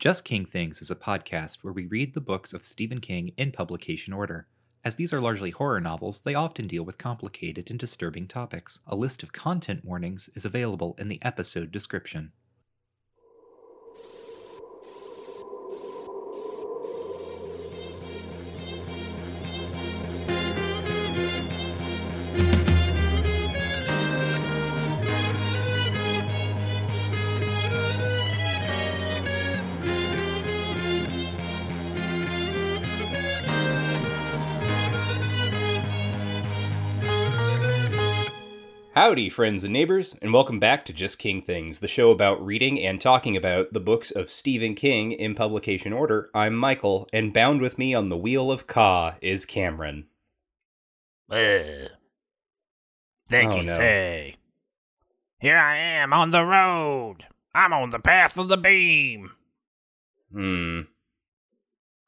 Just 0.00 0.24
King 0.24 0.46
Things 0.46 0.80
is 0.80 0.90
a 0.90 0.96
podcast 0.96 1.58
where 1.60 1.74
we 1.74 1.84
read 1.84 2.14
the 2.14 2.22
books 2.22 2.54
of 2.54 2.64
Stephen 2.64 3.00
King 3.00 3.32
in 3.36 3.52
publication 3.52 4.14
order. 4.14 4.48
As 4.82 4.94
these 4.94 5.12
are 5.12 5.20
largely 5.20 5.50
horror 5.50 5.78
novels, 5.78 6.22
they 6.22 6.34
often 6.34 6.66
deal 6.66 6.84
with 6.84 6.96
complicated 6.96 7.68
and 7.68 7.78
disturbing 7.78 8.26
topics. 8.26 8.78
A 8.86 8.96
list 8.96 9.22
of 9.22 9.34
content 9.34 9.84
warnings 9.84 10.30
is 10.34 10.46
available 10.46 10.96
in 10.98 11.08
the 11.08 11.18
episode 11.20 11.70
description. 11.70 12.32
Howdy, 39.00 39.30
friends 39.30 39.64
and 39.64 39.72
neighbors, 39.72 40.14
and 40.20 40.30
welcome 40.30 40.60
back 40.60 40.84
to 40.84 40.92
Just 40.92 41.18
King 41.18 41.40
Things, 41.40 41.80
the 41.80 41.88
show 41.88 42.10
about 42.10 42.44
reading 42.44 42.78
and 42.78 43.00
talking 43.00 43.34
about 43.34 43.72
the 43.72 43.80
books 43.80 44.10
of 44.10 44.28
Stephen 44.28 44.74
King 44.74 45.12
in 45.12 45.34
publication 45.34 45.94
order. 45.94 46.28
I'm 46.34 46.54
Michael, 46.54 47.08
and 47.10 47.32
bound 47.32 47.62
with 47.62 47.78
me 47.78 47.94
on 47.94 48.10
the 48.10 48.16
wheel 48.18 48.52
of 48.52 48.66
Ka 48.66 49.14
is 49.22 49.46
Cameron. 49.46 50.08
Ugh. 51.30 51.88
Think 53.26 53.52
Oh, 53.52 53.56
you 53.56 53.62
no. 53.62 53.74
say. 53.74 54.36
Here 55.38 55.56
I 55.56 55.78
am 55.78 56.12
on 56.12 56.30
the 56.30 56.44
road. 56.44 57.24
I'm 57.54 57.72
on 57.72 57.88
the 57.88 58.00
path 58.00 58.36
of 58.36 58.48
the 58.48 58.58
beam. 58.58 59.30
Hmm. 60.30 60.80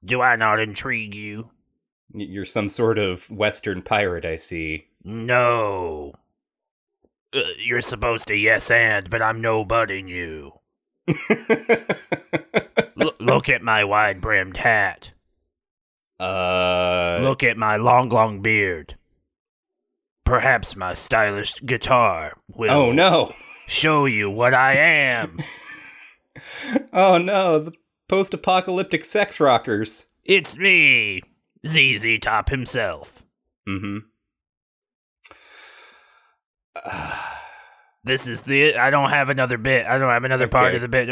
Do 0.05 0.20
I 0.20 0.36
not 0.36 0.61
intrigue 0.61 1.14
you? 1.14 1.52
You're 2.12 2.45
some 2.45 2.69
sort 2.69 2.98
of 2.98 3.30
Western 3.30 3.80
pirate, 3.80 4.27
I 4.27 4.36
see. 4.36 4.89
No. 5.02 6.17
Uh, 7.34 7.41
you're 7.58 7.80
supposed 7.80 8.27
to 8.28 8.36
yes 8.36 8.70
and, 8.70 9.08
but 9.08 9.22
I'm 9.22 9.41
no 9.41 9.64
budding 9.64 10.06
you. 10.08 10.52
L- 13.00 13.14
look 13.19 13.48
at 13.48 13.62
my 13.62 13.84
wide 13.84 14.20
brimmed 14.20 14.56
hat. 14.58 15.12
uh. 16.20 17.19
Look 17.22 17.42
at 17.42 17.56
my 17.56 17.77
long, 17.77 18.08
long 18.11 18.41
beard. 18.42 18.97
Perhaps 20.24 20.77
my 20.77 20.92
stylish 20.94 21.61
guitar 21.66 22.34
will 22.48 22.70
Oh 22.70 22.92
no! 22.92 23.33
show 23.67 24.05
you 24.06 24.30
what 24.30 24.55
I 24.55 24.74
am. 24.74 25.39
Oh 26.94 27.19
no! 27.19 27.58
The 27.58 27.72
post-apocalyptic 28.08 29.05
sex 29.05 29.39
rockers. 29.39 30.06
It's 30.24 30.56
me, 30.56 31.20
ZZ 31.67 32.19
Top 32.20 32.48
himself. 32.48 33.22
Mm-hmm. 33.69 33.98
This 38.05 38.27
is 38.27 38.42
the. 38.42 38.75
I 38.75 38.91
don't 38.91 39.11
have 39.11 39.28
another 39.28 39.59
bit. 39.59 39.87
I 39.87 39.97
don't 39.97 40.11
have 40.11 40.25
another 40.25 40.48
part 40.48 40.75
of 40.75 40.81
the 40.81 40.89
bit. 40.89 41.06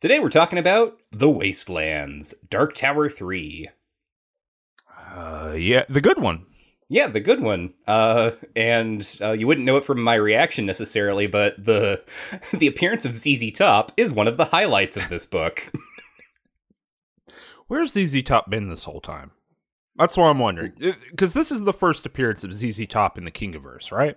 Today 0.00 0.20
we're 0.20 0.30
talking 0.30 0.60
about 0.60 1.00
The 1.10 1.28
Wastelands, 1.28 2.32
Dark 2.48 2.76
Tower 2.76 3.08
3. 3.08 3.68
Uh, 5.12 5.54
yeah, 5.58 5.84
the 5.88 6.00
good 6.00 6.20
one. 6.20 6.46
Yeah, 6.88 7.08
the 7.08 7.18
good 7.18 7.40
one. 7.40 7.74
Uh, 7.88 8.30
and 8.54 9.16
uh, 9.20 9.32
you 9.32 9.48
wouldn't 9.48 9.66
know 9.66 9.76
it 9.78 9.84
from 9.84 10.00
my 10.00 10.14
reaction 10.14 10.64
necessarily, 10.64 11.26
but 11.26 11.64
the 11.64 12.04
the 12.52 12.68
appearance 12.68 13.04
of 13.04 13.16
ZZ 13.16 13.50
Top 13.52 13.90
is 13.96 14.12
one 14.12 14.28
of 14.28 14.36
the 14.36 14.46
highlights 14.46 14.96
of 14.96 15.08
this 15.08 15.26
book. 15.26 15.72
Where's 17.68 17.92
ZZ 17.92 18.22
Top 18.22 18.50
been 18.50 18.68
this 18.68 18.84
whole 18.84 19.00
time? 19.00 19.30
That's 19.96 20.16
what 20.16 20.26
I'm 20.26 20.38
wondering. 20.38 20.72
Because 21.10 21.34
this 21.34 21.52
is 21.52 21.62
the 21.62 21.72
first 21.72 22.06
appearance 22.06 22.42
of 22.44 22.54
ZZ 22.54 22.86
Top 22.88 23.16
in 23.18 23.24
the 23.24 23.30
Kingiverse, 23.30 23.92
right? 23.92 24.16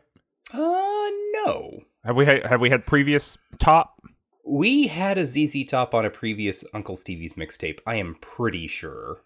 uh, 0.54 1.10
no. 1.46 1.82
Have 2.04 2.16
we 2.16 2.26
had, 2.26 2.46
have 2.46 2.62
we 2.62 2.70
had 2.70 2.86
previous 2.86 3.38
Top? 3.60 4.02
We 4.46 4.88
had 4.88 5.18
a 5.18 5.26
ZZ 5.26 5.66
Top 5.68 5.94
on 5.94 6.06
a 6.06 6.10
previous 6.10 6.64
Uncle 6.74 6.96
Stevie's 6.96 7.34
mixtape. 7.34 7.80
I 7.86 7.96
am 7.96 8.16
pretty 8.22 8.68
sure. 8.68 9.22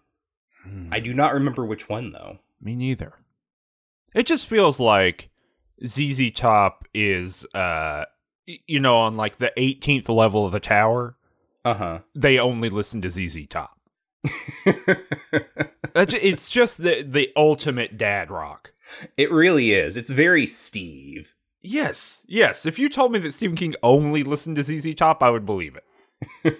I 0.90 0.98
do 0.98 1.14
not 1.14 1.32
remember 1.32 1.64
which 1.64 1.88
one 1.88 2.10
though. 2.10 2.40
Me 2.60 2.74
neither. 2.74 3.14
It 4.14 4.26
just 4.26 4.48
feels 4.48 4.80
like 4.80 5.30
ZZ 5.86 6.32
Top 6.34 6.84
is, 6.92 7.46
uh, 7.54 8.06
you 8.46 8.80
know, 8.80 8.96
on 8.96 9.16
like 9.16 9.38
the 9.38 9.52
18th 9.56 10.08
level 10.08 10.44
of 10.44 10.50
the 10.50 10.58
tower. 10.58 11.16
Uh 11.64 11.74
huh. 11.74 11.98
They 12.16 12.38
only 12.38 12.68
listen 12.68 13.00
to 13.02 13.10
ZZ 13.10 13.46
Top. 13.48 13.75
It's 15.98 16.50
just 16.50 16.82
the 16.82 17.02
the 17.02 17.32
ultimate 17.36 17.96
dad 17.96 18.30
rock. 18.30 18.72
it 19.16 19.30
really 19.32 19.72
is. 19.72 19.96
It's 19.96 20.10
very 20.10 20.46
Steve. 20.46 21.34
Yes, 21.62 22.24
yes. 22.28 22.66
If 22.66 22.78
you 22.78 22.88
told 22.88 23.12
me 23.12 23.18
that 23.20 23.32
Stephen 23.32 23.56
King 23.56 23.74
only 23.82 24.22
listened 24.22 24.56
to 24.56 24.62
ZZ 24.62 24.94
Top, 24.94 25.22
I 25.22 25.30
would 25.30 25.46
believe 25.46 25.76
it. 26.44 26.58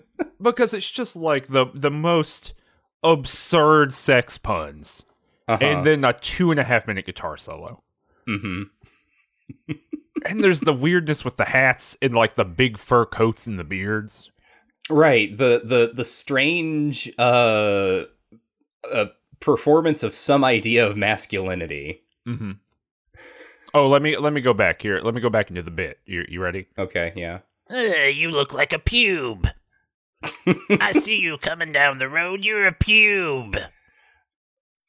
because 0.40 0.72
it's 0.74 0.88
just 0.90 1.16
like 1.16 1.48
the 1.48 1.66
the 1.74 1.90
most 1.90 2.54
absurd 3.02 3.92
sex 3.92 4.38
puns, 4.38 5.04
Uh-huh. 5.48 5.58
and 5.64 5.84
then 5.84 6.04
a 6.04 6.12
two 6.12 6.50
and 6.52 6.60
a 6.60 6.64
half 6.64 6.86
minute 6.86 7.06
guitar 7.06 7.36
solo. 7.36 7.82
hmm 8.26 8.62
And 10.24 10.42
there's 10.42 10.60
the 10.60 10.72
weirdness 10.72 11.24
with 11.24 11.36
the 11.36 11.44
hats 11.46 11.96
and 12.00 12.14
like 12.14 12.34
the 12.36 12.44
big 12.44 12.78
fur 12.78 13.04
coats 13.06 13.46
and 13.46 13.58
the 13.58 13.64
beards. 13.64 14.30
Right. 14.90 15.36
The 15.36 15.62
the 15.64 15.90
the 15.94 16.04
strange 16.04 17.12
uh, 17.18 18.04
uh 18.90 19.06
performance 19.40 20.02
of 20.02 20.14
some 20.14 20.44
idea 20.44 20.86
of 20.86 20.96
masculinity. 20.96 22.02
Mm-hmm. 22.26 22.52
Oh, 23.74 23.88
let 23.88 24.00
me 24.02 24.16
let 24.16 24.32
me 24.32 24.40
go 24.40 24.54
back 24.54 24.80
here. 24.82 25.00
Let 25.00 25.14
me 25.14 25.20
go 25.20 25.30
back 25.30 25.50
into 25.50 25.62
the 25.62 25.70
bit. 25.70 25.98
You 26.06 26.24
you 26.28 26.40
ready? 26.40 26.66
Okay, 26.78 27.12
yeah. 27.16 27.40
Uh, 27.70 28.08
you 28.08 28.30
look 28.30 28.54
like 28.54 28.72
a 28.72 28.78
pube. 28.78 29.50
I 30.80 30.92
see 30.92 31.18
you 31.18 31.36
coming 31.38 31.72
down 31.72 31.98
the 31.98 32.08
road. 32.08 32.44
You're 32.44 32.66
a 32.66 32.72
pube. 32.72 33.60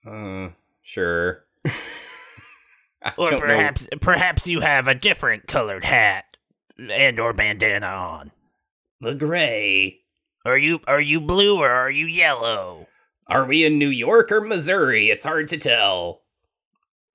Uh, 0.06 0.50
sure. 0.84 1.44
I 3.03 3.13
Or 3.18 3.30
don't 3.31 3.40
know. 3.40 3.46
perhaps 3.47 3.88
perhaps 4.00 4.47
you 4.47 4.62
have 4.62 4.88
a 4.88 4.96
different 4.96 5.47
colored 5.47 5.84
hat 5.84 6.25
and 6.78 7.19
or 7.19 7.34
bandana 7.34 7.88
on. 7.88 8.31
The 9.02 9.16
gray. 9.16 10.00
Are 10.46 10.58
you 10.58 10.80
are 10.88 11.02
you 11.02 11.19
blue 11.19 11.59
or 11.59 11.69
are 11.69 11.91
you 11.91 12.06
yellow? 12.06 12.88
Are 13.28 13.46
we 13.46 13.66
in 13.66 13.78
New 13.78 13.90
York 13.90 14.31
or 14.31 14.41
Missouri? 14.41 15.09
It's 15.09 15.25
hard 15.25 15.50
to 15.50 15.58
tell. 15.58 16.22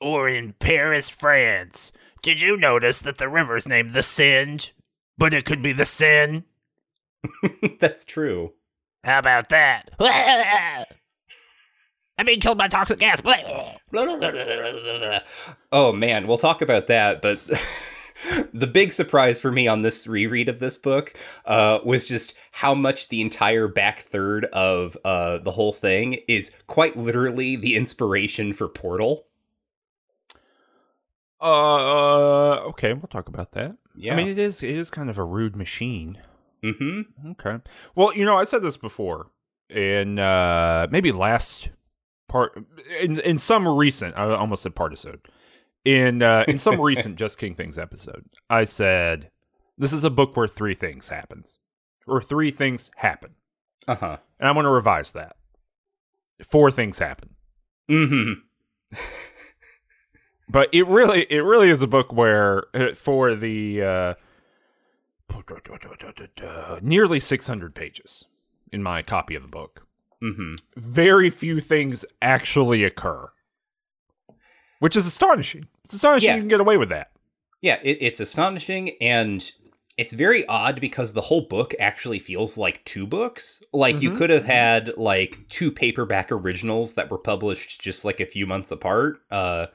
Or 0.00 0.28
in 0.28 0.52
Paris, 0.54 1.08
France? 1.08 1.92
Did 2.22 2.40
you 2.40 2.56
notice 2.56 3.00
that 3.00 3.18
the 3.18 3.28
river's 3.28 3.66
named 3.66 3.92
the 3.92 4.02
Singe? 4.02 4.74
But 5.16 5.32
it 5.34 5.44
could 5.44 5.62
be 5.62 5.72
the 5.72 5.86
Seine. 5.86 6.44
That's 7.80 8.04
true. 8.04 8.52
How 9.04 9.18
about 9.18 9.48
that? 9.48 9.90
I'm 12.18 12.26
being 12.26 12.40
killed 12.40 12.58
by 12.58 12.68
toxic 12.68 12.98
gas. 12.98 13.20
Oh 15.72 15.92
man, 15.92 16.26
we'll 16.26 16.38
talk 16.38 16.62
about 16.62 16.86
that, 16.86 17.20
but 17.20 17.40
the 18.52 18.66
big 18.66 18.92
surprise 18.92 19.40
for 19.40 19.50
me 19.50 19.66
on 19.66 19.82
this 19.82 20.06
reread 20.06 20.48
of 20.48 20.58
this 20.58 20.76
book 20.76 21.14
uh, 21.46 21.78
was 21.84 22.04
just 22.04 22.34
how 22.52 22.74
much 22.74 23.08
the 23.08 23.20
entire 23.20 23.68
back 23.68 24.00
third 24.00 24.44
of 24.46 24.96
uh, 25.04 25.38
the 25.38 25.50
whole 25.50 25.72
thing 25.72 26.18
is 26.28 26.54
quite 26.66 26.96
literally 26.96 27.56
the 27.56 27.76
inspiration 27.76 28.52
for 28.52 28.68
Portal. 28.68 29.26
Uh, 31.40 32.60
okay, 32.68 32.92
we'll 32.92 33.08
talk 33.08 33.28
about 33.28 33.52
that. 33.52 33.76
Yeah. 33.96 34.12
I 34.12 34.16
mean, 34.16 34.28
it 34.28 34.38
is 34.38 34.62
it 34.62 34.70
is 34.70 34.90
kind 34.90 35.10
of 35.10 35.18
a 35.18 35.24
rude 35.24 35.56
machine. 35.56 36.18
mm-hmm. 36.62 37.30
Okay. 37.32 37.58
Well, 37.94 38.14
you 38.14 38.24
know, 38.24 38.36
I 38.36 38.44
said 38.44 38.62
this 38.62 38.76
before 38.76 39.28
in 39.68 40.18
uh 40.18 40.86
maybe 40.90 41.10
last 41.12 41.70
part 42.28 42.62
in 43.00 43.18
in 43.20 43.38
some 43.38 43.66
recent 43.66 44.16
I 44.16 44.30
almost 44.34 44.62
said 44.62 44.74
partisode. 44.74 45.20
In 45.84 46.22
uh 46.22 46.44
in 46.46 46.58
some 46.58 46.80
recent 46.80 47.16
Just 47.16 47.38
King 47.38 47.54
Things 47.54 47.78
episode, 47.78 48.24
I 48.48 48.64
said 48.64 49.30
this 49.76 49.92
is 49.92 50.04
a 50.04 50.10
book 50.10 50.36
where 50.36 50.48
three 50.48 50.74
things 50.74 51.08
happens. 51.08 51.58
Or 52.06 52.20
three 52.20 52.50
things 52.50 52.90
happen. 52.96 53.30
Uh-huh. 53.86 54.16
And 54.40 54.48
I'm 54.48 54.54
going 54.54 54.64
to 54.64 54.70
revise 54.70 55.12
that. 55.12 55.36
Four 56.42 56.72
things 56.72 56.98
happen. 56.98 57.36
Mm-hmm. 57.88 58.96
But 60.52 60.68
it 60.72 60.86
really 60.86 61.26
it 61.30 61.40
really 61.40 61.70
is 61.70 61.82
a 61.82 61.86
book 61.86 62.12
where 62.12 62.64
uh, 62.74 62.94
for 62.94 63.34
the 63.34 63.82
uh 63.82 64.14
nearly 66.82 67.18
600 67.18 67.74
pages 67.74 68.24
in 68.70 68.82
my 68.82 69.02
copy 69.02 69.34
of 69.34 69.42
the 69.42 69.48
book. 69.48 69.86
Mm-hmm. 70.22 70.56
Very 70.76 71.30
few 71.30 71.58
things 71.60 72.04
actually 72.20 72.84
occur. 72.84 73.31
Which 74.82 74.96
is 74.96 75.06
astonishing. 75.06 75.68
It's 75.84 75.94
astonishing 75.94 76.26
Yeah. 76.30 76.34
you 76.34 76.40
can 76.42 76.48
get 76.48 76.60
away 76.60 76.76
with 76.76 76.88
that. 76.88 77.12
Yeah, 77.60 77.78
it, 77.84 77.98
it's 78.00 78.18
astonishing 78.18 78.96
and 79.00 79.48
it's 79.96 80.12
very 80.12 80.44
odd 80.46 80.80
because 80.80 81.12
the 81.12 81.20
whole 81.20 81.42
book 81.42 81.72
actually 81.78 82.18
feels 82.18 82.56
like 82.58 82.84
two 82.84 83.06
books. 83.06 83.62
Like 83.72 84.02
you 84.02 84.10
Mhm. 84.10 84.16
could 84.16 84.30
have 84.30 84.44
had 84.44 84.96
like 84.96 85.38
two 85.48 85.70
paperback 85.70 86.32
originals 86.32 86.94
that 86.94 87.10
were 87.12 87.18
published 87.18 87.80
just 87.80 88.04
like 88.04 88.18
a 88.18 88.26
few 88.26 88.44
months 88.44 88.72
apart. 88.72 89.18
Uh 89.30 89.66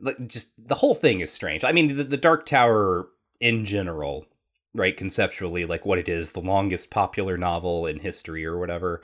like 0.00 0.24
just 0.28 0.52
the 0.68 0.76
whole 0.76 0.94
thing 0.94 1.18
is 1.18 1.32
strange. 1.32 1.64
I 1.64 1.72
mean, 1.72 1.96
the, 1.96 2.04
the 2.04 2.16
Dark 2.16 2.46
Tower 2.46 3.08
in 3.40 3.64
general, 3.64 4.26
right, 4.74 4.96
conceptually 4.96 5.64
like 5.66 5.84
what 5.84 5.98
it 5.98 6.08
is, 6.08 6.32
the 6.32 6.40
longest 6.40 6.90
popular 6.92 7.36
novel 7.36 7.84
in 7.86 7.98
history 7.98 8.46
or 8.46 8.58
whatever, 8.60 9.02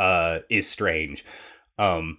uh 0.00 0.40
is 0.50 0.68
strange. 0.68 1.24
Um 1.78 2.18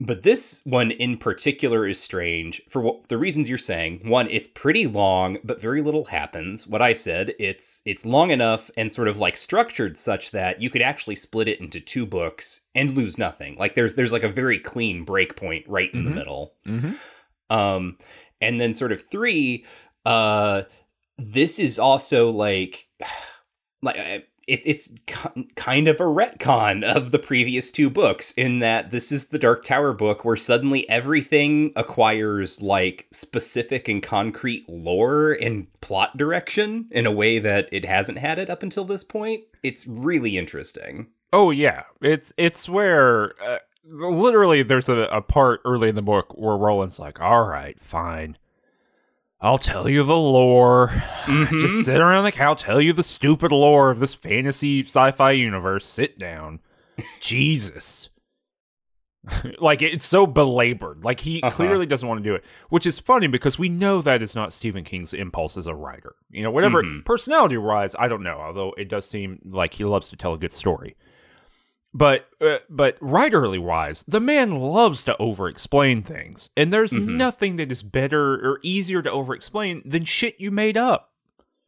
but 0.00 0.22
this 0.22 0.62
one 0.64 0.92
in 0.92 1.16
particular 1.16 1.86
is 1.86 1.98
strange 2.00 2.62
for 2.68 2.80
what, 2.80 3.08
the 3.08 3.18
reasons 3.18 3.48
you're 3.48 3.58
saying. 3.58 4.08
One, 4.08 4.28
it's 4.30 4.46
pretty 4.46 4.86
long, 4.86 5.38
but 5.42 5.60
very 5.60 5.82
little 5.82 6.04
happens. 6.04 6.66
What 6.68 6.80
I 6.80 6.92
said, 6.92 7.34
it's 7.40 7.82
it's 7.84 8.06
long 8.06 8.30
enough 8.30 8.70
and 8.76 8.92
sort 8.92 9.08
of 9.08 9.18
like 9.18 9.36
structured 9.36 9.98
such 9.98 10.30
that 10.30 10.62
you 10.62 10.70
could 10.70 10.82
actually 10.82 11.16
split 11.16 11.48
it 11.48 11.60
into 11.60 11.80
two 11.80 12.06
books 12.06 12.60
and 12.76 12.92
lose 12.94 13.18
nothing. 13.18 13.56
Like 13.56 13.74
there's 13.74 13.94
there's 13.94 14.12
like 14.12 14.22
a 14.22 14.28
very 14.28 14.58
clean 14.60 15.04
break 15.04 15.34
point 15.34 15.64
right 15.68 15.92
in 15.92 16.02
Mhm. 16.02 16.04
the 16.04 16.14
middle. 16.14 16.54
Mm-hmm. 16.66 16.92
Um, 17.56 17.98
and 18.40 18.60
then 18.60 18.72
sort 18.74 18.92
of 18.92 19.02
three, 19.08 19.64
uh, 20.06 20.62
this 21.16 21.58
is 21.58 21.78
also 21.78 22.30
like, 22.30 22.86
like 23.82 24.28
it's 24.48 24.66
it's 24.66 24.90
kind 25.54 25.86
of 25.86 26.00
a 26.00 26.04
retcon 26.04 26.82
of 26.82 27.10
the 27.10 27.18
previous 27.18 27.70
two 27.70 27.90
books 27.90 28.32
in 28.32 28.58
that 28.60 28.90
this 28.90 29.12
is 29.12 29.26
the 29.26 29.38
Dark 29.38 29.62
Tower 29.62 29.92
book 29.92 30.24
where 30.24 30.36
suddenly 30.36 30.88
everything 30.88 31.72
acquires 31.76 32.60
like 32.62 33.06
specific 33.12 33.88
and 33.88 34.02
concrete 34.02 34.68
lore 34.68 35.32
and 35.32 35.66
plot 35.80 36.16
direction 36.16 36.88
in 36.90 37.06
a 37.06 37.12
way 37.12 37.38
that 37.38 37.68
it 37.70 37.84
hasn't 37.84 38.18
had 38.18 38.38
it 38.38 38.50
up 38.50 38.62
until 38.62 38.84
this 38.84 39.04
point. 39.04 39.44
It's 39.62 39.86
really 39.86 40.38
interesting. 40.38 41.08
Oh 41.32 41.50
yeah, 41.50 41.82
it's 42.00 42.32
it's 42.38 42.68
where 42.68 43.34
uh, 43.42 43.58
literally 43.84 44.62
there's 44.62 44.88
a, 44.88 45.08
a 45.12 45.20
part 45.20 45.60
early 45.66 45.90
in 45.90 45.94
the 45.94 46.02
book 46.02 46.32
where 46.36 46.56
Roland's 46.56 46.98
like, 46.98 47.20
"All 47.20 47.46
right, 47.46 47.78
fine, 47.78 48.38
I'll 49.40 49.58
tell 49.58 49.88
you 49.88 50.02
the 50.04 50.16
lore. 50.16 50.88
Mhm. 51.26 51.60
Just 51.60 51.84
sit 51.84 52.00
around 52.00 52.24
the 52.24 52.32
couch, 52.32 52.62
tell 52.62 52.80
you 52.80 52.92
the 52.92 53.02
stupid 53.04 53.52
lore 53.52 53.90
of 53.90 54.00
this 54.00 54.12
fantasy 54.14 54.82
sci-fi 54.84 55.30
universe. 55.32 55.86
Sit 55.86 56.18
down, 56.18 56.60
Jesus." 57.20 58.10
like 59.60 59.82
it's 59.82 60.06
so 60.06 60.26
belabored. 60.26 61.04
Like 61.04 61.20
he 61.20 61.42
Uh-huh. 61.42 61.54
clearly 61.54 61.86
doesn't 61.86 62.06
want 62.08 62.22
to 62.22 62.28
do 62.28 62.34
it, 62.34 62.44
which 62.70 62.86
is 62.86 62.98
funny 62.98 63.26
because 63.26 63.58
we 63.58 63.68
know 63.68 64.00
that 64.00 64.22
is 64.22 64.34
not 64.34 64.52
Stephen 64.52 64.84
King's 64.84 65.12
impulse 65.12 65.56
as 65.56 65.66
a 65.66 65.74
writer. 65.74 66.14
You 66.30 66.42
know, 66.44 66.50
whatever 66.50 66.82
Mhm. 66.82 67.04
personality 67.04 67.56
wise, 67.58 67.94
I 67.98 68.08
don't 68.08 68.22
know. 68.22 68.38
Although 68.40 68.74
it 68.78 68.88
does 68.88 69.06
seem 69.08 69.40
like 69.44 69.74
he 69.74 69.84
loves 69.84 70.08
to 70.10 70.16
tell 70.16 70.32
a 70.34 70.38
good 70.38 70.52
story. 70.52 70.96
But 71.94 72.28
uh, 72.40 72.58
but 72.68 73.00
writerly 73.00 73.58
wise, 73.58 74.04
the 74.06 74.20
man 74.20 74.56
loves 74.60 75.04
to 75.04 75.16
over 75.16 75.48
explain 75.48 76.02
things, 76.02 76.50
and 76.56 76.72
there's 76.72 76.92
Mhm. 76.92 77.16
nothing 77.16 77.56
that 77.56 77.72
is 77.72 77.82
better 77.82 78.34
or 78.34 78.60
easier 78.62 79.00
to 79.02 79.10
over 79.10 79.34
explain 79.34 79.82
than 79.86 80.04
shit 80.04 80.36
you 80.38 80.50
made 80.50 80.76
up. 80.76 81.12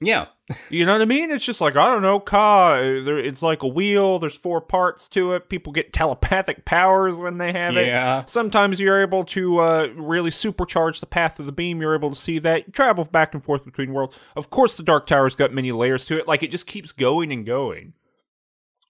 Yeah. 0.02 0.26
You 0.70 0.86
know 0.86 0.92
what 0.94 1.02
I 1.02 1.04
mean? 1.04 1.30
It's 1.30 1.44
just 1.44 1.60
like 1.60 1.76
I 1.76 1.86
don't 1.92 2.02
know, 2.02 2.18
car. 2.20 2.82
It's 2.82 3.42
like 3.42 3.62
a 3.62 3.66
wheel. 3.68 4.18
There's 4.18 4.34
four 4.34 4.60
parts 4.60 5.08
to 5.08 5.34
it. 5.34 5.48
People 5.48 5.72
get 5.72 5.92
telepathic 5.92 6.64
powers 6.64 7.16
when 7.16 7.38
they 7.38 7.52
have 7.52 7.76
it. 7.76 7.86
Yeah. 7.86 8.24
Sometimes 8.24 8.80
you're 8.80 9.00
able 9.02 9.24
to 9.26 9.58
uh, 9.58 9.88
really 9.94 10.30
supercharge 10.30 11.00
the 11.00 11.06
path 11.06 11.38
of 11.38 11.46
the 11.46 11.52
beam. 11.52 11.80
You're 11.80 11.94
able 11.94 12.10
to 12.10 12.16
see 12.16 12.38
that. 12.40 12.66
You 12.66 12.72
travel 12.72 13.04
back 13.04 13.34
and 13.34 13.44
forth 13.44 13.64
between 13.64 13.92
worlds. 13.92 14.18
Of 14.34 14.48
course, 14.50 14.74
the 14.74 14.82
Dark 14.82 15.06
Tower's 15.06 15.34
got 15.34 15.52
many 15.52 15.70
layers 15.70 16.04
to 16.06 16.18
it. 16.18 16.26
Like 16.26 16.42
it 16.42 16.50
just 16.50 16.66
keeps 16.66 16.92
going 16.92 17.30
and 17.30 17.44
going. 17.46 17.92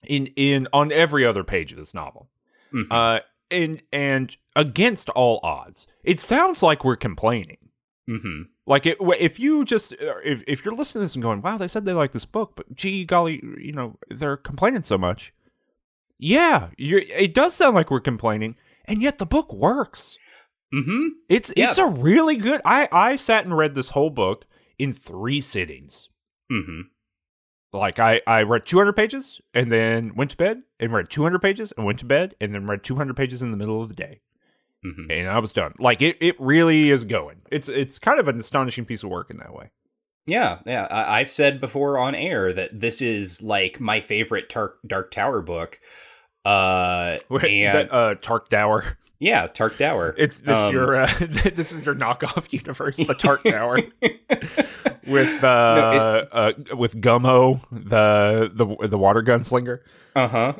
In 0.07 0.27
in 0.35 0.67
on 0.73 0.91
every 0.91 1.25
other 1.25 1.43
page 1.43 1.71
of 1.71 1.77
this 1.77 1.93
novel, 1.93 2.29
Mhm. 2.73 2.87
uh, 2.91 3.19
and 3.51 3.83
and 3.91 4.35
against 4.55 5.09
all 5.09 5.39
odds, 5.43 5.85
it 6.03 6.19
sounds 6.19 6.63
like 6.63 6.83
we're 6.83 6.95
complaining. 6.95 7.57
hmm 8.07 8.43
Like 8.65 8.85
it, 8.85 8.97
if 9.19 9.39
you 9.39 9.63
just 9.63 9.93
uh, 9.93 10.15
if 10.23 10.43
if 10.47 10.65
you're 10.65 10.73
listening 10.73 11.01
to 11.01 11.05
this 11.05 11.15
and 11.15 11.21
going, 11.21 11.41
"Wow, 11.41 11.57
they 11.57 11.67
said 11.67 11.85
they 11.85 11.93
like 11.93 12.13
this 12.13 12.25
book, 12.25 12.53
but 12.55 12.73
gee 12.75 13.05
golly, 13.05 13.41
you 13.59 13.73
know, 13.73 13.97
they're 14.09 14.37
complaining 14.37 14.81
so 14.83 14.97
much." 14.97 15.33
Yeah, 16.17 16.69
you 16.77 16.97
it 17.07 17.33
does 17.33 17.53
sound 17.53 17.75
like 17.75 17.91
we're 17.91 17.99
complaining, 17.99 18.55
and 18.85 19.01
yet 19.01 19.17
the 19.19 19.25
book 19.25 19.53
works. 19.53 20.17
hmm 20.73 21.07
It's 21.29 21.53
Yeah. 21.55 21.69
it's 21.69 21.77
a 21.77 21.85
really 21.87 22.37
good. 22.37 22.61
I 22.65 22.87
I 22.91 23.15
sat 23.17 23.45
and 23.45 23.55
read 23.57 23.75
this 23.75 23.89
whole 23.91 24.09
book 24.09 24.45
in 24.79 24.93
three 24.93 25.41
sittings. 25.41 26.09
hmm 26.49 26.81
Like 27.73 27.99
I 27.99 28.21
I 28.27 28.43
read 28.43 28.65
200 28.65 28.93
pages 28.93 29.39
and 29.53 29.71
then 29.71 30.13
went 30.15 30.31
to 30.31 30.37
bed 30.37 30.63
and 30.79 30.91
read 30.91 31.09
200 31.09 31.39
pages 31.41 31.71
and 31.77 31.85
went 31.85 31.99
to 31.99 32.05
bed 32.05 32.35
and 32.41 32.53
then 32.53 32.67
read 32.67 32.83
200 32.83 33.15
pages 33.15 33.41
in 33.41 33.51
the 33.51 33.57
middle 33.57 33.81
of 33.81 33.87
the 33.89 33.95
day 33.95 34.21
hmm 34.83 35.09
and 35.11 35.27
I 35.29 35.39
was 35.39 35.53
done. 35.53 35.73
Like 35.79 36.01
it 36.01 36.17
it 36.19 36.35
really 36.39 36.89
is 36.89 37.05
going. 37.05 37.41
It's 37.51 37.69
it's 37.69 37.99
kind 37.99 38.19
of 38.19 38.27
an 38.27 38.39
astonishing 38.39 38.85
piece 38.85 39.03
of 39.03 39.09
work 39.09 39.29
in 39.29 39.37
that 39.37 39.53
way. 39.53 39.69
Yeah, 40.27 40.59
yeah. 40.65 40.87
I- 40.91 41.19
I've 41.19 41.31
said 41.31 41.59
before 41.61 41.97
on 41.97 42.13
air 42.15 42.51
that 42.53 42.79
this 42.79 43.01
is 43.01 43.41
like 43.41 43.79
my 43.79 44.01
favorite 44.01 44.49
Tar- 44.49 44.75
Dark 44.85 45.11
Tower 45.11 45.41
book. 45.41 45.79
Uh, 46.43 47.17
and 47.29 47.75
that, 47.77 47.93
uh, 47.93 48.15
Tark 48.21 48.49
Dower. 48.49 48.97
yeah, 49.19 49.47
Tark 49.47 49.77
Tower. 49.77 50.15
It's 50.17 50.39
it's 50.39 50.47
Um, 50.49 50.73
your 50.73 50.95
uh, 51.01 51.11
this 51.19 51.71
is 51.71 51.85
your 51.85 51.95
knockoff 51.95 52.51
universe, 52.51 52.97
the 52.97 53.13
Tark 53.13 53.43
Tower 53.43 53.77
with 55.07 55.43
uh, 55.43 55.75
No, 55.75 56.27
uh 56.31 56.51
with 56.75 56.99
Gummo, 57.01 57.61
the 57.71 58.51
the 58.53 58.87
the 58.87 58.97
water 58.97 59.21
gunslinger. 59.21 59.79
uh 60.15 60.27
huh. 60.27 60.53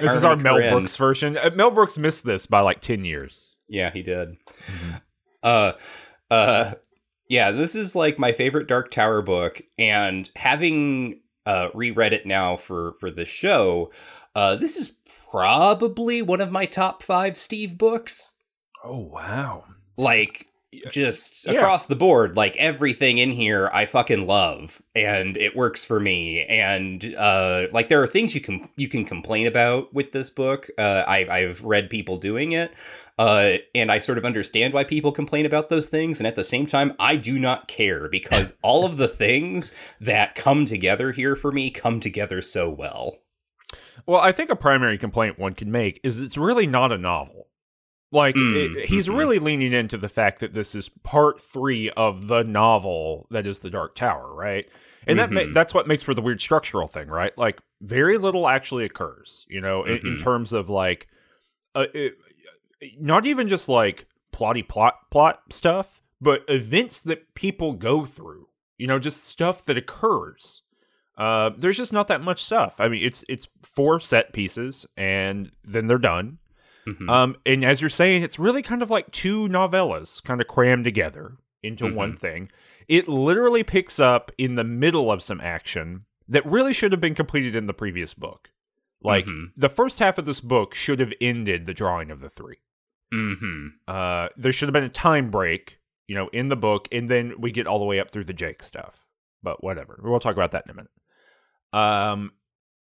This 0.00 0.14
is 0.14 0.24
our 0.24 0.36
Mel 0.36 0.54
Korine. 0.56 0.70
Brooks 0.72 0.96
version. 0.96 1.36
Uh, 1.36 1.50
Mel 1.54 1.70
Brooks 1.70 1.98
missed 1.98 2.24
this 2.24 2.46
by 2.46 2.60
like 2.60 2.80
ten 2.80 3.04
years. 3.04 3.50
Yeah, 3.68 3.90
he 3.90 4.02
did. 4.02 4.36
Mm-hmm. 4.66 4.96
Uh, 5.42 5.72
uh, 6.30 6.74
yeah. 7.28 7.50
This 7.50 7.74
is 7.74 7.94
like 7.96 8.18
my 8.18 8.32
favorite 8.32 8.66
Dark 8.68 8.90
Tower 8.90 9.22
book, 9.22 9.62
and 9.78 10.30
having 10.36 11.20
uh 11.50 11.68
reread 11.74 12.12
it 12.12 12.26
now 12.26 12.56
for 12.56 12.94
for 13.00 13.10
the 13.10 13.24
show, 13.24 13.90
uh, 14.34 14.56
this 14.56 14.76
is 14.76 14.96
probably 15.30 16.22
one 16.22 16.40
of 16.40 16.52
my 16.52 16.66
top 16.66 17.02
five 17.02 17.36
Steve 17.36 17.76
books. 17.76 18.34
Oh 18.84 18.98
wow! 18.98 19.64
like 19.96 20.46
just 20.90 21.46
Yeah. 21.46 21.54
across 21.54 21.86
the 21.86 21.96
board 21.96 22.36
like 22.36 22.56
everything 22.56 23.18
in 23.18 23.32
here 23.32 23.68
i 23.72 23.86
fucking 23.86 24.26
love 24.26 24.80
and 24.94 25.36
it 25.36 25.56
works 25.56 25.84
for 25.84 25.98
me 25.98 26.44
and 26.44 27.12
uh 27.18 27.66
like 27.72 27.88
there 27.88 28.00
are 28.02 28.06
things 28.06 28.34
you 28.34 28.40
can 28.40 28.68
you 28.76 28.88
can 28.88 29.04
complain 29.04 29.46
about 29.48 29.92
with 29.92 30.12
this 30.12 30.30
book 30.30 30.68
uh 30.78 31.02
i 31.08 31.26
i've 31.28 31.64
read 31.64 31.90
people 31.90 32.18
doing 32.18 32.52
it 32.52 32.72
uh 33.18 33.54
and 33.74 33.90
i 33.90 33.98
sort 33.98 34.16
of 34.16 34.24
understand 34.24 34.72
why 34.72 34.84
people 34.84 35.10
complain 35.10 35.44
about 35.44 35.70
those 35.70 35.88
things 35.88 36.20
and 36.20 36.26
at 36.26 36.36
the 36.36 36.44
same 36.44 36.66
time 36.66 36.94
i 37.00 37.16
do 37.16 37.36
not 37.36 37.66
care 37.66 38.08
because 38.08 38.56
all 38.62 38.84
of 38.84 38.96
the 38.96 39.08
things 39.08 39.74
that 40.00 40.36
come 40.36 40.66
together 40.66 41.10
here 41.10 41.34
for 41.34 41.50
me 41.50 41.68
come 41.70 41.98
together 41.98 42.40
so 42.40 42.70
well 42.70 43.16
Well, 44.06 44.20
I 44.20 44.32
think 44.32 44.50
a 44.50 44.56
primary 44.56 44.98
complaint 44.98 45.38
one 45.38 45.54
can 45.54 45.70
make 45.70 46.00
is 46.02 46.18
it's 46.18 46.36
really 46.38 46.66
not 46.66 46.90
a 46.90 46.96
novel. 46.98 47.48
Like 48.12 48.34
Mm, 48.34 48.76
it- 48.76 48.86
he's 48.86 49.08
mhm. 49.08 49.16
really 49.18 49.38
leaning 49.38 49.72
into 49.72 49.96
the 49.96 50.08
fact 50.08 50.40
that 50.40 50.52
this 50.52 50.74
is 50.74 50.88
part 50.88 51.40
three 51.40 51.90
of 51.90 52.26
the 52.26 52.42
novel 52.42 53.26
that 53.30 53.46
is 53.46 53.60
the 53.60 53.70
Dark 53.70 53.94
Tower, 53.94 54.34
right? 54.34 54.66
And 55.06 55.18
that 55.18 55.30
ma- 55.30 55.42
Mhm. 55.42 55.52
that's 55.54 55.72
what 55.72 55.86
makes 55.86 56.02
for 56.02 56.12
the 56.14 56.20
weird 56.22 56.40
structural 56.40 56.88
thing, 56.88 57.08
right? 57.08 57.36
Like 57.38 57.60
very 57.80 58.18
little 58.18 58.48
actually 58.48 58.84
occurs, 58.84 59.46
you 59.48 59.60
know, 59.60 59.84
in, 59.84 59.98
in 60.06 60.16
Mhm. 60.16 60.22
terms 60.22 60.52
of 60.52 60.68
like, 60.68 61.06
uh, 61.74 61.86
it, 61.94 62.14
not 62.98 63.26
even 63.26 63.46
just 63.48 63.68
like 63.68 64.06
plotty 64.32 64.66
plot 64.66 64.94
plot 65.10 65.40
stuff, 65.50 66.02
but 66.20 66.44
events 66.48 67.00
that 67.02 67.34
people 67.34 67.72
go 67.74 68.04
through, 68.04 68.48
you 68.76 68.86
know, 68.88 68.98
just 68.98 69.22
stuff 69.24 69.64
that 69.66 69.76
occurs. 69.78 70.62
Uh, 71.16 71.50
there's 71.56 71.76
just 71.76 71.92
not 71.92 72.08
that 72.08 72.20
much 72.22 72.42
stuff. 72.44 72.74
I 72.80 72.88
mean, 72.88 73.02
it's 73.04 73.24
it's 73.28 73.46
four 73.62 74.00
set 74.00 74.32
pieces, 74.32 74.84
and 74.96 75.52
then 75.62 75.86
they're 75.86 75.98
done. 75.98 76.38
Mhm. 76.90 77.08
Um, 77.10 77.36
and 77.46 77.64
as 77.64 77.80
you're 77.80 77.90
saying, 77.90 78.22
it's 78.22 78.38
really 78.38 78.62
kind 78.62 78.82
of 78.82 78.90
like 78.90 79.10
two 79.10 79.48
novellas 79.48 80.22
kind 80.22 80.40
of 80.40 80.48
crammed 80.48 80.84
together 80.84 81.36
into 81.62 81.92
one 81.92 82.16
thing. 82.16 82.50
It 82.88 83.06
literally 83.06 83.62
picks 83.62 84.00
up 84.00 84.32
in 84.38 84.54
the 84.56 84.64
middle 84.64 85.12
of 85.12 85.22
some 85.22 85.40
action 85.40 86.06
that 86.28 86.44
really 86.46 86.72
should 86.72 86.92
have 86.92 87.00
been 87.00 87.14
completed 87.14 87.54
in 87.54 87.66
the 87.66 87.74
previous 87.74 88.14
book. 88.14 88.50
Like 89.02 89.26
Mhm. 89.26 89.52
the 89.56 89.68
first 89.68 89.98
half 89.98 90.18
of 90.18 90.24
this 90.24 90.40
book 90.40 90.74
should 90.74 91.00
have 91.00 91.12
ended 91.20 91.66
the 91.66 91.74
drawing 91.74 92.10
of 92.10 92.20
the 92.20 92.28
three. 92.30 92.58
Mhm. 93.12 93.72
Uh, 93.88 94.28
there 94.36 94.52
should 94.52 94.68
have 94.68 94.72
been 94.74 94.84
a 94.84 94.88
time 94.88 95.30
break, 95.30 95.78
you 96.06 96.14
know, 96.14 96.28
in 96.28 96.48
the 96.48 96.56
book, 96.56 96.88
and 96.92 97.08
then 97.08 97.34
we 97.40 97.50
get 97.50 97.66
all 97.66 97.78
the 97.78 97.84
way 97.84 97.98
up 98.00 98.10
through 98.10 98.24
the 98.24 98.32
Jake 98.32 98.62
stuff. 98.62 99.06
But 99.42 99.62
whatever, 99.64 99.98
we'll 100.02 100.20
talk 100.20 100.36
about 100.36 100.52
that 100.52 100.64
in 100.66 100.70
a 100.70 100.74
minute. 100.74 100.90
Um, 101.72 102.32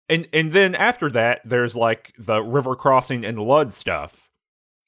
and 0.10 0.28
and 0.34 0.52
then 0.54 0.76
after 0.76 1.10
that, 1.12 1.42
there's 1.46 1.76
like 1.76 2.14
the 2.18 2.42
river 2.42 2.76
crossing 2.76 3.26
and 3.26 3.40
Lud 3.40 3.74
stuff, 3.74 4.30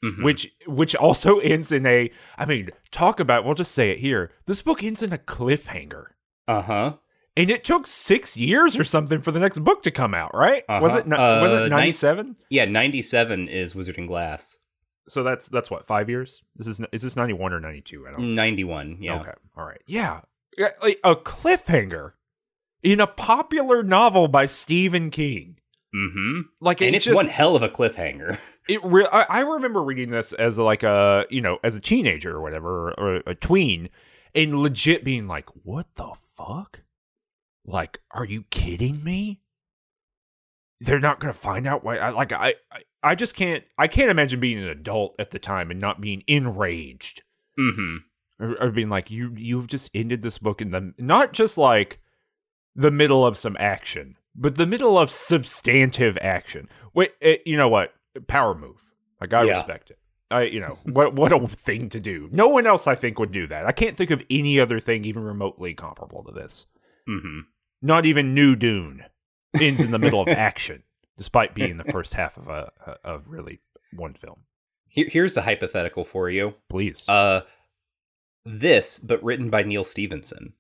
Mhm. 0.03 0.23
which 0.23 0.51
which 0.67 0.95
also 0.95 1.39
ends 1.53 1.71
in 1.71 1.85
a. 1.85 2.11
I 2.38 2.45
mean, 2.45 2.69
talk 2.91 3.19
about. 3.19 3.43
We'll 3.45 3.55
just 3.55 3.71
say 3.73 3.89
it 3.91 3.99
here. 3.99 4.31
This 4.45 4.61
book 4.61 4.83
ends 4.83 5.03
in 5.03 5.11
a 5.13 5.17
cliffhanger. 5.17 6.05
uh 6.47 6.61
huh. 6.61 6.93
And 7.38 7.49
it 7.49 7.63
took 7.63 7.88
six 7.88 8.35
years 8.35 8.77
or 8.77 8.83
something 8.83 9.21
for 9.21 9.31
the 9.31 9.39
next 9.39 9.59
book 9.59 9.81
to 9.83 9.91
come 9.91 10.13
out, 10.13 10.33
right? 10.35 10.63
Was 10.67 10.91
Uh-huh. 10.91 10.97
it 10.99 11.07
ni- 11.07 11.15
was 11.17 11.53
Uh, 11.53 11.55
it 11.55 11.59
nine- 11.61 11.69
ninety 11.69 11.91
seven? 11.93 12.35
Yeah, 12.49 12.65
97 12.65 13.47
is 13.47 13.75
Wizard 13.75 13.97
and 13.97 14.07
Glass. 14.09 14.57
So 15.07 15.23
that's 15.23 15.47
that's 15.47 15.71
what 15.71 15.85
five 15.88 16.09
years. 16.09 16.41
This 16.55 16.67
is 16.67 16.81
is 16.91 17.01
this 17.01 17.15
ninety 17.15 17.33
one 17.33 17.53
or 17.53 17.59
ninety 17.59 17.81
two? 17.81 18.05
I 18.07 18.11
don't. 18.11 18.35
91, 18.35 18.97
yeah. 18.99 19.19
Okay, 19.21 19.31
all 19.57 19.65
right, 19.65 19.81
yeah, 19.88 20.21
Yeah, 20.57 20.71
like 20.81 20.99
a 21.03 21.15
cliffhanger 21.15 22.13
in 22.83 23.00
a 23.00 23.07
popular 23.07 23.83
novel 23.83 24.27
by 24.27 24.45
Stephen 24.45 25.09
King. 25.09 25.57
Mm-hmm. 25.93 26.41
Like 26.62 26.81
And 26.81 26.93
it 26.93 26.98
it's 26.98 27.05
just, 27.05 27.15
one 27.15 27.27
hell 27.27 27.55
of 27.55 27.63
a 27.63 27.69
cliffhanger. 27.69 28.39
It 28.69 28.83
re- 28.83 29.07
I, 29.12 29.24
I 29.24 29.39
remember 29.39 29.81
reading 29.81 30.12
this 30.12 30.31
as 30.31 30.59
like 30.59 30.83
a 30.83 31.25
you 31.31 31.41
know 31.41 31.57
as 31.63 31.75
a 31.75 31.79
teenager 31.79 32.36
or 32.36 32.41
whatever 32.41 32.91
or, 32.91 33.24
a 33.25 33.33
tween, 33.33 33.89
and 34.36 34.59
legit 34.59 35.03
being 35.03 35.27
like, 35.27 35.50
"What 35.63 35.88
the 35.95 36.12
fuck? 36.38 36.83
Like, 37.65 38.00
are 38.12 38.25
you 38.25 38.43
kidding 38.51 39.03
me? 39.03 39.41
They're 40.79 41.00
not 41.00 41.19
gonna 41.19 41.33
find 41.33 41.65
out 41.65 41.83
why." 41.83 41.98
I, 41.98 42.12
like, 42.12 42.31
I, 42.31 42.53
I 42.71 42.81
I 43.01 43.15
just 43.15 43.36
can't 43.36 43.63
I 43.75 43.88
can't 43.88 44.12
imagine 44.12 44.39
being 44.39 44.59
an 44.59 44.69
adult 44.69 45.15
at 45.17 45.31
the 45.31 45.39
time 45.39 45.71
and 45.71 45.81
not 45.81 46.00
being 46.00 46.21
enraged 46.27 47.24
mm-hmm. 47.59 48.43
or, 48.43 48.55
or 48.62 48.69
being 48.69 48.89
like, 48.89 49.09
"You 49.09 49.33
you've 49.36 49.65
just 49.65 49.89
ended 49.95 50.21
this 50.21 50.38
book 50.38 50.62
in 50.62 50.69
the 50.69 50.93
not 51.00 51.33
just 51.33 51.57
like 51.57 52.01
the 52.75 52.91
middle 52.91 53.25
of 53.25 53.38
some 53.38 53.57
action, 53.59 54.17
but 54.35 54.55
the 54.55 54.65
middle 54.67 54.97
of 54.97 55.11
substantive 55.11 56.17
action." 56.21 56.69
Wait, 56.93 57.11
it, 57.21 57.41
you 57.45 57.55
know 57.57 57.69
what? 57.69 57.93
Power 58.27 58.55
move. 58.55 58.81
Like 59.21 59.33
I 59.33 59.43
Yeah. 59.43 59.57
respect 59.57 59.91
it. 59.91 59.99
I, 60.31 60.43
you 60.43 60.59
know, 60.59 60.77
what 60.83 61.13
what 61.15 61.31
a 61.33 61.47
thing 61.47 61.89
to 61.89 61.99
do. 61.99 62.29
No 62.31 62.47
one 62.47 62.67
else, 62.67 62.85
I 62.88 62.95
think, 62.95 63.17
would 63.19 63.31
do 63.31 63.47
that. 63.47 63.65
I 63.65 63.71
can't 63.71 63.97
think 63.97 64.11
of 64.11 64.23
any 64.29 64.59
other 64.59 64.79
thing 64.79 65.03
even 65.05 65.23
remotely 65.23 65.73
comparable 65.73 66.23
to 66.23 66.31
this. 66.31 66.67
Mm-hmm. 67.07 67.39
Not 67.81 68.05
even 68.05 68.33
New 68.35 68.55
Dune 68.55 69.05
ends 69.59 69.81
in 69.81 69.89
the 69.91 69.97
middle 69.99 70.21
of 70.21 70.27
action, 70.29 70.83
despite 71.17 71.55
being 71.55 71.77
the 71.77 71.83
first 71.85 72.13
half 72.13 72.38
of 72.38 72.47
a 72.47 72.71
of 73.03 73.23
really 73.27 73.59
one 73.91 74.13
film. 74.13 74.41
Here, 74.88 75.07
here's 75.09 75.35
a 75.38 75.41
hypothetical 75.41 76.03
for 76.05 76.29
you. 76.29 76.53
Please, 76.69 77.07
Uh, 77.09 77.41
this, 78.45 78.99
but 78.99 79.23
written 79.23 79.49
by 79.49 79.63
Neal 79.63 79.83
Stephenson. 79.83 80.53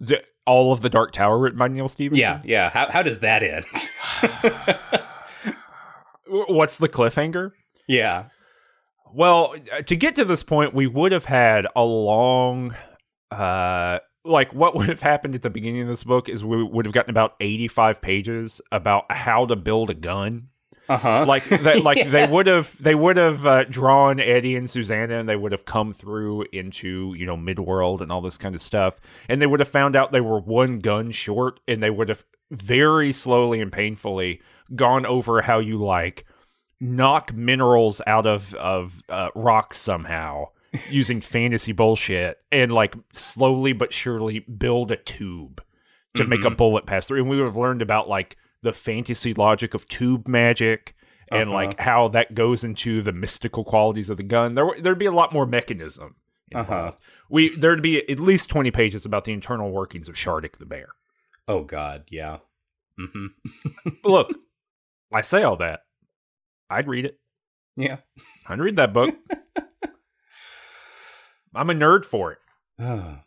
The- 0.00 0.24
all 0.46 0.72
of 0.72 0.82
the 0.82 0.90
Dark 0.90 1.12
Tower 1.12 1.38
written 1.38 1.58
by 1.58 1.68
Neal 1.68 1.88
Stephenson. 1.88 2.20
Yeah, 2.20 2.40
yeah. 2.44 2.70
How, 2.70 2.90
how 2.90 3.02
does 3.02 3.20
that 3.20 3.42
end? 3.42 3.64
What's 6.26 6.78
the 6.78 6.88
cliffhanger? 6.88 7.52
yeah. 7.86 8.26
Well, 9.16 9.54
uh, 9.72 9.82
to 9.82 9.94
get 9.94 10.16
to 10.16 10.24
this 10.24 10.42
point, 10.42 10.74
we 10.74 10.88
would 10.88 11.12
have 11.12 11.26
had 11.26 11.68
a 11.76 11.84
long, 11.84 12.74
uh, 13.30 14.00
like 14.24 14.52
what 14.52 14.74
would 14.74 14.88
have 14.88 15.02
happened 15.02 15.36
at 15.36 15.42
the 15.42 15.50
beginning 15.50 15.82
of 15.82 15.88
this 15.88 16.02
book 16.02 16.28
is 16.28 16.44
we 16.44 16.64
would 16.64 16.84
have 16.84 16.92
gotten 16.92 17.10
about 17.10 17.36
eighty-five 17.40 18.02
pages 18.02 18.60
about 18.72 19.04
how 19.12 19.46
to 19.46 19.54
build 19.54 19.88
a 19.90 19.94
gun. 19.94 20.48
Uh 20.88 20.96
huh. 20.98 21.24
Like 21.26 21.44
that, 21.48 21.82
like 21.82 22.10
they 22.10 22.26
would 22.26 22.46
have, 22.46 22.76
they 22.82 22.94
would 22.94 23.16
have 23.16 23.46
uh, 23.46 23.64
drawn 23.64 24.20
Eddie 24.20 24.54
and 24.56 24.68
Susanna, 24.68 25.18
and 25.18 25.28
they 25.28 25.36
would 25.36 25.52
have 25.52 25.64
come 25.64 25.92
through 25.92 26.44
into 26.52 27.14
you 27.16 27.24
know 27.26 27.36
Midworld 27.36 28.00
and 28.00 28.12
all 28.12 28.20
this 28.20 28.36
kind 28.36 28.54
of 28.54 28.60
stuff, 28.60 29.00
and 29.28 29.40
they 29.40 29.46
would 29.46 29.60
have 29.60 29.68
found 29.68 29.96
out 29.96 30.12
they 30.12 30.20
were 30.20 30.38
one 30.40 30.80
gun 30.80 31.10
short, 31.10 31.60
and 31.66 31.82
they 31.82 31.90
would 31.90 32.08
have 32.10 32.24
very 32.50 33.12
slowly 33.12 33.60
and 33.60 33.72
painfully 33.72 34.40
gone 34.76 35.06
over 35.06 35.42
how 35.42 35.58
you 35.58 35.78
like 35.78 36.24
knock 36.80 37.32
minerals 37.32 38.02
out 38.06 38.26
of 38.26 38.52
of 38.54 39.00
uh, 39.08 39.30
rocks 39.34 39.78
somehow 39.78 40.46
using 40.90 41.20
fantasy 41.22 41.72
bullshit 41.72 42.38
and 42.52 42.72
like 42.72 42.94
slowly 43.12 43.72
but 43.72 43.92
surely 43.92 44.40
build 44.40 44.90
a 44.90 44.96
tube 44.96 45.62
to 46.14 46.24
make 46.26 46.44
a 46.44 46.50
Mhm. 46.50 46.56
bullet 46.56 46.84
pass 46.86 47.06
through 47.06 47.20
and 47.20 47.28
we 47.30 47.36
would 47.38 47.46
have 47.46 47.56
learned 47.56 47.80
about 47.80 48.08
like 48.08 48.36
the 48.64 48.72
fantasy 48.72 49.32
logic 49.32 49.74
of 49.74 49.86
tube 49.86 50.26
magic 50.26 50.94
and 51.30 51.50
Uh-huh. 51.50 51.54
like 51.54 51.78
how 51.80 52.08
that 52.08 52.34
goes 52.34 52.64
into 52.64 53.00
the 53.02 53.12
mystical 53.12 53.62
qualities 53.64 54.10
of 54.10 54.16
the 54.16 54.22
gun 54.24 54.54
There 54.56 54.66
there'd 54.80 54.98
be 54.98 55.06
a 55.06 55.12
lot 55.12 55.32
more 55.32 55.46
mechanism. 55.46 56.16
Uh-huh. 56.54 56.92
we 57.30 57.48
there'd 57.56 57.82
be 57.82 58.06
at 58.10 58.20
least 58.20 58.50
20 58.50 58.70
pages 58.70 59.04
about 59.06 59.24
the 59.24 59.32
internal 59.32 59.70
workings 59.72 60.08
of 60.08 60.14
Shardik 60.16 60.58
the 60.58 60.66
bear 60.66 60.88
Oh 61.48 61.62
God, 61.64 62.04
yeah. 62.10 62.38
Mm-hmm. 63.00 63.88
look 64.04 64.30
i 65.12 65.20
say 65.20 65.42
all 65.42 65.56
that 65.56 65.80
i'd 66.70 66.86
read 66.88 67.04
it 67.06 67.18
Yeah. 67.76 67.96
I'd 68.48 68.60
read 68.60 68.76
that 68.76 68.92
book. 68.92 69.14
I'm 71.54 71.70
a 71.70 71.74
nerd 71.74 72.04
for 72.04 72.32
it. 72.32 72.38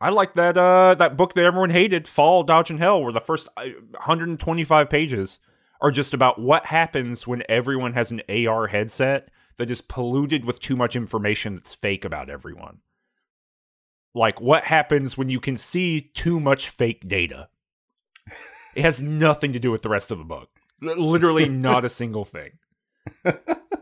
I 0.00 0.10
like 0.10 0.34
that 0.34 0.56
uh 0.56 0.94
that 0.96 1.16
book 1.16 1.34
that 1.34 1.44
everyone 1.44 1.70
hated, 1.70 2.06
Fall, 2.08 2.42
Dodge 2.42 2.70
in 2.70 2.78
Hell, 2.78 3.02
where 3.02 3.12
the 3.12 3.20
first 3.20 3.48
uh, 3.56 3.64
125 3.92 4.90
pages 4.90 5.38
are 5.80 5.90
just 5.90 6.14
about 6.14 6.40
what 6.40 6.66
happens 6.66 7.26
when 7.26 7.42
everyone 7.48 7.92
has 7.94 8.10
an 8.10 8.22
AR 8.28 8.68
headset 8.68 9.30
that 9.56 9.70
is 9.70 9.80
polluted 9.80 10.44
with 10.44 10.60
too 10.60 10.76
much 10.76 10.96
information 10.96 11.54
that's 11.54 11.74
fake 11.74 12.04
about 12.04 12.28
everyone. 12.30 12.78
Like 14.14 14.40
what 14.40 14.64
happens 14.64 15.16
when 15.16 15.28
you 15.28 15.40
can 15.40 15.56
see 15.56 16.00
too 16.00 16.40
much 16.40 16.68
fake 16.70 17.06
data. 17.08 17.48
It 18.74 18.82
has 18.82 19.00
nothing 19.00 19.52
to 19.54 19.58
do 19.58 19.70
with 19.70 19.82
the 19.82 19.88
rest 19.88 20.10
of 20.10 20.18
the 20.18 20.24
book. 20.24 20.50
Literally 20.82 21.48
not 21.48 21.84
a 21.84 21.88
single 21.88 22.24
thing. 22.24 22.52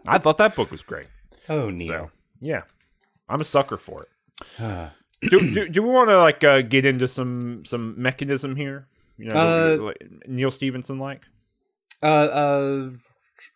I 0.07 0.19
thought 0.19 0.39
that 0.39 0.55
book 0.55 0.71
was 0.71 0.83
great. 0.83 1.09
oh, 1.49 1.71
neat. 1.71 1.89
So 1.89 2.11
yeah, 2.41 2.63
I'm 3.29 3.41
a 3.41 3.45
sucker 3.45 3.77
for 3.77 4.03
it. 4.03 4.09
Do, 5.31 5.55
do, 5.55 5.69
do 5.69 5.83
we 5.83 5.89
want 5.89 6.09
to 6.11 6.19
like 6.19 6.45
uh, 6.45 6.63
get 6.63 6.85
into 6.85 7.09
some 7.09 7.65
some 7.65 8.01
mechanism 8.01 8.57
here? 8.57 8.89
You 9.17 9.29
know, 9.31 9.37
Uh, 9.37 9.83
like 9.83 10.29
Neal 10.29 10.51
Stephenson 10.51 10.99
like. 10.99 11.23
Uh, 12.03 12.07
uh, 12.07 12.91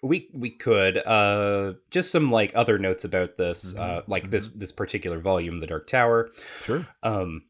we 0.03 0.29
we 0.33 0.51
could 0.51 0.99
uh 0.99 1.73
just 1.91 2.11
some 2.11 2.31
like 2.31 2.53
other 2.55 2.79
notes 2.79 3.05
about 3.05 3.37
this 3.37 3.77
uh 3.77 4.03
like 4.07 4.31
this 4.31 4.47
this 4.49 4.73
particular 4.73 5.19
volume, 5.19 5.61
The 5.61 5.67
Dark 5.67 5.87
Tower. 5.87 6.31
Sure. 6.63 6.87
Um, 7.03 7.43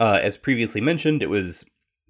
uh, 0.00 0.18
as 0.22 0.36
previously 0.36 0.80
mentioned, 0.80 1.22
it 1.22 1.30
was 1.30 1.64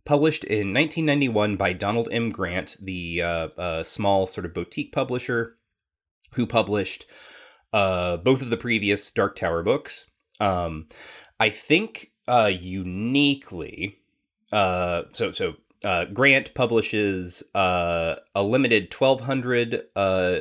published 0.04 0.44
in 0.44 0.72
1991 0.72 1.56
by 1.56 1.72
Donald 1.72 2.08
M. 2.10 2.30
Grant, 2.30 2.76
the 2.80 3.22
uh, 3.22 3.48
uh, 3.58 3.82
small 3.82 4.26
sort 4.26 4.46
of 4.46 4.54
boutique 4.54 4.92
publisher 4.92 5.56
who 6.32 6.46
published 6.46 7.06
uh, 7.72 8.16
both 8.18 8.42
of 8.42 8.50
the 8.50 8.56
previous 8.56 9.10
Dark 9.10 9.36
Tower 9.36 9.62
books. 9.62 10.10
Um, 10.40 10.88
I 11.40 11.50
think 11.50 12.12
uh, 12.26 12.50
uniquely, 12.52 13.98
uh, 14.52 15.02
so 15.12 15.32
so 15.32 15.54
uh, 15.84 16.06
Grant 16.06 16.54
publishes 16.54 17.42
uh, 17.54 18.16
a 18.34 18.42
limited 18.42 18.92
1,200 18.92 19.82
uh, 19.94 20.40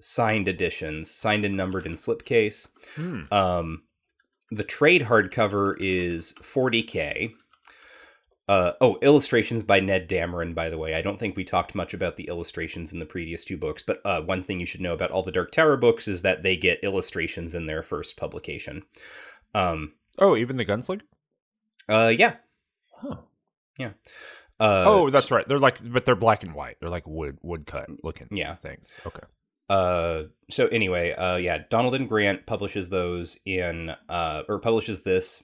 signed 0.00 0.48
editions, 0.48 1.10
signed 1.10 1.44
and 1.44 1.56
numbered 1.56 1.86
in 1.86 1.92
slipcase. 1.92 2.66
Hmm. 2.96 3.22
Um, 3.32 3.82
the 4.50 4.64
trade 4.64 5.02
hardcover 5.02 5.76
is 5.78 6.34
40k. 6.34 7.32
Uh, 8.46 8.72
oh, 8.82 8.98
illustrations 9.00 9.62
by 9.62 9.80
Ned 9.80 10.08
Dameron, 10.08 10.54
by 10.54 10.68
the 10.68 10.76
way. 10.76 10.94
I 10.94 11.00
don't 11.00 11.18
think 11.18 11.34
we 11.34 11.44
talked 11.44 11.74
much 11.74 11.94
about 11.94 12.16
the 12.16 12.28
illustrations 12.28 12.92
in 12.92 12.98
the 12.98 13.06
previous 13.06 13.42
two 13.42 13.56
books, 13.56 13.82
but 13.82 14.02
uh, 14.04 14.20
one 14.20 14.42
thing 14.42 14.60
you 14.60 14.66
should 14.66 14.82
know 14.82 14.92
about 14.92 15.10
all 15.10 15.22
the 15.22 15.32
Dark 15.32 15.50
Tower 15.50 15.78
books 15.78 16.06
is 16.06 16.20
that 16.22 16.42
they 16.42 16.56
get 16.56 16.84
illustrations 16.84 17.54
in 17.54 17.66
their 17.66 17.82
first 17.82 18.18
publication. 18.18 18.82
Um, 19.54 19.94
Oh, 20.18 20.36
even 20.36 20.56
the 20.56 20.64
gunslinger. 20.64 21.02
uh, 21.88 22.12
yeah. 22.16 22.36
Huh. 22.96 23.16
Yeah. 23.78 23.90
Uh, 24.60 24.84
oh, 24.86 25.10
that's 25.10 25.30
right. 25.30 25.46
They're 25.48 25.58
like, 25.58 25.78
but 25.82 26.04
they're 26.04 26.14
black 26.14 26.42
and 26.44 26.54
white. 26.54 26.76
They're 26.80 26.88
like 26.88 27.06
wood 27.06 27.38
woodcut 27.42 27.88
looking. 28.04 28.28
Yeah. 28.30 28.54
things. 28.56 28.86
Okay. 29.04 29.26
Uh, 29.68 30.24
so 30.50 30.68
anyway, 30.68 31.12
uh, 31.12 31.36
yeah, 31.36 31.58
Donald 31.70 31.94
M. 31.94 32.06
Grant 32.06 32.46
publishes 32.46 32.90
those 32.90 33.38
in, 33.46 33.90
uh, 34.08 34.42
or 34.48 34.58
publishes 34.60 35.02
this, 35.02 35.42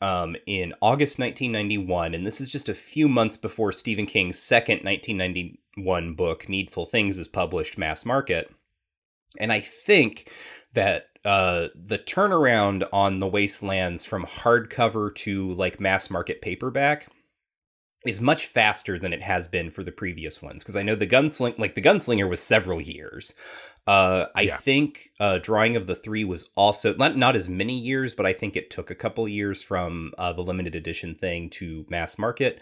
um, 0.00 0.36
in 0.46 0.74
August 0.80 1.18
1991, 1.18 2.14
and 2.14 2.24
this 2.24 2.40
is 2.40 2.50
just 2.50 2.68
a 2.68 2.74
few 2.74 3.08
months 3.08 3.36
before 3.36 3.72
Stephen 3.72 4.06
King's 4.06 4.38
second 4.38 4.84
1991 4.84 6.14
book, 6.14 6.48
Needful 6.48 6.86
Things, 6.86 7.18
is 7.18 7.26
published 7.26 7.76
mass 7.78 8.04
market. 8.06 8.48
And 9.40 9.52
I 9.52 9.60
think 9.60 10.30
that 10.72 11.07
uh, 11.24 11.68
the 11.74 11.98
turnaround 11.98 12.86
on 12.92 13.20
the 13.20 13.26
Wastelands 13.26 14.04
from 14.04 14.24
hardcover 14.24 15.14
to 15.16 15.52
like 15.54 15.80
mass 15.80 16.10
market 16.10 16.40
paperback 16.40 17.08
is 18.06 18.20
much 18.20 18.46
faster 18.46 18.98
than 18.98 19.12
it 19.12 19.22
has 19.22 19.46
been 19.46 19.70
for 19.70 19.82
the 19.82 19.92
previous 19.92 20.40
ones 20.40 20.62
because 20.62 20.76
I 20.76 20.82
know 20.82 20.94
the 20.94 21.06
gunsling 21.06 21.58
like 21.58 21.74
the 21.74 21.82
gunslinger 21.82 22.28
was 22.28 22.40
several 22.40 22.80
years. 22.80 23.34
Uh, 23.86 24.26
I 24.36 24.42
Yeah. 24.42 24.56
think 24.56 25.10
uh, 25.18 25.38
drawing 25.38 25.74
of 25.76 25.86
the 25.86 25.96
three 25.96 26.24
was 26.24 26.48
also 26.56 26.94
not 26.94 27.16
not 27.16 27.36
as 27.36 27.48
many 27.48 27.78
years, 27.78 28.14
but 28.14 28.26
I 28.26 28.32
think 28.32 28.56
it 28.56 28.70
took 28.70 28.90
a 28.90 28.94
couple 28.94 29.26
years 29.28 29.62
from 29.62 30.12
uh, 30.18 30.32
the 30.32 30.42
limited 30.42 30.74
edition 30.74 31.14
thing 31.14 31.50
to 31.50 31.86
mass 31.88 32.18
market. 32.18 32.60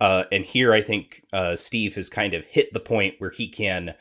Uh, 0.00 0.24
and 0.32 0.44
here, 0.44 0.74
I 0.74 0.82
think 0.82 1.22
uh, 1.32 1.56
Steve 1.56 1.94
has 1.94 2.10
kind 2.10 2.34
of 2.34 2.44
hit 2.44 2.72
the 2.72 2.80
point 2.80 3.14
where 3.18 3.30
he 3.30 3.48
can 3.48 3.94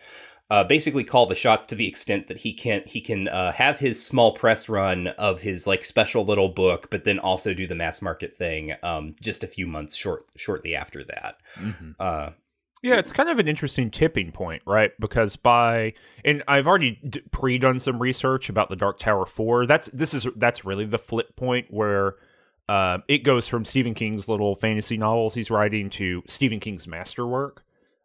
uh, 0.50 0.64
basically 0.64 1.04
call 1.04 1.26
the 1.26 1.36
shots 1.36 1.66
to 1.68 1.76
the 1.76 1.88
extent 1.88 2.28
that 2.28 2.38
he 2.38 2.54
can 2.54 2.84
he 2.86 3.02
can 3.02 3.28
uh, 3.28 3.52
have 3.54 3.80
his 3.80 4.04
small 4.06 4.34
press 4.34 4.70
run 4.70 5.08
of 5.08 5.42
his 5.42 5.66
like 5.66 5.84
special 5.84 6.26
little 6.26 6.50
book, 6.50 6.90
but 6.92 7.04
then 7.06 7.18
also 7.20 7.54
do 7.54 7.66
the 7.66 7.76
mass 7.76 8.02
market 8.02 8.36
thing 8.36 8.74
um, 8.84 9.16
just 9.22 9.44
a 9.44 9.48
few 9.48 9.66
months 9.66 9.96
short 9.96 10.26
shortly 10.38 10.76
after 10.76 11.04
that. 11.06 11.38
Uh, 12.00 12.32
Yeah, 12.84 12.96
it's 12.96 13.14
kind 13.14 13.30
of 13.30 13.40
an 13.40 13.48
interesting 13.48 13.90
tipping 13.90 14.32
point, 14.34 14.62
right? 14.68 14.92
Because 15.00 15.38
by 15.38 15.94
and 16.26 16.44
I've 16.50 16.68
already 16.68 17.00
d- 17.08 17.22
pre-done 17.32 17.80
some 17.80 18.00
research 18.02 18.50
about 18.50 18.70
the 18.70 18.76
Dark 18.76 19.00
Tower 19.00 19.26
4. 19.26 19.66
That's 19.66 19.88
this 19.94 20.14
is 20.14 20.28
that's 20.36 20.66
really 20.66 20.86
the 20.86 21.00
flip 21.00 21.36
point 21.38 21.68
where 21.70 22.16
uh, 22.68 23.00
it 23.08 23.20
goes 23.20 23.48
from 23.48 23.64
Stephen 23.66 23.94
King's 23.94 24.28
little 24.28 24.56
fantasy 24.56 24.98
novels 24.98 25.34
he's 25.34 25.50
writing 25.50 25.90
to 25.92 26.24
Stephen 26.28 26.60
King's 26.60 26.86
masterwork. 26.88 27.64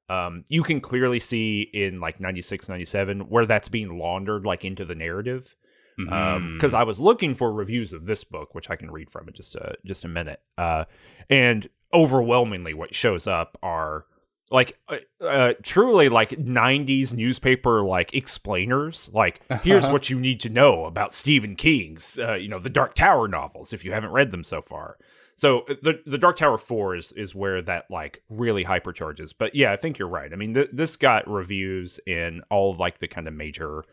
Um, 0.08 0.44
you 0.48 0.62
can 0.62 0.80
clearly 0.80 1.20
see 1.20 1.62
in 1.72 2.00
like 2.00 2.20
96, 2.20 2.68
97 2.68 3.28
where 3.28 3.46
that's 3.46 3.68
being 3.68 3.98
laundered 3.98 4.44
like 4.44 4.64
into 4.64 4.84
the 4.84 4.94
narrative. 4.94 5.54
Because 5.98 6.74
I 6.74 6.84
was 6.84 7.00
looking 7.00 7.34
for 7.34 7.52
reviews 7.52 7.92
of 7.92 8.06
this 8.06 8.22
book, 8.22 8.54
which 8.54 8.70
I 8.70 8.76
can 8.76 8.90
read 8.90 9.10
from 9.10 9.26
in 9.28 9.34
just 9.34 9.56
a, 9.56 9.74
just 9.84 10.04
a 10.04 10.08
minute. 10.08 10.40
Uh, 10.56 10.84
and 11.28 11.68
overwhelmingly, 11.92 12.72
what 12.72 12.94
shows 12.94 13.26
up 13.26 13.58
are 13.62 14.04
like 14.50 14.78
uh, 14.88 15.24
uh, 15.24 15.52
truly 15.62 16.08
like 16.08 16.30
90s 16.30 17.12
newspaper 17.12 17.82
like 17.82 18.14
explainers 18.14 19.10
like 19.12 19.40
here's 19.62 19.88
what 19.90 20.08
you 20.08 20.18
need 20.18 20.40
to 20.40 20.48
know 20.48 20.86
about 20.86 21.12
stephen 21.12 21.54
king's 21.54 22.18
uh, 22.18 22.34
you 22.34 22.48
know 22.48 22.58
the 22.58 22.70
dark 22.70 22.94
tower 22.94 23.28
novels 23.28 23.72
if 23.72 23.84
you 23.84 23.92
haven't 23.92 24.10
read 24.10 24.30
them 24.30 24.44
so 24.44 24.62
far 24.62 24.96
so 25.38 25.60
uh, 25.60 25.74
the 25.82 26.02
the 26.04 26.18
dark 26.18 26.36
tower 26.36 26.58
4 26.58 26.96
is 26.96 27.12
is 27.12 27.34
where 27.34 27.62
that 27.62 27.86
like 27.90 28.22
really 28.28 28.64
hypercharges 28.64 29.32
but 29.38 29.54
yeah 29.54 29.72
i 29.72 29.76
think 29.76 29.98
you're 29.98 30.06
right 30.08 30.32
i 30.32 30.36
mean 30.36 30.52
th- 30.54 30.70
this 30.72 30.96
got 30.96 31.26
reviews 31.28 31.98
in 32.06 32.42
all 32.50 32.72
of 32.72 32.78
like 32.78 32.98
the 32.98 33.08
kind 33.08 33.26
of 33.26 33.32
major 33.34 33.84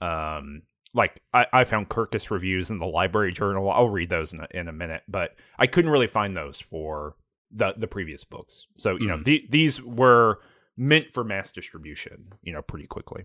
um 0.00 0.62
like 0.96 1.20
I, 1.32 1.46
I 1.52 1.64
found 1.64 1.88
Kirkus 1.88 2.30
reviews 2.30 2.70
in 2.70 2.78
the 2.78 2.86
library 2.86 3.32
journal. 3.32 3.68
I'll 3.68 3.88
read 3.88 4.10
those 4.10 4.32
in 4.32 4.38
a, 4.38 4.46
in 4.52 4.68
a 4.68 4.72
minute, 4.72 5.02
but 5.08 5.34
I 5.58 5.66
couldn't 5.66 5.90
really 5.90 6.06
find 6.06 6.36
those 6.36 6.60
for 6.60 7.16
the 7.50 7.74
the 7.76 7.88
previous 7.88 8.22
books. 8.22 8.66
So 8.78 8.94
you 8.96 9.08
know 9.08 9.16
Mhm. 9.18 9.24
the, 9.24 9.44
these 9.50 9.82
were 9.82 10.38
meant 10.76 11.10
for 11.12 11.24
mass 11.24 11.50
distribution. 11.50 12.34
You 12.42 12.52
know, 12.52 12.62
pretty 12.62 12.86
quickly. 12.86 13.24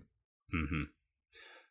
hmm 0.50 0.82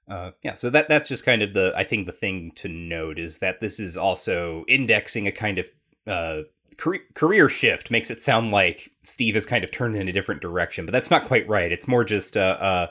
Uh, 0.09 0.31
yeah, 0.41 0.55
so 0.55 0.69
that 0.69 0.89
that's 0.89 1.07
just 1.07 1.25
kind 1.25 1.41
of 1.41 1.53
the 1.53 1.71
I 1.75 1.83
think 1.83 2.05
the 2.05 2.11
thing 2.11 2.51
to 2.55 2.67
note 2.67 3.19
is 3.19 3.39
that 3.39 3.59
this 3.59 3.79
is 3.79 3.95
also 3.95 4.65
indexing 4.67 5.27
a 5.27 5.31
kind 5.31 5.59
of 5.59 5.69
uh, 6.07 6.41
career, 6.77 7.01
career 7.13 7.47
shift. 7.47 7.91
Makes 7.91 8.09
it 8.09 8.21
sound 8.21 8.51
like 8.51 8.91
Steve 9.03 9.35
has 9.35 9.45
kind 9.45 9.63
of 9.63 9.71
turned 9.71 9.95
in 9.95 10.07
a 10.07 10.11
different 10.11 10.41
direction, 10.41 10.85
but 10.85 10.91
that's 10.91 11.11
not 11.11 11.25
quite 11.25 11.47
right. 11.47 11.71
It's 11.71 11.87
more 11.87 12.03
just 12.03 12.35
uh, 12.35 12.57
uh, 12.59 12.87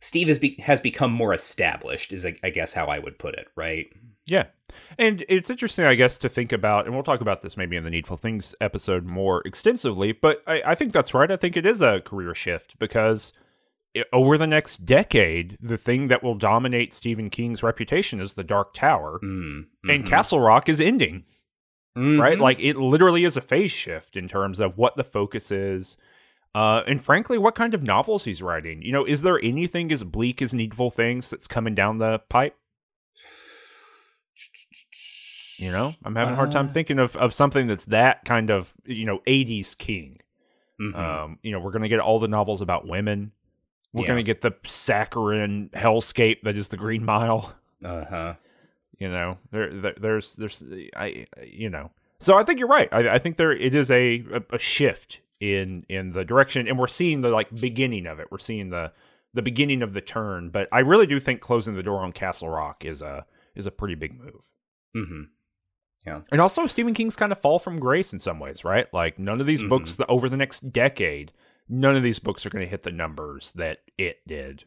Steve 0.00 0.28
has 0.28 0.38
be- 0.38 0.60
has 0.60 0.80
become 0.80 1.12
more 1.12 1.34
established. 1.34 2.12
Is 2.12 2.24
I, 2.24 2.50
guess 2.50 2.72
how 2.72 2.86
I 2.86 3.00
would 3.00 3.18
put 3.18 3.34
it. 3.34 3.48
Right. 3.56 3.88
Yeah. 4.26 4.44
And 4.98 5.24
it's 5.28 5.50
interesting, 5.50 5.86
I 5.86 5.94
guess, 5.94 6.18
to 6.18 6.28
think 6.28 6.52
about, 6.52 6.84
and 6.84 6.94
we'll 6.94 7.02
talk 7.02 7.22
about 7.22 7.40
this 7.40 7.56
maybe 7.56 7.76
in 7.76 7.84
the 7.84 7.90
Needful 7.90 8.18
Things 8.18 8.54
episode 8.60 9.06
more 9.06 9.42
extensively, 9.46 10.12
but 10.12 10.42
I, 10.46 10.62
I 10.66 10.74
think 10.74 10.92
that's 10.92 11.14
right. 11.14 11.30
I 11.30 11.36
think 11.36 11.56
it 11.56 11.64
is 11.64 11.80
a 11.80 12.00
career 12.00 12.34
shift 12.34 12.78
because 12.78 13.32
over 14.12 14.38
the 14.38 14.46
next 14.46 14.84
decade, 14.84 15.56
the 15.60 15.76
thing 15.76 16.08
that 16.08 16.22
will 16.22 16.34
dominate 16.34 16.92
Stephen 16.94 17.30
King's 17.30 17.62
reputation 17.62 18.20
is 18.20 18.34
the 18.34 18.44
Dark 18.44 18.74
Tower, 18.74 19.18
Mm, 19.22 19.66
and 19.88 20.04
mhm. 20.04 20.08
Castle 20.08 20.40
Rock 20.40 20.68
is 20.68 20.80
ending. 20.80 21.24
right? 21.96 22.38
Mhm. 22.38 22.40
Like 22.40 22.60
it 22.60 22.76
literally 22.76 23.24
is 23.24 23.36
a 23.36 23.40
phase 23.40 23.72
shift 23.72 24.14
in 24.16 24.28
terms 24.28 24.60
of 24.60 24.78
what 24.78 24.94
the 24.96 25.02
focus 25.02 25.50
is. 25.50 25.96
Uh, 26.54 26.82
and 26.86 27.02
frankly, 27.02 27.38
what 27.38 27.54
kind 27.56 27.74
of 27.74 27.82
novels 27.82 28.24
he's 28.24 28.40
writing. 28.40 28.82
You 28.82 28.92
know, 28.92 29.04
is 29.04 29.22
there 29.22 29.40
anything 29.42 29.90
as 29.90 30.04
bleak 30.04 30.40
as 30.40 30.54
Needful 30.54 30.90
Things 30.90 31.28
that's 31.30 31.46
coming 31.48 31.74
down 31.74 31.98
the 31.98 32.20
pipe? 32.28 32.56
You 35.58 35.72
know, 35.72 35.92
I'm 36.04 36.14
having 36.14 36.34
a 36.34 36.36
hard 36.36 36.52
time 36.52 36.66
Uh. 36.68 36.72
thinking 36.72 36.98
of, 37.00 37.16
of 37.16 37.34
something 37.34 37.66
that's 37.66 37.86
that 37.86 38.24
kind 38.24 38.50
of, 38.50 38.72
you 38.84 39.04
know, 39.04 39.20
80s 39.26 39.74
king. 39.76 40.20
Mhm. 40.80 40.94
Um, 40.94 41.38
you 41.42 41.50
know, 41.50 41.58
we're 41.58 41.72
going 41.72 41.82
to 41.82 41.88
get 41.88 41.98
all 41.98 42.20
the 42.20 42.28
novels 42.28 42.60
about 42.60 42.86
women. 42.86 43.32
We're 43.92 44.02
Yeah. 44.02 44.08
going 44.08 44.18
to 44.18 44.22
get 44.22 44.40
the 44.42 44.52
saccharine 44.64 45.70
hellscape 45.74 46.42
that 46.42 46.56
is 46.56 46.68
the 46.68 46.76
Green 46.76 47.04
Mile 47.04 47.54
uh-huh. 47.84 48.34
you 48.98 49.08
know 49.08 49.38
there, 49.52 49.72
there 49.72 49.94
there's 50.00 50.34
there's 50.34 50.62
i 50.96 51.26
you 51.44 51.70
know 51.70 51.90
so 52.18 52.36
i 52.36 52.42
think 52.42 52.58
you're 52.58 52.66
right 52.68 52.88
i, 52.92 53.10
I 53.14 53.18
think 53.20 53.36
there 53.36 53.52
it 53.52 53.72
is 53.74 53.88
a, 53.90 54.24
a 54.32 54.42
a 54.54 54.58
shift 54.58 55.20
in 55.40 55.86
in 55.88 56.10
the 56.10 56.24
direction 56.24 56.66
and 56.66 56.76
we're 56.78 56.88
seeing 56.88 57.20
the 57.20 57.28
like 57.28 57.48
beginning 57.60 58.06
of 58.06 58.18
it 58.18 58.26
we're 58.32 58.38
seeing 58.40 58.70
the 58.70 58.90
the 59.32 59.42
beginning 59.42 59.80
of 59.82 59.92
the 59.92 60.00
turn 60.00 60.50
but 60.50 60.66
i 60.72 60.80
really 60.80 61.06
do 61.06 61.20
think 61.20 61.40
closing 61.40 61.76
the 61.76 61.82
door 61.84 62.00
on 62.00 62.10
castle 62.10 62.48
rock 62.48 62.84
is 62.84 63.00
a 63.00 63.24
is 63.54 63.64
a 63.66 63.70
pretty 63.70 63.94
big 63.94 64.18
move 64.18 64.42
hmm 64.94 65.22
Yeah. 66.04 66.22
and 66.32 66.40
also 66.40 66.66
stephen 66.66 66.94
king's 66.94 67.14
kind 67.14 67.30
of 67.30 67.38
fall 67.40 67.60
from 67.60 67.78
grace 67.78 68.12
in 68.12 68.18
some 68.18 68.40
ways 68.40 68.64
right 68.64 68.92
like 68.92 69.20
none 69.20 69.40
of 69.40 69.46
these 69.46 69.62
Mhm. 69.62 69.68
books 69.68 69.94
that 69.96 70.08
over 70.08 70.28
the 70.28 70.36
next 70.36 70.72
decade 70.72 71.30
none 71.68 71.96
of 71.96 72.02
these 72.02 72.18
books 72.18 72.44
are 72.46 72.50
going 72.50 72.64
to 72.64 72.70
hit 72.70 72.82
the 72.82 72.90
numbers 72.90 73.52
that 73.52 73.78
it 73.96 74.20
did 74.26 74.64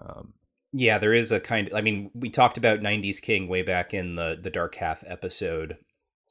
um 0.00 0.34
Yeah, 0.72 0.98
there 0.98 1.14
is 1.14 1.30
a 1.30 1.38
kind 1.38 1.68
Of, 1.68 1.74
I 1.74 1.80
mean, 1.80 2.10
we 2.14 2.30
talked 2.30 2.58
about 2.58 2.80
90s 2.80 3.20
King 3.20 3.46
way 3.48 3.62
back 3.62 3.94
in 3.94 4.16
the 4.16 4.36
the 4.40 4.50
Dark 4.50 4.74
Half 4.74 5.04
episode, 5.06 5.76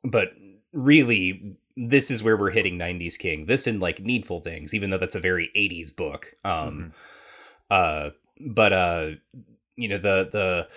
but 0.03 0.29
really 0.73 1.55
this 1.77 2.11
is 2.11 2.21
where 2.23 2.37
we're 2.37 2.51
hitting 2.51 2.77
90s 2.77 3.17
King. 3.17 3.45
This 3.45 3.67
and 3.67 3.79
like 3.79 3.99
Needful 4.01 4.41
Things, 4.41 4.73
even 4.73 4.89
though 4.89 4.97
that's 4.97 5.15
a 5.15 5.19
very 5.19 5.49
80s 5.55 5.95
book. 5.95 6.35
Um 6.43 6.93
uh 7.71 8.09
but 8.39 8.73
uh 8.73 9.07
you 9.75 9.87
know 9.87 9.97
the 9.97 10.29
the 10.31 10.67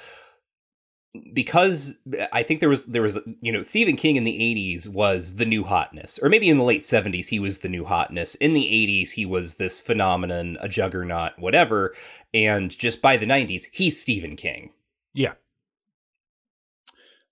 because 1.33 1.97
I 2.33 2.43
think 2.43 2.61
there 2.61 2.69
was 2.69 2.87
there 2.87 3.03
was 3.03 3.19
you 3.41 3.53
know 3.53 3.63
Stephen 3.63 3.97
King 3.97 4.17
in 4.17 4.25
the 4.25 4.39
80s 4.39 4.89
was 4.89 5.37
the 5.37 5.45
new 5.45 5.65
hotness 5.65 6.19
or 6.23 6.29
maybe 6.29 6.49
in 6.49 6.59
the 6.59 6.65
late 6.65 6.83
70s 6.83 7.29
he 7.29 7.39
was 7.39 7.59
the 7.59 7.69
new 7.69 7.85
hotness. 7.85 8.35
In 8.37 8.55
the 8.55 8.65
80s 8.65 9.13
he 9.13 9.27
was 9.27 9.55
this 9.55 9.81
phenomenon 9.81 10.57
a 10.61 10.69
juggernaut 10.69 11.39
whatever. 11.39 11.95
And 12.33 12.71
just 12.71 13.03
by 13.03 13.17
the 13.17 13.27
90s 13.27 13.67
he's 13.73 14.01
Stephen 14.01 14.37
King. 14.37 14.71
Yeah. 15.15 15.33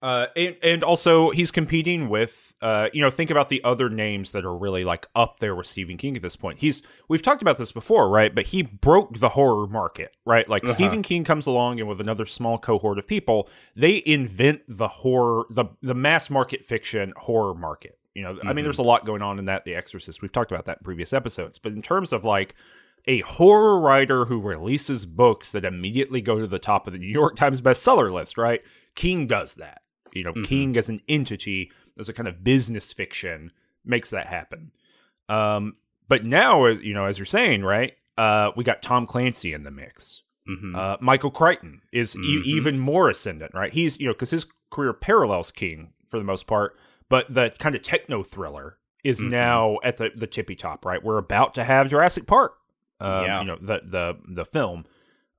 Uh, 0.04 0.26
and, 0.36 0.54
and 0.62 0.84
also 0.84 1.30
he's 1.30 1.50
competing 1.50 2.10
with, 2.10 2.52
uh, 2.60 2.90
you 2.92 3.00
know, 3.00 3.10
think 3.10 3.30
about 3.30 3.48
the 3.48 3.64
other 3.64 3.88
names 3.88 4.32
that 4.32 4.44
are 4.44 4.54
really 4.54 4.84
like 4.84 5.06
up 5.16 5.38
there 5.40 5.54
with 5.54 5.66
Stephen 5.66 5.96
King 5.96 6.14
at 6.14 6.20
this 6.20 6.36
point. 6.36 6.58
He's 6.58 6.82
we've 7.08 7.22
talked 7.22 7.40
about 7.40 7.56
this 7.56 7.72
before, 7.72 8.10
right? 8.10 8.34
But 8.34 8.48
he 8.48 8.60
broke 8.62 9.18
the 9.18 9.30
horror 9.30 9.66
market, 9.66 10.14
right? 10.26 10.46
Like 10.46 10.62
Uh-huh. 10.64 10.74
Stephen 10.74 11.00
King 11.02 11.24
comes 11.24 11.46
along 11.46 11.80
and 11.80 11.88
with 11.88 12.02
another 12.02 12.26
small 12.26 12.58
cohort 12.58 12.98
of 12.98 13.06
people, 13.06 13.48
they 13.74 14.02
invent 14.04 14.60
the 14.68 14.88
horror, 14.88 15.46
the 15.48 15.64
the 15.80 15.94
mass 15.94 16.28
market 16.28 16.66
fiction 16.66 17.14
horror 17.16 17.54
market. 17.54 17.98
You 18.14 18.24
know, 18.24 18.38
I 18.44 18.52
mean, 18.52 18.62
Mhm. 18.62 18.64
there's 18.64 18.78
a 18.78 18.82
lot 18.82 19.06
going 19.06 19.22
on 19.22 19.38
in 19.38 19.46
that. 19.46 19.64
The 19.64 19.74
Exorcist, 19.74 20.20
we've 20.20 20.30
talked 20.32 20.52
about 20.52 20.66
that 20.66 20.78
in 20.80 20.84
previous 20.84 21.14
episodes, 21.14 21.58
but 21.58 21.72
in 21.72 21.80
terms 21.80 22.12
of 22.12 22.24
like 22.24 22.54
a 23.06 23.20
horror 23.20 23.80
writer 23.80 24.26
who 24.26 24.38
releases 24.38 25.06
books 25.06 25.50
that 25.52 25.64
immediately 25.64 26.20
go 26.20 26.38
to 26.40 26.46
the 26.46 26.58
top 26.58 26.86
of 26.86 26.92
the 26.92 26.98
New 26.98 27.06
York 27.08 27.36
Times 27.36 27.62
bestseller 27.62 28.12
list, 28.12 28.36
right? 28.36 28.60
King 28.94 29.26
does 29.26 29.54
that. 29.54 29.80
You 30.14 30.24
know, 30.24 30.32
Mhm. 30.32 30.44
King 30.44 30.76
as 30.76 30.88
an 30.88 31.00
entity, 31.08 31.70
as 31.98 32.08
a 32.08 32.12
kind 32.12 32.28
of 32.28 32.42
business 32.44 32.92
fiction, 32.92 33.52
makes 33.84 34.10
that 34.10 34.26
happen. 34.28 34.70
Um, 35.28 35.76
but 36.08 36.24
now, 36.24 36.64
as 36.64 36.80
you 36.82 36.94
know, 36.94 37.06
as 37.06 37.18
you're 37.18 37.26
saying, 37.26 37.62
right? 37.62 37.94
Uh, 38.16 38.50
we 38.56 38.62
got 38.64 38.82
Tom 38.82 39.06
Clancy 39.06 39.52
in 39.52 39.64
the 39.64 39.70
mix. 39.70 40.22
Mhm. 40.48 40.76
Uh, 40.76 40.96
Michael 41.00 41.30
Crichton 41.30 41.80
is 41.92 42.14
e- 42.16 42.18
Mhm. 42.18 42.44
even 42.46 42.78
more 42.78 43.08
ascendant, 43.08 43.52
right? 43.54 43.72
He's 43.72 43.98
you 43.98 44.06
know 44.06 44.12
because 44.12 44.30
his 44.30 44.46
career 44.70 44.92
parallels 44.92 45.50
King 45.50 45.92
for 46.08 46.18
the 46.18 46.24
most 46.24 46.46
part, 46.46 46.76
but 47.08 47.32
the 47.32 47.52
kind 47.58 47.74
of 47.74 47.82
techno 47.82 48.22
thriller 48.22 48.78
is 49.02 49.20
Mhm. 49.20 49.30
now 49.30 49.78
at 49.82 49.96
the 49.96 50.10
the 50.14 50.26
tippy 50.26 50.54
top, 50.54 50.84
right? 50.84 51.02
We're 51.02 51.18
about 51.18 51.54
to 51.54 51.64
have 51.64 51.88
Jurassic 51.88 52.26
Park, 52.26 52.56
um, 53.00 53.24
Yeah. 53.24 53.40
you 53.40 53.46
know 53.46 53.56
the 53.56 53.80
the 53.84 54.18
the 54.28 54.44
film, 54.44 54.84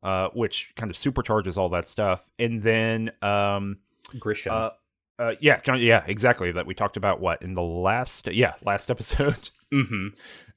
uh, 0.02 0.30
which 0.34 0.74
kind 0.76 0.90
of 0.92 0.98
supercharges 0.98 1.56
all 1.58 1.70
that 1.70 1.88
stuff, 1.88 2.28
and 2.40 2.64
then 2.64 3.12
um, 3.22 3.78
Grisham 4.10 4.52
uh, 4.52 4.70
uh, 5.18 5.36
yeah, 5.40 5.62
John, 5.62 5.80
yeah, 5.80 6.04
exactly 6.08 6.52
that 6.52 6.66
we 6.66 6.74
talked 6.74 6.98
about 6.98 7.22
what 7.22 7.42
in 7.42 7.54
the 7.54 7.62
last 7.62 8.28
yeah 8.28 8.54
last 8.66 8.92
episode 8.92 9.50
hmm 9.72 10.08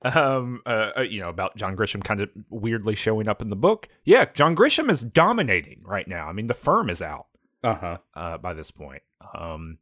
um 0.03 0.63
uh, 0.67 0.91
uh, 0.99 1.01
you 1.03 1.21
know 1.21 1.29
about 1.29 1.57
John 1.57 1.77
Grisham 1.77 2.03
kind 2.03 2.21
of 2.21 2.29
weirdly 2.51 2.95
showing 2.95 3.29
up 3.29 3.41
in 3.43 3.51
the 3.51 3.57
book. 3.57 3.89
Yeah, 4.05 4.27
John 4.35 4.57
Grisham 4.57 4.91
is 4.91 5.03
dominating 5.03 5.83
right 5.85 6.09
now. 6.09 6.29
I 6.29 6.33
mean, 6.33 6.49
the 6.49 6.55
firm 6.55 6.91
is 6.91 7.03
out 7.03 7.27
uh-huh 7.63 7.99
uh 8.15 8.39
by 8.39 8.55
this 8.55 8.71
point. 8.71 9.03
Um 9.35 9.79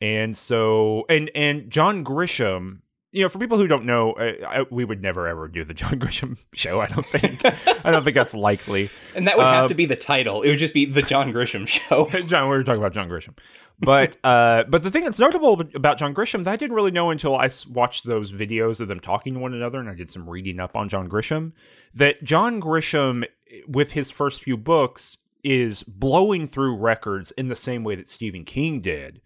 and 0.00 0.36
so 0.36 1.04
and 1.08 1.30
and 1.34 1.70
John 1.70 2.04
Grisham 2.04 2.81
you 3.12 3.22
know, 3.22 3.28
for 3.28 3.38
people 3.38 3.58
who 3.58 3.66
don't 3.68 3.84
know, 3.84 4.14
I, 4.14 4.60
I, 4.60 4.66
we 4.70 4.86
would 4.86 5.02
never 5.02 5.28
ever 5.28 5.46
do 5.46 5.64
the 5.64 5.74
John 5.74 5.92
Grisham 6.00 6.42
show. 6.54 6.80
I 6.80 6.86
don't 6.86 7.06
think. 7.06 7.44
I 7.44 7.90
don't 7.90 8.02
think 8.02 8.14
that's 8.14 8.34
likely. 8.34 8.90
And 9.14 9.28
that 9.28 9.36
would 9.36 9.46
have 9.46 9.68
to 9.68 9.74
be 9.74 9.84
the 9.84 9.96
title. 9.96 10.42
It 10.42 10.48
would 10.48 10.58
just 10.58 10.74
be 10.74 10.86
the 10.86 11.02
John 11.02 11.32
Grisham 11.32 11.68
Show. 11.68 12.08
John, 12.26 12.48
we 12.48 12.56
were 12.56 12.64
talking 12.64 12.80
about 12.80 12.94
John 12.94 13.08
Grisham, 13.10 13.36
but 13.78 14.16
uh, 14.24 14.64
but 14.66 14.82
the 14.82 14.90
thing 14.90 15.04
that's 15.04 15.18
notable 15.18 15.60
about 15.74 15.98
John 15.98 16.14
Grisham 16.14 16.44
that 16.44 16.52
I 16.52 16.56
didn't 16.56 16.74
really 16.74 16.90
know 16.90 17.10
until 17.10 17.36
I 17.36 17.50
watched 17.70 18.04
those 18.04 18.32
videos 18.32 18.80
of 18.80 18.88
them 18.88 18.98
talking 18.98 19.34
to 19.34 19.40
one 19.40 19.52
another, 19.52 19.78
and 19.78 19.90
I 19.90 19.94
did 19.94 20.10
some 20.10 20.28
reading 20.28 20.58
up 20.58 20.74
on 20.74 20.88
John 20.88 21.08
Grisham. 21.08 21.52
That 21.94 22.24
John 22.24 22.62
Grisham, 22.62 23.24
with 23.68 23.92
his 23.92 24.10
first 24.10 24.42
few 24.42 24.56
books, 24.56 25.18
is 25.44 25.82
blowing 25.82 26.48
through 26.48 26.76
records 26.76 27.32
in 27.32 27.48
the 27.48 27.56
same 27.56 27.84
way 27.84 27.94
that 27.94 28.08
Stephen 28.08 28.46
King 28.46 28.80
did, 28.80 29.20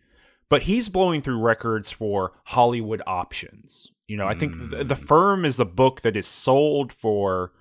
but 0.49 0.63
he's 0.63 0.89
blowing 0.89 1.23
through 1.23 1.39
records 1.41 1.91
for 1.91 2.33
Hollywood 2.45 3.03
options. 3.07 3.89
You 4.09 4.17
know, 4.17 4.27
I 4.29 4.35
think 4.35 4.71
th- 4.71 4.87
the 4.87 4.97
firm 4.97 5.45
is 5.45 5.57
the 5.57 5.67
book 5.67 6.03
that 6.03 6.17
is 6.17 6.27
sold 6.27 6.93
for 6.93 7.53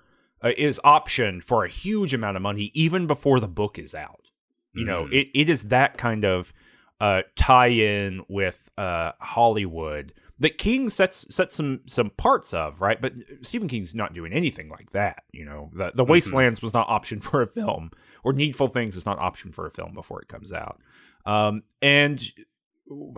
uh, 0.44 0.52
is 0.56 0.78
optioned 0.84 1.42
for 1.42 1.64
a 1.64 1.68
huge 1.68 2.14
amount 2.14 2.36
of 2.36 2.42
money 2.42 2.70
even 2.74 3.06
before 3.06 3.40
the 3.40 3.48
book 3.48 3.78
is 3.78 3.94
out. 3.94 4.20
You 4.74 4.84
know, 4.84 5.04
Mm. 5.06 5.12
it, 5.12 5.28
it 5.34 5.48
is 5.50 5.64
that 5.64 5.96
kind 5.96 6.24
of 6.24 6.52
uh, 7.00 7.22
tie 7.34 7.68
in 7.68 8.22
with 8.28 8.68
uh, 8.78 9.12
Hollywood 9.20 10.12
that 10.38 10.58
King 10.58 10.90
sets 10.90 11.26
sets 11.34 11.54
some 11.54 11.80
some 11.86 12.10
parts 12.10 12.52
of, 12.54 12.80
right? 12.82 13.00
But 13.00 13.14
Stephen 13.42 13.68
King's 13.68 13.94
not 13.94 14.12
doing 14.14 14.32
anything 14.34 14.68
like 14.68 14.90
that. 14.90 15.24
You 15.32 15.46
know, 15.46 15.70
the 15.74 15.92
the 15.94 16.04
Wastelands 16.04 16.60
was 16.62 16.74
not 16.74 16.86
optioned 16.88 17.22
for 17.28 17.40
a 17.42 17.46
film, 17.46 17.90
or 18.22 18.32
Needful 18.34 18.68
Things 18.68 18.96
is 18.96 19.06
not 19.06 19.18
optioned 19.18 19.54
for 19.54 19.66
a 19.66 19.70
film 19.70 19.94
before 19.94 20.20
it 20.20 20.28
comes 20.28 20.52
out. 20.52 20.78
Um, 21.24 21.62
and 21.80 22.22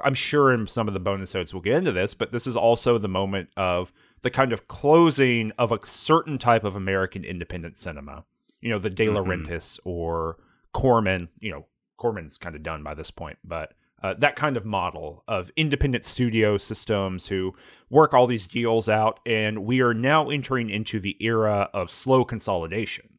I'm 0.02 0.14
sure 0.14 0.52
in 0.52 0.66
some 0.66 0.88
of 0.88 0.94
the 0.94 1.00
bonus 1.00 1.34
notes 1.34 1.52
we'll 1.52 1.62
get 1.62 1.74
into 1.76 1.92
this, 1.92 2.14
but 2.14 2.32
this 2.32 2.46
is 2.46 2.56
also 2.56 2.98
the 2.98 3.08
moment 3.08 3.50
of 3.56 3.92
the 4.22 4.30
kind 4.30 4.52
of 4.52 4.68
closing 4.68 5.52
of 5.58 5.72
a 5.72 5.84
certain 5.84 6.38
type 6.38 6.64
of 6.64 6.74
American 6.74 7.24
independent 7.24 7.78
cinema. 7.78 8.24
You 8.60 8.70
know, 8.70 8.78
the 8.78 8.90
De 8.90 9.06
Laurentiis 9.06 9.78
or 9.84 10.38
Corman. 10.72 11.28
You 11.38 11.50
know, 11.52 11.66
Corman's 11.96 12.38
kind 12.38 12.56
of 12.56 12.62
done 12.62 12.82
by 12.82 12.94
this 12.94 13.10
point, 13.10 13.38
but 13.44 13.74
uh, 14.02 14.14
that 14.18 14.36
kind 14.36 14.56
of 14.56 14.64
model 14.64 15.24
of 15.26 15.50
independent 15.56 16.04
studio 16.04 16.56
systems 16.56 17.28
who 17.28 17.54
work 17.90 18.14
all 18.14 18.26
these 18.26 18.46
deals 18.46 18.88
out, 18.88 19.20
and 19.26 19.64
we 19.64 19.80
are 19.80 19.94
now 19.94 20.28
entering 20.28 20.70
into 20.70 21.00
the 21.00 21.16
era 21.20 21.68
of 21.74 21.90
slow 21.90 22.24
consolidation 22.24 23.18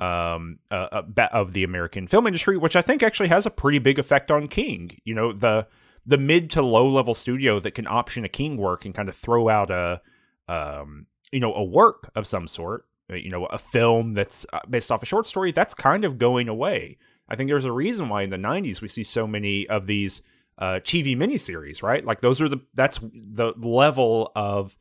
um, 0.00 0.58
uh, 0.70 1.02
uh, 1.16 1.28
of 1.32 1.52
the 1.52 1.64
American 1.64 2.06
film 2.06 2.26
industry, 2.26 2.56
which 2.56 2.76
I 2.76 2.82
think 2.82 3.02
actually 3.02 3.28
has 3.28 3.46
a 3.46 3.50
pretty 3.50 3.78
big 3.78 3.98
effect 3.98 4.30
on 4.30 4.48
King. 4.48 4.98
You 5.04 5.14
know, 5.14 5.32
the 5.32 5.66
the 6.06 6.16
mid 6.16 6.50
to 6.52 6.62
low 6.62 6.88
level 6.88 7.14
studio 7.14 7.58
that 7.60 7.72
can 7.74 7.86
option 7.86 8.24
a 8.24 8.28
King 8.28 8.56
work 8.56 8.84
and 8.84 8.94
kind 8.94 9.08
of 9.08 9.16
throw 9.16 9.48
out 9.48 9.70
a 9.70 10.00
um, 10.48 11.06
you 11.32 11.40
know 11.40 11.52
a 11.54 11.64
work 11.64 12.10
of 12.14 12.26
some 12.26 12.46
sort. 12.48 12.86
uh, 13.10 13.14
You 13.16 13.30
know, 13.30 13.46
a 13.46 13.58
film 13.58 14.14
that's 14.14 14.46
uh, 14.52 14.60
based 14.68 14.90
off 14.92 15.02
a 15.02 15.06
short 15.06 15.26
story 15.26 15.52
that's 15.52 15.74
kind 15.74 16.04
of 16.04 16.18
going 16.18 16.48
away. 16.48 16.98
I 17.28 17.34
think 17.36 17.50
there's 17.50 17.64
a 17.64 17.72
reason 17.72 18.08
why 18.08 18.22
in 18.22 18.30
the 18.30 18.36
'90s 18.36 18.80
we 18.80 18.88
see 18.88 19.02
so 19.02 19.26
many 19.26 19.66
of 19.68 19.86
these 19.86 20.22
uh, 20.58 20.80
TV 20.82 21.16
miniseries, 21.16 21.82
right? 21.82 22.04
Like 22.04 22.20
those 22.20 22.40
are 22.40 22.48
the 22.48 22.58
that's 22.74 22.98
the 23.00 23.52
level 23.56 24.30
of 24.36 24.76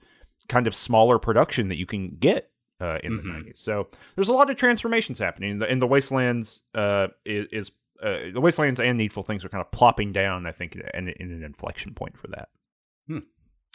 kind 0.47 0.67
of 0.67 0.75
smaller 0.75 1.17
production 1.17 1.67
that 1.69 1.77
you 1.77 1.87
can 1.87 2.17
get 2.19 2.51
uh, 2.79 2.99
in 3.03 3.13
Mhm. 3.13 3.23
the 3.23 3.29
'90s. 3.29 3.57
So 3.57 3.87
there's 4.15 4.27
a 4.29 4.33
lot 4.33 4.49
of 4.51 4.57
transformations 4.57 5.17
happening. 5.19 5.51
In 5.51 5.59
the, 5.59 5.71
in 5.71 5.79
the 5.79 5.87
Wastelands 5.87 6.61
uh, 6.75 7.07
is, 7.25 7.47
is 7.51 7.71
uh, 8.01 8.31
the 8.33 8.41
Wastelands 8.41 8.79
and 8.79 8.97
Needful 8.97 9.23
Things 9.23 9.45
are 9.45 9.49
kind 9.49 9.61
of 9.61 9.71
plopping 9.71 10.11
down. 10.11 10.45
I 10.45 10.51
think 10.51 10.75
in, 10.75 11.09
in 11.09 11.31
an 11.31 11.43
inflection 11.43 11.93
point 11.93 12.17
for 12.17 12.27
that. 12.27 12.49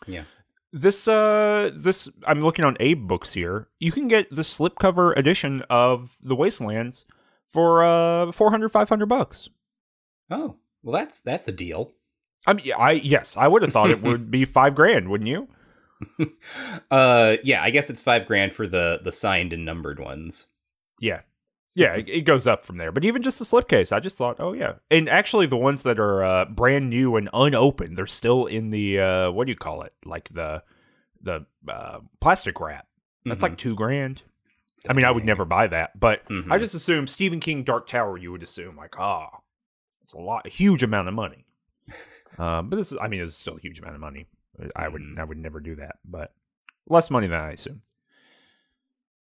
Yeah. 0.06 0.24
This 0.72 1.08
uh 1.08 1.70
this 1.74 2.08
I'm 2.26 2.42
looking 2.42 2.64
on 2.64 2.76
AbeBooks 2.76 3.32
here. 3.32 3.68
You 3.78 3.90
can 3.90 4.06
get 4.06 4.30
the 4.30 4.42
slipcover 4.42 5.16
edition 5.16 5.62
of 5.68 6.16
the 6.22 6.36
Wastelands 6.36 7.06
for 7.48 7.82
uh 7.82 8.30
400 8.30 8.68
500 8.68 9.06
bucks. 9.06 9.48
Oh, 10.30 10.56
well, 10.82 10.94
that's 10.94 11.22
that's 11.22 11.48
a 11.48 11.52
deal. 11.52 11.92
I 12.46 12.52
mean, 12.52 12.72
I 12.78 12.92
yes, 12.92 13.36
I 13.36 13.48
would 13.48 13.62
have 13.62 13.72
thought 13.72 13.90
it 13.90 14.02
would 14.02 14.30
be 14.30 14.44
5 14.44 14.74
grand, 14.74 15.08
wouldn't 15.08 15.28
you? 15.28 15.48
uh, 16.90 17.36
yeah, 17.42 17.62
I 17.62 17.70
guess 17.70 17.90
it's 17.90 18.00
five 18.00 18.24
grand 18.24 18.54
for 18.54 18.66
the 18.66 19.00
the 19.02 19.12
signed 19.12 19.52
and 19.52 19.66
numbered 19.66 19.98
ones. 19.98 20.46
Yeah. 20.98 21.20
Yeah, 21.74 21.94
it, 21.94 22.08
it 22.08 22.20
goes 22.22 22.46
up 22.46 22.64
from 22.64 22.78
there. 22.78 22.90
But 22.92 23.04
even 23.04 23.22
just 23.22 23.38
the 23.38 23.44
slipcase, 23.44 23.92
I 23.92 24.00
just 24.00 24.16
thought, 24.18 24.36
oh 24.40 24.52
yeah. 24.52 24.74
And 24.90 25.08
actually 25.08 25.46
the 25.46 25.56
ones 25.56 25.82
that 25.84 26.00
are 26.00 26.24
uh, 26.24 26.44
brand 26.46 26.90
new 26.90 27.14
and 27.16 27.28
unopened, 27.32 27.96
they're 27.96 28.06
still 28.06 28.46
in 28.46 28.70
the 28.70 28.98
uh 28.98 29.30
what 29.30 29.46
do 29.46 29.52
you 29.52 29.56
call 29.56 29.82
it? 29.82 29.92
Like 30.04 30.28
the 30.34 30.62
the 31.22 31.46
uh, 31.68 32.00
plastic 32.20 32.60
wrap. 32.60 32.86
That's 33.24 33.42
like 33.42 33.58
2 33.58 33.74
grand. 33.76 34.22
I 34.88 34.94
mean, 34.94 35.04
I 35.04 35.10
would 35.10 35.26
never 35.26 35.44
buy 35.44 35.66
that, 35.68 35.98
but 36.00 36.26
Mhm. 36.28 36.50
I 36.50 36.58
just 36.58 36.74
assume 36.74 37.06
Stephen 37.06 37.38
King 37.38 37.62
Dark 37.64 37.86
Tower 37.86 38.16
you 38.16 38.32
would 38.32 38.42
assume 38.42 38.76
like, 38.76 38.98
ah, 38.98 39.28
it's 40.02 40.14
a 40.14 40.18
lot 40.18 40.46
a 40.46 40.48
huge 40.48 40.82
amount 40.82 41.06
of 41.08 41.14
money. 41.14 41.44
um, 42.38 42.68
but 42.70 42.76
this 42.76 42.90
is 42.90 42.98
I 43.00 43.06
mean, 43.08 43.20
it's 43.20 43.36
still 43.36 43.56
a 43.56 43.60
huge 43.60 43.78
amount 43.78 43.94
of 43.94 44.00
money. 44.00 44.26
I 44.74 44.88
would 44.88 45.02
Mhm. 45.02 45.18
I 45.18 45.24
would 45.24 45.38
never 45.38 45.60
do 45.60 45.76
that, 45.76 45.96
but 46.04 46.32
less 46.88 47.10
money 47.10 47.26
than 47.28 47.38
I 47.40 47.52
assume. 47.52 47.82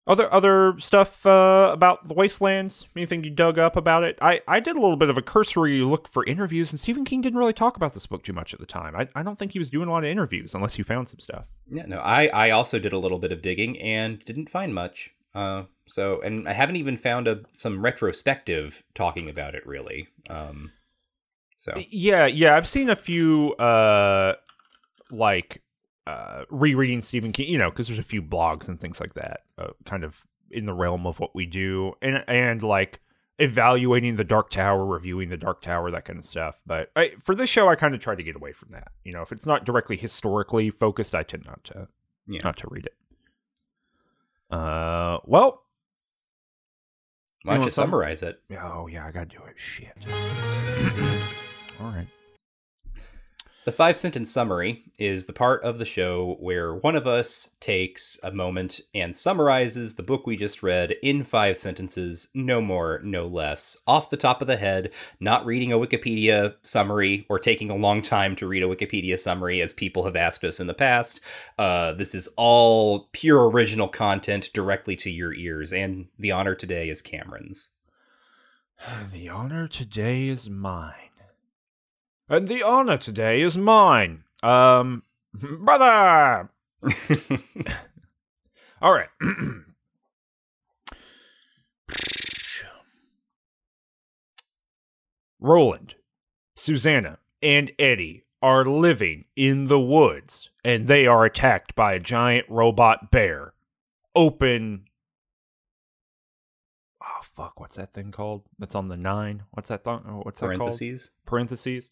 Other 0.07 0.31
other 0.31 0.75
stuff 0.79 1.25
uh, 1.25 1.71
about 1.73 2.07
the 2.07 2.13
Wastelands? 2.13 2.85
Anything 2.95 3.23
you 3.23 3.31
dug 3.31 3.57
up 3.57 3.75
about 3.75 4.03
it? 4.03 4.19
I, 4.21 4.41
I 4.47 4.59
did 4.59 4.75
a 4.75 4.79
little 4.79 4.97
bit 4.97 5.09
of 5.09 5.17
a 5.17 5.21
cursory 5.21 5.79
look 5.79 6.07
for 6.07 6.23
interviews, 6.25 6.71
and 6.71 6.79
Stephen 6.79 7.05
King 7.05 7.21
didn't 7.21 7.39
really 7.39 7.53
talk 7.53 7.75
about 7.75 7.95
this 7.95 8.05
book 8.05 8.23
too 8.23 8.33
much 8.33 8.53
at 8.53 8.59
the 8.59 8.67
time. 8.67 8.95
I, 8.95 9.07
I 9.15 9.23
don't 9.23 9.39
think 9.39 9.53
he 9.53 9.59
was 9.59 9.71
doing 9.71 9.87
a 9.87 9.91
lot 9.91 10.03
of 10.03 10.09
interviews 10.11 10.53
unless 10.53 10.77
you 10.77 10.83
found 10.83 11.09
some 11.09 11.19
stuff. 11.19 11.45
Yeah, 11.67 11.85
no, 11.87 11.99
I 12.01 12.27
I 12.27 12.51
also 12.51 12.77
did 12.77 12.93
a 12.93 12.99
little 12.99 13.17
bit 13.17 13.31
of 13.31 13.41
digging 13.41 13.79
and 13.79 14.23
didn't 14.25 14.49
find 14.49 14.75
much. 14.75 15.09
Uh, 15.33 15.63
so 15.87 16.21
and 16.21 16.47
I 16.47 16.53
haven't 16.53 16.75
even 16.75 16.97
found 16.97 17.27
a 17.27 17.41
some 17.53 17.81
retrospective 17.81 18.83
talking 18.93 19.27
about 19.27 19.55
it 19.55 19.65
really. 19.65 20.07
Um, 20.29 20.71
so 21.57 21.73
Yeah, 21.89 22.27
yeah, 22.27 22.55
I've 22.55 22.67
seen 22.67 22.91
a 22.91 22.95
few 22.95 23.53
uh 23.53 24.35
like 25.09 25.63
uh 26.07 26.43
rereading 26.49 27.01
Stephen 27.01 27.31
King, 27.31 27.47
you 27.49 27.57
know, 27.57 27.69
because 27.69 27.87
there's 27.87 27.99
a 27.99 28.03
few 28.03 28.21
blogs 28.21 28.67
and 28.67 28.79
things 28.79 28.99
like 28.99 29.13
that, 29.15 29.41
uh, 29.57 29.69
kind 29.85 30.03
of 30.03 30.23
in 30.51 30.65
the 30.65 30.73
realm 30.73 31.05
of 31.07 31.19
what 31.19 31.35
we 31.35 31.45
do, 31.45 31.93
and 32.01 32.23
and 32.27 32.63
like 32.63 32.99
evaluating 33.39 34.15
the 34.15 34.23
Dark 34.23 34.49
Tower, 34.49 34.85
reviewing 34.85 35.29
the 35.29 35.37
Dark 35.37 35.61
Tower, 35.61 35.91
that 35.91 36.05
kind 36.05 36.17
of 36.19 36.25
stuff. 36.25 36.61
But 36.65 36.91
I, 36.95 37.11
for 37.21 37.35
this 37.35 37.49
show, 37.49 37.67
I 37.67 37.75
kind 37.75 37.93
of 37.93 37.99
try 37.99 38.15
to 38.15 38.23
get 38.23 38.35
away 38.35 38.53
from 38.53 38.69
that. 38.71 38.89
You 39.03 39.13
know, 39.13 39.21
if 39.21 39.31
it's 39.31 39.45
not 39.45 39.65
directly 39.65 39.97
historically 39.97 40.69
focused, 40.69 41.13
I 41.13 41.23
tend 41.23 41.45
not 41.45 41.63
to 41.65 41.87
yeah, 42.27 42.41
not 42.43 42.57
to 42.57 42.67
read 42.69 42.85
it. 42.85 42.95
Uh, 44.55 45.19
well, 45.25 45.63
why 47.43 47.53
don't 47.53 47.59
want 47.61 47.65
you 47.65 47.71
summarize 47.71 48.23
it? 48.23 48.39
oh 48.61 48.87
yeah, 48.87 49.05
I 49.05 49.11
gotta 49.11 49.25
do 49.25 49.39
it. 49.47 49.55
Shit. 49.57 49.95
All 51.79 51.91
right. 51.91 52.07
The 53.65 53.71
five 53.71 53.97
sentence 53.97 54.31
summary 54.31 54.83
is 54.99 55.25
the 55.25 55.33
part 55.33 55.63
of 55.63 55.79
the 55.79 55.85
show 55.85 56.37
where 56.39 56.75
one 56.75 56.95
of 56.95 57.07
us 57.07 57.55
takes 57.59 58.19
a 58.21 58.31
moment 58.31 58.79
and 58.93 59.15
summarizes 59.15 59.95
the 59.95 60.03
book 60.03 60.27
we 60.27 60.37
just 60.37 60.61
read 60.61 60.91
in 61.01 61.23
five 61.23 61.57
sentences, 61.57 62.27
no 62.35 62.61
more, 62.61 63.01
no 63.03 63.25
less, 63.25 63.75
off 63.87 64.11
the 64.11 64.17
top 64.17 64.39
of 64.39 64.47
the 64.47 64.57
head, 64.57 64.91
not 65.19 65.47
reading 65.47 65.73
a 65.73 65.79
Wikipedia 65.79 66.53
summary 66.61 67.25
or 67.27 67.39
taking 67.39 67.71
a 67.71 67.75
long 67.75 68.03
time 68.03 68.35
to 68.35 68.45
read 68.45 68.61
a 68.61 68.67
Wikipedia 68.67 69.17
summary 69.17 69.61
as 69.61 69.73
people 69.73 70.05
have 70.05 70.15
asked 70.15 70.43
us 70.43 70.59
in 70.59 70.67
the 70.67 70.75
past. 70.75 71.19
Uh, 71.57 71.91
this 71.93 72.13
is 72.13 72.29
all 72.37 73.09
pure 73.13 73.49
original 73.49 73.87
content 73.87 74.51
directly 74.53 74.95
to 74.95 75.09
your 75.09 75.33
ears, 75.33 75.73
and 75.73 76.05
the 76.19 76.31
honor 76.31 76.53
today 76.53 76.87
is 76.87 77.01
Cameron's. 77.01 77.69
The 79.11 79.27
honor 79.27 79.67
today 79.67 80.27
is 80.27 80.51
mine. 80.51 81.04
And 82.27 82.47
the 82.47 82.63
honor 82.63 82.97
today 82.97 83.41
is 83.41 83.55
mine. 83.55 84.23
Um, 84.41 85.03
brother! 85.33 86.49
All 88.81 88.93
right. 88.93 89.09
Roland, 95.39 95.95
Susanna, 96.55 97.19
and 97.43 97.71
Eddie 97.77 98.23
are 98.41 98.65
living 98.65 99.25
in 99.35 99.67
the 99.67 99.79
woods, 99.79 100.49
and 100.63 100.87
they 100.87 101.05
are 101.05 101.23
attacked 101.25 101.75
by 101.75 101.93
a 101.93 101.99
giant 101.99 102.47
robot 102.49 103.11
bear. 103.11 103.53
Open. 104.15 104.85
Oh 107.03 107.19
fuck! 107.21 107.59
What's 107.59 107.75
that 107.75 107.93
thing 107.93 108.11
called? 108.11 108.43
That's 108.57 108.73
on 108.73 108.87
the 108.87 108.97
nine. 108.97 109.43
What's 109.51 109.69
that 109.69 109.83
thing? 109.83 109.99
oh, 110.07 110.21
What's 110.23 110.39
that 110.39 110.47
called? 110.47 110.57
Parentheses. 110.59 111.11
Parentheses. 111.27 111.89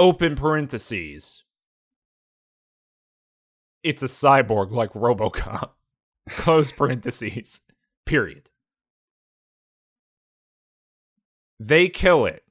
Open 0.00 0.34
parentheses. 0.34 1.42
It's 3.82 4.02
a 4.02 4.06
cyborg 4.06 4.70
like 4.70 4.94
RoboCop. 4.94 5.72
Close 6.30 6.72
parentheses. 6.72 7.60
Period. 8.06 8.48
They 11.58 11.90
kill 11.90 12.24
it, 12.24 12.44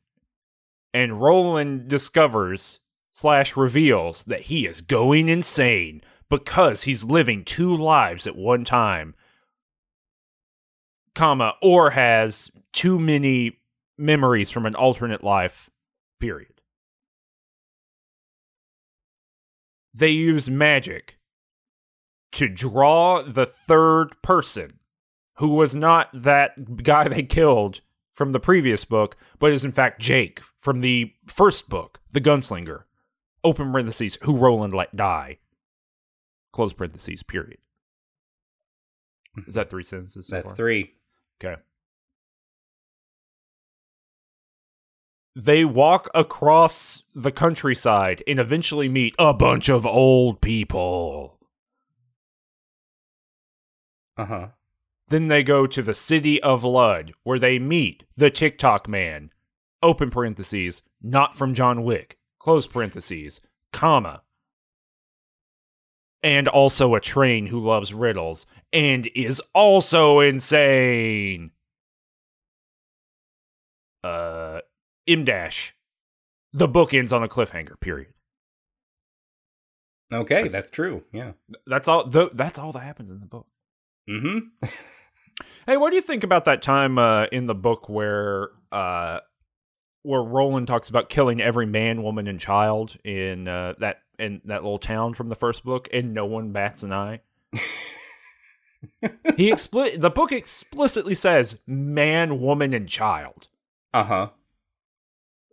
and 0.93 1.19
Roland 1.19 1.87
discovers 1.87 2.81
slash 3.11 3.57
reveals 3.57 4.25
that 4.25 4.41
he 4.41 4.67
is 4.67 4.81
going 4.81 5.27
insane 5.27 6.03
because 6.29 6.83
he's 6.83 7.03
living 7.03 7.43
two 7.43 7.75
lives 7.75 8.27
at 8.27 8.35
one 8.35 8.63
time, 8.63 9.15
comma, 11.15 11.55
or 11.63 11.89
has 11.89 12.51
too 12.73 12.99
many 12.99 13.57
memories 13.97 14.51
from 14.51 14.67
an 14.67 14.75
alternate 14.75 15.23
life, 15.23 15.71
period. 16.19 16.58
They 19.93 20.09
use 20.09 20.49
magic 20.49 21.17
to 22.33 22.47
draw 22.47 23.21
the 23.23 23.45
third 23.45 24.09
person 24.21 24.79
who 25.35 25.49
was 25.49 25.75
not 25.75 26.09
that 26.13 26.83
guy 26.83 27.07
they 27.07 27.23
killed 27.23 27.81
from 28.13 28.33
the 28.33 28.39
previous 28.39 28.85
book, 28.85 29.15
but 29.39 29.51
is 29.51 29.63
in 29.63 29.71
fact 29.71 30.01
Jake 30.01 30.41
from 30.59 30.81
the 30.81 31.13
first 31.27 31.69
book, 31.69 31.99
The 32.11 32.21
Gunslinger. 32.21 32.83
Open 33.43 33.71
parentheses, 33.71 34.17
who 34.23 34.35
Roland 34.35 34.73
let 34.73 34.95
die. 34.95 35.37
Close 36.51 36.73
parentheses, 36.73 37.23
period. 37.23 37.59
Is 39.47 39.55
that 39.55 39.69
three 39.69 39.85
sentences? 39.85 40.27
So 40.27 40.35
That's 40.35 40.47
far? 40.49 40.55
three. 40.57 40.93
Okay. 41.41 41.61
They 45.41 45.63
walk 45.63 46.09
across 46.13 47.03
the 47.15 47.31
countryside 47.31 48.21
and 48.27 48.41
eventually 48.41 48.89
meet 48.89 49.15
a 49.17 49.33
bunch 49.33 49.69
of 49.69 49.85
old 49.85 50.41
people. 50.41 51.39
Uh 54.17 54.25
huh. 54.25 54.47
Then 55.07 55.29
they 55.29 55.43
go 55.43 55.65
to 55.65 55.81
the 55.81 55.93
city 55.93 56.43
of 56.43 56.65
Lud, 56.65 57.13
where 57.23 57.39
they 57.39 57.57
meet 57.57 58.03
the 58.17 58.29
Tick-Tock 58.29 58.89
man. 58.89 59.31
Open 59.81 60.11
parentheses, 60.11 60.81
not 61.01 61.37
from 61.37 61.53
John 61.53 61.85
Wick. 61.85 62.17
Close 62.37 62.67
parentheses, 62.67 63.39
comma. 63.71 64.23
And 66.21 66.49
also 66.49 66.95
a 66.95 66.99
train 66.99 67.47
who 67.47 67.65
loves 67.65 67.93
riddles 67.93 68.45
and 68.73 69.09
is 69.15 69.41
also 69.53 70.19
insane. 70.19 71.51
Uh, 74.03 74.59
M 75.09 75.25
dash. 75.25 75.75
The 76.53 76.67
book 76.67 76.93
ends 76.93 77.11
on 77.13 77.23
a 77.23 77.27
cliffhanger. 77.27 77.79
Period. 77.79 78.13
Okay, 80.11 80.35
That's- 80.35 80.51
that's 80.53 80.71
true. 80.71 81.03
Yeah. 81.13 81.33
That's 81.67 81.87
all. 81.87 82.07
The, 82.07 82.29
that's 82.33 82.57
all 82.57 82.71
that 82.71 82.79
happens 82.79 83.11
in 83.11 83.19
the 83.19 83.25
book. 83.27 83.47
Mm-hmm. 84.09 84.65
Hey, 85.65 85.77
what 85.77 85.91
do 85.91 85.95
you 85.95 86.01
think 86.01 86.23
about 86.25 86.45
that 86.45 86.61
time 86.63 86.97
uh, 86.97 87.25
in 87.31 87.45
the 87.45 87.53
book 87.55 87.87
where 87.87 88.49
uh, 88.73 89.19
where 90.01 90.21
Roland 90.21 90.67
talks 90.67 90.89
about 90.89 91.09
killing 91.09 91.39
every 91.41 91.65
man, 91.67 92.01
woman, 92.03 92.27
and 92.27 92.39
child 92.39 92.97
in 93.05 93.47
uh, 93.47 93.75
that 93.79 93.99
in 94.17 94.41
that 94.45 94.63
little 94.63 94.79
town 94.79 95.13
from 95.13 95.29
the 95.29 95.35
first 95.35 95.63
book, 95.63 95.87
and 95.93 96.13
no 96.13 96.25
one 96.25 96.51
bats 96.51 96.81
an 96.83 96.91
eye? 96.91 97.21
he 99.37 99.49
expli- 99.51 99.99
the 99.99 100.09
book 100.09 100.31
explicitly 100.33 101.13
says 101.15 101.59
man, 101.67 102.41
woman, 102.41 102.73
and 102.73 102.89
child, 102.89 103.47
Uh 103.93 104.03
huh. 104.03 104.27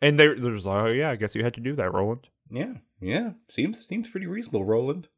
And 0.03 0.19
there 0.19 0.39
there's 0.39 0.67
like, 0.67 0.85
oh 0.85 0.87
yeah, 0.87 1.11
I 1.11 1.17
guess 1.17 1.35
you 1.35 1.43
had 1.45 1.55
to 1.55 1.61
do 1.61 1.75
that, 1.77 1.93
Roland. 1.93 2.29
Yeah. 2.51 2.75
Yeah. 3.01 3.31
Seems 3.49 3.85
seems 3.85 4.09
pretty 4.09 4.27
reasonable, 4.27 4.65
Roland. 4.65 5.09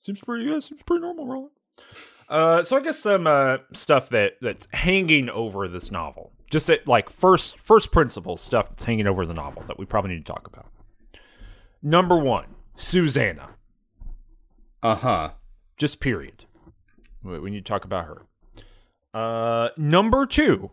Seems 0.00 0.20
pretty 0.20 0.44
yeah, 0.44 0.58
seems 0.60 0.82
pretty 0.82 1.02
normal, 1.02 1.26
Roland. 1.26 1.52
Uh, 2.28 2.62
so 2.64 2.76
I 2.76 2.80
guess 2.80 2.98
some 2.98 3.26
uh, 3.26 3.58
stuff 3.72 4.08
that 4.10 4.34
that's 4.40 4.66
hanging 4.72 5.28
over 5.30 5.68
this 5.68 5.90
novel, 5.90 6.32
just 6.50 6.68
at 6.70 6.88
like 6.88 7.08
first 7.08 7.58
first 7.60 7.92
principles 7.92 8.40
stuff 8.40 8.68
that's 8.70 8.84
hanging 8.84 9.06
over 9.06 9.24
the 9.26 9.34
novel 9.34 9.62
that 9.66 9.78
we 9.78 9.84
probably 9.84 10.12
need 10.12 10.26
to 10.26 10.32
talk 10.32 10.46
about. 10.46 10.66
Number 11.82 12.16
one, 12.16 12.46
Susanna. 12.76 13.50
Uh 14.82 14.94
huh. 14.96 15.30
Just 15.76 16.00
period. 16.00 16.44
We 17.22 17.50
need 17.50 17.64
to 17.64 17.68
talk 17.68 17.84
about 17.84 18.06
her. 18.06 18.22
Uh, 19.12 19.70
number 19.76 20.26
two, 20.26 20.70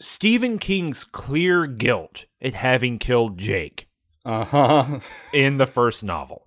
Stephen 0.00 0.58
King's 0.58 1.04
clear 1.04 1.66
guilt 1.66 2.26
at 2.40 2.54
having 2.54 2.98
killed 2.98 3.38
Jake 3.38 3.88
Uh 4.24 4.44
huh. 4.44 5.00
in 5.32 5.58
the 5.58 5.66
first 5.66 6.04
novel. 6.04 6.46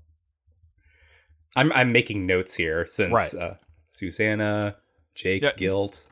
I'm 1.56 1.72
I'm 1.74 1.92
making 1.92 2.26
notes 2.26 2.56
here 2.56 2.88
since 2.90 3.12
Right. 3.12 3.34
uh, 3.36 3.54
Susanna, 3.86 4.78
Jake, 5.16 5.44
Yeah. 5.44 5.52
guilt. 5.58 6.06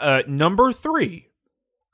Uh, 0.00 0.22
number 0.26 0.72
three, 0.72 1.28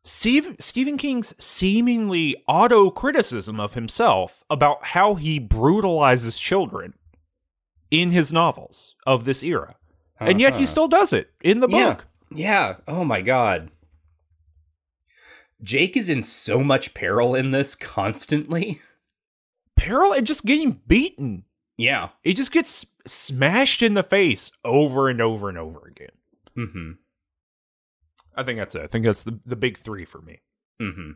Steve, 0.05 0.57
Stephen 0.59 0.97
King's 0.99 1.33
seemingly 1.43 2.37
auto 2.49 2.91
criticism 2.91 3.61
of 3.61 3.75
himself 3.75 4.43
about 4.51 4.87
how 4.87 5.15
he 5.15 5.39
brutalizes 5.39 6.37
children 6.39 6.95
in 7.91 8.11
his 8.11 8.33
novels 8.33 8.97
of 9.07 9.25
this 9.27 9.43
era. 9.45 9.77
And 10.19 10.41
yet 10.41 10.55
he 10.55 10.59
Uh-huh. 10.61 10.67
still 10.67 10.89
does 10.89 11.13
it 11.13 11.31
in 11.41 11.61
the 11.61 11.69
Yeah. 11.69 11.95
book. 11.95 12.07
Yeah. 12.35 12.77
Oh 12.89 13.05
my 13.05 13.21
god. 13.21 13.71
Jake 15.63 15.97
is 15.97 16.09
in 16.09 16.23
so 16.23 16.63
much 16.65 16.95
peril 16.95 17.35
in 17.35 17.51
this 17.51 17.75
constantly. 17.75 18.81
Peril 19.77 20.13
and 20.13 20.27
just 20.27 20.45
getting 20.45 20.81
beaten. 20.87 21.45
Yeah. 21.77 22.11
He 22.23 22.35
just 22.35 22.53
gets 22.53 22.87
smashed 23.07 23.83
in 23.83 23.95
the 23.95 24.03
face 24.03 24.53
over 24.65 25.09
and 25.09 25.21
over 25.21 25.49
and 25.49 25.59
over 25.59 25.87
again. 25.87 26.13
Mm-hmm. 26.57 26.91
I 28.37 28.43
think 28.45 28.59
that's 28.59 28.75
it. 28.75 28.83
I 28.83 28.87
think 28.87 29.05
that's 29.05 29.25
the, 29.25 29.39
the 29.45 29.57
big 29.57 29.79
three 29.79 30.05
for 30.05 30.21
me. 30.23 30.41
Mm-hmm. 30.81 31.11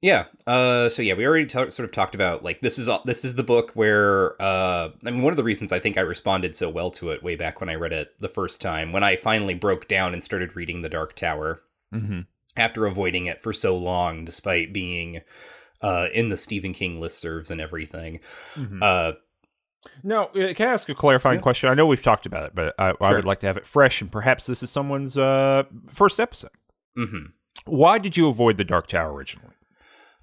Yeah. 0.00 0.24
Uh. 0.48 0.88
So 0.88 1.00
yeah, 1.00 1.14
we 1.14 1.24
already 1.24 1.46
ta- 1.46 1.70
sort 1.70 1.88
of 1.88 1.92
talked 1.92 2.16
about 2.16 2.42
like 2.42 2.60
this 2.60 2.76
is 2.76 2.88
all, 2.88 3.02
this 3.04 3.24
is 3.24 3.36
the 3.36 3.44
book 3.44 3.70
where 3.74 4.40
uh 4.42 4.90
I 5.06 5.10
mean 5.10 5.22
one 5.22 5.32
of 5.32 5.36
the 5.36 5.44
reasons 5.44 5.72
I 5.72 5.78
think 5.78 5.96
I 5.96 6.00
responded 6.00 6.56
so 6.56 6.68
well 6.68 6.90
to 6.92 7.10
it 7.10 7.22
way 7.22 7.36
back 7.36 7.60
when 7.60 7.68
I 7.68 7.76
read 7.76 7.92
it 7.92 8.12
the 8.20 8.28
first 8.28 8.60
time 8.60 8.90
when 8.90 9.04
I 9.04 9.14
finally 9.14 9.54
broke 9.54 9.86
down 9.86 10.12
and 10.12 10.22
started 10.22 10.56
reading 10.56 10.80
The 10.80 10.88
Dark 10.88 11.14
Tower 11.14 11.62
Mm-hmm. 11.92 12.20
after 12.56 12.86
avoiding 12.86 13.26
it 13.26 13.40
for 13.42 13.52
so 13.52 13.76
long 13.76 14.24
despite 14.24 14.72
being 14.72 15.20
uh 15.82 16.06
in 16.14 16.28
the 16.28 16.36
Stephen 16.36 16.72
King 16.72 17.00
listservs 17.00 17.50
and 17.50 17.60
everything. 17.60 18.20
Mm-hmm. 18.54 18.82
Uh. 18.82 19.12
Now, 20.04 20.26
uh, 20.26 20.54
can 20.54 20.68
I 20.68 20.72
ask 20.72 20.88
a 20.88 20.94
clarifying 20.94 21.38
Yeah. 21.40 21.42
question? 21.42 21.68
I 21.68 21.74
know 21.74 21.86
we've 21.86 22.00
talked 22.00 22.24
about 22.24 22.44
it, 22.44 22.54
but 22.54 22.72
I, 22.78 22.92
I 23.00 23.12
would 23.12 23.24
like 23.24 23.40
to 23.40 23.46
have 23.48 23.56
it 23.56 23.66
fresh, 23.66 24.00
and 24.00 24.12
perhaps 24.12 24.46
this 24.46 24.62
is 24.62 24.70
someone's 24.70 25.16
uh, 25.16 25.64
first 25.90 26.20
episode. 26.20 26.52
Mm-hmm. 26.96 27.26
Why 27.66 27.98
did 27.98 28.16
you 28.16 28.28
avoid 28.28 28.58
the 28.58 28.64
Dark 28.64 28.86
Tower 28.86 29.12
originally? 29.12 29.54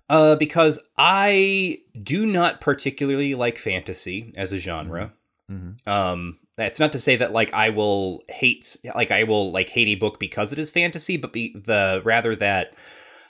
Uh, 0.09 0.37
because 0.37 0.79
I 0.97 1.79
do 2.01 2.25
not 2.25 2.61
particularly 2.61 3.35
like 3.35 3.57
fantasy 3.57 4.33
as 4.37 4.53
a 4.53 4.59
genre. 4.59 5.11
Mm-hmm. 5.51 5.89
Um, 5.89 6.37
that's 6.59 6.79
not 6.79 6.91
to 6.91 6.99
say 6.99 7.15
that 7.15 7.31
like 7.31 7.53
I 7.53 7.69
will 7.69 8.23
hate 8.27 8.77
like 8.95 9.11
I 9.11 9.23
will 9.23 9.51
like 9.51 9.69
hate 9.69 9.87
a 9.87 9.95
book 9.95 10.19
because 10.19 10.51
it 10.51 10.59
is 10.59 10.71
fantasy, 10.71 11.17
but 11.17 11.33
be 11.33 11.53
the 11.53 12.01
rather 12.03 12.35
that 12.35 12.75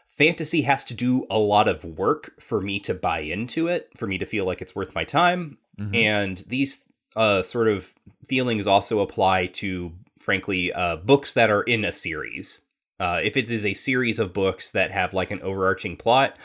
fantasy 0.10 0.64
has 0.64 0.84
to 0.86 0.94
do 0.94 1.26
a 1.30 1.38
lot 1.38 1.68
of 1.68 1.84
work 1.84 2.42
for 2.42 2.60
me 2.60 2.80
to 2.82 2.94
buy 2.94 3.20
into 3.20 3.68
it, 3.68 3.90
for 3.96 4.08
me 4.08 4.18
to 4.18 4.26
feel 4.26 4.46
like 4.46 4.62
it's 4.62 4.76
worth 4.76 4.96
my 4.96 5.04
time. 5.04 5.58
Mm-hmm. 5.80 5.96
And 5.96 6.44
these 6.48 6.86
uh 7.16 7.44
sort 7.44 7.68
of 7.68 7.94
feelings 8.28 8.68
also 8.68 9.00
apply 9.00 9.48
to 9.48 9.94
frankly 10.20 10.74
uh 10.74 10.98
books 10.98 11.34
that 11.34 11.50
are 11.50 11.64
in 11.64 11.86
a 11.86 11.92
series. 11.92 12.62
Uh, 13.00 13.22
if 13.24 13.38
it 13.38 13.50
is 13.50 13.66
a 13.66 13.74
series 13.74 14.20
of 14.20 14.34
books 14.34 14.72
that 14.72 14.92
have 14.92 15.14
like 15.14 15.32
an 15.32 15.42
overarching 15.42 15.96
plot, 15.96 16.36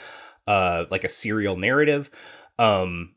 uh, 0.47 0.85
like 0.89 1.03
a 1.03 1.09
serial 1.09 1.57
narrative, 1.57 2.11
um, 2.61 3.14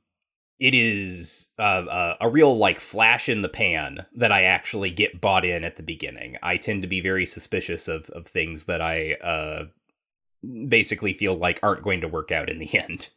it 0.60 0.74
is 0.74 1.50
uh, 1.60 1.62
uh, 1.62 2.18
a 2.20 2.30
real 2.30 2.58
like 2.58 2.80
flash 2.80 3.30
in 3.30 3.42
the 3.42 3.50
pan 3.50 4.06
that 4.16 4.32
I 4.32 4.44
actually 4.44 4.90
get 4.90 5.22
bought 5.22 5.46
in 5.46 5.64
at 5.64 5.78
the 5.78 5.84
beginning. 5.84 6.38
I 6.42 6.58
tend 6.58 6.82
to 6.82 6.88
be 6.88 7.00
very 7.02 7.26
suspicious 7.26 7.88
of 7.88 8.10
of 8.12 8.26
things 8.26 8.66
that 8.66 8.82
I 8.82 9.14
uh, 9.24 9.66
basically 10.68 11.14
feel 11.14 11.36
like 11.36 11.60
aren't 11.62 11.84
going 11.84 12.02
to 12.02 12.08
work 12.08 12.32
out 12.32 12.50
in 12.50 12.60
the 12.60 12.78
end. 12.80 13.10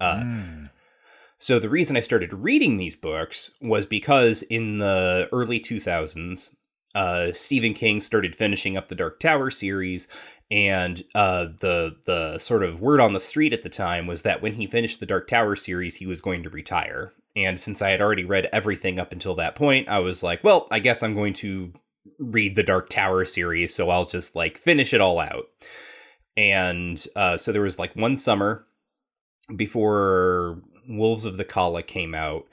Uh, 0.00 0.20
Mm. 0.22 0.70
so 1.36 1.58
the 1.58 1.68
reason 1.68 1.96
I 1.96 2.00
started 2.00 2.32
reading 2.32 2.76
these 2.76 2.96
books 2.96 3.56
was 3.60 3.84
because 3.86 4.42
in 4.42 4.78
the 4.78 5.28
early 5.32 5.60
2000s, 5.60 6.54
uh, 6.94 7.32
Stephen 7.32 7.74
King 7.74 8.00
started 8.00 8.34
finishing 8.34 8.76
up 8.76 8.88
the 8.88 8.94
Dark 8.94 9.20
Tower 9.20 9.50
series, 9.50 10.08
and 10.50 11.02
uh, 11.14 11.46
the 11.60 11.96
the 12.06 12.38
sort 12.38 12.64
of 12.64 12.80
word 12.80 13.00
on 13.00 13.12
the 13.12 13.20
street 13.20 13.52
at 13.52 13.62
the 13.62 13.68
time 13.68 14.06
was 14.06 14.22
that 14.22 14.42
when 14.42 14.54
he 14.54 14.66
finished 14.66 15.00
the 15.00 15.06
Dark 15.06 15.28
Tower 15.28 15.56
series, 15.56 15.96
he 15.96 16.06
was 16.06 16.20
going 16.20 16.42
to 16.42 16.50
retire. 16.50 17.12
And 17.36 17.60
since 17.60 17.80
I 17.80 17.90
had 17.90 18.00
already 18.00 18.24
read 18.24 18.48
everything 18.52 18.98
up 18.98 19.12
until 19.12 19.36
that 19.36 19.54
point, 19.54 19.88
I 19.88 20.00
was 20.00 20.22
like, 20.22 20.42
well, 20.42 20.66
I 20.70 20.80
guess 20.80 21.02
I'm 21.02 21.14
going 21.14 21.34
to 21.34 21.72
read 22.18 22.56
the 22.56 22.64
Dark 22.64 22.88
Tower 22.88 23.24
series, 23.24 23.74
so 23.74 23.88
I'll 23.90 24.06
just 24.06 24.34
like 24.34 24.58
finish 24.58 24.92
it 24.92 25.00
all 25.00 25.20
out. 25.20 25.46
And 26.36 27.04
uh, 27.14 27.36
so 27.36 27.52
there 27.52 27.62
was 27.62 27.78
like 27.78 27.94
one 27.94 28.16
summer 28.16 28.66
before 29.54 30.60
Wolves 30.88 31.24
of 31.24 31.36
the 31.36 31.44
Calla 31.44 31.82
came 31.82 32.14
out 32.14 32.46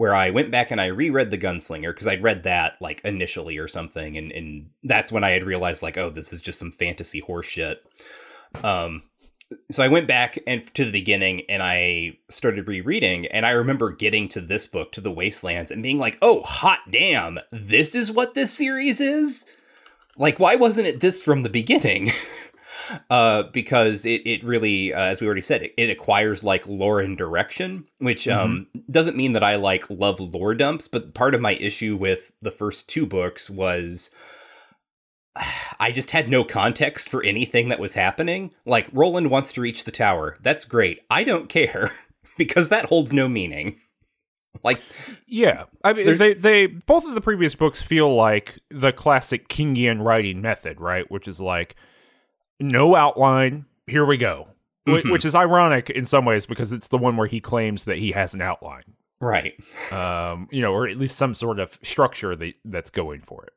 where 0.00 0.14
I 0.14 0.30
went 0.30 0.50
back 0.50 0.70
and 0.70 0.80
I 0.80 0.86
reread 0.86 1.30
The 1.30 1.36
Gunslinger 1.36 1.90
because 1.90 2.06
I'd 2.06 2.22
read 2.22 2.44
that 2.44 2.80
like 2.80 3.02
initially 3.04 3.58
or 3.58 3.68
something 3.68 4.16
and 4.16 4.32
and 4.32 4.70
that's 4.82 5.12
when 5.12 5.24
I 5.24 5.32
had 5.32 5.44
realized 5.44 5.82
like 5.82 5.98
oh 5.98 6.08
this 6.08 6.32
is 6.32 6.40
just 6.40 6.58
some 6.58 6.72
fantasy 6.72 7.20
horseshit. 7.20 7.76
Um 8.64 9.02
so 9.70 9.82
I 9.82 9.88
went 9.88 10.08
back 10.08 10.38
and 10.46 10.62
to 10.74 10.86
the 10.86 10.90
beginning 10.90 11.42
and 11.50 11.62
I 11.62 12.16
started 12.30 12.66
rereading 12.66 13.26
and 13.26 13.44
I 13.44 13.50
remember 13.50 13.90
getting 13.90 14.26
to 14.30 14.40
this 14.40 14.66
book 14.66 14.90
to 14.92 15.02
the 15.02 15.12
Wastelands 15.12 15.70
and 15.70 15.82
being 15.82 15.98
like, 15.98 16.16
"Oh, 16.22 16.40
hot 16.44 16.90
damn. 16.90 17.38
This 17.52 17.94
is 17.94 18.10
what 18.10 18.32
this 18.32 18.54
series 18.54 19.02
is?" 19.02 19.44
Like 20.16 20.40
why 20.40 20.56
wasn't 20.56 20.86
it 20.86 21.00
this 21.00 21.22
from 21.22 21.42
the 21.42 21.50
beginning? 21.50 22.10
uh 23.10 23.44
because 23.52 24.04
it 24.04 24.22
it 24.26 24.44
really 24.44 24.92
uh, 24.92 25.00
as 25.00 25.20
we 25.20 25.26
already 25.26 25.42
said 25.42 25.62
it, 25.62 25.74
it 25.76 25.90
acquires 25.90 26.42
like 26.44 26.66
lore 26.66 27.00
and 27.00 27.16
direction, 27.16 27.84
which 27.98 28.28
um 28.28 28.66
doesn't 28.90 29.16
mean 29.16 29.32
that 29.32 29.44
I 29.44 29.56
like 29.56 29.88
love 29.90 30.20
lore 30.20 30.54
dumps, 30.54 30.88
but 30.88 31.14
part 31.14 31.34
of 31.34 31.40
my 31.40 31.54
issue 31.54 31.96
with 31.96 32.32
the 32.42 32.50
first 32.50 32.88
two 32.88 33.06
books 33.06 33.48
was 33.50 34.10
I 35.80 35.92
just 35.92 36.10
had 36.10 36.28
no 36.28 36.44
context 36.44 37.08
for 37.08 37.22
anything 37.22 37.68
that 37.68 37.80
was 37.80 37.94
happening. 37.94 38.52
Like, 38.66 38.88
Roland 38.92 39.30
wants 39.30 39.52
to 39.52 39.60
reach 39.60 39.84
the 39.84 39.90
tower. 39.90 40.38
That's 40.42 40.64
great. 40.64 41.00
I 41.10 41.24
don't 41.24 41.48
care 41.48 41.90
because 42.38 42.68
that 42.68 42.86
holds 42.86 43.12
no 43.12 43.28
meaning. 43.28 43.80
Like, 44.64 44.80
Yeah, 45.26 45.64
I 45.84 45.92
mean, 45.92 46.18
they 46.18 46.34
they 46.34 46.66
both 46.66 47.06
of 47.06 47.14
the 47.14 47.20
previous 47.20 47.54
books 47.54 47.80
feel 47.80 48.14
like 48.14 48.58
the 48.68 48.92
classic 48.92 49.48
Kingian 49.48 50.04
writing 50.04 50.42
method, 50.42 50.80
right? 50.80 51.08
Which 51.10 51.28
is 51.28 51.40
like 51.40 51.76
no 52.60 52.94
outline. 52.94 53.64
Here 53.86 54.04
we 54.04 54.16
go, 54.16 54.48
Mhm. 54.86 55.10
which 55.10 55.24
is 55.24 55.34
ironic 55.34 55.90
in 55.90 56.04
some 56.04 56.24
ways 56.24 56.46
because 56.46 56.72
it's 56.72 56.88
the 56.88 56.98
one 56.98 57.16
where 57.16 57.26
he 57.26 57.40
claims 57.40 57.84
that 57.84 57.98
he 57.98 58.12
has 58.12 58.34
an 58.34 58.40
outline, 58.42 58.84
right. 59.20 59.54
um, 59.92 60.48
you 60.52 60.60
know, 60.62 60.72
or 60.72 60.86
at 60.88 60.96
least 60.96 61.16
some 61.16 61.34
sort 61.34 61.58
of 61.58 61.78
structure 61.82 62.36
that 62.36 62.54
that's 62.64 62.90
going 62.90 63.22
for 63.22 63.44
it. 63.44 63.52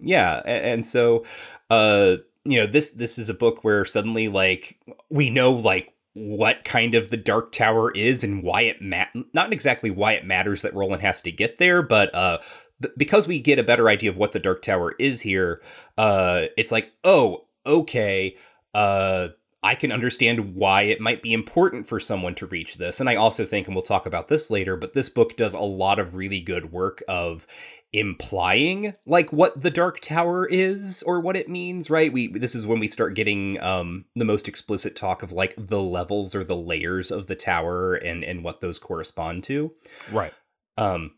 Yeah, 0.00 0.40
and 0.44 0.84
so 0.84 1.24
uh 1.70 2.16
you 2.44 2.60
know, 2.60 2.66
this 2.66 2.90
this 2.90 3.18
is 3.18 3.30
a 3.30 3.34
book 3.34 3.64
where 3.64 3.84
suddenly 3.84 4.28
like 4.28 4.78
we 5.10 5.30
know 5.30 5.52
like 5.52 5.90
what 6.12 6.62
kind 6.64 6.94
of 6.94 7.10
the 7.10 7.16
dark 7.16 7.52
tower 7.52 7.90
is 7.92 8.22
and 8.22 8.42
why 8.42 8.62
it 8.62 8.80
ma- 8.80 9.06
not 9.32 9.52
exactly 9.52 9.90
why 9.90 10.12
it 10.12 10.24
matters 10.26 10.62
that 10.62 10.74
Roland 10.74 11.02
has 11.02 11.20
to 11.22 11.32
get 11.32 11.58
there, 11.58 11.82
but 11.82 12.14
uh 12.14 12.38
b- 12.80 12.88
because 12.96 13.26
we 13.26 13.40
get 13.40 13.58
a 13.58 13.62
better 13.64 13.88
idea 13.88 14.10
of 14.10 14.16
what 14.16 14.32
the 14.32 14.38
dark 14.38 14.62
tower 14.62 14.94
is 14.98 15.22
here, 15.22 15.60
uh 15.98 16.44
it's 16.56 16.70
like, 16.72 16.92
"Oh, 17.02 17.43
okay, 17.66 18.36
uh 18.72 19.28
I 19.62 19.74
can 19.76 19.90
understand 19.92 20.56
why 20.56 20.82
it 20.82 21.00
might 21.00 21.22
be 21.22 21.32
important 21.32 21.88
for 21.88 21.98
someone 21.98 22.34
to 22.34 22.44
reach 22.44 22.76
this. 22.76 23.00
And 23.00 23.08
I 23.08 23.14
also 23.14 23.46
think, 23.46 23.66
and 23.66 23.74
we'll 23.74 23.82
talk 23.82 24.04
about 24.04 24.28
this 24.28 24.50
later, 24.50 24.76
but 24.76 24.92
this 24.92 25.08
book 25.08 25.38
does 25.38 25.54
a 25.54 25.60
lot 25.60 25.98
of 25.98 26.14
really 26.14 26.40
good 26.40 26.70
work 26.70 27.02
of 27.08 27.46
implying 27.94 28.92
like 29.06 29.32
what 29.32 29.62
the 29.62 29.70
dark 29.70 30.00
tower 30.00 30.46
is 30.46 31.02
or 31.04 31.20
what 31.20 31.36
it 31.36 31.48
means 31.48 31.88
right 31.88 32.12
we 32.12 32.26
this 32.26 32.52
is 32.52 32.66
when 32.66 32.80
we 32.80 32.88
start 32.88 33.14
getting 33.14 33.58
um 33.60 34.04
the 34.16 34.24
most 34.24 34.48
explicit 34.48 34.96
talk 34.96 35.22
of 35.22 35.30
like 35.30 35.54
the 35.56 35.80
levels 35.80 36.34
or 36.34 36.42
the 36.42 36.56
layers 36.56 37.12
of 37.12 37.28
the 37.28 37.36
tower 37.36 37.94
and 37.94 38.24
and 38.24 38.42
what 38.42 38.60
those 38.60 38.80
correspond 38.80 39.44
to 39.44 39.72
Right. 40.10 40.34
um 40.76 41.12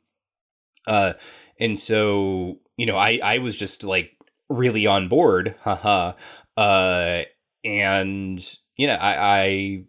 uh 0.86 1.14
and 1.58 1.78
so 1.80 2.58
you 2.76 2.84
know 2.84 2.98
i 2.98 3.20
i 3.24 3.38
was 3.38 3.56
just 3.56 3.82
like 3.82 4.10
really 4.48 4.86
on 4.86 5.08
board 5.08 5.54
haha 5.62 6.12
uh 6.56 7.22
and 7.64 8.56
you 8.76 8.86
know 8.86 8.94
i 8.94 9.84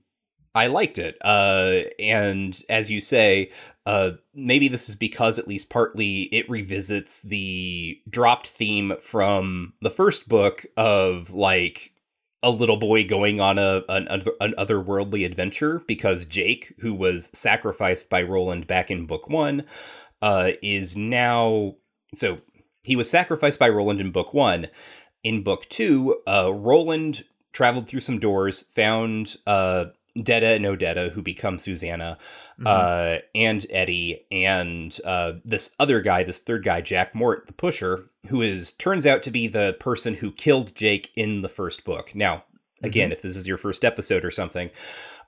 i 0.55 0.63
i 0.63 0.67
liked 0.67 0.97
it 0.97 1.17
uh 1.21 1.81
and 1.99 2.63
as 2.69 2.89
you 2.89 2.99
say 2.99 3.51
uh 3.85 4.11
maybe 4.33 4.67
this 4.67 4.89
is 4.89 4.95
because 4.95 5.37
at 5.37 5.47
least 5.47 5.69
partly 5.69 6.23
it 6.33 6.49
revisits 6.49 7.21
the 7.21 7.99
dropped 8.09 8.47
theme 8.47 8.93
from 9.01 9.73
the 9.81 9.91
first 9.91 10.27
book 10.27 10.65
of 10.75 11.31
like 11.31 11.91
a 12.43 12.51
little 12.51 12.77
boy 12.77 13.03
going 13.05 13.39
on 13.39 13.57
a 13.57 13.83
an, 13.89 14.07
an 14.39 14.53
otherworldly 14.57 15.25
adventure 15.25 15.81
because 15.87 16.25
Jake, 16.25 16.73
who 16.79 16.93
was 16.93 17.29
sacrificed 17.37 18.09
by 18.09 18.21
Roland 18.21 18.67
back 18.67 18.91
in 18.91 19.05
book 19.05 19.27
one, 19.27 19.63
uh, 20.21 20.51
is 20.61 20.95
now 20.95 21.75
so 22.13 22.37
he 22.87 22.95
was 22.95 23.09
sacrificed 23.09 23.59
by 23.59 23.67
Roland 23.67 23.99
in 23.99 24.11
book 24.11 24.33
one. 24.33 24.67
In 25.21 25.43
book 25.43 25.67
two, 25.67 26.21
uh, 26.25 26.53
Roland 26.53 27.25
traveled 27.51 27.85
through 27.85 27.99
some 27.99 28.17
doors, 28.17 28.61
found 28.61 29.35
uh, 29.45 29.87
Detta 30.23 30.47
and 30.47 30.63
Odetta, 30.63 31.11
who 31.11 31.21
become 31.21 31.59
Susanna, 31.59 32.17
uh, 32.65 33.17
and 33.35 33.65
Eddie, 33.69 34.25
and 34.31 34.97
uh, 35.03 35.33
this 35.43 35.75
other 35.77 35.99
guy, 35.99 36.23
this 36.23 36.39
third 36.39 36.63
guy, 36.63 36.79
Jack 36.79 37.13
Mort, 37.13 37.45
the 37.47 37.53
Pusher, 37.53 38.09
who 38.29 38.41
is 38.41 38.71
turns 38.71 39.05
out 39.05 39.21
to 39.23 39.31
be 39.31 39.47
the 39.47 39.75
person 39.81 40.15
who 40.15 40.31
killed 40.31 40.73
Jake 40.73 41.11
in 41.13 41.41
the 41.41 41.49
first 41.49 41.83
book. 41.83 42.15
Now, 42.15 42.45
again, 42.81 43.11
if 43.11 43.21
this 43.21 43.35
is 43.35 43.47
your 43.47 43.57
first 43.57 43.83
episode 43.83 44.23
or 44.23 44.31
something, 44.31 44.69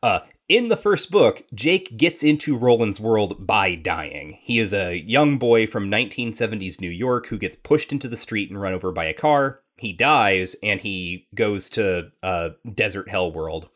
uh, 0.02 0.20
in 0.48 0.70
the 0.70 0.78
first 0.78 1.12
book, 1.12 1.44
Jake 1.54 1.96
gets 1.96 2.24
into 2.24 2.58
Roland's 2.58 3.00
world 3.00 3.46
by 3.46 3.76
dying. 3.76 4.40
He 4.42 4.60
is 4.60 4.74
a 4.74 4.98
young 4.98 5.38
boy 5.38 5.68
from 5.68 5.92
1970s 5.92 6.82
New 6.82 6.90
York 6.90 7.28
who 7.28 7.38
gets 7.38 7.56
pushed 7.56 7.92
into 7.92 8.08
the 8.08 8.18
street 8.18 8.50
and 8.50 8.60
run 8.60 8.74
over 8.74 8.92
by 8.92 9.06
a 9.06 9.14
car. 9.14 9.62
He 9.78 9.94
dies 9.94 10.56
and 10.64 10.82
he 10.82 11.28
goes 11.36 11.70
to 11.72 12.12
uh, 12.24 12.50
Desert 12.74 13.10
Hell 13.10 13.32
World. 13.32 13.70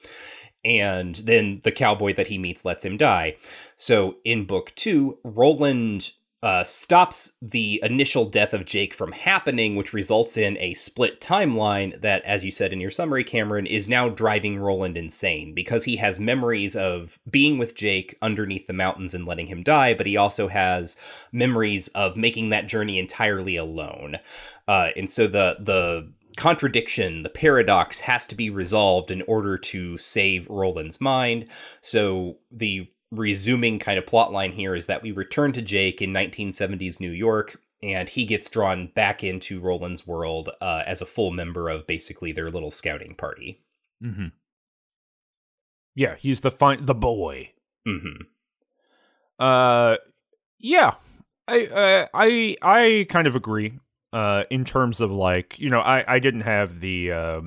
And 0.66 1.16
then 1.18 1.62
the 1.64 1.72
cowboy 1.72 2.16
that 2.16 2.28
he 2.28 2.38
meets 2.38 2.66
lets 2.66 2.86
him 2.86 2.98
die. 2.98 3.36
So 3.78 4.16
in 4.24 4.46
book 4.46 4.72
two, 4.76 5.20
Roland 5.24 6.12
uh, 6.44 6.62
stops 6.66 7.38
the 7.42 7.80
initial 7.84 8.26
death 8.26 8.54
of 8.54 8.66
Jake 8.66 8.94
from 8.94 9.14
happening, 9.14 9.78
which 9.78 9.94
results 9.94 10.36
in 10.36 10.58
a 10.58 10.74
split 10.74 11.22
timeline 11.22 12.00
that, 12.02 12.22
as 12.24 12.44
you 12.44 12.52
said 12.52 12.74
in 12.74 12.82
your 12.82 12.92
summary, 12.92 13.24
Cameron, 13.24 13.66
is 13.66 13.88
now 13.88 14.10
driving 14.10 14.60
Roland 14.60 14.98
insane 14.98 15.54
because 15.54 15.86
he 15.86 15.96
has 15.96 16.20
memories 16.20 16.76
of 16.76 17.18
being 17.32 17.58
with 17.58 17.76
Jake 17.76 18.18
underneath 18.22 18.68
the 18.68 18.74
mountains 18.74 19.14
and 19.14 19.26
letting 19.26 19.48
him 19.48 19.64
die, 19.64 19.94
but 19.94 20.06
he 20.06 20.18
also 20.18 20.50
has 20.50 20.98
memories 21.32 21.88
of 21.90 22.18
making 22.18 22.50
that 22.50 22.68
journey 22.68 23.00
entirely 23.00 23.56
alone. 23.56 24.18
Uh, 24.68 24.90
and 24.98 25.10
so 25.10 25.28
the 25.28 25.56
the 25.62 26.12
contradiction, 26.36 27.24
the 27.24 27.30
paradox 27.30 28.02
has 28.02 28.26
to 28.28 28.36
be 28.36 28.50
resolved 28.50 29.12
in 29.12 29.22
order 29.28 29.58
to 29.58 29.98
save 29.98 30.50
Roland's 30.50 31.00
mind. 31.00 31.48
So 31.82 32.38
the 32.52 32.90
resuming 33.14 33.80
kind 33.80 33.98
of 33.98 34.06
plot 34.06 34.32
line 34.32 34.54
here 34.54 34.76
is 34.76 34.88
that 34.88 35.04
we 35.04 35.12
return 35.12 35.54
to 35.54 35.62
Jake 35.62 36.02
in 36.02 36.12
1970s 36.12 37.00
New 37.00 37.12
York 37.12 37.62
and 37.82 38.08
he 38.08 38.26
gets 38.26 38.50
drawn 38.50 38.88
back 38.88 39.24
into 39.24 39.60
Roland's 39.60 40.08
world 40.08 40.50
uh, 40.62 40.84
as 40.88 41.02
a 41.02 41.06
full 41.06 41.32
member 41.32 41.70
of 41.70 41.86
basically 41.86 42.32
their 42.32 42.50
little 42.50 42.72
scouting 42.72 43.14
party. 43.14 43.62
Mm-hmm. 44.02 44.28
Yeah, 45.96 46.16
he's 46.16 46.42
the 46.42 46.50
fine 46.52 46.86
the 46.86 46.96
boy. 46.96 47.52
hmm 47.86 48.24
Uh, 49.38 49.98
yeah, 50.60 50.96
I 51.48 51.66
uh, 51.66 52.08
I 52.14 52.58
I 52.62 53.06
kind 53.10 53.28
of 53.28 53.36
agree. 53.36 53.80
Uh, 54.12 54.44
in 54.50 54.64
terms 54.64 55.02
of 55.02 55.12
like 55.12 55.60
you 55.60 55.70
know, 55.70 55.82
I 55.82 56.16
I 56.16 56.20
didn't 56.20 56.42
have 56.42 56.80
the 56.80 57.12
uh, 57.12 57.42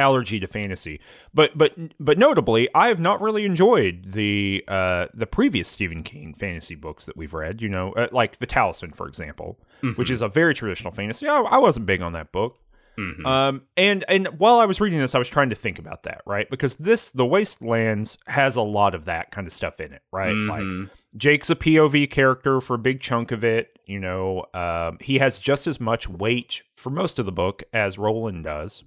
allergy 0.00 0.40
to 0.40 0.46
fantasy, 0.48 0.98
but 1.32 1.56
but 1.56 1.72
but 2.00 2.18
notably, 2.18 2.68
I 2.74 2.88
have 2.88 2.98
not 2.98 3.20
really 3.20 3.44
enjoyed 3.44 4.12
the 4.12 4.64
uh 4.66 5.06
the 5.14 5.26
previous 5.26 5.68
Stephen 5.68 6.02
King 6.02 6.34
fantasy 6.34 6.74
books 6.74 7.06
that 7.06 7.16
we've 7.16 7.32
read. 7.34 7.60
You 7.62 7.68
know, 7.68 7.92
uh, 7.92 8.08
like 8.10 8.38
the 8.38 8.46
Talisman, 8.46 8.92
for 8.92 9.06
example, 9.06 9.58
which 9.96 10.10
is 10.10 10.22
a 10.22 10.28
very 10.28 10.54
traditional 10.54 10.90
fantasy. 10.92 11.28
I, 11.28 11.36
I 11.40 11.58
wasn't 11.58 11.86
big 11.86 12.02
on 12.02 12.12
that 12.14 12.32
book. 12.32 12.56
hmm 12.96 13.24
Um, 13.24 13.62
and 13.76 14.04
and 14.08 14.26
while 14.38 14.58
I 14.58 14.66
was 14.66 14.80
reading 14.80 14.98
this, 14.98 15.14
I 15.14 15.18
was 15.18 15.28
trying 15.28 15.50
to 15.50 15.56
think 15.56 15.78
about 15.78 16.02
that, 16.02 16.22
right? 16.26 16.50
Because 16.50 16.76
this, 16.76 17.10
the 17.10 17.24
Waste 17.24 17.62
Lands, 17.62 18.18
has 18.26 18.56
a 18.56 18.62
lot 18.62 18.94
of 18.94 19.04
that 19.04 19.30
kind 19.30 19.46
of 19.46 19.52
stuff 19.52 19.80
in 19.80 19.92
it, 19.92 20.02
right? 20.12 20.34
Like 20.34 20.62
Mhm. 20.62 20.90
Jake's 21.16 21.50
a 21.50 21.56
POV 21.56 22.10
character 22.10 22.60
for 22.60 22.74
a 22.74 22.78
big 22.78 23.00
chunk 23.00 23.32
of 23.32 23.42
it. 23.44 23.78
You 23.86 23.98
know, 24.00 24.44
um, 24.54 24.98
he 25.00 25.18
has 25.18 25.38
just 25.38 25.66
as 25.66 25.80
much 25.80 26.08
weight 26.08 26.62
for 26.76 26.90
most 26.90 27.18
of 27.18 27.26
the 27.26 27.32
book 27.32 27.62
as 27.72 27.98
Roland 27.98 28.44
does. 28.44 28.84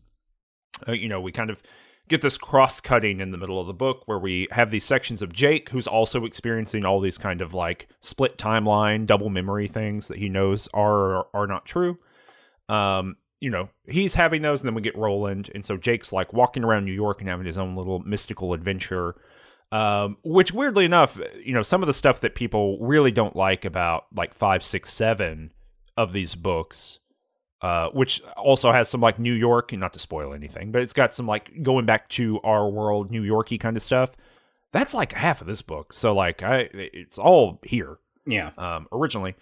Uh, 0.87 0.91
you 0.93 1.07
know, 1.07 1.21
we 1.21 1.31
kind 1.31 1.49
of 1.49 1.61
get 2.09 2.21
this 2.21 2.37
cross 2.37 2.81
cutting 2.81 3.21
in 3.21 3.31
the 3.31 3.37
middle 3.37 3.59
of 3.59 3.67
the 3.67 3.73
book 3.73 4.03
where 4.05 4.19
we 4.19 4.47
have 4.51 4.71
these 4.71 4.83
sections 4.83 5.21
of 5.21 5.31
Jake 5.31 5.69
who's 5.69 5.87
also 5.87 6.25
experiencing 6.25 6.83
all 6.83 6.99
these 6.99 7.17
kind 7.17 7.41
of 7.41 7.53
like 7.53 7.87
split 8.01 8.37
timeline, 8.37 9.05
double 9.05 9.29
memory 9.29 9.67
things 9.67 10.09
that 10.09 10.17
he 10.17 10.29
knows 10.29 10.67
are 10.73 10.93
or 10.93 11.27
are 11.33 11.47
not 11.47 11.65
true. 11.65 11.97
Um, 12.69 13.17
you 13.39 13.49
know, 13.49 13.69
he's 13.87 14.15
having 14.15 14.41
those, 14.41 14.61
and 14.61 14.67
then 14.67 14.75
we 14.75 14.81
get 14.81 14.97
Roland, 14.97 15.49
and 15.53 15.65
so 15.65 15.75
Jake's 15.75 16.13
like 16.13 16.31
walking 16.31 16.63
around 16.63 16.85
New 16.85 16.93
York 16.93 17.19
and 17.19 17.29
having 17.29 17.45
his 17.45 17.57
own 17.57 17.75
little 17.75 17.99
mystical 17.99 18.53
adventure. 18.53 19.15
Um, 19.69 20.17
which 20.23 20.53
weirdly 20.53 20.85
enough, 20.85 21.19
you 21.43 21.53
know, 21.53 21.63
some 21.63 21.81
of 21.81 21.87
the 21.87 21.93
stuff 21.93 22.21
that 22.21 22.35
people 22.35 22.77
really 22.79 23.11
don't 23.11 23.35
like 23.35 23.65
about 23.65 24.05
like 24.15 24.33
five, 24.33 24.63
six, 24.63 24.93
seven 24.93 25.51
of 25.97 26.13
these 26.13 26.35
books, 26.35 26.99
uh, 27.63 27.87
which 27.89 28.21
also 28.37 28.71
has 28.71 28.89
some 28.89 29.01
like 29.01 29.17
New 29.17 29.33
York, 29.33 29.71
and 29.71 29.79
not 29.79 29.93
to 29.93 29.99
spoil 29.99 30.33
anything, 30.33 30.71
but 30.71 30.81
it's 30.83 30.93
got 30.93 31.13
some 31.15 31.25
like 31.25 31.63
going 31.63 31.85
back 31.87 32.09
to 32.09 32.39
our 32.43 32.69
world, 32.69 33.09
New 33.09 33.23
Yorky 33.23 33.57
kind 33.57 33.75
of 33.75 33.81
stuff. 33.81 34.11
That's 34.71 34.93
like 34.93 35.13
half 35.13 35.41
of 35.41 35.47
this 35.47 35.61
book. 35.61 35.93
So 35.93 36.13
like 36.13 36.43
I 36.43 36.69
it's 36.73 37.17
all 37.17 37.59
here 37.63 37.97
Yeah. 38.25 38.51
um, 38.57 38.87
originally. 38.91 39.35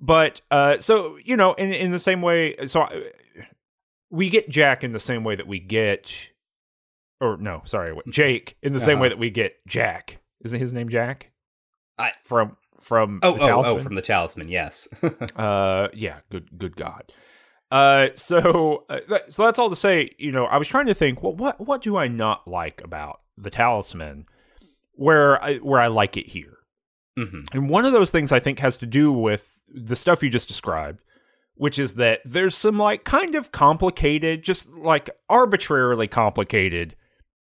But 0.00 0.40
uh, 0.50 0.78
so 0.78 1.18
you 1.24 1.36
know, 1.36 1.54
in 1.54 1.72
in 1.72 1.90
the 1.90 1.98
same 1.98 2.22
way, 2.22 2.54
so 2.66 2.82
uh, 2.82 3.00
we 4.10 4.28
get 4.30 4.48
Jack 4.48 4.84
in 4.84 4.92
the 4.92 5.00
same 5.00 5.24
way 5.24 5.34
that 5.36 5.46
we 5.46 5.58
get 5.58 6.12
or 7.20 7.36
no, 7.38 7.62
sorry, 7.64 7.92
what- 7.92 8.08
Jake 8.10 8.56
in 8.62 8.72
the 8.72 8.80
same 8.80 8.94
Uh-huh. 8.96 9.02
way 9.02 9.08
that 9.08 9.18
we 9.18 9.30
get 9.30 9.54
Jack. 9.66 10.18
Isn't 10.44 10.60
his 10.60 10.72
name 10.72 10.88
Jack? 10.88 11.30
I- 11.98 12.12
from 12.22 12.56
from 12.80 13.20
Oh, 13.22 13.36
the 13.36 13.42
oh, 13.44 13.62
oh, 13.64 13.82
from 13.82 13.94
the 13.94 14.02
talisman. 14.02 14.48
Yes. 14.48 14.86
Uh, 15.36 15.88
yeah, 15.94 16.18
good, 16.30 16.48
good 16.58 16.76
God. 16.76 17.10
Uh, 17.74 18.10
so, 18.14 18.84
uh, 18.88 19.00
that, 19.08 19.32
so 19.32 19.44
that's 19.44 19.58
all 19.58 19.68
to 19.68 19.74
say. 19.74 20.10
You 20.16 20.30
know, 20.30 20.44
I 20.44 20.58
was 20.58 20.68
trying 20.68 20.86
to 20.86 20.94
think, 20.94 21.22
well, 21.22 21.34
what, 21.34 21.60
what 21.60 21.82
do 21.82 21.96
I 21.96 22.06
not 22.06 22.46
like 22.46 22.80
about 22.84 23.20
the 23.36 23.50
Talisman, 23.50 24.26
where 24.92 25.42
I, 25.42 25.56
where 25.56 25.80
I 25.80 25.88
like 25.88 26.16
it 26.16 26.28
here, 26.28 26.58
hmm 27.16 27.40
and 27.52 27.68
one 27.68 27.84
of 27.84 27.92
those 27.92 28.12
things 28.12 28.30
I 28.30 28.38
think 28.38 28.60
has 28.60 28.76
to 28.76 28.86
do 28.86 29.12
with 29.12 29.58
the 29.68 29.96
stuff 29.96 30.22
you 30.22 30.30
just 30.30 30.46
described, 30.46 31.00
which 31.56 31.78
is 31.78 31.94
that 31.94 32.20
there's 32.24 32.56
some 32.56 32.78
like 32.78 33.02
kind 33.02 33.34
of 33.34 33.50
complicated, 33.50 34.44
just 34.44 34.68
like 34.70 35.10
arbitrarily 35.28 36.06
complicated, 36.06 36.94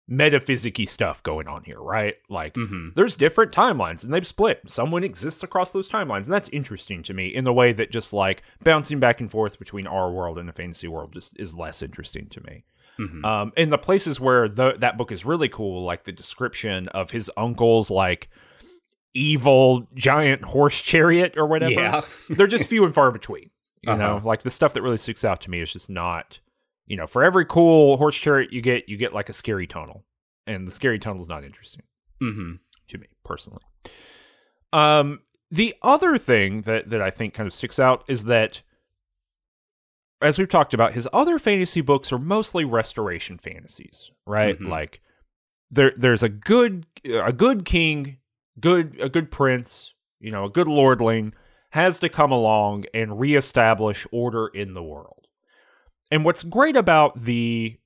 metaphysicy 0.10 0.88
stuff 0.90 1.22
going 1.24 1.48
on 1.48 1.64
here, 1.64 1.80
right? 1.80 2.16
Like, 2.30 2.56
hmm 2.56 2.90
there's 2.96 3.16
different 3.16 3.52
timelines 3.52 4.04
and 4.04 4.14
they've 4.14 4.26
split. 4.26 4.62
Someone 4.68 5.04
exists 5.04 5.44
across 5.44 5.72
those 5.72 5.88
timelines, 5.90 6.24
and 6.26 6.34
that's 6.34 6.50
interesting 6.50 7.04
to 7.04 7.14
me 7.14 7.28
in 7.28 7.44
the 7.44 7.54
way 7.54 7.72
that 7.74 7.92
just 7.92 8.12
like 8.14 8.42
bouncing 8.64 9.00
back 9.00 9.22
and 9.22 9.30
forth 9.30 9.60
between 9.60 9.86
our 9.88 10.12
world 10.12 10.38
and 10.40 10.50
the 10.50 10.54
fantasy 10.54 10.88
world 10.88 11.14
just 11.14 11.40
is 11.40 11.54
less 11.56 11.82
interesting 11.84 12.28
to 12.30 12.42
me. 12.42 12.64
hmm 12.98 13.24
Um, 13.24 13.54
in 13.56 13.70
the 13.70 13.78
places 13.78 14.20
where 14.20 14.50
the, 14.50 14.74
that 14.80 14.98
book 14.98 15.12
is 15.12 15.24
really 15.26 15.50
cool, 15.50 15.84
like 15.86 16.04
the 16.06 16.12
description 16.12 16.88
of 16.90 17.12
his 17.12 17.30
uncle's 17.38 17.92
like 17.92 18.30
evil 19.14 19.88
giant 19.96 20.44
horse 20.44 20.82
chariot 20.82 21.34
or 21.38 21.46
whatever, 21.48 21.72
Yeah. 21.82 22.02
they're 22.30 22.48
just 22.48 22.68
few 22.68 22.86
and 22.86 22.94
far 22.94 23.12
between. 23.12 23.50
You 23.82 23.94
Uh-huh. 23.94 24.02
know, 24.02 24.22
like 24.26 24.42
the 24.42 24.50
stuff 24.50 24.74
that 24.74 24.82
really 24.82 24.98
sticks 24.98 25.24
out 25.24 25.40
to 25.42 25.50
me 25.50 25.62
is 25.62 25.72
just 25.72 25.90
not. 25.90 26.40
You 26.90 26.98
know, 26.98 27.08
for 27.08 27.24
every 27.24 27.46
cool 27.46 27.96
horse 27.96 28.18
chariot 28.18 28.52
you 28.52 28.62
get, 28.62 28.90
you 28.90 28.98
get 28.98 29.14
like 29.14 29.30
a 29.30 29.34
scary 29.34 29.68
tunnel, 29.68 30.04
and 30.46 30.68
the 30.68 30.72
scary 30.72 31.00
tunnel 31.00 31.22
is 31.22 31.30
not 31.30 31.46
interesting 31.46 31.84
hmm 32.20 32.56
to 32.88 32.98
me 32.98 33.08
personally. 33.24 33.62
Um, 34.74 35.22
the 35.52 35.76
other 35.82 36.18
thing 36.18 36.62
that 36.62 36.90
that 36.90 37.02
I 37.02 37.12
think 37.12 37.34
kind 37.34 37.48
of 37.48 37.54
sticks 37.54 37.80
out 37.80 38.04
is 38.08 38.26
that, 38.26 38.62
as 40.22 40.38
we've 40.38 40.50
talked 40.50 40.74
about, 40.74 40.94
his 40.94 41.08
other 41.14 41.40
fantasy 41.40 41.82
books 41.82 42.12
are 42.12 42.20
mostly 42.20 42.66
restoration 42.66 43.38
fantasies, 43.38 44.12
right? 44.26 44.60
Mhm. 44.60 44.68
Like 44.68 45.02
there 45.72 45.94
there's 45.96 46.24
a 46.24 46.30
good 46.30 46.86
a 47.06 47.32
good 47.32 47.66
king, 47.66 48.18
good 48.60 49.00
a 49.00 49.10
good 49.10 49.32
prince, 49.32 49.94
you 50.20 50.32
know, 50.32 50.46
a 50.46 50.50
good 50.50 50.68
lordling 50.68 51.34
has 51.72 52.00
to 52.00 52.10
come 52.10 52.32
along 52.32 52.86
and 52.96 53.20
reestablish 53.20 54.08
order 54.12 54.48
in 54.48 54.74
the 54.74 54.82
world. 54.84 55.19
And 56.12 56.26
what's 56.26 56.44
great 56.44 56.76
about 56.76 57.22
the 57.22 57.78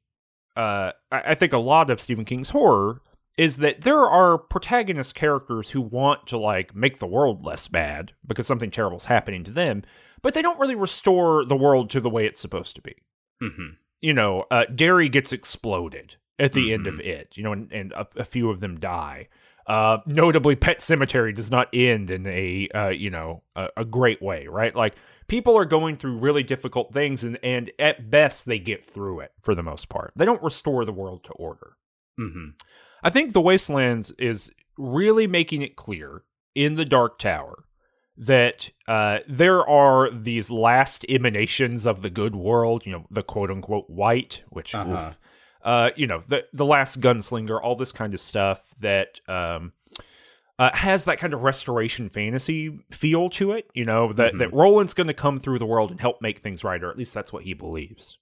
uh 0.56 0.92
I, 1.12 1.36
think 1.36 1.52
a 1.54 1.58
lot 1.58 1.90
of 1.90 2.02
Stephen 2.02 2.26
King's 2.26 2.52
horror 2.52 3.02
is 3.38 3.58
that 3.58 3.82
there 3.82 4.06
are 4.06 4.38
protagonist 4.38 5.16
characters 5.16 5.72
who 5.72 5.82
want 5.82 6.28
to 6.28 6.38
like 6.38 6.76
make 6.76 7.00
the 7.00 7.08
world 7.08 7.44
less 7.44 7.68
bad 7.68 8.14
because 8.26 8.46
something 8.46 8.70
terrible 8.70 8.98
is 8.98 9.06
happening 9.06 9.44
to 9.44 9.52
them, 9.52 9.84
but 10.22 10.36
they 10.36 10.42
don't 10.44 10.60
really 10.60 10.76
restore 10.76 11.44
the 11.44 11.56
world 11.56 11.90
to 11.90 12.00
the 12.00 12.10
way 12.10 12.26
it's 12.26 12.40
supposed 12.40 12.76
to 12.76 12.82
be. 12.82 12.96
hmm 13.42 13.70
You 14.02 14.14
know, 14.14 14.46
uh, 14.52 14.66
Derry 14.66 15.10
gets 15.10 15.34
exploded 15.34 16.18
at 16.38 16.54
the 16.54 16.74
end 16.74 16.88
of 16.88 17.00
it, 17.00 17.30
you 17.36 17.44
know, 17.44 17.54
and, 17.54 17.72
and 17.72 17.92
a, 17.94 18.08
a 18.18 18.26
few 18.26 18.50
of 18.50 18.60
them 18.60 18.80
die. 18.80 19.30
Uh, 19.66 20.00
notably, 20.06 20.56
Pet 20.56 20.80
Sematary 20.80 21.34
does 21.34 21.50
not 21.50 21.70
end 21.74 22.10
in 22.10 22.28
a 22.28 22.68
uh, 22.76 22.90
you 22.90 23.10
know 23.10 23.44
a, 23.56 23.70
a 23.78 23.86
great 23.86 24.22
way, 24.22 24.48
right? 24.48 24.76
Like 24.76 24.96
people 25.28 25.58
are 25.58 25.66
going 25.66 25.96
through 25.96 26.18
really 26.18 26.44
difficult 26.44 26.94
things, 26.94 27.24
and 27.24 27.38
and 27.44 27.72
at 27.80 28.10
best 28.12 28.46
they 28.46 28.60
get 28.60 28.86
through 28.86 29.22
it 29.22 29.32
for 29.42 29.56
the 29.56 29.64
most 29.64 29.90
part. 29.90 30.14
They 30.16 30.26
don't 30.26 30.44
restore 30.44 30.86
the 30.86 30.94
world 30.94 31.24
to 31.26 31.32
order. 31.34 31.78
hmm 32.18 32.50
I 33.06 33.10
think 33.10 33.34
The 33.34 33.42
Waste 33.42 33.70
Lands 33.70 34.12
is 34.12 34.52
really 34.78 35.28
making 35.28 35.62
it 35.62 35.76
clear 35.76 36.24
in 36.56 36.76
the 36.76 36.86
Dark 36.86 37.20
Tower 37.20 37.66
that 38.16 38.70
uh, 38.88 39.20
there 39.28 39.68
are 39.68 40.10
these 40.12 40.50
last 40.52 41.06
emanations 41.10 41.86
of 41.86 42.02
the 42.02 42.10
good 42.10 42.36
world, 42.36 42.86
you 42.86 42.92
know, 42.92 43.06
the 43.10 43.24
quote 43.24 43.50
unquote 43.52 43.90
white, 43.90 44.44
which, 44.50 44.74
Uh-huh. 44.76 44.94
oof, 44.94 45.18
uh, 45.64 45.92
you 45.96 46.08
know, 46.08 46.24
the, 46.28 46.46
the 46.54 46.66
last 46.66 47.00
gunslinger, 47.02 47.60
all 47.62 47.76
this 47.76 47.92
kind 47.92 48.14
of 48.14 48.22
stuff 48.22 48.62
that 48.82 49.20
um, 49.28 49.72
uh, 50.60 50.70
has 50.76 51.06
that 51.06 51.18
kind 51.20 51.34
of 51.34 51.42
restoration 51.44 52.10
fantasy 52.10 52.80
feel 52.92 53.30
to 53.32 53.52
it, 53.54 53.70
you 53.74 53.86
know, 53.86 54.12
that, 54.14 54.34
Mhm. 54.34 54.40
that 54.40 54.54
Roland's 54.54 54.94
going 54.94 55.08
to 55.08 55.14
come 55.14 55.40
through 55.40 55.60
the 55.60 55.66
world 55.66 55.90
and 55.92 56.00
help 56.02 56.22
make 56.22 56.40
things 56.40 56.64
right, 56.64 56.84
or 56.84 56.90
at 56.90 56.98
least 56.98 57.14
that's 57.14 57.32
what 57.34 57.44
he 57.44 57.54
believes. 57.54 58.18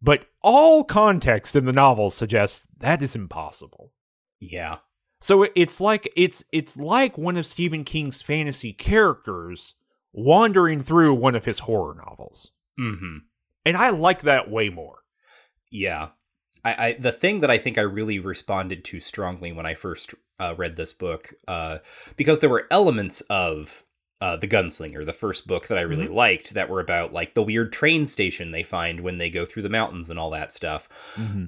But 0.00 0.26
all 0.42 0.84
context 0.84 1.56
in 1.56 1.64
the 1.64 1.72
novel 1.72 2.10
suggests 2.10 2.68
that 2.78 3.02
is 3.02 3.16
impossible. 3.16 3.92
Yeah. 4.38 4.78
So 5.20 5.46
it's 5.56 5.80
like 5.80 6.12
it's 6.14 6.44
it's 6.52 6.76
like 6.76 7.16
one 7.16 7.38
of 7.38 7.46
Stephen 7.46 7.82
King's 7.84 8.20
fantasy 8.20 8.74
characters 8.74 9.74
wandering 10.12 10.82
through 10.82 11.14
one 11.14 11.34
of 11.34 11.46
his 11.46 11.60
horror 11.60 11.94
novels. 12.06 12.52
hmm 12.76 13.18
And 13.64 13.76
I 13.76 13.88
like 13.90 14.20
that 14.22 14.50
way 14.50 14.68
more. 14.68 14.98
Yeah. 15.70 16.08
I, 16.66 16.86
I 16.86 16.92
the 16.94 17.12
thing 17.12 17.40
that 17.40 17.50
I 17.50 17.58
think 17.58 17.78
I 17.78 17.82
really 17.82 18.18
responded 18.18 18.84
to 18.86 19.00
strongly 19.00 19.52
when 19.52 19.66
I 19.66 19.74
first 19.74 20.14
uh, 20.40 20.54
read 20.56 20.76
this 20.76 20.92
book, 20.92 21.34
uh, 21.46 21.78
because 22.16 22.40
there 22.40 22.50
were 22.50 22.66
elements 22.70 23.20
of 23.22 23.84
uh, 24.20 24.34
the 24.36 24.48
Gunslinger, 24.48 25.04
the 25.04 25.12
first 25.12 25.46
book 25.46 25.68
that 25.68 25.78
I 25.78 25.82
really 25.82 26.08
liked, 26.08 26.54
that 26.54 26.68
were 26.68 26.80
about 26.80 27.12
like 27.12 27.34
the 27.34 27.42
weird 27.42 27.72
train 27.72 28.06
station 28.06 28.50
they 28.50 28.62
find 28.62 29.00
when 29.00 29.18
they 29.18 29.30
go 29.30 29.46
through 29.46 29.62
the 29.62 29.68
mountains 29.68 30.10
and 30.10 30.18
all 30.18 30.30
that 30.30 30.52
stuff. 30.52 30.88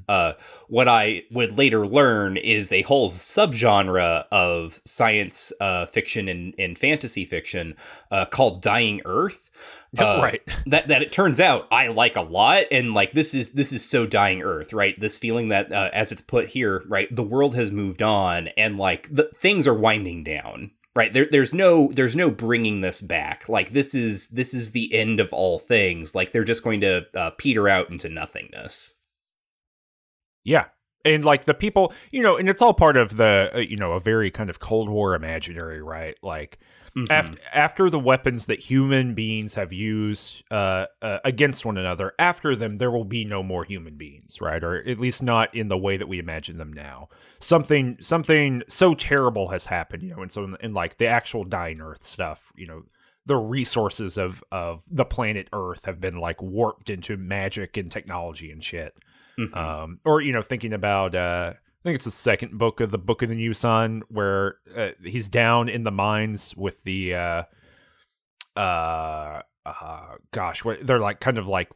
Uh, 0.09 0.33
what 0.69 0.87
I 0.87 1.23
would 1.31 1.59
later 1.59 1.87
learn 1.87 2.37
is 2.37 2.71
a 2.71 2.83
whole 2.83 3.11
subgenre 3.11 4.25
of 4.31 4.81
science 4.85 5.53
uh, 5.61 5.87
fiction 5.87 6.29
and, 6.29 6.55
and 6.59 6.79
fantasy 6.79 7.25
fiction 7.25 7.75
uh, 8.11 8.27
called 8.27 8.63
Dying 8.63 9.01
Earth. 9.05 9.51
Uh, 9.97 10.21
right. 10.23 10.43
that 10.67 10.89
that 10.89 11.03
it 11.03 11.13
turns 11.13 11.41
out 11.41 11.67
I 11.71 11.87
like 11.89 12.17
a 12.17 12.21
lot 12.23 12.65
and 12.71 12.93
like 12.93 13.13
this 13.13 13.33
is 13.35 13.53
this 13.53 13.73
is 13.73 13.85
so 13.89 14.07
dying 14.07 14.43
earth 14.43 14.73
right 14.73 14.99
this 15.01 15.19
feeling 15.19 15.49
that 15.49 15.73
uh, 15.73 15.91
as 15.95 16.13
it's 16.13 16.21
put 16.23 16.49
here 16.49 16.83
right 16.89 17.09
the 17.15 17.23
world 17.23 17.55
has 17.55 17.71
moved 17.71 18.03
on 18.03 18.49
and 18.57 18.77
like 18.77 19.09
the 19.11 19.31
things 19.35 19.67
are 19.67 19.75
winding 19.75 20.25
down 20.25 20.73
right 20.95 21.15
there 21.15 21.27
there's 21.31 21.55
no 21.55 21.91
there's 21.95 22.17
no 22.17 22.31
bringing 22.31 22.83
this 22.83 23.01
back 23.01 23.49
like 23.49 23.71
this 23.71 23.95
is 23.95 24.29
this 24.29 24.53
is 24.53 24.73
the 24.73 24.93
end 24.95 25.21
of 25.21 25.33
all 25.33 25.59
things 25.59 26.15
like 26.15 26.33
they're 26.33 26.45
just 26.45 26.65
going 26.65 26.81
to 26.81 27.07
uh, 27.15 27.31
peter 27.39 27.67
out 27.69 27.89
into 27.91 28.09
nothingness 28.11 28.97
Yeah. 30.45 30.67
And 31.05 31.25
like 31.25 31.45
the 31.45 31.55
people, 31.55 31.93
you 32.11 32.23
know, 32.23 32.37
and 32.37 32.49
it's 32.49 32.61
all 32.61 32.75
part 32.75 32.97
of 32.97 33.17
the, 33.17 33.51
uh, 33.55 33.59
you 33.59 33.77
know, 33.77 33.93
a 33.93 34.01
very 34.01 34.31
kind 34.31 34.51
of 34.51 34.59
Cold 34.61 34.89
War 34.89 35.15
imaginary, 35.15 35.81
right? 35.83 36.17
Like 36.23 36.59
Mhm. 36.97 37.07
after 37.11 37.39
after 37.53 37.91
the 37.91 37.99
weapons 37.99 38.47
that 38.47 38.61
human 38.61 39.15
beings 39.15 39.55
have 39.55 39.73
used 39.73 40.43
uh, 40.51 40.87
uh, 41.03 41.19
against 41.25 41.65
one 41.65 41.77
another, 41.77 42.13
after 42.19 42.57
them 42.57 42.79
there 42.79 42.91
will 42.91 43.05
be 43.05 43.25
no 43.25 43.43
more 43.43 43.65
human 43.65 43.97
beings, 43.97 44.41
right? 44.41 44.63
Or 44.65 44.77
at 44.89 44.99
least 44.99 45.23
not 45.23 45.55
in 45.55 45.69
the 45.69 45.79
way 45.79 45.97
that 45.97 46.09
we 46.09 46.19
imagine 46.19 46.59
them 46.59 46.73
now. 46.73 47.09
Something 47.39 47.97
something 48.01 48.63
so 48.69 48.95
terrible 48.95 49.49
has 49.49 49.67
happened, 49.67 50.03
you 50.03 50.15
know, 50.15 50.23
and 50.23 50.31
so 50.31 50.45
in, 50.45 50.57
in 50.61 50.75
like 50.75 50.99
the 50.99 51.07
actual 51.07 51.45
dying 51.45 51.81
Earth 51.81 52.03
stuff, 52.03 52.53
you 52.57 52.67
know, 52.67 52.83
the 53.27 53.37
resources 53.37 54.17
of 54.17 54.43
of 54.51 54.83
the 54.91 55.05
planet 55.05 55.49
Earth 55.53 55.85
have 55.85 56.01
been 56.01 56.17
like 56.19 56.41
warped 56.43 56.91
into 56.91 57.17
magic 57.17 57.77
and 57.77 57.93
technology 57.93 58.51
and 58.51 58.65
shit. 58.65 58.95
Mhm. 59.39 59.57
Um, 59.57 60.01
or 60.05 60.21
you 60.21 60.33
know, 60.33 60.43
thinking 60.43 60.73
about 60.73 61.15
uh, 61.15 61.53
I 61.81 61.89
think 61.89 61.95
it's 61.95 62.07
the 62.07 62.11
second 62.11 62.59
book 62.59 62.81
of 62.81 62.91
the 62.91 62.99
Book 62.99 63.23
of 63.23 63.29
the 63.29 63.37
New 63.37 63.55
Sun 63.55 64.03
where 64.09 64.57
uh, 64.77 64.91
he's 65.05 65.29
down 65.29 65.69
in 65.69 65.85
the 65.85 65.93
mines 65.93 66.55
with 66.57 66.83
the 66.83 67.15
uh, 67.15 67.43
uh, 68.57 69.43
uh 69.65 70.15
gosh, 70.33 70.65
what 70.65 70.85
they're 70.85 70.99
like 70.99 71.21
kind 71.21 71.39
of 71.39 71.47
like 71.47 71.71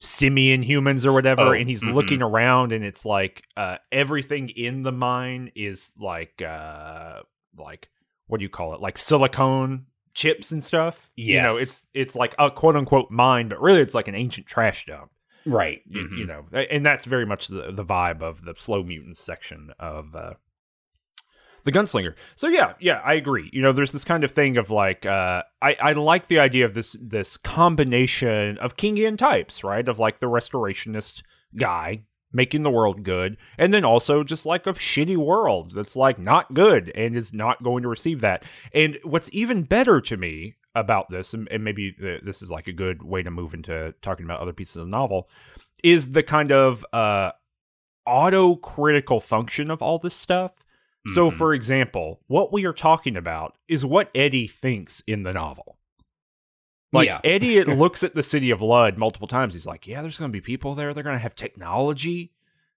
simian 0.00 0.62
humans 0.62 1.06
or 1.06 1.12
whatever, 1.12 1.42
Oh, 1.42 1.52
and 1.52 1.68
he's 1.68 1.84
mhm. 1.84 1.94
looking 1.94 2.20
around 2.20 2.72
and 2.72 2.84
it's 2.84 3.04
like 3.04 3.44
uh 3.56 3.78
everything 3.92 4.48
in 4.50 4.82
the 4.82 4.92
mine 4.92 5.52
is 5.54 5.94
like 5.98 6.42
uh 6.42 7.20
like 7.56 7.88
what 8.26 8.38
do 8.38 8.42
you 8.42 8.50
call 8.50 8.74
it? 8.74 8.80
Like 8.80 8.98
silicone 8.98 9.86
chips 10.14 10.50
and 10.50 10.64
stuff. 10.64 11.10
Yes. 11.16 11.28
You 11.28 11.42
know, 11.42 11.60
it's 11.60 11.86
it's 11.94 12.16
like 12.16 12.34
a 12.40 12.50
quote 12.50 12.74
unquote 12.74 13.10
mine, 13.10 13.48
but 13.48 13.60
really 13.60 13.80
it's 13.80 13.94
like 13.94 14.08
an 14.08 14.16
ancient 14.16 14.46
trash 14.46 14.86
dump 14.86 15.12
right. 15.46 15.82
you, 15.86 16.02
Mhm. 16.02 16.18
you 16.18 16.26
know 16.26 16.44
and 16.52 16.84
that's 16.86 17.04
very 17.04 17.26
much 17.26 17.48
the, 17.48 17.70
the 17.72 17.84
vibe 17.84 18.22
of 18.22 18.44
the 18.44 18.54
slow 18.56 18.82
mutants 18.82 19.20
section 19.20 19.70
of 19.78 20.14
uh 20.14 20.34
the 21.64 21.72
gunslinger. 21.72 22.14
So 22.36 22.48
yeah 22.48 22.74
yeah 22.80 23.00
i 23.04 23.14
agree. 23.14 23.48
You 23.52 23.62
know 23.62 23.72
there's 23.72 23.92
this 23.92 24.04
kind 24.04 24.22
of 24.24 24.30
thing 24.30 24.56
of 24.58 24.70
like 24.70 25.06
uh 25.06 25.42
i 25.62 25.76
i 25.80 25.92
like 25.92 26.28
the 26.28 26.38
idea 26.38 26.64
of 26.66 26.74
this 26.74 26.94
this 27.00 27.36
combination 27.36 28.58
of 28.58 28.76
kingian 28.76 29.16
types 29.16 29.64
right? 29.64 29.88
Of 29.88 29.98
like 29.98 30.18
the 30.20 30.26
restorationist 30.26 31.22
guy 31.56 32.04
making 32.32 32.64
the 32.64 32.70
world 32.70 33.04
good 33.04 33.36
and 33.56 33.72
then 33.72 33.84
also 33.84 34.24
just 34.24 34.44
like 34.44 34.66
a 34.66 34.72
shitty 34.74 35.16
world 35.16 35.72
that's 35.72 35.94
like 35.96 36.18
not 36.18 36.52
good 36.52 36.90
and 36.94 37.16
is 37.16 37.32
not 37.32 37.62
going 37.62 37.82
to 37.82 37.88
receive 37.88 38.20
that. 38.20 38.42
And 38.74 38.98
what's 39.04 39.30
even 39.32 39.62
better 39.62 40.00
to 40.02 40.16
me 40.16 40.56
about 40.74 41.08
this 41.10 41.32
and, 41.34 41.46
and 41.50 41.62
maybe 41.62 41.92
th- 41.92 42.22
this 42.24 42.42
is 42.42 42.50
like 42.50 42.66
a 42.66 42.72
good 42.72 43.02
way 43.02 43.22
to 43.22 43.30
move 43.30 43.54
into 43.54 43.94
talking 44.02 44.24
about 44.24 44.40
other 44.40 44.52
pieces 44.52 44.76
of 44.76 44.84
the 44.84 44.90
novel 44.90 45.28
is 45.82 46.12
the 46.12 46.22
kind 46.22 46.50
of 46.50 46.84
uh, 46.92 47.30
auto 48.06 48.56
critical 48.56 49.20
function 49.20 49.70
of 49.70 49.80
all 49.82 49.98
this 49.98 50.14
stuff. 50.14 50.64
So, 51.08 51.30
Mhm. 51.30 51.34
for 51.36 51.52
example, 51.54 52.20
what 52.28 52.52
we 52.52 52.64
are 52.64 52.72
talking 52.72 53.16
about 53.16 53.56
is 53.68 53.84
what 53.84 54.10
Eddie 54.14 54.48
thinks 54.48 55.02
in 55.06 55.22
the 55.22 55.32
novel. 55.34 55.76
Like 56.92 57.08
Yeah. 57.08 57.20
Eddie 57.24 57.62
looks 57.64 58.02
at 58.02 58.14
the 58.14 58.22
city 58.22 58.50
of 58.50 58.62
Lud 58.62 58.96
multiple 58.96 59.28
times. 59.28 59.52
He's 59.54 59.66
like, 59.66 59.86
"Yeah, 59.86 60.00
there's 60.00 60.16
going 60.18 60.30
to 60.30 60.32
be 60.32 60.40
people 60.40 60.74
there. 60.74 60.94
They're 60.94 61.02
going 61.04 61.16
to 61.16 61.22
have 61.22 61.34
technology. 61.34 62.32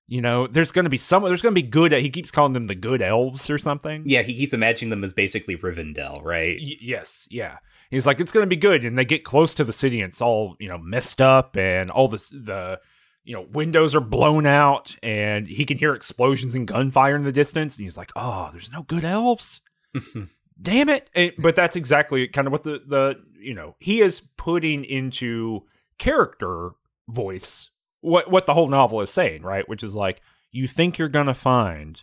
You 0.09 0.21
know, 0.21 0.47
there's 0.47 0.71
going 0.71 0.85
to 0.85 0.89
be 0.89 0.97
some. 0.97 1.23
There's 1.23 1.41
going 1.41 1.53
to 1.55 1.61
be 1.61 1.67
good. 1.67 1.91
He 1.93 2.09
keeps 2.09 2.31
calling 2.31 2.53
them 2.53 2.67
the 2.67 2.75
good 2.75 3.01
elves 3.01 3.49
or 3.49 3.57
something. 3.57 4.03
Yeah, 4.05 4.21
he 4.23 4.33
keeps 4.35 4.53
imagining 4.53 4.89
them 4.89 5.03
as 5.03 5.13
basically 5.13 5.55
Rivendell, 5.57 6.23
right? 6.23 6.57
Y- 6.61 6.77
yes, 6.81 7.27
yeah. 7.29 7.57
He's 7.89 8.05
like, 8.05 8.19
it's 8.19 8.31
going 8.31 8.43
to 8.43 8.49
be 8.49 8.55
good, 8.55 8.83
and 8.83 8.97
they 8.97 9.05
get 9.05 9.23
close 9.23 9.53
to 9.55 9.63
the 9.63 9.73
city, 9.73 10.01
and 10.01 10.09
it's 10.09 10.21
all 10.21 10.55
you 10.59 10.67
know 10.69 10.77
messed 10.77 11.21
up, 11.21 11.55
and 11.57 11.89
all 11.91 12.07
this 12.07 12.29
the 12.29 12.79
you 13.23 13.33
know 13.33 13.45
windows 13.51 13.95
are 13.95 13.99
blown 14.01 14.45
out, 14.45 14.95
and 15.03 15.47
he 15.47 15.65
can 15.65 15.77
hear 15.77 15.93
explosions 15.93 16.55
and 16.55 16.67
gunfire 16.67 17.15
in 17.15 17.23
the 17.23 17.31
distance, 17.31 17.75
and 17.75 17.83
he's 17.85 17.97
like, 17.97 18.11
oh, 18.15 18.49
there's 18.51 18.71
no 18.71 18.83
good 18.83 19.03
elves. 19.05 19.61
Damn 20.61 20.89
it! 20.89 21.09
And- 21.13 21.33
but 21.37 21.55
that's 21.55 21.75
exactly 21.75 22.27
kind 22.27 22.47
of 22.47 22.51
what 22.51 22.63
the 22.63 22.81
the 22.85 23.15
you 23.39 23.53
know 23.53 23.75
he 23.79 24.01
is 24.01 24.21
putting 24.37 24.83
into 24.83 25.63
character 25.97 26.71
voice 27.09 27.69
what 28.01 28.29
what 28.29 28.45
the 28.45 28.53
whole 28.53 28.67
novel 28.67 29.01
is 29.01 29.09
saying, 29.09 29.41
right? 29.43 29.67
Which 29.69 29.83
is 29.83 29.95
like 29.95 30.21
you 30.51 30.67
think 30.67 30.97
you're 30.97 31.07
gonna 31.09 31.33
find, 31.33 32.01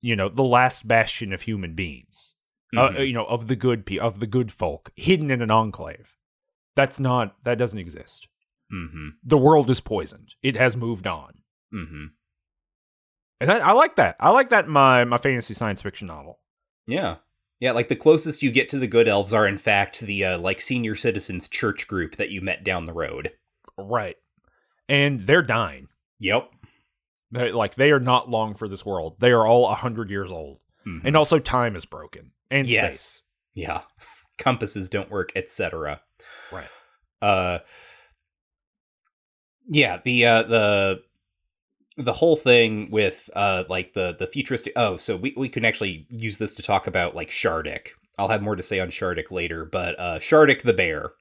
you 0.00 0.16
know, 0.16 0.28
the 0.28 0.42
last 0.44 0.86
bastion 0.88 1.32
of 1.32 1.42
human 1.42 1.74
beings 1.74 2.34
uh, 2.76 2.90
Mhm. 2.90 3.06
you 3.08 3.12
know, 3.14 3.24
of 3.26 3.46
the 3.48 3.56
good 3.56 3.86
pe- 3.86 3.98
of 3.98 4.20
the 4.20 4.26
good 4.26 4.52
folk 4.52 4.90
hidden 4.96 5.30
in 5.30 5.40
an 5.42 5.50
enclave. 5.50 6.16
That's 6.76 7.00
not 7.00 7.36
that 7.44 7.58
doesn't 7.58 7.78
exist. 7.78 8.28
Mhm. 8.72 9.12
The 9.24 9.38
world 9.38 9.70
is 9.70 9.80
poisoned. 9.80 10.34
It 10.42 10.56
has 10.56 10.76
moved 10.76 11.06
on, 11.06 11.42
Mhm. 11.74 12.10
and 13.40 13.50
I, 13.52 13.58
I 13.58 13.72
like 13.72 13.96
that. 13.96 14.16
I 14.20 14.30
like 14.30 14.50
that 14.50 14.66
in 14.66 14.70
my 14.70 15.04
my 15.04 15.16
fantasy 15.18 15.54
science 15.54 15.82
fiction 15.82 16.06
novel. 16.06 16.40
Yeah. 16.86 17.16
Yeah, 17.60 17.72
like 17.72 17.88
the 17.88 17.96
closest 17.96 18.42
you 18.42 18.52
get 18.52 18.68
to 18.68 18.78
the 18.78 18.86
good 18.86 19.08
elves 19.08 19.32
are 19.34 19.46
in 19.48 19.58
fact 19.58 20.00
the 20.00 20.24
uh, 20.24 20.38
like 20.38 20.60
senior 20.60 20.94
citizens 20.94 21.48
church 21.48 21.88
group 21.88 22.14
that 22.16 22.30
you 22.30 22.40
met 22.40 22.62
down 22.62 22.84
the 22.84 22.92
road. 22.92 23.32
Right, 23.76 24.16
and 24.88 25.20
they're 25.20 25.42
dying. 25.42 25.88
Yep. 26.20 26.50
Like 27.32 27.74
they 27.74 27.90
are 27.90 28.00
not 28.00 28.30
long 28.30 28.54
for 28.54 28.68
this 28.68 28.86
world. 28.86 29.16
They 29.18 29.32
are 29.32 29.46
all 29.46 29.68
a 29.68 29.74
hundred 29.74 30.08
years 30.10 30.30
old, 30.30 30.60
Mhm. 30.86 31.00
and 31.04 31.16
also 31.16 31.38
time 31.40 31.74
is 31.74 31.84
broken. 31.84 32.30
And 32.50 32.66
space. 32.66 32.74
yes. 32.74 33.20
Yeah. 33.54 33.80
Compasses 34.38 34.88
don't 34.88 35.10
work, 35.10 35.32
etc. 35.36 36.00
right. 36.52 36.68
Uh 37.20 37.58
Yeah, 39.68 39.98
the 40.04 40.24
uh 40.26 40.42
the 40.44 41.00
the 41.96 42.12
whole 42.12 42.36
thing 42.36 42.90
with 42.90 43.28
uh 43.34 43.64
like 43.68 43.92
the 43.94 44.14
the 44.18 44.26
futuristic 44.28 44.72
oh 44.76 44.96
so 44.96 45.16
we, 45.16 45.34
we 45.36 45.48
can 45.48 45.64
actually 45.64 46.06
use 46.10 46.38
this 46.38 46.54
to 46.54 46.62
talk 46.62 46.86
about 46.86 47.14
like 47.16 47.30
Shardik. 47.30 47.88
I'll 48.18 48.28
have 48.28 48.42
more 48.42 48.56
to 48.56 48.62
say 48.62 48.78
on 48.80 48.88
Shardik 48.88 49.30
later, 49.30 49.64
but 49.64 49.98
uh 49.98 50.18
Shardik 50.18 50.62
the 50.62 50.72
bear. 50.72 51.12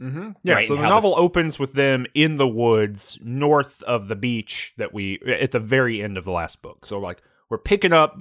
Mm-hmm. 0.00 0.30
Yeah, 0.42 0.54
Right, 0.54 0.66
so 0.66 0.74
the 0.76 0.82
novel 0.82 1.10
this- 1.10 1.20
opens 1.20 1.58
with 1.58 1.74
them 1.74 2.06
in 2.14 2.34
the 2.36 2.48
woods 2.48 3.18
north 3.22 3.82
of 3.82 4.08
the 4.08 4.16
beach 4.16 4.72
that 4.78 4.92
we 4.94 5.20
at 5.26 5.52
the 5.52 5.60
very 5.60 6.02
end 6.02 6.16
of 6.18 6.24
the 6.24 6.32
last 6.32 6.62
book. 6.62 6.86
So 6.86 6.98
like 6.98 7.22
we're 7.50 7.58
picking 7.58 7.92
up 7.92 8.16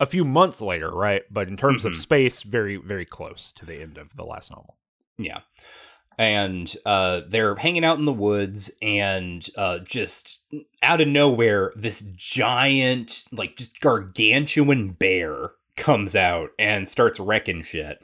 a 0.00 0.06
few 0.06 0.24
months 0.24 0.60
later, 0.60 0.90
right? 0.90 1.22
But 1.30 1.46
in 1.46 1.56
terms 1.56 1.84
Mhm. 1.84 1.90
of 1.92 1.96
space, 1.98 2.42
very 2.42 2.76
very 2.76 3.04
close 3.04 3.52
to 3.52 3.64
the 3.64 3.80
end 3.80 3.96
of 3.98 4.16
the 4.16 4.24
last 4.24 4.50
novel. 4.50 4.76
Yeah. 5.18 5.40
And 6.18 6.74
uh, 6.84 7.20
they're 7.28 7.54
hanging 7.54 7.84
out 7.84 7.98
in 7.98 8.04
the 8.04 8.12
woods, 8.12 8.70
and 8.82 9.46
uh, 9.56 9.78
just 9.78 10.40
out 10.82 11.00
of 11.00 11.08
nowhere, 11.08 11.72
this 11.76 12.02
giant, 12.14 13.24
like 13.32 13.56
just 13.56 13.80
gargantuan 13.80 14.90
bear 14.90 15.52
comes 15.76 16.14
out 16.16 16.50
and 16.58 16.86
starts 16.88 17.18
wrecking 17.20 17.62
shit. 17.62 17.98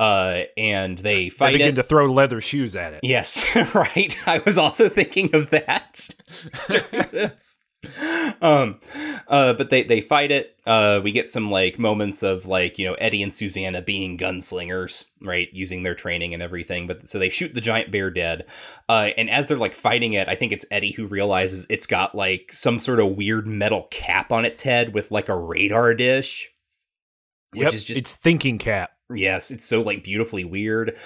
Uh, 0.00 0.42
and 0.56 0.98
they 1.00 1.28
fight. 1.28 1.48
They 1.52 1.58
begin 1.58 1.68
it. 1.70 1.74
to 1.76 1.82
throw 1.82 2.10
leather 2.12 2.40
shoes 2.40 2.74
at 2.76 2.94
it. 2.94 3.00
Yes, 3.02 3.44
right. 3.74 4.16
I 4.26 4.38
was 4.46 4.56
also 4.58 4.88
thinking 4.88 5.34
of 5.34 5.50
that 5.50 6.08
during 6.70 7.08
this. 7.12 7.60
Um, 8.40 8.78
uh, 9.28 9.54
but 9.54 9.70
they 9.70 9.82
they 9.84 10.00
fight 10.00 10.30
it. 10.30 10.56
Uh, 10.66 11.00
we 11.02 11.12
get 11.12 11.30
some 11.30 11.50
like 11.50 11.78
moments 11.78 12.22
of 12.22 12.46
like 12.46 12.78
you 12.78 12.86
know 12.86 12.94
Eddie 12.94 13.22
and 13.22 13.32
Susanna 13.32 13.80
being 13.82 14.18
gunslingers, 14.18 15.06
right, 15.22 15.48
using 15.52 15.82
their 15.82 15.94
training 15.94 16.34
and 16.34 16.42
everything. 16.42 16.86
But 16.86 17.08
so 17.08 17.18
they 17.18 17.28
shoot 17.28 17.54
the 17.54 17.60
giant 17.60 17.90
bear 17.90 18.10
dead. 18.10 18.46
Uh, 18.88 19.10
and 19.16 19.30
as 19.30 19.48
they're 19.48 19.56
like 19.56 19.74
fighting 19.74 20.12
it, 20.12 20.28
I 20.28 20.34
think 20.34 20.52
it's 20.52 20.66
Eddie 20.70 20.92
who 20.92 21.06
realizes 21.06 21.66
it's 21.70 21.86
got 21.86 22.14
like 22.14 22.52
some 22.52 22.78
sort 22.78 23.00
of 23.00 23.16
weird 23.16 23.46
metal 23.46 23.88
cap 23.90 24.32
on 24.32 24.44
its 24.44 24.62
head 24.62 24.94
with 24.94 25.10
like 25.10 25.28
a 25.28 25.36
radar 25.36 25.94
dish, 25.94 26.50
which 27.52 27.62
Yep, 27.66 27.72
is 27.72 27.84
just 27.84 27.98
it's 27.98 28.16
thinking 28.16 28.58
cap. 28.58 28.90
Yes, 29.14 29.50
it's 29.50 29.66
so 29.66 29.82
like 29.82 30.02
beautifully 30.04 30.44
weird. 30.44 30.96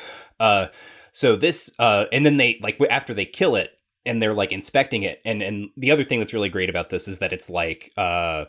Uh 0.40 0.68
so 1.12 1.36
this 1.36 1.70
uh 1.78 2.06
and 2.12 2.24
then 2.24 2.36
they 2.36 2.58
like 2.62 2.78
after 2.90 3.12
they 3.14 3.24
kill 3.26 3.56
it 3.56 3.72
and 4.08 4.22
they're 4.22 4.34
like 4.34 4.52
inspecting 4.52 5.02
it. 5.02 5.20
And 5.24 5.42
and 5.42 5.70
the 5.76 5.90
other 5.90 6.04
thing 6.04 6.18
that's 6.18 6.34
really 6.34 6.48
great 6.48 6.70
about 6.70 6.90
this 6.90 7.06
is 7.06 7.18
that 7.18 7.32
it's 7.32 7.50
like 7.50 7.92
uh 7.96 8.46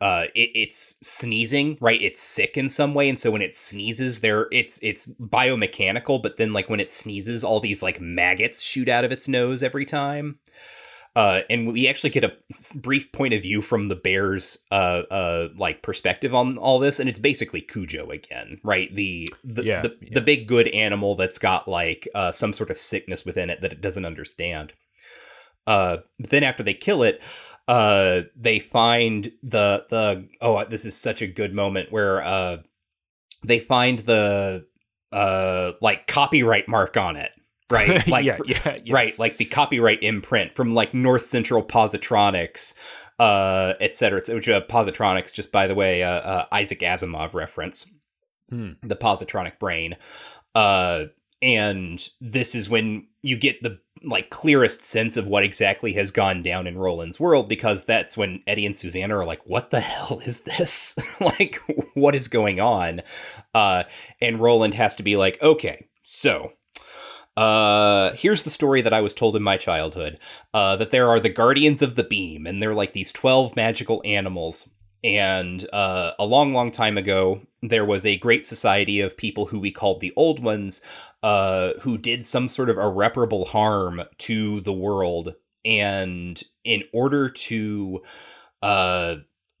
uh 0.00 0.24
it, 0.34 0.50
it's 0.54 0.96
sneezing 1.02 1.78
right? 1.80 2.00
It's 2.00 2.20
sick 2.20 2.56
in 2.56 2.68
some 2.68 2.94
way. 2.94 3.08
And 3.08 3.18
so 3.18 3.30
when 3.30 3.42
it 3.42 3.54
sneezes 3.54 4.20
there 4.20 4.48
it's 4.52 4.78
it's 4.82 5.06
biomechanical 5.06 6.22
but 6.22 6.36
then 6.36 6.52
like 6.52 6.68
when 6.68 6.80
it 6.80 6.90
sneezes 6.90 7.42
all 7.42 7.60
these 7.60 7.82
like 7.82 8.00
maggots 8.00 8.62
shoot 8.62 8.88
out 8.88 9.04
of 9.04 9.12
its 9.12 9.26
nose 9.26 9.62
every 9.62 9.86
time 9.86 10.38
uh, 11.16 11.40
and 11.48 11.72
we 11.72 11.86
actually 11.86 12.10
get 12.10 12.24
a 12.24 12.32
brief 12.76 13.12
point 13.12 13.34
of 13.34 13.42
view 13.42 13.62
from 13.62 13.88
the 13.88 13.94
bear's 13.94 14.58
uh, 14.72 15.02
uh, 15.10 15.48
like 15.56 15.82
perspective 15.82 16.34
on 16.34 16.58
all 16.58 16.80
this, 16.80 16.98
and 16.98 17.08
it's 17.08 17.20
basically 17.20 17.60
Cujo 17.60 18.10
again, 18.10 18.58
right? 18.64 18.92
The 18.94 19.32
the 19.44 19.62
Yeah, 19.62 19.82
the, 19.82 19.96
yeah. 20.00 20.08
the 20.14 20.20
big 20.20 20.48
good 20.48 20.66
animal 20.68 21.14
that's 21.14 21.38
got 21.38 21.68
like 21.68 22.08
uh, 22.14 22.32
some 22.32 22.52
sort 22.52 22.70
of 22.70 22.78
sickness 22.78 23.24
within 23.24 23.48
it 23.48 23.60
that 23.60 23.72
it 23.72 23.80
doesn't 23.80 24.04
understand. 24.04 24.72
Uh, 25.66 25.98
but 26.18 26.30
then 26.30 26.42
after 26.42 26.62
they 26.62 26.74
kill 26.74 27.02
it, 27.04 27.22
uh, 27.68 28.22
they 28.36 28.58
find 28.58 29.30
the 29.42 29.84
the 29.90 30.28
oh 30.40 30.64
this 30.64 30.84
is 30.84 30.96
such 30.96 31.22
a 31.22 31.28
good 31.28 31.54
moment 31.54 31.92
where 31.92 32.24
uh, 32.24 32.56
they 33.44 33.60
find 33.60 34.00
the 34.00 34.66
uh 35.12 35.72
like 35.80 36.08
copyright 36.08 36.68
mark 36.68 36.96
on 36.96 37.14
it, 37.14 37.30
right? 37.70 38.06
Like 38.08 38.24
yeah, 38.24 38.38
yeah, 38.46 38.78
yes. 38.84 38.92
right 38.92 39.18
like 39.18 39.36
the 39.38 39.44
copyright 39.46 40.02
imprint 40.02 40.54
from 40.54 40.74
like 40.74 40.92
north 40.94 41.22
central 41.26 41.62
positronics 41.62 42.74
uh 43.18 43.74
et 43.80 43.96
cetera, 43.96 44.18
et 44.18 44.26
cetera, 44.26 44.38
which 44.38 44.48
uh, 44.48 44.60
positronics 44.68 45.32
just 45.32 45.52
by 45.52 45.66
the 45.66 45.74
way 45.74 46.02
uh, 46.02 46.08
uh 46.10 46.46
isaac 46.52 46.80
asimov 46.80 47.34
reference 47.34 47.90
Hmm. 48.50 48.68
the 48.82 48.96
positronic 48.96 49.58
brain 49.58 49.96
uh 50.54 51.04
and 51.40 52.06
this 52.20 52.54
is 52.54 52.68
when 52.68 53.06
you 53.22 53.38
get 53.38 53.62
the 53.62 53.78
like 54.02 54.28
clearest 54.28 54.82
sense 54.82 55.16
of 55.16 55.26
what 55.26 55.44
exactly 55.44 55.94
has 55.94 56.10
gone 56.10 56.42
down 56.42 56.66
in 56.66 56.76
roland's 56.76 57.18
world 57.18 57.48
because 57.48 57.84
that's 57.84 58.18
when 58.18 58.40
eddie 58.46 58.66
and 58.66 58.76
susanna 58.76 59.16
are 59.16 59.24
like 59.24 59.40
what 59.46 59.70
the 59.70 59.80
hell 59.80 60.20
is 60.26 60.40
this 60.40 60.94
like 61.20 61.58
what 61.94 62.14
is 62.14 62.28
going 62.28 62.60
on 62.60 63.00
uh 63.54 63.84
and 64.20 64.40
roland 64.40 64.74
has 64.74 64.94
to 64.96 65.02
be 65.02 65.16
like 65.16 65.40
okay 65.40 65.86
so 66.02 66.52
uh 67.36 68.12
here's 68.12 68.44
the 68.44 68.50
story 68.50 68.80
that 68.80 68.92
i 68.92 69.00
was 69.00 69.12
told 69.12 69.34
in 69.34 69.42
my 69.42 69.56
childhood 69.56 70.18
uh 70.52 70.76
that 70.76 70.90
there 70.92 71.08
are 71.08 71.18
the 71.18 71.28
guardians 71.28 71.82
of 71.82 71.96
the 71.96 72.04
beam 72.04 72.46
and 72.46 72.62
they're 72.62 72.74
like 72.74 72.92
these 72.92 73.12
12 73.12 73.56
magical 73.56 74.00
animals. 74.04 74.68
And 75.02 75.68
uh 75.72 76.12
a 76.18 76.24
long 76.24 76.54
long 76.54 76.70
time 76.70 76.96
ago 76.96 77.42
there 77.62 77.84
was 77.84 78.06
a 78.06 78.16
great 78.18 78.44
society 78.46 79.00
of 79.00 79.16
people 79.16 79.46
who 79.46 79.58
we 79.58 79.70
called 79.70 80.00
the 80.00 80.12
old 80.16 80.42
ones 80.42 80.80
uh 81.22 81.72
who 81.82 81.98
did 81.98 82.24
some 82.24 82.48
sort 82.48 82.70
of 82.70 82.78
irreparable 82.78 83.44
harm 83.46 84.02
to 84.18 84.60
the 84.62 84.72
world. 84.72 85.34
And 85.64 86.42
in 86.64 86.84
order 86.92 87.28
to 87.28 88.00
uh 88.62 89.16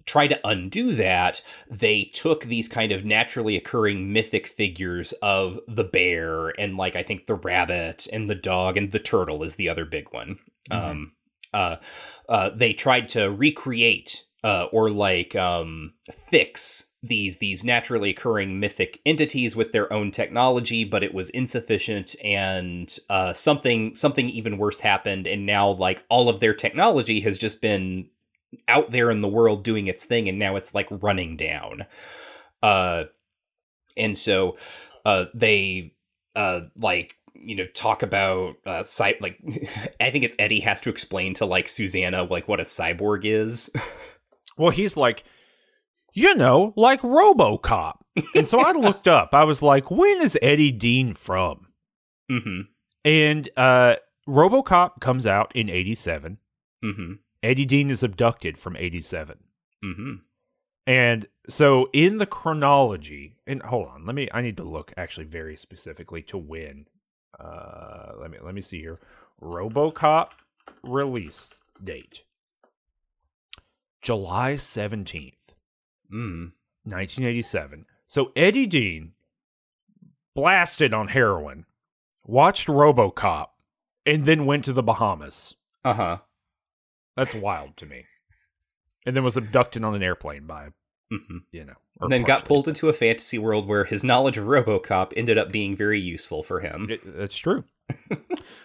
try 0.06 0.26
to 0.26 0.40
undo 0.46 0.92
that, 0.94 1.42
they 1.70 2.04
took 2.04 2.44
these 2.44 2.68
kind 2.68 2.92
of 2.92 3.04
naturally 3.04 3.56
occurring 3.56 4.12
mythic 4.12 4.46
figures 4.46 5.12
of 5.22 5.58
the 5.66 5.84
bear 5.84 6.48
and 6.60 6.76
like 6.76 6.96
I 6.96 7.02
think 7.02 7.26
the 7.26 7.34
rabbit 7.34 8.06
and 8.12 8.28
the 8.28 8.34
dog 8.34 8.76
and 8.76 8.92
the 8.92 8.98
turtle 8.98 9.42
is 9.42 9.56
the 9.56 9.68
other 9.68 9.84
big 9.84 10.12
one. 10.12 10.38
Mhm. 10.70 10.76
Um 10.76 11.12
uh 11.52 11.76
uh 12.28 12.50
they 12.50 12.72
tried 12.72 13.08
to 13.08 13.30
recreate 13.30 14.24
uh 14.42 14.66
or 14.72 14.90
like 14.90 15.34
um 15.36 15.94
fix 16.10 16.86
these 17.02 17.36
these 17.36 17.62
naturally 17.62 18.10
occurring 18.10 18.58
mythic 18.58 19.00
entities 19.04 19.54
with 19.54 19.72
their 19.72 19.92
own 19.92 20.10
technology 20.10 20.84
but 20.84 21.04
it 21.04 21.12
was 21.14 21.30
insufficient 21.30 22.16
and 22.24 22.98
uh 23.10 23.32
something 23.32 23.94
something 23.94 24.28
even 24.30 24.56
worse 24.58 24.80
happened 24.80 25.26
and 25.26 25.44
now 25.46 25.68
like 25.68 26.02
all 26.08 26.28
of 26.28 26.40
their 26.40 26.54
technology 26.54 27.20
has 27.20 27.36
just 27.38 27.60
been 27.60 28.08
out 28.68 28.90
there 28.90 29.10
in 29.10 29.20
the 29.20 29.28
world 29.28 29.62
doing 29.64 29.86
its 29.86 30.04
thing 30.04 30.28
and 30.28 30.38
now 30.38 30.56
it's 30.56 30.74
like 30.74 30.88
running 30.90 31.36
down 31.36 31.84
uh 32.62 33.04
and 33.96 34.16
so 34.16 34.56
uh 35.04 35.24
they 35.34 35.92
uh 36.36 36.60
like 36.76 37.16
you 37.34 37.54
know 37.56 37.66
talk 37.74 38.02
about 38.02 38.54
uh 38.66 38.82
cy- 38.82 39.16
like 39.20 39.38
i 40.00 40.10
think 40.10 40.24
it's 40.24 40.36
eddie 40.38 40.60
has 40.60 40.80
to 40.80 40.90
explain 40.90 41.34
to 41.34 41.44
like 41.46 41.68
susanna 41.68 42.22
like 42.24 42.48
what 42.48 42.60
a 42.60 42.64
cyborg 42.64 43.24
is 43.24 43.70
Well, 44.56 44.70
he's 44.70 44.96
like, 44.96 45.24
you 46.12 46.32
know, 46.36 46.72
like 46.76 47.00
RoboCop. 47.02 47.94
And 48.36 48.46
so 48.46 48.60
I 48.60 48.70
looked 48.78 49.08
up. 49.08 49.30
I 49.32 49.42
was 49.42 49.62
like, 49.62 49.90
when 49.90 50.22
is 50.22 50.38
Eddie 50.40 50.70
Dean 50.70 51.12
from? 51.12 51.66
mm-hmm 52.30 52.60
And 53.04 53.48
uh 53.56 53.96
RoboCop 54.28 55.00
comes 55.00 55.26
out 55.26 55.50
in 55.56 55.68
87. 55.68 56.38
mm-hmm 56.84 57.12
Eddie 57.44 57.66
Dean 57.66 57.90
is 57.90 58.02
abducted 58.02 58.58
from 58.58 58.76
87. 58.76 59.38
mm-hmm 59.84 60.14
And 60.86 61.26
so 61.48 61.90
in 61.92 62.16
the 62.16 62.26
chronology, 62.26 63.36
and 63.46 63.62
hold 63.62 63.88
on, 63.88 64.06
let 64.06 64.14
me 64.14 64.28
I 64.32 64.40
need 64.40 64.56
to 64.56 64.64
look 64.64 64.92
actually 64.96 65.26
very 65.26 65.56
specifically 65.56 66.22
to 66.22 66.38
when. 66.38 66.86
Uh 67.38 68.12
let 68.18 68.30
me 68.30 68.38
let 68.42 68.54
me 68.54 68.62
see 68.62 68.80
here. 68.80 68.98
RoboCop 69.42 70.30
release 70.82 71.62
date. 71.82 72.24
July 74.00 74.54
17th. 74.54 75.54
mm 76.12 76.52
1987. 76.86 77.86
So 78.06 78.32
Eddie 78.36 78.66
Dean 78.66 79.12
blasted 80.34 80.92
on 80.92 81.08
heroin, 81.08 81.64
watched 82.24 82.68
RoboCop, 82.68 83.48
and 84.04 84.24
then 84.24 84.46
went 84.46 84.64
to 84.64 84.72
the 84.72 84.82
Bahamas. 84.82 85.54
uh-huh 85.84 86.18
That's 87.16 87.34
wild 87.34 87.76
to 87.78 87.86
me. 87.86 88.04
And 89.06 89.14
then 89.14 89.24
was 89.24 89.36
abducted 89.36 89.84
on 89.84 89.94
an 89.94 90.02
airplane 90.02 90.46
by, 90.46 90.68
mm-hmm. 91.12 91.38
you 91.52 91.64
know, 91.64 91.74
and 92.00 92.12
then 92.12 92.22
got 92.22 92.44
pulled 92.44 92.66
into 92.68 92.88
a 92.88 92.92
fantasy 92.92 93.38
world 93.38 93.68
where 93.68 93.84
his 93.84 94.02
knowledge 94.02 94.36
of 94.38 94.46
robocop 94.46 95.12
ended 95.16 95.38
up 95.38 95.52
being 95.52 95.76
very 95.76 96.00
useful 96.00 96.42
for 96.42 96.60
him 96.60 96.88
It- 96.90 97.02
that's 97.04 97.36
true. 97.36 97.64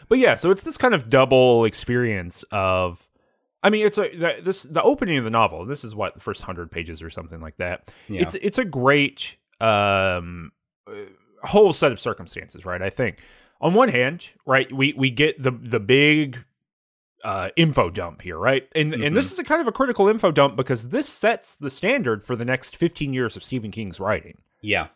but 0.07 0.17
yeah, 0.17 0.35
so 0.35 0.49
it's 0.49 0.63
this 0.63 0.77
kind 0.77 0.93
of 0.93 1.09
double 1.09 1.65
experience 1.65 2.43
of. 2.51 3.05
I 3.61 3.69
mean, 3.69 3.85
it's 3.85 3.97
a 3.97 4.03
the, 4.15 4.35
this 4.41 4.63
the 4.63 4.81
opening 4.81 5.17
of 5.17 5.25
the 5.25 5.29
novel. 5.29 5.65
This 5.65 5.83
is 5.83 5.93
what 5.93 6.13
the 6.13 6.21
first 6.21 6.43
hundred 6.43 6.71
pages 6.71 7.01
or 7.01 7.09
something 7.09 7.41
like 7.41 7.57
that. 7.57 7.91
yeah 8.07 8.21
It's 8.21 8.35
it's 8.35 8.57
a 8.57 8.63
great 8.63 9.35
um 9.59 10.53
uh, 10.87 10.93
whole 11.43 11.73
set 11.73 11.91
of 11.91 11.99
circumstances, 11.99 12.65
right? 12.65 12.81
I 12.81 12.89
think 12.89 13.19
on 13.59 13.73
one 13.73 13.89
hand, 13.89 14.29
right, 14.45 14.71
we 14.71 14.93
we 14.97 15.09
get 15.09 15.43
the 15.43 15.51
the 15.51 15.81
big 15.81 16.39
uh 17.23 17.49
info 17.55 17.89
dump 17.89 18.21
here, 18.21 18.37
right? 18.37 18.67
And 18.75 18.93
and 18.93 19.15
this 19.15 19.31
is 19.31 19.39
a 19.39 19.43
kind 19.43 19.61
of 19.61 19.67
a 19.67 19.71
critical 19.71 20.07
info 20.07 20.31
dump 20.31 20.55
because 20.55 20.89
this 20.89 21.07
sets 21.09 21.55
the 21.55 21.69
standard 21.69 22.23
for 22.23 22.35
the 22.35 22.45
next 22.45 22.75
15 22.77 23.13
years 23.13 23.35
of 23.35 23.43
Stephen 23.43 23.71
King's 23.71 23.99
writing. 23.99 24.37
yeah 24.61 24.87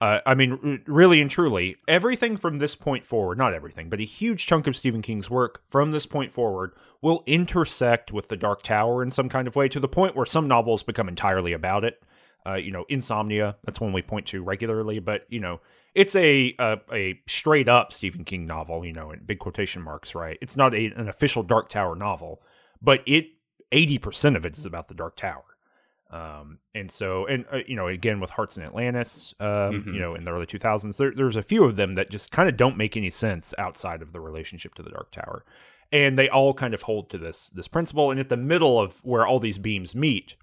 Uh, 0.00 0.20
I 0.26 0.34
mean, 0.34 0.58
r- 0.62 0.78
really 0.86 1.22
and 1.22 1.30
truly, 1.30 1.76
everything 1.88 2.36
from 2.36 2.58
this 2.58 2.74
point 2.74 3.06
forward, 3.06 3.38
not 3.38 3.54
everything, 3.54 3.88
but 3.88 3.98
a 4.00 4.04
huge 4.04 4.44
chunk 4.46 4.66
of 4.66 4.76
Stephen 4.76 5.00
King's 5.00 5.30
work 5.30 5.62
from 5.66 5.90
this 5.90 6.04
point 6.04 6.32
forward 6.32 6.72
will 7.00 7.22
intersect 7.26 8.12
with 8.12 8.28
The 8.28 8.36
Dark 8.36 8.62
Tower 8.62 9.02
in 9.02 9.10
some 9.10 9.28
kind 9.30 9.48
of 9.48 9.56
way 9.56 9.68
to 9.68 9.80
the 9.80 9.88
point 9.88 10.14
where 10.14 10.26
some 10.26 10.48
novels 10.48 10.82
become 10.82 11.08
entirely 11.08 11.54
about 11.54 11.82
it. 11.82 12.02
Uh, 12.46 12.54
you 12.54 12.70
know, 12.70 12.84
Insomnia, 12.88 13.56
that's 13.64 13.80
one 13.80 13.92
we 13.92 14.02
point 14.02 14.26
to 14.26 14.42
regularly, 14.42 14.98
but, 15.00 15.26
you 15.28 15.40
know, 15.40 15.60
it's 15.94 16.14
a, 16.14 16.54
a 16.58 16.76
a 16.92 17.20
straight 17.26 17.68
up 17.68 17.92
Stephen 17.92 18.24
King 18.24 18.46
novel, 18.46 18.84
you 18.84 18.92
know, 18.92 19.10
in 19.10 19.20
big 19.24 19.38
quotation 19.38 19.82
marks, 19.82 20.14
right? 20.14 20.38
It's 20.40 20.56
not 20.56 20.74
a, 20.74 20.86
an 20.86 21.08
official 21.08 21.42
Dark 21.42 21.68
Tower 21.70 21.96
novel, 21.96 22.42
but 22.80 23.02
it 23.06 23.26
80% 23.72 24.36
of 24.36 24.46
it 24.46 24.56
is 24.56 24.66
about 24.66 24.88
the 24.88 24.94
Dark 24.94 25.16
Tower. 25.16 25.42
Um, 26.10 26.58
and 26.74 26.88
so, 26.90 27.26
and 27.26 27.44
uh, 27.52 27.58
you 27.66 27.74
know, 27.74 27.88
again 27.88 28.20
with 28.20 28.30
Hearts 28.30 28.56
in 28.56 28.62
Atlantis, 28.62 29.34
um, 29.40 29.46
Mhm. 29.48 29.94
you 29.94 29.98
know, 29.98 30.14
in 30.14 30.24
the 30.24 30.30
early 30.30 30.46
2000s, 30.46 30.98
there, 30.98 31.12
there's 31.16 31.34
a 31.34 31.42
few 31.42 31.64
of 31.64 31.74
them 31.76 31.96
that 31.96 32.10
just 32.10 32.30
kind 32.30 32.48
of 32.48 32.56
don't 32.56 32.76
make 32.76 32.96
any 32.96 33.10
sense 33.10 33.52
outside 33.58 34.02
of 34.02 34.12
the 34.12 34.20
relationship 34.20 34.74
to 34.74 34.82
the 34.84 34.90
Dark 34.90 35.10
Tower, 35.10 35.44
and 35.90 36.16
they 36.16 36.28
all 36.28 36.54
kind 36.54 36.74
of 36.74 36.82
hold 36.82 37.10
to 37.10 37.18
this 37.18 37.48
this 37.50 37.66
principle. 37.66 38.12
And 38.12 38.20
at 38.20 38.28
the 38.28 38.36
middle 38.36 38.78
of 38.80 38.98
where 39.04 39.26
all 39.26 39.40
these 39.40 39.58
beams 39.58 39.94
meet, 39.96 40.36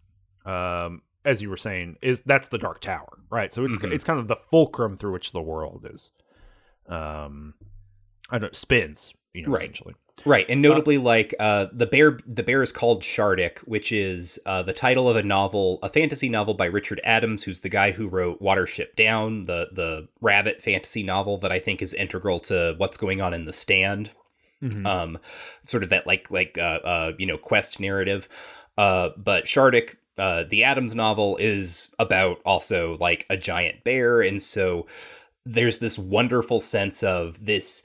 um, 0.46 1.02
as 1.26 1.42
you 1.42 1.50
were 1.50 1.58
saying, 1.58 1.98
is 2.02 2.22
that's 2.22 2.48
the 2.50 2.58
Dark 2.58 2.82
Tower, 2.82 3.20
right? 3.30 3.54
So 3.54 3.66
it's 3.66 3.78
Mhm. 3.78 3.92
it's 3.92 4.04
kind 4.04 4.20
of 4.20 4.28
the 4.28 4.36
fulcrum 4.36 4.98
through 4.98 5.14
which 5.14 5.32
the 5.32 5.42
world 5.42 5.86
is, 5.90 6.12
um, 6.88 7.54
I 8.30 8.38
don't 8.40 8.44
know, 8.44 8.50
spins, 8.54 9.14
you 9.34 9.44
know, 9.44 9.52
Right. 9.54 9.64
essentially. 9.64 9.96
Right, 10.26 10.46
and 10.48 10.62
notably, 10.62 11.00
like 11.00 11.34
uh, 11.40 11.66
the 11.74 11.88
bear, 11.88 12.20
the 12.28 12.44
bear 12.44 12.62
is 12.62 12.72
called 12.72 13.02
Shardik, 13.02 13.58
which 13.60 13.92
is 13.92 14.40
uh, 14.46 14.62
the 14.62 14.72
title 14.72 15.10
of 15.10 15.16
a 15.16 15.24
novel, 15.24 15.80
a 15.82 15.90
fantasy 15.90 16.30
novel 16.30 16.54
by 16.54 16.66
Richard 16.66 17.02
Adams, 17.04 17.44
who's 17.44 17.62
the 17.62 17.68
guy 17.70 17.90
who 17.92 18.08
wrote 18.08 18.40
Watership 18.40 18.96
Down, 18.96 19.46
the 19.46 19.70
the 19.72 20.08
rabbit 20.22 20.62
fantasy 20.62 21.02
novel 21.02 21.40
that 21.40 21.52
I 21.52 21.58
think 21.58 21.82
is 21.82 21.96
integral 21.96 22.40
to 22.42 22.76
what's 22.78 22.96
going 22.96 23.22
on 23.22 23.34
in 23.34 23.46
the 23.46 23.52
Stand. 23.54 24.12
Mhm. 24.62 24.86
Um, 24.86 25.18
sort 25.66 25.82
of 25.82 25.90
that 25.90 26.06
like 26.06 26.30
like 26.30 26.60
uh, 26.60 26.80
uh 26.86 27.14
you 27.18 27.26
know 27.26 27.38
quest 27.40 27.80
narrative. 27.80 28.30
Uh, 28.78 29.10
but 29.18 29.46
Shardik, 29.46 29.96
uh, 30.18 30.44
the 30.50 30.64
Adams 30.64 30.96
novel, 30.96 31.38
is 31.38 31.94
about 32.00 32.40
also 32.46 32.98
like 33.00 33.26
a 33.30 33.38
giant 33.38 33.84
bear, 33.84 34.22
and 34.22 34.42
so 34.42 34.86
there's 35.46 35.80
this 35.80 36.00
wonderful 36.00 36.60
sense 36.60 37.04
of 37.04 37.46
this 37.46 37.84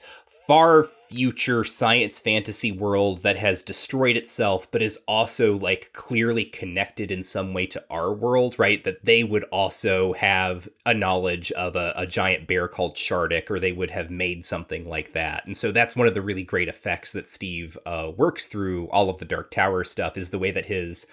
far 0.49 0.83
future 0.83 1.63
science 1.63 2.19
fantasy 2.19 2.71
world 2.71 3.21
that 3.21 3.37
has 3.37 3.61
destroyed 3.61 4.17
itself 4.17 4.67
but 4.71 4.81
is 4.81 4.97
also 5.07 5.55
like 5.55 5.93
clearly 5.93 6.43
connected 6.43 7.11
in 7.11 7.21
some 7.21 7.53
way 7.53 7.67
to 7.67 7.83
our 7.91 8.11
world 8.11 8.55
right? 8.57 8.83
That 8.83 9.05
they 9.05 9.23
would 9.23 9.43
also 9.51 10.13
have 10.13 10.67
a 10.87 10.93
knowledge 10.95 11.51
of 11.51 11.75
a, 11.75 11.93
a 11.95 12.07
giant 12.07 12.47
bear 12.47 12.67
called 12.67 12.95
shardik 12.95 13.51
or 13.51 13.59
they 13.59 13.71
would 13.71 13.91
have 13.91 14.09
made 14.09 14.43
something 14.43 14.89
like 14.89 15.13
that. 15.13 15.45
And 15.45 15.55
so 15.55 15.71
that's 15.71 15.95
one 15.95 16.07
of 16.07 16.15
the 16.15 16.21
really 16.23 16.43
great 16.43 16.67
effects 16.67 17.11
that 17.11 17.27
steve 17.27 17.77
uh, 17.85 18.11
works 18.17 18.47
through 18.47 18.89
all 18.89 19.11
of 19.11 19.19
the 19.19 19.25
dark 19.25 19.51
tower 19.51 19.83
stuff 19.83 20.17
is 20.17 20.31
the 20.31 20.39
way 20.39 20.49
that 20.49 20.65
his 20.65 21.05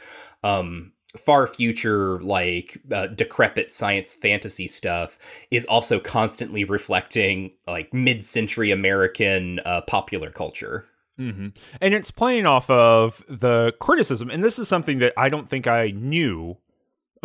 um 0.45 0.93
far 1.17 1.47
future 1.47 2.21
like 2.21 2.79
uh, 2.93 3.07
decrepit 3.09 3.71
science 3.71 4.15
fantasy 4.15 4.67
stuff 4.67 5.19
is 5.51 5.65
also 5.67 5.99
constantly 5.99 6.65
reflecting 6.65 7.51
like 7.67 7.93
mid-century 7.93 8.71
american 8.71 9.61
uh, 9.65 9.81
popular 9.83 10.31
culture 10.31 10.87
hmm 11.19 11.49
And 11.81 11.95
it's 11.95 12.11
playing 12.11 12.45
off 12.45 12.69
of 12.69 13.25
the 13.27 13.73
criticism, 13.81 14.29
and 14.31 14.45
this 14.45 14.59
is 14.59 14.69
something 14.69 14.99
that 14.99 15.15
I 15.17 15.31
don't 15.31 15.49
think 15.49 15.67
I 15.67 15.89
knew 15.89 16.59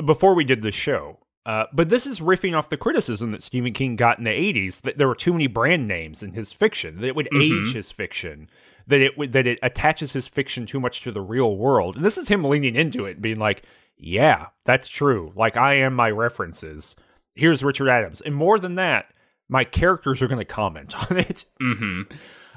before 0.06 0.34
we 0.34 0.46
did 0.46 0.62
the 0.62 0.72
show. 0.72 1.18
Uh, 1.46 1.66
but 1.74 1.90
this 1.90 2.06
is 2.06 2.20
riffing 2.22 2.56
off 2.58 2.70
the 2.70 2.78
criticism 2.78 3.32
that 3.32 3.42
Stephen 3.44 3.74
King 3.74 3.96
got 3.96 4.18
in 4.20 4.24
the 4.26 4.30
'80s 4.30 4.82
that 4.84 4.98
there 4.98 5.08
were 5.08 5.16
too 5.16 5.34
many 5.34 5.48
brand 5.48 5.88
names 5.88 6.22
in 6.24 6.34
his 6.34 6.52
fiction, 6.54 7.02
that 7.02 7.08
it 7.08 7.16
would 7.16 7.28
Mhm. 7.34 7.42
age 7.42 7.74
his 7.74 7.92
fiction, 7.92 8.48
that 8.88 9.02
it 9.02 9.18
would 9.18 9.34
that 9.34 9.48
it 9.48 9.60
attaches 9.64 10.14
his 10.14 10.28
fiction 10.28 10.66
too 10.66 10.80
much 10.80 11.02
to 11.02 11.12
the 11.12 11.20
real 11.20 11.58
world. 11.58 11.96
And 11.98 12.06
this 12.06 12.18
is 12.18 12.28
him 12.28 12.44
leaning 12.46 12.76
into 12.76 13.06
it, 13.06 13.22
being 13.22 13.40
like, 13.40 13.64
"Yeah, 14.02 14.48
that's 14.66 14.88
true. 14.90 15.32
Like 15.36 15.56
I 15.58 15.76
am 15.76 15.94
my 15.96 16.10
references. 16.12 16.96
Here's 17.36 17.64
Richard 17.64 17.88
Adams, 17.90 18.20
and 18.22 18.36
more 18.36 18.60
than 18.60 18.76
that, 18.76 19.06
my 19.48 19.64
characters 19.64 20.22
are 20.22 20.28
going 20.28 20.40
to 20.40 20.46
comment 20.46 20.94
on 21.12 21.18
it." 21.18 21.46
mm-hmm 21.62 22.02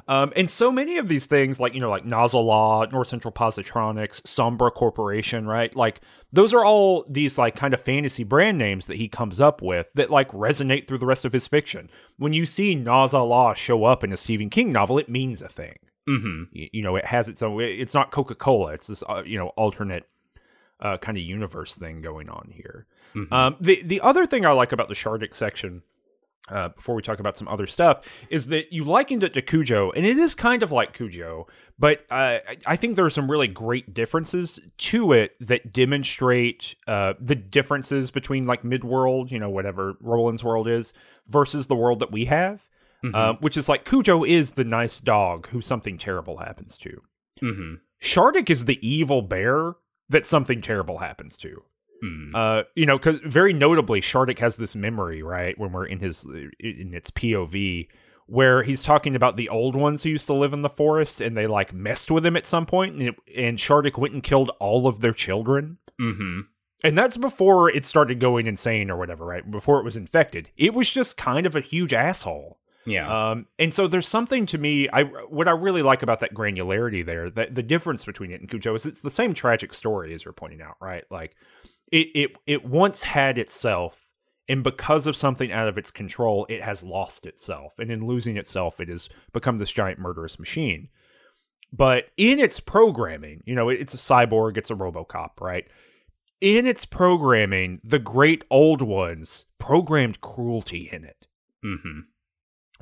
Um, 0.06 0.34
and 0.36 0.50
so 0.50 0.70
many 0.70 0.98
of 0.98 1.08
these 1.08 1.24
things, 1.26 1.58
like 1.58 1.72
you 1.74 1.80
know, 1.80 1.88
like 1.88 2.04
Nozz-A-La, 2.04 2.86
North 2.92 3.08
Central 3.08 3.32
Positronics, 3.32 4.20
Sombra 4.22 4.70
Corporation, 4.72 5.46
right? 5.46 5.74
Like 5.74 6.00
those 6.30 6.52
are 6.52 6.62
all 6.64 7.06
these 7.08 7.38
like 7.38 7.56
kind 7.56 7.72
of 7.72 7.80
fantasy 7.80 8.22
brand 8.24 8.58
names 8.58 8.86
that 8.86 8.96
he 8.98 9.08
comes 9.08 9.40
up 9.40 9.62
with 9.62 9.86
that 9.94 10.10
like 10.10 10.30
resonate 10.32 10.86
through 10.86 10.98
the 10.98 11.06
rest 11.06 11.24
of 11.24 11.32
his 11.32 11.46
fiction. 11.46 11.88
When 12.18 12.32
you 12.34 12.44
see 12.44 12.76
Nozz-A-La 12.76 13.54
show 13.54 13.84
up 13.84 14.04
in 14.04 14.12
a 14.12 14.16
Stephen 14.18 14.50
King 14.50 14.72
novel, 14.72 14.98
it 14.98 15.08
means 15.08 15.40
a 15.40 15.48
thing. 15.48 15.76
mm-hmm 16.08 16.42
Y- 16.54 16.68
You 16.74 16.82
know, 16.82 16.96
it 16.96 17.06
has 17.06 17.28
its 17.30 17.42
own. 17.42 17.60
It's 17.62 17.94
not 17.94 18.10
Coca 18.10 18.34
Cola. 18.34 18.72
It's 18.74 18.88
this 18.88 19.02
uh, 19.08 19.22
you 19.24 19.38
know 19.38 19.48
alternate 19.56 20.04
uh, 20.80 20.98
kind 20.98 21.16
of 21.16 21.24
universe 21.24 21.76
thing 21.76 22.00
going 22.02 22.28
on 22.28 22.50
here. 22.52 22.86
Mhm. 23.14 23.32
Um, 23.32 23.56
the 23.60 23.82
the 23.84 24.00
other 24.00 24.26
thing 24.26 24.44
I 24.44 24.50
like 24.52 24.72
about 24.72 24.88
the 24.88 24.94
Shardik 24.94 25.34
section, 25.34 25.82
uh, 26.48 26.68
before 26.70 26.94
we 26.94 27.02
talk 27.02 27.20
about 27.20 27.38
some 27.38 27.48
other 27.48 27.66
stuff, 27.66 28.00
is 28.28 28.48
that 28.48 28.72
you 28.72 28.84
likened 28.84 29.22
it 29.22 29.32
to 29.34 29.40
Cujo, 29.42 29.90
and 29.92 30.04
it 30.04 30.18
is 30.18 30.34
kind 30.34 30.62
of 30.62 30.70
like 30.72 30.92
Cujo, 30.92 31.46
but 31.78 32.04
uh, 32.10 32.38
I- 32.66 32.76
think 32.76 32.96
there 32.96 33.04
are 33.04 33.10
some 33.10 33.30
really 33.30 33.48
great 33.48 33.94
differences 33.94 34.60
to 34.78 35.12
it 35.12 35.36
that 35.40 35.72
demonstrate 35.72 36.74
uh, 36.86 37.14
the 37.20 37.34
differences 37.36 38.10
between 38.10 38.46
like 38.46 38.62
Midworld, 38.62 39.30
you 39.30 39.38
know, 39.38 39.48
whatever 39.50 39.96
Roland's 40.00 40.44
world 40.44 40.68
is, 40.68 40.92
versus 41.28 41.66
the 41.68 41.76
world 41.76 42.00
that 42.00 42.12
we 42.12 42.26
have. 42.26 42.68
Mhm. 43.02 43.14
Uh, 43.14 43.34
which 43.40 43.56
is 43.58 43.68
like 43.68 43.84
Cujo 43.84 44.24
is 44.24 44.52
the 44.52 44.64
nice 44.64 44.98
dog 44.98 45.48
who 45.48 45.60
something 45.60 45.98
terrible 45.98 46.38
happens 46.38 46.78
to. 46.78 47.02
mm-hmm 47.42 47.74
Shardik 48.00 48.48
is 48.50 48.64
the 48.66 48.78
evil 48.86 49.20
bear 49.22 49.74
that 50.08 50.26
something 50.26 50.60
terrible 50.60 50.98
happens 50.98 51.36
to. 51.38 51.62
mm 52.02 52.34
Uh, 52.34 52.64
you 52.74 52.86
know, 52.86 52.98
because 52.98 53.20
very 53.24 53.52
notably, 53.52 54.00
Shardik 54.00 54.38
has 54.38 54.56
this 54.56 54.74
memory, 54.74 55.22
right, 55.22 55.58
when 55.58 55.72
we're 55.72 55.86
in 55.86 56.00
his 56.00 56.24
in 56.24 56.92
its 56.94 57.10
POV, 57.10 57.88
where 58.26 58.62
he's 58.62 58.82
talking 58.82 59.14
about 59.14 59.36
the 59.36 59.48
old 59.48 59.76
ones 59.76 60.02
who 60.02 60.10
used 60.10 60.26
to 60.26 60.34
live 60.34 60.52
in 60.52 60.62
the 60.62 60.68
forest, 60.68 61.20
and 61.20 61.36
they 61.36 61.46
like 61.46 61.72
messed 61.72 62.10
with 62.10 62.24
him 62.24 62.36
at 62.36 62.46
some 62.46 62.66
point, 62.66 62.94
and, 62.94 63.02
it, 63.08 63.14
and 63.36 63.58
Shardik 63.58 63.98
went 63.98 64.14
and 64.14 64.22
killed 64.22 64.50
all 64.60 64.86
of 64.86 65.00
their 65.00 65.12
children. 65.12 65.78
mm-hmm 66.00 66.40
And 66.82 66.98
that's 66.98 67.16
before 67.16 67.70
it 67.70 67.86
started 67.86 68.20
going 68.20 68.46
insane 68.46 68.90
or 68.90 68.96
whatever, 68.96 69.24
right? 69.24 69.50
Before 69.50 69.78
it 69.78 69.84
was 69.84 69.96
infected. 69.96 70.50
It 70.56 70.74
was 70.74 70.90
just 70.90 71.16
kind 71.16 71.46
of 71.46 71.56
a 71.56 71.60
huge 71.60 71.94
asshole. 71.94 72.58
Yeah. 72.86 73.30
Um, 73.30 73.46
and 73.58 73.72
so 73.72 73.86
there's 73.86 74.08
something 74.08 74.46
to 74.46 74.58
me. 74.58 74.88
I 74.92 75.04
what 75.04 75.48
I 75.48 75.52
really 75.52 75.82
like 75.82 76.02
about 76.02 76.20
that 76.20 76.34
granularity 76.34 77.04
there. 77.04 77.30
That 77.30 77.54
the 77.54 77.62
difference 77.62 78.04
between 78.04 78.30
it 78.30 78.40
and 78.40 78.48
Cujo 78.48 78.74
is 78.74 78.86
it's 78.86 79.00
the 79.00 79.10
same 79.10 79.34
tragic 79.34 79.72
story 79.72 80.14
as 80.14 80.24
you're 80.24 80.32
pointing 80.32 80.62
out, 80.62 80.76
right? 80.80 81.04
Like 81.10 81.36
it 81.90 82.08
it 82.14 82.30
it 82.46 82.64
once 82.64 83.04
had 83.04 83.38
itself, 83.38 84.10
and 84.48 84.62
because 84.62 85.06
of 85.06 85.16
something 85.16 85.50
out 85.52 85.68
of 85.68 85.78
its 85.78 85.90
control, 85.90 86.46
it 86.48 86.62
has 86.62 86.82
lost 86.82 87.26
itself, 87.26 87.78
and 87.78 87.90
in 87.90 88.06
losing 88.06 88.36
itself, 88.36 88.80
it 88.80 88.88
has 88.88 89.08
become 89.32 89.58
this 89.58 89.72
giant 89.72 89.98
murderous 89.98 90.38
machine. 90.38 90.88
But 91.72 92.04
in 92.16 92.38
its 92.38 92.60
programming, 92.60 93.42
you 93.46 93.54
know, 93.54 93.68
it's 93.68 93.94
a 93.94 93.96
cyborg, 93.96 94.56
it's 94.56 94.70
a 94.70 94.76
RoboCop, 94.76 95.40
right? 95.40 95.66
In 96.40 96.66
its 96.66 96.84
programming, 96.84 97.80
the 97.82 97.98
great 97.98 98.44
old 98.48 98.80
ones 98.80 99.46
programmed 99.58 100.20
cruelty 100.20 100.88
in 100.92 101.04
it 101.04 101.26
mm-hmm. 101.64 102.00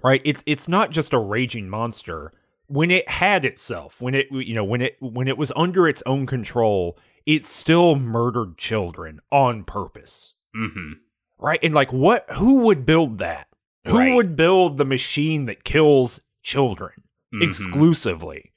Right 0.03 0.21
it's 0.25 0.43
it's 0.47 0.69
not 0.69 0.91
just 0.91 1.13
a 1.13 1.19
raging 1.19 1.69
monster 1.69 2.33
when 2.67 2.91
it 2.91 3.09
had 3.09 3.45
itself 3.45 4.01
when 4.01 4.15
it 4.15 4.27
you 4.31 4.55
know 4.55 4.65
when 4.65 4.81
it 4.81 4.97
when 5.01 5.29
it 5.29 5.37
was 5.39 5.53
under 5.57 5.87
its 5.89 6.03
own 6.07 6.27
control 6.27 6.99
it 7.27 7.45
still 7.45 7.95
murdered 7.97 8.57
children 8.59 9.21
on 9.31 9.65
purpose 9.65 10.35
Mm-hmm. 10.57 10.93
right 11.39 11.61
and 11.63 11.75
like 11.75 11.93
what 11.93 12.27
who 12.35 12.61
would 12.63 12.85
build 12.87 13.19
that 13.19 13.47
who 13.85 13.99
Right. 13.99 14.15
would 14.15 14.37
build 14.37 14.79
the 14.79 14.85
machine 14.85 15.47
that 15.47 15.65
kills 15.65 16.21
children 16.43 16.93
Mhm. 17.35 17.43
exclusively 17.43 18.52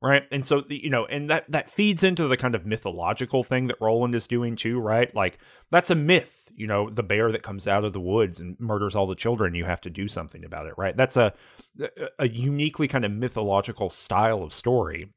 right 0.00 0.24
and 0.30 0.44
so 0.46 0.60
the- 0.60 0.82
you 0.82 0.90
know 0.90 1.04
and 1.06 1.28
that 1.28 1.44
that 1.50 1.70
feeds 1.70 2.04
into 2.04 2.28
the 2.28 2.36
kind 2.36 2.54
of 2.54 2.64
mythological 2.66 3.42
thing 3.42 3.66
that 3.66 3.80
roland 3.80 4.14
is 4.14 4.26
doing 4.26 4.54
too 4.56 4.78
right 4.78 5.14
like 5.14 5.38
that's 5.70 5.90
a 5.90 5.94
myth 5.94 6.48
you 6.54 6.66
know 6.66 6.88
the 6.90 7.02
bear 7.02 7.32
that 7.32 7.42
comes 7.42 7.66
out 7.66 7.84
of 7.84 7.92
the 7.92 8.00
woods 8.00 8.40
and 8.40 8.58
murders 8.60 8.94
all 8.94 9.06
the 9.06 9.14
children 9.14 9.54
you 9.54 9.64
have 9.64 9.80
to 9.80 9.90
do 9.90 10.06
something 10.06 10.44
about 10.44 10.66
it 10.66 10.74
right 10.76 10.96
that's 10.96 11.16
a 11.16 11.32
a 12.18 12.28
uniquely 12.28 12.86
kind 12.88 13.04
of 13.04 13.10
mythological 13.12 13.90
style 13.90 14.42
of 14.42 14.54
story 14.54 15.10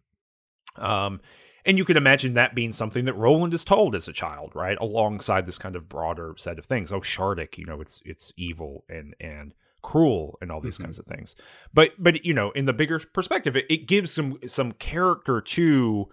um 0.77 1.19
and 1.63 1.77
you 1.77 1.85
can 1.85 1.97
imagine 1.97 2.33
that 2.33 2.55
being 2.55 2.73
something 2.73 3.05
that 3.05 3.13
Roland 3.13 3.53
is 3.53 3.63
told 3.63 3.93
as 3.93 4.07
a 4.07 4.13
child, 4.13 4.51
right? 4.55 4.75
Alongside 4.81 5.45
this 5.45 5.59
kind 5.59 5.75
of 5.75 5.87
broader 5.87 6.33
set 6.35 6.57
of 6.57 6.65
things. 6.65 6.91
Oh, 6.91 7.01
Shardik, 7.01 7.57
you 7.59 7.65
know, 7.65 7.81
it's 7.81 8.01
it's 8.03 8.33
evil 8.35 8.83
and 8.89 9.13
and 9.19 9.53
cruel 9.81 10.37
and 10.41 10.51
all 10.51 10.61
these 10.61 10.77
Mhm. 10.77 10.83
kinds 10.85 10.99
of 10.99 11.05
things. 11.05 11.35
But 11.73 11.91
but 11.97 12.23
you 12.25 12.33
know, 12.33 12.51
in 12.51 12.65
the 12.65 12.73
bigger 12.73 12.99
perspective, 12.99 13.55
it, 13.55 13.65
it 13.69 13.87
gives 13.87 14.11
some 14.11 14.37
some 14.47 14.71
character 14.73 15.41
to 15.41 16.09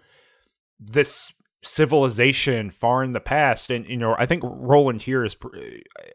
this 0.81 1.33
civilization 1.63 2.71
far 2.71 3.03
in 3.03 3.13
the 3.13 3.21
past. 3.21 3.71
And 3.71 3.87
you 3.89 3.97
know, 3.97 4.15
I 4.19 4.27
think 4.27 4.43
Roland 4.45 5.03
here 5.03 5.25
is 5.25 5.37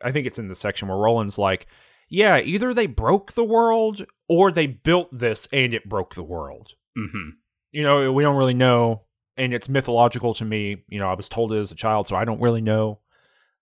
I 0.03 0.11
think 0.11 0.27
it's 0.27 0.39
in 0.39 0.47
the 0.47 0.55
section 0.55 0.87
where 0.87 0.97
Roland's 0.97 1.37
like, 1.37 1.67
yeah, 2.09 2.39
either 2.39 2.73
they 2.73 2.85
broke 2.87 3.33
the 3.33 3.43
world 3.43 4.05
or 4.27 4.51
they 4.51 4.67
built 4.67 5.09
this 5.11 5.47
and 5.51 5.73
it 5.73 5.87
broke 5.89 6.15
the 6.15 6.23
world 6.23 6.73
Mm-hmm. 6.97 7.29
you 7.71 7.81
know, 7.81 8.11
we 8.13 8.21
don't 8.21 8.35
really 8.35 8.53
know, 8.53 9.01
and 9.35 9.51
it's 9.51 9.67
mythological 9.67 10.35
to 10.35 10.45
me. 10.45 10.83
You 10.89 10.99
know, 10.99 11.07
I 11.09 11.15
was 11.15 11.27
told 11.27 11.51
it 11.51 11.57
as 11.57 11.71
a 11.71 11.75
child, 11.75 12.07
so 12.07 12.15
I 12.15 12.23
don't 12.23 12.39
really 12.39 12.61
know. 12.61 12.99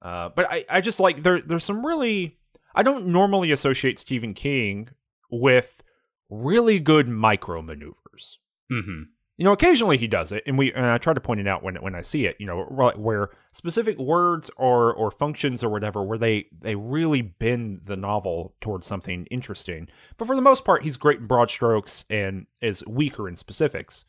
Uh, 0.02 0.28
but 0.36 0.52
I, 0.52 0.66
I 0.70 0.82
just 0.82 1.00
like 1.00 1.24
there. 1.24 1.40
There's 1.42 1.64
some 1.64 1.86
really. 1.86 2.38
I 2.76 2.84
don't 2.84 3.08
normally 3.08 3.52
associate 3.52 4.00
Stephen 4.00 4.34
King 4.34 4.90
with 5.30 5.82
really 6.30 6.80
good 6.80 7.08
micro 7.08 7.62
maneuvers. 7.62 8.40
Mm-hmm. 8.72 9.04
You 9.38 9.46
know, 9.46 9.54
occasionally 9.54 9.98
he 9.98 10.08
does 10.08 10.32
it, 10.32 10.44
and 10.46 10.56
we 10.58 10.72
and 10.72 10.86
I 10.86 11.00
try 11.00 11.14
to 11.14 11.20
point 11.22 11.40
it 11.40 11.48
out 11.48 11.64
when 11.64 11.76
when 11.78 11.96
I 11.96 12.02
see 12.02 12.26
it. 12.28 12.36
You 12.40 12.46
know, 12.46 12.64
where- 12.66 12.94
where 12.96 13.30
specific 13.52 13.98
words 13.98 14.52
or 14.56 14.94
or 14.94 15.10
functions 15.10 15.64
or 15.64 15.70
whatever, 15.70 16.04
where 16.04 16.18
they 16.20 16.46
they 16.62 16.76
really 16.76 17.22
bend 17.24 17.82
the 17.86 17.98
novel 17.98 18.54
towards 18.62 18.86
something 18.86 19.26
interesting. 19.32 19.88
But 20.18 20.28
for 20.28 20.36
the 20.36 20.44
most 20.44 20.64
part, 20.64 20.84
he's 20.84 20.96
great 20.98 21.20
in 21.22 21.28
broad 21.28 21.50
strokes 21.50 22.06
and 22.10 22.46
is 22.62 22.86
weaker 22.86 23.28
in 23.28 23.36
specifics. 23.36 24.06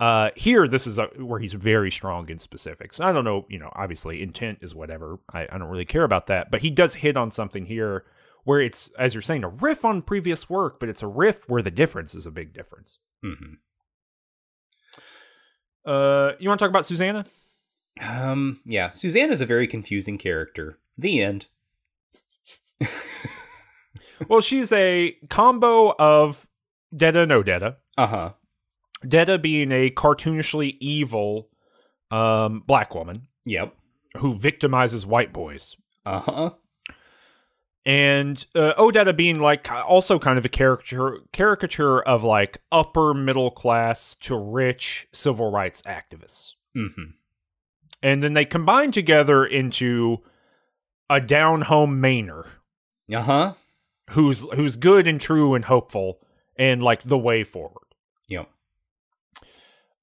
Uh, 0.00 0.30
here, 0.36 0.68
this 0.68 0.86
is 0.86 0.98
a, 0.98 1.06
where 1.16 1.40
he's 1.40 1.52
very 1.52 1.90
strong 1.90 2.28
in 2.28 2.38
specifics. 2.38 3.00
I 3.00 3.12
don't 3.12 3.24
know, 3.24 3.46
you 3.48 3.58
know, 3.58 3.70
obviously 3.74 4.22
intent 4.22 4.58
is 4.62 4.74
whatever. 4.74 5.18
I, 5.32 5.48
I 5.50 5.58
don't 5.58 5.68
really 5.68 5.84
care 5.84 6.04
about 6.04 6.28
that, 6.28 6.50
but 6.50 6.60
he 6.60 6.70
does 6.70 6.94
hit 6.94 7.16
on 7.16 7.30
something 7.30 7.66
here 7.66 8.04
where 8.44 8.60
it's, 8.60 8.88
as 8.98 9.14
you're 9.14 9.22
saying, 9.22 9.42
a 9.42 9.48
riff 9.48 9.84
on 9.84 10.02
previous 10.02 10.48
work, 10.48 10.78
but 10.78 10.88
it's 10.88 11.02
a 11.02 11.08
riff 11.08 11.48
where 11.48 11.62
the 11.62 11.70
difference 11.70 12.14
is 12.14 12.26
a 12.26 12.30
big 12.30 12.52
difference. 12.52 12.98
Mm-hmm. 13.24 13.54
Uh, 15.84 16.32
you 16.38 16.48
want 16.48 16.58
to 16.58 16.64
talk 16.64 16.70
about 16.70 16.86
Susanna? 16.86 17.26
Um, 18.00 18.60
yeah, 18.64 18.90
Susanna 18.90 19.32
is 19.32 19.40
a 19.40 19.46
very 19.46 19.66
confusing 19.66 20.16
character. 20.16 20.78
The 20.96 21.20
end. 21.20 21.46
well, 24.28 24.40
she's 24.40 24.70
a 24.72 25.16
combo 25.28 25.94
of 25.98 26.46
Detta 26.96 27.26
no 27.26 27.42
Odetta. 27.42 27.76
Uh-huh. 27.96 28.32
Detta 29.06 29.38
being 29.38 29.70
a 29.72 29.90
cartoonishly 29.90 30.76
evil 30.80 31.48
um, 32.10 32.62
black 32.66 32.94
woman 32.94 33.28
Yep. 33.44 33.74
who 34.18 34.34
victimizes 34.34 35.04
white 35.06 35.32
boys. 35.32 35.76
Uh-huh. 36.06 36.50
and 37.84 38.46
uh, 38.54 38.72
Odetta 38.78 39.14
being 39.16 39.40
like 39.40 39.70
also 39.70 40.18
kind 40.18 40.38
of 40.38 40.44
a 40.44 40.48
caricature 40.48 41.18
caricature 41.32 42.00
of 42.02 42.22
like 42.22 42.58
upper 42.72 43.14
middle 43.14 43.50
class 43.50 44.14
to 44.20 44.36
rich 44.36 45.06
civil 45.12 45.50
rights 45.50 45.82
activists. 45.82 46.52
Mm-hmm. 46.76 47.10
And 48.02 48.22
then 48.22 48.34
they 48.34 48.44
combine 48.44 48.90
together 48.92 49.44
into 49.44 50.18
a 51.10 51.20
down 51.20 51.62
home 51.62 52.00
Mainer 52.00 52.46
Uh-huh. 53.12 53.54
who's 54.10 54.44
who's 54.54 54.76
good 54.76 55.06
and 55.06 55.20
true 55.20 55.54
and 55.54 55.64
hopeful 55.64 56.20
and 56.56 56.82
like 56.82 57.02
the 57.02 57.18
way 57.18 57.44
forward. 57.44 57.84
Yep. 58.28 58.48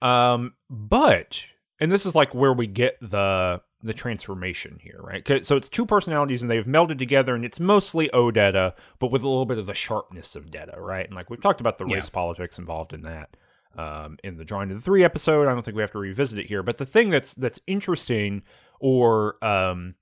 Um, 0.01 0.53
but 0.69 1.45
and 1.79 1.91
this 1.91 2.05
is 2.05 2.15
like 2.15 2.33
where 2.33 2.53
we 2.53 2.67
get 2.67 2.97
the 3.01 3.61
the 3.81 3.93
transformation 3.93 4.79
here, 4.81 4.99
right? 4.99 5.45
So 5.45 5.55
it's 5.55 5.69
two 5.69 5.85
personalities 5.85 6.41
and 6.41 6.49
they've 6.49 6.65
melded 6.65 6.97
together, 6.97 7.35
and 7.35 7.45
it's 7.45 7.59
mostly 7.59 8.09
Odetta, 8.13 8.73
but 8.99 9.11
with 9.11 9.21
a 9.21 9.27
little 9.27 9.45
bit 9.45 9.57
of 9.59 9.67
the 9.67 9.75
sharpness 9.75 10.35
of 10.35 10.49
Detta, 10.49 10.79
right? 10.79 11.05
And 11.05 11.15
like 11.15 11.29
we've 11.29 11.41
talked 11.41 11.61
about 11.61 11.77
the 11.77 11.85
Yeah. 11.87 11.95
race 11.97 12.09
politics 12.09 12.57
involved 12.57 12.93
in 12.93 13.01
that 13.03 13.37
um, 13.77 14.17
in 14.23 14.37
the 14.37 14.45
drawing 14.45 14.71
of 14.71 14.77
the 14.77 14.81
three 14.83 15.03
episode. 15.03 15.47
I 15.47 15.53
don't 15.53 15.61
think 15.63 15.75
we 15.75 15.83
have 15.83 15.91
to 15.91 15.99
revisit 15.99 16.39
it 16.39 16.47
here, 16.47 16.63
but 16.63 16.77
the 16.79 16.85
thing 16.85 17.09
that's 17.09 17.33
that's 17.33 17.59
interesting, 17.67 18.41
or 18.79 19.43
um, 19.45 19.95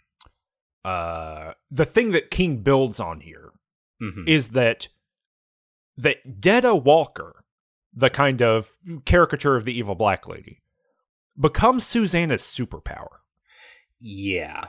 uh, 0.85 1.53
the 1.71 1.85
thing 1.85 2.11
that 2.11 2.31
King 2.31 2.57
builds 2.57 2.99
on 2.99 3.19
here 3.21 3.51
Mm-hmm. 4.01 4.27
is 4.27 4.49
that 4.49 4.89
that 5.97 6.41
Detta 6.41 6.75
Walker, 6.75 7.42
the 7.95 8.09
kind 8.09 8.41
of 8.41 8.69
caricature 9.05 9.55
of 9.55 9.65
the 9.65 9.77
evil 9.77 9.95
black 9.95 10.27
lady, 10.27 10.61
becomes 11.39 11.85
Susanna's 11.85 12.43
superpower. 12.43 13.19
yeah. 13.99 14.67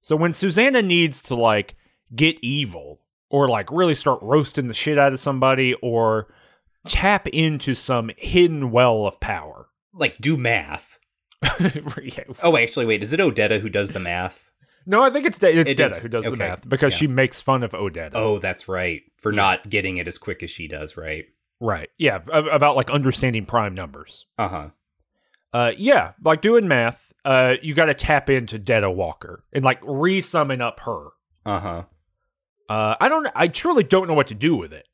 So 0.00 0.14
when 0.14 0.32
Susanna 0.32 0.82
needs 0.82 1.20
to 1.22 1.34
like 1.34 1.74
get 2.14 2.38
evil 2.40 3.00
or 3.28 3.48
like 3.48 3.70
really 3.72 3.94
start 3.96 4.20
roasting 4.22 4.68
the 4.68 4.74
shit 4.74 4.98
out 4.98 5.12
of 5.12 5.18
somebody 5.18 5.74
or 5.82 6.28
tap 6.86 7.26
into 7.28 7.74
some 7.74 8.12
hidden 8.16 8.70
well 8.70 9.04
of 9.06 9.18
power. 9.18 9.66
Like 9.92 10.18
do 10.18 10.36
math. 10.36 10.98
Yeah. 11.60 12.24
Oh, 12.42 12.56
actually, 12.56 12.86
wait. 12.86 13.02
Is 13.02 13.12
it 13.12 13.18
Odetta 13.20 13.60
who 13.60 13.68
does 13.68 13.90
the 13.90 13.98
math? 13.98 14.48
No, 14.86 15.02
I 15.02 15.10
think 15.10 15.26
it's 15.26 15.38
De- 15.40 15.50
it's 15.58 15.70
It 15.70 15.74
Detta 15.76 15.94
is- 15.96 15.98
who 15.98 16.08
does 16.08 16.24
the 16.24 16.36
math 16.36 16.68
because 16.68 16.94
yeah. 16.94 16.98
she 16.98 17.06
makes 17.08 17.40
fun 17.40 17.64
of 17.64 17.72
Odetta. 17.72 18.12
Oh, 18.14 18.38
that's 18.38 18.68
right. 18.68 19.02
For 19.16 19.32
not 19.32 19.68
getting 19.68 19.96
it 19.96 20.06
as 20.06 20.18
quick 20.18 20.44
as 20.44 20.50
she 20.52 20.68
does, 20.68 20.96
right? 20.96 21.24
Right. 21.60 21.88
Yeah, 21.98 22.20
about 22.30 22.76
like 22.76 22.90
understanding 22.90 23.46
prime 23.46 23.74
numbers. 23.74 24.26
Uh-huh. 24.38 24.70
Uh, 25.52 25.72
yeah, 25.76 26.12
like 26.22 26.42
doing 26.42 26.68
math, 26.68 27.12
uh, 27.24 27.54
you 27.62 27.74
got 27.74 27.86
to 27.86 27.94
tap 27.94 28.28
into 28.28 28.58
Detta 28.58 28.90
Walker 28.90 29.44
and 29.52 29.64
like 29.64 29.80
re-summon 29.82 30.60
up 30.60 30.80
her. 30.80 31.08
Uh-huh. 31.44 31.84
Uh, 32.68 32.96
I 33.00 33.08
don't, 33.08 33.28
I 33.34 33.48
truly 33.48 33.84
don't 33.84 34.08
know 34.08 34.14
what 34.14 34.26
to 34.26 34.34
do 34.34 34.56
with 34.56 34.72
it, 34.72 34.86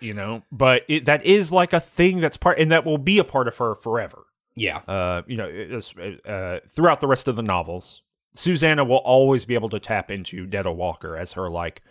you 0.00 0.14
know, 0.14 0.42
but 0.50 0.84
it, 0.88 1.04
that 1.06 1.26
is 1.26 1.52
like 1.52 1.72
a 1.72 1.80
thing 1.80 2.20
that's 2.20 2.36
part, 2.36 2.58
and 2.58 2.70
that 2.70 2.86
will 2.86 2.98
be 2.98 3.18
a 3.18 3.24
part 3.24 3.48
of 3.48 3.56
her 3.58 3.74
forever. 3.74 4.24
Yeah. 4.54 4.78
Uh, 4.78 5.22
you 5.26 5.36
know, 5.36 5.50
it 5.52 6.26
uh, 6.26 6.60
throughout 6.70 7.00
the 7.00 7.08
rest 7.08 7.28
of 7.28 7.36
the 7.36 7.42
novels, 7.42 8.02
Susanna 8.34 8.84
will 8.84 8.96
always 8.98 9.44
be 9.44 9.54
able 9.54 9.68
to 9.70 9.80
tap 9.80 10.10
into 10.10 10.46
Detta 10.46 10.72
Walker 10.72 11.16
as 11.16 11.32
her 11.32 11.50
like 11.50 11.82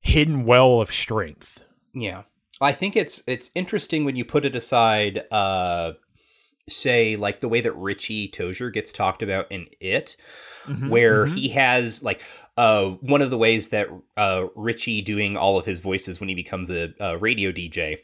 hidden 0.00 0.44
well 0.44 0.80
of 0.80 0.92
strength. 0.92 1.62
Yeah. 1.92 2.22
I 2.60 2.72
think 2.72 2.96
it's 2.96 3.22
it's 3.26 3.50
interesting 3.54 4.04
when 4.04 4.16
you 4.16 4.24
put 4.24 4.44
it 4.44 4.56
aside 4.56 5.24
uh 5.30 5.92
say 6.68 7.14
like 7.16 7.40
the 7.40 7.48
way 7.48 7.60
that 7.60 7.72
Richie 7.76 8.28
Tozier 8.28 8.72
gets 8.72 8.92
talked 8.92 9.22
about 9.22 9.50
in 9.50 9.66
it 9.80 10.16
Mm-hmm. 10.66 10.88
where 10.88 11.26
he 11.26 11.50
has 11.50 12.02
like 12.02 12.20
uh 12.56 12.86
one 12.86 13.22
of 13.22 13.30
the 13.30 13.38
ways 13.38 13.68
that 13.68 13.86
uh 14.16 14.46
Richie 14.56 15.00
doing 15.00 15.36
all 15.36 15.58
of 15.58 15.64
his 15.64 15.78
voices 15.78 16.18
when 16.18 16.28
he 16.28 16.34
becomes 16.34 16.70
a, 16.70 16.92
a 16.98 17.16
radio 17.16 17.52
DJ 17.52 17.98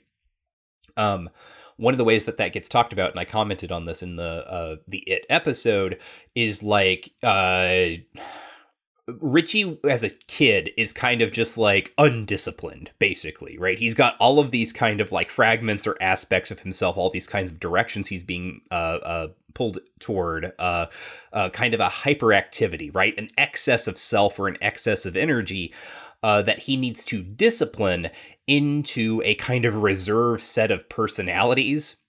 um 0.97 1.29
one 1.77 1.93
of 1.93 1.99
the 1.99 2.05
ways 2.05 2.27
that 2.27 2.37
that 2.37 2.53
gets 2.53 2.69
talked 2.69 2.93
about 2.93 3.11
and 3.11 3.19
I 3.19 3.25
commented 3.25 3.73
on 3.73 3.87
this 3.87 4.01
in 4.01 4.15
the 4.15 4.47
uh 4.49 4.77
the 4.87 4.99
it 5.01 5.27
episode 5.29 5.99
is 6.37 6.63
like 6.63 7.13
uh 7.25 7.87
Richie 9.21 9.79
as 9.89 10.05
a 10.05 10.11
kid 10.11 10.71
is 10.77 10.93
kind 10.93 11.23
of 11.23 11.33
just 11.33 11.59
like 11.59 11.93
undisciplined, 11.99 12.91
basically, 12.99 13.59
right? 13.59 13.79
He's 13.79 13.95
got 13.95 14.17
all 14.19 14.39
of 14.39 14.51
these 14.51 14.73
kind 14.73 15.01
of 15.01 15.13
like 15.13 15.31
fragments 15.31 15.87
or 15.87 15.97
aspects 16.01 16.51
of 16.51 16.61
himself, 16.61 16.97
all 16.97 17.11
these 17.11 17.27
kinds 17.27 17.51
of 17.51 17.61
directions 17.61 18.09
he's 18.09 18.25
being 18.25 18.61
uh, 18.71 18.99
uh, 19.03 19.29
pulled 19.55 19.79
toward, 20.01 20.53
uh, 20.59 20.87
uh, 21.33 21.51
kind 21.51 21.75
of 21.75 21.81
a 21.81 21.89
hyperactivity, 21.89 22.95
right? 22.95 23.17
An 23.19 23.29
excess 23.39 23.87
of 23.87 23.99
self 23.99 24.39
or 24.39 24.49
an 24.49 24.59
excess 24.61 25.07
of 25.07 25.17
energy. 25.17 25.73
Uh, 26.25 26.41
that 26.41 26.61
he 26.61 26.77
needs 26.77 27.05
to 27.05 27.21
discipline 27.21 28.09
into 28.47 29.21
a 29.25 29.35
kind 29.35 29.65
of 29.65 29.83
reserve 29.83 30.41
set 30.41 30.71
of 30.71 30.89
personalities 30.89 32.02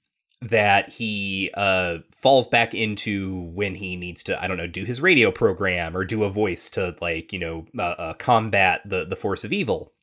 that 0.50 0.90
he 0.90 1.50
uh, 1.54 2.00
falls 2.12 2.48
back 2.48 2.74
into 2.74 3.42
when 3.54 3.76
he 3.76 3.96
needs 3.96 4.24
to 4.24 4.42
i 4.44 4.48
don't 4.48 4.58
know 4.58 4.68
do 4.68 4.84
his 4.84 5.02
radio 5.02 5.32
program 5.32 5.96
or 5.96 6.04
do 6.04 6.24
a 6.24 6.30
voice 6.30 6.70
to 6.70 6.96
like 7.02 7.32
you 7.32 7.40
know 7.40 7.66
uh, 7.78 7.82
uh, 7.82 8.14
combat 8.14 8.82
the 8.86 9.06
the 9.06 9.16
force 9.16 9.44
of 9.44 9.54
evil. 9.54 9.94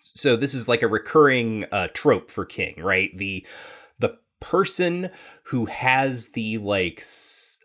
So 0.00 0.36
this 0.36 0.54
is 0.54 0.68
like 0.68 0.82
a 0.82 0.88
recurring 0.88 1.64
uh, 1.70 1.88
trope 1.92 2.30
for 2.30 2.44
king 2.44 2.74
right? 2.78 3.16
The 3.16 3.46
the 3.98 4.18
person 4.40 5.10
who 5.44 5.66
has 5.66 6.30
the 6.30 6.58
like 6.58 7.02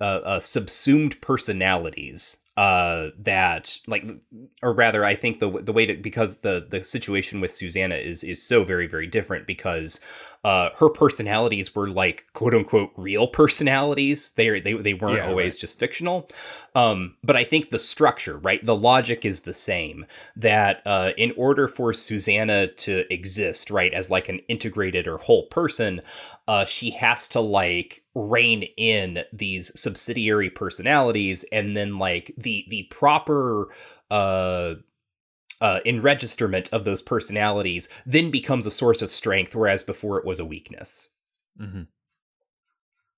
uh, 0.01 0.03
uh, 0.03 0.39
subsumed 0.39 1.21
personalities 1.21 2.37
uh 2.55 3.09
that 3.17 3.79
like 3.87 4.05
or 4.61 4.73
rather 4.73 5.03
i 5.03 5.15
think 5.15 5.39
the 5.39 5.49
the 5.61 5.73
way 5.73 5.87
to 5.87 5.95
because 5.95 6.37
the 6.41 6.65
the 6.69 6.83
situation 6.83 7.41
with 7.41 7.51
susanna 7.51 7.95
is 7.95 8.23
is 8.23 8.41
so 8.41 8.63
very 8.63 8.85
very 8.85 9.07
different 9.07 9.47
because 9.47 9.99
uh 10.43 10.69
her 10.77 10.89
personalities 10.89 11.73
were 11.73 11.89
like 11.89 12.25
quote 12.33 12.53
unquote 12.53 12.91
real 12.95 13.27
personalities. 13.27 14.31
They 14.31 14.49
are 14.49 14.59
they, 14.59 14.73
they 14.73 14.93
weren't 14.93 15.21
Yeah, 15.21 15.23
always 15.23 15.57
just 15.57 15.79
fictional. 15.79 16.29
Um 16.75 17.15
but 17.23 17.35
i 17.35 17.43
think 17.43 17.69
the 17.69 17.77
structure 17.77 18.37
right 18.37 18.63
the 18.65 18.75
logic 18.75 19.25
is 19.25 19.41
the 19.41 19.53
same 19.53 20.05
that 20.35 20.81
uh 20.85 21.11
in 21.17 21.33
order 21.37 21.67
for 21.67 21.93
susanna 21.93 22.67
to 22.67 23.11
exist 23.13 23.71
right 23.71 23.93
as 23.93 24.09
like 24.09 24.29
an 24.29 24.39
integrated 24.47 25.07
or 25.07 25.17
whole 25.17 25.47
person 25.47 26.01
uh 26.47 26.65
she 26.65 26.91
has 26.91 27.27
to 27.29 27.39
like 27.39 28.02
rein 28.16 28.64
in 28.78 29.24
these 29.34 29.72
subsidiary 29.80 30.49
personalities 30.49 31.43
and 31.51 31.76
then 31.76 31.97
like 31.97 32.34
the 32.38 32.66
the 32.70 32.84
proper 32.91 33.74
uh 34.11 34.76
uh, 35.61 35.80
enregisterment 35.86 36.68
of 36.74 36.84
those 36.84 37.01
personalities 37.01 37.88
then 38.05 38.30
becomes 38.30 38.66
a 38.66 38.72
source 38.72 39.01
of 39.01 39.09
strength, 39.09 39.55
whereas 39.55 39.82
before 39.82 40.20
it 40.20 40.26
was 40.26 40.38
a 40.39 40.45
weakness. 40.45 41.07
Mm-hmm. 41.57 41.84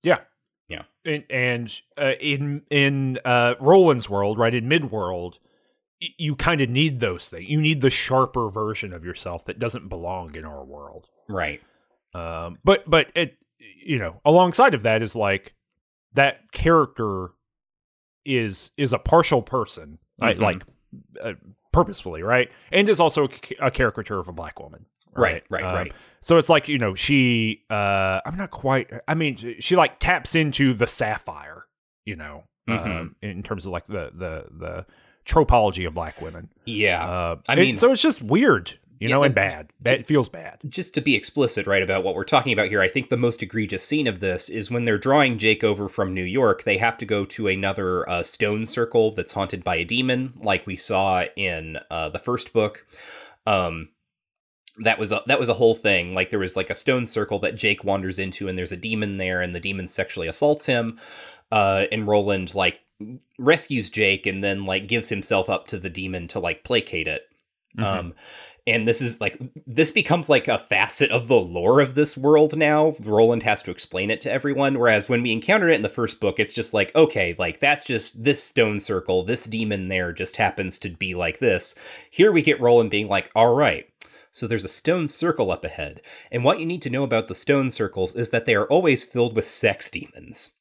Yeah, 0.03 0.19
Yeah. 0.69 0.83
and, 1.03 1.23
and 1.31 1.81
uh, 1.97 2.13
in 2.19 2.61
in 2.69 3.17
uh, 3.25 3.55
Roland's 3.59 4.09
world, 4.11 4.37
right 4.37 4.53
in 4.53 4.65
Midworld, 4.69 5.39
y- 5.99 6.09
you 6.19 6.35
kind 6.35 6.61
of 6.61 6.69
need 6.69 6.99
those 6.99 7.29
things. 7.29 7.49
You 7.49 7.59
need 7.59 7.81
the 7.81 7.89
sharper 7.89 8.49
version 8.51 8.93
of 8.93 9.03
yourself 9.03 9.45
that 9.45 9.57
doesn't 9.57 9.89
belong 9.89 10.35
in 10.35 10.45
our 10.45 10.63
world. 10.63 11.07
Right. 11.27 11.61
Um, 12.13 12.59
but 12.63 12.87
but 12.87 13.07
it 13.15 13.37
you 13.83 13.97
know 13.99 14.21
alongside 14.25 14.73
of 14.73 14.83
that 14.83 15.01
is 15.01 15.15
like 15.15 15.53
that 16.13 16.51
character 16.51 17.29
is 18.25 18.71
is 18.77 18.93
a 18.93 18.97
partial 18.99 19.41
person, 19.41 19.99
right? 20.19 20.37
Mhm. 20.37 20.41
Like 20.41 20.63
uh, 21.21 21.33
purposefully, 21.71 22.23
right? 22.23 22.49
And 22.71 22.89
is 22.89 22.99
also 22.99 23.25
a, 23.25 23.65
a 23.67 23.71
caricature 23.71 24.19
of 24.19 24.27
a 24.27 24.31
black 24.31 24.59
woman. 24.59 24.85
Right. 25.15 25.43
Right. 25.49 25.63
Um, 25.63 25.73
right. 25.75 25.93
So 26.21 26.37
it's 26.37 26.49
like 26.49 26.67
you 26.67 26.77
know 26.77 26.95
she. 26.95 27.63
uh 27.69 28.19
I'm 28.25 28.37
not 28.37 28.51
quite. 28.51 28.89
I 29.07 29.13
mean, 29.13 29.37
she- 29.37 29.61
she 29.61 29.75
like 29.75 29.99
taps 29.99 30.35
into 30.35 30.73
the 30.73 30.87
sapphire. 30.87 31.65
You 32.05 32.15
know, 32.15 32.43
Mhm. 32.69 32.85
um, 32.99 33.15
in 33.21 33.41
terms 33.43 33.65
of 33.65 33.71
like 33.71 33.87
the 33.87 34.11
the 34.13 34.45
the 34.51 34.85
tropology 35.25 35.85
of 35.85 35.93
black 35.93 36.21
women. 36.21 36.49
Yeah. 36.65 37.03
Uh, 37.07 37.35
I 37.47 37.55
mean- 37.55 37.77
so 37.77 37.91
it's 37.91 38.01
just 38.01 38.21
weird, 38.21 38.77
you 38.99 39.09
Yeah, 39.09 39.15
know, 39.15 39.23
and 39.23 39.35
bad. 39.35 39.71
It 39.85 40.05
feels 40.07 40.29
bad. 40.29 40.59
just 40.67 40.93
to 40.95 41.01
be 41.01 41.15
explicit, 41.15 41.67
right, 41.67 41.83
about 41.83 42.03
what 42.03 42.15
we're 42.15 42.23
talking 42.23 42.53
about 42.53 42.69
here, 42.69 42.81
I 42.81 42.87
think 42.87 43.09
the 43.09 43.17
most 43.17 43.43
egregious 43.43 43.83
scene 43.83 44.07
of 44.07 44.19
this 44.19 44.49
is 44.49 44.71
when 44.71 44.85
they're 44.85 44.97
drawing 44.97 45.37
Jake 45.37 45.63
over 45.63 45.87
from 45.89 46.13
New 46.13 46.23
York, 46.23 46.63
they 46.63 46.77
have 46.77 46.97
to 46.99 47.05
go 47.05 47.25
to 47.25 47.47
another 47.47 48.07
uh, 48.09 48.23
stone 48.23 48.65
circle 48.65 49.11
that's 49.11 49.33
haunted 49.33 49.63
by 49.63 49.75
a 49.75 49.85
demon, 49.85 50.33
like 50.37 50.65
we 50.65 50.75
saw 50.75 51.25
in 51.35 51.77
uh, 51.91 52.09
the 52.09 52.19
first 52.19 52.53
book. 52.53 52.85
Um, 53.45 53.89
that 54.79 54.99
was 54.99 55.11
a, 55.11 55.21
that 55.27 55.39
was 55.39 55.49
a 55.49 55.53
whole 55.53 55.75
thing. 55.75 56.13
Like 56.13 56.29
there 56.31 56.39
was 56.39 56.55
like 56.55 56.69
a 56.69 56.75
stone 56.75 57.05
circle 57.07 57.39
that 57.39 57.55
Jake 57.55 57.83
wanders 57.83 58.19
into, 58.19 58.47
and 58.47 58.57
there's 58.57 58.73
a 58.73 58.77
demon 58.77 59.17
there, 59.17 59.41
and 59.41 59.55
the 59.55 59.59
demon 59.59 59.87
sexually 59.87 60.27
assaults 60.27 60.65
him. 60.65 60.99
Uh, 61.51 61.85
and 61.91 62.07
Roland 62.07 62.53
like 62.55 62.81
rescues 63.37 63.89
Jake, 63.89 64.25
and 64.25 64.43
then 64.43 64.65
like 64.65 64.87
gives 64.87 65.09
himself 65.09 65.49
up 65.49 65.67
to 65.67 65.77
the 65.77 65.89
demon 65.89 66.27
to 66.29 66.39
like 66.39 66.63
placate 66.63 67.07
it. 67.07 67.23
Um, 67.77 68.13
and 68.67 68.87
this 68.87 69.01
is 69.01 69.21
like 69.21 69.39
this 69.67 69.91
becomes 69.91 70.27
like 70.27 70.47
a 70.47 70.57
facet 70.57 71.11
of 71.11 71.27
the 71.27 71.35
lore 71.35 71.81
of 71.81 71.93
this 71.95 72.17
world 72.17 72.57
now. 72.57 72.95
Roland 73.01 73.43
has 73.43 73.61
to 73.63 73.71
explain 73.71 74.09
it 74.09 74.21
to 74.21 74.31
everyone. 74.31 74.79
Whereas 74.79 75.07
when 75.07 75.21
we 75.21 75.31
encountered 75.31 75.69
it 75.69 75.75
in 75.75 75.81
the 75.83 75.89
first 75.89 76.19
book, 76.19 76.39
it's 76.39 76.53
just 76.53 76.73
like, 76.73 76.93
okay, 76.95 77.35
like 77.37 77.59
that's 77.59 77.83
just 77.83 78.23
this 78.23 78.43
stone 78.43 78.79
circle, 78.79 79.23
this 79.23 79.45
demon 79.45 79.87
there 79.87 80.11
just 80.11 80.37
happens 80.37 80.79
to 80.79 80.89
be 80.89 81.13
like 81.13 81.39
this. 81.39 81.75
Here 82.09 82.31
we 82.31 82.41
get 82.41 82.59
Roland 82.59 82.89
being 82.89 83.07
like, 83.07 83.29
all 83.35 83.53
right. 83.53 83.87
So 84.31 84.47
there's 84.47 84.65
a 84.65 84.69
stone 84.69 85.07
circle 85.07 85.51
up 85.51 85.63
ahead. 85.63 86.01
And 86.31 86.43
what 86.43 86.59
you 86.59 86.65
need 86.65 86.81
to 86.81 86.89
know 86.89 87.03
about 87.03 87.27
the 87.29 87.35
stone 87.35 87.71
circles 87.71 88.15
is 88.15 88.31
that 88.31 88.45
they 88.45 88.55
are 88.55 88.65
always 88.65 89.05
filled 89.05 89.35
with 89.35 89.45
sex 89.45 89.89
demons. 89.89 90.57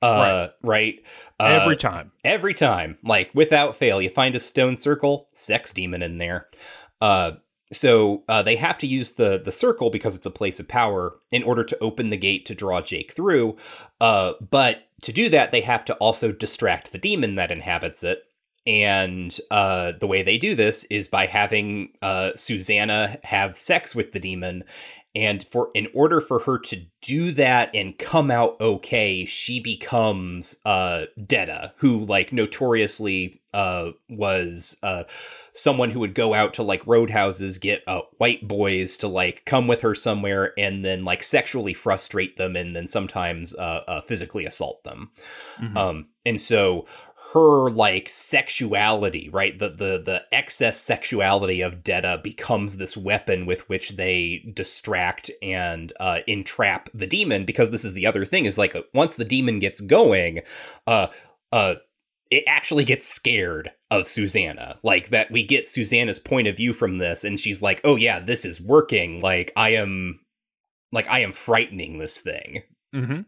Uh, 0.00 0.48
right. 0.62 1.02
Uh, 1.40 1.44
Every 1.44 1.76
time. 1.76 2.12
every 2.24 2.54
time 2.54 2.96
like 3.04 3.30
without 3.34 3.74
fail 3.74 4.00
you 4.00 4.08
find 4.08 4.34
a 4.36 4.40
stone 4.40 4.76
circle 4.76 5.28
sex 5.32 5.72
demon 5.72 6.00
in 6.02 6.18
there 6.18 6.46
uh 7.04 7.32
so 7.72 8.22
uh, 8.28 8.42
they 8.42 8.56
have 8.56 8.78
to 8.78 8.86
use 8.86 9.12
the 9.12 9.40
the 9.42 9.52
circle 9.52 9.90
because 9.90 10.16
it's 10.16 10.26
a 10.26 10.30
place 10.30 10.60
of 10.60 10.68
power 10.68 11.16
in 11.32 11.42
order 11.42 11.64
to 11.64 11.78
open 11.80 12.08
the 12.10 12.16
gate 12.16 12.46
to 12.46 12.54
draw 12.54 12.80
Jake 12.80 13.12
through. 13.12 13.56
Uh, 14.00 14.34
but 14.50 14.88
to 15.02 15.12
do 15.12 15.28
that, 15.30 15.50
they 15.50 15.60
have 15.62 15.84
to 15.86 15.94
also 15.94 16.32
distract 16.32 16.92
the 16.92 16.98
demon 16.98 17.34
that 17.34 17.50
inhabits 17.50 18.02
it. 18.02 18.22
And 18.66 19.36
uh, 19.50 19.92
the 20.00 20.06
way 20.06 20.22
they 20.22 20.38
do 20.38 20.54
this 20.54 20.84
is 20.84 21.08
by 21.08 21.26
having 21.26 21.90
uh, 22.00 22.30
Susanna 22.34 23.18
have 23.24 23.58
sex 23.58 23.94
with 23.94 24.12
the 24.12 24.20
demon. 24.20 24.64
And 25.14 25.46
for 25.46 25.70
in 25.74 25.86
order 25.94 26.20
for 26.20 26.40
her 26.40 26.58
to 26.58 26.86
do 27.00 27.30
that 27.32 27.70
and 27.74 27.96
come 27.98 28.30
out 28.30 28.60
okay, 28.60 29.24
she 29.24 29.60
becomes 29.60 30.58
uh, 30.64 31.04
Detta, 31.24 31.72
who 31.76 32.04
like 32.04 32.32
notoriously 32.32 33.40
uh, 33.52 33.92
was 34.08 34.76
uh, 34.82 35.04
someone 35.52 35.90
who 35.90 36.00
would 36.00 36.14
go 36.14 36.34
out 36.34 36.54
to 36.54 36.64
like 36.64 36.84
roadhouses, 36.86 37.58
get 37.58 37.84
uh, 37.86 38.00
white 38.18 38.46
boys 38.48 38.96
to 38.96 39.08
like 39.08 39.44
come 39.44 39.68
with 39.68 39.82
her 39.82 39.94
somewhere, 39.94 40.52
and 40.58 40.84
then 40.84 41.04
like 41.04 41.22
sexually 41.22 41.74
frustrate 41.74 42.36
them, 42.36 42.56
and 42.56 42.74
then 42.74 42.88
sometimes 42.88 43.54
uh, 43.54 43.84
uh, 43.86 44.00
physically 44.00 44.44
assault 44.44 44.82
them. 44.82 45.10
Mhm. 45.60 45.76
Um, 45.76 46.08
and 46.26 46.40
so 46.40 46.86
her 47.32 47.70
like 47.70 48.08
sexuality, 48.08 49.28
right? 49.28 49.58
The 49.58 49.68
the 49.70 50.02
the 50.04 50.22
excess 50.32 50.80
sexuality 50.80 51.60
of 51.60 51.82
Detta 51.82 52.20
becomes 52.22 52.76
this 52.76 52.96
weapon 52.96 53.46
with 53.46 53.68
which 53.68 53.90
they 53.90 54.50
distract 54.54 55.30
and 55.42 55.92
uh, 55.98 56.18
entrap 56.26 56.90
the 56.94 57.06
demon. 57.06 57.44
Because 57.44 57.70
this 57.70 57.84
is 57.84 57.92
the 57.92 58.06
other 58.06 58.24
thing 58.24 58.44
is 58.44 58.58
like 58.58 58.76
once 58.92 59.16
the 59.16 59.24
demon 59.24 59.58
gets 59.58 59.80
going, 59.80 60.40
uh, 60.86 61.08
uh, 61.52 61.76
it 62.30 62.44
actually 62.46 62.84
gets 62.84 63.06
scared 63.06 63.70
of 63.90 64.06
Susanna. 64.06 64.78
Like 64.82 65.08
that, 65.08 65.30
we 65.30 65.42
get 65.42 65.68
Susanna's 65.68 66.20
point 66.20 66.48
of 66.48 66.56
view 66.56 66.72
from 66.72 66.98
this, 66.98 67.24
and 67.24 67.38
she's 67.40 67.62
like, 67.62 67.80
"Oh 67.84 67.96
yeah, 67.96 68.20
this 68.20 68.44
is 68.44 68.60
working. 68.60 69.20
Like 69.20 69.52
I 69.56 69.70
am, 69.70 70.20
like 70.92 71.08
I 71.08 71.20
am 71.20 71.32
frightening 71.32 71.98
this 71.98 72.18
thing." 72.18 72.62
mm-hmm. 72.94 73.22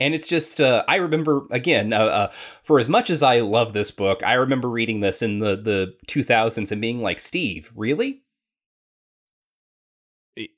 And 0.00 0.14
it's 0.14 0.28
just, 0.28 0.60
uh, 0.60 0.84
I 0.86 0.96
remember 0.96 1.46
again, 1.50 1.92
uh, 1.92 1.98
uh, 2.04 2.32
for 2.62 2.78
as 2.78 2.88
much 2.88 3.10
as 3.10 3.22
I 3.22 3.40
love 3.40 3.72
this 3.72 3.90
book, 3.90 4.22
I 4.24 4.34
remember 4.34 4.68
reading 4.68 5.00
this 5.00 5.22
in 5.22 5.40
the 5.40 5.56
the 5.56 5.94
2000s 6.06 6.70
and 6.70 6.80
being 6.80 7.02
like, 7.02 7.18
Steve, 7.20 7.72
really? 7.74 8.22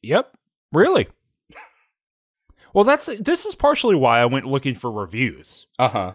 Yep. 0.03 0.37
Really. 0.73 1.09
Well, 2.73 2.85
that's 2.85 3.07
this 3.19 3.47
is 3.47 3.55
partially 3.55 3.97
why 3.97 4.21
I 4.21 4.27
went 4.27 4.47
looking 4.47 4.75
for 4.75 4.93
reviews. 4.93 5.67
Uh 5.79 5.89
huh. 5.89 6.13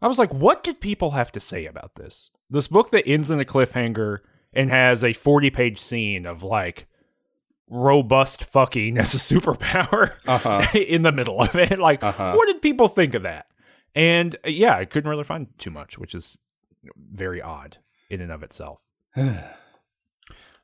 I 0.00 0.08
was 0.08 0.18
like, 0.18 0.32
what 0.32 0.62
did 0.62 0.80
people 0.80 1.10
have 1.10 1.32
to 1.32 1.40
say 1.40 1.66
about 1.66 1.96
this? 1.96 2.30
This 2.48 2.68
book 2.68 2.90
that 2.90 3.06
ends 3.06 3.30
in 3.30 3.40
a 3.40 3.44
cliffhanger 3.44 4.20
and 4.52 4.70
has 4.70 5.04
a 5.04 5.12
40 5.12 5.50
page 5.50 5.80
scene 5.80 6.24
of 6.24 6.42
like 6.42 6.86
robust 7.70 8.44
fucking 8.44 8.98
as 8.98 9.14
a 9.14 9.18
superpower 9.18 10.16
Uh 10.26 10.38
huh. 10.38 10.66
in 10.78 11.02
the 11.02 11.12
middle 11.12 11.40
of 11.42 11.54
it. 11.56 11.78
Like, 11.78 12.02
Uh-huh. 12.02 12.34
what 12.34 12.46
did 12.46 12.62
people 12.62 12.88
think 12.88 13.14
of 13.14 13.22
that? 13.22 13.46
And 13.94 14.36
uh, 14.44 14.48
yeah, 14.50 14.76
I 14.76 14.84
couldn't 14.84 15.10
really 15.10 15.24
find 15.24 15.48
too 15.58 15.70
much, 15.70 15.98
which 15.98 16.14
is 16.14 16.38
very 16.96 17.42
odd 17.42 17.78
in 18.10 18.20
and 18.20 18.32
of 18.32 18.42
itself. 18.42 18.82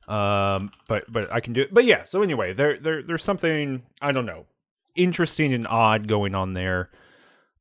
Um, 0.07 0.69
but 0.87 1.11
but 1.11 1.33
I 1.33 1.39
can 1.39 1.53
do 1.53 1.61
it. 1.61 1.73
But 1.73 1.85
yeah. 1.85 2.03
So 2.03 2.21
anyway, 2.21 2.53
there 2.53 2.77
there 2.79 3.01
there's 3.01 3.23
something 3.23 3.81
I 4.01 4.11
don't 4.11 4.27
know 4.27 4.45
interesting 4.95 5.51
and 5.53 5.67
odd 5.67 6.07
going 6.07 6.35
on 6.35 6.53
there. 6.53 6.91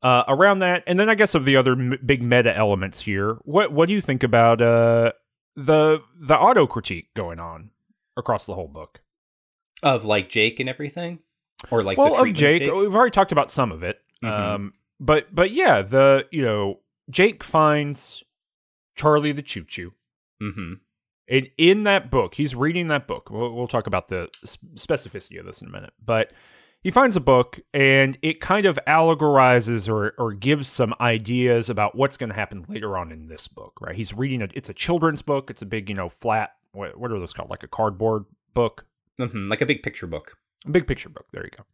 uh, 0.02 0.24
around 0.28 0.58
that, 0.58 0.82
and 0.86 1.00
then 1.00 1.08
I 1.08 1.14
guess 1.14 1.34
of 1.34 1.46
the 1.46 1.56
other 1.56 1.72
m- 1.72 1.98
big 2.04 2.22
meta 2.22 2.54
elements 2.54 3.00
here. 3.00 3.38
What 3.44 3.72
what 3.72 3.88
do 3.88 3.94
you 3.94 4.02
think 4.02 4.22
about 4.22 4.60
uh, 4.60 5.12
the 5.56 6.00
the 6.20 6.36
auto 6.38 6.66
critique 6.66 7.14
going 7.14 7.40
on 7.40 7.70
across 8.14 8.44
the 8.44 8.54
whole 8.54 8.68
book? 8.68 9.00
Of 9.84 10.04
like 10.04 10.28
Jake 10.28 10.58
and 10.60 10.68
everything, 10.68 11.20
or 11.70 11.82
like 11.82 11.98
well, 11.98 12.14
of 12.14 12.22
treatment 12.22 12.36
Jake, 12.38 12.72
we've 12.72 12.94
already 12.94 13.12
talked 13.12 13.32
about 13.32 13.50
some 13.50 13.70
of 13.70 13.82
it. 13.82 14.00
Mhm. 14.22 14.30
Um, 14.30 14.72
but 14.98 15.34
but 15.34 15.52
yeah, 15.52 15.82
the 15.82 16.26
you 16.32 16.42
know 16.42 16.80
Jake 17.10 17.44
finds 17.44 18.24
Charlie 18.96 19.32
the 19.32 19.42
Choo 19.42 19.64
Choo. 19.64 19.92
Mm-hmm. 20.42 20.74
And 21.28 21.50
in 21.56 21.84
that 21.84 22.10
book, 22.10 22.34
he's 22.34 22.54
reading 22.54 22.88
that 22.88 23.06
book. 23.06 23.30
We'll, 23.30 23.52
we'll 23.52 23.68
talk 23.68 23.86
about 23.86 24.08
the 24.08 24.28
specificity 24.44 25.38
of 25.38 25.46
this 25.46 25.62
in 25.62 25.68
a 25.68 25.70
minute. 25.70 25.92
But 26.04 26.32
he 26.82 26.90
finds 26.90 27.16
a 27.16 27.20
book 27.20 27.60
and 27.72 28.18
it 28.20 28.40
kind 28.40 28.66
of 28.66 28.78
allegorizes 28.86 29.88
or, 29.88 30.14
or 30.18 30.34
gives 30.34 30.68
some 30.68 30.94
ideas 31.00 31.70
about 31.70 31.94
what's 31.94 32.18
going 32.18 32.28
to 32.28 32.36
happen 32.36 32.66
later 32.68 32.98
on 32.98 33.10
in 33.10 33.28
this 33.28 33.48
book, 33.48 33.72
right? 33.80 33.96
He's 33.96 34.12
reading 34.12 34.42
it. 34.42 34.50
It's 34.54 34.68
a 34.68 34.74
children's 34.74 35.22
book. 35.22 35.48
It's 35.48 35.62
a 35.62 35.66
big, 35.66 35.88
you 35.88 35.94
know, 35.94 36.10
flat, 36.10 36.50
what, 36.72 36.98
what 36.98 37.10
are 37.10 37.18
those 37.18 37.32
called? 37.32 37.48
Like 37.48 37.62
a 37.62 37.68
cardboard 37.68 38.26
book? 38.52 38.84
Mm-hmm. 39.20 39.48
Like 39.48 39.60
a 39.60 39.66
big 39.66 39.82
picture 39.82 40.06
book. 40.06 40.36
A 40.66 40.70
big 40.70 40.86
picture 40.86 41.08
book. 41.08 41.26
There 41.32 41.44
you 41.44 41.50
go. 41.56 41.64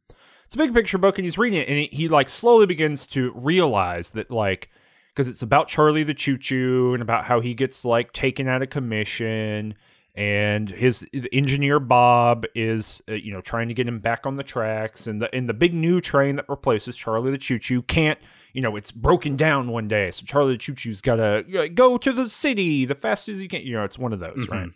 It's 0.46 0.54
a 0.54 0.58
big 0.58 0.74
picture 0.74 0.98
book, 0.98 1.16
and 1.18 1.24
he's 1.24 1.38
reading 1.38 1.60
it, 1.60 1.68
and 1.68 1.78
he, 1.78 1.88
he 1.92 2.08
like 2.08 2.28
slowly 2.28 2.66
begins 2.66 3.06
to 3.08 3.32
realize 3.36 4.10
that 4.10 4.30
like 4.30 4.68
because 5.14 5.28
it's 5.28 5.42
about 5.42 5.68
Charlie 5.68 6.02
the 6.04 6.14
Choo 6.14 6.36
Choo 6.38 6.92
and 6.92 7.02
about 7.02 7.24
how 7.24 7.40
he 7.40 7.54
gets 7.54 7.84
like 7.84 8.12
taken 8.12 8.48
out 8.48 8.60
of 8.62 8.68
commission, 8.70 9.74
and 10.16 10.68
his 10.68 11.06
the 11.12 11.32
engineer 11.32 11.78
Bob 11.78 12.44
is 12.54 13.00
uh, 13.08 13.12
you 13.14 13.32
know 13.32 13.40
trying 13.40 13.68
to 13.68 13.74
get 13.74 13.86
him 13.86 14.00
back 14.00 14.26
on 14.26 14.36
the 14.36 14.42
tracks, 14.42 15.06
and 15.06 15.22
the 15.22 15.32
and 15.34 15.48
the 15.48 15.54
big 15.54 15.72
new 15.72 16.00
train 16.00 16.34
that 16.36 16.48
replaces 16.48 16.96
Charlie 16.96 17.30
the 17.30 17.38
Choo 17.38 17.58
Choo 17.60 17.82
can't. 17.82 18.18
You 18.52 18.60
know, 18.62 18.74
it's 18.74 18.90
broken 18.90 19.36
down 19.36 19.68
one 19.70 19.86
day, 19.86 20.10
so 20.10 20.24
Charlie 20.26 20.54
the 20.54 20.58
Choo 20.58 20.74
Choo's 20.74 21.00
got 21.00 21.16
to 21.16 21.68
go 21.72 21.96
to 21.96 22.12
the 22.12 22.28
city 22.28 22.84
the 22.84 22.96
fastest 22.96 23.40
he 23.40 23.46
can. 23.46 23.62
You 23.62 23.74
know, 23.74 23.84
it's 23.84 23.96
one 24.00 24.12
of 24.12 24.18
those, 24.18 24.48
Mhm. 24.48 24.50
right? 24.50 24.68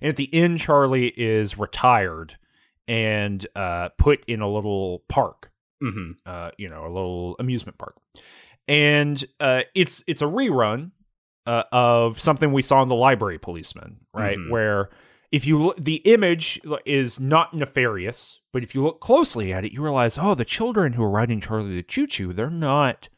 And 0.00 0.08
at 0.10 0.16
the 0.16 0.32
end, 0.34 0.58
Charlie 0.60 1.08
is 1.16 1.58
retired 1.58 2.36
and 2.88 3.46
uh, 3.56 3.88
put 3.98 4.24
in 4.26 4.40
a 4.40 4.48
little 4.50 5.04
park, 5.08 5.50
Mm-hmm. 5.82 6.12
uh, 6.24 6.50
you 6.56 6.68
know, 6.70 6.84
a 6.86 6.88
little 6.92 7.36
amusement 7.38 7.76
park. 7.78 7.96
And 8.68 9.22
uh, 9.40 9.62
it's 9.74 10.02
it's 10.06 10.22
a 10.22 10.26
rerun 10.26 10.92
uh, 11.46 11.64
of 11.70 12.18
something 12.20 12.52
we 12.52 12.62
saw 12.62 12.82
in 12.82 12.88
the 12.88 12.94
library 12.94 13.38
policeman, 13.38 13.98
right? 14.14 14.38
Mhm. 14.38 14.50
Where 14.50 14.88
if 15.30 15.46
you 15.46 15.58
look, 15.62 15.76
the 15.76 15.96
image 15.96 16.60
is 16.84 17.20
not 17.20 17.52
nefarious, 17.54 18.40
but 18.52 18.62
if 18.62 18.74
you 18.74 18.82
look 18.82 19.00
closely 19.00 19.52
at 19.52 19.64
it, 19.64 19.72
you 19.72 19.82
realize, 19.82 20.16
oh, 20.18 20.34
the 20.34 20.44
children 20.44 20.94
who 20.94 21.02
are 21.04 21.10
riding 21.10 21.40
Charlie 21.40 21.74
the 21.76 21.82
Choo 21.82 22.06
Choo, 22.06 22.32
they're 22.32 22.48
not, 22.50 23.08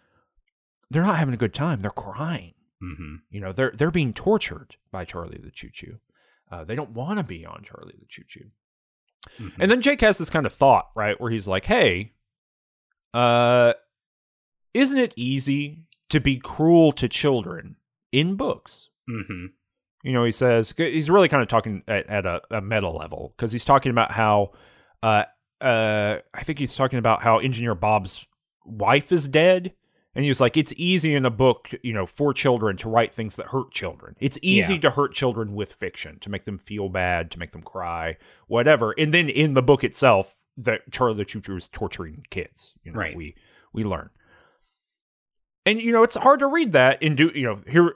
they're 0.91 1.05
not 1.05 1.19
having 1.19 1.35
a 1.35 1.39
good 1.39 1.55
time. 1.55 1.81
They're 1.81 1.91
crying. 1.91 2.55
Mm-hmm. 2.83 3.15
You 3.31 3.41
know, 3.41 3.53
they're 3.53 3.73
they're 3.77 3.91
being 3.91 4.13
tortured 4.13 4.77
by 4.91 5.05
Charlie 5.05 5.41
the 5.43 5.51
Choo 5.51 5.71
Choo. 5.73 5.99
Uh, 6.51 6.65
they 6.65 6.75
don't 6.75 6.91
want 6.91 7.19
to 7.19 7.23
be 7.23 7.45
on 7.45 7.63
Charlie 7.63 7.97
the 7.99 8.07
Choo 8.07 8.25
Choo. 8.27 8.51
Mm-hmm. 9.39 9.61
And 9.61 9.71
then 9.71 9.83
Jake 9.83 10.01
has 10.01 10.19
this 10.19 10.31
kind 10.31 10.47
of 10.47 10.53
thought, 10.53 10.91
right, 10.95 11.21
where 11.21 11.31
he's 11.31 11.47
like, 11.47 11.67
"Hey, 11.67 12.15
uh, 13.13 13.75
isn't 14.75 14.99
it 14.99 15.13
easy 15.17 15.85
to 16.11 16.21
be 16.21 16.37
cruel 16.37 16.93
to 16.93 17.09
children 17.09 17.77
in 18.13 18.37
books?" 18.37 18.89
mm-hmm. 19.09 19.47
You 20.05 20.13
know, 20.13 20.25
he 20.25 20.31
says 20.31 20.73
he's 20.77 21.11
really 21.11 21.29
kind 21.29 21.43
of 21.43 21.49
talking 21.49 21.83
at, 21.89 22.09
at 22.09 22.25
a, 22.25 22.41
a 22.51 22.61
meta 22.61 22.89
level 22.89 23.35
because 23.37 23.51
he's 23.51 23.65
talking 23.65 23.91
about 23.91 24.13
how, 24.13 24.53
uh, 25.03 25.25
uh, 25.61 26.19
I 26.33 26.45
think 26.45 26.61
he's 26.61 26.77
talking 26.77 27.01
about 27.01 27.23
how 27.23 27.39
Engineer 27.39 27.75
Bob's 27.75 28.25
wife 28.65 29.11
is 29.11 29.27
dead, 29.27 29.75
and 30.19 30.25
he 30.25 30.29
was 30.31 30.41
like, 30.41 30.57
"It's 30.57 30.75
easy 30.77 31.15
in 31.15 31.25
a 31.25 31.31
book, 31.31 31.71
you 31.85 31.93
know, 31.93 32.05
for 32.05 32.35
children 32.35 32.77
to 32.79 32.89
write 32.89 33.15
things 33.15 33.37
that 33.37 33.47
hurt 33.47 33.71
children. 33.71 34.17
It's 34.19 34.37
easy 34.43 34.75
Yeah. 34.75 34.81
to 34.81 34.91
hurt 34.91 35.15
children 35.15 35.55
with 35.55 35.73
fiction, 35.73 36.19
to 36.19 36.29
make 36.29 36.43
them 36.45 36.59
feel 36.59 36.89
bad, 36.89 37.31
to 37.31 37.39
make 37.39 37.53
them 37.53 37.63
cry, 37.63 38.17
whatever." 38.49 38.93
And 38.99 39.15
then 39.15 39.29
in 39.29 39.55
the 39.55 39.63
book 39.63 39.85
itself, 39.85 40.35
that 40.57 40.91
Charlie 40.91 41.15
the 41.19 41.25
Choo 41.25 41.41
is 41.57 41.69
torturing 41.69 42.25
kids. 42.31 42.75
You 42.83 42.91
know, 42.91 42.99
Right. 42.99 43.17
we 43.17 43.37
we 43.73 43.85
learn. 43.85 44.11
And 45.65 45.81
you 45.81 45.93
know, 45.93 46.03
it's 46.03 46.17
hard 46.17 46.41
to 46.41 46.47
read 46.49 46.73
that 46.73 46.99
and 47.03 47.17
do 47.17 47.31
you 47.35 47.45
know 47.45 47.61
here 47.69 47.95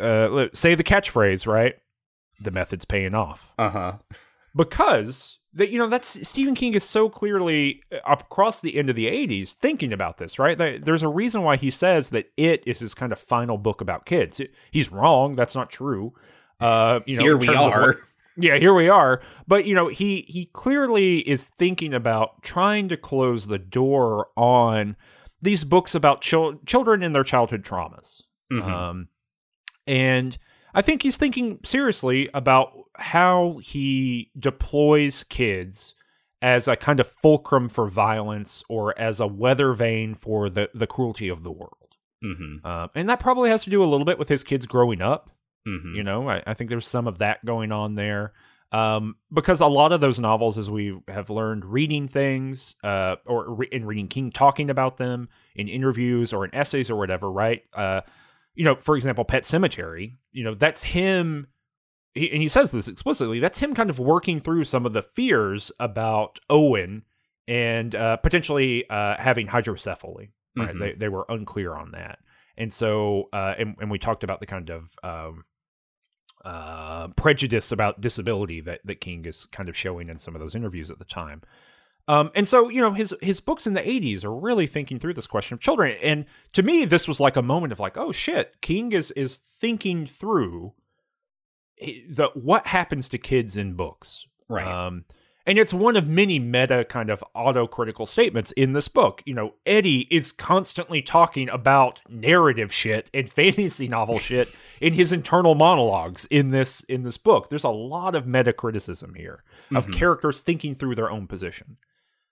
uh, 0.00 0.48
say 0.54 0.74
the 0.74 0.84
catchphrase 0.84 1.46
right. 1.46 1.76
The 2.40 2.50
method's 2.50 2.86
paying 2.86 3.14
off 3.14 3.52
Uh-huh. 3.58 3.98
Because 4.54 5.38
that 5.54 5.70
you 5.70 5.78
know 5.78 5.88
that's 5.88 6.26
Stephen 6.26 6.54
King 6.54 6.74
is 6.74 6.84
so 6.84 7.08
clearly 7.08 7.82
uh, 7.92 7.98
across 8.12 8.60
the 8.60 8.76
end 8.78 8.88
of 8.90 8.96
the 8.96 9.06
80s 9.06 9.52
thinking 9.52 9.92
about 9.92 10.18
this, 10.18 10.38
right? 10.38 10.56
There's 10.84 11.02
a 11.02 11.08
reason 11.08 11.42
why 11.42 11.56
he 11.56 11.70
says 11.70 12.10
that 12.10 12.30
it 12.36 12.62
is 12.66 12.80
his 12.80 12.94
kind 12.94 13.12
of 13.12 13.18
final 13.18 13.58
book 13.58 13.80
about 13.80 14.06
kids. 14.06 14.40
He's 14.70 14.90
wrong, 14.90 15.36
that's 15.36 15.54
not 15.54 15.70
true. 15.70 16.14
Uh, 16.60 17.00
you 17.06 17.16
know, 17.16 17.22
Here 17.22 17.36
we 17.36 17.48
are. 17.48 17.86
what- 17.88 17.96
yeah, 18.38 18.56
here 18.56 18.72
we 18.72 18.88
are. 18.88 19.20
But 19.46 19.66
you 19.66 19.74
know, 19.74 19.88
he 19.88 20.24
he 20.28 20.46
clearly 20.52 21.18
is 21.28 21.46
thinking 21.58 21.92
about 21.92 22.42
trying 22.42 22.88
to 22.88 22.96
close 22.96 23.46
the 23.46 23.58
door 23.58 24.28
on 24.36 24.96
these 25.42 25.64
books 25.64 25.94
about 25.94 26.20
chil- 26.22 26.60
children 26.64 27.02
and 27.02 27.14
their 27.14 27.24
childhood 27.24 27.64
traumas. 27.64 28.22
Mhm. 28.50 28.62
Um, 28.64 29.08
and 29.86 30.38
I 30.74 30.82
think 30.82 31.02
he's 31.02 31.16
thinking 31.16 31.58
seriously 31.64 32.28
about 32.34 32.72
how 32.96 33.58
he 33.62 34.30
deploys 34.38 35.24
kids 35.24 35.94
as 36.40 36.66
a 36.68 36.76
kind 36.76 36.98
of 37.00 37.06
fulcrum 37.06 37.68
for 37.68 37.88
violence 37.88 38.64
or 38.68 38.98
as 38.98 39.20
a 39.20 39.26
weather 39.26 39.72
vane 39.72 40.14
for 40.14 40.50
the, 40.50 40.68
the 40.74 40.86
cruelty 40.86 41.28
of 41.28 41.42
the 41.42 41.52
world. 41.52 41.76
Mhm. 42.24 42.64
Um, 42.64 42.88
and 42.94 43.08
that 43.08 43.20
probably 43.20 43.50
has 43.50 43.64
to 43.64 43.70
do 43.70 43.82
a 43.82 43.86
little 43.86 44.04
bit 44.04 44.18
with 44.18 44.28
his 44.28 44.42
kids 44.44 44.66
growing 44.66 45.00
up. 45.02 45.30
Mhm. 45.66 45.94
You 45.94 46.02
know, 46.02 46.28
I, 46.28 46.42
I 46.46 46.54
think 46.54 46.70
there's 46.70 46.86
some 46.86 47.06
of 47.06 47.18
that 47.18 47.44
going 47.44 47.70
on 47.72 47.94
there. 47.94 48.32
Um, 48.72 49.16
because 49.30 49.60
a 49.60 49.66
lot 49.66 49.92
of 49.92 50.00
those 50.00 50.18
novels, 50.18 50.56
as 50.56 50.70
we 50.70 50.98
have 51.06 51.28
learned, 51.28 51.64
reading 51.66 52.08
things, 52.08 52.74
uh, 52.82 53.16
or 53.26 53.54
re- 53.56 53.68
in 53.70 53.84
reading 53.84 54.08
King 54.08 54.30
talking 54.32 54.70
about 54.70 54.96
them 54.96 55.28
in 55.54 55.68
interviews 55.68 56.32
or 56.32 56.44
in 56.46 56.54
essays 56.54 56.88
or 56.90 56.96
whatever, 56.96 57.30
right? 57.30 57.62
Uh, 57.74 58.00
you 58.54 58.64
know, 58.64 58.76
for 58.76 58.96
example, 58.96 59.24
Pet 59.24 59.44
Sematary, 59.44 60.16
you 60.30 60.44
know, 60.44 60.54
that's 60.54 60.82
him, 60.82 61.48
he, 62.14 62.30
and 62.30 62.42
he 62.42 62.48
says 62.48 62.70
this 62.70 62.88
explicitly. 62.88 63.40
That's 63.40 63.58
him 63.58 63.74
kind 63.74 63.90
of 63.90 63.98
working 63.98 64.40
through 64.40 64.64
some 64.64 64.84
of 64.84 64.92
the 64.92 65.02
fears 65.02 65.72
about 65.80 66.38
Owen 66.50 67.02
and 67.48 67.94
uh, 67.94 68.16
potentially 68.18 68.88
uh, 68.90 69.16
having 69.18 69.48
hydrocephaly. 69.48 70.30
Right? 70.56 70.74
Mhm. 70.74 70.78
They 70.80 70.92
they 70.92 71.08
were 71.08 71.24
unclear 71.30 71.74
on 71.74 71.92
that, 71.92 72.18
and 72.58 72.70
so 72.70 73.30
uh, 73.32 73.54
and 73.58 73.74
and 73.80 73.90
we 73.90 73.98
talked 73.98 74.22
about 74.22 74.40
the 74.40 74.46
kind 74.46 74.68
of 74.68 74.94
um, 75.02 75.40
uh, 76.44 77.08
prejudice 77.08 77.72
about 77.72 78.00
disability 78.00 78.60
that 78.60 78.80
that 78.84 79.00
King 79.00 79.24
is 79.24 79.46
kind 79.46 79.68
of 79.70 79.76
showing 79.76 80.10
in 80.10 80.18
some 80.18 80.34
of 80.34 80.40
those 80.40 80.54
interviews 80.54 80.90
at 80.90 80.98
the 80.98 81.06
time. 81.06 81.40
Um, 82.08 82.30
and 82.34 82.48
so 82.48 82.68
you 82.68 82.80
know 82.80 82.92
his 82.92 83.14
his 83.22 83.38
books 83.40 83.66
in 83.66 83.74
the 83.74 83.80
80s 83.80 84.24
are 84.24 84.34
really 84.34 84.66
thinking 84.66 84.98
through 84.98 85.14
this 85.14 85.28
question 85.28 85.54
of 85.54 85.60
children 85.60 85.96
and 86.02 86.24
to 86.52 86.62
me 86.64 86.84
this 86.84 87.06
was 87.06 87.20
like 87.20 87.36
a 87.36 87.42
moment 87.42 87.72
of 87.72 87.78
like 87.78 87.96
oh 87.96 88.10
shit 88.10 88.60
king 88.60 88.90
is 88.92 89.12
is 89.12 89.36
thinking 89.36 90.04
through 90.04 90.72
the 92.08 92.28
what 92.34 92.66
happens 92.66 93.08
to 93.10 93.18
kids 93.18 93.56
in 93.56 93.74
books 93.74 94.26
Right. 94.48 94.66
um, 94.66 95.04
and 95.46 95.58
it's 95.58 95.72
one 95.74 95.96
of 95.96 96.06
many 96.08 96.38
meta 96.38 96.84
kind 96.84 97.08
of 97.10 97.24
autocritical 97.34 98.06
statements 98.06 98.52
in 98.52 98.74
this 98.74 98.86
book. 98.86 99.22
You 99.24 99.34
know, 99.34 99.54
Eddie 99.66 100.06
is 100.08 100.30
constantly 100.30 101.02
talking 101.02 101.48
about 101.48 102.00
narrative 102.08 102.72
shit 102.72 103.10
and 103.12 103.28
fantasy 103.40 103.88
novel 103.88 104.20
shit 104.20 104.54
in 104.80 104.92
his 104.92 105.10
internal 105.12 105.56
monologues 105.56 106.26
in 106.26 106.50
this 106.50 106.82
in 106.82 107.02
this 107.02 107.16
book. 107.16 107.48
There's 107.48 107.64
a 107.64 107.70
lot 107.70 108.14
of 108.14 108.24
meta 108.26 108.52
criticism 108.52 109.14
here 109.14 109.42
of 109.74 109.86
Mhm. 109.88 109.94
characters 109.94 110.42
thinking 110.42 110.74
through 110.76 110.94
their 110.96 111.10
own 111.10 111.26
position. 111.26 111.76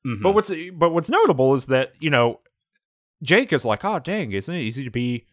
Mhm. 0.07 0.22
But 0.22 0.34
what's 0.34 0.51
but 0.74 0.90
what's 0.90 1.11
notable 1.11 1.55
is 1.55 1.66
that 1.66 1.92
you 2.01 2.11
know 2.11 2.40
Jake 3.22 3.53
is 3.53 3.64
like, 3.64 3.84
oh 3.84 3.98
dang, 3.98 4.32
isn't 4.32 4.55
it 4.55 4.62
easy 4.62 4.84
to 4.84 4.90
be 4.90 5.26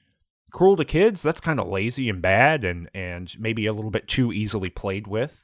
cruel 0.52 0.76
to 0.78 0.86
kids? 0.86 1.22
That's 1.22 1.40
kind 1.42 1.60
of 1.60 1.68
lazy 1.68 2.10
and 2.10 2.22
bad, 2.22 2.64
and 2.64 2.90
and 2.94 3.34
maybe 3.40 3.66
a 3.66 3.74
little 3.74 3.92
bit 3.92 4.08
too 4.08 4.32
easily 4.34 4.70
played 4.70 5.08
with. 5.08 5.44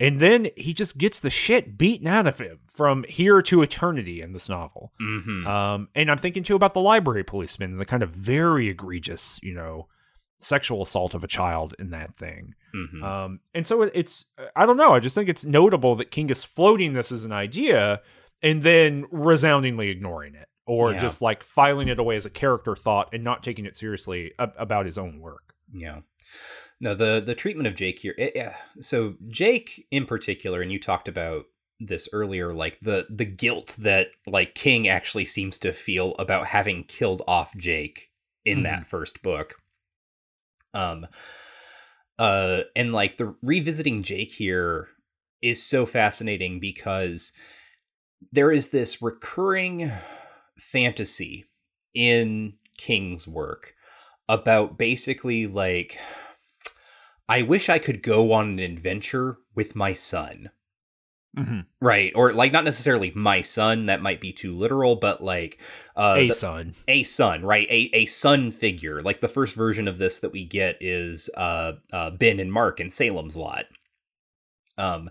And 0.00 0.20
then 0.20 0.48
he 0.56 0.74
just 0.74 0.96
gets 0.96 1.18
the 1.18 1.28
shit 1.30 1.76
beaten 1.76 2.06
out 2.06 2.28
of 2.28 2.38
him 2.38 2.60
from 2.72 3.04
here 3.08 3.42
to 3.42 3.62
eternity 3.62 4.20
in 4.22 4.32
this 4.32 4.48
novel. 4.48 4.92
Mhm. 5.02 5.44
Um, 5.44 5.88
and 5.96 6.08
I'm 6.08 6.18
thinking 6.18 6.44
too 6.44 6.54
about 6.54 6.72
the 6.72 6.80
library 6.80 7.24
policeman 7.24 7.72
and 7.72 7.80
the 7.80 7.84
kind 7.84 8.04
of 8.04 8.10
very 8.10 8.68
egregious, 8.68 9.40
you 9.42 9.54
know, 9.54 9.88
sexual 10.36 10.82
assault 10.82 11.14
of 11.14 11.24
a 11.24 11.26
child 11.26 11.74
in 11.80 11.90
that 11.90 12.16
thing. 12.16 12.54
Mhm. 12.72 13.02
Um, 13.02 13.40
and 13.54 13.66
so 13.66 13.82
it, 13.82 13.90
it's, 13.92 14.24
I 14.54 14.66
don't 14.66 14.76
know. 14.76 14.94
I 14.94 15.00
just 15.00 15.16
think 15.16 15.28
it's 15.28 15.44
notable 15.44 15.96
that 15.96 16.12
King 16.12 16.30
is 16.30 16.44
floating 16.44 16.92
this 16.92 17.10
as 17.10 17.24
an 17.24 17.32
idea 17.32 18.00
and 18.42 18.62
then 18.62 19.06
resoundingly 19.10 19.88
ignoring 19.90 20.34
it 20.34 20.48
or 20.66 20.92
Yeah. 20.92 21.00
just 21.00 21.22
like 21.22 21.42
filing 21.42 21.88
it 21.88 21.98
away 21.98 22.16
as 22.16 22.26
a 22.26 22.30
character 22.30 22.76
thought 22.76 23.08
and 23.12 23.24
not 23.24 23.42
taking 23.42 23.64
it 23.66 23.74
seriously 23.76 24.32
ab- 24.38 24.54
about 24.58 24.86
his 24.86 24.98
own 24.98 25.18
work. 25.20 25.54
Yeah. 25.72 26.00
No, 26.80 26.94
the 26.94 27.20
the 27.24 27.34
treatment 27.34 27.66
of 27.66 27.74
Jake 27.74 27.98
here. 27.98 28.14
It, 28.18 28.32
yeah. 28.36 28.56
So 28.80 29.14
Jake 29.28 29.86
in 29.90 30.06
particular, 30.06 30.62
and 30.62 30.70
you 30.70 30.78
talked 30.78 31.08
about 31.08 31.46
this 31.80 32.08
earlier 32.12 32.52
like 32.52 32.76
the 32.80 33.06
the 33.08 33.24
guilt 33.24 33.76
that 33.78 34.08
like 34.26 34.54
king 34.56 34.88
actually 34.88 35.24
seems 35.24 35.58
to 35.58 35.72
feel 35.72 36.14
about 36.18 36.44
having 36.44 36.82
killed 36.82 37.22
off 37.28 37.56
jake 37.56 38.10
in 38.44 38.58
Mhm. 38.58 38.62
that 38.64 38.84
first 38.84 39.22
book 39.22 39.54
um 40.74 41.06
uh 42.18 42.62
and 42.74 42.92
like 42.92 43.16
the 43.16 43.32
revisiting 43.42 44.02
jake 44.02 44.32
here 44.32 44.88
is 45.40 45.62
so 45.62 45.86
fascinating 45.86 46.58
because 46.58 47.32
there 48.32 48.50
is 48.52 48.68
this 48.68 49.00
recurring 49.02 49.90
fantasy 50.58 51.44
in 51.94 52.54
king's 52.76 53.26
work 53.28 53.74
about 54.28 54.76
basically 54.78 55.46
like 55.46 55.98
i 57.28 57.42
wish 57.42 57.68
i 57.68 57.78
could 57.78 58.02
go 58.02 58.32
on 58.32 58.50
an 58.52 58.58
adventure 58.58 59.38
with 59.54 59.74
my 59.76 59.92
son 59.92 60.50
Mhm. 61.36 61.66
Right. 61.80 62.10
Or 62.16 62.32
like 62.32 62.52
not 62.52 62.64
necessarily 62.64 63.12
my 63.14 63.42
son, 63.42 63.86
that 63.86 64.00
might 64.02 64.20
be 64.20 64.32
too 64.32 64.56
literal, 64.56 64.96
but 64.96 65.22
like 65.22 65.60
uh 65.94 66.14
a 66.16 66.28
the- 66.28 66.34
son. 66.34 66.74
a 66.88 67.02
son, 67.04 67.42
right? 67.44 67.68
A 67.70 67.90
a 67.94 68.06
son 68.06 68.50
figure. 68.50 69.02
Like 69.02 69.20
the 69.20 69.28
first 69.28 69.54
version 69.54 69.86
of 69.86 69.98
this 69.98 70.18
that 70.20 70.32
we 70.32 70.44
get 70.44 70.78
is 70.80 71.28
uh 71.36 71.72
uh 71.92 72.10
Ben 72.10 72.40
and 72.40 72.50
Mark 72.52 72.80
in 72.80 72.88
Salem's 72.90 73.36
Lot. 73.36 73.66
Um 74.78 75.10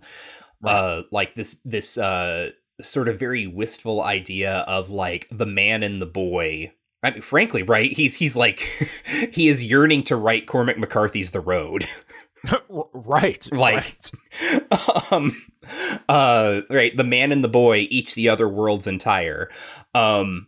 uh 0.66 1.03
like 1.12 1.36
this 1.36 1.62
this 1.64 1.97
uh 1.99 2.49
sort 2.82 3.08
of 3.08 3.20
very 3.20 3.48
wistful 3.48 4.02
idea 4.02 4.58
of 4.68 4.90
like 4.90 5.28
the 5.32 5.46
man 5.46 5.84
and 5.84 6.02
the 6.02 6.06
boy. 6.06 6.72
I 7.04 7.12
mean, 7.12 7.22
frankly, 7.22 7.64
right? 7.64 7.92
He's 7.92 8.16
he's 8.16 8.36
like 8.36 8.60
he 9.32 9.48
is 9.48 9.64
yearning 9.64 10.04
to 10.04 10.16
write 10.16 10.48
Cormac 10.48 10.78
McCarthy's 10.78 11.32
The 11.32 11.42
Road. 11.42 11.86
right. 12.94 13.48
like 13.52 13.98
right. 14.42 15.12
um 15.12 15.36
uh 16.08 16.62
right 16.70 16.96
the 16.96 17.04
man 17.04 17.32
and 17.32 17.44
the 17.44 17.50
boy 17.50 17.88
each 17.90 18.14
the 18.14 18.30
other 18.30 18.48
world's 18.48 18.86
entire 18.86 19.50
um 19.96 20.48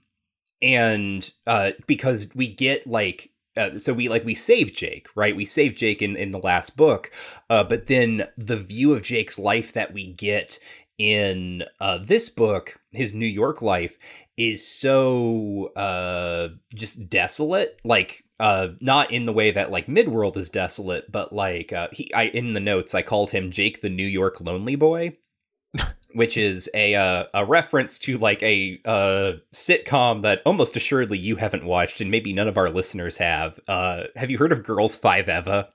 and 0.61 1.33
uh 1.47 1.71
because 1.87 2.31
we 2.35 2.47
get 2.47 2.85
like 2.85 3.31
uh, 3.57 3.77
so 3.77 3.91
we 3.91 4.07
like 4.07 4.23
we 4.23 4.35
save 4.35 4.73
Jake, 4.73 5.07
right? 5.15 5.35
We 5.35 5.43
save 5.43 5.75
Jake 5.75 6.01
in 6.01 6.15
in 6.15 6.31
the 6.31 6.39
last 6.39 6.77
book, 6.77 7.11
uh, 7.49 7.63
but 7.63 7.87
then 7.87 8.25
the 8.37 8.55
view 8.55 8.93
of 8.93 9.01
Jake's 9.01 9.37
life 9.37 9.73
that 9.73 9.91
we 9.91 10.13
get 10.13 10.59
in 10.99 11.63
uh, 11.79 11.97
this 11.97 12.29
book, 12.29 12.79
his 12.91 13.13
New 13.13 13.25
York 13.25 13.63
life, 13.63 13.97
is 14.37 14.67
so 14.67 15.71
uh, 15.75 16.49
just 16.75 17.09
desolate. 17.09 17.79
Like 17.83 18.23
uh, 18.39 18.69
not 18.81 19.11
in 19.11 19.25
the 19.25 19.33
way 19.33 19.49
that 19.49 19.71
like 19.71 19.87
Midworld 19.87 20.37
is 20.37 20.49
desolate, 20.49 21.11
but 21.11 21.33
like 21.33 21.73
uh, 21.73 21.87
he, 21.91 22.13
I 22.13 22.25
in 22.25 22.53
the 22.53 22.59
notes 22.59 22.93
I 22.93 23.01
called 23.01 23.31
him 23.31 23.49
Jake 23.49 23.81
the 23.81 23.89
New 23.89 24.05
York 24.07 24.39
Lonely 24.39 24.75
Boy. 24.75 25.17
which 26.15 26.35
is 26.35 26.67
a 26.73 26.95
uh, 26.95 27.25
a 27.35 27.45
reference 27.45 27.99
to 27.99 28.17
like 28.17 28.41
a 28.41 28.79
uh, 28.85 29.33
sitcom 29.53 30.23
that 30.23 30.41
almost 30.43 30.75
assuredly 30.75 31.19
you 31.19 31.35
haven't 31.35 31.63
watched, 31.63 32.01
and 32.01 32.09
maybe 32.09 32.33
none 32.33 32.47
of 32.47 32.57
our 32.57 32.71
listeners 32.71 33.17
have. 33.17 33.59
Uh, 33.67 34.05
have 34.15 34.31
you 34.31 34.39
heard 34.39 34.51
of 34.51 34.63
Girls 34.63 34.95
Five 34.95 35.29
Eva? 35.29 35.69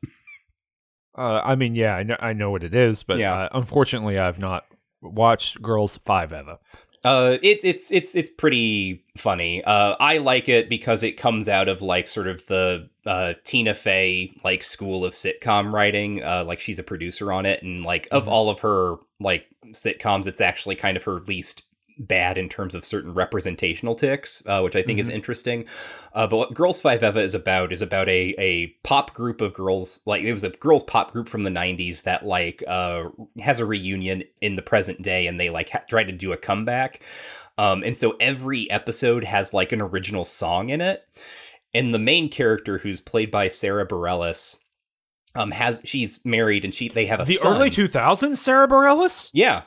Uh, 1.17 1.41
I 1.45 1.55
mean, 1.55 1.77
yeah, 1.77 1.95
I 1.95 2.03
know, 2.03 2.17
I 2.19 2.33
know 2.33 2.51
what 2.51 2.65
it 2.65 2.75
is, 2.75 3.05
but 3.05 3.19
Yeah. 3.19 3.35
uh, 3.35 3.49
unfortunately, 3.53 4.19
I've 4.19 4.41
not 4.41 4.67
watched 5.05 5.63
Girls 5.63 5.99
Five 6.05 6.33
Eva. 6.33 6.59
Uh, 7.05 7.37
it's 7.43 7.65
it's 7.65 7.93
it's 7.93 8.15
it's 8.15 8.31
pretty 8.31 9.05
funny. 9.19 9.63
Uh, 9.63 9.95
I 10.01 10.19
like 10.19 10.49
it 10.49 10.71
because 10.71 11.03
it 11.03 11.19
comes 11.19 11.49
out 11.51 11.69
of 11.69 11.83
like 11.83 12.09
sort 12.09 12.27
of 12.27 12.47
the 12.47 12.89
uh, 13.05 13.35
Tina 13.45 13.75
Fey 13.75 14.33
like 14.43 14.63
school 14.63 15.05
of 15.05 15.13
sitcom 15.13 15.71
writing. 15.71 16.23
Uh, 16.23 16.45
like 16.47 16.61
she's 16.61 16.79
a 16.79 16.83
producer 16.83 17.31
on 17.31 17.45
it, 17.45 17.63
and 17.63 17.85
like 17.85 18.09
of 18.11 18.25
Mhm. 18.25 18.29
all 18.29 18.49
of 18.49 18.61
her 18.61 18.97
like 19.21 19.47
sitcoms, 19.73 20.27
it's 20.27 20.41
actually 20.41 20.77
kind 20.77 20.97
of 20.97 21.03
her 21.05 21.21
least 21.21 21.65
bad 21.99 22.37
in 22.39 22.49
terms 22.49 22.75
of 22.75 22.85
certain 22.85 23.15
representational 23.15 23.95
ticks, 23.95 24.43
uh, 24.47 24.61
which 24.61 24.77
I 24.77 24.83
think 24.83 24.99
is 24.99 25.09
Mhm. 25.09 25.15
interesting. 25.15 25.65
Uh, 26.13 26.27
but 26.27 26.37
what 26.37 26.55
Girls 26.55 26.81
Five 26.81 27.03
Eva 27.03 27.21
is 27.21 27.35
about 27.35 27.73
is 27.73 27.83
about 27.83 28.09
a 28.09 28.35
a 28.39 28.67
pop 28.83 29.15
group 29.15 29.41
of 29.41 29.55
girls. 29.55 30.01
Like 30.07 30.23
it 30.23 30.33
was 30.33 30.45
a 30.45 30.51
girls 30.51 30.83
pop 30.85 31.13
group 31.13 31.29
from 31.29 31.45
the 31.45 31.51
'90s 31.51 32.03
that 32.03 32.27
like 32.27 32.63
uh, 32.67 33.05
has 33.41 33.61
a 33.61 33.65
reunion 33.67 34.25
in 34.41 34.55
the 34.55 34.63
present 34.63 35.03
day, 35.03 35.27
and 35.27 35.39
they 35.39 35.51
like 35.51 35.71
ha- 35.71 35.83
try 35.89 36.05
to 36.05 36.13
do 36.13 36.33
a 36.33 36.37
comeback. 36.37 37.01
Um, 37.57 37.85
and 37.85 37.97
so 37.97 38.17
every 38.19 38.69
episode 38.71 39.23
has 39.25 39.55
like 39.55 39.71
an 39.73 39.81
original 39.81 40.25
song 40.25 40.71
in 40.71 40.81
it. 40.81 41.05
And 41.73 41.93
the 41.95 41.99
main 42.01 42.29
character, 42.29 42.79
who's 42.79 43.01
played 43.01 43.31
by 43.31 43.49
Sara 43.49 43.87
Bareilles, 43.87 44.57
um, 45.37 45.51
has 45.53 45.81
she's 45.85 46.25
married 46.25 46.65
and 46.65 46.73
she 46.75 46.89
they 46.89 47.07
have 47.07 47.21
a 47.21 47.25
The 47.25 47.35
son. 47.35 47.57
early 47.57 47.71
2000s, 47.71 48.41
Sara 48.41 48.69
Bareilles? 48.69 49.31
yeah, 49.33 49.63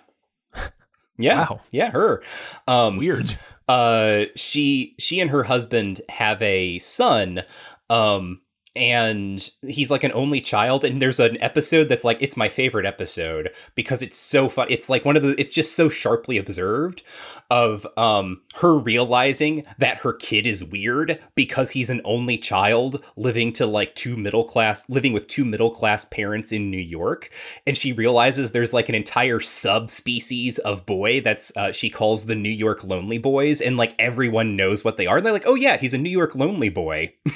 yeah, 1.18 1.39
Wow. 1.49 1.59
yeah, 1.72 1.91
her. 1.91 2.22
Um, 2.68 2.97
Weird. 2.97 3.38
uh 3.68 4.26
she 4.36 4.95
she 4.97 5.20
and 5.20 5.30
her 5.30 5.43
husband 5.43 6.01
have 6.09 6.41
a 6.41 6.80
son 6.80 7.43
um 7.89 8.39
and 8.76 9.49
he's 9.63 9.89
like 9.89 10.03
an 10.03 10.11
only 10.13 10.39
child 10.39 10.86
and 10.86 11.01
there's 11.01 11.20
an 11.20 11.36
episode 11.41 11.89
that's 11.89 12.03
like 12.03 12.18
it's 12.22 12.38
my 12.38 12.47
favorite 12.47 12.86
episode 12.86 13.49
because 13.76 14.01
it's 14.03 14.18
so 14.18 14.47
fun 14.47 14.68
it's 14.70 14.89
like 14.89 15.03
one 15.03 15.18
of 15.18 15.24
the 15.24 15.34
it's 15.39 15.51
just 15.51 15.76
so 15.76 15.89
sharply 15.89 16.38
observed 16.38 17.01
of 17.50 17.88
um 17.95 18.41
her 18.56 18.78
realizing 18.78 19.66
that 19.78 20.00
her 20.00 20.14
kid 20.14 20.45
is 20.45 20.64
weird 20.64 21.20
because 21.36 21.72
he's 21.72 21.89
an 21.89 22.02
only 22.04 22.38
child 22.38 23.02
living 23.16 23.54
to 23.54 23.66
like 23.66 23.95
two 23.95 24.18
middle 24.18 24.43
class 24.43 24.89
living 24.89 25.14
with 25.14 25.28
two 25.28 25.45
middle 25.45 25.72
class 25.72 26.06
parents 26.06 26.52
in 26.52 26.70
New 26.70 26.78
York. 26.78 27.32
And 27.66 27.78
she 27.78 27.93
realizes 27.93 28.52
there's 28.52 28.74
like 28.74 28.89
an 28.89 28.95
entire 28.95 29.39
subspecies 29.39 30.58
of 30.60 30.86
boy 30.86 31.22
that's 31.22 31.56
uh, 31.56 31.72
she 31.72 31.89
calls 31.89 32.26
the 32.26 32.36
New 32.36 32.50
York 32.50 32.84
lonely 32.84 33.18
boys. 33.18 33.62
And 33.62 33.78
like 33.78 33.93
everyone 33.98 34.56
knows 34.56 34.84
what 34.84 34.98
they 34.98 35.08
are. 35.08 35.18
And 35.18 35.26
they're 35.26 35.34
like 35.34 35.48
oh 35.48 35.56
yeah 35.56 35.78
he's 35.78 35.93
a 35.93 35.98
New 35.98 36.10
York 36.10 36.36
lonely 36.36 36.70
boy. 36.70 37.14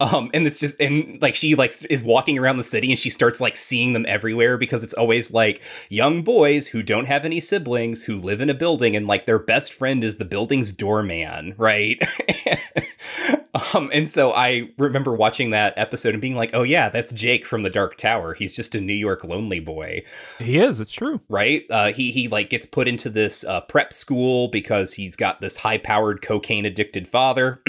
Um 0.00 0.30
and 0.32 0.46
it's 0.46 0.60
just 0.60 0.80
and 0.80 1.20
like 1.20 1.34
she 1.34 1.54
like 1.54 1.72
is 1.90 2.04
walking 2.04 2.38
around 2.38 2.58
the 2.58 2.62
city 2.62 2.90
and 2.90 2.98
she 2.98 3.10
starts 3.10 3.40
like 3.40 3.56
seeing 3.56 3.92
them 3.94 4.04
everywhere 4.06 4.56
because 4.58 4.84
it's 4.84 4.94
always 4.94 5.32
like 5.32 5.62
young 5.88 6.22
boys 6.22 6.68
who 6.68 6.82
don't 6.82 7.06
have 7.06 7.24
any 7.24 7.40
siblings 7.40 8.04
who 8.04 8.16
live 8.16 8.40
in 8.40 8.50
a 8.50 8.54
building 8.54 8.94
and 8.94 9.06
like 9.06 9.17
their 9.26 9.38
best 9.38 9.72
friend 9.72 10.02
is 10.04 10.16
the 10.16 10.24
building's 10.24 10.72
doorman 10.72 11.54
right 11.56 12.02
um 13.74 13.90
and 13.92 14.08
so 14.08 14.32
i 14.32 14.68
remember 14.78 15.14
watching 15.14 15.50
that 15.50 15.72
episode 15.76 16.14
and 16.14 16.20
being 16.20 16.36
like 16.36 16.50
oh 16.54 16.62
yeah 16.62 16.88
that's 16.88 17.12
jake 17.12 17.44
from 17.46 17.62
the 17.62 17.70
dark 17.70 17.96
tower 17.96 18.34
he's 18.34 18.52
just 18.52 18.74
a 18.74 18.80
new 18.80 18.92
york 18.94 19.24
lonely 19.24 19.60
boy 19.60 20.02
He 20.38 20.58
is, 20.58 20.80
it's 20.80 20.92
true. 20.92 21.20
right? 21.28 21.64
Uh, 21.70 21.92
he 21.92 22.12
he 22.12 22.28
like 22.28 22.50
gets 22.50 22.66
put 22.66 22.86
into 22.88 23.10
this 23.10 23.44
uh, 23.44 23.60
prep 23.62 23.92
school 23.92 24.48
because 24.48 24.94
he's 24.94 25.16
got 25.16 25.40
this 25.40 25.58
high 25.58 25.78
powered 25.78 26.22
cocaine 26.22 26.64
addicted 26.64 27.08
father. 27.08 27.62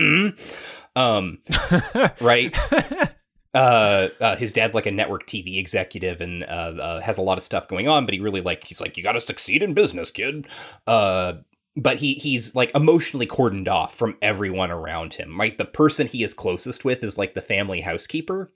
um, 0.96 1.38
right. 2.20 2.56
Uh, 3.54 4.08
uh, 4.20 4.36
his 4.36 4.52
dad's 4.52 4.74
like 4.74 4.86
a 4.86 4.90
network 4.90 5.26
TV 5.26 5.58
executive 5.58 6.20
and 6.20 6.42
uh, 6.44 6.46
uh, 6.46 7.00
has 7.00 7.18
a 7.18 7.22
lot 7.22 7.36
of 7.36 7.44
stuff 7.44 7.68
going 7.68 7.86
on, 7.86 8.06
but 8.06 8.14
he 8.14 8.20
really 8.20 8.40
like 8.40 8.64
he's 8.66 8.80
like 8.80 8.96
you 8.96 9.02
got 9.02 9.12
to 9.12 9.20
succeed 9.20 9.62
in 9.62 9.74
business, 9.74 10.10
kid. 10.10 10.46
Uh, 10.86 11.34
but 11.76 11.98
he 11.98 12.14
he's 12.14 12.54
like 12.54 12.74
emotionally 12.74 13.26
cordoned 13.26 13.68
off 13.68 13.94
from 13.94 14.16
everyone 14.22 14.70
around 14.70 15.14
him. 15.14 15.38
Right, 15.38 15.56
the 15.56 15.64
person 15.64 16.06
he 16.06 16.22
is 16.22 16.34
closest 16.34 16.84
with 16.84 17.02
is 17.04 17.18
like 17.18 17.34
the 17.34 17.42
family 17.42 17.82
housekeeper. 17.82 18.52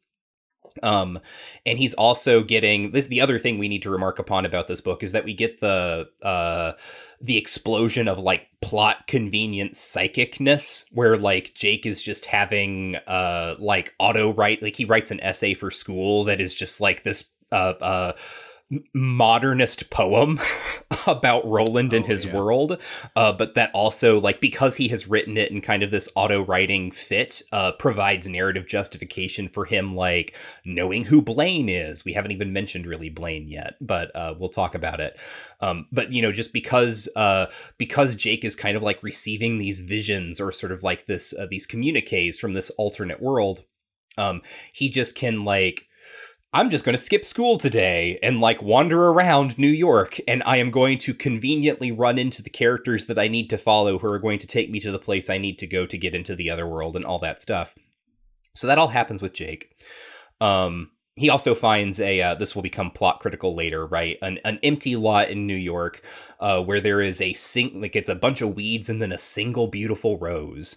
Um, 0.83 1.21
and 1.65 1.79
he's 1.79 1.95
also 1.95 2.43
getting 2.43 2.93
the, 2.93 3.03
the 3.03 3.21
other 3.21 3.39
thing 3.39 3.59
we 3.59 3.69
need 3.69 3.83
to 3.83 3.91
remark 3.91 4.19
upon 4.19 4.45
about 4.45 4.67
this 4.67 4.81
book 4.81 5.03
is 5.03 5.13
that 5.13 5.25
we 5.25 5.35
get 5.35 5.61
the 5.61 6.09
uh 6.23 6.73
the 7.21 7.39
explosion 7.39 8.09
of 8.09 8.19
like 8.19 8.49
plot 8.61 9.07
convenience 9.07 9.79
psychicness 9.81 10.85
where 10.93 11.17
like 11.17 11.55
Jake 11.55 11.87
is 11.87 12.03
just 12.03 12.27
having 12.27 12.97
uh 13.07 13.57
like 13.59 13.95
auto 13.99 14.33
write 14.33 14.63
like 14.63 14.77
he 14.77 14.85
writes 14.85 15.11
an 15.11 15.21
essay 15.21 15.55
for 15.55 15.71
school 15.71 16.25
that 16.25 16.41
is 16.41 16.55
just 16.55 16.81
like 16.81 17.03
this 17.03 17.31
uh 17.53 17.75
uh 17.81 18.13
modernist 18.93 19.91
poem 19.91 20.41
about 21.07 21.47
Roland 21.47 21.93
and 21.93 22.05
Oh, 22.05 22.09
his 22.09 22.25
yeah. 22.27 22.35
world 22.35 22.81
uh, 23.15 23.33
but 23.33 23.55
that 23.55 23.71
also 23.73 24.21
like 24.21 24.41
because 24.41 24.77
he 24.77 24.89
has 24.89 25.07
written 25.09 25.37
it 25.37 25.53
in 25.53 25.61
kind 25.61 25.83
of 25.85 25.91
this 25.93 26.09
auto 26.17 26.45
writing 26.45 26.91
fit 26.91 27.43
uh, 27.53 27.73
provides 27.73 28.27
narrative 28.27 28.67
justification 28.67 29.49
for 29.49 29.65
him 29.65 29.95
like 29.95 30.35
knowing 30.65 31.05
who 31.05 31.23
Blaine 31.23 31.69
is. 31.69 32.05
We 32.05 32.13
haven't 32.13 32.33
even 32.33 32.53
mentioned 32.53 32.87
really 32.87 33.09
Blaine 33.09 33.49
yet, 33.49 33.75
but 33.81 34.15
uh, 34.17 34.35
we'll 34.39 34.49
talk 34.49 34.75
about 34.75 35.01
it. 35.01 35.19
Um, 35.61 35.87
but 35.93 36.13
you 36.13 36.21
know, 36.23 36.33
just 36.33 36.53
because 36.53 37.09
uh, 37.17 37.47
because 37.79 38.17
Jake 38.17 38.45
is 38.45 38.57
kind 38.57 38.77
of 38.77 38.83
like 38.83 39.03
receiving 39.03 39.59
these 39.59 39.81
visions 39.81 40.41
or 40.41 40.51
sort 40.53 40.73
of 40.73 40.83
like 40.83 41.07
this 41.07 41.33
uh, 41.35 41.47
these 41.49 41.67
communiques 41.67 42.39
from 42.39 42.53
this 42.53 42.71
alternate 42.71 43.23
world, 43.23 43.65
um, 44.19 44.43
he 44.73 44.89
just 44.89 45.15
can 45.15 45.45
like. 45.45 45.89
I'm 46.57 46.71
just 46.71 46.87
going 46.87 46.97
to 46.97 47.03
skip 47.03 47.23
school 47.23 47.59
today 47.59 48.19
and 48.23 48.41
like 48.41 48.63
wander 48.63 49.09
around 49.09 49.59
New 49.59 49.69
York, 49.69 50.19
and 50.27 50.43
I 50.47 50.57
am 50.57 50.71
going 50.71 50.97
to 51.01 51.13
conveniently 51.13 51.93
run 51.93 52.17
into 52.17 52.43
the 52.43 52.49
characters 52.49 53.05
that 53.07 53.19
I 53.19 53.29
need 53.29 53.51
to 53.51 53.59
follow 53.59 53.99
who 53.99 54.11
are 54.11 54.19
going 54.19 54.39
to 54.39 54.47
take 54.47 54.71
me 54.71 54.81
to 54.81 54.91
the 54.91 54.99
place 54.99 55.29
I 55.29 55.37
need 55.37 55.59
to 55.59 55.67
go 55.67 55.85
to 55.85 55.99
get 55.99 56.15
into 56.15 56.35
the 56.35 56.49
other 56.49 56.67
world 56.67 56.97
and 56.97 57.05
all 57.05 57.19
that 57.19 57.43
stuff. 57.43 57.75
So 58.55 58.67
that 58.69 58.79
all 58.79 58.89
happens 58.89 59.21
with 59.21 59.35
Jake. 59.35 59.77
Um, 60.41 60.93
he 61.15 61.29
also 61.29 61.55
finds 61.55 62.01
a 62.01 62.23
uh, 62.23 62.35
this 62.37 62.55
will 62.55 62.63
become 62.63 62.91
plot 62.91 63.21
critical 63.21 63.55
later 63.55 63.87
right 63.87 64.17
an, 64.23 64.39
an 64.45 64.59
empty 64.63 64.97
lot 64.97 65.31
in 65.31 65.47
new 65.47 65.57
york 65.57 66.03
uh, 66.41 66.61
where 66.63 66.79
there 66.79 67.01
is 67.01 67.23
a 67.23 67.33
sing 67.33 67.81
like 67.81 67.97
it's 67.97 68.11
a 68.11 68.15
bunch 68.15 68.43
of 68.43 68.55
weeds 68.55 68.91
and 68.91 69.01
then 69.01 69.13
a 69.13 69.19
single 69.19 69.67
beautiful 69.67 70.19
rose 70.19 70.77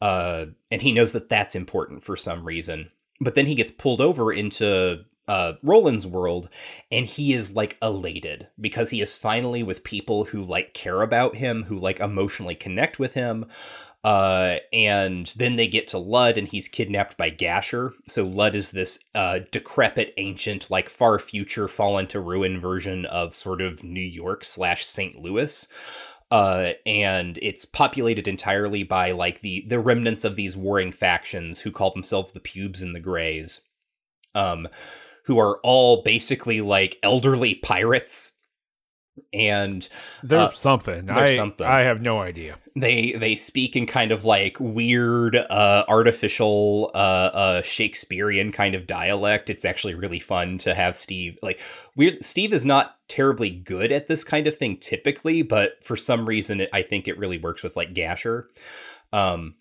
uh, 0.00 0.46
and 0.72 0.82
he 0.82 0.90
knows 0.90 1.12
that 1.12 1.28
that's 1.28 1.54
important 1.54 2.02
for 2.02 2.16
some 2.16 2.44
reason 2.44 2.90
but 3.20 3.34
then 3.34 3.46
he 3.46 3.54
gets 3.54 3.70
pulled 3.70 4.00
over 4.00 4.32
into 4.32 5.04
uh, 5.28 5.54
Roland's 5.62 6.06
world, 6.06 6.48
and 6.90 7.06
he 7.06 7.32
is 7.32 7.54
like 7.54 7.76
elated 7.82 8.48
because 8.60 8.90
he 8.90 9.00
is 9.00 9.16
finally 9.16 9.62
with 9.62 9.84
people 9.84 10.24
who 10.24 10.42
like 10.42 10.74
care 10.74 11.02
about 11.02 11.36
him, 11.36 11.64
who 11.64 11.78
like 11.78 12.00
emotionally 12.00 12.54
connect 12.54 12.98
with 12.98 13.14
him. 13.14 13.46
Uh, 14.04 14.56
and 14.72 15.26
then 15.36 15.56
they 15.56 15.66
get 15.66 15.88
to 15.88 15.98
Lud, 15.98 16.38
and 16.38 16.48
he's 16.48 16.68
kidnapped 16.68 17.16
by 17.16 17.30
Gasher. 17.30 17.92
So 18.06 18.24
Lud 18.24 18.54
is 18.54 18.70
this 18.70 19.00
uh, 19.14 19.40
decrepit, 19.50 20.14
ancient, 20.16 20.70
like 20.70 20.88
far 20.88 21.18
future, 21.18 21.68
fallen 21.68 22.06
to 22.08 22.20
ruin 22.20 22.58
version 22.58 23.04
of 23.06 23.34
sort 23.34 23.60
of 23.60 23.84
New 23.84 24.00
York 24.00 24.44
slash 24.44 24.86
St. 24.86 25.16
Louis 25.16 25.68
uh, 26.30 26.70
and 26.84 27.38
it's 27.40 27.64
populated 27.64 28.28
entirely 28.28 28.82
by 28.82 29.12
like 29.12 29.40
the 29.40 29.64
the 29.66 29.80
remnants 29.80 30.24
of 30.24 30.36
these 30.36 30.56
warring 30.56 30.92
factions 30.92 31.60
who 31.60 31.70
call 31.70 31.90
themselves 31.92 32.32
the 32.32 32.40
Pubes 32.40 32.82
and 32.82 32.94
the 32.94 33.00
Greys, 33.00 33.62
um, 34.34 34.68
who 35.28 35.38
are 35.38 35.58
all 35.62 36.02
basically 36.02 36.60
like 36.60 36.98
elderly 37.04 37.54
pirates 37.54 38.32
and 39.32 39.88
They're 40.22 40.38
uh, 40.38 40.50
something. 40.52 41.06
they're 41.06 41.16
I, 41.18 41.36
something. 41.36 41.66
I 41.66 41.80
have 41.80 42.00
no 42.00 42.20
idea. 42.20 42.56
they 42.76 43.12
they 43.12 43.34
speak 43.36 43.76
in 43.76 43.84
kind 43.84 44.10
of 44.12 44.24
like 44.24 44.56
weird 44.60 45.34
uh 45.36 45.84
artificial 45.88 46.90
uh 46.94 46.96
uh 46.98 47.62
shakespearean 47.62 48.52
kind 48.52 48.74
of 48.76 48.86
dialect 48.86 49.50
it's 49.50 49.64
actually 49.64 49.94
really 49.96 50.20
fun 50.20 50.56
to 50.58 50.72
have 50.74 50.96
steve 50.96 51.36
like 51.42 51.60
weird 51.96 52.24
steve 52.24 52.52
is 52.52 52.64
not 52.64 52.96
terribly 53.08 53.50
good 53.50 53.90
at 53.90 54.06
this 54.06 54.22
kind 54.22 54.46
of 54.46 54.54
thing 54.56 54.76
typically 54.76 55.42
but 55.42 55.72
for 55.84 55.96
some 55.96 56.24
reason 56.24 56.60
it, 56.60 56.70
i 56.72 56.80
think 56.82 57.08
it 57.08 57.18
really 57.18 57.38
works 57.38 57.64
with 57.64 57.74
like 57.76 57.92
gasher 57.94 58.48
um 59.12 59.54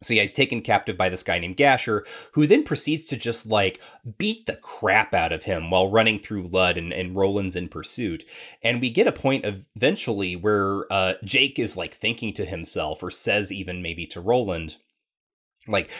so 0.00 0.14
yeah, 0.14 0.22
he's 0.22 0.32
taken 0.32 0.60
captive 0.60 0.96
by 0.96 1.08
this 1.08 1.22
guy 1.22 1.38
named 1.38 1.56
Gasher, 1.56 2.06
who 2.32 2.46
then 2.46 2.62
proceeds 2.62 3.04
to 3.06 3.16
just 3.16 3.46
like 3.46 3.80
beat 4.16 4.46
the 4.46 4.56
crap 4.56 5.12
out 5.12 5.32
of 5.32 5.42
him 5.44 5.70
while 5.70 5.90
running 5.90 6.18
through 6.18 6.48
Lud 6.48 6.76
and, 6.78 6.92
and 6.92 7.16
Roland's 7.16 7.56
in 7.56 7.68
pursuit. 7.68 8.24
And 8.62 8.80
we 8.80 8.90
get 8.90 9.06
a 9.08 9.12
point 9.12 9.44
eventually 9.44 10.36
where 10.36 10.90
uh, 10.92 11.14
Jake 11.24 11.58
is 11.58 11.76
like 11.76 11.94
thinking 11.94 12.32
to 12.34 12.44
himself, 12.44 13.02
or 13.02 13.10
says 13.10 13.50
even 13.50 13.82
maybe 13.82 14.06
to 14.06 14.20
Roland, 14.20 14.76
like, 15.66 15.90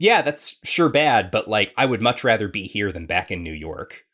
yeah, 0.00 0.20
that's 0.22 0.58
sure 0.64 0.88
bad, 0.88 1.30
but 1.30 1.46
like, 1.48 1.72
I 1.76 1.86
would 1.86 2.02
much 2.02 2.24
rather 2.24 2.48
be 2.48 2.64
here 2.64 2.90
than 2.90 3.06
back 3.06 3.30
in 3.30 3.42
New 3.44 3.52
York. 3.52 4.04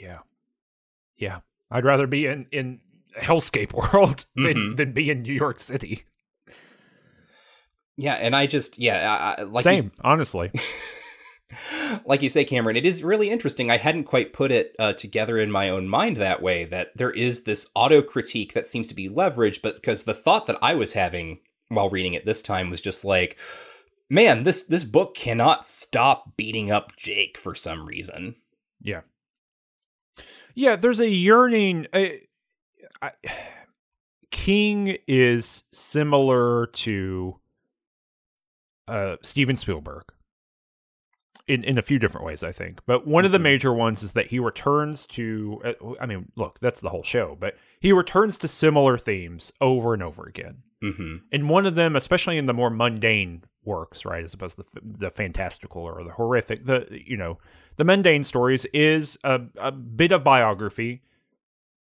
Yeah, 0.00 0.18
yeah. 1.16 1.40
I'd 1.70 1.84
rather 1.84 2.06
be 2.06 2.26
in 2.26 2.46
in 2.50 2.80
hellscape 3.20 3.72
world 3.92 4.24
than, 4.34 4.54
Mhm. 4.54 4.76
than 4.76 4.92
be 4.92 5.10
in 5.10 5.18
New 5.20 5.32
York 5.34 5.60
City. 5.60 6.04
Yeah, 7.98 8.14
and 8.14 8.34
I 8.34 8.46
just, 8.46 8.78
yeah, 8.78 9.34
I, 9.38 9.42
like 9.42 9.64
Same, 9.64 9.90
honestly. 10.02 10.52
like 12.06 12.22
you 12.22 12.28
say, 12.28 12.44
Cameron, 12.44 12.76
it 12.76 12.86
is 12.86 13.02
really 13.02 13.28
interesting. 13.28 13.72
I 13.72 13.76
hadn't 13.76 14.04
quite 14.04 14.32
put 14.32 14.52
it 14.52 14.76
uh, 14.78 14.92
together 14.92 15.36
in 15.36 15.50
my 15.50 15.68
own 15.68 15.88
mind 15.88 16.16
that 16.16 16.40
way. 16.40 16.64
That 16.64 16.96
there 16.96 17.10
is 17.10 17.42
this 17.42 17.68
auto 17.74 18.00
critique 18.00 18.52
that 18.54 18.68
seems 18.68 18.86
to 18.86 18.94
be 18.94 19.08
leveraged, 19.08 19.62
but 19.62 19.74
because 19.74 20.04
the 20.04 20.14
thought 20.14 20.46
that 20.46 20.58
I 20.62 20.74
was 20.74 20.92
having 20.92 21.40
while 21.70 21.90
reading 21.90 22.14
it 22.14 22.24
this 22.24 22.40
time 22.40 22.70
was 22.70 22.80
just 22.80 23.04
like, 23.04 23.36
man, 24.08 24.44
this 24.44 24.62
this 24.62 24.84
book 24.84 25.16
cannot 25.16 25.66
stop 25.66 26.36
beating 26.36 26.70
up 26.70 26.96
Jake 26.96 27.36
for 27.36 27.56
some 27.56 27.84
reason. 27.84 28.36
Yeah. 28.80 29.00
Yeah, 30.54 30.76
there's 30.76 31.00
a 31.00 31.10
yearning. 31.10 31.88
I, 31.92 32.20
I, 33.02 33.10
King 34.30 34.98
is 35.08 35.64
similar 35.72 36.66
to 36.66 37.40
uh, 38.88 39.16
Steven 39.22 39.56
Spielberg 39.56 40.04
in, 41.46 41.64
in 41.64 41.78
a 41.78 41.82
few 41.82 41.98
different 41.98 42.26
ways, 42.26 42.42
I 42.42 42.52
think. 42.52 42.80
But 42.86 43.06
one 43.06 43.24
of 43.24 43.32
the 43.32 43.38
Mhm. 43.38 43.42
major 43.42 43.72
ones 43.72 44.02
is 44.02 44.12
that 44.14 44.26
he 44.28 44.38
returns 44.38 45.06
to, 45.08 45.60
uh, 45.64 45.94
I 46.00 46.06
mean, 46.06 46.30
look, 46.36 46.58
that's 46.60 46.80
the 46.80 46.90
whole 46.90 47.02
show, 47.02 47.36
but 47.40 47.56
he 47.80 47.92
returns 47.92 48.36
to 48.38 48.48
similar 48.48 48.98
themes 48.98 49.52
over 49.60 49.94
and 49.94 50.02
over 50.02 50.26
again. 50.26 50.58
hmm 50.82 51.16
And 51.32 51.48
one 51.48 51.64
of 51.66 51.74
them, 51.74 51.96
especially 51.96 52.36
in 52.38 52.46
the 52.46 52.54
more 52.54 52.70
mundane 52.70 53.44
works, 53.64 54.04
right, 54.04 54.22
as 54.24 54.34
opposed 54.34 54.56
to 54.58 54.64
the, 54.74 54.80
the 55.06 55.10
fantastical 55.10 55.82
or 55.82 56.04
the 56.04 56.12
horrific, 56.12 56.66
the 56.66 56.86
you 56.90 57.16
know, 57.16 57.38
the 57.76 57.84
mundane 57.84 58.24
stories 58.24 58.64
is 58.66 59.18
a, 59.24 59.40
a 59.58 59.72
bit 59.72 60.12
of 60.12 60.22
biography. 60.24 61.02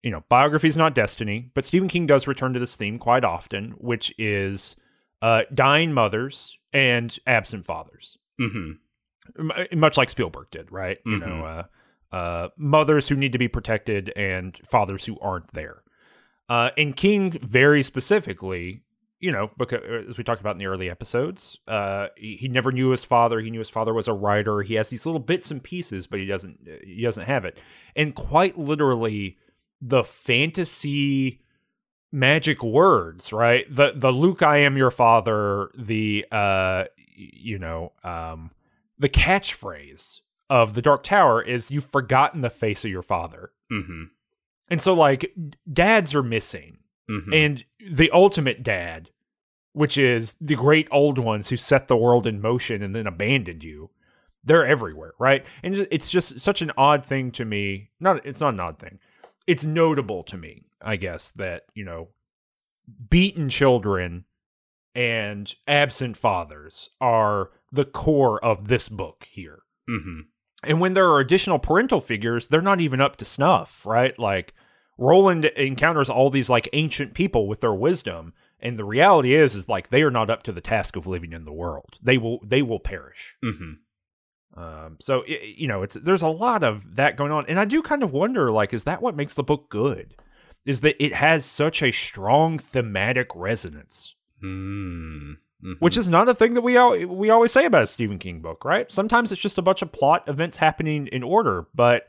You 0.04 0.12
know, 0.12 0.24
biography 0.30 0.68
is 0.68 0.78
not 0.78 0.94
destiny, 0.96 1.50
but 1.54 1.66
Stephen 1.66 1.88
King 1.90 2.06
does 2.06 2.28
return 2.28 2.54
to 2.54 2.60
this 2.60 2.76
theme 2.76 2.98
quite 3.00 3.26
often, 3.26 3.72
which 3.78 4.14
is 4.18 4.76
uh, 5.22 5.42
dying 5.54 5.94
mothers 5.94 6.58
and 6.74 7.18
absent 7.26 7.66
fathers, 7.66 8.18
hmm 8.40 8.72
M- 9.38 9.52
much 9.76 9.98
like 9.98 10.10
Spielberg 10.10 10.50
did, 10.52 10.72
right? 10.72 11.00
You 11.06 11.20
know, 11.20 11.44
uh, 11.44 12.16
uh, 12.16 12.50
mothers 12.58 13.10
who 13.10 13.16
need 13.16 13.34
to 13.34 13.38
be 13.38 13.50
protected 13.50 14.14
and 14.16 14.58
fathers 14.66 15.06
who 15.06 15.20
aren't 15.20 15.52
there. 15.54 15.84
Uh, 16.48 16.70
and 16.78 16.96
King 16.96 17.32
very 17.42 17.84
specifically, 17.84 18.84
you 19.20 19.32
know, 19.32 19.52
because 19.58 19.82
as 20.10 20.18
we 20.18 20.24
talked 20.24 20.40
about 20.40 20.54
in 20.56 20.60
the 20.60 20.68
early 20.68 20.90
episodes, 20.90 21.60
uh, 21.68 22.08
he, 22.16 22.38
he 22.38 22.48
never 22.48 22.72
knew 22.72 22.90
his 22.92 23.04
father. 23.04 23.42
He 23.42 23.50
knew 23.50 23.60
his 23.60 23.70
father 23.70 23.94
was 23.94 24.08
a 24.08 24.14
writer. 24.14 24.62
He 24.62 24.76
has 24.76 24.90
these 24.90 25.06
little 25.06 25.20
bits 25.20 25.52
and 25.52 25.62
pieces, 25.62 26.08
but 26.08 26.20
he 26.20 26.26
doesn't. 26.26 26.60
He 26.86 27.02
doesn't 27.02 27.26
have 27.26 27.44
it. 27.44 27.58
And 27.98 28.16
quite 28.16 28.58
literally, 28.58 29.38
the 29.82 30.06
fantasy 30.06 31.42
magic 32.12 32.64
words, 32.64 33.32
right? 33.34 33.66
The 33.74 33.94
the 33.96 34.12
Luke, 34.12 34.42
I 34.42 34.58
am 34.58 34.78
your 34.78 34.92
father. 34.92 35.70
The 35.78 36.26
uh, 36.32 36.86
you 37.16 37.60
know, 37.60 37.94
um, 38.04 38.52
the 38.98 39.10
catchphrase 39.10 40.20
of 40.50 40.74
the 40.74 40.82
Dark 40.82 41.04
Tower 41.04 41.42
is 41.42 41.72
"You've 41.72 41.86
forgotten 41.86 42.42
the 42.42 42.50
face 42.50 42.86
of 42.86 42.92
your 42.92 43.02
father." 43.02 43.52
hmm 43.70 44.04
And 44.70 44.82
so, 44.82 44.94
like, 44.94 45.34
dads 45.72 46.16
are 46.16 46.24
missing. 46.24 46.80
hmm 47.10 47.34
And 47.34 47.64
the 47.80 48.12
ultimate 48.12 48.64
dad, 48.64 49.10
which 49.74 49.98
is 49.98 50.36
the 50.42 50.56
great 50.56 50.88
old 50.92 51.18
ones 51.18 51.50
who 51.50 51.58
set 51.58 51.88
the 51.88 51.98
world 51.98 52.26
in 52.28 52.42
motion 52.42 52.82
and 52.82 52.96
then 52.96 53.08
abandoned 53.08 53.64
you, 53.64 53.90
they're 54.44 54.66
everywhere, 54.66 55.14
right? 55.20 55.46
And 55.64 55.88
it's 55.92 56.10
just 56.10 56.40
such 56.40 56.62
an 56.62 56.72
odd 56.78 57.06
thing 57.06 57.32
to 57.32 57.44
me. 57.46 57.90
Not, 58.00 58.26
it's 58.26 58.40
not 58.40 58.54
an 58.54 58.60
odd 58.62 58.80
thing. 58.80 59.00
It's 59.48 59.66
notable 59.66 60.24
to 60.24 60.38
me, 60.38 60.66
I 60.82 60.98
guess, 60.98 61.32
that, 61.32 61.64
you 61.74 61.86
know, 61.86 62.10
beaten 63.10 63.50
children 63.50 64.26
and 64.94 65.54
absent 65.68 66.18
fathers 66.18 66.90
are 67.00 67.52
the 67.72 67.86
core 67.86 68.44
of 68.44 68.68
this 68.68 68.90
book 68.90 69.28
here. 69.30 69.60
hmm 69.88 70.22
And 70.64 70.82
when 70.82 70.94
there 70.94 71.10
are 71.10 71.20
additional 71.20 71.60
parental 71.60 72.02
figures, 72.02 72.48
they're 72.48 72.62
not 72.62 72.82
even 72.82 73.02
up 73.02 73.16
to 73.18 73.26
snuff, 73.26 73.86
right? 73.86 74.18
Like 74.20 74.54
Roland 74.98 75.46
encounters 75.46 76.10
all 76.10 76.30
these 76.30 76.50
like 76.50 76.68
ancient 76.74 77.14
people 77.14 77.48
with 77.48 77.62
their 77.62 77.74
wisdom, 77.74 78.34
and 78.60 78.78
the 78.78 78.86
reality 78.86 79.36
is 79.36 79.56
is 79.56 79.70
like 79.70 79.90
they 79.90 80.02
are 80.02 80.12
not 80.12 80.30
up 80.30 80.44
to 80.44 80.52
the 80.52 80.62
task 80.62 80.96
of 80.96 81.06
living 81.06 81.32
in 81.32 81.46
the 81.46 81.54
world. 81.54 82.00
They 82.02 82.18
will 82.18 82.40
they 82.44 82.62
will 82.62 82.80
perish. 82.80 83.36
hmm 83.44 83.74
Um, 84.58 84.98
so 85.00 85.24
i 85.30 85.54
you 85.56 85.68
know, 85.68 85.84
it's 85.84 85.96
there's 85.96 86.24
a 86.24 86.28
lot 86.30 86.64
of 86.64 86.96
that 86.96 87.16
going 87.16 87.32
on, 87.32 87.46
and 87.48 87.60
I 87.60 87.66
do 87.66 87.82
kind 87.82 88.02
of 88.04 88.12
wonder, 88.12 88.52
like, 88.52 88.74
is 88.74 88.86
that 88.86 89.02
what 89.02 89.16
makes 89.16 89.36
the 89.36 89.44
book 89.44 89.70
good? 89.70 90.16
Is 90.66 90.82
that 90.82 91.02
it 91.02 91.14
has 91.14 91.46
such 91.46 91.82
a 91.84 91.92
strong 91.92 92.58
thematic 92.60 93.28
resonance, 93.36 94.16
mm 94.44 95.38
which 95.80 95.98
is 95.98 96.08
not 96.08 96.30
a 96.30 96.36
thing 96.36 96.54
that 96.54 96.62
we 96.62 96.78
al- 96.78 97.06
we 97.08 97.30
always 97.30 97.52
say 97.52 97.66
about 97.66 97.84
a 97.84 97.88
Stephen 97.88 98.20
King 98.20 98.42
book, 98.42 98.64
right? 98.64 98.92
Sometimes 98.92 99.32
it's 99.32 99.42
just 99.42 99.58
a 99.58 99.62
bunch 99.62 99.82
of 99.82 99.92
plot 99.92 100.24
events 100.28 100.58
happening 100.58 101.08
in 101.08 101.24
order, 101.24 101.68
but 101.76 102.08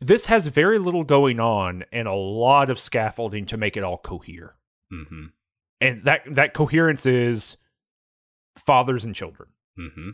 this 0.00 0.26
has 0.26 0.46
very 0.48 0.78
little 0.78 1.04
going 1.04 1.40
on 1.40 1.84
and 1.92 2.06
a 2.06 2.14
lot 2.14 2.70
of 2.70 2.78
scaffolding 2.78 3.46
to 3.46 3.56
make 3.56 3.76
it 3.76 3.84
all 3.84 3.96
cohere. 3.98 4.56
hmm 4.90 5.26
And 5.80 6.04
that 6.04 6.22
that 6.26 6.52
coherence 6.52 7.06
is 7.06 7.56
fathers 8.58 9.04
and 9.04 9.14
children. 9.14 9.48
hmm 9.76 10.10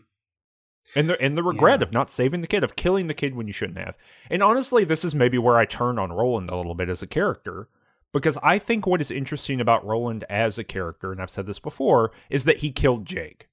And 0.96 1.08
the 1.08 1.20
and 1.20 1.36
the 1.36 1.42
regret 1.42 1.80
Yeah. 1.80 1.84
of 1.84 1.92
not 1.92 2.10
saving 2.10 2.40
the 2.40 2.46
kid, 2.46 2.64
of 2.64 2.74
killing 2.76 3.06
the 3.06 3.14
kid 3.14 3.34
when 3.34 3.46
you 3.46 3.52
shouldn't 3.52 3.78
have. 3.78 3.96
And 4.30 4.42
honestly, 4.42 4.84
this 4.84 5.04
is 5.04 5.14
maybe 5.14 5.38
where 5.38 5.56
I 5.56 5.64
turn 5.64 5.98
on 5.98 6.12
Roland 6.12 6.50
a 6.50 6.56
little 6.56 6.74
bit 6.74 6.88
as 6.88 7.02
a 7.02 7.06
character. 7.06 7.68
Because 8.12 8.36
I 8.42 8.58
think 8.58 8.88
what 8.88 9.00
is 9.00 9.12
interesting 9.12 9.60
about 9.60 9.86
Roland 9.86 10.24
as 10.28 10.58
a 10.58 10.64
character, 10.64 11.12
and 11.12 11.22
I've 11.22 11.30
said 11.30 11.46
this 11.46 11.60
before, 11.60 12.10
is 12.28 12.42
that 12.44 12.58
he 12.58 12.72
killed 12.72 13.06
Jake. 13.06 13.48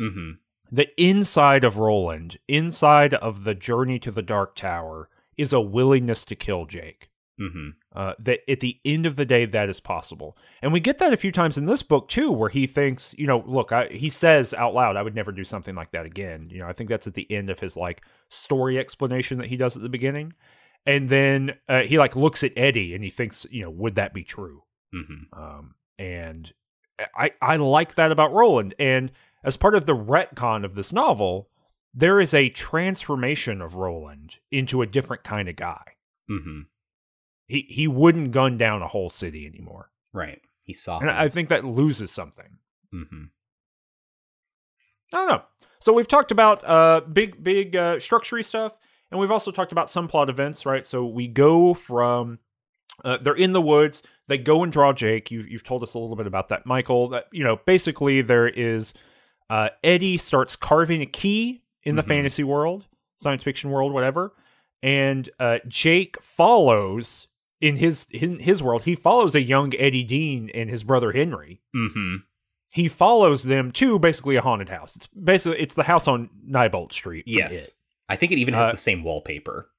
hmm 0.00 0.32
The 0.72 0.88
inside 1.00 1.62
of 1.62 1.78
Roland, 1.78 2.38
inside 2.48 3.14
of 3.14 3.44
the 3.44 3.54
journey 3.54 4.00
to 4.00 4.10
the 4.10 4.22
Dark 4.22 4.56
Tower, 4.56 5.08
is 5.36 5.52
a 5.52 5.60
willingness 5.60 6.24
to 6.24 6.34
kill 6.34 6.66
Jake. 6.66 7.10
Mm-hmm. 7.40 7.68
Uh, 7.94 8.14
that 8.18 8.40
at 8.50 8.60
the 8.60 8.78
end 8.84 9.04
of 9.04 9.16
the 9.16 9.26
day, 9.26 9.44
that 9.44 9.68
is 9.68 9.78
possible, 9.78 10.38
and 10.62 10.72
we 10.72 10.80
get 10.80 10.96
that 10.98 11.12
a 11.12 11.18
few 11.18 11.30
times 11.30 11.58
in 11.58 11.66
this 11.66 11.82
book 11.82 12.08
too, 12.08 12.32
where 12.32 12.48
he 12.48 12.66
thinks, 12.66 13.14
you 13.18 13.26
know, 13.26 13.44
look, 13.46 13.72
I, 13.72 13.88
he 13.88 14.08
says 14.08 14.54
out 14.54 14.72
loud, 14.72 14.96
"I 14.96 15.02
would 15.02 15.14
never 15.14 15.32
do 15.32 15.44
something 15.44 15.74
like 15.74 15.90
that 15.90 16.06
again." 16.06 16.48
You 16.50 16.60
know, 16.60 16.66
I 16.66 16.72
think 16.72 16.88
that's 16.88 17.06
at 17.06 17.12
the 17.12 17.30
end 17.30 17.50
of 17.50 17.60
his 17.60 17.76
like 17.76 18.00
story 18.30 18.78
explanation 18.78 19.36
that 19.38 19.48
he 19.48 19.58
does 19.58 19.76
at 19.76 19.82
the 19.82 19.90
beginning, 19.90 20.32
and 20.86 21.10
then 21.10 21.56
uh, 21.68 21.82
he 21.82 21.98
like 21.98 22.16
looks 22.16 22.42
at 22.42 22.52
Eddie 22.56 22.94
and 22.94 23.04
he 23.04 23.10
thinks, 23.10 23.46
you 23.50 23.62
know, 23.62 23.70
would 23.70 23.96
that 23.96 24.14
be 24.14 24.24
true? 24.24 24.62
Mm-hmm. 24.94 25.38
Um, 25.38 25.74
and 25.98 26.50
I 27.14 27.32
I 27.42 27.56
like 27.56 27.96
that 27.96 28.12
about 28.12 28.32
Roland, 28.32 28.74
and 28.78 29.12
as 29.44 29.58
part 29.58 29.74
of 29.74 29.84
the 29.84 29.96
retcon 29.96 30.64
of 30.64 30.74
this 30.74 30.92
novel, 30.92 31.50
there 31.92 32.20
is 32.20 32.32
a 32.32 32.48
transformation 32.48 33.60
of 33.60 33.74
Roland 33.74 34.36
into 34.50 34.82
a 34.82 34.86
different 34.86 35.22
kind 35.22 35.48
of 35.48 35.56
guy. 35.56 35.82
Mm-hmm. 36.30 36.62
He 37.46 37.66
he 37.68 37.86
wouldn't 37.88 38.32
gun 38.32 38.58
down 38.58 38.82
a 38.82 38.88
whole 38.88 39.10
city 39.10 39.46
anymore. 39.46 39.90
Right. 40.12 40.40
He 40.64 40.72
saw. 40.72 40.98
And 40.98 41.10
I 41.10 41.28
think 41.28 41.48
that 41.48 41.64
loses 41.64 42.10
something. 42.10 42.58
Mm-hmm. 42.94 43.24
I 45.12 45.16
don't 45.16 45.28
know. 45.28 45.42
So 45.78 45.92
we've 45.92 46.08
talked 46.08 46.32
about 46.32 46.68
uh 46.68 47.00
big 47.12 47.42
big 47.42 47.76
uh 47.76 47.96
structury 47.96 48.44
stuff 48.44 48.76
and 49.10 49.20
we've 49.20 49.30
also 49.30 49.50
talked 49.52 49.72
about 49.72 49.88
some 49.90 50.08
plot 50.08 50.28
events, 50.28 50.66
right? 50.66 50.84
So 50.84 51.04
we 51.06 51.28
go 51.28 51.74
from 51.74 52.40
uh, 53.04 53.18
they're 53.18 53.34
in 53.34 53.52
the 53.52 53.60
woods. 53.60 54.02
They 54.26 54.38
go 54.38 54.62
and 54.62 54.72
draw 54.72 54.92
Jake. 54.92 55.30
You, 55.30 55.42
you've 55.46 55.62
told 55.62 55.82
us 55.82 55.92
a 55.94 55.98
little 55.98 56.16
bit 56.16 56.26
about 56.26 56.48
that, 56.48 56.64
Michael. 56.64 57.10
That 57.10 57.26
you 57.30 57.44
know, 57.44 57.60
basically, 57.66 58.22
there 58.22 58.48
is 58.48 58.94
uh, 59.50 59.68
Eddie 59.84 60.16
starts 60.16 60.56
carving 60.56 61.02
a 61.02 61.06
key 61.06 61.62
in 61.82 61.96
the 61.96 62.02
Mhm. 62.02 62.08
fantasy 62.08 62.42
world, 62.42 62.86
science 63.14 63.42
fiction 63.42 63.70
world, 63.70 63.92
whatever, 63.92 64.32
and 64.82 65.28
uh, 65.38 65.58
Jake 65.68 66.20
follows 66.22 67.28
in 67.60 67.76
his 67.76 68.06
in 68.10 68.38
his 68.40 68.62
world. 68.62 68.82
He 68.82 68.94
follows 68.94 69.34
a 69.34 69.42
young 69.42 69.72
Eddie 69.78 70.02
Dean 70.04 70.50
and 70.54 70.70
his 70.70 70.82
brother 70.84 71.12
Henry. 71.12 71.62
Mm-hmm. 71.74 72.16
He 72.70 72.88
follows 72.88 73.44
them 73.44 73.72
to 73.72 73.98
basically 73.98 74.36
a 74.36 74.42
haunted 74.42 74.68
house. 74.68 74.96
It's 74.96 75.06
basically 75.06 75.60
it's 75.60 75.74
the 75.74 75.84
house 75.84 76.06
on 76.06 76.28
Neibolt 76.48 76.92
Street. 76.92 77.24
Yes. 77.26 77.68
It. 77.68 77.74
I 78.08 78.16
think 78.16 78.32
it 78.32 78.38
even 78.38 78.54
has 78.54 78.66
Uh, 78.66 78.70
the 78.72 78.76
same 78.76 79.02
wallpaper. 79.02 79.70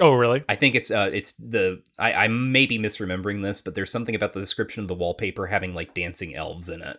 Oh, 0.00 0.12
really? 0.12 0.42
I 0.48 0.56
think 0.56 0.74
it's 0.74 0.90
uh 0.90 1.10
it's 1.12 1.32
the 1.32 1.82
I, 1.98 2.12
I 2.24 2.28
may 2.28 2.66
be 2.66 2.78
misremembering 2.78 3.42
this, 3.42 3.60
but 3.60 3.74
there's 3.74 3.90
something 3.92 4.14
about 4.14 4.32
the 4.32 4.40
description 4.40 4.82
of 4.82 4.88
the 4.88 4.94
wallpaper 4.94 5.46
having 5.46 5.74
like 5.74 5.94
dancing 5.94 6.34
elves 6.34 6.68
in 6.68 6.82
it. 6.82 6.98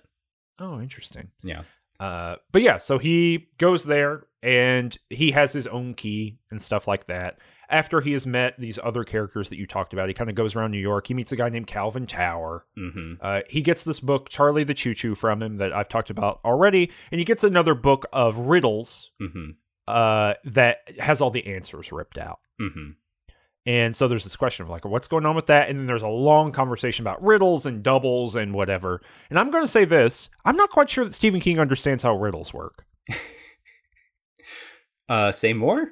Oh, 0.60 0.80
interesting. 0.80 1.32
Yeah. 1.44 1.64
Uh, 2.00 2.38
but 2.52 2.62
yeah, 2.62 2.78
so 2.78 2.98
he 2.98 3.48
goes 3.58 3.84
there 3.84 4.28
and 4.42 4.98
he 5.10 5.32
has 5.32 5.54
his 5.54 5.68
own 5.68 5.94
key 5.94 6.38
and 6.52 6.62
stuff 6.62 6.88
like 6.88 7.08
that. 7.08 7.38
After 7.74 8.02
he 8.02 8.12
has 8.12 8.28
met 8.28 8.54
these 8.60 8.78
other 8.84 9.04
characters 9.04 9.50
that 9.50 9.58
you 9.58 9.66
talked 9.66 9.94
about, 9.94 10.08
he 10.08 10.14
kind 10.14 10.30
of 10.30 10.36
goes 10.36 10.56
around 10.56 10.70
New 10.72 10.78
York. 10.78 11.08
He 11.08 11.16
meets 11.16 11.32
a 11.32 11.36
guy 11.36 11.50
named 11.50 11.66
Calvin 11.66 12.06
Tower. 12.06 12.66
Mm-hmm. 12.78 13.14
Uh, 13.20 13.42
he 13.50 13.62
gets 13.64 13.84
this 13.84 14.00
book, 14.00 14.30
Charlie 14.30 14.64
the 14.64 14.76
Choo 14.76 14.94
Choo, 14.94 15.16
from 15.16 15.42
him 15.42 15.58
that 15.58 15.74
I've 15.74 15.90
talked 15.90 16.12
about 16.12 16.40
already, 16.46 16.92
and 17.12 17.18
he 17.18 17.26
gets 17.26 17.44
another 17.44 17.74
book 17.74 18.06
of 18.14 18.38
riddles 18.38 19.10
Mm-hmm. 19.20 19.52
uh, 19.88 20.36
that 20.46 20.78
has 21.00 21.20
all 21.20 21.32
the 21.32 21.48
answers 21.48 21.92
ripped 21.92 22.20
out. 22.20 22.40
Mm-hmm. 22.62 22.92
And 23.66 23.96
so 23.96 24.08
there's 24.08 24.26
this 24.26 24.36
question 24.36 24.64
of 24.64 24.70
like, 24.70 24.86
what's 24.86 25.08
going 25.08 25.26
on 25.26 25.36
with 25.36 25.48
that? 25.48 25.70
And 25.70 25.80
then 25.80 25.88
there's 25.88 26.04
a 26.04 26.08
long 26.10 26.52
conversation 26.52 27.04
about 27.04 27.24
riddles 27.24 27.66
and 27.66 27.82
doubles 27.82 28.36
and 28.36 28.54
whatever. 28.54 29.02
And 29.32 29.40
I'm 29.40 29.50
going 29.50 29.64
to 29.64 29.72
say 29.72 29.86
this 29.86 30.30
I'm 30.46 30.58
not 30.58 30.70
quite 30.70 30.90
sure 30.90 31.06
that 31.06 31.14
Stephen 31.14 31.40
King 31.40 31.60
understands 31.60 32.04
how 32.04 32.16
riddles 32.16 32.54
work. 32.54 32.86
Uh 35.10 35.32
say 35.34 35.52
more? 35.54 35.92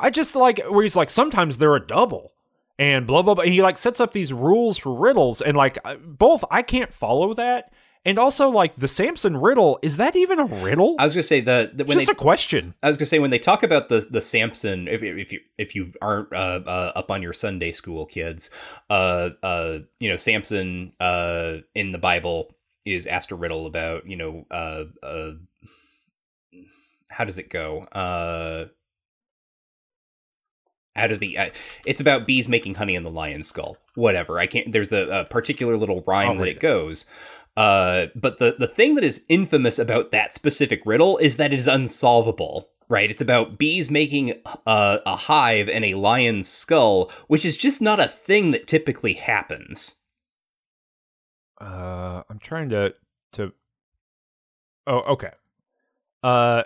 I 0.00 0.10
just 0.10 0.34
like 0.34 0.60
where 0.68 0.82
he's 0.82 0.96
like, 0.96 1.10
sometimes 1.10 1.58
they're 1.58 1.76
a 1.76 1.86
double 1.86 2.32
and 2.78 3.06
blah, 3.06 3.22
blah, 3.22 3.34
blah. 3.34 3.44
He 3.44 3.62
like 3.62 3.78
sets 3.78 4.00
up 4.00 4.12
these 4.12 4.32
rules 4.32 4.78
for 4.78 4.94
riddles. 4.94 5.40
And 5.40 5.56
like, 5.56 5.78
both, 6.04 6.44
I 6.50 6.62
can't 6.62 6.92
follow 6.92 7.34
that. 7.34 7.72
And 8.04 8.18
also, 8.18 8.48
like, 8.48 8.74
the 8.74 8.88
Samson 8.88 9.36
riddle, 9.36 9.78
is 9.80 9.96
that 9.98 10.16
even 10.16 10.40
a 10.40 10.44
riddle? 10.44 10.96
I 10.98 11.04
was 11.04 11.14
gonna 11.14 11.22
say 11.22 11.40
the, 11.40 11.70
the 11.72 11.84
when 11.84 11.96
just 11.96 12.06
they 12.06 12.12
a 12.12 12.16
question. 12.16 12.74
I 12.82 12.88
was 12.88 12.96
gonna 12.96 13.06
say 13.06 13.20
when 13.20 13.30
they 13.30 13.38
talk 13.38 13.62
about 13.62 13.88
the 13.88 14.00
the 14.10 14.20
Samson, 14.20 14.88
if 14.88 15.04
if 15.04 15.32
you 15.32 15.40
if 15.56 15.76
you 15.76 15.92
aren't 16.02 16.32
uh, 16.32 16.60
uh, 16.66 16.92
up 16.96 17.12
on 17.12 17.22
your 17.22 17.32
Sunday 17.32 17.70
school 17.70 18.06
kids, 18.06 18.50
uh, 18.90 19.30
uh, 19.44 19.78
you 20.00 20.10
know 20.10 20.16
Samson 20.16 20.94
uh, 20.98 21.58
in 21.76 21.92
the 21.92 21.98
Bible 21.98 22.52
is 22.84 23.06
asked 23.06 23.30
a 23.30 23.36
riddle 23.36 23.66
about 23.66 24.04
you 24.08 24.16
know 24.16 24.46
uh, 24.50 24.84
uh, 25.04 25.32
how 27.08 27.24
does 27.24 27.38
it 27.38 27.50
go? 27.50 27.82
Uh, 27.92 28.64
out 30.96 31.12
of 31.12 31.20
the, 31.20 31.38
uh, 31.38 31.50
it's 31.86 32.00
about 32.00 32.26
bees 32.26 32.48
making 32.48 32.74
honey 32.74 32.94
in 32.94 33.02
the 33.02 33.10
lion's 33.10 33.48
skull. 33.48 33.76
Whatever. 33.94 34.38
I 34.38 34.46
can't. 34.46 34.72
There's 34.72 34.92
a, 34.92 35.06
a 35.08 35.24
particular 35.26 35.76
little 35.76 36.02
rhyme 36.06 36.36
that 36.36 36.48
it 36.48 36.56
it. 36.56 36.60
goes. 36.60 37.06
Uh, 37.56 38.06
but 38.14 38.38
the 38.38 38.56
the 38.58 38.66
thing 38.66 38.94
that 38.94 39.04
is 39.04 39.24
infamous 39.28 39.78
about 39.78 40.10
that 40.12 40.32
specific 40.32 40.80
riddle 40.86 41.18
is 41.18 41.36
that 41.36 41.52
it 41.52 41.58
is 41.58 41.68
unsolvable. 41.68 42.70
Right? 42.88 43.10
It's 43.10 43.22
about 43.22 43.58
bees 43.58 43.90
making 43.90 44.34
uh, 44.66 44.98
a 45.06 45.16
hive 45.16 45.68
in 45.68 45.84
a 45.84 45.94
lion's 45.94 46.48
skull, 46.48 47.10
which 47.26 47.44
is 47.44 47.56
just 47.56 47.80
not 47.80 48.00
a 48.00 48.08
thing 48.08 48.50
that 48.50 48.66
typically 48.66 49.14
happens. 49.14 50.00
Uh, 51.60 52.22
I'm 52.28 52.38
trying 52.38 52.70
to 52.70 52.94
to. 53.34 53.52
Oh, 54.86 55.00
okay. 55.12 55.30
Uh, 56.22 56.64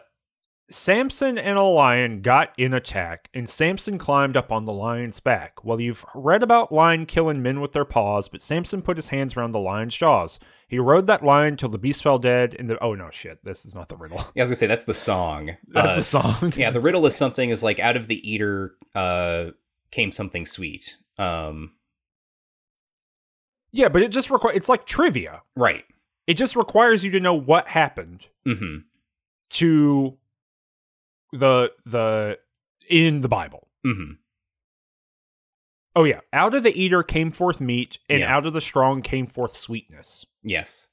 Samson 0.69 1.39
and 1.39 1.57
a 1.57 1.63
lion 1.63 2.23
got 2.23 2.53
in 2.59 2.75
attack, 2.75 3.29
and 3.33 3.49
Samson 3.49 3.99
climbed 3.99 4.37
up 4.37 4.51
on 4.51 4.65
the 4.65 4.73
lion's 4.73 5.21
back. 5.21 5.65
Well, 5.65 5.81
you've 5.81 6.05
read 6.13 6.43
about 6.43 6.73
lion 6.73 7.07
killing 7.07 7.41
men 7.41 7.61
with 7.61 7.73
their 7.73 7.85
paws, 7.85 8.29
but 8.29 8.43
Samson 8.43 8.83
put 8.83 8.97
his 8.97 9.11
hands 9.11 9.37
around 9.37 9.53
the 9.53 9.61
lion's 9.61 9.97
jaws. 9.97 10.41
He 10.67 10.81
rode 10.81 11.07
that 11.07 11.25
lion 11.25 11.57
till 11.57 11.69
the 11.69 11.79
beast 11.79 12.03
fell 12.03 12.19
dead. 12.19 12.57
And 12.59 12.69
the 12.69 12.83
oh 12.83 12.95
no, 12.95 13.11
shit, 13.13 13.45
this 13.45 13.65
is 13.65 13.77
not 13.77 13.89
the 13.89 13.97
riddle. 13.97 14.19
Yeah, 14.35 14.41
I 14.41 14.45
was 14.45 14.51
gonna 14.51 14.57
say 14.57 14.67
that's 14.67 14.85
the 14.85 14.95
song. 14.95 15.53
That's 15.69 15.89
Uh, 15.93 15.95
the 15.97 16.03
song. 16.03 16.53
yeah, 16.57 16.71
the 16.73 16.81
riddle 16.89 17.07
is 17.07 17.15
something 17.15 17.51
is 17.51 17.63
like 17.63 17.79
out 17.79 17.97
of 17.97 18.09
the 18.09 18.29
eater 18.29 18.75
uh, 18.95 19.51
came 19.93 20.11
something 20.11 20.45
sweet. 20.47 20.97
Um, 21.17 21.75
yeah, 23.71 23.89
but 23.89 24.03
it 24.03 24.09
just 24.11 24.31
requires. 24.31 24.57
It's 24.57 24.69
like 24.69 24.87
trivia. 24.87 25.43
right. 25.55 25.85
It 26.27 26.35
just 26.35 26.57
requires 26.57 27.05
you 27.05 27.13
to 27.13 27.21
know 27.21 27.35
what 27.35 27.69
happened 27.69 28.27
Mm-hmm. 28.45 28.79
to 29.51 30.19
the 31.33 31.73
the 31.85 32.39
in 32.89 33.21
the 33.21 33.29
Bible. 33.29 33.69
Mm-hmm. 33.87 34.13
Oh 35.95 36.05
yeah, 36.05 36.21
out 36.33 36.55
of 36.55 36.63
the 36.63 36.79
eater 36.79 37.03
came 37.03 37.31
forth 37.31 37.61
meat, 37.61 37.99
and 38.09 38.21
Yeah. 38.21 38.35
out 38.35 38.47
of 38.47 38.53
the 38.53 38.61
strong 38.61 39.01
came 39.03 39.27
forth 39.27 39.57
sweetness. 39.57 40.27
Yes. 40.43 40.89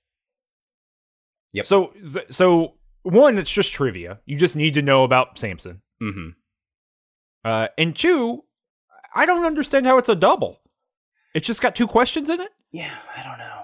Yep. 1.53 1.65
So, 1.65 1.87
th- 2.13 2.31
so 2.31 2.75
one, 3.03 3.37
it's 3.37 3.51
just 3.51 3.73
trivia. 3.73 4.19
You 4.25 4.37
just 4.37 4.55
need 4.55 4.73
to 4.75 4.81
know 4.81 5.03
about 5.03 5.37
Samson. 5.37 5.81
Mm-hmm. 6.01 6.29
Uh, 7.45 7.67
and 7.77 7.95
two, 7.95 8.45
I 9.13 9.25
don't 9.25 9.45
understand 9.45 9.85
how 9.85 9.97
it's 9.97 10.09
a 10.09 10.15
double. 10.15 10.61
It's 11.35 11.45
just 11.45 11.61
got 11.61 11.75
two 11.75 11.85
questions 11.87 12.29
in 12.29 12.39
it. 12.39 12.51
Yeah, 12.71 12.97
I 13.17 13.23
don't 13.23 13.37
know. 13.37 13.63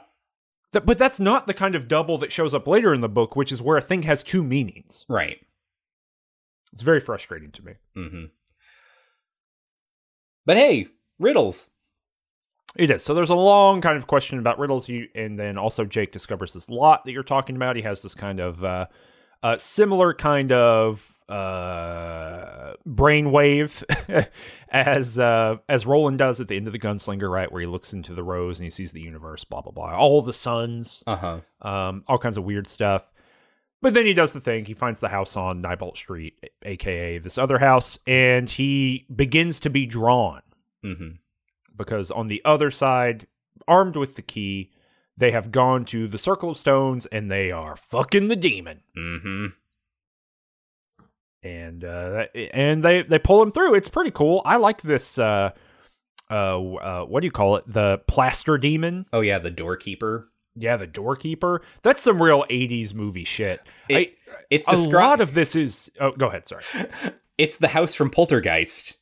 Th- 0.74 0.86
but 0.86 0.98
that's 0.98 1.20
not 1.20 1.48
the 1.48 1.54
kind 1.54 1.74
of 1.74 1.88
double 1.88 2.18
that 2.20 2.32
shows 2.34 2.54
up 2.54 2.68
later 2.68 2.94
in 2.94 3.02
the 3.02 3.10
book, 3.10 3.36
which 3.36 3.52
is 3.52 3.62
where 3.62 3.78
a 3.78 3.82
thing 3.82 4.04
has 4.04 4.24
two 4.24 4.44
meanings. 4.44 5.06
Right. 5.08 5.40
It's 6.74 6.84
very 6.84 7.00
frustrating 7.00 7.52
to 7.54 7.66
me. 7.66 7.74
Mm-hmm. 7.98 8.24
But 10.46 10.58
hey, 10.58 10.88
riddles. 11.20 11.72
It 12.76 12.92
is. 12.92 13.04
So 13.04 13.14
there's 13.14 13.32
a 13.32 13.36
long 13.36 13.82
kind 13.82 13.98
of 13.98 14.06
question 14.08 14.38
about 14.40 14.60
riddles, 14.60 14.88
you, 14.88 15.08
and 15.16 15.40
then 15.40 15.58
also 15.58 15.86
Jake 15.86 16.12
discovers 16.12 16.54
this 16.54 16.70
lot 16.70 17.04
that 17.06 17.12
you're 17.12 17.24
talking 17.24 17.56
about. 17.56 17.76
He 17.76 17.82
has 17.82 18.02
this 18.04 18.14
kind 18.14 18.40
of 18.40 18.64
uh, 18.64 18.86
uh, 19.42 19.58
similar 19.58 20.14
kind 20.14 20.52
of 20.52 21.12
uh, 21.28 22.74
brainwave 22.88 23.84
as 24.70 25.18
uh, 25.20 25.56
as 25.68 25.88
Roland 25.88 26.20
does 26.20 26.40
at 26.40 26.48
the 26.48 26.56
end 26.58 26.68
of 26.68 26.74
the 26.74 26.80
Gunslinger, 26.80 27.30
right, 27.30 27.52
where 27.52 27.62
he 27.62 27.68
looks 27.68 27.92
into 27.92 28.14
the 28.14 28.24
rose 28.24 28.60
and 28.60 28.66
he 28.66 28.70
sees 28.70 28.92
the 28.92 29.02
universe, 29.02 29.44
blah 29.44 29.62
blah 29.62 29.72
blah, 29.72 29.98
all 29.98 30.22
the 30.22 30.34
suns, 30.34 31.04
Uh 31.08 31.16
huh. 31.16 31.40
um, 31.68 32.04
all 32.08 32.20
kinds 32.20 32.38
of 32.38 32.44
weird 32.44 32.68
stuff. 32.68 33.12
But 33.82 33.94
then 33.94 34.06
he 34.06 34.14
does 34.14 34.34
the 34.34 34.42
thing. 34.42 34.66
He 34.66 34.74
finds 34.74 35.00
the 35.00 35.08
house 35.10 35.38
on 35.38 35.62
Neibolt 35.62 35.96
Street, 35.96 36.50
aka 36.64 37.18
this 37.18 37.38
other 37.38 37.60
house, 37.60 37.98
and 38.06 38.50
he 38.50 39.06
begins 39.14 39.60
to 39.62 39.70
be 39.70 39.86
drawn 39.86 40.42
Mm-hmm. 40.84 41.10
because 41.76 42.10
on 42.12 42.28
the 42.28 42.42
other 42.46 42.72
side, 42.72 43.28
armed 43.68 43.96
with 43.96 44.16
the 44.16 44.22
key, 44.22 44.72
they 45.18 45.32
have 45.32 45.52
gone 45.52 45.84
to 45.86 46.08
the 46.08 46.18
Circle 46.18 46.52
of 46.52 46.58
Stones 46.58 47.06
and 47.08 47.30
they 47.30 47.52
are 47.52 47.76
fucking 47.76 48.28
the 48.30 48.36
demon. 48.38 48.82
Mm-hmm. 48.98 49.46
And 51.42 51.84
uh, 51.86 52.26
and 52.54 52.84
they 52.84 53.02
they 53.04 53.20
pull 53.20 53.42
him 53.42 53.52
through. 53.52 53.76
It's 53.76 53.88
pretty 53.88 54.12
cool. 54.12 54.42
I 54.46 54.58
like 54.58 54.82
this. 54.82 55.18
Uh, 55.18 55.52
uh, 56.30 56.34
uh, 56.34 57.06
what 57.06 57.22
do 57.22 57.28
you 57.28 57.32
call 57.32 57.56
it? 57.56 57.64
The 57.66 58.02
plaster 58.08 58.58
demon. 58.58 59.06
Oh 59.14 59.22
yeah, 59.22 59.40
the 59.40 59.50
doorkeeper. 59.50 60.28
Yeah, 60.60 60.78
the 60.78 60.88
doorkeeper. 60.88 61.62
That's 61.82 62.02
some 62.02 62.22
real 62.22 62.44
'80s 62.50 62.94
movie 62.94 63.24
shit. 63.24 63.62
It- 63.88 64.16
It's 64.50 64.68
I, 64.68 64.74
a 64.74 64.76
described. 64.76 64.94
lot 65.10 65.22
of 65.22 65.34
this 65.34 65.56
is. 65.56 65.92
Oh, 66.00 66.12
go 66.12 66.28
ahead. 66.28 66.48
Sorry. 66.48 66.64
it's 67.38 67.58
the 67.58 67.68
house 67.70 67.96
from 67.96 68.10
Poltergeist. 68.10 68.98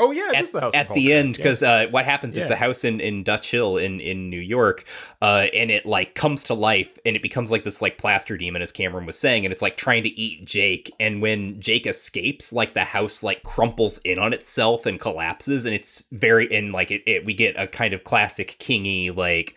Oh 0.00 0.12
yeah, 0.12 0.28
it 0.30 0.36
at, 0.36 0.42
is 0.44 0.52
the 0.52 0.60
house 0.60 0.74
at 0.74 0.94
the 0.94 1.12
end 1.12 1.36
because 1.36 1.60
uh, 1.60 1.86
what 1.90 2.04
happens 2.04 2.36
it's 2.36 2.52
a 2.52 2.56
house 2.56 2.84
in, 2.84 3.00
in 3.00 3.24
dutch 3.24 3.50
hill 3.50 3.76
in, 3.78 3.98
in 3.98 4.30
new 4.30 4.38
york 4.38 4.84
uh, 5.20 5.46
and 5.52 5.72
it 5.72 5.84
like 5.86 6.14
comes 6.14 6.44
to 6.44 6.54
life 6.54 6.96
and 7.04 7.16
it 7.16 7.22
becomes 7.22 7.50
like 7.50 7.64
this 7.64 7.82
like 7.82 7.98
plaster 7.98 8.36
demon 8.38 8.62
as 8.62 8.70
cameron 8.70 9.06
was 9.06 9.18
saying 9.18 9.44
and 9.44 9.50
it's 9.50 9.60
like 9.60 9.76
trying 9.76 10.04
to 10.04 10.08
eat 10.10 10.44
jake 10.44 10.92
and 11.00 11.20
when 11.20 11.60
jake 11.60 11.84
escapes 11.84 12.52
like 12.52 12.74
the 12.74 12.84
house 12.84 13.24
like 13.24 13.42
crumples 13.42 13.98
in 14.04 14.20
on 14.20 14.32
itself 14.32 14.86
and 14.86 15.00
collapses 15.00 15.66
and 15.66 15.74
it's 15.74 16.04
very 16.12 16.46
and 16.56 16.70
like 16.72 16.92
it, 16.92 17.02
it 17.04 17.24
we 17.24 17.34
get 17.34 17.58
a 17.58 17.66
kind 17.66 17.92
of 17.92 18.04
classic 18.04 18.56
kingy 18.60 19.12
like 19.16 19.56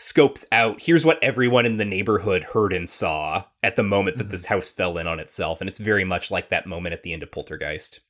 scopes 0.00 0.46
out 0.50 0.80
here's 0.80 1.04
what 1.04 1.22
everyone 1.22 1.66
in 1.66 1.76
the 1.76 1.84
neighborhood 1.84 2.42
heard 2.54 2.72
and 2.72 2.88
saw 2.88 3.44
at 3.62 3.76
the 3.76 3.82
moment 3.82 4.16
that 4.16 4.28
Mhm. 4.28 4.30
this 4.30 4.46
house 4.46 4.70
fell 4.72 4.96
in 4.96 5.06
on 5.06 5.20
itself 5.20 5.60
and 5.60 5.68
it's 5.68 5.78
very 5.78 6.04
much 6.04 6.30
like 6.30 6.48
that 6.48 6.66
moment 6.66 6.94
at 6.94 7.02
the 7.02 7.12
end 7.12 7.22
of 7.22 7.30
poltergeist 7.30 8.00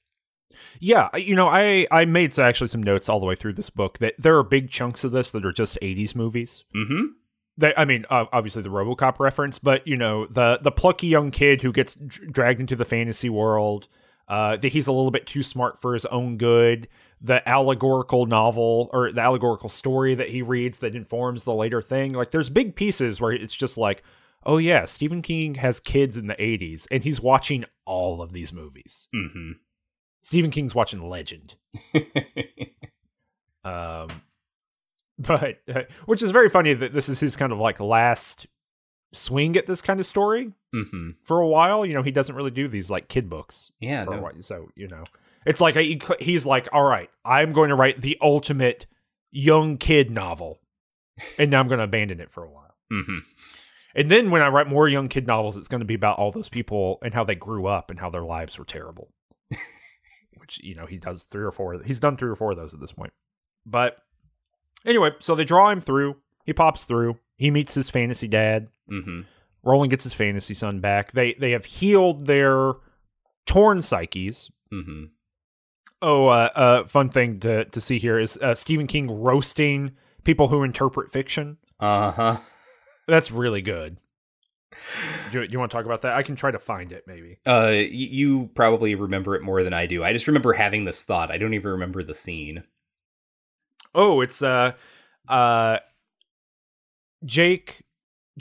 Yeah, 0.78 1.08
you 1.16 1.34
know, 1.34 1.48
I 1.48 1.86
I 1.90 2.04
made 2.04 2.38
actually 2.38 2.68
some 2.68 2.82
notes 2.82 3.08
all 3.08 3.18
the 3.20 3.26
way 3.26 3.34
through 3.34 3.54
this 3.54 3.70
book 3.70 3.98
that 3.98 4.14
there 4.18 4.36
are 4.36 4.42
big 4.44 4.70
chunks 4.70 5.04
of 5.04 5.10
this 5.12 5.30
that 5.32 5.44
are 5.44 5.52
just 5.52 5.78
'80s 5.82 6.14
movies. 6.14 6.64
mm-hmm 6.74 7.06
They, 7.58 7.72
I 7.76 7.84
mean, 7.84 8.04
uh, 8.10 8.26
obviously 8.32 8.62
the 8.62 8.68
RoboCop 8.68 9.18
reference, 9.18 9.58
but 9.58 9.86
you 9.86 9.96
know, 9.96 10.26
the 10.26 10.58
the 10.62 10.70
plucky 10.70 11.06
young 11.08 11.30
kid 11.30 11.62
who 11.62 11.72
gets 11.72 11.94
dr- 11.94 12.32
dragged 12.32 12.60
into 12.60 12.76
the 12.76 12.84
fantasy 12.84 13.28
world, 13.30 13.88
uh, 14.28 14.56
that 14.58 14.68
he's 14.72 14.86
a 14.86 14.92
little 14.92 15.10
bit 15.10 15.26
too 15.26 15.42
smart 15.42 15.80
for 15.80 15.94
his 15.94 16.06
own 16.06 16.36
good. 16.36 16.88
The 17.20 17.46
allegorical 17.48 18.24
novel 18.26 18.88
or 18.92 19.12
the 19.12 19.20
allegorical 19.20 19.68
story 19.68 20.14
that 20.14 20.30
he 20.30 20.40
reads 20.42 20.78
that 20.78 20.94
informs 20.96 21.44
the 21.44 21.52
later 21.54 21.82
thing. 21.82 22.12
Like, 22.12 22.30
there's 22.30 22.48
big 22.48 22.74
pieces 22.74 23.20
where 23.20 23.32
it's 23.32 23.54
just 23.54 23.76
like, 23.76 24.02
oh 24.46 24.56
yeah, 24.56 24.86
Stephen 24.86 25.20
King 25.20 25.56
has 25.56 25.80
kids 25.80 26.16
in 26.16 26.28
the 26.28 26.34
'80s, 26.36 26.86
and 26.90 27.04
he's 27.04 27.20
watching 27.20 27.64
all 27.84 28.22
of 28.22 28.32
these 28.32 28.52
movies. 28.52 29.06
mm-hmm 29.14 29.52
Stephen 30.22 30.50
King's 30.50 30.74
watching 30.74 31.08
Legend. 31.08 31.56
Um, 33.64 34.08
but 35.18 35.58
uh, 35.74 35.82
which 36.06 36.22
is 36.22 36.30
very 36.30 36.48
funny 36.48 36.72
that 36.72 36.94
this 36.94 37.08
is 37.10 37.20
his 37.20 37.36
kind 37.36 37.52
of 37.52 37.58
like 37.58 37.78
last 37.78 38.46
swing 39.12 39.56
at 39.56 39.66
this 39.66 39.82
kind 39.82 40.00
of 40.00 40.06
story 40.06 40.52
mm-hmm 40.74 41.10
for 41.24 41.40
a 41.40 41.46
while. 41.46 41.84
You 41.84 41.92
know, 41.94 42.02
he 42.02 42.10
doesn't 42.10 42.34
really 42.34 42.50
do 42.50 42.68
these 42.68 42.88
like 42.88 43.08
kid 43.08 43.28
books 43.28 43.70
Yeah, 43.80 44.04
for 44.04 44.12
a 44.12 44.16
no. 44.16 44.22
while. 44.22 44.32
So 44.40 44.70
you 44.76 44.88
know, 44.88 45.04
it's 45.46 45.60
like 45.60 45.76
he, 45.76 46.00
he's 46.20 46.46
like, 46.46 46.68
all 46.72 46.84
right, 46.84 47.10
I'm 47.24 47.52
going 47.52 47.70
to 47.70 47.74
write 47.74 48.00
the 48.00 48.18
ultimate 48.20 48.86
young 49.30 49.78
kid 49.78 50.10
novel, 50.10 50.60
and 51.38 51.50
now 51.50 51.60
I'm 51.60 51.68
going 51.68 51.78
to 51.78 51.84
abandon 51.84 52.20
it 52.20 52.30
for 52.30 52.44
a 52.44 52.50
while. 52.50 52.76
Mm-hmm. 52.92 53.18
And 53.94 54.10
then 54.10 54.30
when 54.30 54.42
I 54.42 54.48
write 54.48 54.68
more 54.68 54.88
young 54.88 55.08
kid 55.08 55.26
novels, 55.26 55.56
it's 55.56 55.68
going 55.68 55.80
to 55.80 55.86
be 55.86 55.94
about 55.94 56.18
all 56.18 56.30
those 56.30 56.48
people 56.48 56.98
and 57.02 57.12
how 57.12 57.24
they 57.24 57.34
grew 57.34 57.66
up 57.66 57.90
and 57.90 57.98
how 57.98 58.10
their 58.10 58.22
lives 58.22 58.58
were 58.58 58.64
terrible. 58.64 59.10
Which, 60.36 60.60
you 60.62 60.74
know, 60.74 60.86
he 60.86 60.98
does 60.98 61.24
three 61.24 61.44
or 61.44 61.52
four. 61.52 61.82
He's 61.82 62.00
done 62.00 62.16
three 62.16 62.30
or 62.30 62.36
four 62.36 62.52
of 62.52 62.56
those 62.56 62.74
at 62.74 62.80
this 62.80 62.92
point. 62.92 63.12
But 63.66 63.96
anyway, 64.84 65.10
so 65.20 65.34
they 65.34 65.44
draw 65.44 65.70
him 65.70 65.80
through. 65.80 66.16
He 66.44 66.52
pops 66.52 66.84
through. 66.84 67.18
He 67.36 67.50
meets 67.50 67.74
his 67.74 67.90
fantasy 67.90 68.28
dad. 68.28 68.68
Mm-hmm. 68.90 69.22
Roland 69.62 69.90
gets 69.90 70.04
his 70.04 70.14
fantasy 70.14 70.54
son 70.54 70.80
back. 70.80 71.12
They 71.12 71.34
they 71.34 71.50
have 71.50 71.66
healed 71.66 72.26
their 72.26 72.72
torn 73.46 73.82
psyches. 73.82 74.50
Mm-hmm. 74.72 75.06
Oh, 76.02 76.28
uh, 76.28 76.48
uh, 76.54 76.84
fun 76.84 77.10
thing 77.10 77.40
to 77.40 77.64
to 77.66 77.80
see 77.80 77.98
here 77.98 78.18
is 78.18 78.36
uh, 78.38 78.54
Stephen 78.54 78.86
King 78.86 79.10
roasting 79.10 79.92
people 80.24 80.48
who 80.48 80.62
interpret 80.62 81.12
fiction. 81.12 81.58
Uh-huh. 81.78 82.38
That's 83.06 83.30
really 83.30 83.62
good. 83.62 83.98
Do, 85.32 85.46
do 85.46 85.52
you 85.52 85.58
want 85.58 85.70
to 85.70 85.76
talk 85.76 85.84
about 85.84 86.02
that? 86.02 86.14
I 86.14 86.22
can 86.22 86.36
try 86.36 86.50
to 86.50 86.58
find 86.58 86.92
it, 86.92 87.04
maybe. 87.06 87.38
Uh, 87.46 87.72
you 87.74 88.50
probably 88.54 88.94
remember 88.94 89.34
it 89.34 89.42
more 89.42 89.62
than 89.62 89.74
I 89.74 89.86
do. 89.86 90.04
I 90.04 90.12
just 90.12 90.26
remember 90.26 90.52
having 90.52 90.84
this 90.84 91.02
thought. 91.02 91.30
I 91.30 91.38
don't 91.38 91.54
even 91.54 91.72
remember 91.72 92.02
the 92.02 92.14
scene. 92.14 92.64
Oh, 93.94 94.20
it's 94.20 94.42
uh, 94.42 94.72
uh, 95.28 95.78
Jake. 97.24 97.82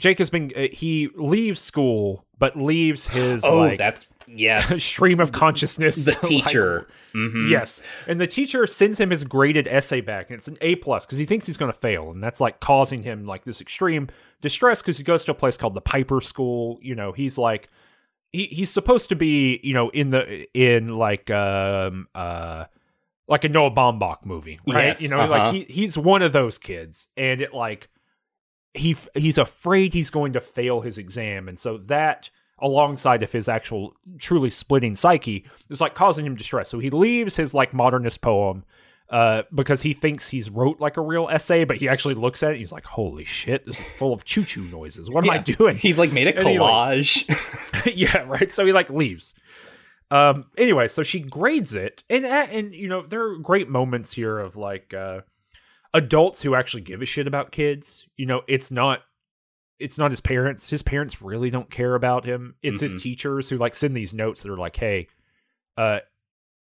Jake 0.00 0.18
has 0.18 0.30
been. 0.30 0.50
Uh, 0.56 0.66
he 0.72 1.10
leaves 1.14 1.60
school, 1.60 2.24
but 2.38 2.56
leaves 2.56 3.06
his 3.06 3.44
oh, 3.44 3.58
like 3.58 3.78
that's 3.78 4.08
yes. 4.26 4.82
stream 4.82 5.20
of 5.20 5.30
consciousness. 5.30 6.04
the 6.04 6.12
like, 6.12 6.22
teacher. 6.22 6.88
Mhm. 7.14 7.50
Yes, 7.50 7.82
and 8.08 8.20
the 8.20 8.26
teacher 8.26 8.66
sends 8.66 8.98
him 8.98 9.10
his 9.10 9.24
graded 9.24 9.68
essay 9.68 10.00
back, 10.00 10.30
and 10.30 10.38
it's 10.38 10.48
an 10.48 10.56
A 10.60 10.76
plus 10.76 11.04
because 11.04 11.18
he 11.18 11.26
thinks 11.26 11.46
he's 11.46 11.56
going 11.56 11.70
to 11.70 11.78
fail, 11.78 12.10
and 12.10 12.22
that's 12.22 12.40
like 12.40 12.60
causing 12.60 13.02
him 13.02 13.26
like 13.26 13.44
this 13.44 13.60
extreme 13.60 14.08
distress 14.40 14.80
because 14.80 14.96
he 14.96 15.04
goes 15.04 15.24
to 15.24 15.32
a 15.32 15.34
place 15.34 15.56
called 15.56 15.74
the 15.74 15.80
Piper 15.80 16.20
School. 16.20 16.78
You 16.80 16.94
know, 16.94 17.12
he's 17.12 17.36
like 17.36 17.68
he 18.32 18.46
he's 18.46 18.70
supposed 18.70 19.10
to 19.10 19.16
be 19.16 19.60
you 19.62 19.74
know 19.74 19.90
in 19.90 20.10
the 20.10 20.46
in 20.54 20.96
like 20.96 21.30
um 21.30 22.08
uh 22.14 22.64
like 23.28 23.44
a 23.44 23.48
Noah 23.48 23.70
Baumbach 23.70 24.24
movie, 24.24 24.58
right? 24.66 24.86
Yes, 24.86 25.02
you 25.02 25.08
know, 25.08 25.20
uh-huh. 25.20 25.30
like 25.30 25.54
he 25.54 25.64
he's 25.72 25.98
one 25.98 26.22
of 26.22 26.32
those 26.32 26.58
kids, 26.58 27.08
and 27.16 27.40
it 27.40 27.52
like 27.52 27.88
he 28.74 28.96
he's 29.14 29.38
afraid 29.38 29.94
he's 29.94 30.10
going 30.10 30.32
to 30.34 30.40
fail 30.40 30.80
his 30.80 30.98
exam, 30.98 31.48
and 31.48 31.58
so 31.58 31.78
that 31.78 32.30
alongside 32.62 33.22
of 33.22 33.32
his 33.32 33.48
actual 33.48 33.94
truly 34.18 34.50
splitting 34.50 34.94
psyche 34.94 35.44
is 35.70 35.80
like 35.80 35.94
causing 35.94 36.26
him 36.26 36.36
distress. 36.36 36.68
So 36.68 36.78
he 36.78 36.90
leaves 36.90 37.36
his 37.36 37.54
like 37.54 37.72
modernist 37.72 38.20
poem 38.20 38.64
uh, 39.08 39.42
because 39.52 39.82
he 39.82 39.92
thinks 39.92 40.28
he's 40.28 40.48
wrote 40.48 40.78
like 40.78 40.96
a 40.96 41.00
real 41.00 41.28
essay, 41.30 41.64
but 41.64 41.78
he 41.78 41.88
actually 41.88 42.14
looks 42.14 42.42
at 42.42 42.50
it. 42.50 42.52
And 42.52 42.58
he's 42.60 42.72
like, 42.72 42.86
"Holy 42.86 43.24
shit, 43.24 43.66
this 43.66 43.80
is 43.80 43.88
full 43.98 44.12
of 44.12 44.24
choo 44.24 44.44
choo 44.44 44.64
noises. 44.64 45.10
What 45.10 45.24
am 45.24 45.30
I 45.30 45.38
doing?" 45.38 45.76
He's 45.76 45.98
like 45.98 46.12
made 46.12 46.28
a 46.28 46.32
he, 46.42 46.58
like- 46.58 46.98
collage. 46.98 47.92
yeah, 47.96 48.18
right. 48.18 48.52
So 48.52 48.64
he 48.64 48.72
like 48.72 48.88
leaves. 48.90 49.34
Um. 50.12 50.44
Anyway, 50.56 50.86
so 50.88 51.02
she 51.02 51.20
grades 51.20 51.74
it, 51.74 52.04
and 52.08 52.24
and 52.24 52.74
you 52.74 52.88
know 52.88 53.02
there 53.04 53.22
are 53.22 53.38
great 53.38 53.68
moments 53.68 54.12
here 54.12 54.38
of 54.38 54.56
like 54.56 54.94
uh, 54.94 55.22
adults 55.94 56.42
who 56.42 56.54
actually 56.54 56.82
give 56.82 57.02
a 57.02 57.06
shit 57.06 57.26
about 57.26 57.52
kids. 57.52 58.06
You 58.16 58.26
know, 58.26 58.42
it's 58.46 58.70
not 58.70 59.02
it's 59.78 59.96
not 59.96 60.10
his 60.10 60.20
parents. 60.20 60.68
His 60.68 60.82
parents 60.82 61.22
really 61.22 61.48
don't 61.50 61.70
care 61.70 61.94
about 61.94 62.24
him. 62.26 62.54
It's 62.62 62.80
his 62.82 62.96
Mhm. 62.96 63.02
teachers 63.02 63.48
who 63.48 63.56
like 63.56 63.74
send 63.74 63.96
these 63.96 64.12
notes 64.12 64.42
that 64.42 64.52
are 64.52 64.58
like, 64.58 64.76
"Hey, 64.76 65.08
uh, 65.78 66.00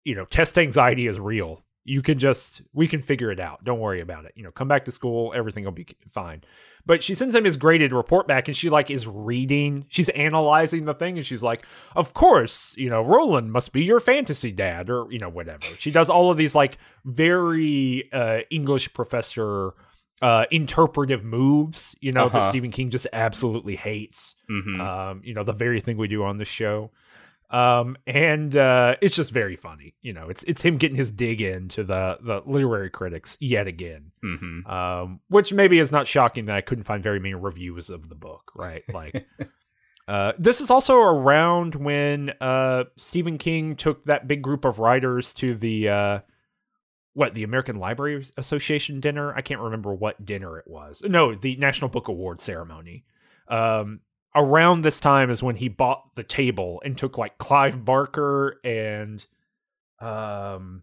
you 0.04 0.14
know, 0.14 0.24
test 0.24 0.58
anxiety 0.58 1.06
is 1.06 1.20
real. 1.20 1.63
You 1.84 2.00
can 2.02 2.18
just 2.18 2.62
we 2.72 2.88
can 2.88 3.02
figure 3.02 3.30
it 3.30 3.38
out. 3.38 3.62
Don't 3.64 3.78
worry 3.78 4.00
about 4.00 4.24
it. 4.24 4.32
You 4.36 4.42
know, 4.42 4.50
come 4.50 4.68
back 4.68 4.84
to 4.86 4.90
school, 4.90 5.32
everything 5.36 5.64
will 5.64 5.72
be 5.72 5.86
fine." 6.08 6.42
But 6.86 7.02
she 7.02 7.14
sends 7.14 7.34
him 7.34 7.44
his 7.44 7.56
graded 7.56 7.92
report 7.92 8.26
back, 8.28 8.46
and 8.48 8.56
she 8.56 8.68
like 8.70 8.90
is 8.90 9.06
reading. 9.06 9.86
She's 9.88 10.08
analyzing 10.10 10.84
the 10.84 10.94
thing, 10.94 11.16
and 11.18 11.26
she's 11.26 11.42
like, 11.42 11.64
"Of 11.96 12.12
course, 12.14 12.74
you 12.76 12.88
know, 12.90 13.02
Roland 13.02 13.52
must 13.52 13.72
be 13.72 13.84
your 13.84 14.00
fantasy 14.00 14.50
dad, 14.50 14.88
or 14.90 15.06
you 15.10 15.18
know, 15.18 15.28
whatever." 15.28 15.60
She 15.78 15.90
does 15.90 16.08
all 16.10 16.30
of 16.30 16.36
these 16.36 16.54
like 16.54 16.78
very 17.04 18.10
uh, 18.12 18.40
English 18.50 18.92
professor 18.94 19.74
uh, 20.22 20.46
interpretive 20.50 21.22
moves, 21.22 21.94
you 22.00 22.10
know, 22.12 22.28
that 22.30 22.38
Uh-huh. 22.38 22.48
Stephen 22.48 22.70
King 22.70 22.88
just 22.88 23.06
absolutely 23.12 23.76
hates. 23.76 24.36
Mhm. 24.48 24.80
Um, 24.80 25.20
you 25.22 25.34
know, 25.34 25.44
the 25.44 25.52
very 25.52 25.80
thing 25.80 25.98
we 25.98 26.08
do 26.08 26.24
on 26.24 26.38
the 26.38 26.44
show. 26.46 26.90
Um, 27.54 27.96
and 28.04 28.56
uh, 28.56 28.96
it's 29.00 29.14
just 29.14 29.30
very 29.30 29.54
funny. 29.54 29.94
You 30.02 30.12
know, 30.12 30.28
it's 30.28 30.42
it's 30.42 30.60
him 30.60 30.76
getting 30.76 30.96
his 30.96 31.12
dig 31.12 31.40
into 31.40 31.84
the 31.84 32.18
the 32.20 32.42
literary 32.44 32.90
critics 32.90 33.36
yet 33.38 33.68
again. 33.68 34.10
Mhm. 34.24 34.68
Um, 34.68 35.20
which 35.28 35.52
maybe 35.52 35.78
is 35.78 35.92
not 35.92 36.08
shocking 36.08 36.46
that 36.46 36.56
I 36.56 36.62
couldn't 36.62 36.82
find 36.82 37.00
very 37.00 37.20
many 37.20 37.34
reviews 37.34 37.90
of 37.90 38.08
the 38.08 38.16
book, 38.16 38.50
right? 38.56 38.82
Like 38.92 39.24
uh, 40.08 40.32
this 40.36 40.60
is 40.60 40.72
also 40.72 40.96
around 40.98 41.76
when 41.76 42.30
uh, 42.40 42.84
Stephen 42.96 43.38
King 43.38 43.76
took 43.76 44.04
that 44.06 44.26
big 44.26 44.42
group 44.42 44.64
of 44.64 44.80
writers 44.80 45.32
to 45.34 45.54
the 45.54 45.88
uh, 45.88 46.18
what 47.12 47.34
the 47.34 47.44
American 47.44 47.76
Library 47.76 48.26
Association 48.36 48.98
dinner. 48.98 49.32
I 49.32 49.42
can't 49.42 49.60
remember 49.60 49.94
what 49.94 50.26
dinner 50.26 50.58
it 50.58 50.66
was. 50.66 51.02
No, 51.04 51.36
the 51.36 51.54
National 51.54 51.88
Book 51.88 52.08
Award 52.08 52.40
ceremony. 52.40 53.04
Um, 53.46 54.00
around 54.34 54.82
this 54.82 55.00
time 55.00 55.30
is 55.30 55.42
when 55.42 55.56
he 55.56 55.68
bought 55.68 56.14
the 56.16 56.22
table 56.22 56.82
and 56.84 56.96
took 56.98 57.18
like 57.18 57.38
Clive 57.38 57.84
Barker 57.84 58.60
and 58.64 59.24
um 60.00 60.82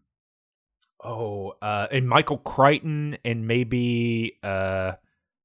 oh 1.03 1.53
uh 1.61 1.87
and 1.91 2.07
Michael 2.07 2.37
Crichton 2.37 3.17
and 3.25 3.47
maybe 3.47 4.37
uh, 4.43 4.93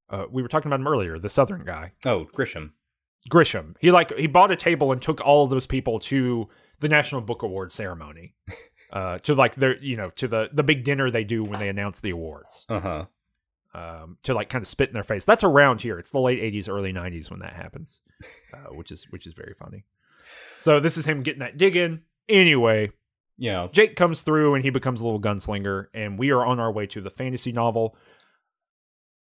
uh 0.09 0.25
we 0.31 0.43
were 0.43 0.49
talking 0.49 0.69
about 0.69 0.81
him 0.81 0.89
earlier, 0.89 1.19
the 1.19 1.29
Southern 1.29 1.65
guy. 1.65 1.93
Oh, 2.05 2.27
Grisham. 2.37 2.73
Grisham. 3.29 3.75
He 3.81 3.91
like 3.91 4.17
he 4.17 4.27
bought 4.27 4.53
a 4.53 4.57
table 4.57 4.93
and 4.93 5.03
took 5.03 5.21
all 5.21 5.45
of 5.45 5.51
those 5.51 5.67
people 5.67 5.99
to 6.01 6.49
the 6.81 6.89
National 6.89 7.21
Book 7.21 7.43
Award 7.43 7.73
ceremony. 7.73 8.35
Uh, 8.93 9.19
to 9.19 9.35
like 9.35 9.57
their 9.57 9.77
you 9.79 9.97
know 9.97 10.11
to 10.11 10.29
the 10.29 10.49
the 10.53 10.63
big 10.63 10.85
dinner 10.85 11.11
they 11.11 11.25
do 11.25 11.43
when 11.43 11.59
they 11.59 11.69
announce 11.69 12.01
the 12.01 12.11
awards 12.11 12.65
Uh 12.69 12.79
huh. 12.79 13.05
Um, 13.77 14.17
to 14.23 14.33
like 14.35 14.49
kind 14.49 14.63
of 14.63 14.69
spit 14.69 14.89
in 14.89 14.95
their 14.95 15.03
face. 15.05 15.25
That's 15.25 15.45
around 15.45 15.83
here. 15.83 15.99
It's 15.99 16.11
the 16.11 16.21
late 16.21 16.41
'80s, 16.41 16.69
early 16.69 16.93
'90s 16.93 17.31
when 17.31 17.41
that 17.41 17.53
happens, 17.53 18.01
uh, 18.55 18.73
which 18.75 18.91
is 18.91 19.05
which 19.11 19.27
is 19.27 19.35
very 19.35 19.55
funny. 19.59 19.85
So 20.59 20.81
this 20.81 20.97
is 20.97 21.05
him 21.07 21.23
getting 21.23 21.41
that 21.41 21.59
dig 21.59 21.77
in. 21.77 22.03
Anyway, 22.29 22.91
Yeah. 23.39 23.69
Jake 23.71 23.95
comes 23.97 24.23
through 24.23 24.55
and 24.55 24.65
he 24.65 24.71
becomes 24.71 25.01
a 25.01 25.05
little 25.05 25.21
gunslinger, 25.21 25.87
and 25.95 26.19
we 26.19 26.31
are 26.31 26.45
on 26.45 26.59
our 26.59 26.73
way 26.73 26.87
to 26.87 27.01
the 27.01 27.11
fantasy 27.11 27.53
novel. 27.53 27.97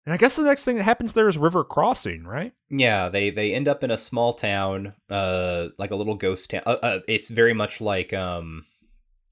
And 0.05 0.13
I 0.13 0.17
guess 0.17 0.35
the 0.35 0.43
next 0.43 0.65
thing 0.65 0.77
that 0.77 0.83
happens 0.83 1.13
there 1.13 1.27
is 1.27 1.37
River 1.37 1.63
Crossing, 1.63 2.23
right? 2.23 2.53
Yeah, 2.69 3.09
they 3.09 3.29
they 3.29 3.53
end 3.53 3.67
up 3.67 3.83
in 3.83 3.91
a 3.91 3.97
small 3.97 4.33
town, 4.33 4.95
uh, 5.09 5.67
like 5.77 5.91
a 5.91 5.95
little 5.95 6.15
ghost 6.15 6.49
town. 6.49 6.63
Uh, 6.65 6.77
uh, 6.81 6.99
it's 7.07 7.29
very 7.29 7.53
much 7.53 7.79
like 7.79 8.11
um, 8.13 8.65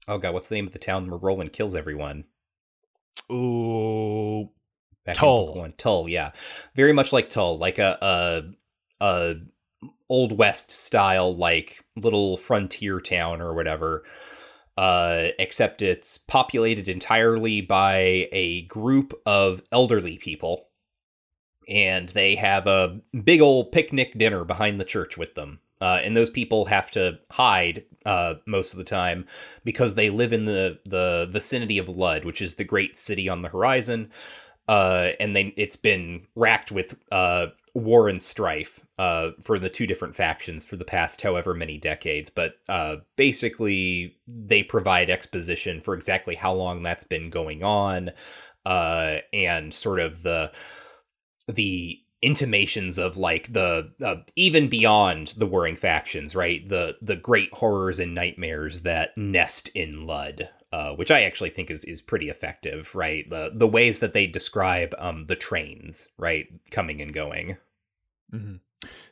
Oh 0.06 0.18
god, 0.18 0.32
what's 0.34 0.48
the 0.48 0.54
name 0.54 0.66
of 0.66 0.72
the 0.72 0.78
town 0.78 1.10
where 1.10 1.18
Roland 1.18 1.52
kills 1.52 1.74
everyone? 1.74 2.24
Ooh, 3.30 4.50
Back 5.08 5.16
Tull. 5.16 5.54
one. 5.54 5.72
Tull, 5.78 6.06
yeah, 6.06 6.32
very 6.74 6.92
much 6.92 7.14
like 7.14 7.30
Tull, 7.30 7.56
like 7.56 7.78
a 7.78 7.96
a, 9.00 9.02
a 9.02 9.36
old 10.10 10.36
west 10.36 10.70
style, 10.70 11.34
like 11.34 11.82
little 11.96 12.36
frontier 12.36 13.00
town 13.00 13.40
or 13.40 13.54
whatever. 13.54 14.04
Uh, 14.76 15.28
except 15.38 15.80
it's 15.80 16.18
populated 16.18 16.90
entirely 16.90 17.62
by 17.62 18.28
a 18.32 18.62
group 18.66 19.14
of 19.24 19.62
elderly 19.72 20.18
people, 20.18 20.68
and 21.66 22.10
they 22.10 22.36
have 22.36 22.66
a 22.66 23.00
big 23.24 23.40
old 23.40 23.72
picnic 23.72 24.16
dinner 24.18 24.44
behind 24.44 24.78
the 24.78 24.84
church 24.84 25.16
with 25.16 25.34
them. 25.34 25.58
Uh, 25.80 26.00
and 26.02 26.14
those 26.14 26.28
people 26.28 26.66
have 26.66 26.90
to 26.90 27.18
hide 27.30 27.84
uh, 28.04 28.34
most 28.46 28.72
of 28.72 28.78
the 28.78 28.84
time 28.84 29.24
because 29.64 29.94
they 29.94 30.10
live 30.10 30.34
in 30.34 30.44
the 30.44 30.78
the 30.84 31.26
vicinity 31.30 31.78
of 31.78 31.88
Lud, 31.88 32.26
which 32.26 32.42
is 32.42 32.56
the 32.56 32.64
great 32.64 32.98
city 32.98 33.26
on 33.26 33.40
the 33.40 33.48
horizon 33.48 34.10
uh, 34.68 35.12
and 35.18 35.34
then 35.34 35.52
it's 35.56 35.76
been 35.76 36.26
racked 36.34 36.70
with 36.70 36.94
uh, 37.10 37.46
war 37.74 38.08
and 38.08 38.20
strife 38.20 38.80
uh, 38.98 39.30
for 39.42 39.58
the 39.58 39.70
two 39.70 39.86
different 39.86 40.14
factions 40.14 40.64
for 40.64 40.76
the 40.76 40.84
past 40.84 41.22
however 41.22 41.54
many 41.54 41.78
decades. 41.78 42.30
But 42.30 42.54
uh, 42.68 42.96
basically, 43.16 44.16
they 44.26 44.62
provide 44.62 45.08
exposition 45.08 45.80
for 45.80 45.94
exactly 45.94 46.34
how 46.34 46.52
long 46.52 46.82
that's 46.82 47.04
been 47.04 47.30
going 47.30 47.62
on, 47.62 48.10
uh, 48.66 49.16
and 49.32 49.72
sort 49.72 50.00
of 50.00 50.22
the 50.22 50.52
the 51.46 51.98
intimations 52.22 52.98
of 52.98 53.16
like 53.16 53.52
the 53.52 53.92
uh, 54.04 54.16
even 54.34 54.68
beyond 54.68 55.34
the 55.36 55.46
warring 55.46 55.76
factions 55.76 56.34
right 56.34 56.68
the 56.68 56.96
the 57.00 57.16
great 57.16 57.52
horrors 57.54 58.00
and 58.00 58.14
nightmares 58.14 58.82
that 58.82 59.16
nest 59.16 59.68
in 59.74 60.06
lud 60.06 60.48
uh, 60.72 60.92
which 60.92 61.10
I 61.10 61.22
actually 61.22 61.50
think 61.50 61.70
is 61.70 61.84
is 61.84 62.02
pretty 62.02 62.28
effective, 62.28 62.94
right? 62.94 63.28
The 63.28 63.52
the 63.54 63.66
ways 63.66 64.00
that 64.00 64.12
they 64.12 64.26
describe 64.26 64.94
um 64.98 65.26
the 65.26 65.36
trains, 65.36 66.10
right, 66.18 66.46
coming 66.70 67.00
and 67.00 67.12
going. 67.12 67.56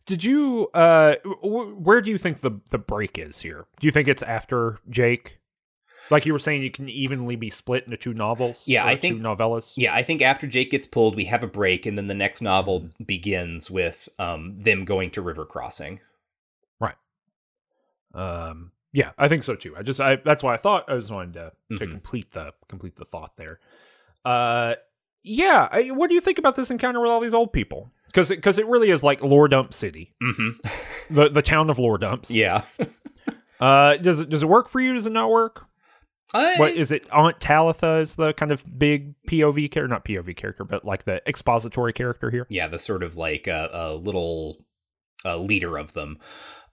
did 0.05 0.23
you? 0.23 0.69
Uh, 0.75 1.15
w- 1.25 1.75
where 1.75 2.01
do 2.01 2.11
you 2.11 2.19
think 2.19 2.41
the 2.41 2.61
the 2.71 2.79
break 2.79 3.19
is 3.19 3.41
here? 3.41 3.67
Do 3.81 3.87
you 3.87 3.91
think 3.91 4.09
it's 4.09 4.23
after 4.23 4.79
Jake? 4.91 5.39
Like 6.11 6.25
you 6.27 6.33
were 6.33 6.39
saying, 6.39 6.63
you 6.63 6.71
can 6.71 6.89
evenly 6.89 7.37
be 7.37 7.51
split 7.51 7.85
into 7.85 7.97
two 7.97 8.15
novels. 8.15 8.67
Yeah, 8.69 8.85
or 8.85 8.89
I 8.89 8.95
two 8.95 9.01
think- 9.01 9.21
novellas. 9.23 9.73
Yeah, 9.77 9.95
I 9.95 10.03
think 10.03 10.23
after 10.23 10.47
Jake 10.47 10.71
gets 10.71 10.87
pulled, 10.87 11.17
we 11.17 11.25
have 11.27 11.43
a 11.43 11.47
break, 11.49 11.85
and 11.87 11.97
then 11.99 12.07
the 12.07 12.15
next 12.15 12.41
novel 12.43 12.89
begins 13.05 13.71
with 13.71 14.09
um 14.19 14.59
them 14.59 14.85
going 14.85 15.11
to 15.13 15.23
River 15.23 15.45
Crossing. 15.45 16.01
Right. 16.81 16.95
Um, 18.15 18.73
yeah, 18.93 19.11
I 19.19 19.29
think 19.29 19.43
so 19.43 19.55
too. 19.55 19.75
I 19.77 19.83
just 19.83 20.01
I 20.01 20.17
that's 20.17 20.43
why 20.43 20.55
I 20.55 20.57
thought 20.57 20.85
I 20.91 20.97
just 20.97 21.11
wanted 21.11 21.35
to 21.35 21.53
to 21.79 21.87
Mhm. 21.87 21.91
complete 21.91 22.33
the 22.33 22.53
complete 22.69 22.97
the 22.97 23.05
thought 23.05 23.37
there. 23.37 23.61
Uh, 24.25 24.75
yeah. 25.23 25.69
I, 25.71 25.89
what 25.91 26.09
do 26.09 26.15
you 26.15 26.21
think 26.21 26.39
about 26.39 26.57
this 26.57 26.71
encounter 26.71 27.01
with 27.01 27.11
all 27.11 27.21
these 27.21 27.35
old 27.35 27.53
people? 27.53 27.91
Because 28.07 28.29
because 28.29 28.59
it, 28.59 28.67
really 28.67 28.91
is 28.91 29.03
like 29.03 29.23
Lore 29.23 29.49
Dump 29.49 29.75
City, 29.75 30.15
Mm-hmm. 30.23 31.15
the 31.15 31.29
the 31.29 31.43
town 31.43 31.69
of 31.69 31.79
Lore 31.79 31.99
Dumps. 31.99 32.31
Yeah. 32.31 32.63
Uh, 33.59 33.97
does 33.97 34.21
it 34.21 34.29
does 34.29 34.43
it 34.43 34.49
work 34.51 34.69
for 34.69 34.81
you? 34.81 34.93
Does 34.93 35.07
it 35.07 35.15
not 35.15 35.31
work? 35.31 35.65
I, 36.35 36.59
What 36.59 36.73
is 36.73 36.91
it? 36.93 37.07
Aunt 37.13 37.41
Talitha 37.41 37.99
is 38.01 38.17
the 38.17 38.33
kind 38.33 38.51
of 38.51 38.65
big 38.79 39.15
POV 39.29 39.71
character, 39.71 39.89
not 39.89 40.05
POV 40.05 40.37
character, 40.37 40.65
but 40.65 40.85
like 40.85 41.05
the 41.05 41.21
expository 41.29 41.93
character 41.93 42.31
here. 42.31 42.47
yeah, 42.51 42.67
the 42.69 42.79
sort 42.79 43.03
of 43.03 43.17
like 43.17 43.47
a, 43.47 43.71
a 43.73 43.95
little 43.95 44.65
uh, 45.25 45.37
leader 45.37 45.77
of 45.79 45.93
them. 45.93 46.19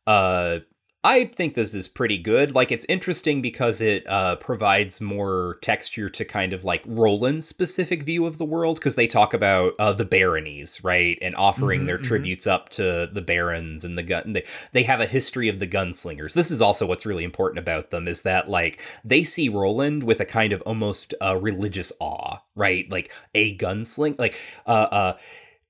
Uh, 0.05 0.59
I 1.05 1.25
think 1.25 1.53
this 1.53 1.73
is 1.73 1.89
pretty 1.89 2.17
good. 2.17 2.55
Like, 2.55 2.71
it's 2.71 2.85
interesting 2.87 3.41
because 3.41 3.81
it 3.81 4.07
uh, 4.07 4.37
provides 4.37 5.01
more 5.01 5.57
texture 5.61 6.07
to 6.07 6.23
kind 6.23 6.53
of 6.53 6.63
like 6.63 6.81
Roland's 6.85 7.45
specific 7.45 8.03
view 8.03 8.25
of 8.25 8.37
the 8.37 8.45
world 8.45 8.77
because 8.77 8.95
they 8.95 9.07
talk 9.07 9.33
about 9.33 9.73
uh, 9.79 9.91
the 9.91 10.05
baronies, 10.05 10.81
right, 10.81 11.17
and 11.21 11.35
offering 11.35 11.81
Mhm, 11.81 11.87
their 11.87 11.97
mhm. 11.97 12.03
tributes 12.03 12.47
up 12.47 12.69
to 12.69 13.09
the 13.11 13.21
barons 13.21 13.83
and 13.83 13.97
the 13.97 14.03
gun. 14.03 14.31
They 14.31 14.45
they 14.71 14.83
have 14.83 15.01
a 15.01 15.05
history 15.05 15.49
of 15.49 15.59
the 15.59 15.67
gunslingers. 15.67 16.35
This 16.35 16.51
is 16.51 16.61
also 16.61 16.85
what's 16.85 17.05
really 17.05 17.25
important 17.25 17.59
about 17.59 17.89
them 17.91 18.07
is 18.07 18.21
that 18.21 18.49
like 18.49 18.79
they 19.03 19.25
see 19.25 19.49
Roland 19.49 20.03
with 20.03 20.21
a 20.21 20.25
kind 20.25 20.53
of 20.53 20.61
almost 20.61 21.13
uh, 21.21 21.35
religious 21.35 21.91
awe, 21.99 22.37
right? 22.55 22.89
Like 22.89 23.11
a 23.35 23.57
gunsling, 23.57 24.17
like 24.17 24.35
uh, 24.65 24.87
uh, 24.91 25.17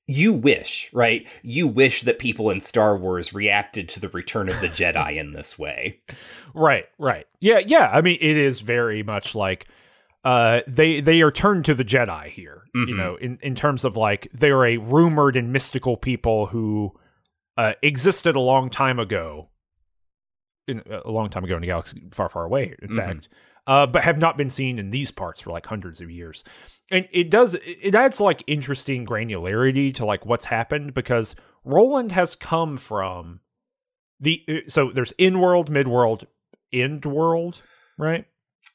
you 0.07 0.33
wish, 0.33 0.89
right? 0.93 1.27
You 1.43 1.67
wish 1.67 2.01
that 2.03 2.19
people 2.19 2.49
in 2.49 2.59
Star 2.59 2.97
Wars 2.97 3.33
reacted 3.33 3.87
to 3.89 3.99
the 3.99 4.09
Return 4.09 4.49
of 4.49 4.59
the 4.61 4.67
Jedi 4.67 5.15
in 5.15 5.31
this 5.33 5.57
way. 5.57 6.01
Right, 6.55 6.85
right. 6.99 7.25
Yeah, 7.39 7.61
yeah. 7.65 7.89
I 7.91 8.01
mean, 8.01 8.19
it 8.21 8.37
is 8.37 8.59
very 8.59 9.01
much 9.01 9.33
like 9.33 9.67
uh 10.23 10.61
they 10.67 11.01
they 11.01 11.21
are 11.23 11.31
turned 11.31 11.65
to 11.65 11.73
the 11.73 11.83
Jedi 11.83 12.29
here. 12.29 12.65
You 12.75 12.85
Mhm. 12.93 12.95
know, 12.97 13.15
in 13.15 13.39
in 13.41 13.55
terms 13.55 13.83
of 13.83 13.97
like 13.97 14.27
they 14.31 14.51
are 14.51 14.63
a 14.63 14.77
rumored 14.77 15.35
and 15.35 15.51
mystical 15.51 15.97
people 15.97 16.45
who 16.45 16.93
uh 17.57 17.73
existed 17.81 18.35
a 18.35 18.39
long 18.39 18.69
time 18.69 18.99
ago. 18.99 19.49
In, 20.67 20.83
a 20.87 21.09
long 21.09 21.29
time 21.29 21.43
ago 21.43 21.57
in 21.57 21.63
a 21.63 21.65
galaxy 21.65 22.03
far, 22.11 22.29
far 22.29 22.45
away, 22.45 22.75
in 22.81 22.89
Mhm. 22.89 22.95
fact, 22.95 23.27
uh, 23.67 23.85
but 23.87 24.03
have 24.03 24.17
not 24.19 24.37
been 24.37 24.49
seen 24.51 24.77
in 24.79 24.91
these 24.91 25.09
parts 25.11 25.41
for 25.41 25.49
like 25.51 25.65
hundreds 25.65 25.99
of 26.01 26.09
years. 26.11 26.43
And 26.93 27.07
it 27.11 27.29
does 27.29 27.55
it 27.65 27.95
adds 27.95 28.21
like 28.21 28.43
interesting 28.45 29.05
granularity 29.05 29.93
to 29.95 30.05
like 30.05 30.25
what's 30.25 30.45
happened 30.45 30.93
because 30.93 31.35
Roland 31.65 32.11
has 32.11 32.35
come 32.35 32.77
from 32.77 33.39
the 34.19 34.43
uh, 34.47 34.53
so 34.69 34.91
there's 34.93 35.11
in 35.13 35.39
world, 35.39 35.69
mid 35.69 35.87
world, 35.87 36.27
end 36.71 37.03
world, 37.05 37.61
right? 37.97 38.25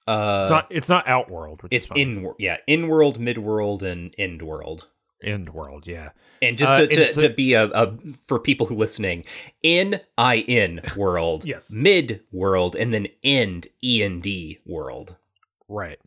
Uh, 0.06 0.40
It's 0.42 0.50
not 0.50 0.66
it's 0.70 0.88
not 0.88 1.06
out 1.08 1.30
world, 1.30 1.62
which 1.62 1.72
it's 1.72 1.88
in 1.94 2.28
yeah, 2.38 2.56
in 2.66 2.88
world, 2.88 3.18
mid 3.20 3.38
world, 3.38 3.82
and 3.82 4.12
end 4.18 4.42
world. 4.42 4.88
end 5.22 5.50
world, 5.50 5.86
yeah. 5.86 6.10
And 6.42 6.58
just 6.58 6.74
Uh, 6.74 6.86
to, 6.86 6.86
to, 6.88 7.12
to 7.22 7.28
be 7.30 7.54
a, 7.54 7.64
a 7.68 7.96
for 8.26 8.38
people 8.38 8.66
who 8.66 8.74
listening, 8.76 9.24
in 9.62 10.00
I 10.18 10.36
in 10.38 10.80
world, 10.96 11.44
Yes. 11.54 11.70
mid 11.70 12.22
world, 12.32 12.74
and 12.76 12.92
then 12.92 13.06
end 13.22 13.68
E 13.82 14.02
and 14.02 14.22
D 14.22 14.58
world. 14.66 15.16
Right. 15.68 15.98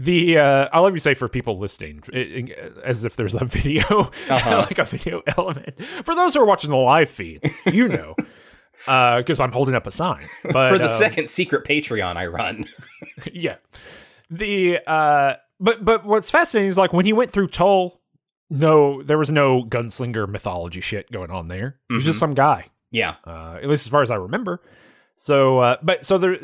The 0.00 0.38
uh, 0.38 0.68
I'll 0.72 0.82
let 0.84 0.92
you 0.92 1.00
say 1.00 1.14
for 1.14 1.28
people 1.28 1.58
listening, 1.58 2.02
it- 2.12 2.50
it- 2.50 2.76
as 2.84 3.04
if 3.04 3.16
there's 3.16 3.34
a 3.34 3.44
video, 3.44 3.82
Uh-huh. 4.30 4.58
like 4.58 4.78
a 4.78 4.84
video 4.84 5.22
element. 5.36 5.82
For 6.04 6.14
those 6.14 6.34
who 6.34 6.40
are 6.40 6.46
watching 6.46 6.70
the 6.70 6.76
live 6.76 7.10
feed, 7.10 7.42
you 7.66 7.88
know, 7.88 8.14
because 8.86 9.40
I'm 9.40 9.50
holding 9.50 9.74
up 9.74 9.86
a 9.88 9.90
sign. 9.90 10.24
But 10.44 10.70
for 10.70 10.78
the 10.78 10.84
um, 10.84 10.90
second 10.90 11.28
secret 11.28 11.66
Patreon 11.66 12.16
I 12.16 12.26
run. 12.26 12.66
yeah. 13.32 13.56
The 14.30 14.78
uh 14.86 15.34
but 15.58 15.84
but 15.84 16.04
what's 16.04 16.30
fascinating 16.30 16.68
is 16.70 16.78
like 16.78 16.92
when 16.92 17.04
he 17.06 17.12
went 17.12 17.30
through 17.32 17.48
Tull, 17.48 18.00
no, 18.50 19.02
there 19.02 19.18
was 19.18 19.30
no 19.32 19.64
gunslinger 19.64 20.28
mythology 20.28 20.80
shit 20.80 21.10
going 21.10 21.30
on 21.32 21.48
there. 21.48 21.80
He 21.88 21.96
was 21.96 22.04
just 22.04 22.18
Mhm. 22.18 22.20
some 22.20 22.34
guy. 22.34 22.66
yeah. 22.92 23.16
Uh 23.26 23.58
at 23.60 23.68
least 23.68 23.86
as 23.86 23.90
far 23.90 24.02
as 24.02 24.10
I 24.12 24.16
remember. 24.16 24.60
So 25.20 25.58
uh 25.58 25.76
but 25.82 26.06
so 26.06 26.16
there 26.16 26.38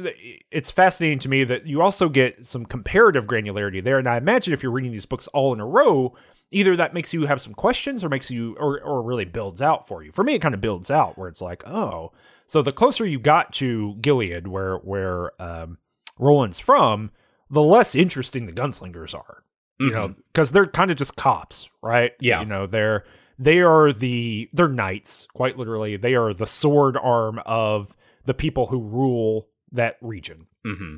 it's 0.50 0.72
fascinating 0.72 1.20
to 1.20 1.28
me 1.28 1.44
that 1.44 1.64
you 1.64 1.80
also 1.80 2.08
get 2.08 2.44
some 2.44 2.66
comparative 2.66 3.24
granularity 3.24 3.82
there 3.82 4.00
and 4.00 4.08
I 4.08 4.16
imagine 4.16 4.52
if 4.52 4.64
you're 4.64 4.72
reading 4.72 4.90
these 4.90 5.06
books 5.06 5.28
all 5.28 5.52
in 5.52 5.60
a 5.60 5.66
row, 5.66 6.12
either 6.50 6.74
that 6.74 6.92
makes 6.92 7.14
you 7.14 7.26
have 7.26 7.40
some 7.40 7.54
questions 7.54 8.02
or 8.02 8.08
makes 8.08 8.32
you 8.32 8.56
or 8.58 8.80
or 8.80 9.00
really 9.00 9.26
builds 9.26 9.62
out 9.62 9.86
for 9.86 10.02
you. 10.02 10.10
For 10.10 10.24
me 10.24 10.34
it 10.34 10.42
kind 10.42 10.56
of 10.56 10.60
builds 10.60 10.90
out 10.90 11.16
where 11.16 11.28
it's 11.28 11.40
like, 11.40 11.64
"Oh, 11.68 12.10
so 12.48 12.62
the 12.62 12.72
closer 12.72 13.06
you 13.06 13.20
got 13.20 13.52
to 13.54 13.94
Gilead 14.00 14.48
where 14.48 14.78
where 14.78 15.40
um 15.40 15.78
Roland's 16.18 16.58
from, 16.58 17.12
the 17.48 17.62
less 17.62 17.94
interesting 17.94 18.46
the 18.46 18.52
gunslingers 18.52 19.14
are. 19.14 19.44
You 19.78 19.90
know, 19.90 20.14
because 20.32 20.50
they're 20.50 20.66
kind 20.66 20.90
of 20.90 20.96
just 20.96 21.14
cops, 21.16 21.68
right? 21.82 22.12
Yeah. 22.20 22.40
You 22.40 22.46
know, 22.46 22.66
they're 22.66 23.04
they 23.38 23.60
are 23.60 23.92
the 23.92 24.48
they're 24.52 24.68
knights, 24.68 25.28
quite 25.32 25.56
literally. 25.58 25.96
They 25.96 26.14
are 26.16 26.34
the 26.34 26.46
sword 26.46 26.96
arm 26.96 27.40
of 27.46 27.94
the 28.24 28.34
people 28.34 28.66
who 28.66 28.80
rule 28.80 29.48
that 29.72 29.96
region. 30.00 30.46
hmm 30.64 30.96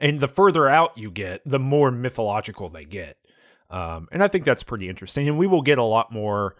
And 0.00 0.20
the 0.20 0.28
further 0.28 0.68
out 0.68 0.96
you 0.96 1.10
get, 1.10 1.42
the 1.44 1.58
more 1.58 1.90
mythological 1.90 2.68
they 2.68 2.84
get. 2.84 3.16
Um, 3.70 4.08
and 4.12 4.22
I 4.22 4.28
think 4.28 4.44
that's 4.44 4.62
pretty 4.62 4.88
interesting. 4.88 5.28
And 5.28 5.38
we 5.38 5.46
will 5.46 5.62
get 5.62 5.78
a 5.78 5.84
lot 5.84 6.12
more 6.12 6.56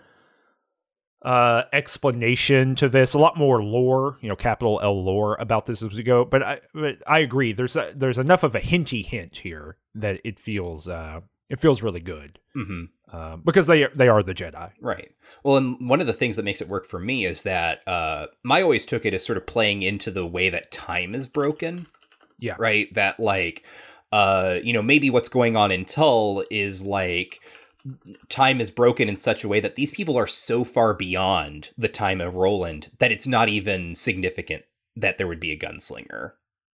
uh 1.23 1.63
explanation 1.73 2.77
to 2.77 2.89
this 2.89 3.13
a 3.13 3.19
lot 3.19 3.37
more 3.37 3.61
lore 3.61 4.17
you 4.21 4.29
know 4.29 4.37
capital 4.37 4.79
l 4.81 5.03
lore 5.03 5.37
about 5.41 5.67
this 5.67 5.83
as 5.83 5.97
we 5.97 6.05
go 6.05 6.25
but 6.25 6.45
i 6.45 6.61
but 6.73 6.99
i 7.09 7.19
agree 7.19 7.53
there's 7.53 7.75
a, 7.75 7.93
there's 7.93 8.19
enough 8.19 8.45
of 8.45 8.55
a 8.55 8.61
hinty 8.61 9.03
hint 9.03 9.39
here 9.39 9.79
that 9.97 10.21
it 10.23 10.39
feels 10.39 10.89
uh 10.89 11.21
it 11.51 11.59
feels 11.61 11.83
really 11.83 12.01
good 12.01 12.39
hmm 12.55 12.85
uh, 13.13 13.37
because 13.37 13.67
they 13.67 13.87
they 13.95 14.09
are 14.09 14.23
the 14.23 14.35
jedi 14.35 14.71
Right. 14.81 15.11
Well, 15.43 15.57
and 15.57 15.89
one 15.89 16.01
of 16.01 16.07
the 16.07 16.13
things 16.13 16.37
that 16.37 16.45
makes 16.45 16.61
it 16.61 16.69
work 16.69 16.85
for 16.87 16.99
me 17.01 17.25
is 17.25 17.43
that 17.45 17.81
uh, 17.87 18.27
I 18.51 18.61
always 18.63 18.85
took 18.85 19.07
it 19.07 19.15
as 19.15 19.25
sort 19.25 19.39
of 19.39 19.47
playing 19.47 19.83
into 19.83 20.11
the 20.11 20.27
way 20.27 20.51
that 20.51 20.71
time 20.73 21.15
is 21.15 21.27
broken. 21.29 21.87
Yeah. 22.39 22.57
Right. 22.59 22.93
That 22.95 23.19
like, 23.19 23.65
uh, 24.13 24.59
you 24.63 24.73
know, 24.73 24.83
maybe 24.83 25.09
what's 25.11 25.29
going 25.31 25.57
on 25.57 25.71
in 25.71 25.85
Tull 25.87 26.45
is 26.51 26.85
like 26.85 27.41
time 28.29 28.61
is 28.61 28.71
broken 28.71 29.09
in 29.09 29.17
such 29.17 29.43
a 29.45 29.49
way 29.49 29.61
that 29.61 29.77
these 29.77 29.91
people 29.91 30.17
are 30.19 30.27
so 30.27 30.65
far 30.65 30.93
beyond 30.95 31.71
the 31.79 31.89
time 31.89 32.21
of 32.21 32.35
Roland 32.37 32.91
that 32.99 33.13
it's 33.13 33.27
not 33.27 33.49
even 33.49 33.95
significant 33.95 34.65
that 34.97 35.17
there 35.17 35.27
would 35.29 35.41
be 35.41 35.53
a 35.53 35.59
gunslinger. 35.59 36.33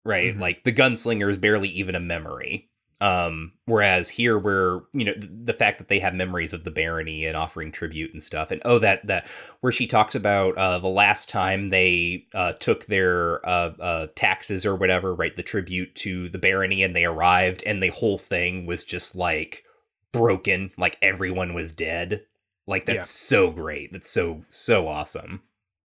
right? 0.05 0.35
Mhm. 0.35 0.39
Like 0.39 0.63
the 0.63 0.73
gunslinger 0.73 1.29
is 1.29 1.37
barely 1.37 1.69
even 1.69 1.93
a 1.95 1.99
memory. 1.99 2.69
Um, 3.01 3.53
whereas 3.65 4.09
here, 4.09 4.37
we're 4.37 4.81
you 4.93 5.05
know 5.05 5.13
the 5.17 5.53
fact 5.53 5.79
that 5.79 5.87
they 5.87 5.99
have 5.99 6.13
memories 6.13 6.53
of 6.53 6.63
the 6.63 6.69
barony 6.71 7.25
and 7.25 7.35
offering 7.35 7.71
tribute 7.71 8.13
and 8.13 8.21
stuff, 8.21 8.51
and 8.51 8.61
oh 8.63 8.77
that 8.79 9.05
that 9.07 9.27
where 9.61 9.71
she 9.71 9.87
talks 9.87 10.13
about 10.13 10.55
uh, 10.57 10.77
the 10.77 10.87
last 10.87 11.27
time 11.27 11.69
they 11.71 12.27
uh, 12.35 12.53
took 12.53 12.85
their 12.85 13.43
uh, 13.43 13.73
uh, 13.79 14.07
taxes 14.15 14.65
or 14.67 14.75
whatever, 14.75 15.15
right? 15.15 15.35
The 15.35 15.41
tribute 15.41 15.95
to 15.95 16.29
the 16.29 16.37
barony, 16.37 16.83
and 16.83 16.95
they 16.95 17.05
arrived, 17.05 17.63
and 17.65 17.81
the 17.81 17.87
whole 17.89 18.19
thing 18.19 18.67
was 18.67 18.83
just 18.83 19.15
like 19.15 19.63
broken, 20.11 20.69
like 20.77 20.97
everyone 21.01 21.55
was 21.55 21.71
dead. 21.71 22.23
Like 22.67 22.85
that's 22.85 22.97
Yeah. 22.97 23.37
so 23.39 23.51
great. 23.51 23.91
That's 23.91 24.09
so 24.09 24.43
so 24.49 24.87
awesome. 24.87 25.41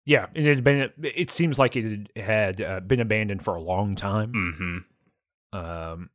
Yeah, 0.05 0.27
and 0.35 0.45
it 0.45 0.55
had 0.55 0.63
been. 0.63 0.91
It 1.01 1.31
seems 1.31 1.57
like 1.57 1.75
it 1.75 2.11
had 2.15 2.61
uh, 2.61 2.79
been 2.81 2.99
abandoned 2.99 3.43
for 3.43 3.55
a 3.55 3.61
long 3.61 3.95
time. 3.95 4.31
hmm 5.51 5.57
Um, 5.57 6.09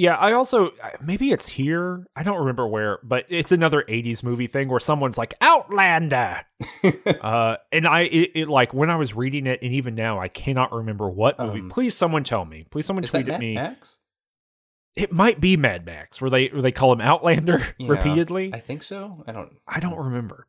yeah, 0.00 0.14
I 0.14 0.32
also 0.32 0.70
maybe 1.04 1.30
it's 1.30 1.46
here. 1.46 2.06
I 2.16 2.22
don't 2.22 2.38
remember 2.38 2.66
where, 2.66 3.00
but 3.02 3.26
it's 3.28 3.52
another 3.52 3.84
'80s 3.86 4.22
movie 4.22 4.46
thing 4.46 4.70
where 4.70 4.80
someone's 4.80 5.18
like 5.18 5.34
Outlander, 5.42 6.40
uh, 7.20 7.56
and 7.70 7.86
I 7.86 8.04
it, 8.04 8.30
it 8.34 8.48
like 8.48 8.72
when 8.72 8.88
I 8.88 8.96
was 8.96 9.14
reading 9.14 9.46
it, 9.46 9.60
and 9.60 9.74
even 9.74 9.94
now 9.94 10.18
I 10.18 10.28
cannot 10.28 10.72
remember 10.72 11.10
what 11.10 11.38
movie. 11.38 11.60
Um, 11.60 11.68
Please, 11.68 11.94
someone 11.94 12.24
tell 12.24 12.46
me. 12.46 12.64
Please, 12.70 12.86
someone 12.86 13.02
tweet 13.02 13.28
at 13.28 13.28
Mad 13.28 13.40
me. 13.40 13.54
Max? 13.56 13.98
It 14.96 15.12
might 15.12 15.38
be 15.38 15.58
Mad 15.58 15.84
Max, 15.84 16.18
where 16.18 16.30
they 16.30 16.46
where 16.46 16.62
they 16.62 16.72
call 16.72 16.94
him 16.94 17.02
Outlander 17.02 17.62
Yeah, 17.78 17.90
repeatedly. 17.90 18.54
I 18.54 18.60
think 18.60 18.82
so. 18.82 19.22
I 19.26 19.32
don't. 19.32 19.52
I 19.68 19.80
don't 19.80 19.98
remember. 19.98 20.46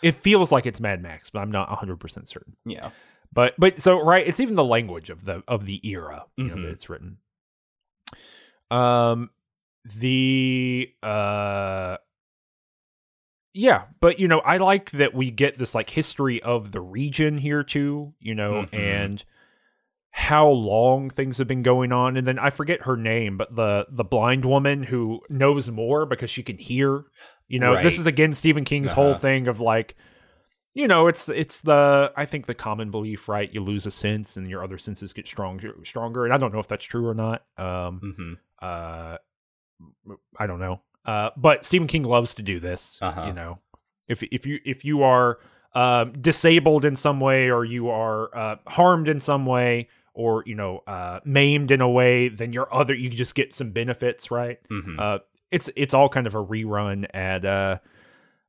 It 0.00 0.22
feels 0.22 0.50
like 0.50 0.64
it's 0.64 0.80
Mad 0.80 1.02
Max, 1.02 1.28
but 1.28 1.40
I'm 1.40 1.50
not 1.50 1.68
100 1.68 2.00
percent 2.00 2.30
certain. 2.30 2.56
Yeah. 2.64 2.92
But 3.30 3.56
but 3.58 3.78
so 3.78 4.02
right, 4.02 4.26
it's 4.26 4.40
even 4.40 4.54
the 4.54 4.64
language 4.64 5.10
of 5.10 5.26
the 5.26 5.42
of 5.46 5.66
the 5.66 5.86
era 5.86 6.24
you 6.38 6.44
know, 6.44 6.62
that 6.62 6.70
it's 6.70 6.88
written. 6.88 7.18
Um, 8.70 9.30
the 9.84 10.90
uh, 11.02 11.96
yeah, 13.54 13.84
but 14.00 14.18
you 14.18 14.28
know, 14.28 14.40
I 14.40 14.58
like 14.58 14.90
that 14.92 15.14
we 15.14 15.30
get 15.30 15.58
this 15.58 15.74
like 15.74 15.90
history 15.90 16.42
of 16.42 16.72
the 16.72 16.80
region 16.80 17.38
here 17.38 17.62
too. 17.62 18.14
You 18.20 18.34
know, 18.34 18.64
Mhm. 18.64 18.78
and 18.78 19.24
how 20.10 20.48
long 20.48 21.10
things 21.10 21.38
have 21.38 21.46
been 21.46 21.62
going 21.62 21.92
on 21.92 22.16
and 22.16 22.26
then 22.26 22.38
i 22.38 22.48
forget 22.50 22.80
her 22.82 22.96
name 22.96 23.36
but 23.36 23.54
the 23.54 23.86
the 23.90 24.02
blind 24.02 24.42
woman 24.44 24.82
who 24.82 25.20
knows 25.28 25.70
more 25.70 26.06
because 26.06 26.30
she 26.30 26.42
can 26.42 26.56
hear 26.56 27.04
you 27.46 27.58
know 27.60 27.76
this 27.84 27.98
is 27.98 28.06
again 28.06 28.32
stephen 28.32 28.64
king's 28.64 28.92
whole 28.92 29.12
Uh-huh. 29.12 29.20
thing 29.20 29.46
of 29.46 29.60
like 29.60 29.94
you 30.72 30.88
know 30.88 31.06
it's 31.08 31.28
it's 31.28 31.60
the 31.60 32.10
i 32.16 32.24
think 32.24 32.46
the 32.46 32.54
common 32.54 32.90
belief 32.90 33.28
right 33.28 33.52
you 33.52 33.62
lose 33.62 33.86
a 33.86 33.90
sense 33.90 34.36
and 34.36 34.48
your 34.48 34.64
other 34.64 34.78
senses 34.78 35.12
get 35.12 35.28
stronger 35.28 35.76
stronger 35.84 36.24
and 36.24 36.32
i 36.32 36.38
don't 36.38 36.54
know 36.54 36.58
if 36.58 36.66
that's 36.68 36.86
true 36.86 37.06
or 37.06 37.14
not 37.14 37.44
um 37.58 38.00
hmm 38.16 38.32
uh 38.62 39.16
i 40.38 40.46
don't 40.46 40.58
know 40.60 40.80
uh 41.06 41.30
but 41.36 41.64
stephen 41.64 41.86
king 41.88 42.02
loves 42.02 42.34
to 42.34 42.42
do 42.42 42.58
this 42.60 42.98
Uh-huh. 43.00 43.26
you 43.26 43.32
know. 43.32 43.58
If 44.08 44.22
if 44.22 44.46
you 44.46 44.58
if 44.64 44.84
you 44.84 45.02
are 45.02 45.38
um 45.74 46.12
disabled 46.20 46.84
in 46.86 46.96
some 46.96 47.20
way 47.20 47.50
or 47.50 47.64
you 47.64 47.90
are 47.90 48.34
uh 48.36 48.56
harmed 48.66 49.06
in 49.08 49.20
some 49.20 49.44
way 49.46 49.88
or 50.14 50.42
you 50.46 50.54
know 50.54 50.82
uh 50.86 51.20
maimed 51.26 51.70
in 51.70 51.80
a 51.82 51.88
way 51.88 52.28
then 52.30 52.52
your 52.54 52.72
other 52.74 52.94
you 52.94 53.10
just 53.10 53.34
get 53.34 53.54
some 53.54 53.70
benefits 53.70 54.30
right? 54.30 54.58
Hmm 54.70 54.98
uh 54.98 55.18
it's 55.50 55.68
it's 55.76 55.92
all 55.94 56.08
kind 56.08 56.26
of 56.26 56.34
a 56.34 56.42
rerun 56.44 57.06
at 57.14 57.44
uh 57.44 57.78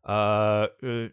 uh, 0.07 0.68
uh 0.84 1.07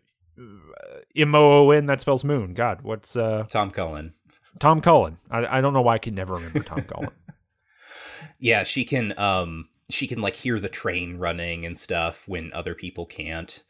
M-O-O-N 1.16 1.86
that 1.86 2.01
spells 2.01 2.24
moon. 2.24 2.55
God 2.55 2.82
what's 2.82 3.16
uh 3.16 3.44
Tom 3.48 3.70
Cullen. 3.70 4.14
tom 4.60 4.81
cullen. 4.81 5.18
I, 5.31 5.59
I 5.59 5.60
don't 5.60 5.73
know 5.74 5.82
why 5.82 5.94
i 5.94 5.98
can 5.98 6.14
never 6.14 6.35
remember 6.35 6.62
tom 6.62 6.82
cullen 6.82 7.10
Yeah, 8.38 8.64
she 8.64 8.84
can. 8.84 9.18
Um, 9.18 9.68
she 9.90 10.06
can 10.06 10.20
like 10.20 10.34
hear 10.34 10.58
the 10.58 10.68
train 10.68 11.18
running 11.18 11.64
and 11.64 11.76
stuff 11.76 12.26
when 12.26 12.52
other 12.52 12.74
people 12.74 13.06
can't. 13.06 13.62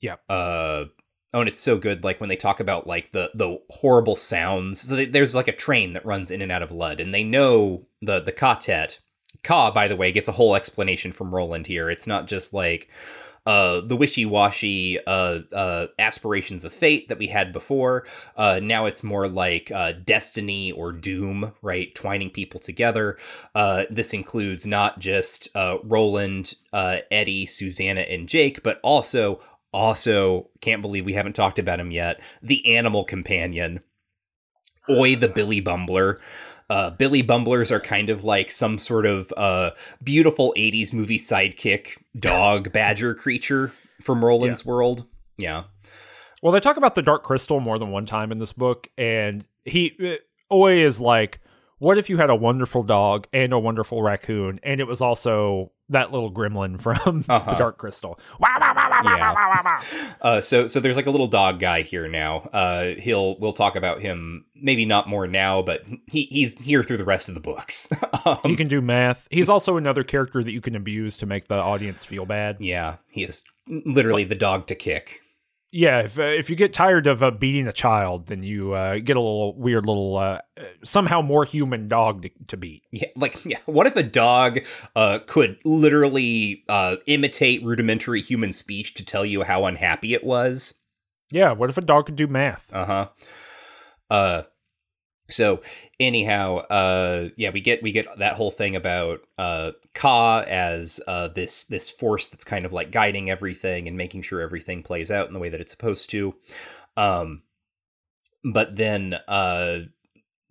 Yep. 0.00 0.20
Uh. 0.28 0.84
Oh, 1.32 1.40
and 1.40 1.48
it's 1.48 1.60
so 1.60 1.78
good. 1.78 2.04
Like 2.04 2.20
when 2.20 2.28
they 2.28 2.36
talk 2.36 2.60
about 2.60 2.86
like 2.86 3.10
the 3.10 3.30
the 3.34 3.58
horrible 3.70 4.16
sounds. 4.16 4.80
So 4.80 4.96
they, 4.96 5.06
there's 5.06 5.34
like 5.34 5.48
a 5.48 5.52
train 5.52 5.92
that 5.92 6.06
runs 6.06 6.30
in 6.30 6.42
and 6.42 6.52
out 6.52 6.62
of 6.62 6.70
Lud, 6.70 7.00
and 7.00 7.12
they 7.12 7.24
know 7.24 7.86
the 8.02 8.20
the 8.20 8.32
ka-tet. 8.32 9.00
Ka, 9.42 9.70
by 9.72 9.88
the 9.88 9.96
way, 9.96 10.12
gets 10.12 10.28
a 10.28 10.32
whole 10.32 10.54
explanation 10.54 11.12
from 11.12 11.34
Roland 11.34 11.66
here. 11.66 11.90
It's 11.90 12.06
not 12.06 12.28
just 12.28 12.54
like 12.54 12.88
uh, 13.46 13.80
the 13.80 13.96
wishy-washy 13.96 14.98
uh, 15.06 15.40
uh, 15.52 15.86
aspirations 15.98 16.64
of 16.64 16.72
fate 16.72 17.08
that 17.08 17.18
we 17.18 17.26
had 17.26 17.52
before. 17.52 18.06
Uh, 18.36 18.58
now 18.62 18.86
it's 18.86 19.04
more 19.04 19.28
like 19.28 19.70
uh, 19.70 19.92
destiny 20.04 20.72
or 20.72 20.92
doom, 20.92 21.52
right? 21.62 21.94
Twining 21.94 22.30
people 22.30 22.58
together. 22.58 23.18
Uh, 23.54 23.84
this 23.90 24.14
includes 24.14 24.66
not 24.66 24.98
just 24.98 25.48
Roland, 25.54 26.54
Eddie, 26.72 27.46
Susanna, 27.46 28.00
and 28.02 28.28
Jake, 28.28 28.62
but 28.62 28.80
also, 28.82 29.40
also, 29.72 30.48
can't 30.60 30.82
believe 30.82 31.04
we 31.04 31.14
haven't 31.14 31.34
talked 31.36 31.58
about 31.58 31.80
him 31.80 31.90
yet, 31.90 32.20
the 32.42 32.76
animal 32.76 33.04
companion, 33.04 33.80
Oy 34.88 35.16
the 35.16 35.28
Billy 35.28 35.60
Bumbler. 35.60 36.18
Uh, 36.70 36.90
Billy 36.90 37.22
Bumblers 37.22 37.70
are 37.70 37.80
kind 37.80 38.08
of 38.08 38.24
like 38.24 38.50
some 38.50 38.78
sort 38.78 39.04
of 39.06 39.32
uh, 39.36 39.70
beautiful 40.02 40.54
80s 40.56 40.92
movie 40.94 41.18
sidekick 41.18 41.98
dog 42.16 42.72
badger 42.72 43.14
creature 43.14 43.72
from 44.02 44.24
Roland's 44.24 44.64
world. 44.64 45.04
Yeah. 45.36 45.64
Well, 46.42 46.52
they 46.52 46.60
talk 46.60 46.76
about 46.76 46.94
the 46.94 47.02
Dark 47.02 47.22
Crystal 47.22 47.60
more 47.60 47.78
than 47.78 47.90
one 47.90 48.06
time 48.06 48.30
in 48.32 48.38
this 48.38 48.52
book, 48.52 48.88
and 48.98 49.44
he 49.64 49.96
uh, 50.02 50.54
Oy 50.54 50.84
is 50.84 51.00
like, 51.00 51.40
"What 51.78 51.96
if 51.98 52.10
you 52.10 52.18
had 52.18 52.28
a 52.30 52.34
wonderful 52.34 52.82
dog 52.82 53.26
and 53.32 53.52
a 53.52 53.58
wonderful 53.58 54.02
raccoon, 54.02 54.60
and 54.62 54.80
it 54.80 54.84
was 54.86 55.00
also 55.00 55.72
that 55.88 56.12
little 56.12 56.30
gremlin 56.32 56.78
from 56.80 57.22
the 57.22 57.32
Uh-huh. 57.32 57.54
Dark 57.58 57.78
Crystal?" 57.78 58.18
Wow, 58.40 58.56
wow, 58.60 58.74
Yeah. 59.18 59.32
Uh, 60.20 60.40
so 60.40 60.66
so 60.66 60.80
there's 60.80 60.96
like 60.96 61.06
a 61.06 61.10
little 61.10 61.26
dog 61.26 61.60
guy 61.60 61.82
here 61.82 62.08
now. 62.08 62.48
Uh, 62.52 62.94
he'll 62.98 63.38
we'll 63.38 63.52
talk 63.52 63.76
about 63.76 64.00
him 64.00 64.44
maybe 64.54 64.86
not 64.86 65.06
more 65.08 65.26
now, 65.26 65.60
but 65.60 65.82
he 66.06 66.24
he's 66.30 66.58
here 66.58 66.82
through 66.82 66.96
the 66.96 67.04
rest 67.04 67.28
of 67.28 67.34
the 67.34 67.40
books. 67.40 67.88
um, 68.24 68.38
He 68.44 68.56
can 68.56 68.68
do 68.68 68.80
math. 68.80 69.26
He's 69.30 69.48
also 69.50 69.76
another 69.76 70.02
character 70.02 70.42
that 70.42 70.52
you 70.52 70.60
can 70.62 70.74
abuse 70.74 71.16
to 71.18 71.26
make 71.26 71.48
the 71.48 71.58
audience 71.58 72.04
feel 72.04 72.24
bad. 72.24 72.56
yeah, 72.58 72.96
he 73.10 73.22
is 73.24 73.42
literally 73.68 74.24
the 74.24 74.34
dog 74.34 74.66
to 74.68 74.74
kick. 74.74 75.20
Yeah, 75.76 76.02
if 76.02 76.20
uh, 76.20 76.22
if 76.22 76.48
you 76.48 76.54
get 76.54 76.72
tired 76.72 77.08
of 77.08 77.20
uh, 77.20 77.32
beating 77.32 77.66
a 77.66 77.72
child, 77.72 78.28
then 78.28 78.44
you 78.44 78.74
uh, 78.74 78.98
get 78.98 79.16
a 79.16 79.20
little 79.20 79.56
weird 79.58 79.86
little 79.86 80.16
uh, 80.16 80.38
uh, 80.56 80.62
somehow 80.84 81.20
more 81.20 81.44
human 81.44 81.88
dog 81.88 82.22
to, 82.22 82.30
to 82.46 82.56
beat. 82.56 82.84
Yeah, 82.92 83.08
like 83.16 83.44
yeah. 83.44 83.58
What 83.66 83.88
if 83.88 83.96
a 83.96 84.04
dog 84.04 84.60
uh, 84.94 85.18
could 85.26 85.58
literally 85.64 86.62
uh, 86.68 86.98
imitate 87.08 87.64
rudimentary 87.64 88.22
human 88.22 88.52
speech 88.52 88.94
to 88.94 89.04
tell 89.04 89.26
you 89.26 89.42
how 89.42 89.66
unhappy 89.66 90.14
it 90.14 90.22
was? 90.22 90.74
Yeah, 91.32 91.50
what 91.50 91.70
if 91.70 91.76
a 91.76 91.80
dog 91.80 92.06
could 92.06 92.14
do 92.14 92.28
math? 92.28 92.72
Uh-huh. 92.72 93.08
Uh 94.08 94.42
so 95.30 95.62
anyhow, 95.98 96.58
uh 96.58 97.28
yeah, 97.36 97.50
we 97.50 97.60
get 97.60 97.82
we 97.82 97.92
get 97.92 98.06
that 98.18 98.34
whole 98.34 98.50
thing 98.50 98.76
about 98.76 99.20
uh 99.38 99.72
Ka 99.94 100.40
as 100.40 101.00
uh 101.06 101.28
this 101.28 101.64
this 101.64 101.90
force 101.90 102.26
that's 102.26 102.44
kind 102.44 102.66
of 102.66 102.72
like 102.72 102.90
guiding 102.90 103.30
everything 103.30 103.88
and 103.88 103.96
making 103.96 104.22
sure 104.22 104.40
everything 104.40 104.82
plays 104.82 105.10
out 105.10 105.26
in 105.26 105.32
the 105.32 105.40
way 105.40 105.48
that 105.48 105.60
it's 105.60 105.72
supposed 105.72 106.10
to. 106.10 106.34
Um 106.96 107.42
but 108.44 108.76
then 108.76 109.14
uh 109.26 109.80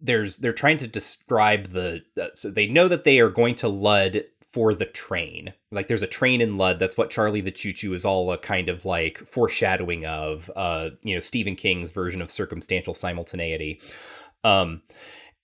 there's 0.02 0.38
they're 0.38 0.54
trying 0.54 0.78
to 0.78 0.88
describe 0.88 1.68
the 1.68 2.04
uh, 2.22 2.28
so 2.34 2.50
they 2.50 2.68
know 2.68 2.88
that 2.88 3.04
they 3.04 3.20
are 3.20 3.30
going 3.30 3.56
to 3.56 3.70
Lud 3.70 4.26
for 4.54 4.76
the 4.76 4.86
train. 4.86 5.52
Like 5.72 5.88
there's 5.88 6.04
a 6.04 6.08
train 6.08 6.40
in 6.40 6.58
Lud. 6.58 6.78
That's 6.78 6.96
what 6.96 7.10
Charlie 7.10 7.42
the 7.42 7.52
Choo 7.52 7.74
Choo 7.74 7.94
is 7.94 8.06
all 8.06 8.32
a 8.32 8.38
kind 8.38 8.70
of 8.70 8.86
like 8.86 9.18
foreshadowing 9.18 10.06
of. 10.06 10.52
Uh, 10.56 10.92
you 11.02 11.16
know, 11.16 11.20
Stephen 11.20 11.56
King's 11.56 11.90
version 11.90 12.22
of 12.22 12.30
circumstantial 12.30 12.94
simultaneity. 12.94 13.82
Um, 14.44 14.82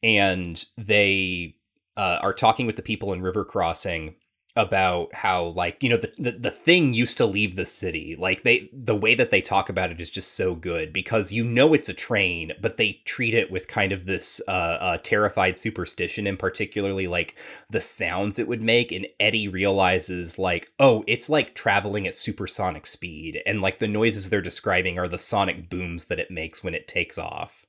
and 0.01 0.63
they 0.77 1.55
uh, 1.97 2.19
are 2.21 2.33
talking 2.33 2.65
with 2.65 2.75
the 2.75 2.81
people 2.81 3.13
in 3.13 3.21
River 3.21 3.45
Crossing 3.45 4.15
about 4.55 5.13
how 5.13 5.45
like 5.45 5.81
you 5.83 5.89
know 5.89 5.97
the, 5.97 6.11
the 6.17 6.31
the 6.31 6.51
thing 6.51 6.91
used 6.91 7.17
to 7.17 7.25
leave 7.25 7.55
the 7.55 7.67
city 7.67 8.15
like 8.17 8.41
they 8.41 8.67
the 8.73 8.95
way 8.95 9.13
that 9.13 9.29
they 9.29 9.41
talk 9.41 9.69
about 9.69 9.91
it 9.91 10.01
is 10.01 10.09
just 10.09 10.35
so 10.35 10.55
good 10.55 10.91
because 10.91 11.31
you 11.31 11.43
know 11.43 11.73
it's 11.73 11.87
a 11.87 11.93
train 11.93 12.51
but 12.59 12.75
they 12.75 12.99
treat 13.05 13.35
it 13.35 13.51
with 13.51 13.67
kind 13.67 13.91
of 13.91 14.05
this 14.05 14.41
uh, 14.47 14.51
uh 14.51 14.97
terrified 15.03 15.55
superstition 15.55 16.25
and 16.25 16.39
particularly 16.39 17.05
like 17.07 17.35
the 17.69 17.81
sounds 17.81 18.39
it 18.39 18.47
would 18.47 18.63
make. 18.63 18.91
And 18.91 19.07
eddie 19.19 19.47
realizes 19.47 20.39
like 20.39 20.71
oh 20.79 21.03
it's 21.07 21.29
like 21.29 21.53
traveling 21.53 22.07
at 22.07 22.15
supersonic 22.15 22.87
speed. 22.87 23.41
And 23.45 23.61
like 23.61 23.79
the 23.79 23.87
noises 23.87 24.29
they're 24.29 24.41
describing 24.41 24.97
are 24.97 25.07
the 25.07 25.17
sonic 25.17 25.69
booms 25.69 26.05
that 26.05 26.19
it 26.19 26.31
makes 26.31 26.63
when 26.63 26.73
it 26.73 26.87
takes 26.87 27.17
off. 27.17 27.65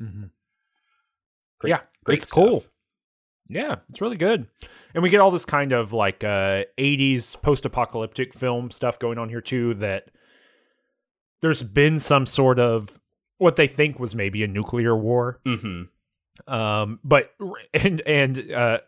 Mm-hmm. 0.00 0.24
Great- 1.62 1.70
yeah, 1.70 1.80
great 2.04 2.18
it's 2.18 2.30
cool. 2.30 2.60
stuff. 2.60 2.72
Yeah, 3.48 3.76
it's 3.90 4.00
really 4.00 4.16
good. 4.16 4.46
And 4.94 5.02
we 5.02 5.10
get 5.10 5.20
all 5.20 5.30
this 5.30 5.44
kind 5.44 5.72
of 5.72 5.92
like 5.92 6.22
uh 6.24 6.64
80s 6.78 7.40
post-apocalyptic 7.42 8.34
film 8.34 8.70
stuff 8.70 8.98
going 8.98 9.18
on 9.18 9.28
here 9.28 9.40
too 9.40 9.74
that 9.74 10.10
there's 11.40 11.62
been 11.62 11.98
some 11.98 12.24
sort 12.26 12.58
of 12.58 13.00
what 13.38 13.56
they 13.56 13.66
think 13.66 13.98
was 13.98 14.14
maybe 14.14 14.42
a 14.44 14.48
nuclear 14.48 14.96
war 14.96 15.40
mm-hmm 15.44 15.82
Um, 16.52 17.00
but 17.04 17.32
and 17.74 18.00
and 18.02 18.52
uh, 18.52 18.78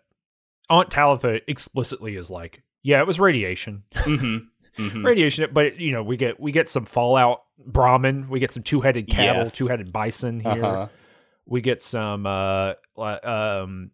Aunt 0.71 0.91
Talitha 0.91 1.41
explicitly 1.51 2.17
is 2.17 2.31
like, 2.31 2.63
yeah, 2.83 3.01
it 3.01 3.07
was 3.07 3.21
radiation, 3.21 3.83
Mm-hmm. 3.95 4.39
Mm-hmm. 4.83 5.05
radiation. 5.07 5.51
But 5.53 5.79
you 5.79 5.93
know, 5.93 6.03
we 6.03 6.17
get 6.17 6.41
we 6.41 6.51
get 6.53 6.69
some 6.69 6.85
Fallout 6.85 7.43
Brahmin, 7.65 8.29
we 8.29 8.41
get 8.41 8.53
some 8.53 8.63
two 8.65 8.81
headed 8.81 9.09
cattle, 9.09 9.43
Yes. 9.43 9.55
two 9.55 9.69
headed 9.69 9.93
bison 9.93 10.41
here. 10.41 10.65
Uh-huh. 10.65 10.89
We 11.47 11.61
get 11.61 11.83
some 11.83 12.27
uh, 12.27 12.75
um, 12.97 13.91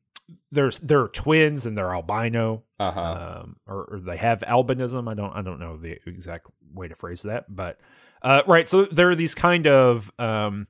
there's 0.52 0.78
there 0.80 1.00
are 1.00 1.08
twins 1.08 1.66
and 1.66 1.76
they're 1.76 1.92
albino, 1.92 2.62
Uh-huh. 2.78 3.00
um, 3.42 3.56
or, 3.66 3.84
or 3.92 4.00
they 4.00 4.16
have 4.16 4.40
albinism. 4.40 5.10
I 5.10 5.14
don't 5.14 5.32
I 5.32 5.42
don't 5.42 5.58
know 5.60 5.76
the 5.76 5.98
exact 6.06 6.46
way 6.72 6.88
to 6.88 6.94
phrase 6.94 7.22
that, 7.22 7.44
but 7.54 7.78
uh, 8.22 8.42
right. 8.46 8.68
So 8.68 8.84
there 8.84 9.10
are 9.10 9.16
these 9.16 9.34
kind 9.34 9.66
of 9.66 10.12
um, 10.18 10.66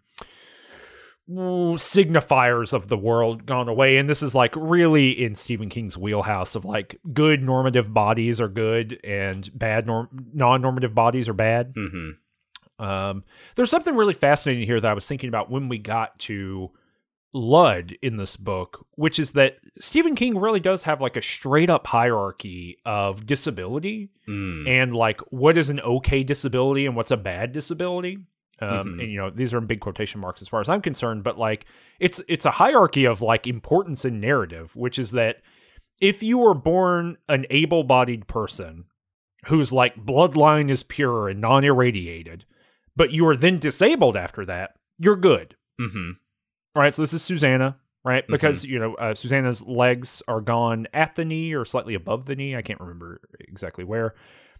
signifiers 1.28 2.72
of 2.72 2.88
the 2.88 2.96
world 2.96 3.46
gone 3.46 3.68
away, 3.68 3.98
and 3.98 4.08
this 4.08 4.22
is 4.22 4.34
like 4.34 4.54
really 4.56 5.10
in 5.10 5.34
Stephen 5.34 5.68
King's 5.68 5.96
wheelhouse 5.98 6.54
of 6.54 6.64
like 6.64 6.98
good 7.12 7.42
normative 7.42 7.92
bodies 7.92 8.40
are 8.40 8.48
good 8.48 8.98
and 9.04 9.48
bad 9.56 9.86
norm 9.86 10.08
non-normative 10.32 10.94
bodies 10.94 11.28
are 11.28 11.34
bad. 11.34 11.74
Mm-hmm. 11.74 12.10
Um, 12.80 13.24
there's 13.56 13.70
something 13.70 13.94
really 13.94 14.14
fascinating 14.14 14.64
here 14.66 14.80
that 14.80 14.90
I 14.90 14.94
was 14.94 15.06
thinking 15.06 15.28
about 15.28 15.50
when 15.50 15.68
we 15.68 15.78
got 15.78 16.18
to 16.20 16.70
Lud 17.32 17.92
in 18.02 18.16
this 18.16 18.36
book, 18.36 18.86
which 18.96 19.18
is 19.20 19.32
that 19.32 19.58
Stephen 19.78 20.16
King 20.16 20.36
really 20.38 20.58
does 20.58 20.82
have 20.84 21.00
like 21.00 21.16
a 21.16 21.22
straight 21.22 21.70
up 21.70 21.86
hierarchy 21.86 22.78
of 22.84 23.24
disability 23.26 24.10
Mm. 24.28 24.68
and 24.68 24.94
like 24.96 25.20
what 25.32 25.56
is 25.56 25.70
an 25.70 25.80
okay 25.80 26.22
disability 26.24 26.86
and 26.86 26.94
what's 26.96 27.10
a 27.10 27.16
bad 27.16 27.52
disability. 27.52 28.18
Um, 28.60 28.68
Mhm. 28.96 29.00
and 29.02 29.10
you 29.12 29.16
know 29.18 29.30
these 29.30 29.54
are 29.54 29.58
in 29.58 29.66
big 29.66 29.80
quotation 29.80 30.20
marks 30.20 30.42
as 30.42 30.48
far 30.48 30.60
as 30.60 30.68
I'm 30.68 30.82
concerned, 30.82 31.22
but 31.24 31.38
like 31.38 31.66
it's 32.00 32.20
it's 32.28 32.44
a 32.44 32.50
hierarchy 32.52 33.04
of 33.04 33.22
like 33.22 33.46
importance 33.46 34.04
in 34.04 34.20
narrative, 34.20 34.74
which 34.76 34.98
is 34.98 35.12
that 35.12 35.36
if 36.00 36.22
you 36.22 36.38
were 36.38 36.54
born 36.54 37.16
an 37.28 37.46
able-bodied 37.50 38.26
person 38.26 38.84
whose 39.46 39.72
like 39.72 40.04
bloodline 40.04 40.68
is 40.70 40.82
pure 40.82 41.28
and 41.28 41.40
non-irradiated, 41.40 42.44
but 43.00 43.12
you 43.12 43.26
are 43.26 43.34
then 43.34 43.58
disabled 43.58 44.14
after 44.14 44.44
that, 44.44 44.74
you're 44.98 45.16
good. 45.16 45.56
Mm-hmm. 45.80 46.10
All 46.74 46.82
right, 46.82 46.92
so 46.92 47.00
this 47.00 47.14
is 47.14 47.22
Susanna, 47.22 47.78
right? 48.04 48.26
Because 48.28 48.62
you 48.62 48.78
know 48.78 48.94
uh, 48.96 49.14
Susanna's 49.14 49.62
legs 49.62 50.22
are 50.28 50.42
gone 50.42 50.86
at 50.92 51.16
the 51.16 51.24
knee 51.24 51.54
or 51.54 51.64
slightly 51.64 51.94
above 51.94 52.26
the 52.26 52.36
knee. 52.36 52.54
I 52.54 52.60
can't 52.60 52.78
remember 52.78 53.22
exactly 53.40 53.84
where. 53.84 54.16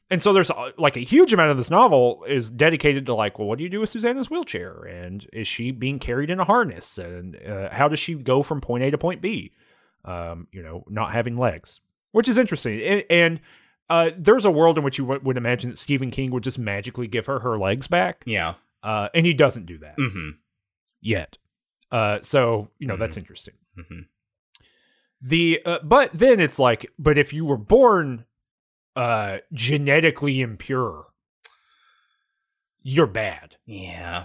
And 0.09 0.23
so 0.23 0.33
there's 0.33 0.51
uh, 0.51 0.71
like 0.79 0.97
a 0.97 1.01
huge 1.01 1.35
amount 1.35 1.51
of 1.51 1.59
this 1.59 1.69
novel 1.69 2.25
is 2.27 2.49
dedicated 2.49 3.05
to 3.07 3.15
like, 3.15 3.39
well, 3.39 3.47
what 3.47 3.59
do 3.59 3.65
you 3.65 3.69
do 3.69 3.81
with 3.81 3.91
Susanna's 3.91 4.31
wheelchair, 4.31 4.85
and 4.85 5.27
is 5.35 5.47
she 5.47 5.71
being 5.71 5.99
carried 5.99 6.31
in 6.31 6.41
a 6.41 6.45
harness, 6.47 6.97
and 6.97 7.37
uh, 7.47 7.69
how 7.71 7.89
does 7.89 8.01
she 8.01 8.15
go 8.15 8.43
from 8.43 8.63
point 8.63 8.83
A 8.85 8.91
to 8.91 8.97
point 8.97 9.21
B? 9.21 9.53
Um, 10.03 10.49
you 10.51 10.63
know, 10.63 10.85
not 10.89 11.13
having 11.13 11.37
legs, 11.37 11.83
which 12.13 12.27
is 12.27 12.39
interesting. 12.39 12.81
And, 12.81 13.05
and 13.11 13.41
uh, 13.91 14.11
there's 14.17 14.45
a 14.47 14.51
world 14.51 14.79
in 14.79 14.85
which 14.85 14.97
you 14.97 15.05
w- 15.05 15.21
would 15.23 15.37
imagine 15.37 15.69
that 15.71 15.77
Stephen 15.79 16.11
King 16.11 16.31
would 16.31 16.43
just 16.45 16.59
magically 16.59 17.07
give 17.07 17.27
her 17.27 17.41
her 17.41 17.59
legs 17.59 17.89
back, 17.89 18.23
Yeah. 18.25 18.55
uh, 18.83 19.09
and 19.15 19.27
he 19.27 19.35
doesn't 19.35 19.67
do 19.67 19.77
that 19.79 19.99
Mm-hmm. 19.99 20.31
yet. 21.03 21.37
Uh, 21.93 22.21
so 22.23 22.69
you 22.79 22.87
know 22.87 22.97
that's 22.97 23.17
interesting. 23.19 23.55
Mhm. 23.79 24.07
The 25.21 25.61
uh, 25.67 25.79
but 25.83 26.13
then 26.15 26.41
it's 26.41 26.59
like, 26.59 26.87
but 26.99 27.19
if 27.19 27.33
you 27.33 27.45
were 27.45 27.59
born 27.59 28.25
uh 28.97 29.39
genetically 29.53 30.41
impure, 30.41 31.07
you're 32.83 33.07
bad. 33.07 33.57
Yeah. 33.67 34.25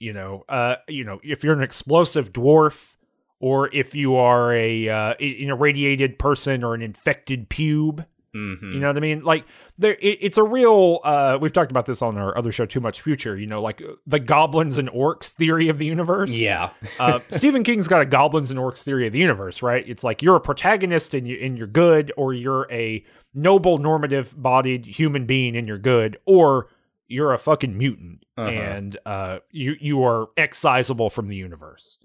You 0.00 0.12
know, 0.12 0.44
uh, 0.48 0.76
you 0.88 1.04
know, 1.04 1.20
if 1.22 1.42
you're 1.44 1.54
an 1.54 1.62
explosive 1.62 2.32
dwarf, 2.32 2.94
or 3.40 3.72
if 3.74 3.94
you 3.94 4.16
are 4.16 4.52
a 4.52 4.88
uh, 4.88 5.14
an 5.20 5.48
irradiated 5.50 6.18
person 6.18 6.62
or 6.64 6.74
an 6.74 6.82
infected 6.82 7.48
pube, 7.50 8.06
Mm-hmm. 8.36 8.72
you 8.72 8.80
know 8.80 8.88
what 8.88 8.96
I 8.96 9.00
mean? 9.00 9.22
Like 9.24 9.46
there, 9.78 9.94
it, 9.94 10.18
it's 10.20 10.36
a 10.38 10.42
real. 10.42 11.00
Uh, 11.02 11.38
we've 11.40 11.52
talked 11.52 11.70
about 11.70 11.86
this 11.86 12.02
on 12.02 12.18
our 12.18 12.36
other 12.36 12.52
show, 12.52 12.66
Too 12.66 12.80
Much 12.80 13.00
Future. 13.00 13.36
You 13.38 13.46
know, 13.46 13.62
like 13.62 13.80
uh, 13.80 13.92
the 14.06 14.18
goblins 14.20 14.76
and 14.78 14.90
orcs 14.90 15.30
theory 15.30 15.68
of 15.68 15.78
the 15.78 15.86
universe. 15.86 16.30
Yeah. 16.32 16.70
uh, 17.00 17.20
Stephen 17.30 17.64
King's 17.64 17.88
got 17.88 18.02
a 18.02 18.06
goblins 18.06 18.50
and 18.50 18.60
orcs 18.60 18.82
theory 18.82 19.06
of 19.06 19.12
the 19.12 19.18
universe, 19.18 19.62
right? 19.62 19.82
It's 19.88 20.04
like 20.04 20.22
you're 20.22 20.36
a 20.36 20.40
protagonist 20.40 21.14
and 21.14 21.26
you 21.26 21.38
and 21.42 21.56
you're 21.56 21.66
good, 21.66 22.12
or 22.16 22.34
you're 22.34 22.66
a 22.70 23.04
noble, 23.34 23.78
normative 23.78 24.34
bodied 24.40 24.84
human 24.84 25.24
being 25.26 25.56
and 25.56 25.66
you're 25.66 25.78
good, 25.78 26.18
or 26.26 26.68
you're 27.06 27.32
a 27.32 27.38
fucking 27.38 27.78
mutant 27.78 28.24
Uh-huh. 28.36 28.50
and 28.50 28.98
uh, 29.06 29.38
you 29.50 29.74
you 29.80 30.04
are 30.04 30.28
excisable 30.36 31.10
from 31.10 31.28
the 31.28 31.36
universe. 31.36 31.96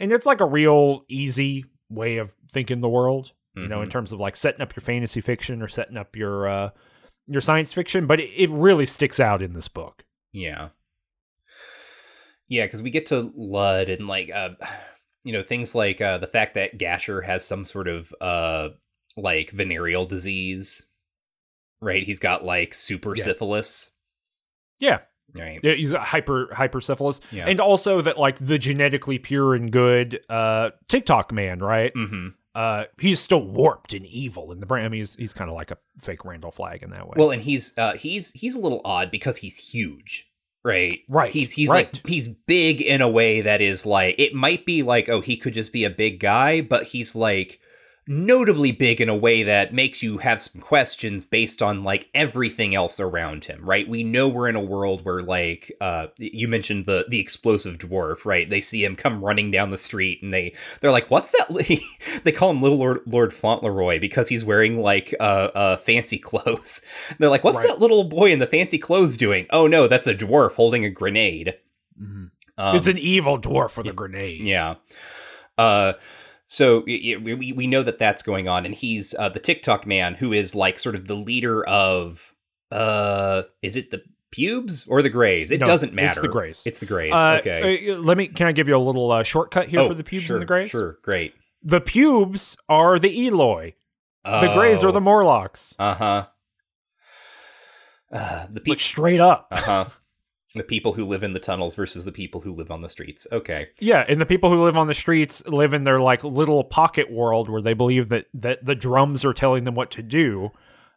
And 0.00 0.10
it's 0.12 0.26
like 0.26 0.40
a 0.40 0.46
real 0.46 1.04
easy 1.08 1.66
way 1.88 2.16
of 2.16 2.34
thinking 2.50 2.80
the 2.80 2.88
world, 2.88 3.32
you 3.56 3.68
know, 3.68 3.80
in 3.82 3.88
Mhm. 3.88 3.92
terms 3.92 4.12
of 4.12 4.20
like 4.20 4.36
setting 4.36 4.60
up 4.60 4.76
your 4.76 4.82
fantasy 4.82 5.20
fiction 5.20 5.62
or 5.62 5.68
setting 5.68 5.96
up 5.96 6.14
your 6.14 6.46
uh, 6.48 6.70
your 7.26 7.40
science 7.40 7.72
fiction. 7.72 8.06
But 8.06 8.20
it, 8.20 8.30
it 8.36 8.50
really 8.50 8.86
sticks 8.86 9.18
out 9.18 9.42
in 9.42 9.52
this 9.54 9.68
book. 9.68 10.04
Yeah. 10.32 10.68
Yeah, 12.48 12.66
because 12.66 12.82
we 12.82 12.90
get 12.90 13.06
to 13.06 13.32
Lud 13.36 13.88
and 13.90 14.06
like 14.06 14.30
uh 14.30 14.50
you 15.24 15.32
know, 15.32 15.42
things 15.42 15.74
like 15.74 16.00
uh 16.00 16.18
the 16.18 16.26
fact 16.28 16.54
that 16.54 16.78
Gasher 16.78 17.20
has 17.22 17.44
some 17.46 17.64
sort 17.64 17.88
of 17.88 18.12
uh 18.20 18.68
like 19.16 19.50
venereal 19.50 20.06
disease. 20.06 20.86
Right? 21.80 22.02
He's 22.04 22.18
got 22.20 22.44
like 22.44 22.74
super 22.74 23.14
Yeah. 23.16 23.24
syphilis. 23.24 23.90
Yeah, 24.78 25.00
Right. 25.34 25.58
Yeah, 25.62 25.72
he's 25.74 25.92
a 25.92 25.98
hyper 26.00 26.48
hypersyphilis, 26.52 27.20
Yeah. 27.32 27.46
and 27.48 27.60
also 27.60 28.00
that 28.02 28.16
like 28.18 28.38
the 28.38 28.58
genetically 28.58 29.18
pure 29.18 29.54
and 29.54 29.70
good 29.72 30.20
uh 30.30 30.70
Tick-Tock 30.88 31.32
man, 31.32 31.58
right? 31.58 31.92
Mm-hmm. 31.94 32.28
Uh, 32.56 32.84
he's 32.98 33.20
still 33.20 33.42
warped 33.42 33.92
and 33.92 34.06
evil 34.06 34.50
in 34.50 34.60
the 34.60 34.66
brain. 34.66 34.86
I 34.86 34.88
mean, 34.88 35.02
he's 35.02 35.14
he's 35.14 35.34
kind 35.34 35.50
of 35.50 35.54
like 35.54 35.70
a 35.70 35.76
fake 35.98 36.24
Randall 36.24 36.50
Flagg 36.50 36.82
in 36.82 36.88
that 36.90 37.06
way. 37.06 37.12
Well, 37.16 37.30
and 37.30 37.42
he's 37.42 37.76
uh 37.76 37.92
he's 37.92 38.32
he's 38.32 38.56
a 38.56 38.60
little 38.60 38.80
odd 38.82 39.10
because 39.10 39.36
he's 39.36 39.58
huge. 39.58 40.26
Right. 40.64 41.00
Right, 41.08 41.30
He's 41.32 41.52
he's 41.52 41.68
right. 41.68 41.92
like 41.92 42.06
he's 42.06 42.26
big 42.28 42.80
in 42.80 43.02
a 43.02 43.08
way 43.08 43.42
that 43.42 43.60
is 43.60 43.84
like 43.84 44.14
it 44.18 44.34
might 44.34 44.64
be 44.64 44.82
like, 44.82 45.08
oh, 45.08 45.20
he 45.20 45.36
could 45.36 45.52
just 45.54 45.70
be 45.70 45.84
a 45.84 45.90
big 45.90 46.18
guy, 46.18 46.62
but 46.62 46.84
he's 46.84 47.14
like 47.14 47.60
notably 48.08 48.70
big 48.70 49.00
in 49.00 49.08
a 49.08 49.16
way 49.16 49.42
that 49.42 49.74
makes 49.74 50.02
you 50.02 50.18
have 50.18 50.40
some 50.40 50.60
questions 50.60 51.24
based 51.24 51.60
on 51.60 51.82
like 51.82 52.08
everything 52.14 52.74
else 52.74 53.00
around 53.00 53.44
him, 53.46 53.64
right? 53.64 53.88
We 53.88 54.04
know 54.04 54.28
we're 54.28 54.48
in 54.48 54.54
a 54.56 54.60
world 54.60 55.04
where 55.04 55.22
like 55.22 55.72
uh 55.80 56.06
you 56.18 56.46
mentioned 56.48 56.86
the 56.86 57.04
the 57.08 57.18
explosive 57.18 57.78
dwarf, 57.78 58.24
right? 58.24 58.48
They 58.48 58.60
see 58.60 58.84
him 58.84 58.94
come 58.96 59.24
running 59.24 59.50
down 59.50 59.70
the 59.70 59.78
street 59.78 60.22
and 60.22 60.32
they 60.32 60.54
they're 60.80 60.92
like, 60.92 61.10
"What's 61.10 61.32
that?" 61.32 61.48
they 62.24 62.32
call 62.32 62.50
him 62.50 62.62
Little 62.62 62.78
Lord, 62.78 63.00
Lord 63.06 63.34
Fauntleroy 63.34 63.98
because 63.98 64.28
he's 64.28 64.44
wearing 64.44 64.80
like 64.80 65.14
uh, 65.18 65.48
uh 65.54 65.76
fancy 65.76 66.18
clothes. 66.30 66.82
They're 67.18 67.28
like, 67.30 67.42
"What's 67.44 67.58
Right. 67.58 67.66
that 67.68 67.80
little 67.80 68.04
boy 68.04 68.30
in 68.32 68.38
the 68.38 68.46
fancy 68.46 68.78
clothes 68.78 69.16
doing?" 69.16 69.46
Oh 69.50 69.66
no, 69.66 69.88
that's 69.88 70.06
a 70.06 70.14
dwarf 70.14 70.52
holding 70.54 70.84
a 70.84 70.90
grenade. 70.90 71.54
Mhm. 72.00 72.30
Um, 72.58 72.76
it's 72.76 72.86
an 72.86 72.98
evil 72.98 73.38
dwarf 73.40 73.76
with 73.76 73.88
a 73.88 73.92
grenade. 73.92 74.42
yeah. 74.44 74.76
Uh, 75.58 75.94
so 76.48 76.82
we 76.86 77.52
we 77.56 77.66
know 77.66 77.82
that 77.82 77.98
that's 77.98 78.22
going 78.22 78.48
on, 78.48 78.64
and 78.66 78.74
he's 78.74 79.14
uh, 79.18 79.28
the 79.28 79.40
Tick-Tock 79.40 79.86
man 79.86 80.14
who 80.14 80.32
is 80.32 80.54
like 80.54 80.78
sort 80.78 80.94
of 80.94 81.06
the 81.06 81.14
leader 81.16 81.64
of. 81.66 82.34
Uh, 82.72 83.42
is 83.62 83.76
it 83.76 83.90
the 83.92 84.02
pubes 84.32 84.86
or 84.88 85.00
the 85.00 85.08
grays? 85.10 85.52
It 85.52 85.60
No, 85.60 85.66
doesn't 85.66 85.90
it's 85.90 85.96
matter. 85.96 86.20
the 86.20 86.28
Greys. 86.28 86.64
It's 86.66 86.80
the 86.80 86.86
grays. 86.86 87.12
Uh, 87.14 87.36
okay. 87.40 87.90
uh, 87.92 87.96
let 87.98 88.16
me. 88.16 88.26
Can 88.26 88.48
I 88.48 88.52
give 88.52 88.66
you 88.68 88.76
a 88.76 88.78
little 88.78 89.10
uh, 89.12 89.22
shortcut 89.22 89.68
here 89.68 89.80
oh, 89.80 89.88
for 89.88 89.94
the 89.94 90.02
pubes 90.04 90.24
sure, 90.24 90.36
and 90.36 90.42
the 90.42 90.46
grays? 90.46 90.70
Sure, 90.70 90.98
great. 91.02 91.34
The 91.62 91.80
pubes 91.80 92.56
are 92.68 92.98
the 92.98 93.26
Eloi. 93.28 93.74
The 94.24 94.50
grays 94.54 94.82
Oh. 94.82 94.88
are 94.88 94.92
the 94.92 95.00
Morlocks. 95.00 95.74
Uh 95.78 95.94
huh. 95.94 96.26
Uh, 98.12 98.46
the 98.46 98.54
Like 98.54 98.64
people. 98.64 98.78
straight 98.78 99.20
up. 99.20 99.48
Uh 99.50 99.60
huh. 99.60 99.84
The 100.56 100.64
people 100.64 100.94
who 100.94 101.04
live 101.04 101.22
in 101.22 101.32
the 101.32 101.38
tunnels 101.38 101.74
versus 101.74 102.04
the 102.04 102.12
people 102.12 102.40
who 102.40 102.52
live 102.52 102.70
on 102.70 102.80
the 102.82 102.88
streets. 102.88 103.26
Okay. 103.30 103.68
Yeah, 103.78 104.04
and 104.08 104.20
the 104.20 104.26
people 104.26 104.50
who 104.50 104.64
live 104.64 104.76
on 104.76 104.86
the 104.88 104.94
streets 104.94 105.44
live 105.46 105.72
in 105.72 105.84
their 105.84 106.00
like 106.00 106.24
little 106.24 106.64
pocket 106.64 107.10
world 107.10 107.48
where 107.48 107.62
they 107.62 107.74
believe 107.74 108.08
that 108.08 108.26
that 108.34 108.64
the 108.64 108.74
drums 108.74 109.24
are 109.24 109.32
telling 109.34 109.64
them 109.64 109.74
what 109.74 109.90
to 109.92 110.02
do. 110.02 110.50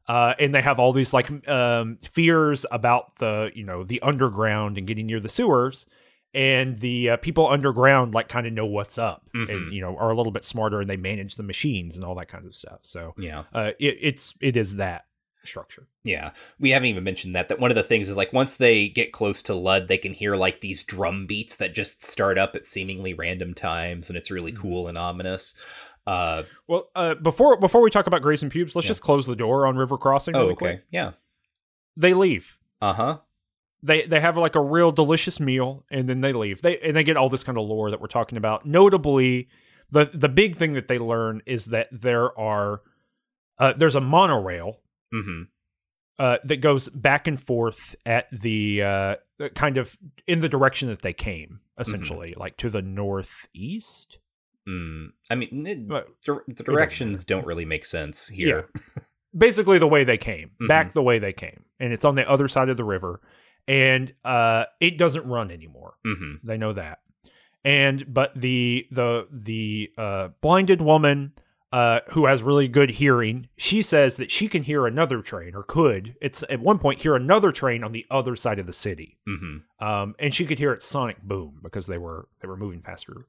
Uh, 0.07 0.33
and 0.39 0.55
they 0.55 0.61
have 0.61 0.79
all 0.79 0.91
these 0.91 1.13
like 1.13 1.29
um, 1.47 1.97
fears 2.01 2.65
about 2.71 3.17
the 3.17 3.51
you 3.53 3.63
know 3.63 3.83
the 3.83 4.01
underground 4.01 4.77
and 4.77 4.87
getting 4.87 5.05
near 5.05 5.19
the 5.19 5.29
sewers, 5.29 5.85
and 6.33 6.79
the 6.79 7.11
uh, 7.11 7.17
people 7.17 7.47
underground 7.47 8.13
like 8.13 8.27
kind 8.27 8.47
of 8.47 8.53
know 8.53 8.65
what's 8.65 8.97
up 8.97 9.23
Mhm. 9.35 9.49
and 9.49 9.73
you 9.73 9.81
know 9.81 9.95
are 9.97 10.09
a 10.09 10.15
little 10.15 10.31
bit 10.31 10.45
smarter 10.45 10.79
and 10.81 10.89
they 10.89 10.97
manage 10.97 11.35
the 11.35 11.43
machines 11.43 11.95
and 11.95 12.03
all 12.05 12.15
that 12.15 12.27
kind 12.27 12.45
of 12.47 12.55
stuff. 12.55 12.79
So 12.83 13.13
Yeah. 13.17 13.43
uh, 13.53 13.71
it, 13.79 13.97
it's 14.01 14.33
it 14.41 14.55
is 14.57 14.75
that 14.77 15.05
structure. 15.49 15.87
Yeah, 16.03 16.31
we 16.59 16.69
haven't 16.69 16.87
even 16.89 17.03
mentioned 17.03 17.35
that. 17.35 17.49
That 17.49 17.59
one 17.59 17.71
of 17.71 17.75
the 17.75 17.83
things 17.83 18.07
is 18.07 18.15
like 18.17 18.31
once 18.31 18.55
they 18.55 18.87
get 18.87 19.11
close 19.11 19.41
to 19.43 19.53
Lud, 19.53 19.87
they 19.89 19.97
can 19.97 20.13
hear 20.13 20.35
like 20.35 20.61
these 20.61 20.83
drum 20.83 21.25
beats 21.25 21.55
that 21.57 21.73
just 21.73 22.03
start 22.03 22.37
up 22.37 22.55
at 22.55 22.65
seemingly 22.65 23.13
random 23.13 23.53
times, 23.53 24.09
and 24.09 24.17
it's 24.17 24.31
really 24.31 24.51
Mm-hmm. 24.53 24.61
cool 24.61 24.87
and 24.87 24.97
ominous. 24.97 25.55
Uh, 26.07 26.43
Well, 26.67 26.89
uh, 26.95 27.15
before 27.15 27.57
before 27.59 27.81
we 27.81 27.89
talk 27.89 28.07
about 28.07 28.21
Grays 28.21 28.41
and 28.41 28.51
Pubes, 28.51 28.75
let's 28.75 28.85
Yeah. 28.85 28.89
just 28.91 29.01
close 29.01 29.27
the 29.27 29.35
door 29.35 29.67
on 29.67 29.75
River 29.75 29.97
Crossing. 29.97 30.35
oh, 30.35 30.39
really 30.39 30.51
okay, 30.53 30.57
quick. 30.57 30.83
yeah, 30.91 31.11
They 31.97 32.13
leave. 32.13 32.57
uh 32.81 32.93
huh. 32.93 33.17
they 33.83 34.05
they 34.07 34.19
have 34.19 34.37
like 34.37 34.55
a 34.55 34.61
real 34.61 34.91
delicious 34.91 35.39
meal 35.39 35.85
and 35.91 36.07
then 36.09 36.21
they 36.21 36.33
leave. 36.33 36.61
They 36.61 36.77
and 36.79 36.95
they 36.95 37.03
get 37.03 37.17
all 37.17 37.29
this 37.29 37.43
kind 37.43 37.57
of 37.57 37.65
lore 37.65 37.91
that 37.91 37.99
we're 38.01 38.07
talking 38.07 38.37
about. 38.37 38.65
Notably, 38.65 39.49
the 39.91 40.05
the 40.13 40.29
big 40.29 40.55
thing 40.57 40.73
that 40.73 40.87
they 40.87 40.97
learn 40.99 41.41
is 41.45 41.65
that 41.65 41.87
there 41.91 42.37
are 42.39 42.81
uh, 43.59 43.73
there's 43.73 43.95
a 43.95 44.01
monorail 44.01 44.79
hmm 45.11 45.43
uh, 46.17 46.37
that 46.43 46.57
goes 46.57 46.89
back 46.89 47.27
and 47.27 47.41
forth 47.41 47.95
at 48.05 48.25
the 48.31 48.83
uh, 48.83 49.15
kind 49.55 49.77
of 49.77 49.97
in 50.27 50.41
the 50.41 50.49
direction 50.49 50.89
that 50.89 51.01
they 51.01 51.13
came, 51.13 51.61
essentially, 51.79 52.33
like 52.37 52.57
to 52.57 52.69
the 52.69 52.81
northeast. 52.81 54.17
Mm. 54.67 55.11
I 55.31 55.35
mean, 55.35 55.65
it- 55.65 55.87
the 55.87 56.63
directions 56.63 57.23
don't 57.23 57.45
really 57.45 57.63
make 57.65 57.85
sense 57.85 58.27
here. 58.27 58.69
basically, 59.37 59.79
the 59.79 59.87
way 59.87 60.03
they 60.03 60.17
came, 60.17 60.51
Mhm. 60.61 60.67
back 60.67 60.91
the 60.93 61.01
way 61.01 61.19
they 61.19 61.31
came, 61.33 61.63
and 61.79 61.93
it's 61.93 62.03
on 62.03 62.15
the 62.15 62.29
other 62.29 62.49
side 62.49 62.67
of 62.67 62.75
the 62.77 62.83
river, 62.83 63.21
and 63.67 64.13
uh, 64.25 64.65
it 64.81 64.97
doesn't 64.97 65.25
run 65.25 65.51
anymore. 65.51 65.93
hmm 66.03 66.33
They 66.43 66.57
know 66.57 66.73
that. 66.73 66.99
And 67.63 68.13
but 68.13 68.33
the 68.39 68.85
the 68.91 69.27
the 69.31 69.91
uh, 69.97 70.27
blinded 70.41 70.81
woman 70.81 71.31
uh, 71.71 71.99
who 72.09 72.25
has 72.25 72.41
really 72.41 72.67
good 72.67 72.89
hearing, 72.89 73.47
she 73.57 73.81
says 73.81 74.17
that 74.17 74.31
she 74.31 74.47
can 74.47 74.63
hear 74.63 74.87
another 74.87 75.21
train, 75.21 75.53
or 75.55 75.61
could. 75.63 76.15
It's 76.21 76.43
at 76.49 76.59
one 76.59 76.79
point 76.79 77.01
hear 77.01 77.15
another 77.15 77.51
train 77.51 77.83
on 77.83 77.91
the 77.91 78.05
other 78.09 78.35
side 78.35 78.57
of 78.59 78.65
the 78.65 78.73
city, 78.73 79.17
hmm 79.27 79.57
um, 79.79 80.15
and 80.19 80.33
she 80.33 80.45
could 80.45 80.57
hear 80.59 80.73
its 80.73 80.85
sonic 80.85 81.21
boom 81.21 81.59
because 81.63 81.87
they 81.87 81.97
were 81.97 82.27
they 82.41 82.47
were 82.47 82.57
moving 82.57 82.81
faster 82.81 83.25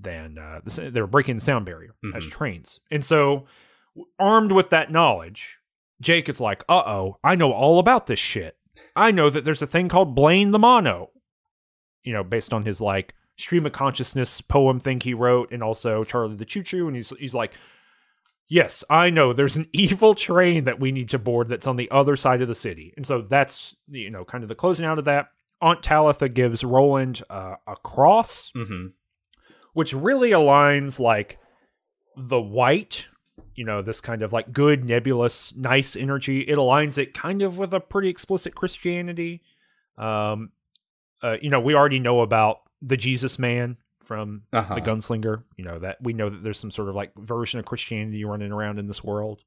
than 0.00 0.38
uh, 0.38 0.60
they 0.64 1.00
were 1.00 1.06
breaking 1.06 1.36
the 1.36 1.40
sound 1.40 1.64
barrier 1.66 1.94
as 2.14 2.24
Mhm. 2.26 2.30
trains. 2.30 2.80
And 2.90 3.04
so, 3.04 3.46
armed 4.18 4.52
with 4.52 4.70
that 4.70 4.90
knowledge, 4.92 5.58
Jake 6.00 6.28
is 6.28 6.40
like, 6.40 6.64
"Uh 6.68 6.82
oh, 6.86 7.18
I 7.24 7.34
know 7.36 7.52
all 7.52 7.78
about 7.78 8.06
this 8.06 8.18
shit. 8.20 8.56
I 8.96 9.10
know 9.10 9.28
that 9.30 9.44
there's 9.44 9.62
a 9.62 9.66
thing 9.66 9.88
called 9.88 10.14
Blaine 10.14 10.50
the 10.50 10.58
Mono." 10.58 11.10
You 12.04 12.12
know, 12.12 12.24
based 12.24 12.52
on 12.52 12.64
his 12.64 12.80
like 12.80 13.14
stream 13.36 13.66
of 13.66 13.72
consciousness 13.72 14.40
poem 14.40 14.80
thing 14.80 15.00
he 15.00 15.14
wrote, 15.14 15.52
and 15.52 15.62
also 15.62 16.04
Charlie 16.04 16.36
the 16.36 16.44
Choo 16.44 16.62
Choo, 16.62 16.86
and 16.86 16.96
he's 16.96 17.10
he's 17.18 17.34
like. 17.34 17.52
Yes, 18.48 18.84
I 18.90 19.08
know. 19.08 19.32
There's 19.32 19.56
an 19.56 19.70
evil 19.72 20.14
train 20.14 20.64
that 20.64 20.78
we 20.78 20.92
need 20.92 21.08
to 21.10 21.18
board 21.18 21.48
that's 21.48 21.66
on 21.66 21.76
the 21.76 21.90
other 21.90 22.16
side 22.16 22.42
of 22.42 22.48
the 22.48 22.54
city, 22.54 22.92
and 22.98 23.06
so 23.06 23.22
that's 23.22 23.74
you 23.88 24.10
know 24.10 24.26
kind 24.26 24.44
of 24.44 24.48
the 24.48 24.54
closing 24.54 24.84
out 24.84 24.98
of 24.98 25.06
that. 25.06 25.28
Aunt 25.62 25.82
Talitha 25.82 26.28
gives 26.28 26.62
Roland 26.62 27.22
uh, 27.30 27.54
a 27.66 27.76
cross, 27.76 28.50
hmm 28.54 28.88
which 29.72 29.94
really 29.94 30.30
aligns 30.30 31.00
like 31.00 31.38
the 32.16 32.40
white, 32.40 33.08
you 33.54 33.64
know, 33.64 33.82
this 33.82 34.00
kind 34.00 34.22
of 34.22 34.32
like 34.32 34.52
good, 34.52 34.84
nebulous, 34.84 35.54
nice 35.56 35.96
energy. 35.96 36.40
It 36.40 36.58
aligns 36.58 36.98
it 36.98 37.14
kind 37.14 37.42
of 37.42 37.58
with 37.58 37.72
a 37.72 37.80
pretty 37.80 38.08
explicit 38.08 38.54
Christianity. 38.54 39.42
Um, 39.96 40.50
uh, 41.22 41.36
you 41.40 41.50
know, 41.50 41.60
we 41.60 41.74
already 41.74 42.00
know 42.00 42.20
about 42.20 42.60
the 42.82 42.96
Jesus 42.96 43.38
man 43.38 43.76
from 44.02 44.42
Uh-huh. 44.52 44.74
the 44.74 44.80
gunslinger. 44.80 45.44
You 45.56 45.64
know 45.64 45.78
that 45.78 46.02
we 46.02 46.12
know 46.12 46.28
that 46.28 46.42
there's 46.42 46.58
some 46.58 46.70
sort 46.72 46.88
of 46.88 46.94
like 46.94 47.12
version 47.16 47.60
of 47.60 47.64
Christianity 47.66 48.24
running 48.24 48.52
around 48.52 48.78
in 48.78 48.88
this 48.88 49.02
world. 49.04 49.44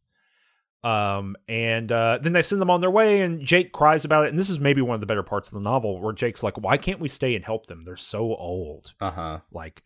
Um, 0.83 1.35
and 1.47 1.91
uh, 1.91 2.19
then 2.21 2.33
they 2.33 2.43
send 2.43 2.61
them 2.61 2.69
on 2.69 2.79
their 2.79 2.91
way, 2.91 3.21
and 3.21 3.41
Jake 3.43 3.71
cries 3.71 4.05
about 4.05 4.25
it. 4.25 4.29
And 4.29 4.37
this 4.37 4.51
is 4.51 4.59
maybe 4.59 4.81
one 4.83 4.93
of 4.93 4.99
the 5.01 5.07
better 5.07 5.23
parts 5.23 5.49
of 5.49 5.55
the 5.55 5.67
novel, 5.67 5.99
where 5.99 6.13
Jake's 6.13 6.43
like, 6.43 6.57
"Why 6.61 6.77
can't 6.77 6.99
we 6.99 7.07
stay 7.07 7.35
and 7.35 7.43
help 7.43 7.65
them? 7.65 7.83
They're 7.85 7.95
so 7.97 8.35
old." 8.35 8.93
Uh 9.01 9.11
huh. 9.11 9.39
like 9.51 9.83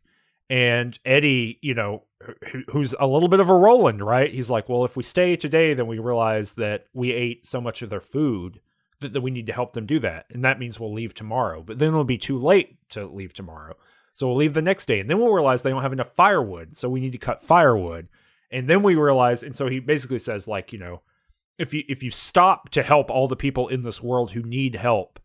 and 0.52 0.98
eddie 1.06 1.60
you 1.62 1.76
know 1.76 2.02
who, 2.52 2.64
who's 2.72 2.96
a 3.00 3.06
little 3.06 3.30
bit 3.30 3.40
of 3.40 3.50
a 3.50 3.54
roland 3.54 4.04
right 4.04 4.34
he's 4.34 4.50
like 4.50 4.68
well 4.68 4.84
if 4.84 4.98
we 4.98 5.04
stay 5.04 5.36
today 5.36 5.76
then 5.76 5.86
we 5.86 6.00
realize 6.00 6.54
that 6.54 6.88
we 6.92 7.12
ate 7.12 7.46
so 7.46 7.62
much 7.62 7.84
of 7.84 7.92
their 7.92 8.02
food 8.02 8.60
that, 9.02 9.14
that 9.14 9.22
we 9.22 9.32
need 9.32 9.48
to 9.48 9.54
help 9.54 9.74
them 9.74 9.86
do 9.86 10.00
that. 10.00 10.26
And 10.30 10.44
that 10.44 10.60
means 10.60 10.80
we'll 10.80 10.94
leave 10.94 11.14
tomorrow 11.14 11.64
but 11.64 11.80
then 11.80 11.90
it'll 11.90 12.04
be 12.04 12.18
too 12.18 12.40
late 12.40 12.78
to 12.92 13.06
leave 13.06 13.34
tomorrow. 13.34 13.76
So 14.14 14.28
we'll 14.28 14.38
leave 14.38 14.54
the 14.54 14.62
next 14.62 14.88
day. 14.88 15.00
And 15.00 15.10
then 15.10 15.20
we'll 15.20 15.34
realize 15.34 15.62
they 15.62 15.70
don't 15.70 15.82
have 15.82 15.94
enough 15.94 16.14
firewood. 16.14 16.76
So 16.76 16.90
we 16.90 17.00
need 17.00 17.14
to 17.14 17.18
cut 17.18 17.44
firewood. 17.44 18.08
And 18.52 18.70
then 18.70 18.84
we 18.84 18.96
realize 18.96 19.44
and 19.44 19.56
so 19.56 19.68
he 19.68 19.80
basically 19.80 20.20
says 20.20 20.48
like 20.48 20.74
you 20.74 20.80
know 20.80 21.02
if 21.58 21.74
you 21.74 21.84
if 21.88 22.02
you 22.02 22.12
stop 22.12 22.70
to 22.70 22.84
help 22.84 23.12
all 23.12 23.28
the 23.28 23.36
people 23.36 23.68
in 23.68 23.84
this 23.84 24.02
world 24.02 24.32
who 24.32 24.42
need 24.42 24.76
help 24.76 25.20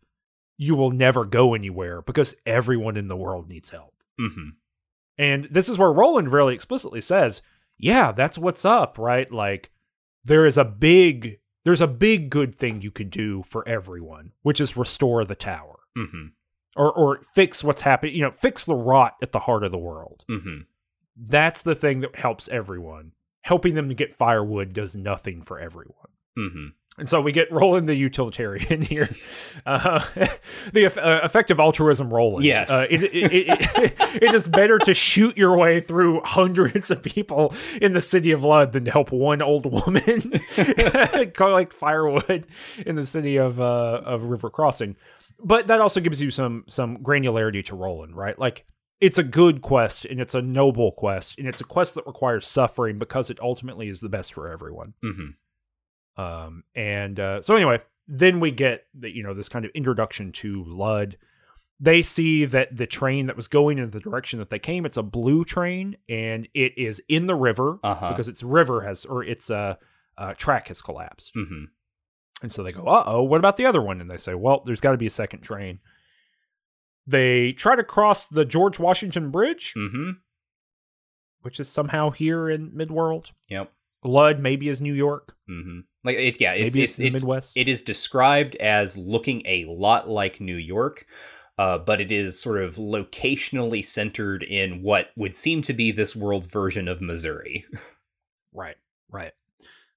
you 0.57 0.75
will 0.75 0.91
never 0.91 1.25
go 1.25 1.53
anywhere 1.53 2.01
because 2.01 2.35
everyone 2.45 2.95
in 2.95 3.07
the 3.07 3.17
world 3.17 3.49
needs 3.49 3.71
help. 3.71 3.93
Hmm 4.19 4.49
and 5.17 5.47
this 5.49 5.69
is 5.69 5.77
where 5.77 5.91
Roland 5.91 6.31
really 6.31 6.53
explicitly 6.53 7.01
says, 7.01 7.41
"Yeah, 7.77 8.11
that's 8.11 8.37
what's 8.37 8.65
up, 8.65 8.97
right? 8.97 9.31
Like 9.31 9.71
there 10.23 10.45
is 10.45 10.57
a 10.57 10.65
big 10.65 11.39
there's 11.65 11.81
a 11.81 11.87
big 11.87 12.29
good 12.29 12.55
thing 12.55 12.81
you 12.81 12.91
could 12.91 13.09
do 13.09 13.43
for 13.43 13.67
everyone, 13.67 14.31
which 14.43 14.61
is 14.61 14.77
restore 14.77 15.25
the 15.25 15.35
tower 15.35 15.79
hmm 15.95 16.27
or 16.77 16.91
or 16.91 17.21
fix 17.33 17.63
what's 17.63 17.81
happening, 17.81 18.15
you 18.15 18.21
know, 18.21 18.31
fix 18.31 18.65
the 18.65 18.75
rot 18.75 19.15
at 19.21 19.31
the 19.33 19.39
heart 19.39 19.63
of 19.63 19.71
the 19.71 19.77
world. 19.77 20.23
hmm 20.29 20.59
That's 21.17 21.61
the 21.61 21.75
thing 21.75 21.99
that 22.01 22.15
helps 22.15 22.47
everyone. 22.47 23.11
Helping 23.41 23.75
them 23.75 23.89
to 23.89 23.95
get 23.95 24.15
firewood 24.15 24.73
does 24.73 24.95
nothing 24.95 25.41
for 25.41 25.59
everyone." 25.59 26.11
hmm 26.35 26.67
And 26.97 27.09
so 27.09 27.19
we 27.19 27.33
get 27.33 27.51
Roland 27.51 27.89
the 27.89 27.95
utilitarian 27.95 28.81
here, 28.81 29.09
uh, 29.65 29.99
the 30.73 30.85
uh, 30.85 31.25
effective 31.25 31.59
altruism 31.59 32.13
Roland. 32.13 32.45
Yes. 32.45 32.71
uh, 32.71 32.85
it, 32.89 33.03
it, 33.03 33.13
it, 33.13 33.95
it, 34.23 34.33
is 34.33 34.47
better 34.47 34.79
to 34.79 34.93
shoot 34.93 35.35
your 35.35 35.57
way 35.57 35.81
through 35.81 36.21
hundreds 36.21 36.91
of 36.91 37.03
people 37.03 37.53
in 37.81 37.93
the 37.93 38.01
city 38.01 38.31
of 38.31 38.43
Lud 38.43 38.71
than 38.71 38.85
to 38.85 38.91
help 38.91 39.11
one 39.11 39.41
old 39.41 39.65
woman 39.65 40.39
collect 41.33 41.73
firewood 41.73 42.47
in 42.85 42.95
the 42.95 43.05
city 43.05 43.35
of 43.35 43.59
uh, 43.59 44.01
of 44.05 44.23
River 44.23 44.49
Crossing. 44.49 44.95
But 45.43 45.67
that 45.67 45.81
also 45.81 45.99
gives 45.99 46.21
you 46.21 46.31
some 46.31 46.63
some 46.67 46.99
granularity 46.99 47.63
to 47.65 47.75
Roland, 47.75 48.15
right? 48.15 48.39
Like 48.39 48.65
it's 49.01 49.17
a 49.17 49.23
good 49.23 49.61
quest 49.61 50.05
and 50.05 50.21
it's 50.21 50.33
a 50.33 50.41
noble 50.41 50.93
quest 50.93 51.37
and 51.37 51.45
it's 51.45 51.59
a 51.59 51.65
quest 51.65 51.95
that 51.95 52.07
requires 52.07 52.47
suffering 52.47 52.97
because 52.99 53.29
it 53.29 53.37
ultimately 53.41 53.89
is 53.89 53.99
the 53.99 54.07
best 54.07 54.33
for 54.33 54.47
everyone. 54.49 54.93
hmm 55.03 55.31
Um, 56.17 56.63
and 56.75 57.19
uh, 57.19 57.41
so 57.41 57.55
anyway, 57.55 57.81
then 58.07 58.39
we 58.39 58.51
get 58.51 58.85
the, 58.93 59.09
you 59.13 59.23
know 59.23 59.33
this 59.33 59.49
kind 59.49 59.65
of 59.65 59.71
introduction 59.75 60.31
to 60.33 60.63
Lud. 60.65 61.17
They 61.79 62.01
see 62.03 62.45
that 62.45 62.75
the 62.77 62.87
train 62.87 63.25
that 63.25 63.35
was 63.35 63.49
going 63.49 63.79
in 63.79 63.89
the 63.89 63.99
direction 63.99 64.39
that 64.39 64.49
they 64.49 64.59
came, 64.59 64.85
it's 64.85 64.95
a 64.95 65.03
blue 65.03 65.43
train, 65.43 65.97
and 66.07 66.47
it 66.53 66.77
is 66.77 67.01
in 67.09 67.27
the 67.27 67.35
river 67.35 67.79
Uh-huh. 67.83 68.09
because 68.11 68.29
its 68.29 68.43
river 68.43 68.81
has 68.81 69.03
or 69.03 69.23
its 69.23 69.49
uh, 69.49 69.75
uh, 70.17 70.33
track 70.35 70.69
has 70.69 70.81
collapsed. 70.81 71.31
hmm 71.35 71.65
And 72.41 72.49
so 72.51 72.63
they 72.63 72.71
go, 72.71 72.83
"Uh 72.87 73.03
oh, 73.05 73.23
what 73.23 73.39
about 73.39 73.57
the 73.57 73.65
other 73.65 73.81
one?" 73.81 73.99
And 73.99 74.09
they 74.09 74.15
say, 74.17 74.33
"Well, 74.35 74.63
there's 74.65 74.79
got 74.81 74.91
to 74.93 74.97
be 74.97 75.07
a 75.07 75.09
second 75.09 75.41
train." 75.41 75.79
They 77.07 77.51
try 77.51 77.75
to 77.75 77.83
cross 77.83 78.25
the 78.27 78.45
George 78.45 78.79
Washington 78.79 79.29
Bridge, 79.31 79.73
hmm 79.75 80.11
which 81.41 81.59
is 81.59 81.67
somehow 81.69 82.09
here 82.09 82.49
in 82.49 82.71
Midworld. 82.71 83.31
Yep. 83.49 83.71
Lud 84.05 84.39
maybe 84.39 84.69
is 84.69 84.79
New 84.79 84.93
York. 84.93 85.35
hmm 85.47 85.79
Like 86.05 86.15
it, 86.17 86.39
yeah, 86.39 86.53
it's 86.53 86.75
Maybe 86.75 86.83
it's, 86.85 86.99
it's 86.99 87.23
Midwest. 87.25 87.57
it 87.57 87.67
is 87.67 87.81
described 87.81 88.55
as 88.57 88.95
looking 88.97 89.41
a 89.45 89.65
lot 89.65 90.07
like 90.07 90.39
New 90.39 90.55
York, 90.55 91.05
uh, 91.57 91.77
but 91.79 91.99
it 91.99 92.11
is 92.11 92.39
sort 92.39 92.61
of 92.63 92.75
locationally 92.75 93.83
centered 93.83 94.43
in 94.43 94.81
what 94.81 95.09
would 95.17 95.33
seem 95.35 95.61
to 95.63 95.73
be 95.73 95.91
this 95.91 96.15
world's 96.15 96.47
version 96.47 96.87
of 96.87 97.01
Missouri. 97.01 97.65
Right, 98.57 98.77
right. 99.09 99.33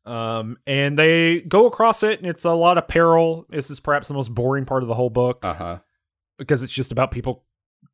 Um, 0.05 0.56
and 0.66 0.98
they 0.98 1.43
go 1.43 1.66
across 1.66 2.02
it, 2.02 2.18
and 2.18 2.26
it's 2.28 2.44
a 2.44 2.51
lot 2.52 2.76
of 2.76 2.89
peril. 2.89 3.47
This 3.51 3.70
is 3.70 3.78
perhaps 3.78 4.09
the 4.09 4.14
most 4.14 4.35
boring 4.35 4.64
part 4.64 4.82
of 4.82 4.89
the 4.89 4.94
whole 4.97 5.10
book 5.10 5.39
Uh 5.44 5.55
huh. 5.55 5.78
because 6.39 6.64
it's 6.64 6.72
just 6.72 6.90
about 6.90 7.12
people 7.12 7.44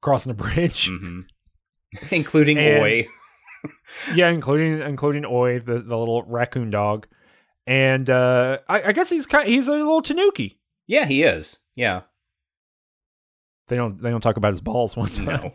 crossing 0.01 0.31
a 0.31 0.35
bridge. 0.35 0.89
hmm 0.89 1.20
Including 2.11 2.59
Oy. 2.59 3.07
yeah, 4.15 4.31
including 4.31 4.81
including 4.81 5.24
Oy, 5.24 5.59
the, 5.59 5.81
the 5.81 5.97
little 5.97 6.23
raccoon 6.23 6.70
dog. 6.70 7.07
And 7.66 8.11
uh, 8.11 8.59
I, 8.69 8.82
I 8.82 8.93
guess 8.93 9.11
he's 9.11 9.27
kind 9.27 9.49
of, 9.49 9.49
he's 9.49 9.69
a 9.69 9.73
little 9.73 10.03
tanuki. 10.03 10.59
Yeah, 10.86 11.07
he 11.07 11.23
is. 11.23 11.61
Yeah. 11.74 12.03
They 13.69 13.77
don't 13.77 14.03
they 14.03 14.11
don't 14.11 14.20
talk 14.20 14.36
about 14.36 14.53
his 14.53 14.61
balls 14.61 14.97
one 14.97 15.09
time. 15.09 15.24
No. 15.27 15.53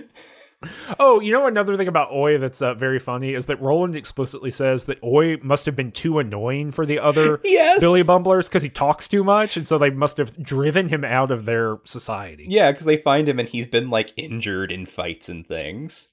Oh, 0.98 1.20
you 1.20 1.32
know 1.32 1.46
another 1.46 1.76
thing 1.76 1.86
about 1.86 2.10
Oy 2.10 2.38
that's 2.38 2.60
uh, 2.60 2.74
very 2.74 2.98
funny 2.98 3.34
is 3.34 3.46
that 3.46 3.60
Roland 3.60 3.94
explicitly 3.94 4.50
says 4.50 4.86
that 4.86 5.02
Oy 5.04 5.36
must 5.36 5.66
have 5.66 5.76
been 5.76 5.92
too 5.92 6.18
annoying 6.18 6.72
for 6.72 6.84
the 6.84 6.98
other 6.98 7.40
yes. 7.44 7.78
Billy 7.78 8.02
Bumblers 8.02 8.48
because 8.48 8.64
he 8.64 8.68
talks 8.68 9.06
too 9.06 9.22
much, 9.22 9.56
and 9.56 9.66
so 9.66 9.78
they 9.78 9.90
must 9.90 10.16
have 10.16 10.36
driven 10.42 10.88
him 10.88 11.04
out 11.04 11.30
of 11.30 11.44
their 11.44 11.78
society. 11.84 12.46
Yeah, 12.48 12.72
because 12.72 12.86
they 12.86 12.96
find 12.96 13.28
him 13.28 13.38
and 13.38 13.48
he's 13.48 13.68
been 13.68 13.88
like 13.88 14.12
injured 14.16 14.72
in 14.72 14.86
fights 14.86 15.28
and 15.28 15.46
things. 15.46 16.08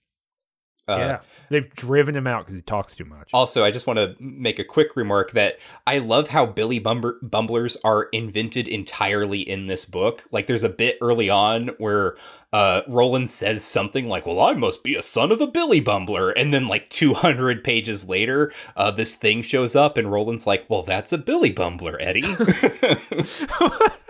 Uh, 0.87 0.97
yeah. 0.97 1.19
They've 1.49 1.69
driven 1.75 2.15
him 2.15 2.27
out 2.27 2.45
because 2.45 2.55
he 2.55 2.61
talks 2.61 2.95
too 2.95 3.05
much. 3.05 3.29
Also, 3.33 3.63
I 3.63 3.71
just 3.71 3.87
want 3.87 3.97
to 3.97 4.15
make 4.19 4.59
a 4.59 4.63
quick 4.63 4.95
remark 4.95 5.31
that 5.31 5.59
I 5.85 5.99
love 5.99 6.29
how 6.29 6.45
Billy 6.45 6.79
Bumber- 6.79 7.19
Bumblers 7.21 7.77
are 7.83 8.03
invented 8.11 8.67
entirely 8.67 9.41
in 9.41 9.67
this 9.67 9.85
book. 9.85 10.23
Like, 10.31 10.47
there's 10.47 10.63
a 10.63 10.69
bit 10.69 10.97
early 11.01 11.29
on 11.29 11.69
where 11.77 12.15
uh, 12.53 12.81
Roland 12.87 13.29
says 13.29 13.63
something 13.63 14.07
like, 14.07 14.25
Well, 14.25 14.39
I 14.39 14.53
must 14.53 14.83
be 14.83 14.95
a 14.95 15.01
son 15.01 15.31
of 15.31 15.41
a 15.41 15.47
Billy 15.47 15.81
Bumbler. 15.81 16.33
And 16.35 16.53
then, 16.53 16.67
like, 16.67 16.89
200 16.89 17.63
pages 17.63 18.07
later, 18.07 18.51
uh, 18.75 18.91
this 18.91 19.15
thing 19.15 19.41
shows 19.41 19.75
up, 19.75 19.97
and 19.97 20.11
Roland's 20.11 20.47
like, 20.47 20.65
Well, 20.69 20.83
that's 20.83 21.13
a 21.13 21.17
Billy 21.17 21.53
Bumbler, 21.53 21.97
Eddie. 21.99 22.21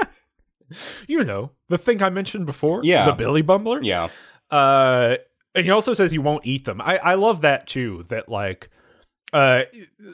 you 1.08 1.24
know, 1.24 1.52
the 1.70 1.78
thing 1.78 2.02
I 2.02 2.10
mentioned 2.10 2.46
before. 2.46 2.82
Yeah. 2.84 3.06
The 3.06 3.14
Billy 3.14 3.44
Bumbler. 3.44 3.84
yeah. 3.84 4.10
Uh, 4.52 5.18
and 5.56 5.66
he 5.66 5.72
also 5.72 5.94
says 5.94 6.12
he 6.12 6.18
won't 6.18 6.46
eat 6.46 6.66
them. 6.66 6.82
I, 6.82 6.98
I 6.98 7.16
love 7.16 7.42
that 7.42 7.68
too. 7.68 8.06
That 8.10 8.30
like, 8.30 8.70
uh, 9.34 9.64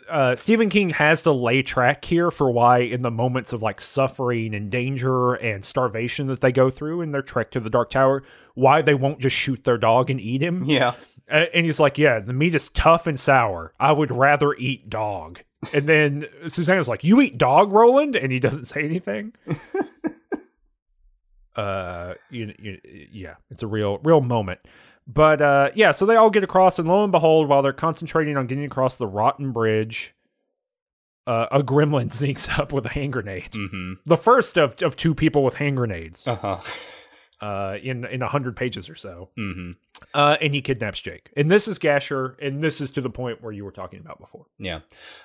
uh, 0.09 0.35
Stephen 0.35 0.69
King 0.69 0.91
has 0.91 1.23
to 1.23 1.31
lay 1.31 1.63
track 1.63 2.05
here 2.05 2.31
for 2.31 2.49
why, 2.51 2.79
in 2.79 3.01
the 3.01 3.11
moments 3.11 3.51
of 3.51 3.61
like 3.61 3.81
suffering 3.81 4.55
and 4.55 4.71
danger 4.71 5.33
and 5.33 5.65
starvation 5.65 6.27
that 6.27 6.41
they 6.41 6.51
go 6.51 6.69
through 6.69 7.01
in 7.01 7.11
their 7.11 7.21
trek 7.21 7.51
to 7.51 7.59
the 7.59 7.69
Dark 7.69 7.89
Tower, 7.89 8.23
why 8.53 8.81
they 8.81 8.93
won't 8.93 9.19
just 9.19 9.35
shoot 9.35 9.63
their 9.63 9.77
dog 9.77 10.09
and 10.09 10.21
eat 10.21 10.41
him. 10.41 10.63
Yeah. 10.65 10.93
Uh, 11.29 11.45
and 11.53 11.65
he's 11.65 11.79
like, 11.79 11.97
"Yeah, 11.97 12.19
the 12.19 12.33
meat 12.33 12.55
is 12.55 12.69
tough 12.69 13.07
and 13.07 13.19
sour. 13.19 13.73
I 13.79 13.91
would 13.91 14.11
rather 14.11 14.53
eat 14.53 14.89
dog." 14.89 15.41
And 15.73 15.87
then 15.87 16.25
Susanna's 16.49 16.87
like, 16.87 17.03
"You 17.03 17.21
eat 17.21 17.37
dog, 17.37 17.71
Roland?" 17.71 18.15
And 18.15 18.31
he 18.31 18.39
doesn't 18.39 18.65
say 18.65 18.83
anything. 18.83 19.33
uh, 21.55 22.15
you, 22.29 22.53
you, 22.59 22.79
yeah, 23.11 23.35
it's 23.49 23.63
a 23.63 23.67
real, 23.67 23.99
real 23.99 24.21
moment. 24.21 24.59
But 25.07 25.41
uh, 25.41 25.69
yeah, 25.75 25.91
so 25.91 26.05
they 26.05 26.15
all 26.15 26.29
get 26.29 26.43
across, 26.43 26.79
and 26.79 26.87
lo 26.87 27.03
and 27.03 27.11
behold, 27.11 27.47
while 27.49 27.61
they're 27.61 27.73
concentrating 27.73 28.37
on 28.37 28.47
getting 28.47 28.65
across 28.65 28.97
the 28.97 29.07
rotten 29.07 29.51
bridge, 29.51 30.13
uh, 31.27 31.47
a 31.51 31.61
gremlin 31.63 32.11
sneaks 32.11 32.47
up 32.57 32.71
with 32.71 32.85
a 32.85 32.89
hand 32.89 33.13
grenade. 33.13 33.51
Mm-hmm. 33.51 33.93
The 34.05 34.17
first 34.17 34.57
of 34.57 34.81
of 34.81 34.95
two 34.95 35.13
people 35.15 35.43
with 35.43 35.55
hand 35.55 35.77
grenades 35.77 36.27
Uh 36.27 36.35
huh. 36.35 36.59
uh, 37.41 37.77
in 37.81 38.05
in 38.05 38.21
a 38.21 38.27
hundred 38.27 38.55
pages 38.55 38.89
or 38.89 38.95
so. 38.95 39.29
Mm-hmm. 39.37 39.71
Uh, 40.13 40.37
and 40.41 40.53
he 40.53 40.61
kidnaps 40.61 40.99
Jake. 40.99 41.31
And 41.37 41.49
this 41.49 41.67
is 41.67 41.77
Gasher, 41.79 42.35
and 42.41 42.63
this 42.63 42.81
is 42.81 42.91
to 42.91 43.01
the 43.01 43.09
point 43.09 43.41
where 43.41 43.51
you 43.51 43.63
were 43.65 43.71
talking 43.71 43.99
about 43.99 44.19
before. 44.19 44.45
Yeah. 44.57 44.79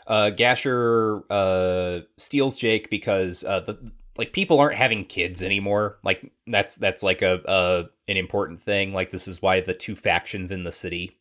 Uh, 0.07 0.31
Gasher 0.31 1.23
uh, 1.31 2.01
steals 2.19 2.59
Jake 2.59 2.91
because 2.91 3.45
uh, 3.45 3.61
the 3.61 3.93
like 4.19 4.33
people 4.33 4.59
aren't 4.61 4.77
having 4.77 5.05
kids 5.05 5.43
anymore. 5.43 5.99
Like 6.03 6.31
that's 6.47 6.77
that's 6.77 7.03
like 7.03 7.23
a, 7.23 7.41
a 7.47 7.85
an 8.11 8.17
important 8.17 8.61
thing. 8.63 8.93
Like 8.93 9.11
this 9.11 9.27
is 9.29 9.43
why 9.43 9.61
the 9.61 9.75
two 9.75 9.97
factions 9.97 10.51
in 10.51 10.65
the 10.65 10.73
city 10.73 11.19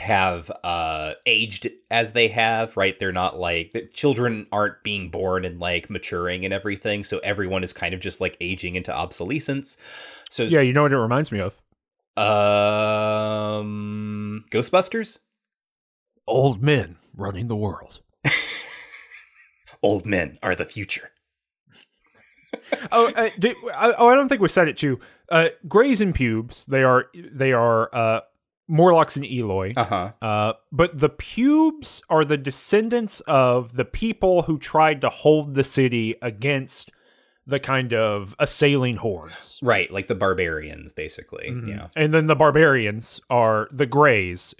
have 0.00 0.48
uh 0.62 1.14
aged 1.26 1.68
as 1.90 2.12
they 2.12 2.28
have 2.28 2.76
right 2.76 3.00
they're 3.00 3.10
not 3.10 3.36
like 3.36 3.72
the 3.72 3.84
children 3.88 4.46
aren't 4.52 4.80
being 4.84 5.10
born 5.10 5.44
and 5.44 5.58
like 5.58 5.90
maturing 5.90 6.44
and 6.44 6.54
everything 6.54 7.02
so 7.02 7.18
everyone 7.24 7.64
is 7.64 7.72
kind 7.72 7.92
of 7.92 7.98
just 7.98 8.20
like 8.20 8.36
aging 8.40 8.76
into 8.76 8.94
obsolescence 8.94 9.76
so 10.30 10.44
Yeah, 10.44 10.60
you 10.60 10.72
know 10.72 10.82
what 10.82 10.92
it 10.92 10.98
reminds 10.98 11.32
me 11.32 11.40
of? 11.40 11.58
um 13.42 14.44
ghostbusters 14.52 15.18
Old 16.28 16.62
men 16.62 16.96
running 17.16 17.48
the 17.48 17.56
world. 17.56 18.00
old 19.82 20.06
men 20.06 20.38
are 20.42 20.54
the 20.54 20.64
future 20.64 21.10
oh, 22.92 23.12
uh, 23.14 23.30
did, 23.38 23.56
I, 23.74 23.94
oh, 23.98 24.08
I 24.08 24.14
don't 24.14 24.28
think 24.28 24.40
we 24.40 24.48
said 24.48 24.68
it 24.68 24.76
too. 24.76 24.98
Uh, 25.30 25.48
Grays 25.66 26.00
and 26.00 26.14
pubes. 26.14 26.64
They 26.66 26.82
are 26.82 27.06
they 27.14 27.52
are 27.52 27.94
uh, 27.94 28.20
Morlocks 28.68 29.16
and 29.16 29.24
Eloi. 29.26 29.72
uh-huh 29.76 30.12
Uh, 30.20 30.52
but 30.70 30.98
the 30.98 31.08
pubes 31.08 32.02
are 32.10 32.24
the 32.24 32.36
descendants 32.36 33.20
of 33.20 33.76
the 33.76 33.84
people 33.84 34.42
who 34.42 34.58
tried 34.58 35.00
to 35.00 35.08
hold 35.08 35.54
the 35.54 35.64
city 35.64 36.14
against 36.22 36.90
the 37.46 37.58
kind 37.58 37.94
of 37.94 38.34
assailing 38.38 38.96
hordes. 38.96 39.58
Right, 39.62 39.90
like 39.90 40.06
the 40.06 40.14
barbarians, 40.14 40.92
basically. 40.92 41.48
Mhm. 41.50 41.68
Yeah. 41.68 41.88
And 41.96 42.12
then 42.12 42.26
the 42.26 42.36
barbarians 42.36 43.22
are 43.30 43.68
the 43.72 43.86
Greys, 43.86 44.54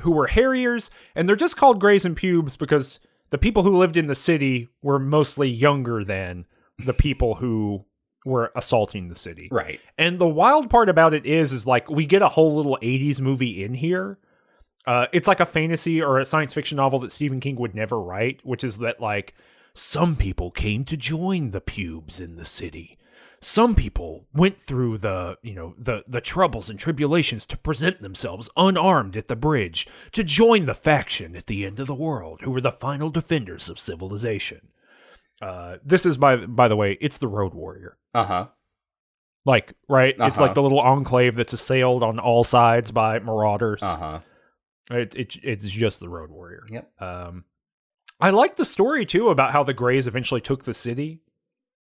who 0.00 0.10
were 0.10 0.26
Harriers, 0.26 0.90
and 1.14 1.28
they're 1.28 1.36
just 1.36 1.56
called 1.56 1.80
Greys 1.80 2.04
and 2.04 2.16
Pubes 2.16 2.56
because 2.56 2.98
the 3.30 3.38
people 3.38 3.62
who 3.62 3.76
lived 3.76 3.96
in 3.96 4.08
the 4.08 4.16
city 4.16 4.68
were 4.82 4.98
mostly 4.98 5.48
younger 5.48 6.02
than 6.04 6.44
the 6.84 6.92
people 6.92 7.36
who 7.36 7.84
were 8.24 8.52
assaulting 8.54 9.08
the 9.08 9.14
city. 9.14 9.48
Right. 9.50 9.80
And 9.96 10.18
the 10.18 10.28
wild 10.28 10.70
part 10.70 10.88
about 10.88 11.14
it 11.14 11.24
is, 11.24 11.52
is 11.52 11.66
like 11.66 11.88
we 11.90 12.06
get 12.06 12.22
a 12.22 12.28
whole 12.28 12.56
little 12.56 12.78
'80s 12.82 13.20
movie 13.20 13.62
in 13.62 13.74
here. 13.74 14.18
Uh, 14.86 15.06
it's 15.12 15.28
like 15.28 15.40
a 15.40 15.46
fantasy 15.46 16.02
or 16.02 16.18
a 16.18 16.24
science 16.24 16.54
fiction 16.54 16.76
novel 16.76 16.98
that 17.00 17.12
Stephen 17.12 17.40
King 17.40 17.56
would 17.56 17.74
never 17.74 18.00
write, 18.00 18.40
which 18.44 18.64
is 18.64 18.78
that 18.78 19.00
like 19.00 19.34
some 19.74 20.16
people 20.16 20.50
came 20.50 20.84
to 20.84 20.96
join 20.96 21.50
the 21.50 21.60
pubes 21.60 22.20
in 22.20 22.36
the 22.36 22.44
city. 22.44 22.98
Some 23.42 23.74
people 23.74 24.26
went 24.34 24.58
through 24.58 24.98
the, 24.98 25.38
you 25.42 25.54
know, 25.54 25.74
the 25.78 26.04
the 26.06 26.20
troubles 26.20 26.68
and 26.68 26.78
tribulations 26.78 27.46
to 27.46 27.56
present 27.56 28.02
themselves 28.02 28.50
unarmed 28.56 29.16
at 29.16 29.28
the 29.28 29.36
bridge 29.36 29.86
to 30.12 30.22
join 30.22 30.66
the 30.66 30.74
faction 30.74 31.34
at 31.34 31.46
the 31.46 31.64
end 31.64 31.80
of 31.80 31.86
the 31.86 31.94
world, 31.94 32.42
who 32.42 32.50
were 32.50 32.60
the 32.60 32.72
final 32.72 33.08
defenders 33.08 33.70
of 33.70 33.80
civilization. 33.80 34.68
Uh, 35.40 35.76
this 35.84 36.04
is 36.06 36.16
by 36.18 36.36
by 36.36 36.68
the 36.68 36.76
way, 36.76 36.98
it's 37.00 37.18
the 37.18 37.28
Road 37.28 37.54
Warrior. 37.54 37.96
Uh-huh. 38.14 38.48
Like, 39.46 39.72
right? 39.88 40.10
It's 40.10 40.20
Uh-huh. 40.20 40.28
it's 40.28 40.40
like 40.40 40.54
the 40.54 40.62
little 40.62 40.80
enclave 40.80 41.34
that's 41.36 41.52
assailed 41.54 42.02
on 42.02 42.18
all 42.18 42.44
sides 42.44 42.92
by 42.92 43.18
marauders. 43.20 43.82
Uh-huh. 43.82 44.20
It, 44.90 45.14
it, 45.14 45.36
it's 45.42 45.70
just 45.70 46.00
the 46.00 46.08
Road 46.08 46.30
Warrior. 46.30 46.64
Yep. 46.70 47.00
Um, 47.00 47.44
I 48.20 48.30
like 48.30 48.56
the 48.56 48.64
story 48.66 49.06
too 49.06 49.30
about 49.30 49.52
how 49.52 49.62
the 49.62 49.72
Greys 49.72 50.06
eventually 50.06 50.40
took 50.42 50.64
the 50.64 50.74
city. 50.74 51.22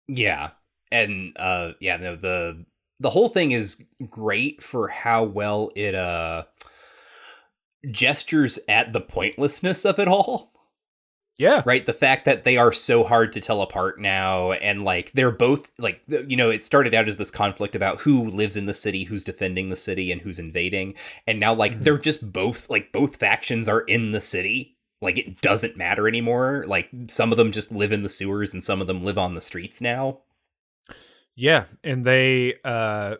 Yeah. 0.09 0.51
And 0.93 1.35
uh 1.39 1.73
yeah, 1.81 1.97
the 1.97 2.17
the 2.17 2.67
the 2.99 3.11
whole 3.11 3.29
thing 3.29 3.53
is 3.53 3.83
great 4.11 4.61
for 4.62 4.89
how 4.89 5.23
well 5.25 5.71
it 5.77 5.95
uh 5.95 6.45
gestures 7.91 8.59
at 8.69 8.93
the 8.93 9.01
pointlessness 9.01 9.85
of 9.85 9.99
it 9.99 10.09
all. 10.09 10.49
Yeah. 11.41 11.62
right? 11.65 11.87
The 11.87 11.95
fact 11.95 12.27
that 12.27 12.45
they 12.45 12.59
are 12.59 12.71
so 12.71 13.03
hard 13.03 13.33
to 13.33 13.41
tell 13.41 13.62
apart 13.62 13.99
now 13.99 14.53
and 14.53 14.85
like 14.85 15.11
they're 15.12 15.31
both 15.31 15.71
like 15.79 16.03
you 16.07 16.37
know 16.37 16.51
it 16.51 16.67
started 16.67 16.95
out 16.95 17.09
as 17.09 17.17
this 17.17 17.31
conflict 17.31 17.75
about 17.75 18.01
who 18.01 18.29
lives 18.29 18.59
in 18.59 18.67
the 18.67 18.75
city 18.75 19.05
who's 19.05 19.25
defending 19.25 19.71
the 19.71 19.77
city 19.77 20.12
and 20.12 20.21
who's 20.21 20.39
invading. 20.39 20.95
And 21.27 21.41
now 21.41 21.55
like 21.55 21.81
they're 21.81 21.97
just 21.97 22.31
both 22.31 22.69
like 22.69 22.93
both 22.93 23.17
factions 23.17 23.71
are 23.71 23.81
in 23.81 24.11
the 24.11 24.21
city. 24.21 24.77
Like 25.01 25.17
it 25.17 25.41
doesn't 25.41 25.79
matter 25.79 26.07
anymore. 26.07 26.67
Like 26.69 26.91
some 27.09 27.33
of 27.33 27.39
them 27.39 27.53
just 27.53 27.73
live 27.73 27.91
in 27.91 28.03
the 28.03 28.11
sewers 28.11 28.53
and 28.53 28.62
some 28.62 28.83
of 28.83 28.87
them 28.87 29.03
live 29.03 29.17
on 29.17 29.35
the 29.35 29.41
streets 29.41 29.81
now. 29.81 30.19
Yeah, 31.37 31.65
and 31.83 32.05
they 32.05 32.57
uh 32.67 33.15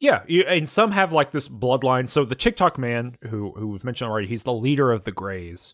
yeah, 0.00 0.22
you, 0.26 0.42
and 0.42 0.68
some 0.68 0.90
have 0.90 1.14
like 1.14 1.30
this 1.30 1.48
bloodline. 1.48 2.10
So 2.10 2.26
the 2.26 2.34
Tick-Tock 2.34 2.76
man 2.76 3.16
who 3.30 3.52
who 3.52 3.68
we've 3.68 3.84
mentioned 3.84 4.10
already, 4.10 4.26
he's 4.26 4.42
the 4.42 4.52
leader 4.52 4.92
of 4.92 5.04
the 5.04 5.12
Greys. 5.12 5.72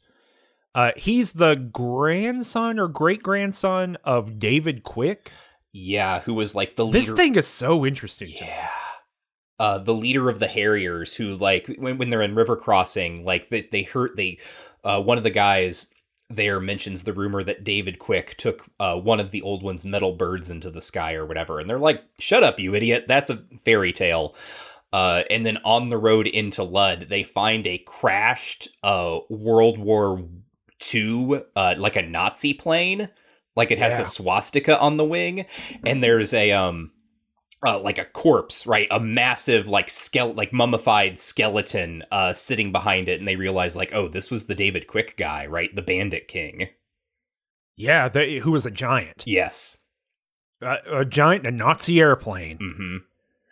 Uh 0.78 0.92
he's 0.96 1.32
the 1.32 1.56
grandson 1.56 2.78
or 2.78 2.86
great 2.86 3.20
grandson 3.20 3.96
of 4.04 4.38
David 4.38 4.84
Quick. 4.84 5.32
yeah 5.72 6.20
who 6.20 6.34
was 6.34 6.54
like 6.54 6.76
the 6.76 6.86
leader 6.86 6.98
This 7.00 7.10
thing 7.10 7.34
is 7.34 7.48
so 7.48 7.84
interesting. 7.84 8.28
Yeah. 8.28 8.70
Uh, 9.58 9.78
the 9.78 9.94
leader 9.94 10.28
of 10.28 10.38
the 10.38 10.46
Harriers, 10.46 11.14
who 11.14 11.36
like 11.36 11.66
when, 11.78 11.98
when 11.98 12.10
they're 12.10 12.22
in 12.22 12.36
River 12.36 12.54
Crossing, 12.54 13.24
like 13.24 13.48
they 13.48 13.62
they 13.72 13.82
hurt 13.82 14.16
they 14.16 14.38
uh, 14.84 15.02
one 15.02 15.18
of 15.18 15.24
the 15.24 15.30
guys 15.30 15.92
there 16.30 16.60
mentions 16.60 17.02
the 17.02 17.12
rumor 17.12 17.42
that 17.42 17.64
David 17.64 17.98
Quick 17.98 18.36
took 18.36 18.66
uh, 18.78 18.94
one 18.94 19.18
of 19.18 19.32
the 19.32 19.42
old 19.42 19.64
one's 19.64 19.84
metal 19.84 20.12
birds 20.12 20.48
into 20.48 20.70
the 20.70 20.80
sky 20.80 21.14
or 21.14 21.26
whatever, 21.26 21.58
and 21.58 21.68
they're 21.68 21.80
like, 21.80 22.04
"Shut 22.20 22.44
up, 22.44 22.60
you 22.60 22.72
idiot! 22.76 23.06
That's 23.08 23.30
a 23.30 23.42
fairy 23.64 23.92
tale." 23.92 24.36
Uh, 24.92 25.24
and 25.28 25.44
then 25.44 25.58
on 25.64 25.88
the 25.88 25.98
road 25.98 26.28
into 26.28 26.62
Lud, 26.62 27.06
they 27.10 27.24
find 27.24 27.66
a 27.66 27.78
crashed 27.78 28.68
uh, 28.84 29.18
World 29.28 29.76
War 29.78 30.24
II, 30.94 31.42
uh, 31.56 31.74
like 31.78 31.96
a 31.96 32.02
Nazi 32.02 32.54
plane, 32.54 33.08
like 33.56 33.70
it 33.70 33.78
has 33.78 33.94
Yeah. 33.94 34.02
a 34.02 34.06
swastika 34.06 34.78
on 34.78 34.96
the 34.96 35.04
wing, 35.04 35.46
and 35.84 36.02
there's 36.02 36.32
a 36.34 36.52
um 36.52 36.92
uh, 37.66 37.76
like 37.80 37.98
a 37.98 38.04
corpse, 38.04 38.68
right? 38.68 38.86
A 38.90 39.00
massive, 39.00 39.66
like 39.66 39.88
skele- 39.88 40.36
like 40.36 40.52
mummified 40.52 41.18
skeleton, 41.18 42.04
uh, 42.12 42.32
sitting 42.32 42.70
behind 42.70 43.08
it, 43.08 43.18
and 43.18 43.26
they 43.26 43.34
realize, 43.34 43.74
like, 43.74 43.92
oh, 43.92 44.06
this 44.06 44.30
was 44.30 44.46
the 44.46 44.54
David 44.54 44.86
Quick 44.86 45.16
guy, 45.16 45.44
right? 45.44 45.74
The 45.74 45.82
Bandit 45.82 46.28
King. 46.28 46.68
Yeah, 47.76 48.08
they, 48.08 48.38
who 48.38 48.52
was 48.52 48.64
a 48.64 48.70
giant. 48.70 49.24
Yes. 49.26 49.78
Uh, 50.62 50.76
a 50.88 51.04
giant 51.04 51.48
a 51.48 51.50
Nazi 51.50 51.98
airplane. 52.00 52.58
hmm 52.58 52.96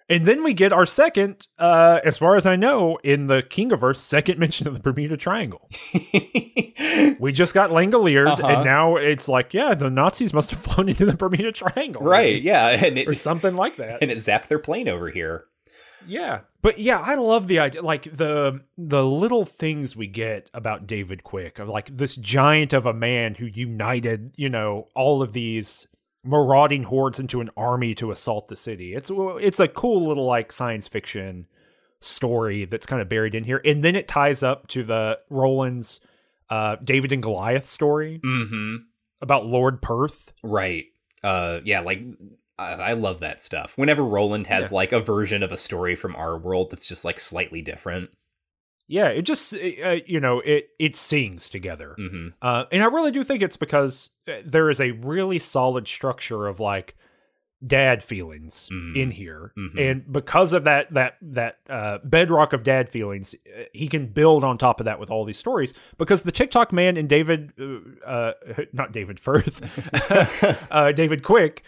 And 0.08 0.24
then 0.24 0.44
we 0.44 0.54
get 0.54 0.72
our 0.72 0.86
second, 0.86 1.48
uh, 1.58 1.98
as 2.04 2.16
far 2.16 2.36
as 2.36 2.46
I 2.46 2.54
know, 2.54 2.96
in 3.02 3.26
the 3.26 3.42
Kingiverse, 3.42 3.96
second 3.96 4.38
mention 4.44 4.68
of 4.68 4.74
the 4.74 4.80
Bermuda 4.80 5.16
Triangle. 5.16 5.68
We 7.18 7.32
just 7.32 7.54
got 7.54 7.70
Langolier, 7.70 8.26
Uh-huh. 8.26 8.46
and 8.46 8.64
now 8.64 8.96
it's 8.96 9.28
like, 9.28 9.52
yeah, 9.54 9.74
the 9.74 9.90
Nazis 9.90 10.32
must 10.32 10.50
have 10.50 10.60
flown 10.62 10.88
into 10.88 11.04
the 11.06 11.14
Bermuda 11.14 11.52
Triangle. 11.52 12.02
right. 12.02 12.40
Yeah, 12.42 12.68
and 12.68 12.98
Or 13.06 13.14
something 13.14 13.54
like 13.56 13.76
that. 13.76 13.98
and 14.02 14.10
it 14.10 14.18
zapped 14.18 14.48
their 14.48 14.58
plane 14.58 14.88
over 14.88 15.08
here. 15.10 15.44
Yeah, 16.06 16.40
but 16.62 16.78
yeah, 16.78 17.00
I 17.00 17.16
love 17.16 17.48
the 17.48 17.58
idea, 17.58 17.82
like 17.82 18.16
the 18.16 18.60
the 18.78 19.04
little 19.04 19.44
things 19.44 19.96
we 19.96 20.06
get 20.06 20.48
about 20.54 20.86
David 20.86 21.24
Quick 21.24 21.58
of 21.58 21.68
like 21.68 21.96
this 21.96 22.14
giant 22.14 22.72
of 22.72 22.86
a 22.86 22.92
man 22.94 23.34
who 23.34 23.46
united, 23.46 24.32
you 24.36 24.48
know, 24.48 24.86
all 24.94 25.20
of 25.20 25.32
these 25.32 25.88
marauding 26.26 26.82
hordes 26.84 27.20
into 27.20 27.40
an 27.40 27.50
army 27.56 27.94
to 27.96 28.10
assault 28.10 28.48
the 28.48 28.56
city. 28.56 28.94
It's 28.94 29.10
it's 29.14 29.60
a 29.60 29.68
cool 29.68 30.06
little 30.06 30.26
like 30.26 30.52
science 30.52 30.88
fiction 30.88 31.46
story 32.00 32.64
that's 32.64 32.86
kind 32.86 33.00
of 33.00 33.08
buried 33.08 33.34
in 33.34 33.44
here, 33.44 33.60
and 33.64 33.82
then 33.82 33.96
it 33.96 34.08
ties 34.08 34.42
up 34.42 34.66
to 34.68 34.82
the 34.84 35.18
Roland's 35.30 36.00
uh, 36.50 36.76
David 36.82 37.12
and 37.12 37.22
Goliath 37.22 37.66
story 37.66 38.20
Mm-hmm. 38.24 38.76
about 39.20 39.46
Lord 39.46 39.82
Perth. 39.82 40.32
Right. 40.42 40.86
Uh, 41.24 41.60
yeah, 41.64 41.80
like 41.80 42.02
I, 42.58 42.72
I 42.74 42.92
love 42.92 43.20
that 43.20 43.42
stuff. 43.42 43.72
Whenever 43.76 44.04
Roland 44.04 44.46
has 44.46 44.70
like 44.70 44.92
a 44.92 45.00
version 45.00 45.42
of 45.42 45.50
a 45.52 45.56
story 45.56 45.96
from 45.96 46.14
our 46.14 46.38
world 46.38 46.70
that's 46.70 46.86
just 46.86 47.04
like 47.04 47.18
slightly 47.18 47.62
different. 47.62 48.10
Yeah, 48.88 49.08
it 49.08 49.22
just 49.22 49.52
uh, 49.54 49.96
you 50.06 50.20
know 50.20 50.40
it 50.40 50.68
it 50.78 50.94
sings 50.94 51.48
together. 51.48 51.96
Mm-hmm. 51.98 52.28
Uh, 52.40 52.64
and 52.70 52.82
I 52.82 52.86
really 52.86 53.10
do 53.10 53.24
think 53.24 53.42
it's 53.42 53.56
because 53.56 54.10
uh, 54.28 54.34
there 54.44 54.70
is 54.70 54.80
a 54.80 54.92
really 54.92 55.38
solid 55.40 55.88
structure 55.88 56.46
of 56.46 56.60
like 56.60 56.94
dad 57.66 58.02
feelings 58.04 58.68
Mhm. 58.70 58.96
in 58.96 59.10
here, 59.10 59.52
Mhm. 59.58 59.90
and 59.90 60.12
because 60.12 60.52
of 60.52 60.64
that 60.64 60.92
that 60.94 61.16
that 61.22 61.58
uh, 61.68 61.98
bedrock 62.04 62.52
of 62.52 62.62
dad 62.62 62.88
feelings, 62.88 63.34
uh, 63.58 63.62
he 63.72 63.88
can 63.88 64.06
build 64.06 64.44
on 64.44 64.56
top 64.58 64.78
of 64.78 64.84
that 64.84 65.00
with 65.00 65.10
all 65.10 65.24
these 65.24 65.38
stories. 65.38 65.72
Because 65.98 66.22
the 66.22 66.30
Tick-Tock 66.32 66.72
man 66.72 66.96
and 66.96 67.08
David, 67.08 67.52
uh, 68.06 68.32
not 68.72 68.92
David 68.92 69.18
Firth, 69.18 69.62
uh, 70.70 70.92
David 70.92 71.22
Quick. 71.22 71.62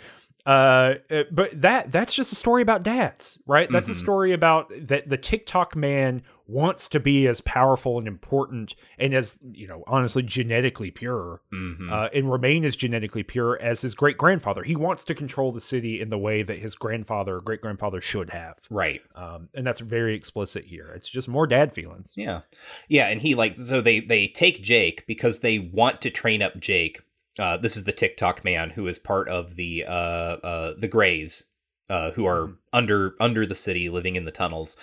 Uh, 0.46 0.94
but 1.30 1.60
that 1.60 1.90
that's 1.92 2.14
just 2.14 2.32
a 2.32 2.36
story 2.36 2.62
about 2.62 2.82
dads, 2.82 3.38
right? 3.46 3.68
That's 3.70 3.88
a 3.88 3.92
Mhm. 3.92 3.96
story 3.96 4.32
about 4.32 4.70
that 4.88 5.08
the 5.08 5.18
Tick-Tock 5.18 5.74
man 5.76 6.22
wants 6.48 6.88
to 6.88 6.98
be 6.98 7.28
as 7.28 7.40
powerful 7.42 7.98
and 7.98 8.08
important 8.08 8.74
and 8.98 9.14
as 9.14 9.38
you 9.52 9.68
know 9.68 9.84
honestly 9.86 10.22
genetically 10.22 10.90
pure 10.90 11.40
Mm-hmm. 11.52 11.92
uh, 11.92 12.08
and 12.14 12.30
remain 12.32 12.64
as 12.64 12.74
genetically 12.74 13.22
pure 13.22 13.58
as 13.60 13.82
his 13.82 13.94
great 13.94 14.18
grandfather 14.18 14.62
he 14.64 14.74
wants 14.74 15.04
to 15.04 15.14
control 15.14 15.52
the 15.52 15.60
city 15.60 16.00
in 16.00 16.10
the 16.10 16.18
way 16.18 16.42
that 16.42 16.58
his 16.58 16.74
grandfather 16.74 17.36
or 17.36 17.40
great 17.40 17.60
grandfather 17.60 18.00
should 18.00 18.30
have 18.30 18.56
right. 18.70 19.02
um, 19.14 19.48
and 19.54 19.66
that's 19.66 19.80
very 19.80 20.14
explicit 20.14 20.64
here 20.64 20.90
it's 20.96 21.08
just 21.08 21.28
more 21.28 21.46
dad 21.46 21.72
feelings 21.72 22.14
Yeah. 22.16 22.40
Yeah, 22.88 23.06
and 23.08 23.20
he 23.20 23.34
like 23.34 23.60
so 23.60 23.80
they 23.80 24.00
they 24.00 24.26
take 24.28 24.62
Jake 24.62 25.06
because 25.06 25.40
they 25.40 25.58
want 25.58 26.00
to 26.02 26.10
train 26.10 26.42
up 26.42 26.58
Jake. 26.58 27.02
Uh, 27.38 27.56
this 27.56 27.76
is 27.76 27.84
the 27.84 27.92
Tick-Tock 27.92 28.44
man 28.44 28.70
who 28.70 28.86
is 28.86 28.98
part 28.98 29.28
of 29.28 29.56
the 29.56 29.84
uh, 29.86 29.90
uh, 29.92 30.74
the 30.78 30.88
Greys, 30.88 31.44
uh, 31.88 32.10
who 32.12 32.26
are 32.26 32.52
under 32.72 33.14
under 33.20 33.46
the 33.46 33.54
city, 33.54 33.88
living 33.88 34.16
in 34.16 34.24
the 34.24 34.30
tunnels. 34.30 34.76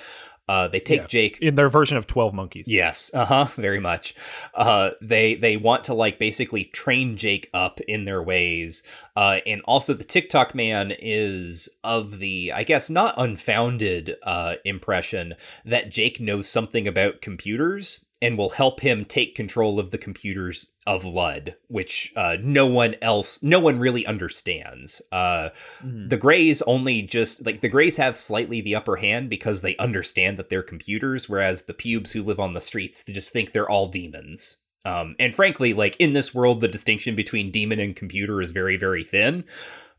Uh, 0.48 0.68
they 0.68 0.80
take 0.80 1.02
Yeah. 1.02 1.08
Jake 1.08 1.40
in 1.42 1.56
their 1.56 1.70
version 1.70 1.98
of 1.98 2.06
12 2.06 2.34
monkeys 2.34 2.66
Yes, 2.68 3.12
uh-huh, 3.14 3.46
very 3.56 3.80
much. 3.80 4.14
Uh 4.54 4.92
they 5.02 5.36
they 5.36 5.58
want 5.58 5.86
to 5.86 5.94
like 5.96 6.20
basically 6.20 6.66
train 6.66 7.18
Jake 7.18 7.50
up 7.54 7.80
in 7.82 8.04
their 8.04 8.22
ways. 8.22 8.84
Uh 9.16 9.40
and 9.48 9.62
also 9.66 9.94
the 9.94 10.04
Tick-Tock 10.04 10.54
man 10.54 10.94
is 11.00 11.68
of 11.84 12.20
the 12.20 12.52
I 12.54 12.64
guess 12.64 12.90
not 12.90 13.16
unfounded 13.18 14.18
uh 14.22 14.56
impression 14.64 15.34
that 15.66 15.90
Jake 15.90 16.20
knows 16.20 16.48
something 16.48 16.88
about 16.88 17.22
computers 17.22 18.05
and 18.22 18.38
will 18.38 18.52
help 18.52 18.80
him 18.80 19.06
take 19.06 19.36
control 19.36 19.80
of 19.80 19.92
the 19.92 19.98
computers 19.98 20.74
of 20.88 21.04
Lud, 21.06 21.56
which 21.68 22.14
uh 22.16 22.38
no 22.42 22.66
one 22.66 22.96
else 23.02 23.42
no 23.44 23.60
one 23.60 23.80
really 23.80 24.06
understands. 24.06 25.02
Uh 25.12 25.50
Mhm. 25.84 26.10
the 26.10 26.18
Greys 26.18 26.62
only 26.64 27.02
just 27.02 27.46
like 27.46 27.62
the 27.62 27.70
Greys 27.70 27.98
have 27.98 28.18
slightly 28.18 28.62
the 28.62 28.76
upper 28.76 28.96
hand 28.98 29.30
because 29.30 29.62
they 29.62 29.76
understand 29.78 30.38
that 30.38 30.50
they're 30.50 30.64
computers, 30.64 31.28
whereas 31.28 31.64
the 31.64 31.74
pubes 31.74 32.12
who 32.12 32.24
live 32.24 32.40
on 32.40 32.54
the 32.54 32.62
streets 32.62 33.04
they 33.04 33.14
just 33.14 33.34
think 33.34 33.52
they're 33.52 33.70
all 33.70 33.88
demons. 33.88 34.58
Um, 34.86 35.16
and 35.18 35.34
frankly, 35.34 35.74
like 35.74 35.96
in 35.98 36.14
this 36.14 36.34
world, 36.34 36.62
the 36.62 36.68
distinction 36.68 37.16
between 37.16 37.50
demon 37.52 37.80
and 37.80 37.96
computer 37.96 38.40
is 38.40 38.52
very, 38.52 38.78
very 38.78 39.04
thin. 39.04 39.44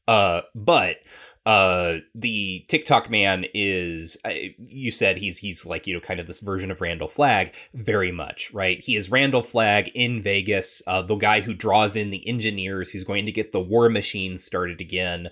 Uh, 0.07 0.43
but 0.55 0.99
uh, 1.47 1.99
the 2.15 2.65
Tick-Tock 2.69 3.09
man 3.09 3.47
is, 3.55 4.19
you 4.59 4.91
said 4.91 5.17
he's 5.17 5.39
he's 5.39 5.65
like 5.65 5.87
you 5.87 5.95
know 5.95 6.01
kind 6.01 6.21
of 6.21 6.27
this 6.27 6.41
version 6.41 6.71
of 6.71 6.81
Randall 6.83 7.09
Flagg, 7.09 7.55
very 7.73 8.13
much 8.13 8.53
right. 8.53 8.79
He 8.81 8.97
is 8.97 9.11
Randall 9.11 9.43
Flagg 9.43 9.89
in 9.95 10.21
Vegas, 10.21 10.83
uh, 10.87 11.01
the 11.01 11.17
guy 11.17 11.41
who 11.41 11.55
draws 11.55 11.97
in 11.97 12.11
the 12.11 12.27
engineers, 12.29 12.91
who's 12.91 13.05
going 13.05 13.25
to 13.27 13.33
get 13.33 13.53
the 13.53 13.61
war 13.61 13.89
machine 13.89 14.37
started 14.37 14.81
again 14.81 15.29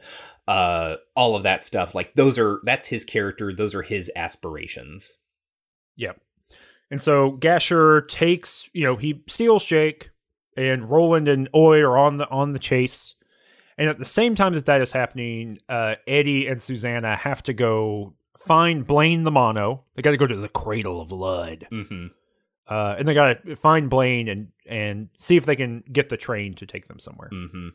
uh 0.46 0.96
all 1.16 1.36
of 1.36 1.42
that 1.42 1.62
stuff 1.62 1.94
like 1.94 2.12
those 2.16 2.38
are 2.38 2.60
that's 2.64 2.88
his 2.88 3.02
character 3.02 3.50
those 3.50 3.74
are 3.74 3.80
his 3.80 4.12
aspirations 4.14 5.14
Yep. 5.96 6.20
And 6.90 7.02
so 7.02 7.32
Gasher 7.32 8.02
takes, 8.02 8.68
you 8.72 8.84
know, 8.84 8.96
he 8.96 9.22
steals 9.28 9.64
Jake, 9.64 10.10
and 10.56 10.88
Roland 10.88 11.28
and 11.28 11.48
Oy 11.54 11.80
are 11.80 11.98
on 11.98 12.18
the 12.18 12.28
on 12.28 12.52
the 12.52 12.58
chase. 12.58 13.14
And 13.76 13.88
at 13.88 13.98
the 13.98 14.04
same 14.04 14.34
time 14.34 14.54
that 14.54 14.66
that 14.66 14.80
is 14.80 14.92
happening, 14.92 15.58
uh, 15.68 15.96
Eddie 16.06 16.46
and 16.46 16.62
Susanna 16.62 17.16
have 17.16 17.42
to 17.44 17.52
go 17.52 18.14
find 18.38 18.86
Blaine 18.86 19.24
the 19.24 19.30
Mono. 19.30 19.84
They 19.94 20.02
got 20.02 20.12
to 20.12 20.16
go 20.16 20.26
to 20.26 20.36
the 20.36 20.48
Cradle 20.48 21.00
of 21.00 21.10
Lud, 21.10 21.66
mm-hmm. 21.72 22.06
uh, 22.68 22.94
and 22.98 23.08
they 23.08 23.14
got 23.14 23.44
to 23.44 23.56
find 23.56 23.90
Blaine 23.90 24.28
and 24.28 24.48
and 24.66 25.08
see 25.18 25.36
if 25.36 25.44
they 25.44 25.56
can 25.56 25.82
get 25.92 26.08
the 26.08 26.16
train 26.16 26.54
to 26.54 26.66
take 26.66 26.88
them 26.88 26.98
somewhere. 26.98 27.30
Mm-hmm. 27.32 27.68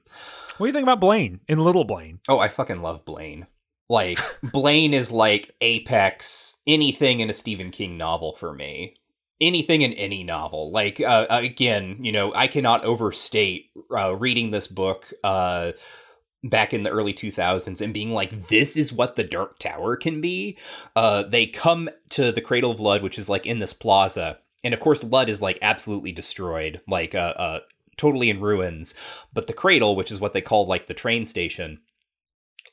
What 0.58 0.66
do 0.66 0.68
you 0.68 0.74
think 0.74 0.84
about 0.84 1.00
Blaine 1.00 1.42
and 1.48 1.62
Little 1.62 1.84
Blaine? 1.84 2.20
oh 2.30 2.40
i 2.40 2.48
fucking 2.48 2.82
love 2.82 3.04
blaine 3.04 3.48
like 3.90 4.20
blaine 4.44 4.94
is 4.94 5.12
like 5.12 5.56
apex 5.62 6.58
anything 6.68 7.20
in 7.20 7.30
a 7.30 7.34
stephen 7.34 7.72
king 7.72 7.98
novel 7.98 8.36
for 8.36 8.54
me 8.54 8.96
anything 9.42 9.82
in 9.82 9.94
any 9.94 10.24
novel. 10.24 10.72
Like 10.72 11.00
uh, 11.00 11.26
again 11.30 11.98
you 12.02 12.12
know 12.12 12.34
i 12.34 12.48
cannot 12.48 12.86
overstate 12.86 13.72
uh, 13.96 14.16
reading 14.16 14.52
this 14.52 14.68
book 14.68 15.14
uh 15.24 15.72
back 16.44 16.74
in 16.74 16.84
the 16.84 16.90
early 16.90 17.14
2000s 17.14 17.82
and 17.82 17.94
being 17.94 18.12
like 18.12 18.48
this 18.48 18.78
is 18.78 18.94
what 18.94 19.18
the 19.18 19.24
dark 19.24 19.60
tower 19.60 19.96
can 19.96 20.22
be. 20.22 20.58
Uh 20.96 21.24
they 21.24 21.46
come 21.46 21.90
to 22.10 22.32
the 22.32 22.42
cradle 22.42 22.72
of 22.72 22.80
lud 22.80 23.04
which 23.04 23.18
is 23.18 23.30
like 23.30 23.46
in 23.46 23.60
this 23.60 23.74
plaza 23.74 24.38
and 24.64 24.74
of 24.74 24.80
course 24.80 25.04
lud 25.04 25.30
is 25.30 25.42
like 25.42 25.58
absolutely 25.62 26.12
destroyed 26.12 26.82
like 26.88 27.14
uh, 27.16 27.34
uh 27.38 27.60
totally 27.98 28.30
in 28.30 28.40
ruins. 28.40 28.96
But 29.34 29.48
the 29.48 29.54
cradle 29.54 29.96
which 29.96 30.12
is 30.12 30.22
what 30.22 30.34
they 30.34 30.42
call 30.42 30.66
like 30.66 30.88
the 30.88 30.94
train 30.94 31.26
station 31.26 31.82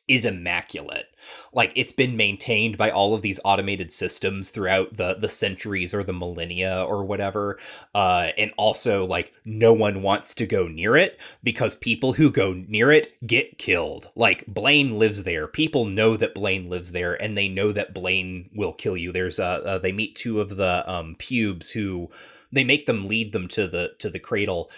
is 0.09 0.25
immaculate. 0.25 1.09
Like 1.53 1.73
it's 1.75 1.93
been 1.93 2.17
maintained 2.17 2.79
by 2.79 2.91
all 2.91 3.15
of 3.15 3.23
these 3.23 3.41
automated 3.45 3.91
systems 3.91 4.51
throughout 4.51 4.97
the 4.97 5.15
the 5.15 5.29
centuries 5.29 5.93
or 5.93 6.05
the 6.05 6.13
millennia 6.13 6.85
or 6.85 7.05
whatever 7.05 7.59
uh 7.95 8.29
and 8.39 8.53
also 8.57 9.05
like 9.05 9.33
no 9.45 9.73
one 9.73 10.03
wants 10.03 10.35
to 10.35 10.47
go 10.47 10.69
near 10.69 10.97
it 10.97 11.19
because 11.43 11.75
people 11.75 12.13
who 12.13 12.31
go 12.31 12.53
near 12.53 12.93
it 12.93 13.15
get 13.27 13.59
killed. 13.59 14.11
Like 14.15 14.47
blaine 14.47 14.99
lives 14.99 15.25
there. 15.25 15.49
People 15.49 15.85
know 15.85 16.17
that 16.17 16.35
blaine 16.35 16.71
lives 16.71 16.93
there 16.93 17.21
and 17.21 17.37
they 17.37 17.49
know 17.49 17.73
that 17.73 17.95
blaine 17.95 18.51
will 18.55 18.73
kill 18.73 18.97
you. 18.97 19.11
There's 19.11 19.41
uh, 19.41 19.63
uh 19.65 19.79
they 19.79 19.93
meet 19.93 20.15
two 20.15 20.41
of 20.41 20.57
the 20.57 20.89
um 20.91 21.17
pubes 21.19 21.71
who 21.71 22.11
they 22.53 22.65
make 22.65 22.87
them 22.87 23.09
lead 23.09 23.33
them 23.33 23.49
to 23.49 23.67
the 23.67 23.95
to 23.99 24.09
the 24.09 24.21
cradle 24.21 24.71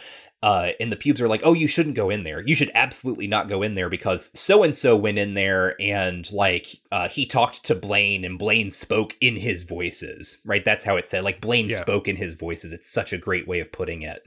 uh, 0.42 0.70
and 0.78 0.92
the 0.92 0.96
pubes 0.96 1.20
are 1.20 1.26
like, 1.28 1.40
"Oh, 1.44 1.52
you 1.52 1.66
shouldn't 1.66 1.96
go 1.96 2.10
in 2.10 2.22
there. 2.22 2.40
You 2.46 2.54
should 2.54 2.70
absolutely 2.74 3.26
not 3.26 3.48
go 3.48 3.62
in 3.62 3.74
there 3.74 3.88
because 3.88 4.30
so 4.38 4.62
and 4.62 4.76
so 4.76 4.96
went 4.96 5.18
in 5.18 5.34
there 5.34 5.74
and 5.80 6.30
like 6.32 6.80
uh, 6.92 7.08
he 7.08 7.26
talked 7.26 7.64
to 7.64 7.74
Blaine 7.74 8.24
and 8.24 8.38
Blaine 8.38 8.70
spoke 8.70 9.16
in 9.20 9.36
his 9.36 9.64
voices. 9.64 10.38
Right? 10.44 10.64
That's 10.64 10.84
how 10.84 10.96
it 10.96 11.06
said. 11.06 11.24
Like 11.24 11.40
Blaine 11.40 11.68
Yeah. 11.68 11.76
spoke 11.76 12.06
in 12.06 12.16
his 12.16 12.34
voices. 12.36 12.72
It's 12.72 12.88
such 12.90 13.12
a 13.12 13.18
great 13.18 13.48
way 13.48 13.58
of 13.60 13.72
putting 13.72 14.02
it. 14.02 14.22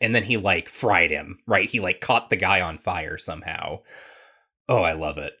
And 0.00 0.14
then 0.14 0.24
he 0.24 0.36
like 0.36 0.68
fried 0.68 1.10
him. 1.10 1.38
Right? 1.46 1.70
He 1.70 1.78
like 1.78 2.00
caught 2.00 2.30
the 2.30 2.36
guy 2.36 2.60
on 2.60 2.78
fire 2.78 3.16
somehow. 3.16 3.80
Oh, 4.68 4.82
I 4.82 4.94
love 4.94 5.18
it. 5.18 5.34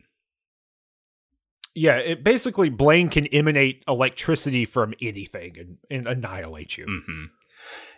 Yeah, 1.74 1.96
it 1.96 2.24
basically 2.24 2.68
Blaine 2.68 3.08
can 3.10 3.26
emanate 3.28 3.84
electricity 3.86 4.64
from 4.64 4.92
anything 5.00 5.56
and, 5.58 5.78
and 5.90 6.06
annihilate 6.08 6.76
you. 6.76 6.84
hmm 6.86 7.24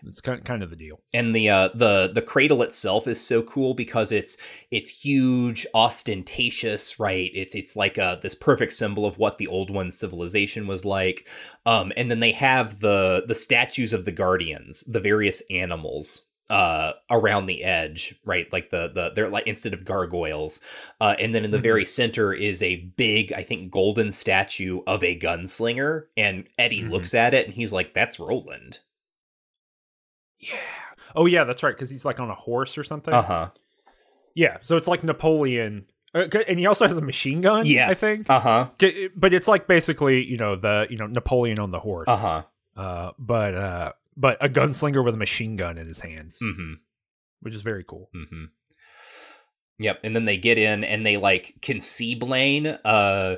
It's 0.07 0.21
kind 0.21 0.45
kind 0.45 0.63
of 0.63 0.71
the 0.71 0.77
deal. 0.77 1.01
and 1.15 1.35
the 1.35 1.49
uh 1.49 1.69
the 1.75 2.11
the 2.13 2.23
cradle 2.23 2.63
itself 2.63 3.07
is 3.07 3.21
so 3.25 3.43
cool 3.43 3.75
because 3.75 4.11
it's 4.13 4.37
it's 4.71 5.05
huge 5.05 5.67
ostentatious 5.75 6.99
right 6.99 7.31
it's 7.35 7.55
it's 7.55 7.77
like 7.77 7.99
a 7.99 8.19
this 8.23 8.35
perfect 8.35 8.73
symbol 8.73 9.07
of 9.07 9.19
what 9.19 9.39
the 9.39 9.47
old 9.47 9.71
one 9.71 9.91
civilization 9.91 10.67
was 10.67 10.85
like 10.85 11.29
um 11.67 11.93
and 11.97 12.11
then 12.11 12.21
they 12.21 12.33
have 12.33 12.81
the 12.81 13.23
the 13.27 13.35
statues 13.35 13.93
of 13.93 14.05
the 14.05 14.13
guardians 14.13 14.83
the 14.85 15.01
various 15.01 15.43
animals 15.51 16.27
uh 16.51 16.93
around 17.11 17.47
the 17.47 17.63
edge 17.65 18.15
right 18.27 18.53
like 18.53 18.71
the 18.71 18.89
the 18.93 19.11
they're 19.15 19.29
like 19.31 19.47
instead 19.47 19.73
of 19.73 19.85
gargoyles 19.85 20.61
uh 21.01 21.15
and 21.19 21.35
then 21.35 21.45
in 21.45 21.51
the 21.53 21.59
Mhm. 21.59 21.63
very 21.63 21.85
center 21.85 22.35
is 22.35 22.63
a 22.63 22.77
big 22.97 23.33
i 23.33 23.43
think 23.43 23.71
golden 23.71 24.11
statue 24.11 24.81
of 24.87 25.03
a 25.05 25.19
gunslinger 25.19 26.07
and 26.17 26.49
eddie 26.59 26.83
Mhm. 26.83 26.91
looks 26.91 27.15
at 27.15 27.33
it 27.33 27.47
and 27.47 27.55
he's 27.55 27.73
like 27.73 27.95
that's 27.95 28.19
roland 28.21 28.81
Yeah. 30.43 30.59
Oh 31.15 31.27
yeah, 31.27 31.45
that's 31.45 31.63
right. 31.63 31.75
Because 31.75 31.89
he's 31.91 32.05
like 32.05 32.21
on 32.21 32.29
a 32.31 32.35
horse 32.35 32.77
or 32.77 32.85
something. 32.85 33.15
uh-huh 33.15 33.51
Yeah. 34.35 34.59
So 34.63 34.77
it's 34.77 34.89
like 34.89 35.03
Napoleon 35.05 35.87
Uh, 36.15 36.27
and 36.49 36.59
he 36.59 36.67
also 36.67 36.87
has 36.87 36.97
a 36.99 37.01
machine 37.03 37.41
gun. 37.41 37.65
yes 37.67 37.91
I 37.91 37.95
think. 38.07 38.29
uh-huh 38.29 38.69
But 39.17 39.33
it's 39.33 39.49
like 39.49 39.67
basically, 39.67 40.25
you 40.25 40.37
know, 40.37 40.57
the 40.57 40.87
you 40.91 40.97
know 40.97 41.07
Napoleon 41.07 41.59
on 41.59 41.71
the 41.71 41.81
horse. 41.81 42.09
uh-huh 42.09 42.43
Uh, 42.77 43.11
but 43.19 43.55
uh, 43.55 43.93
but 44.17 44.37
a 44.45 44.49
gunslinger 44.49 45.05
with 45.05 45.15
a 45.15 45.19
machine 45.19 45.57
gun 45.57 45.79
in 45.79 45.87
his 45.87 46.01
hands, 46.01 46.39
mm-hmm 46.43 46.75
which 47.41 47.55
is 47.55 47.63
very 47.63 47.83
cool. 47.85 48.09
Mm-hmm. 48.15 48.45
Yep, 49.81 50.01
and 50.05 50.15
then 50.15 50.27
they 50.27 50.37
get 50.37 50.59
in 50.59 50.85
and 50.85 51.05
they 51.05 51.17
like 51.17 51.57
can 51.61 51.81
see 51.81 52.15
Blaine. 52.15 52.67
Uh, 52.67 53.37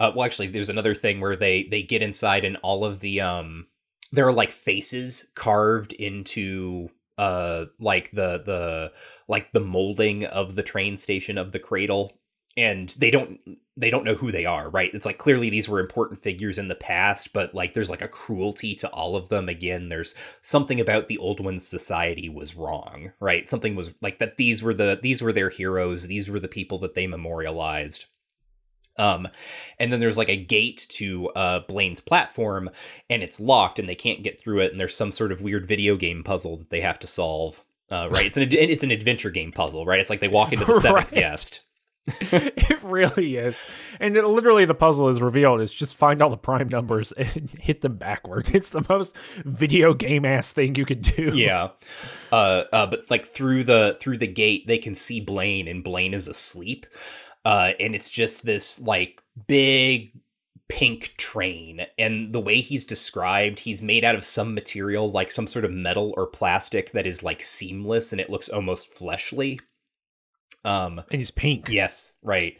uh, 0.00 0.10
well, 0.14 0.24
actually, 0.24 0.48
there's 0.48 0.68
another 0.68 0.94
thing 0.94 1.20
where 1.20 1.36
they 1.36 1.64
they 1.70 1.82
get 1.82 2.02
inside 2.02 2.44
and 2.44 2.56
all 2.62 2.84
of 2.84 3.00
the 3.00 3.20
um, 3.20 3.66
there 4.12 4.26
are 4.26 4.32
like 4.32 4.50
faces 4.50 5.30
carved 5.34 5.92
into 5.92 6.88
uh 7.18 7.64
like 7.80 8.10
the 8.12 8.42
the 8.44 8.92
like 9.28 9.52
the 9.52 9.60
molding 9.60 10.24
of 10.24 10.54
the 10.54 10.62
train 10.62 10.96
station 10.96 11.38
of 11.38 11.52
the 11.52 11.58
cradle 11.58 12.18
and 12.58 12.90
they 12.98 13.10
don't 13.10 13.40
they 13.76 13.90
don't 13.90 14.04
know 14.04 14.14
who 14.14 14.32
they 14.32 14.46
are 14.46 14.70
right? 14.70 14.90
It's 14.94 15.04
like 15.06 15.18
clearly 15.18 15.50
these 15.50 15.68
were 15.68 15.80
important 15.80 16.20
figures 16.20 16.58
in 16.58 16.68
the 16.68 16.74
past 16.74 17.32
but 17.32 17.54
like 17.54 17.72
there's 17.72 17.90
like 17.90 18.02
a 18.02 18.08
cruelty 18.08 18.74
to 18.76 18.88
all 18.90 19.16
of 19.16 19.28
them. 19.28 19.48
Again 19.48 19.88
there's 19.88 20.14
something 20.42 20.80
about 20.80 21.08
the 21.08 21.18
old 21.18 21.40
one's 21.40 21.66
society 21.66 22.28
was 22.28 22.54
wrong 22.54 23.12
right? 23.20 23.48
Something 23.48 23.76
was 23.76 23.92
like 24.02 24.18
that 24.18 24.36
these 24.36 24.62
were 24.62 24.74
the 24.74 24.98
these 25.02 25.22
were 25.22 25.32
their 25.32 25.50
heroes 25.50 26.06
these 26.06 26.28
were 26.28 26.40
the 26.40 26.48
people 26.48 26.78
that 26.80 26.94
they 26.94 27.06
memorialized 27.06 28.06
um 28.98 29.28
and 29.78 29.92
then 29.92 30.00
there's 30.00 30.18
like 30.18 30.28
a 30.28 30.36
gate 30.36 30.86
to 30.88 31.28
uh 31.30 31.60
blaine's 31.68 32.00
platform 32.00 32.70
and 33.10 33.22
it's 33.22 33.38
locked 33.40 33.78
and 33.78 33.88
they 33.88 33.94
can't 33.94 34.22
get 34.22 34.38
through 34.38 34.60
it 34.60 34.70
and 34.70 34.80
there's 34.80 34.96
some 34.96 35.12
sort 35.12 35.32
of 35.32 35.40
weird 35.40 35.66
video 35.66 35.96
game 35.96 36.22
puzzle 36.22 36.56
that 36.56 36.70
they 36.70 36.80
have 36.80 36.98
to 36.98 37.06
solve 37.06 37.62
uh, 37.90 38.08
right 38.10 38.26
it's 38.26 38.36
an 38.36 38.48
it's 38.52 38.82
an 38.82 38.90
adventure 38.90 39.30
game 39.30 39.52
puzzle 39.52 39.86
right 39.86 40.00
it's 40.00 40.10
like 40.10 40.20
they 40.20 40.28
walk 40.28 40.52
into 40.52 40.64
the 40.64 40.74
seventh 40.80 41.12
Right. 41.12 41.14
guest 41.20 41.62
it 42.20 42.80
really 42.84 43.34
is, 43.36 43.60
and 43.98 44.16
it, 44.16 44.24
literally 44.24 44.64
the 44.64 44.76
puzzle 44.76 45.08
is 45.08 45.20
revealed. 45.20 45.60
Is 45.60 45.74
just 45.74 45.96
find 45.96 46.22
all 46.22 46.30
the 46.30 46.36
prime 46.36 46.68
numbers 46.68 47.10
and 47.16 47.50
hit 47.60 47.80
them 47.80 47.96
backward. 47.96 48.48
It's 48.54 48.70
the 48.70 48.86
most 48.88 49.12
video 49.44 49.92
game 49.92 50.24
ass 50.24 50.52
thing 50.52 50.76
you 50.76 50.84
could 50.84 51.02
do. 51.02 51.32
yeah 51.34 51.70
uh, 52.30 52.62
uh 52.72 52.86
but 52.86 53.10
like 53.10 53.26
through 53.26 53.64
the 53.64 53.96
through 53.98 54.18
the 54.18 54.28
gate 54.28 54.68
they 54.68 54.78
can 54.78 54.94
see 54.94 55.20
blaine 55.20 55.66
and 55.66 55.82
blaine 55.82 56.14
is 56.14 56.28
asleep 56.28 56.86
uh 57.46 57.72
and 57.80 57.94
it's 57.94 58.10
just 58.10 58.44
this 58.44 58.78
like 58.82 59.22
big 59.46 60.12
pink 60.68 61.14
train 61.16 61.86
and 61.96 62.34
the 62.34 62.40
way 62.40 62.60
he's 62.60 62.84
described 62.84 63.60
he's 63.60 63.82
made 63.82 64.04
out 64.04 64.16
of 64.16 64.24
some 64.24 64.52
material 64.52 65.10
like 65.10 65.30
some 65.30 65.46
sort 65.46 65.64
of 65.64 65.70
metal 65.70 66.12
or 66.16 66.26
plastic 66.26 66.90
that 66.90 67.06
is 67.06 67.22
like 67.22 67.42
seamless 67.42 68.12
and 68.12 68.20
it 68.20 68.28
looks 68.28 68.48
almost 68.48 68.92
fleshly 68.92 69.58
um 70.66 71.00
and 71.10 71.20
he's 71.20 71.30
pink. 71.30 71.68
Yes, 71.70 72.14
right. 72.22 72.58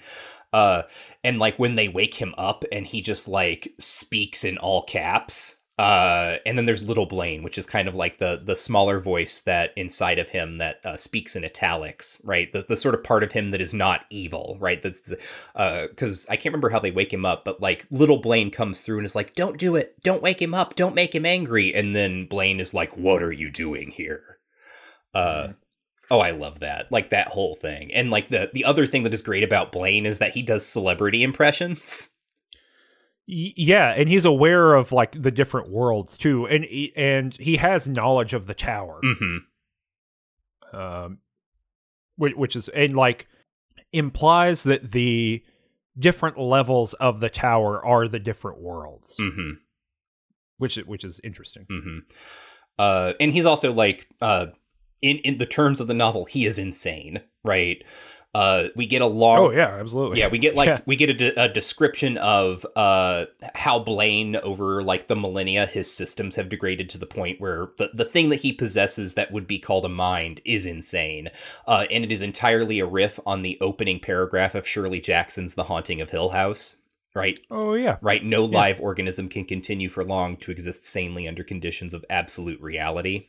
Uh 0.53 0.83
and 1.25 1.39
like 1.39 1.59
when 1.59 1.75
they 1.75 1.89
wake 1.89 2.15
him 2.15 2.35
up 2.39 2.65
and 2.73 2.87
he 2.87 3.03
just 3.03 3.29
like 3.29 3.75
speaks 3.79 4.45
in 4.45 4.57
all 4.57 4.83
caps. 4.85 5.61
Uh 5.79 6.37
and 6.47 6.57
then 6.57 6.65
there's 6.65 6.83
little 6.83 7.05
Blaine, 7.05 7.43
which 7.43 7.59
is 7.59 7.67
kind 7.67 7.87
of 7.87 7.95
like 7.95 8.19
the 8.19 8.41
the 8.43 8.57
smaller 8.57 8.99
voice 8.99 9.43
that 9.43 9.73
inside 9.77 10.19
of 10.19 10.31
him 10.31 10.57
that 10.57 10.81
uh, 10.87 10.97
speaks 10.97 11.37
in 11.37 11.45
italics, 11.45 12.19
right? 12.25 12.51
The 12.51 12.65
the 12.67 12.77
sort 12.77 12.95
of 12.95 13.05
part 13.05 13.23
of 13.23 13.33
him 13.33 13.51
that 13.51 13.61
is 13.61 13.75
not 13.75 14.07
evil, 14.09 14.57
right? 14.59 14.81
That's 14.81 15.13
uh 15.55 15.89
cuz 15.97 16.27
I 16.31 16.37
can't 16.37 16.47
remember 16.47 16.71
how 16.71 16.81
they 16.81 16.91
wake 16.91 17.13
him 17.13 17.27
up, 17.27 17.45
but 17.45 17.61
like 17.61 17.87
little 17.91 18.17
Blaine 18.19 18.51
comes 18.51 18.81
through 18.81 18.97
and 18.99 19.05
is 19.05 19.15
like, 19.15 19.35
"Don't 19.35 19.59
do 19.59 19.77
it. 19.77 20.03
Don't 20.03 20.23
wake 20.23 20.41
him 20.41 20.55
up. 20.55 20.77
Don't 20.77 20.95
make 20.95 21.15
him 21.15 21.27
angry." 21.27 21.75
And 21.75 21.95
then 21.95 22.25
Blaine 22.27 22.59
is 22.61 22.73
like, 22.73 22.97
"What 22.97 23.23
are 23.23 23.33
you 23.33 23.51
doing 23.51 23.91
here?" 23.91 24.39
Uh 25.15 25.55
Oh, 26.11 26.21
I 26.21 26.31
love 26.31 26.61
that. 26.61 26.91
Like 26.93 27.11
that 27.11 27.29
whole 27.29 27.55
thing. 27.57 27.93
And 27.93 28.11
like 28.11 28.29
the 28.31 28.51
the 28.53 28.65
other 28.65 28.87
thing 28.87 29.03
that 29.05 29.15
is 29.15 29.23
great 29.23 29.45
about 29.45 29.73
Blaine 29.73 30.07
is 30.07 30.21
that 30.21 30.33
he 30.35 30.43
does 30.43 30.65
celebrity 30.67 31.23
impressions. 31.23 32.11
Yeah, 33.29 33.93
and 33.97 34.09
he's 34.09 34.25
aware 34.25 34.75
of 34.75 34.93
like 34.93 35.21
the 35.21 35.33
different 35.33 35.69
worlds 35.69 36.17
too, 36.17 36.47
and 36.47 36.65
he, 36.65 36.93
and 36.97 37.37
he 37.37 37.57
has 37.57 37.89
knowledge 37.89 38.33
of 38.35 38.47
the 38.47 38.55
tower, 38.55 39.01
Mhm. 39.03 39.39
um, 40.73 41.19
which, 42.17 42.35
which 42.37 42.57
is 42.57 42.69
and 42.69 42.95
like 42.95 43.27
implies 43.93 44.63
that 44.65 44.93
the 44.93 45.43
different 45.99 46.39
levels 46.39 46.95
of 46.95 47.21
the 47.21 47.31
tower 47.31 47.85
are 47.85 48.07
the 48.07 48.19
different 48.19 48.61
worlds, 48.61 49.17
Mhm. 49.19 49.59
which 50.59 50.77
which 50.77 51.05
is 51.05 51.21
interesting. 51.25 51.67
Mhm. 51.71 52.01
Uh 52.79 53.15
and 53.19 53.33
he's 53.33 53.47
also 53.47 53.73
like 53.73 54.07
uh 54.21 54.47
in 55.03 55.17
in 55.19 55.39
the 55.39 55.47
terms 55.47 55.81
of 55.81 55.87
the 55.89 55.95
novel, 55.95 56.27
he 56.27 56.45
is 56.47 56.59
insane, 56.59 57.23
right? 57.45 57.83
Uh 58.37 58.69
we 58.77 58.87
get 58.87 59.01
a 59.01 59.07
long 59.07 59.39
Oh 59.39 59.51
yeah, 59.51 59.69
absolutely. 59.81 60.19
Yeah, 60.19 60.29
we 60.29 60.39
get 60.39 60.55
like 60.55 60.67
Yeah. 60.67 60.81
we 60.85 60.95
get 60.97 61.09
a, 61.09 61.15
de- 61.15 61.43
a 61.43 61.49
description 61.49 62.19
of 62.19 62.67
uh 62.77 63.27
how 63.55 63.79
Blaine 63.79 64.37
over 64.37 64.83
like 64.83 65.09
the 65.09 65.17
millennia 65.17 65.65
his 65.65 65.91
systems 65.91 66.37
have 66.37 66.51
degraded 66.51 66.91
to 66.91 66.99
the 66.99 67.07
point 67.07 67.41
where 67.41 67.69
the, 67.79 67.89
the 67.95 68.05
thing 68.05 68.29
that 68.29 68.41
he 68.41 68.53
possesses 68.53 69.15
that 69.15 69.33
would 69.33 69.47
be 69.47 69.59
called 69.59 69.87
a 69.87 69.89
mind 69.89 70.41
is 70.45 70.67
insane. 70.67 71.31
Uh 71.67 71.87
and 71.91 72.05
it 72.05 72.13
is 72.13 72.21
entirely 72.21 72.79
a 72.81 72.87
riff 72.87 73.19
on 73.25 73.41
the 73.41 73.57
opening 73.61 74.01
paragraph 74.01 74.55
of 74.55 74.67
Shirley 74.69 75.01
Jackson's 75.01 75.55
The 75.55 75.65
Haunting 75.65 76.01
of 76.03 76.11
Hill 76.11 76.29
House, 76.31 76.77
right? 77.15 77.39
Oh 77.51 77.73
yeah. 77.75 77.97
Right, 78.03 78.23
no 78.25 78.45
live 78.45 78.81
organism 78.81 79.29
can 79.31 79.45
continue 79.47 79.89
for 79.89 80.05
long 80.05 80.37
to 80.39 80.51
exist 80.51 80.85
sanely 80.85 81.27
under 81.27 81.43
conditions 81.45 81.95
of 81.95 82.05
absolute 82.11 82.61
reality. 82.61 83.29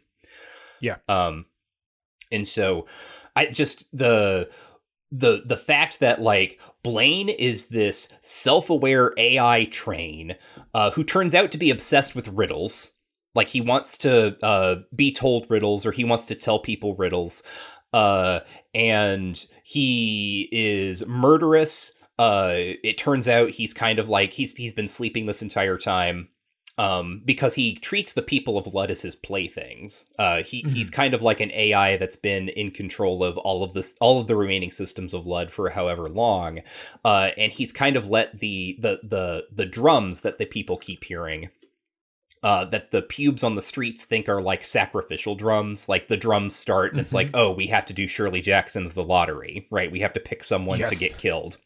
Yeah. 0.81 0.97
Um 1.07 1.45
and 2.29 2.45
so 2.45 2.87
I 3.37 3.45
just 3.45 3.85
the 3.95 4.49
the 5.11 5.41
the 5.45 5.57
fact 5.57 5.99
that 5.99 6.21
like 6.21 6.59
Blaine 6.83 7.29
is 7.29 7.67
this 7.67 8.09
self-aware 8.21 9.13
AI 9.17 9.65
train 9.65 10.35
uh, 10.73 10.91
who 10.91 11.03
turns 11.03 11.33
out 11.33 11.51
to 11.51 11.57
be 11.57 11.69
obsessed 11.69 12.15
with 12.15 12.27
riddles. 12.29 12.91
Like 13.35 13.49
he 13.49 13.61
wants 13.61 13.97
to 13.99 14.37
uh, 14.43 14.77
be 14.95 15.13
told 15.13 15.49
riddles 15.49 15.85
or 15.85 15.91
he 15.91 16.03
wants 16.03 16.27
to 16.27 16.35
tell 16.35 16.59
people 16.59 16.95
riddles. 16.95 17.43
Uh, 17.93 18.39
and 18.73 19.45
he 19.63 20.49
is 20.51 21.05
murderous. 21.07 21.93
Uh, 22.19 22.53
it 22.55 22.97
turns 22.97 23.27
out 23.27 23.51
he's 23.51 23.73
kind 23.73 23.99
of 23.99 24.09
like 24.09 24.33
he's 24.33 24.53
he's 24.55 24.73
been 24.73 24.87
sleeping 24.87 25.25
this 25.25 25.41
entire 25.41 25.77
time 25.77 26.29
um, 26.77 27.21
because 27.25 27.55
he 27.55 27.75
treats 27.75 28.13
the 28.13 28.21
people 28.21 28.57
of 28.57 28.73
Lud 28.73 28.91
as 28.91 29.01
his 29.01 29.15
playthings. 29.15 30.05
Uh, 30.19 30.43
he 30.43 30.61
he's 30.67 30.89
kind 30.89 31.13
of 31.13 31.21
like 31.23 31.39
an 31.39 31.51
AI 31.51 31.97
that's 31.97 32.15
been 32.15 32.49
in 32.49 32.71
control 32.71 33.23
of 33.23 33.37
all 33.37 33.63
of 33.63 33.73
this, 33.73 33.95
all 33.99 34.21
of 34.21 34.27
the 34.27 34.35
remaining 34.35 34.71
systems 34.71 35.13
of 35.13 35.25
Lud 35.25 35.49
for 35.51 35.71
however 35.71 36.07
long, 36.07 36.59
uh, 37.03 37.31
and 37.37 37.51
he's 37.51 37.73
kind 37.73 37.95
of 37.95 38.09
let 38.09 38.39
the 38.39 38.77
the 38.79 38.99
the 39.03 39.45
the 39.51 39.65
drums 39.65 40.21
that 40.21 40.37
the 40.37 40.45
people 40.45 40.77
keep 40.77 41.03
hearing. 41.03 41.49
Uh, 42.43 42.63
that 42.65 42.91
the 42.91 43.01
pubes 43.01 43.43
on 43.43 43.55
the 43.55 43.61
streets 43.63 44.05
think 44.05 44.29
are 44.29 44.43
like 44.43 44.63
sacrificial 44.63 45.33
drums. 45.33 45.89
Like 45.89 46.07
the 46.07 46.15
drums 46.15 46.55
start 46.55 46.91
and 46.91 47.01
it's 47.01 47.13
like, 47.13 47.31
oh, 47.33 47.51
we 47.51 47.65
have 47.67 47.87
to 47.87 47.93
do 47.93 48.05
Shirley 48.05 48.41
Jackson's 48.41 48.93
The 48.93 49.03
Lottery, 49.03 49.67
right? 49.71 49.91
We 49.91 50.01
have 50.01 50.13
to 50.13 50.19
pick 50.19 50.43
someone 50.43 50.77
to 50.77 50.95
get 50.95 51.17
killed 51.17 51.57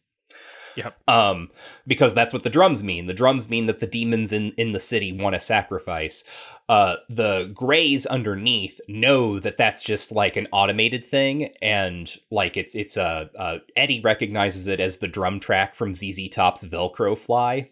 Yep. 0.76 0.98
um 1.08 1.50
because 1.86 2.14
that's 2.14 2.34
what 2.34 2.44
the 2.44 2.50
drums 2.50 2.84
mean. 2.84 3.06
The 3.06 3.14
drums 3.14 3.50
mean 3.50 3.66
that 3.66 3.80
the 3.80 3.88
demons 3.88 4.32
in 4.32 4.52
in 4.54 4.72
the 4.72 4.80
city 4.80 5.12
want 5.12 5.34
to 5.34 5.40
sacrifice. 5.40 6.24
Uh 6.70 6.96
the 7.10 7.52
grays 7.54 8.06
underneath 8.06 8.80
know 8.88 9.40
that 9.40 9.58
that's 9.58 9.82
just 9.82 10.12
like 10.12 10.36
an 10.38 10.48
automated 10.52 11.04
thing 11.04 11.54
and 11.62 12.16
like 12.30 12.58
it's 12.58 12.76
it's 12.76 12.98
uh, 12.98 13.28
uh 13.38 13.58
eddie 13.76 14.02
recognizes 14.02 14.68
it 14.68 14.80
as 14.80 14.98
the 14.98 15.08
drum 15.08 15.40
track 15.40 15.76
from 15.76 15.94
zz 15.94 16.32
top's 16.32 16.66
velcro 16.66 17.18
fly. 17.18 17.70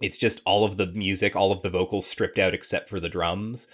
It's 0.00 0.18
just 0.18 0.42
all 0.44 0.64
of 0.64 0.76
the 0.76 0.86
music 0.86 1.34
all 1.34 1.52
of 1.52 1.62
the 1.62 1.70
vocals 1.70 2.06
stripped 2.06 2.38
out 2.38 2.54
except 2.54 2.88
for 2.88 3.00
the 3.00 3.08
drums. 3.08 3.68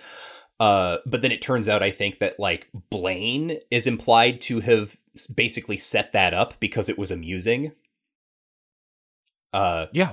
Uh 0.61 0.99
but 1.07 1.23
then 1.23 1.33
it 1.33 1.43
turns 1.43 1.69
out 1.69 1.83
i 1.83 1.91
think 1.91 2.19
that 2.19 2.39
like 2.39 2.69
blaine 2.91 3.59
is 3.71 3.87
implied 3.87 4.41
to 4.43 4.61
have 4.61 4.97
basically 5.35 5.77
set 5.77 6.13
that 6.13 6.33
up 6.33 6.55
because 6.61 6.89
it 6.89 6.97
was 6.99 7.11
amusing 7.11 7.73
uh 9.53 9.87
Yeah. 9.93 10.13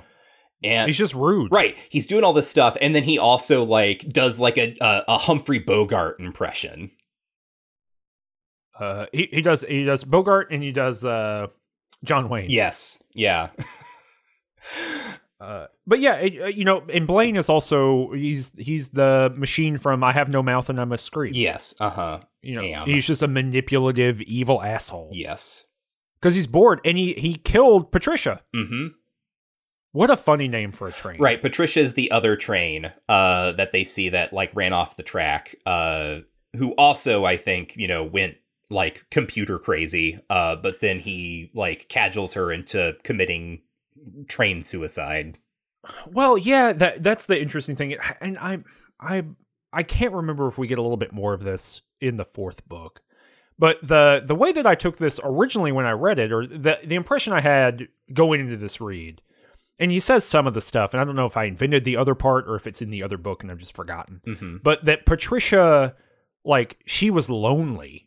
and 0.64 0.88
He's 0.88 0.98
just 0.98 1.14
rude. 1.14 1.52
right 1.52 1.78
he's 1.90 2.06
doing 2.06 2.24
all 2.24 2.34
this 2.34 2.50
stuff 2.50 2.76
and 2.82 2.94
then 2.96 3.04
he 3.04 3.18
also 3.18 3.64
like 3.64 4.08
does 4.10 4.40
like 4.40 4.58
a 4.58 4.76
a, 4.82 5.04
a 5.08 5.18
humphrey 5.18 5.60
bogart 5.60 6.20
impression 6.20 6.92
Uh, 8.80 9.06
he 9.12 9.28
he 9.32 9.42
does 9.42 9.66
he 9.68 9.84
does 9.84 10.04
Bogart 10.06 10.52
and 10.52 10.64
he 10.64 10.72
does 10.72 11.04
uh 11.04 11.48
John 12.04 12.30
Wayne. 12.30 12.50
yes 12.50 13.04
yeah 13.14 13.50
Uh, 15.42 15.68
but 15.88 16.02
yeah, 16.02 16.16
it, 16.16 16.42
uh, 16.42 16.46
you 16.48 16.66
know, 16.66 16.84
and 16.94 17.08
Blaine 17.08 17.38
is 17.38 17.48
also 17.48 18.12
he's 18.12 18.52
he's 18.58 18.90
the 18.90 19.32
machine 19.38 19.78
from 19.78 20.04
I 20.04 20.12
Have 20.12 20.28
No 20.28 20.44
Mouth 20.44 20.70
and 20.70 20.82
I 20.82 20.84
Must 20.84 21.02
Scream. 21.06 21.32
yes 21.34 21.74
uh-huh 21.80 22.20
you 22.42 22.56
know, 22.56 22.62
Am. 22.62 22.86
he's 22.86 23.08
just 23.08 23.24
a 23.24 23.28
manipulative, 23.30 24.22
evil 24.24 24.62
asshole. 24.62 25.12
yes 25.14 25.66
because 26.20 26.36
he's 26.36 26.46
bored 26.46 26.82
and 26.84 26.98
he 26.98 27.14
he 27.14 27.36
killed 27.36 27.90
Patricia. 27.90 28.42
mm-hmm 28.54 28.88
What 30.00 30.10
a 30.10 30.18
funny 30.18 30.48
name 30.48 30.72
for 30.72 30.88
a 30.88 30.92
train. 30.92 31.20
right 31.20 31.42
patricia 31.42 31.82
is 31.82 31.94
the 31.94 32.10
other 32.12 32.36
train 32.36 32.92
uh 33.08 33.52
that 33.54 33.72
they 33.72 33.84
see 33.84 34.10
that 34.10 34.32
like 34.32 34.56
ran 34.56 34.74
off 34.74 34.96
the 34.96 35.04
track 35.04 35.56
uh 35.66 36.20
who 36.56 36.72
also 36.72 37.26
i 37.26 37.38
think 37.38 37.76
you 37.76 37.88
know 37.88 38.04
went 38.04 38.38
like 38.70 39.06
computer 39.10 39.58
crazy. 39.60 40.20
Uh, 40.30 40.56
but 40.56 40.80
then 40.80 41.00
he 41.00 41.52
like 41.54 41.90
cajoles 41.90 42.36
her 42.36 42.52
into 42.52 42.96
committing 43.04 43.62
train 44.28 44.64
suicide. 44.64 45.38
Well, 46.08 46.38
yeah, 46.38 46.74
that 46.74 47.04
that's 47.04 47.26
the 47.26 47.42
interesting 47.42 47.76
thing, 47.76 47.96
and 48.22 48.38
I 48.38 48.60
I 49.00 49.24
I 49.74 49.84
can't 49.84 50.14
remember 50.14 50.48
if 50.48 50.58
we 50.58 50.68
get 50.68 50.78
a 50.78 50.82
little 50.82 50.98
bit 50.98 51.14
more 51.14 51.34
of 51.34 51.44
this 51.44 51.82
in 52.02 52.18
the 52.18 52.26
fourth 52.26 52.68
book, 52.68 53.02
but 53.58 53.80
the 53.82 54.22
the 54.26 54.36
way 54.36 54.52
that 54.52 54.68
I 54.68 54.76
took 54.76 54.98
this 54.98 55.20
originally 55.24 55.72
when 55.72 55.86
I 55.86 55.92
read 55.92 56.20
it, 56.20 56.32
or 56.32 56.46
the 56.46 56.80
the 56.84 56.96
impression 56.96 57.34
I 57.34 57.42
had 57.42 57.88
going 58.14 58.42
into 58.42 58.58
this 58.58 58.82
read, 58.82 59.22
and 59.80 59.92
he 59.92 60.00
says 60.00 60.24
some 60.26 60.46
of 60.48 60.54
the 60.54 60.62
stuff, 60.62 60.94
and 60.94 61.02
I 61.02 61.04
don't 61.06 61.16
know 61.16 61.26
if 61.26 61.38
I 61.38 61.46
invented 61.46 61.84
the 61.86 61.98
other 61.98 62.16
part 62.16 62.48
or 62.48 62.56
if 62.56 62.68
it's 62.68 62.82
in 62.82 62.90
the 62.92 63.02
other 63.04 63.18
book 63.18 63.42
and 63.44 63.52
I've 63.52 63.58
just 63.58 63.76
forgotten, 63.76 64.22
Mm-hmm. 64.28 64.58
but 64.64 64.86
that 64.86 65.06
Patricia, 65.06 65.96
like, 66.44 66.80
she 66.86 67.10
was 67.10 67.30
lonely 67.30 68.06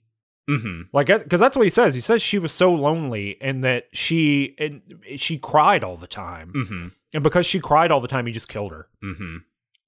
Mm-hmm. 0.51 0.83
like 0.93 1.07
because 1.07 1.39
that's 1.39 1.57
what 1.57 1.63
he 1.63 1.71
says 1.71 1.95
he 1.95 2.01
says 2.01 2.21
she 2.21 2.41
was 2.41 2.51
so 2.51 2.75
lonely 2.75 3.37
and 3.41 3.63
that 3.63 3.85
she 3.93 4.57
and 4.59 4.83
she 5.17 5.39
cried 5.39 5.85
all 5.85 5.97
the 5.97 6.09
time 6.09 6.53
Mm-hmm. 6.53 6.89
and 7.15 7.23
because 7.23 7.47
she 7.47 7.61
cried 7.61 7.93
all 7.93 8.01
the 8.01 8.09
time 8.09 8.27
he 8.27 8.33
just 8.33 8.49
killed 8.49 8.73
her 8.73 8.89
Mm-hmm. 9.05 9.37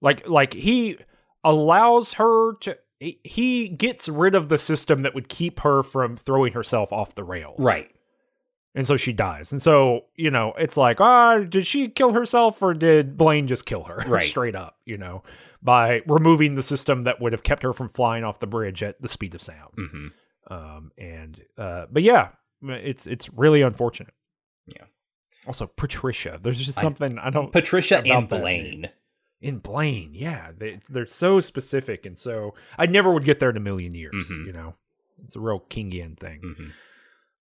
like 0.01 0.29
like 0.29 0.55
he 0.55 0.97
allows 1.43 2.15
her 2.15 2.55
to 2.61 2.79
he- 3.01 3.19
he 3.25 3.69
gets 3.69 4.09
rid 4.09 4.37
of 4.37 4.49
the 4.49 4.57
system 4.57 5.03
that 5.03 5.13
would 5.13 5.29
keep 5.29 5.59
her 5.61 5.83
from 5.83 6.17
throwing 6.17 6.53
herself 6.53 6.93
off 6.93 7.17
the 7.17 7.25
rails 7.25 7.57
Right. 7.59 7.91
And 8.75 8.87
so 8.87 8.97
she 8.97 9.13
dies 9.13 9.53
and 9.53 9.63
so 9.63 10.05
you 10.17 10.31
know 10.31 10.53
it's 10.59 10.77
like 10.77 11.01
ah 11.01 11.39
did 11.39 11.67
she 11.67 11.89
kill 11.89 12.13
herself 12.13 12.61
or 12.63 12.75
did 12.75 13.17
blaine 13.17 13.47
just 13.47 13.67
kill 13.67 13.85
her 13.85 13.97
Right. 14.07 14.27
straight 14.27 14.55
up 14.57 14.77
you 14.85 14.97
know 14.99 15.23
by 15.63 16.03
removing 16.07 16.55
the 16.57 16.63
system 16.63 17.05
that 17.05 17.21
would 17.21 17.33
have 17.33 17.43
kept 17.43 17.63
her 17.63 17.73
from 17.73 17.89
flying 17.89 18.25
off 18.25 18.41
the 18.41 18.47
bridge 18.47 18.83
at 18.83 19.01
the 19.01 19.09
speed 19.09 19.35
of 19.35 19.43
sound 19.43 19.73
Mm-hmm. 19.79 20.53
um 20.53 20.93
and 20.99 21.41
uh 21.57 21.87
but 21.91 22.03
yeah 22.03 22.29
it's 22.63 23.07
it's 23.07 23.29
really 23.33 23.63
unfortunate 23.63 24.13
Yeah. 24.75 24.85
also 25.47 25.67
patricia 25.67 26.39
there's 26.43 26.65
just 26.65 26.79
something 26.81 27.19
i, 27.19 27.31
don't 27.31 27.53
Patricia 27.53 27.99
and 27.99 28.29
that 28.29 28.41
Blaine. 28.41 28.89
in 29.41 29.59
blaine 29.59 30.11
yeah 30.15 30.51
they, 30.57 30.81
they're 30.89 31.07
so 31.07 31.39
specific 31.41 32.07
and 32.07 32.17
so 32.19 32.55
i 32.79 32.87
never 32.87 33.13
would 33.13 33.25
get 33.25 33.39
there 33.41 33.51
in 33.51 33.57
a 33.57 33.61
million 33.61 33.95
years 33.95 34.31
Mhm. 34.31 34.47
you 34.47 34.53
know 34.53 34.75
it's 35.23 35.37
a 35.37 35.41
real 35.41 35.61
kingian 35.71 36.19
thing 36.19 36.41
Mm-hmm. 36.43 36.69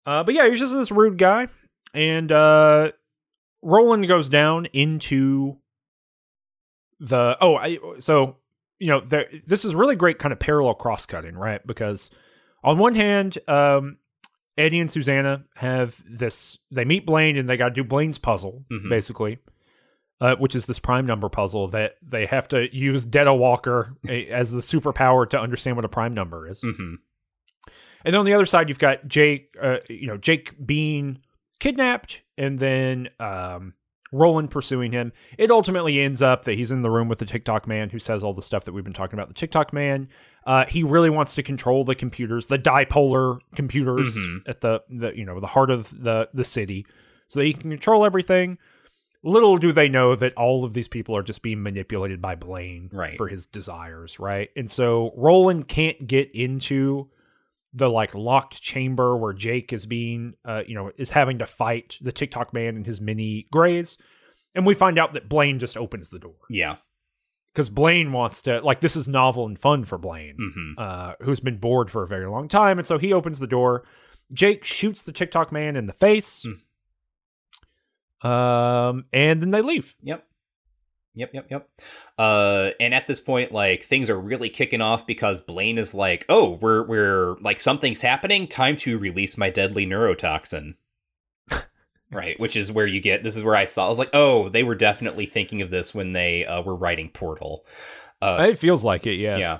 Uh 0.06 0.22
but 0.24 0.34
yeah 0.34 0.48
he's 0.48 0.58
just 0.58 0.72
this 0.74 0.90
rude 0.90 1.18
guy 1.18 1.48
and 1.92 2.30
uh 2.32 2.90
roland 3.62 4.06
goes 4.08 4.28
down 4.28 4.66
into 4.72 5.56
the 7.00 7.36
oh 7.40 7.56
i 7.56 7.78
so 7.98 8.36
you 8.78 8.88
know 8.88 9.00
there 9.00 9.26
this 9.46 9.64
is 9.64 9.74
really 9.74 9.96
great 9.96 10.18
kind 10.18 10.32
of 10.32 10.38
parallel 10.38 10.74
cross 10.74 11.06
cutting 11.06 11.34
right 11.34 11.66
because 11.66 12.10
on 12.62 12.78
one 12.78 12.94
hand 12.94 13.38
um 13.48 13.98
eddie 14.56 14.78
and 14.78 14.90
susanna 14.90 15.44
have 15.56 16.02
this 16.08 16.58
they 16.70 16.84
meet 16.84 17.04
blaine 17.04 17.36
and 17.36 17.48
they 17.48 17.56
got 17.56 17.70
to 17.70 17.74
do 17.74 17.84
blaine's 17.84 18.18
puzzle 18.18 18.64
Mhm. 18.70 18.88
basically 18.88 19.38
uh, 20.20 20.36
which 20.36 20.54
is 20.54 20.66
this 20.66 20.78
prime 20.78 21.04
number 21.06 21.28
puzzle 21.28 21.68
that 21.68 21.96
they 22.00 22.24
have 22.24 22.46
to 22.48 22.74
use 22.74 23.04
Detta 23.04 23.34
Walker 23.34 23.94
a- 24.08 24.28
as 24.28 24.52
the 24.52 24.60
superpower 24.60 25.28
to 25.28 25.38
understand 25.38 25.76
what 25.76 25.84
a 25.84 25.88
prime 25.88 26.14
number 26.14 26.48
is. 26.48 26.60
Mm-hmm. 26.62 26.94
And 28.04 28.12
then 28.14 28.20
on 28.20 28.26
the 28.26 28.34
other 28.34 28.46
side, 28.46 28.68
you've 28.68 28.78
got 28.78 29.08
Jake, 29.08 29.56
uh, 29.62 29.78
you 29.88 30.06
know, 30.06 30.16
Jake 30.18 30.54
being 30.64 31.18
kidnapped, 31.60 32.22
and 32.36 32.58
then 32.58 33.08
um, 33.18 33.74
Roland 34.12 34.50
pursuing 34.50 34.92
him. 34.92 35.12
It 35.38 35.50
ultimately 35.50 36.00
ends 36.00 36.20
up 36.22 36.44
that 36.44 36.54
he's 36.54 36.70
in 36.70 36.82
the 36.82 36.90
room 36.90 37.08
with 37.08 37.18
the 37.18 37.26
Tick-Tock 37.26 37.66
man 37.66 37.90
who 37.90 37.98
says 37.98 38.22
all 38.22 38.34
the 38.34 38.42
stuff 38.42 38.64
that 38.64 38.72
we've 38.72 38.84
been 38.84 38.92
talking 38.92 39.18
about. 39.18 39.28
The 39.28 39.34
Tick-Tock 39.34 39.72
man, 39.72 40.08
uh, 40.46 40.66
he 40.66 40.82
really 40.82 41.10
wants 41.10 41.34
to 41.36 41.42
control 41.42 41.84
the 41.84 41.94
computers, 41.94 42.46
the 42.46 42.58
dipolar 42.58 43.38
computers 43.56 44.16
Mhm. 44.16 44.42
at 44.46 44.60
the, 44.60 44.82
the 44.90 45.12
you 45.16 45.24
know 45.24 45.40
the 45.40 45.46
heart 45.46 45.70
of 45.70 45.90
the 46.02 46.28
the 46.34 46.44
city, 46.44 46.84
so 47.28 47.40
that 47.40 47.46
he 47.46 47.54
can 47.54 47.70
control 47.70 48.04
everything. 48.04 48.58
Little 49.22 49.56
do 49.56 49.72
they 49.72 49.88
know 49.88 50.14
that 50.16 50.34
all 50.34 50.66
of 50.66 50.74
these 50.74 50.86
people 50.88 51.16
are 51.16 51.22
just 51.22 51.40
being 51.40 51.62
manipulated 51.62 52.20
by 52.20 52.34
Blaine 52.34 52.90
Right. 52.92 53.16
for 53.16 53.28
his 53.28 53.46
desires, 53.46 54.20
right? 54.20 54.50
And 54.54 54.70
so 54.70 55.14
Roland 55.16 55.66
can't 55.66 56.06
get 56.06 56.30
into 56.34 57.08
the 57.74 57.88
like 57.90 58.14
locked 58.14 58.62
chamber 58.62 59.16
where 59.16 59.32
Jake 59.32 59.72
is 59.72 59.84
being, 59.86 60.34
uh, 60.44 60.62
you 60.66 60.74
know, 60.74 60.92
is 60.96 61.10
having 61.10 61.38
to 61.38 61.46
fight 61.46 61.98
the 62.00 62.12
Tick-Tock 62.12 62.52
man 62.54 62.76
and 62.76 62.86
his 62.86 63.00
mini 63.00 63.48
grays. 63.50 63.98
And 64.54 64.64
we 64.64 64.74
find 64.74 64.98
out 64.98 65.14
that 65.14 65.28
Blaine 65.28 65.58
just 65.58 65.76
opens 65.76 66.10
the 66.10 66.20
door 66.20 66.36
Yeah. 66.48 66.76
because 67.52 67.68
Blaine 67.70 68.12
wants 68.12 68.42
to, 68.42 68.60
like, 68.60 68.80
this 68.80 68.94
is 68.94 69.08
novel 69.08 69.46
and 69.46 69.58
fun 69.58 69.84
for 69.84 69.98
Blaine, 69.98 70.36
Mm-hmm. 70.38 70.72
uh, 70.78 71.12
who's 71.22 71.40
been 71.40 71.58
bored 71.58 71.90
for 71.90 72.04
a 72.04 72.06
very 72.06 72.26
long 72.28 72.46
time. 72.46 72.78
And 72.78 72.86
so 72.86 72.96
he 72.98 73.12
opens 73.12 73.40
the 73.40 73.48
door. 73.48 73.84
Jake 74.32 74.62
shoots 74.64 75.02
the 75.02 75.10
Tick-Tock 75.12 75.50
man 75.50 75.74
in 75.74 75.86
the 75.86 75.92
face. 75.92 76.46
Mm. 78.22 78.28
Um, 78.28 79.04
and 79.12 79.42
then 79.42 79.50
they 79.50 79.60
leave. 79.60 79.96
Yep. 80.02 80.24
Yep, 81.16 81.30
yep, 81.32 81.46
yep. 81.48 81.68
Uh, 82.18 82.70
and 82.80 82.92
at 82.92 83.06
this 83.06 83.20
point, 83.20 83.52
like 83.52 83.84
things 83.84 84.10
are 84.10 84.18
really 84.18 84.48
kicking 84.48 84.80
off 84.80 85.06
because 85.06 85.40
Blaine 85.40 85.78
is 85.78 85.94
like, 85.94 86.24
"Oh, 86.28 86.58
we're 86.60 86.82
we're 86.82 87.36
like 87.36 87.60
something's 87.60 88.00
happening. 88.00 88.48
Time 88.48 88.76
to 88.78 88.98
release 88.98 89.38
my 89.38 89.48
deadly 89.48 89.86
neurotoxin." 89.86 90.74
right, 92.10 92.38
which 92.40 92.56
is 92.56 92.72
where 92.72 92.86
you 92.86 93.00
get. 93.00 93.22
This 93.22 93.36
is 93.36 93.44
where 93.44 93.54
I 93.54 93.66
saw. 93.66 93.86
I 93.86 93.88
was 93.88 93.98
like, 93.98 94.10
"Oh, 94.12 94.48
they 94.48 94.64
were 94.64 94.74
definitely 94.74 95.26
thinking 95.26 95.62
of 95.62 95.70
this 95.70 95.94
when 95.94 96.12
they 96.12 96.44
uh, 96.44 96.62
were 96.62 96.74
writing 96.74 97.10
Portal." 97.10 97.64
Uh, 98.20 98.46
it 98.48 98.58
feels 98.58 98.82
like 98.82 99.06
it, 99.06 99.16
yeah. 99.16 99.36
yeah. 99.36 99.58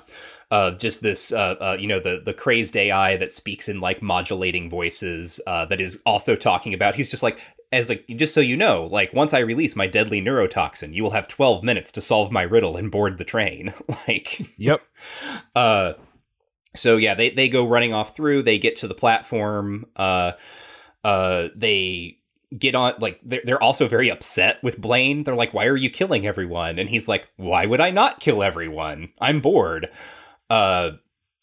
Uh, 0.55 0.71
just 0.71 1.01
this, 1.01 1.33
uh, 1.33 1.55
uh, 1.59 1.77
you 1.77 1.85
know, 1.85 1.99
the 1.99 2.21
the 2.23 2.33
crazed 2.33 2.77
AI 2.77 3.17
that 3.17 3.29
speaks 3.29 3.67
in 3.67 3.81
like 3.81 4.01
modulating 4.01 4.69
voices. 4.69 5.41
Uh, 5.45 5.65
that 5.65 5.81
is 5.81 6.01
also 6.05 6.33
talking 6.33 6.73
about. 6.73 6.95
He's 6.95 7.09
just 7.09 7.23
like, 7.23 7.41
as 7.73 7.89
like, 7.89 8.07
just 8.15 8.33
so 8.33 8.39
you 8.39 8.55
know, 8.55 8.85
like 8.85 9.11
once 9.11 9.33
I 9.33 9.39
release 9.39 9.75
my 9.75 9.85
deadly 9.85 10.21
neurotoxin, 10.21 10.93
you 10.93 11.03
will 11.03 11.11
have 11.11 11.27
twelve 11.27 11.61
minutes 11.61 11.91
to 11.91 11.99
solve 11.99 12.31
my 12.31 12.43
riddle 12.43 12.77
and 12.77 12.89
board 12.89 13.17
the 13.17 13.25
train. 13.25 13.73
like, 14.07 14.39
Yep. 14.57 14.79
uh, 15.57 15.93
so 16.73 16.95
yeah, 16.95 17.15
they 17.15 17.31
they 17.31 17.49
go 17.49 17.67
running 17.67 17.91
off 17.91 18.15
through. 18.15 18.43
They 18.43 18.57
get 18.57 18.77
to 18.77 18.87
the 18.87 18.95
platform. 18.95 19.87
Uh, 19.97 20.31
uh, 21.03 21.49
they 21.53 22.19
get 22.57 22.75
on 22.75 22.93
like 22.99 23.19
they're, 23.25 23.41
they're 23.43 23.61
also 23.61 23.89
very 23.89 24.09
upset 24.09 24.63
with 24.63 24.79
blaine 24.79 25.23
they're 25.23 25.35
like 25.35 25.53
why 25.53 25.65
are 25.65 25.75
you 25.75 25.89
killing 25.89 26.25
everyone 26.25 26.79
and 26.79 26.89
he's 26.89 27.07
like 27.07 27.29
why 27.35 27.65
would 27.65 27.81
i 27.81 27.91
not 27.91 28.21
kill 28.21 28.41
everyone 28.41 29.09
i'm 29.19 29.41
bored 29.41 29.89
uh 30.49 30.91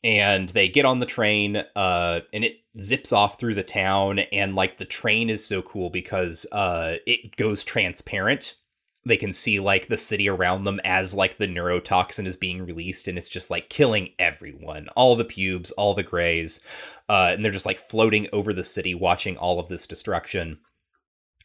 and 0.05 0.49
they 0.51 0.69
get 0.69 0.85
on 0.85 0.99
the 0.99 1.07
train 1.07 1.57
uh 1.77 2.21
and 2.33 2.45
it 2.45 2.57
zips 2.79 3.13
off 3.13 3.39
through 3.39 3.55
the 3.55 3.63
town 3.63 4.19
and 4.19 4.55
like 4.55 4.77
the 4.77 4.85
train 4.85 5.31
is 5.31 5.45
so 5.45 5.63
cool 5.63 5.91
because 5.91 6.47
uh 6.53 6.95
it 7.07 7.37
goes 7.37 7.63
transparent. 7.65 8.57
They 9.05 9.17
can 9.17 9.33
see 9.33 9.59
like 9.59 9.89
the 9.89 9.97
city 9.97 10.29
around 10.29 10.65
them 10.65 10.81
as 10.85 11.13
like 11.13 11.37
the 11.37 11.49
neurotoxin 11.49 12.25
is 12.27 12.37
being 12.37 12.65
released 12.65 13.09
and 13.09 13.19
it's 13.19 13.29
just 13.29 13.51
like 13.51 13.69
killing 13.69 14.11
everyone 14.19 14.89
all 14.97 15.17
the 15.17 15.25
pubes 15.25 15.73
all 15.73 15.95
the 15.95 16.05
grays 16.05 16.61
uh 17.09 17.31
and 17.33 17.45
they're 17.45 17.53
just 17.53 17.67
like 17.67 17.79
floating 17.79 18.29
over 18.33 18.53
the 18.53 18.63
city 18.65 18.95
watching 18.95 19.37
all 19.37 19.59
of 19.59 19.69
this 19.69 19.87
destruction. 19.87 20.59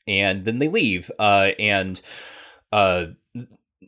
And 0.07 0.45
then 0.45 0.59
they 0.59 0.69
leave 0.69 1.11
uh 1.19 1.51
and 1.59 1.99
uh 2.71 3.07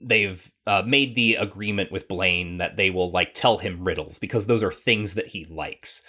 they've 0.01 0.51
uh, 0.67 0.83
made 0.85 1.15
the 1.15 1.35
agreement 1.35 1.91
with 1.91 2.07
Blaine 2.07 2.57
that 2.57 2.77
they 2.77 2.89
will 2.89 3.11
like 3.11 3.33
tell 3.33 3.57
him 3.57 3.83
riddles 3.83 4.19
because 4.19 4.45
those 4.45 4.63
are 4.63 4.71
things 4.71 5.15
that 5.15 5.27
he 5.27 5.45
likes. 5.45 6.03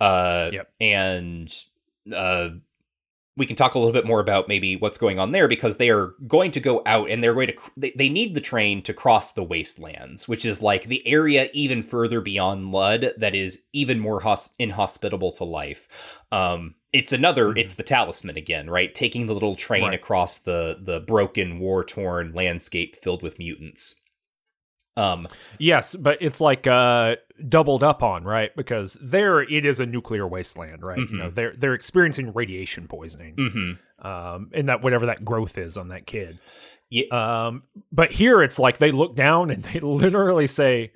Uh, 0.00 0.50
Yep. 0.52 0.72
And 0.80 1.54
uh, 2.14 2.50
we 3.38 3.46
can 3.46 3.56
talk 3.56 3.74
a 3.74 3.78
little 3.78 3.92
bit 3.92 4.04
more 4.04 4.20
about 4.20 4.48
maybe 4.48 4.76
what's 4.76 4.98
going 4.98 5.18
on 5.18 5.30
there 5.32 5.48
because 5.48 5.78
they 5.78 5.88
are 5.88 6.14
going 6.26 6.50
to 6.50 6.60
go 6.60 6.82
out 6.84 7.08
and 7.08 7.22
they're 7.24 7.32
going 7.34 7.46
to 7.46 7.54
they, 7.76 7.92
they 7.96 8.08
need 8.10 8.34
the 8.34 8.40
train 8.40 8.82
to 8.82 8.92
cross 8.92 9.32
the 9.32 9.42
wastelands, 9.44 10.28
which 10.28 10.44
is 10.44 10.60
like 10.60 10.84
the 10.84 11.06
area 11.06 11.48
even 11.54 11.82
further 11.82 12.20
beyond 12.20 12.72
Lud 12.72 13.12
that 13.16 13.34
is 13.34 13.62
even 13.72 13.98
more 13.98 14.20
hos- 14.20 14.50
inhospitable 14.58 15.32
to 15.32 15.44
life. 15.44 15.88
Um, 16.32 16.74
it's 16.92 17.12
another 17.12 17.48
Mhm. 17.48 17.58
it's 17.60 17.74
the 17.74 17.82
talisman 17.82 18.36
again 18.36 18.68
right 18.70 18.94
taking 18.94 19.26
the 19.26 19.34
little 19.34 19.54
train 19.56 19.84
Right. 19.84 19.94
across 19.94 20.38
the 20.38 20.78
the 20.80 21.00
broken 21.00 21.58
war 21.58 21.84
torn 21.84 22.32
landscape 22.34 22.96
filled 22.96 23.22
with 23.22 23.38
mutants 23.38 23.94
um 24.98 25.26
Yes, 25.58 25.94
but 25.96 26.18
it's 26.20 26.40
like 26.40 26.66
uh 26.66 27.16
doubled 27.48 27.82
up 27.82 28.02
on, 28.02 28.24
right? 28.24 28.54
Because 28.56 28.98
there 29.00 29.40
it 29.40 29.64
is 29.64 29.78
a 29.80 29.86
nuclear 29.86 30.26
wasteland, 30.26 30.82
right? 30.82 30.98
You 30.98 31.18
know, 31.18 31.28
Mhm. 31.28 31.34
they're 31.34 31.52
they're 31.56 31.74
experiencing 31.74 32.32
radiation 32.32 32.88
poisoning. 32.88 33.36
mhm. 33.36 33.78
Um 34.04 34.50
and 34.52 34.68
that 34.68 34.82
whatever 34.82 35.06
that 35.06 35.24
growth 35.24 35.56
is 35.58 35.76
on 35.76 35.88
that 35.88 36.06
kid. 36.06 36.38
Yeah. 36.90 37.04
Um 37.46 37.62
but 37.92 38.10
here 38.12 38.42
it's 38.42 38.58
like 38.58 38.78
they 38.78 38.90
look 38.90 39.14
down 39.14 39.50
and 39.50 39.62
they 39.72 39.80
literally 39.80 40.46
say, 40.46 40.92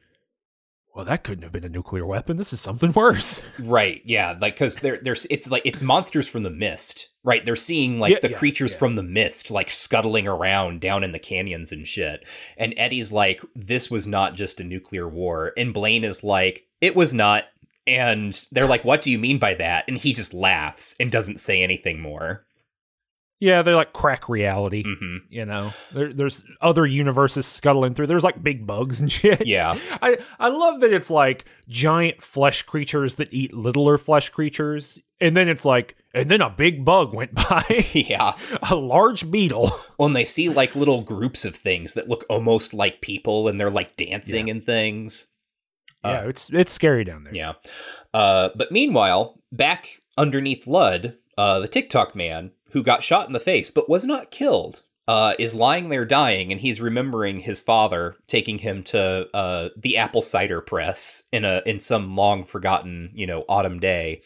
Well, 0.94 1.04
that 1.06 1.24
couldn't 1.24 1.42
have 1.42 1.52
been 1.52 1.64
a 1.64 1.68
nuclear 1.70 2.04
weapon. 2.04 2.36
This 2.36 2.52
is 2.52 2.60
something 2.60 2.92
worse. 2.92 3.40
right 3.58 4.02
yeah 4.04 4.36
like 4.40 4.54
because 4.54 4.76
they're 4.76 4.98
there's 5.02 5.26
it's 5.30 5.50
like 5.50 5.62
it's 5.64 5.80
monsters 5.80 6.28
from 6.28 6.42
the 6.42 6.50
mist 6.50 7.08
right 7.24 7.44
they're 7.44 7.56
seeing 7.56 7.98
like 7.98 8.12
Yeah, 8.12 8.18
the 8.20 8.30
yeah, 8.30 8.36
creatures 8.38 8.72
yeah. 8.72 8.78
from 8.78 8.94
the 8.96 9.02
mist 9.02 9.50
like 9.50 9.70
scuttling 9.70 10.26
around 10.26 10.80
down 10.80 11.02
in 11.04 11.12
the 11.12 11.18
canyons 11.18 11.72
and 11.72 11.86
shit 11.86 12.24
and 12.56 12.74
eddie's 12.76 13.10
like 13.12 13.40
this 13.54 13.90
was 13.90 14.06
not 14.06 14.34
just 14.34 14.60
a 14.60 14.64
nuclear 14.64 15.08
war 15.08 15.52
and 15.56 15.72
blaine 15.74 16.04
is 16.04 16.22
like 16.24 16.66
it 16.80 16.94
was 16.96 17.12
not 17.14 17.44
And 17.86 18.46
they're 18.52 18.66
like, 18.68 18.84
"What 18.84 19.02
do 19.02 19.10
you 19.10 19.18
mean 19.18 19.38
by 19.38 19.54
that?" 19.54 19.84
And 19.88 19.96
he 19.98 20.12
just 20.12 20.32
laughs 20.32 20.94
and 21.00 21.10
doesn't 21.10 21.40
say 21.40 21.62
anything 21.62 22.00
more. 22.00 22.44
Yeah, 23.42 23.62
they're 23.62 23.74
like 23.74 23.92
crack 23.92 24.28
reality. 24.28 24.84
hmm 24.86 25.16
You 25.28 25.44
know, 25.44 25.72
there, 25.92 26.12
there's 26.12 26.44
other 26.60 26.86
universes 26.86 27.44
scuttling 27.44 27.92
through. 27.92 28.06
There's 28.06 28.22
like 28.22 28.40
big 28.40 28.64
bugs 28.66 29.00
and 29.00 29.10
shit. 29.18 29.44
Yeah. 29.48 29.76
I 30.00 30.18
I 30.38 30.48
love 30.48 30.80
that 30.80 30.92
it's 30.92 31.10
like 31.10 31.44
giant 31.68 32.22
flesh 32.22 32.62
creatures 32.62 33.16
that 33.16 33.32
eat 33.34 33.52
littler 33.52 33.98
flesh 33.98 34.28
creatures, 34.30 35.00
and 35.20 35.36
then 35.36 35.48
it's 35.48 35.64
like, 35.64 35.96
and 36.14 36.30
then 36.30 36.40
a 36.40 36.50
big 36.50 36.84
bug 36.84 37.12
went 37.14 37.34
by, 37.34 37.64
Yeah. 37.92 38.34
a 38.70 38.76
large 38.76 39.28
beetle. 39.28 39.72
Well, 39.98 40.06
and 40.06 40.14
they 40.14 40.24
see 40.24 40.48
like 40.48 40.76
little 40.76 41.02
groups 41.02 41.44
of 41.44 41.56
things 41.56 41.94
that 41.94 42.08
look 42.08 42.24
almost 42.30 42.72
like 42.72 43.00
people 43.00 43.48
and 43.48 43.58
they're 43.58 43.70
like 43.70 43.96
dancing 43.96 44.50
and 44.50 44.62
things. 44.64 45.32
yeah, 46.04 46.28
it's 46.28 46.48
it's 46.52 46.70
scary 46.72 47.02
down 47.02 47.24
there. 47.24 47.34
Yeah. 47.34 47.52
Uh, 48.14 48.50
but 48.54 48.70
meanwhile, 48.70 49.40
back 49.50 50.00
underneath 50.16 50.66
Lud, 50.68 51.16
uh, 51.36 51.58
the 51.58 51.66
Tick-Tock 51.68 52.14
man 52.14 52.52
who 52.72 52.82
got 52.82 53.02
shot 53.02 53.26
in 53.26 53.32
the 53.32 53.40
face 53.40 53.70
but 53.70 53.88
was 53.88 54.04
not 54.04 54.30
killed 54.30 54.82
uh, 55.08 55.34
is 55.36 55.52
lying 55.52 55.88
there 55.88 56.04
dying, 56.04 56.52
and 56.52 56.60
he's 56.60 56.80
remembering 56.80 57.40
his 57.40 57.60
father 57.60 58.14
taking 58.28 58.58
him 58.58 58.84
to 58.84 59.26
uh, 59.34 59.68
the 59.76 59.96
apple 59.96 60.22
cider 60.22 60.60
press 60.60 61.24
in 61.32 61.44
a 61.44 61.60
in 61.66 61.80
some 61.80 62.14
long 62.14 62.44
forgotten 62.44 63.10
you 63.12 63.26
know 63.26 63.44
autumn 63.48 63.80
day, 63.80 64.22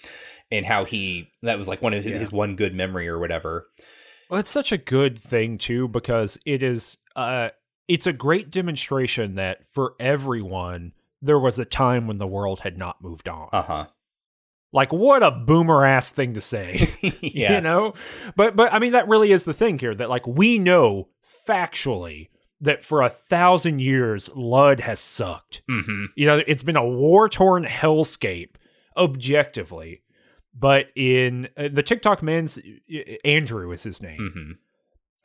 and 0.51 0.67
how 0.67 0.85
he 0.85 1.31
that 1.43 1.57
was 1.57 1.67
like 1.67 1.81
one 1.81 1.95
of 1.95 2.05
his, 2.05 2.13
Yeah. 2.13 2.19
his 2.19 2.31
one 2.31 2.57
good 2.57 2.75
memory 2.75 3.09
or 3.09 3.19
whatever. 3.19 3.67
Well, 4.29 4.39
it's 4.39 4.51
such 4.51 4.71
a 4.71 4.77
good 4.77 5.19
thing 5.19 5.57
too 5.57 5.89
because 5.89 6.39
it 6.45 6.63
is 6.63 6.99
uh 7.17 7.49
it's 7.89 8.07
a 8.07 8.13
great 8.13 8.51
demonstration 8.51 9.37
that 9.37 9.67
for 9.67 9.95
everyone 9.99 10.93
there 11.23 11.39
was 11.39 11.59
a 11.59 11.65
time 11.65 12.07
when 12.07 12.19
the 12.19 12.27
world 12.27 12.61
had 12.61 12.77
not 12.77 13.01
moved 13.03 13.29
on. 13.31 13.49
Uh 13.51 13.63
huh. 13.63 13.87
Like 14.73 14.93
what 14.93 15.23
a 15.23 15.31
boomer 15.31 15.85
ass 15.85 16.11
thing 16.11 16.35
to 16.35 16.41
say. 16.41 16.89
You 17.21 17.61
know? 17.61 17.95
But 18.35 18.57
but 18.57 18.73
I 18.73 18.79
mean 18.79 18.93
that 18.93 19.09
really 19.09 19.33
is 19.33 19.45
the 19.45 19.55
thing 19.55 19.79
here 19.79 19.95
that 19.95 20.11
like 20.11 20.27
we 20.27 20.59
know 20.59 21.09
factually 21.47 22.29
that 22.61 22.85
for 22.85 23.03
a 23.03 23.09
thousand 23.09 23.81
years 23.81 24.31
Lud 24.35 24.81
has 24.81 25.01
sucked. 25.01 25.63
Mm-hmm. 25.71 26.07
You 26.15 26.27
know, 26.27 26.43
it's 26.47 26.63
been 26.63 26.77
a 26.77 26.87
war 26.87 27.29
torn 27.29 27.65
hellscape 27.65 28.57
objectively. 28.97 30.03
But 30.59 30.87
in 30.97 31.49
uh, 31.57 31.69
the 31.71 31.83
Tick-Tock 31.83 32.23
man's 32.23 32.59
uh, 32.59 32.99
Andrew 33.25 33.73
is 33.73 33.83
his 33.83 34.01
name. 34.03 34.19
Mm-hmm. 34.19 34.53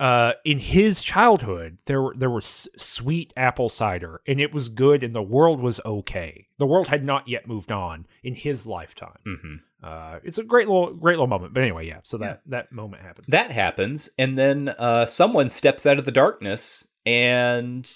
Uh, 0.01 0.33
in 0.43 0.57
his 0.57 1.03
childhood, 1.03 1.77
there 1.85 2.01
were 2.01 2.15
there 2.17 2.31
was 2.31 2.67
sweet 2.75 3.31
apple 3.37 3.69
cider, 3.69 4.19
and 4.25 4.41
it 4.41 4.51
was 4.51 4.67
good, 4.67 5.03
and 5.03 5.13
the 5.13 5.21
world 5.21 5.61
was 5.61 5.79
okay. 5.85 6.47
The 6.57 6.65
world 6.65 6.87
had 6.87 7.05
not 7.05 7.27
yet 7.27 7.47
moved 7.47 7.71
on 7.71 8.07
in 8.23 8.33
his 8.33 8.65
lifetime. 8.65 9.19
Mm-hmm. 9.27 9.55
Uh, 9.83 10.17
it's 10.23 10.39
a 10.39 10.43
great 10.43 10.67
little 10.67 10.95
great 10.95 11.13
little 11.13 11.27
moment. 11.27 11.53
But 11.53 11.61
anyway, 11.61 11.85
yeah. 11.85 11.99
So 12.01 12.17
that 12.17 12.41
that 12.47 12.71
moment 12.71 13.03
happens. 13.03 13.27
That 13.29 13.51
happens, 13.51 14.09
and 14.17 14.39
then 14.39 14.69
uh, 14.69 15.05
someone 15.05 15.51
steps 15.51 15.85
out 15.85 15.99
of 15.99 16.05
the 16.05 16.11
darkness 16.11 16.87
and 17.05 17.87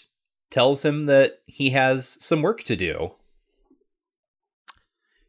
tells 0.51 0.85
him 0.85 1.07
that 1.07 1.39
he 1.47 1.71
has 1.71 2.23
some 2.23 2.43
work 2.43 2.61
to 2.65 2.75
do. 2.75 3.13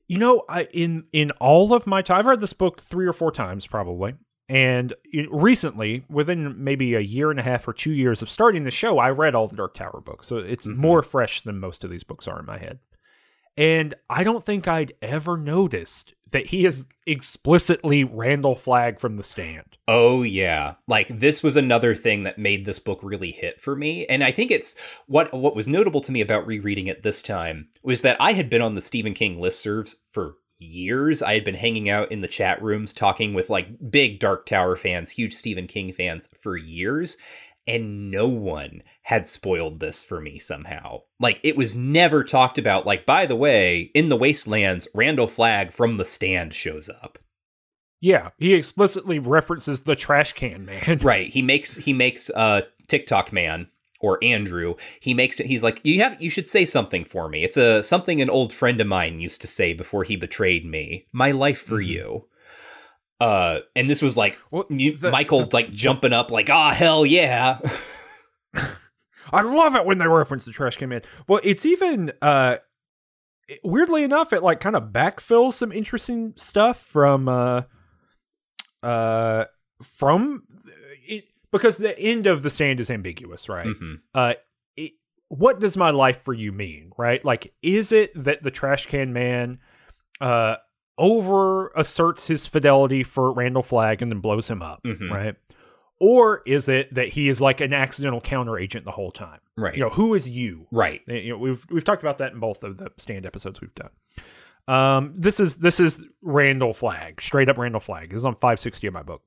You 0.09 0.19
know, 0.19 0.45
I 0.47 0.65
in 0.75 1.05
in 1.11 1.31
all 1.41 1.73
of 1.73 1.87
my 1.87 2.03
time, 2.03 2.19
I've 2.19 2.27
read 2.27 2.41
this 2.41 2.53
book 2.53 2.83
three 2.83 3.07
or 3.07 3.15
four 3.15 3.33
times 3.33 3.67
probably, 3.67 4.17
and 4.49 4.95
recently, 5.31 6.05
within 6.09 6.63
maybe 6.63 6.95
a 6.95 7.01
year 7.01 7.31
and 7.31 7.41
a 7.41 7.43
half 7.43 7.67
or 7.67 7.73
two 7.73 7.93
years 7.93 8.23
of 8.23 8.31
starting 8.31 8.65
the 8.65 8.71
show, 8.71 8.99
I 8.99 9.11
read 9.11 9.35
all 9.35 9.49
the 9.49 9.57
Dark 9.57 9.75
Tower 9.75 10.01
books, 10.05 10.27
so 10.27 10.39
it's 10.39 10.67
Mhm. 10.67 10.77
more 10.77 11.03
fresh 11.03 11.41
than 11.41 11.59
most 11.59 11.85
of 11.85 11.91
these 11.91 12.05
books 12.05 12.29
are 12.29 12.39
in 12.39 12.47
my 12.47 12.59
head. 12.59 12.79
And 13.59 13.95
I 14.11 14.23
don't 14.23 14.45
think 14.45 14.69
I'd 14.69 14.93
ever 15.01 15.39
noticed 15.39 16.15
that 16.31 16.49
he 16.49 16.67
is 16.67 16.87
explicitly 17.07 18.05
Randall 18.05 18.55
Flagg 18.55 19.01
from 19.01 19.17
the 19.17 19.23
stand. 19.23 19.79
Oh 19.89 20.23
yeah. 20.23 20.75
Like 20.87 21.21
this 21.21 21.43
was 21.43 21.57
another 21.57 21.95
thing 21.95 22.25
that 22.25 22.39
made 22.39 22.67
this 22.67 22.79
book 22.79 23.01
really 23.03 23.31
hit 23.31 23.61
for 23.61 23.75
me. 23.75 24.05
And 24.07 24.23
I 24.23 24.31
think 24.33 24.51
it's 24.51 24.77
what 25.07 25.33
what 25.33 25.57
was 25.57 25.69
notable 25.69 26.01
to 26.03 26.13
me 26.13 26.21
about 26.21 26.47
rereading 26.47 26.87
it 26.87 27.03
this 27.03 27.23
time 27.23 27.69
was 27.83 28.03
that 28.03 28.17
I 28.21 28.33
had 28.33 28.51
been 28.51 28.61
on 28.61 28.75
the 28.75 28.81
Stephen 28.83 29.15
King 29.15 29.39
listservs 29.39 29.95
for 30.13 30.35
years. 30.59 31.23
I 31.23 31.35
had 31.35 31.45
been 31.45 31.55
hanging 31.55 31.89
out 31.89 32.13
in 32.13 32.21
the 32.21 32.29
chat 32.29 32.63
rooms 32.63 32.93
talking 32.93 33.35
with 33.35 33.51
like 33.51 33.91
big 33.91 34.19
Dark 34.21 34.47
Tower 34.47 34.77
fans, 34.77 35.11
huge 35.11 35.35
Stephen 35.35 35.67
King 35.67 35.93
fans 35.93 36.29
for 36.41 36.57
years. 36.57 37.17
And 37.69 38.13
no 38.13 38.29
one 38.29 38.83
had 39.03 39.27
spoiled 39.27 39.81
this 39.81 40.05
for 40.05 40.21
me 40.21 40.39
somehow. 40.39 41.01
Like, 41.19 41.41
it 41.43 41.57
was 41.57 41.75
never 41.75 42.23
talked 42.23 42.59
about. 42.59 42.87
Like, 42.87 43.05
by 43.05 43.27
the 43.27 43.35
way, 43.35 43.91
in 43.93 44.09
the 44.09 44.17
Waste 44.17 44.47
Lands, 44.47 44.87
Randall 44.95 45.27
Flagg 45.27 45.73
from 45.73 45.97
the 45.97 46.05
stand 46.05 46.55
shows 46.55 46.89
up. 46.89 47.19
Yeah, 48.01 48.31
he 48.39 48.55
explicitly 48.55 49.19
references 49.19 49.81
the 49.81 49.97
trash 49.97 50.33
can 50.33 50.65
man. 50.65 50.99
right 51.03 51.29
he 51.31 51.43
makes 51.43 51.77
he 51.77 51.93
makes 51.93 52.31
uh 52.31 52.61
Tick-Tock 52.87 53.33
man 53.33 53.69
or 54.01 54.19
andrew 54.23 54.75
he 55.01 55.15
makes 55.15 55.41
it 55.41 55.47
he's 55.47 55.63
like 55.63 55.81
you 55.85 56.01
have 56.01 56.21
you 56.21 56.29
should 56.31 56.49
say 56.49 56.65
something 56.65 57.05
for 57.05 57.29
me 57.29 57.43
it's 57.45 57.57
a 57.57 57.83
something 57.83 58.21
an 58.21 58.29
old 58.31 58.53
friend 58.53 58.81
of 58.81 58.87
mine 58.87 59.21
used 59.21 59.41
to 59.41 59.47
say 59.47 59.73
before 59.73 60.05
he 60.05 60.17
betrayed 60.17 60.65
me 60.67 61.07
my 61.13 61.31
life 61.31 61.61
for 61.61 61.79
Mhm. 61.81 61.87
you 61.89 62.29
uh 63.21 63.61
and 63.75 63.89
this 63.89 64.03
was 64.03 64.17
like 64.17 64.39
Well, 64.51 64.67
the- 64.69 65.11
michael 65.11 65.49
like 65.53 65.73
jumping 65.73 66.13
up 66.13 66.31
like 66.31 66.51
ah 66.51 66.73
hell 66.73 67.07
yeah 67.07 67.59
I 69.33 69.43
love 69.43 69.75
it 69.75 69.85
when 69.85 69.99
they 69.99 70.07
reference 70.07 70.45
the 70.45 70.53
trash 70.53 70.77
can 70.77 70.89
man. 70.89 71.03
Well, 71.27 71.41
it's 71.43 71.67
even 71.67 72.13
uh 72.23 72.59
weirdly 73.65 74.05
enough, 74.05 74.33
it 74.33 74.43
like 74.43 74.61
kind 74.61 74.77
of 74.77 74.91
backfills 74.93 75.55
some 75.55 75.73
interesting 75.73 76.33
stuff 76.37 76.81
from 76.81 77.29
uh 77.29 77.63
uh 78.85 79.47
from 79.83 80.45
because 81.53 81.77
the 81.79 81.99
end 81.99 82.27
of 82.27 82.43
the 82.43 82.51
stand 82.51 82.81
is 82.81 82.91
ambiguous, 82.91 83.49
right? 83.49 83.67
Mhm. 83.67 84.01
Uh 84.15 84.35
it, 84.77 84.93
what 85.29 85.61
does 85.61 85.77
my 85.77 85.91
life 85.91 86.23
for 86.23 86.33
you 86.35 86.53
mean, 86.53 86.93
right? 86.99 87.25
Like 87.25 87.53
is 87.63 87.93
it 87.93 88.13
that 88.25 88.43
the 88.43 88.51
trash 88.51 88.87
can 88.87 89.13
man 89.13 89.59
uh 90.21 90.57
over 90.99 91.69
asserts 91.77 92.27
his 92.27 92.47
fidelity 92.47 93.03
for 93.03 93.33
Randall 93.33 93.63
Flagg 93.63 94.01
and 94.03 94.11
then 94.11 94.21
blows 94.21 94.49
him 94.49 94.63
up, 94.63 94.83
Mhm. 94.85 95.11
right? 95.11 95.35
Or 95.99 96.43
is 96.47 96.69
it 96.69 96.93
that 96.95 97.09
he 97.11 97.29
is 97.29 97.41
like 97.41 97.61
an 97.61 97.73
accidental 97.73 98.21
counter 98.21 98.59
agent 98.59 98.85
the 98.85 98.91
whole 98.93 99.11
time? 99.11 99.41
right 99.57 99.75
You 99.75 99.81
know, 99.81 99.89
who 99.91 100.15
is 100.15 100.29
you? 100.29 100.67
right 100.71 101.01
You 101.07 101.31
know, 101.31 101.39
we've 101.39 101.65
we've 101.71 101.85
talked 101.85 102.03
about 102.03 102.19
that 102.19 102.33
in 102.33 102.41
both 102.41 102.63
of 102.63 102.77
the 102.79 102.91
stand 102.99 103.25
episodes 103.27 103.61
we've 103.61 103.75
done. 103.75 103.91
Um, 104.69 105.15
this 105.17 105.39
is 105.39 105.57
this 105.57 105.79
is 105.79 106.03
Randall 106.23 106.73
Flagg, 106.73 107.21
straight 107.21 107.49
up 107.49 107.57
Randall 107.57 107.81
Flagg. 107.81 108.11
This 108.11 108.21
is 108.21 108.25
on 108.25 108.35
560 108.35 108.87
of 108.89 108.95
my 108.95 109.03
book. 109.03 109.23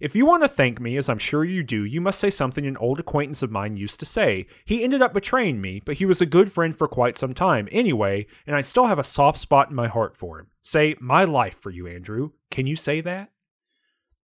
If 0.00 0.14
you 0.14 0.26
want 0.26 0.42
to 0.42 0.48
thank 0.48 0.80
me, 0.80 0.96
as 0.96 1.08
I'm 1.08 1.18
sure 1.18 1.44
you 1.44 1.62
do, 1.62 1.84
you 1.84 2.00
must 2.00 2.20
say 2.20 2.30
something 2.30 2.66
an 2.66 2.76
old 2.76 3.00
acquaintance 3.00 3.42
of 3.42 3.50
mine 3.50 3.76
used 3.76 4.00
to 4.00 4.06
say. 4.06 4.46
He 4.64 4.84
ended 4.84 5.02
up 5.02 5.14
betraying 5.14 5.60
me, 5.60 5.80
but 5.84 5.96
he 5.96 6.06
was 6.06 6.20
a 6.20 6.26
good 6.26 6.52
friend 6.52 6.76
for 6.76 6.88
quite 6.88 7.16
some 7.16 7.34
time 7.34 7.68
anyway, 7.72 8.26
and 8.46 8.54
I 8.54 8.60
still 8.60 8.86
have 8.86 8.98
a 8.98 9.04
soft 9.04 9.38
spot 9.38 9.70
in 9.70 9.76
my 9.76 9.88
heart 9.88 10.16
for 10.16 10.38
him. 10.38 10.48
Say 10.62 10.96
my 11.00 11.24
life 11.24 11.56
for 11.60 11.70
you, 11.70 11.86
Andrew. 11.86 12.30
Can 12.50 12.66
you 12.66 12.76
say 12.76 13.00
that? 13.00 13.30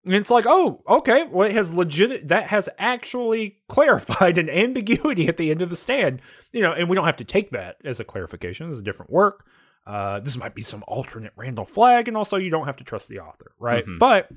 And 0.05 0.13
it's 0.13 0.29
like, 0.29 0.45
oh, 0.47 0.83
okay. 0.87 1.23
Well, 1.23 1.47
it 1.47 1.55
has 1.55 1.73
legit. 1.73 2.27
That 2.27 2.47
has 2.47 2.67
actually 2.77 3.59
clarified 3.69 4.37
an 4.37 4.49
ambiguity 4.49 5.27
at 5.27 5.37
the 5.37 5.49
end 5.49 5.61
of 5.61 5.69
the 5.69 5.75
stand. 5.75 6.21
You 6.51 6.61
know, 6.61 6.73
and 6.73 6.89
we 6.89 6.95
don't 6.95 7.05
have 7.05 7.17
to 7.17 7.23
take 7.23 7.51
that 7.51 7.77
as 7.85 7.99
a 7.99 8.03
clarification. 8.03 8.69
It's 8.69 8.79
a 8.79 8.83
different 8.83 9.11
work. 9.11 9.45
Uh, 9.85 10.19
this 10.19 10.37
might 10.37 10.55
be 10.55 10.61
some 10.61 10.83
alternate 10.87 11.33
Randall 11.35 11.65
Flagg, 11.65 12.07
and 12.07 12.15
also 12.15 12.37
you 12.37 12.49
don't 12.49 12.65
have 12.65 12.77
to 12.77 12.83
trust 12.83 13.09
the 13.09 13.19
author, 13.19 13.51
right? 13.59 13.85
Mhm. 13.85 13.99
But 13.99 14.29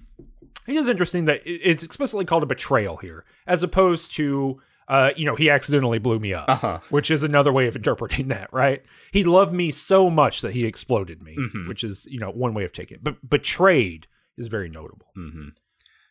it 0.67 0.75
is 0.75 0.89
interesting 0.89 1.27
that 1.27 1.43
it's 1.45 1.83
explicitly 1.85 2.25
called 2.25 2.43
a 2.43 2.47
betrayal 2.47 2.97
here, 2.97 3.25
as 3.47 3.63
opposed 3.63 4.15
to, 4.17 4.61
uh, 4.89 5.11
you 5.17 5.25
know, 5.25 5.37
he 5.37 5.49
accidentally 5.49 5.99
blew 5.99 6.19
me 6.19 6.35
up, 6.35 6.49
uh-huh 6.49 6.81
which 6.91 7.11
is 7.11 7.23
another 7.23 7.53
way 7.53 7.69
of 7.69 7.77
interpreting 7.77 8.29
that, 8.35 8.53
right? 8.53 8.83
He 9.13 9.23
loved 9.23 9.53
me 9.53 9.71
so 9.71 10.11
much 10.11 10.41
that 10.41 10.53
he 10.53 10.65
exploded 10.67 11.23
me, 11.23 11.37
Mhm. 11.39 11.69
which 11.69 11.85
is, 11.85 12.07
you 12.11 12.19
know, 12.19 12.31
one 12.31 12.53
way 12.55 12.65
of 12.65 12.73
taking 12.73 12.97
it. 12.97 13.05
But 13.05 13.29
betrayed 13.29 14.09
is 14.37 14.49
very 14.49 14.69
notable, 14.69 15.07
hmm 15.15 15.49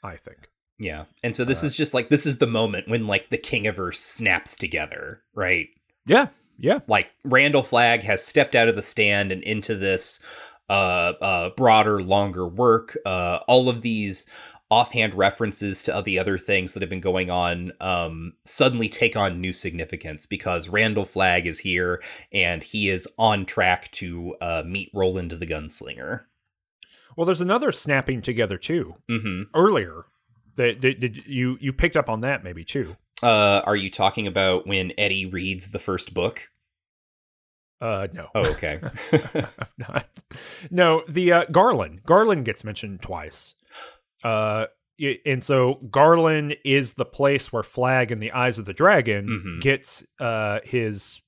I 0.04 0.16
think. 0.18 0.50
yeah 0.80 1.06
and 1.24 1.34
so 1.36 1.44
this 1.46 1.64
Uh, 1.64 1.68
is 1.68 1.76
just 1.76 1.94
like 1.94 2.10
this 2.10 2.26
is 2.26 2.38
the 2.40 2.48
moment 2.48 2.88
when 2.90 3.08
like 3.08 3.30
the 3.30 3.38
king 3.38 3.64
kingiverse 3.64 3.96
snaps 3.96 4.56
together 4.58 5.22
right 5.34 5.70
Yeah, 6.06 6.28
yeah. 6.58 6.80
like 6.88 7.08
Randall 7.24 7.64
Flagg 7.64 8.04
has 8.04 8.26
stepped 8.26 8.56
out 8.56 8.68
of 8.68 8.76
the 8.76 8.82
stand 8.82 9.32
and 9.32 9.44
into 9.44 9.76
this 9.76 10.20
uh, 10.70 11.14
uh, 11.22 11.50
broader, 11.52 12.02
longer 12.02 12.48
work. 12.48 12.98
Uh, 13.06 13.40
all 13.48 13.70
of 13.70 13.82
these 13.82 14.26
offhand 14.72 15.14
references 15.14 15.84
to 15.84 16.02
the 16.04 16.18
other 16.18 16.38
things 16.38 16.74
that 16.74 16.82
have 16.82 16.90
been 16.90 17.00
going 17.00 17.30
on 17.30 17.72
um, 17.82 18.34
suddenly 18.46 18.90
take 18.90 19.16
on 19.16 19.40
new 19.40 19.54
significance 19.54 20.26
because 20.26 20.70
Randall 20.70 21.06
Flagg 21.06 21.46
is 21.46 21.60
here 21.60 22.02
and 22.32 22.64
he 22.64 22.90
is 22.90 23.08
on 23.18 23.46
track 23.46 23.92
to 23.92 24.36
uh, 24.42 24.64
meet 24.66 24.90
Roland 24.94 25.32
the 25.32 25.46
Gunslinger. 25.46 26.22
Well, 27.16 27.26
there's 27.26 27.42
another 27.42 27.72
snapping 27.72 28.22
together 28.22 28.58
too 28.58 28.96
hmm 29.08 29.44
earlier. 29.54 30.06
That 30.56 30.82
did, 30.82 31.00
did 31.00 31.26
you 31.28 31.58
you 31.60 31.72
picked 31.72 31.98
up 31.98 32.10
on 32.10 32.22
that 32.22 32.44
maybe 32.44 32.64
too? 32.64 32.98
Uh, 33.24 33.62
are 33.66 33.76
you 33.76 33.90
talking 33.90 34.28
about 34.28 34.68
when 34.68 34.92
Eddie 34.98 35.26
reads 35.26 35.72
the 35.72 35.80
first 35.80 36.14
book? 36.14 36.50
Uh, 37.82 38.08
no. 38.14 38.28
Oh, 38.34 38.46
okay. 38.52 38.80
I'm 39.12 39.48
not. 39.78 40.08
No, 40.72 41.04
the 41.08 41.32
uh, 41.32 41.46
Garland. 41.52 42.04
Garland 42.04 42.46
gets 42.46 42.64
mentioned 42.64 43.02
twice. 43.02 43.54
Uh, 44.24 44.66
and 45.26 45.44
so 45.44 45.76
Garland 45.92 46.56
is 46.64 46.94
the 46.94 47.06
place 47.06 47.52
where 47.52 47.64
Flagg 47.64 48.12
in 48.12 48.20
the 48.20 48.32
Eyes 48.32 48.58
of 48.58 48.66
the 48.66 48.74
Dragon 48.74 49.28
Mhm. 49.28 49.62
gets 49.62 50.06
uh 50.22 50.60
his, 50.64 51.20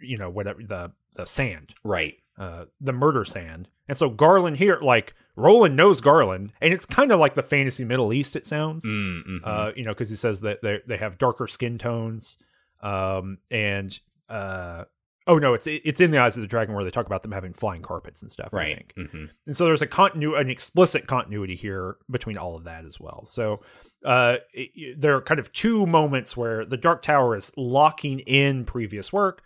you 0.00 0.16
know, 0.16 0.30
whatever 0.30 0.62
the 0.62 0.92
the 1.16 1.26
sand, 1.26 1.74
right. 1.84 2.14
uh, 2.38 2.66
the 2.80 2.92
murder 2.92 3.24
sand. 3.24 3.66
And 3.88 3.96
so 3.98 4.08
Garland 4.10 4.58
here, 4.58 4.78
like 4.80 5.14
Roland 5.36 5.76
knows 5.76 6.00
Garland, 6.00 6.52
and 6.60 6.72
it's 6.72 6.86
kind 6.86 7.12
of 7.12 7.20
like 7.20 7.34
the 7.34 7.42
fantasy 7.42 7.84
Middle 7.84 8.12
East. 8.12 8.36
It 8.36 8.46
sounds 8.46 8.84
Mm, 8.84 9.22
mhm. 9.26 9.40
uh, 9.44 9.72
you 9.76 9.84
know, 9.84 9.92
because 9.92 10.08
he 10.10 10.16
says 10.16 10.40
that 10.40 10.62
they 10.62 10.80
they 10.86 10.96
have 10.96 11.18
darker 11.18 11.46
skin 11.46 11.76
tones, 11.78 12.38
um, 12.80 13.38
and 13.50 13.98
uh, 14.28 14.84
oh 15.26 15.38
no, 15.38 15.54
it's 15.54 15.66
it's 15.66 16.00
in 16.00 16.10
the 16.10 16.18
Eyes 16.18 16.36
of 16.36 16.40
the 16.40 16.46
Dragon 16.46 16.74
where 16.74 16.84
they 16.84 16.90
talk 16.90 17.06
about 17.06 17.22
them 17.22 17.32
having 17.32 17.52
flying 17.52 17.82
carpets 17.82 18.22
and 18.22 18.30
stuff. 18.30 18.48
I 18.52 18.56
right. 18.56 18.76
think. 18.96 19.10
hmm 19.10 19.24
And 19.46 19.56
so 19.56 19.64
there's 19.66 19.82
a 19.82 19.86
continu 19.86 20.40
an 20.40 20.48
explicit 20.50 21.06
continuity 21.06 21.54
here 21.56 21.96
between 22.10 22.38
all 22.38 22.56
of 22.56 22.64
that 22.64 22.84
as 22.84 22.98
well. 22.98 23.24
So 23.26 23.60
uh, 24.04 24.36
it- 24.52 25.00
there 25.00 25.16
are 25.16 25.20
kind 25.22 25.40
of 25.40 25.52
two 25.52 25.86
moments 25.86 26.36
where 26.36 26.64
the 26.64 26.76
Dark 26.76 27.02
Tower 27.02 27.36
is 27.36 27.52
locking 27.56 28.20
in 28.20 28.64
previous 28.64 29.12
work. 29.12 29.42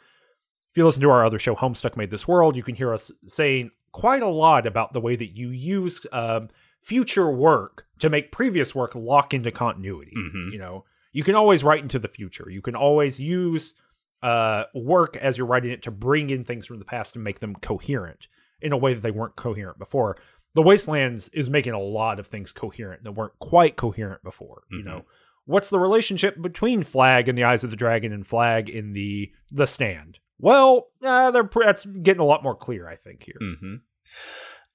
If 0.71 0.77
you 0.77 0.85
listen 0.85 1.03
to 1.03 1.11
our 1.11 1.25
other 1.25 1.39
show, 1.41 1.57
Homestuck 1.57 1.97
Made 1.97 2.11
This 2.11 2.29
World, 2.29 2.55
you 2.55 2.63
can 2.63 2.77
hear 2.77 2.95
us 2.95 3.11
saying 3.27 3.71
quite 3.93 4.23
a 4.23 4.29
lot 4.29 4.67
about 4.67 4.93
the 4.93 5.01
way 5.01 5.17
that 5.17 5.37
you 5.37 5.51
use 5.51 6.07
um, 6.13 6.49
future 6.83 7.31
work 7.31 7.87
to 7.99 8.09
make 8.09 8.33
previous 8.33 8.75
work 8.75 8.95
lock 8.95 9.35
into 9.35 9.51
continuity. 9.51 10.13
Mhm. 10.17 10.53
You 10.53 10.59
know, 10.59 10.85
you 11.13 11.25
can 11.25 11.35
always 11.35 11.63
write 11.65 11.83
into 11.83 11.99
the 11.99 12.09
future. 12.09 12.49
You 12.51 12.63
can 12.63 12.75
always 12.75 13.19
use 13.21 13.75
uh, 14.23 14.65
work 14.75 15.17
as 15.17 15.39
you're 15.39 15.47
writing 15.47 15.71
it 15.71 15.83
to 15.83 15.91
bring 15.91 16.29
in 16.29 16.45
things 16.45 16.67
from 16.67 16.79
the 16.79 16.85
past 16.85 17.15
and 17.15 17.25
make 17.25 17.41
them 17.41 17.55
coherent 17.57 18.29
in 18.61 18.71
a 18.71 18.77
way 18.77 18.93
that 18.93 19.01
they 19.01 19.11
weren't 19.11 19.35
coherent 19.35 19.79
before. 19.79 20.17
The 20.55 20.61
Waste 20.63 20.89
Lands 20.89 21.29
is 21.31 21.49
making 21.49 21.73
a 21.73 21.81
lot 21.81 22.19
of 22.21 22.27
things 22.27 22.53
coherent 22.53 23.03
that 23.05 23.13
weren't 23.13 23.39
quite 23.39 23.77
coherent 23.77 24.23
before. 24.23 24.65
You 24.71 24.81
Mhm. 24.83 24.85
know, 24.85 25.05
what's 25.47 25.71
the 25.71 25.79
relationship 25.79 26.41
between 26.43 26.83
Flagg 26.83 27.29
in 27.31 27.35
the 27.35 27.45
Eyes 27.45 27.65
of 27.65 27.71
the 27.71 27.77
Dragon 27.77 28.13
and 28.13 28.27
Flagg 28.27 28.69
in 28.69 28.93
the 28.93 29.33
the 29.51 29.67
Stand? 29.67 30.19
Well, 30.41 30.89
uh, 31.03 31.31
they're 31.31 31.49
that's 31.65 31.85
getting 31.85 32.21
a 32.21 32.25
lot 32.25 32.43
more 32.43 32.57
clear, 32.57 32.89
I 32.89 32.97
think 32.97 33.25
here. 33.25 33.39
hmm 33.41 33.77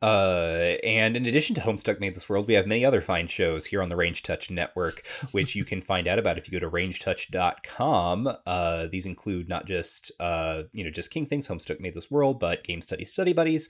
Uh, 0.01 0.75
and 0.83 1.17
in 1.17 1.25
addition 1.25 1.55
to 1.55 1.61
Homestuck 1.61 1.99
Made 1.99 2.15
This 2.15 2.29
World, 2.29 2.47
we 2.47 2.53
have 2.53 2.67
many 2.67 2.85
other 2.85 3.01
fine 3.01 3.27
shows 3.27 3.65
here 3.65 3.81
on 3.81 3.89
the 3.89 3.95
Range 3.95 4.21
Touch 4.21 4.51
Network, 4.51 5.03
which 5.31 5.55
you 5.55 5.65
can 5.65 5.81
find 5.81 6.07
out 6.07 6.19
about 6.19 6.37
if 6.37 6.47
you 6.47 6.59
go 6.59 6.63
to 6.63 6.69
rangetouch.com. 6.71 8.29
Uh, 8.45 8.87
these 8.91 9.05
include 9.05 9.49
not 9.49 9.65
just, 9.65 10.11
uh, 10.19 10.63
you 10.73 10.83
know, 10.83 10.91
just 10.91 11.11
King 11.11 11.25
Things, 11.25 11.47
Homestuck 11.47 11.79
Made 11.79 11.95
This 11.95 12.11
World, 12.11 12.39
but 12.39 12.63
Game 12.63 12.81
Study 12.81 13.05
Study 13.05 13.33
Buddies, 13.33 13.69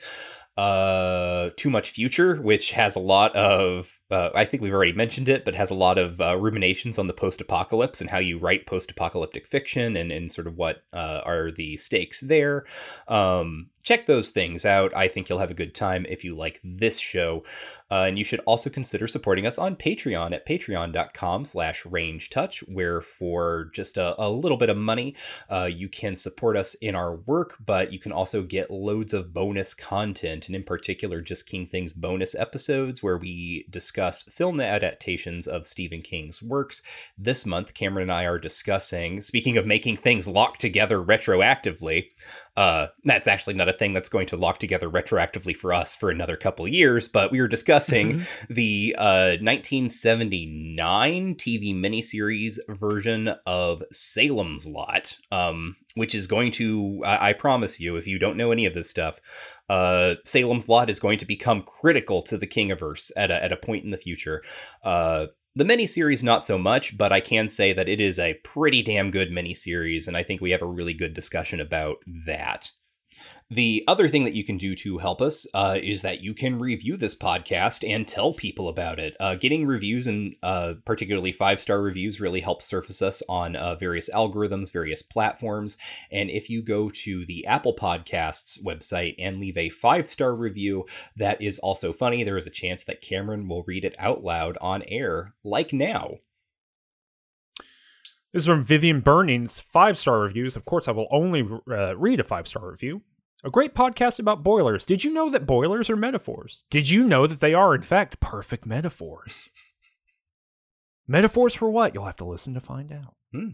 uh, 0.58 1.50
Too 1.58 1.70
Much 1.70 1.90
Future, 1.90 2.36
which 2.36 2.72
has 2.72 2.96
a 2.96 3.00
lot 3.00 3.36
of, 3.36 4.00
uh, 4.10 4.30
I 4.34 4.46
think 4.46 4.64
we've 4.64 4.74
already 4.74 4.94
mentioned 4.94 5.28
it, 5.28 5.44
but 5.44 5.56
has 5.56 5.70
a 5.70 5.76
lot 5.76 5.98
of 5.98 6.22
uh, 6.22 6.38
ruminations 6.38 6.98
on 6.98 7.08
the 7.08 7.14
post 7.14 7.42
apocalypse 7.42 8.00
and 8.00 8.10
how 8.10 8.20
you 8.20 8.38
write 8.38 8.66
post 8.66 8.90
apocalyptic 8.90 9.48
fiction 9.48 9.98
and, 9.98 10.12
and 10.12 10.32
sort 10.32 10.48
of 10.48 10.56
what 10.56 10.84
uh, 10.94 11.22
are 11.26 11.52
the 11.52 11.76
stakes 11.76 12.22
there. 12.22 12.66
Um, 13.08 13.70
check 13.84 14.06
those 14.06 14.30
things 14.30 14.66
out. 14.66 14.96
I 14.96 15.08
think 15.08 15.30
you'll 15.30 15.40
have 15.40 15.52
a 15.52 15.56
good 15.56 15.76
time 15.76 16.06
if 16.10 16.24
you 16.24 16.36
like 16.36 16.60
this 16.64 17.00
show. 17.00 17.44
Uh, 17.92 18.06
and 18.08 18.18
you 18.18 18.24
should 18.24 18.40
also 18.42 18.70
consider 18.70 19.08
supporting 19.08 19.46
us 19.46 19.60
on 19.60 19.76
Patreon 19.76 20.34
at 20.34 20.48
patreon.com 20.48 21.46
slash 21.46 21.86
range 21.86 22.32
touch, 22.32 22.62
where 22.62 23.00
for 23.00 23.70
just 23.74 23.98
a, 23.98 24.20
a 24.22 24.28
little 24.28 24.58
bit 24.58 24.70
of 24.70 24.78
money, 24.78 25.16
uh, 25.52 25.70
you 25.72 25.88
can 25.88 26.16
support 26.16 26.58
us 26.58 26.74
in 26.76 26.96
our 26.96 27.16
work, 27.16 27.58
but 27.64 27.94
you 27.94 28.00
can 28.00 28.12
also 28.12 28.42
get 28.42 28.72
loads 28.72 29.14
of 29.14 29.34
bonus 29.34 29.76
content, 29.76 30.45
and 30.48 30.56
in 30.56 30.64
particular, 30.64 31.22
just 31.22 31.48
King 31.48 31.66
Things 31.66 31.94
bonus 31.94 32.36
episodes 32.36 33.02
where 33.02 33.18
we 33.18 33.66
discuss 33.70 34.24
film 34.24 34.60
adaptations 34.60 35.48
of 35.48 35.66
Stephen 35.66 36.02
King's 36.02 36.42
works. 36.42 36.82
This 37.18 37.46
month, 37.46 37.74
Cameron 37.74 38.04
and 38.04 38.12
I 38.12 38.26
are 38.26 38.40
discussing, 38.40 39.22
speaking 39.22 39.58
of 39.58 39.66
making 39.66 39.98
things 39.98 40.28
lock 40.28 40.58
together 40.58 41.00
retroactively, 41.00 42.10
uh, 42.58 42.88
that's 43.04 43.28
actually 43.28 43.56
not 43.56 43.68
a 43.68 43.74
thing 43.74 43.94
that's 43.94 44.10
going 44.10 44.28
to 44.28 44.38
lock 44.38 44.60
together 44.60 44.90
retroactively 44.90 45.56
for 45.56 45.74
us 45.74 45.96
for 45.96 46.10
another 46.10 46.38
couple 46.38 46.68
years, 46.68 47.08
but 47.08 47.32
we 47.32 47.42
were 47.42 47.48
discussing 47.48 48.26
the 48.50 48.96
uh, 48.98 49.36
1979 49.42 51.36
TV 51.36 51.76
miniseries 51.76 52.58
version 52.70 53.36
of 53.46 53.84
Salem's 53.92 54.66
Lot, 54.66 55.18
um, 55.32 55.76
which 55.96 56.16
is 56.16 56.28
going 56.28 56.52
to, 56.54 57.02
I-, 57.06 57.30
I 57.30 57.34
promise 57.34 57.80
you, 57.80 57.98
if 57.98 58.08
you 58.08 58.18
don't 58.20 58.38
know 58.38 58.52
any 58.52 58.66
of 58.66 58.74
this 58.74 58.90
stuff, 58.90 59.20
uh, 59.70 60.16
Salem's 60.26 60.70
Lot 60.70 60.90
is 60.90 61.00
going 61.00 61.18
to 61.20 61.26
become 61.26 61.64
critical 61.64 62.22
to 62.24 62.38
the 62.38 62.48
Kingiverse 62.48 63.12
at 63.18 63.32
a, 63.32 63.44
at 63.44 63.52
a 63.52 63.58
point 63.58 63.84
in 63.84 63.92
the 63.92 63.98
future. 63.98 64.44
Uh, 64.84 65.28
the 65.56 65.64
miniseries, 65.64 66.22
not 66.22 66.46
so 66.46 66.58
much, 66.58 66.98
but 66.98 67.14
I 67.14 67.22
can 67.22 67.48
say 67.48 67.72
that 67.74 67.88
it 67.88 68.02
is 68.02 68.20
a 68.20 68.34
pretty 68.44 68.82
damn 68.82 69.10
good 69.10 69.32
miniseries, 69.32 70.08
and 70.08 70.18
I 70.18 70.24
think 70.24 70.42
we 70.42 70.52
have 70.52 70.62
a 70.62 70.68
really 70.68 70.94
good 70.94 71.14
discussion 71.14 71.62
about 71.62 71.98
that. 72.26 72.72
The 73.52 73.84
other 73.88 74.08
thing 74.08 74.24
that 74.24 74.34
you 74.34 74.44
can 74.44 74.58
do 74.58 74.76
to 74.78 74.98
help 74.98 75.22
us 75.22 75.46
uh, 75.54 75.78
is 75.80 76.02
that 76.02 76.20
you 76.20 76.34
can 76.34 76.58
review 76.58 76.98
this 76.98 77.16
podcast 77.16 77.88
and 77.88 78.08
tell 78.08 78.34
people 78.34 78.68
about 78.68 79.00
it. 79.00 79.16
Uh, 79.20 79.36
getting 79.36 79.68
reviews 79.68 80.08
and 80.08 80.34
uh, 80.42 80.74
particularly 80.84 81.32
five 81.32 81.60
star 81.60 81.80
reviews 81.80 82.20
really 82.20 82.42
helps 82.42 82.66
surface 82.66 83.04
us 83.04 83.22
on 83.30 83.56
uh, 83.56 83.76
various 83.76 84.10
algorithms, 84.10 84.74
various 84.74 85.04
platforms. 85.04 85.78
And 86.12 86.32
if 86.32 86.50
you 86.50 86.64
go 86.64 86.90
to 86.90 87.24
the 87.24 87.46
Apple 87.46 87.76
Podcasts 87.76 88.64
website 88.64 89.14
and 89.20 89.40
leave 89.40 89.58
a 89.58 89.70
five 89.70 90.10
star 90.10 90.34
review, 90.34 90.88
that 91.16 91.40
is 91.40 91.60
also 91.60 91.94
funny. 91.94 92.24
There 92.24 92.40
is 92.40 92.48
a 92.48 92.52
chance 92.52 92.84
that 92.86 93.02
Cameron 93.02 93.48
will 93.48 93.64
read 93.68 93.86
it 93.86 93.96
out 94.00 94.24
loud 94.24 94.58
on 94.60 94.82
air, 94.88 95.36
like 95.44 95.72
now. 95.72 96.16
This 98.34 98.42
is 98.42 98.48
from 98.48 98.64
Vivian 98.64 99.02
Burnings, 99.02 99.60
five 99.60 100.00
star 100.00 100.22
reviews. 100.22 100.56
Of 100.56 100.66
course, 100.66 100.88
I 100.88 100.92
will 100.94 101.08
only 101.12 101.48
uh, 101.70 101.96
read 101.96 102.20
a 102.20 102.24
five 102.24 102.48
star 102.48 102.72
review. 102.72 103.04
A 103.46 103.52
great 103.52 103.76
podcast 103.76 104.18
about 104.18 104.42
boilers. 104.42 104.88
Did 104.88 105.04
you 105.04 105.14
know 105.14 105.30
that 105.30 105.46
boilers 105.46 105.88
are 105.92 105.96
metaphors? 105.96 106.64
Did 106.72 106.90
you 106.90 107.04
know 107.04 107.28
that 107.28 107.42
they 107.42 107.54
are, 107.54 107.76
in 107.76 107.84
fact, 107.84 108.20
perfect 108.20 108.66
metaphors? 108.66 109.52
metaphors 111.08 111.54
for 111.54 111.70
what? 111.70 111.94
You'll 111.94 112.08
have 112.08 112.18
to 112.18 112.26
listen 112.26 112.56
to 112.56 112.60
find 112.60 112.92
out. 112.92 113.14
Hmm. 113.32 113.50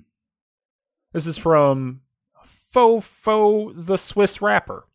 This 1.11 1.27
is 1.27 1.37
from 1.37 2.03
Fofo 2.73 3.73
the 3.75 3.97
Swiss 3.97 4.41
rapper. 4.41 4.87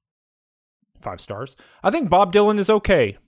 Five 1.02 1.20
stars. 1.20 1.58
I 1.82 1.90
think 1.90 2.08
Bob 2.08 2.32
Dylan 2.32 2.58
is 2.58 2.70
okay. 2.70 3.18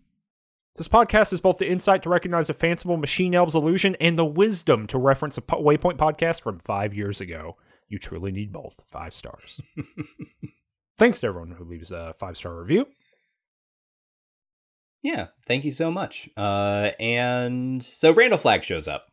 This 0.76 0.88
podcast 0.88 1.34
is 1.34 1.42
both 1.42 1.58
the 1.58 1.68
insight 1.68 2.02
to 2.04 2.08
recognize 2.08 2.48
a 2.48 2.54
fanciful 2.54 2.96
machine 2.96 3.34
elves 3.34 3.54
illusion 3.54 3.94
and 4.00 4.16
the 4.16 4.24
wisdom 4.24 4.86
to 4.86 4.96
reference 4.96 5.36
a 5.36 5.42
po- 5.42 5.62
Waypoint 5.62 5.98
podcast 5.98 6.40
from 6.40 6.60
five 6.60 6.94
years 6.94 7.20
ago. 7.20 7.58
You 7.88 7.98
truly 7.98 8.32
need 8.32 8.52
both. 8.52 8.82
Five 8.88 9.12
stars. 9.12 9.60
Thanks 10.98 11.20
to 11.20 11.28
everyone 11.28 11.52
who 11.52 11.64
leaves 11.64 11.90
a 11.92 12.14
five 12.18 12.36
star 12.36 12.58
review. 12.58 12.86
Yeah, 15.02 15.28
thank 15.46 15.64
you 15.64 15.70
so 15.70 15.90
much. 15.92 16.28
Uh, 16.36 16.90
and 16.98 17.82
so 17.84 18.12
Randall 18.12 18.38
Flagg 18.38 18.64
shows 18.64 18.88
up. 18.88 19.06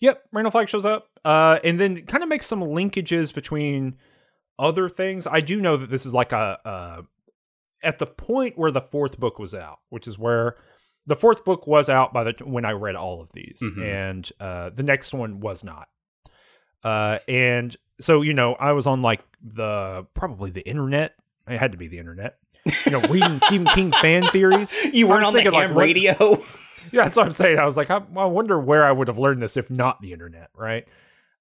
Yep, 0.00 0.22
Randall 0.32 0.50
Flagg 0.50 0.68
shows 0.68 0.84
up, 0.86 1.08
uh, 1.24 1.58
and 1.64 1.78
then 1.80 2.04
kind 2.06 2.22
of 2.22 2.28
makes 2.28 2.46
some 2.46 2.60
linkages 2.60 3.32
between 3.34 3.96
other 4.58 4.88
things. 4.88 5.26
I 5.26 5.40
do 5.40 5.60
know 5.60 5.76
that 5.78 5.90
this 5.90 6.04
is 6.06 6.14
like 6.14 6.32
a, 6.32 6.58
uh 6.64 7.02
at 7.82 7.98
the 7.98 8.06
point 8.06 8.58
where 8.58 8.70
the 8.70 8.80
fourth 8.82 9.18
book 9.18 9.38
was 9.38 9.54
out, 9.54 9.78
which 9.88 10.06
is 10.06 10.18
where 10.18 10.56
the 11.06 11.16
fourth 11.16 11.46
book 11.46 11.66
was 11.66 11.88
out 11.88 12.12
by 12.12 12.24
the 12.24 12.34
when 12.44 12.66
I 12.66 12.72
read 12.72 12.94
all 12.94 13.22
of 13.22 13.32
these, 13.32 13.58
Mhm. 13.62 13.82
and 13.82 14.30
uh, 14.38 14.68
the 14.68 14.82
next 14.82 15.14
one 15.14 15.40
was 15.40 15.64
not. 15.64 15.88
Uh, 16.82 17.18
and 17.28 17.76
so 18.00 18.22
you 18.22 18.34
know, 18.34 18.54
I 18.54 18.72
was 18.72 18.86
on 18.86 19.02
like 19.02 19.20
the 19.42 20.06
probably 20.14 20.50
the 20.50 20.66
internet. 20.66 21.14
It 21.48 21.58
had 21.58 21.72
to 21.72 21.78
be 21.78 21.88
the 21.88 21.98
internet. 21.98 22.38
You 22.86 22.92
know, 22.92 23.00
reading 23.08 23.38
Stephen 23.44 23.66
King 23.68 23.92
fan 23.92 24.22
theories. 24.24 24.72
You 24.92 25.08
weren't 25.08 25.24
on 25.24 25.32
the 25.32 25.38
thinking, 25.42 25.52
like, 25.52 25.66
ham 25.68 25.74
what- 25.74 25.82
radio. 25.82 26.14
yeah, 26.92 27.04
that's 27.04 27.16
what 27.16 27.26
I'm 27.26 27.32
saying. 27.32 27.58
I 27.58 27.64
was 27.64 27.76
like, 27.76 27.90
I, 27.90 28.00
I 28.16 28.24
wonder 28.26 28.58
where 28.58 28.84
I 28.84 28.92
would 28.92 29.08
have 29.08 29.18
learned 29.18 29.42
this 29.42 29.56
if 29.56 29.70
not 29.70 30.00
the 30.00 30.12
internet, 30.12 30.50
right? 30.54 30.86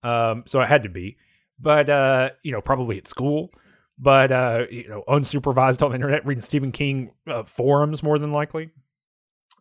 Um, 0.03 0.43
so 0.47 0.61
it 0.61 0.67
had 0.67 0.83
to 0.83 0.89
be, 0.89 1.17
but 1.59 1.89
uh, 1.89 2.29
you 2.43 2.51
know, 2.51 2.61
probably 2.61 2.97
at 2.97 3.07
school, 3.07 3.51
but 3.97 4.31
uh, 4.31 4.65
you 4.71 4.87
know, 4.87 5.03
unsupervised 5.07 5.81
on 5.83 5.91
the 5.91 5.95
internet, 5.95 6.25
reading 6.25 6.41
Stephen 6.41 6.71
King 6.71 7.11
uh, 7.27 7.43
forums 7.43 8.01
more 8.01 8.17
than 8.17 8.31
likely. 8.31 8.69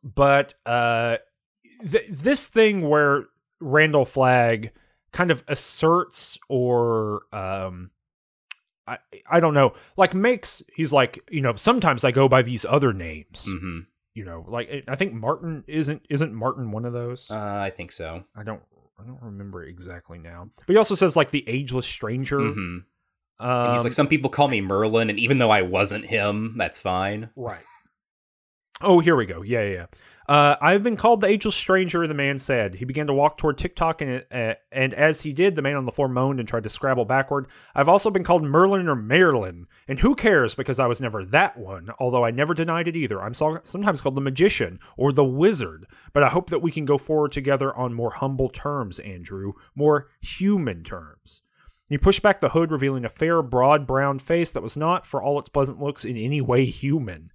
But 0.05 0.55
uh, 0.65 1.17
th- 1.91 2.07
this 2.09 2.49
thing 2.49 2.89
where 2.89 3.25
Randall 3.61 4.05
Flagg 4.05 4.71
kind 5.13 5.31
of 5.31 5.43
asserts 5.49 6.39
or 6.49 7.23
um, 7.33 7.91
I 8.87 8.99
I 9.31 9.41
don't 9.41 9.55
know, 9.55 9.75
like 9.97 10.15
makes 10.15 10.63
he's 10.75 10.93
like 10.93 11.19
you 11.31 11.41
know 11.41 11.55
sometimes 11.57 12.05
I 12.05 12.11
go 12.11 12.29
by 12.29 12.43
these 12.43 12.65
other 12.65 12.93
names 12.93 13.47
hmm 13.49 13.81
you 14.15 14.25
know 14.25 14.45
like 14.49 14.69
i 14.89 14.97
think 14.97 15.13
martin 15.13 15.63
isn't 15.69 16.03
isn't 16.11 16.33
martin 16.35 16.73
one 16.73 16.85
of 16.85 16.93
those 16.93 17.31
Uh, 17.31 17.61
I 17.63 17.71
think 17.71 17.93
so. 17.93 18.25
i 18.35 18.43
don't 18.43 18.63
i 18.99 19.05
don't 19.05 19.23
remember 19.23 19.63
exactly 19.63 20.19
now 20.19 20.49
but 20.57 20.73
he 20.73 20.77
also 20.77 20.97
says 20.97 21.15
like 21.15 21.31
the 21.31 21.45
ageless 21.49 21.87
stranger 21.87 22.41
hmm 22.41 22.79
And 23.39 23.67
Um, 23.67 23.71
he's 23.73 23.85
like, 23.85 23.93
some 23.93 24.09
people 24.09 24.31
call 24.31 24.49
me 24.49 24.61
Merlin, 24.61 25.09
and 25.11 25.21
even 25.21 25.39
though 25.39 25.51
I 25.53 25.63
wasn't 25.63 26.07
him, 26.07 26.55
that's 26.57 26.81
fine. 26.81 27.31
Right. 27.37 27.63
Oh, 28.81 28.99
here 28.99 29.15
we 29.15 29.27
go. 29.27 29.43
Yeah, 29.43 29.63
yeah. 29.63 29.73
yeah. 29.73 29.87
Uh, 30.29 30.57
I've 30.61 30.83
been 30.83 30.99
called 30.99 31.23
the 31.23 31.27
ageless 31.27 31.55
stranger. 31.55 32.07
The 32.07 32.13
man 32.13 32.39
said. 32.39 32.75
He 32.75 32.85
began 32.85 33.07
to 33.07 33.15
walk 33.15 33.39
toward 33.39 33.57
Tick-Tock, 33.57 34.03
and 34.03 34.25
uh, 34.31 34.55
and 34.71 34.93
as 34.93 35.23
he 35.23 35.33
did, 35.33 35.57
the 35.57 35.63
man 35.63 35.77
on 35.77 35.87
the 35.87 35.91
floor 35.91 36.07
moaned 36.07 36.39
and 36.39 36.47
tried 36.47 36.65
to 36.65 36.69
scrabble 36.69 37.07
backward. 37.07 37.47
I've 37.75 37.89
also 37.89 38.11
been 38.11 38.25
called 38.25 38.45
Merlin 38.45 38.89
or 38.89 38.95
Merlin, 38.95 39.67
and 39.89 39.99
who 39.99 40.15
cares 40.15 40.55
because 40.55 40.79
I 40.79 40.87
was 40.87 41.01
never 41.01 41.25
that 41.25 41.57
one. 41.57 41.89
Although 41.99 42.27
I 42.27 42.31
never 42.31 42.53
denied 42.53 42.89
it 42.89 42.97
either. 42.97 43.23
I'm 43.23 43.33
so, 43.33 43.61
sometimes 43.65 44.03
called 44.03 44.17
the 44.17 44.21
magician 44.21 44.81
or 44.99 45.13
the 45.13 45.25
wizard, 45.25 45.87
but 46.13 46.23
I 46.23 46.29
hope 46.29 46.51
that 46.51 46.63
we 46.63 46.73
can 46.73 46.85
go 46.85 46.99
forward 46.99 47.33
together 47.33 47.75
on 47.75 47.95
more 47.95 48.11
humble 48.11 48.51
terms, 48.51 48.99
Andrew, 48.99 49.55
more 49.75 50.09
human 50.21 50.85
terms. 50.85 51.41
He 51.89 51.97
pushed 51.97 52.21
back 52.21 52.43
the 52.43 52.51
hood, 52.51 52.71
revealing 52.71 53.07
a 53.07 53.09
fair, 53.09 53.41
broad, 53.41 53.87
brown 53.87 54.19
face 54.19 54.51
that 54.51 54.63
was 54.63 54.77
not, 54.77 55.07
for 55.07 55.23
all 55.23 55.39
its 55.39 55.49
pleasant 55.49 55.81
looks, 55.81 56.05
in 56.05 56.19
any 56.19 56.43
way 56.43 56.67
human. 56.67 57.31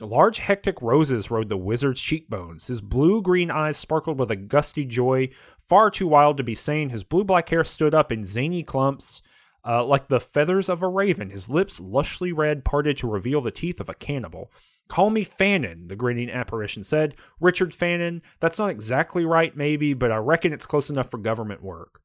Large, 0.00 0.38
hectic 0.38 0.80
roses 0.80 1.30
rode 1.30 1.48
the 1.48 1.56
wizard's 1.56 2.00
cheekbones. 2.00 2.68
His 2.68 2.80
blue 2.80 3.20
green 3.20 3.50
eyes 3.50 3.76
sparkled 3.76 4.18
with 4.18 4.30
a 4.30 4.36
gusty 4.36 4.84
joy, 4.84 5.30
far 5.58 5.90
too 5.90 6.06
wild 6.06 6.36
to 6.36 6.44
be 6.44 6.54
sane. 6.54 6.90
His 6.90 7.02
blue 7.02 7.24
black 7.24 7.48
hair 7.48 7.64
stood 7.64 7.94
up 7.94 8.12
in 8.12 8.24
zany 8.24 8.62
clumps, 8.62 9.22
uh, 9.66 9.84
like 9.84 10.06
the 10.06 10.20
feathers 10.20 10.68
of 10.68 10.82
a 10.82 10.88
raven. 10.88 11.30
His 11.30 11.50
lips, 11.50 11.80
lushly 11.80 12.32
red, 12.34 12.64
parted 12.64 12.96
to 12.98 13.10
reveal 13.10 13.40
the 13.40 13.50
teeth 13.50 13.80
of 13.80 13.88
a 13.88 13.94
cannibal. 13.94 14.52
Call 14.86 15.10
me 15.10 15.24
Fannin, 15.24 15.88
the 15.88 15.96
grinning 15.96 16.30
apparition 16.30 16.84
said. 16.84 17.16
Richard 17.40 17.74
Fannin. 17.74 18.22
That's 18.40 18.58
not 18.58 18.70
exactly 18.70 19.24
right, 19.24 19.54
maybe, 19.56 19.94
but 19.94 20.12
I 20.12 20.16
reckon 20.16 20.52
it's 20.52 20.66
close 20.66 20.90
enough 20.90 21.10
for 21.10 21.18
government 21.18 21.62
work. 21.62 22.00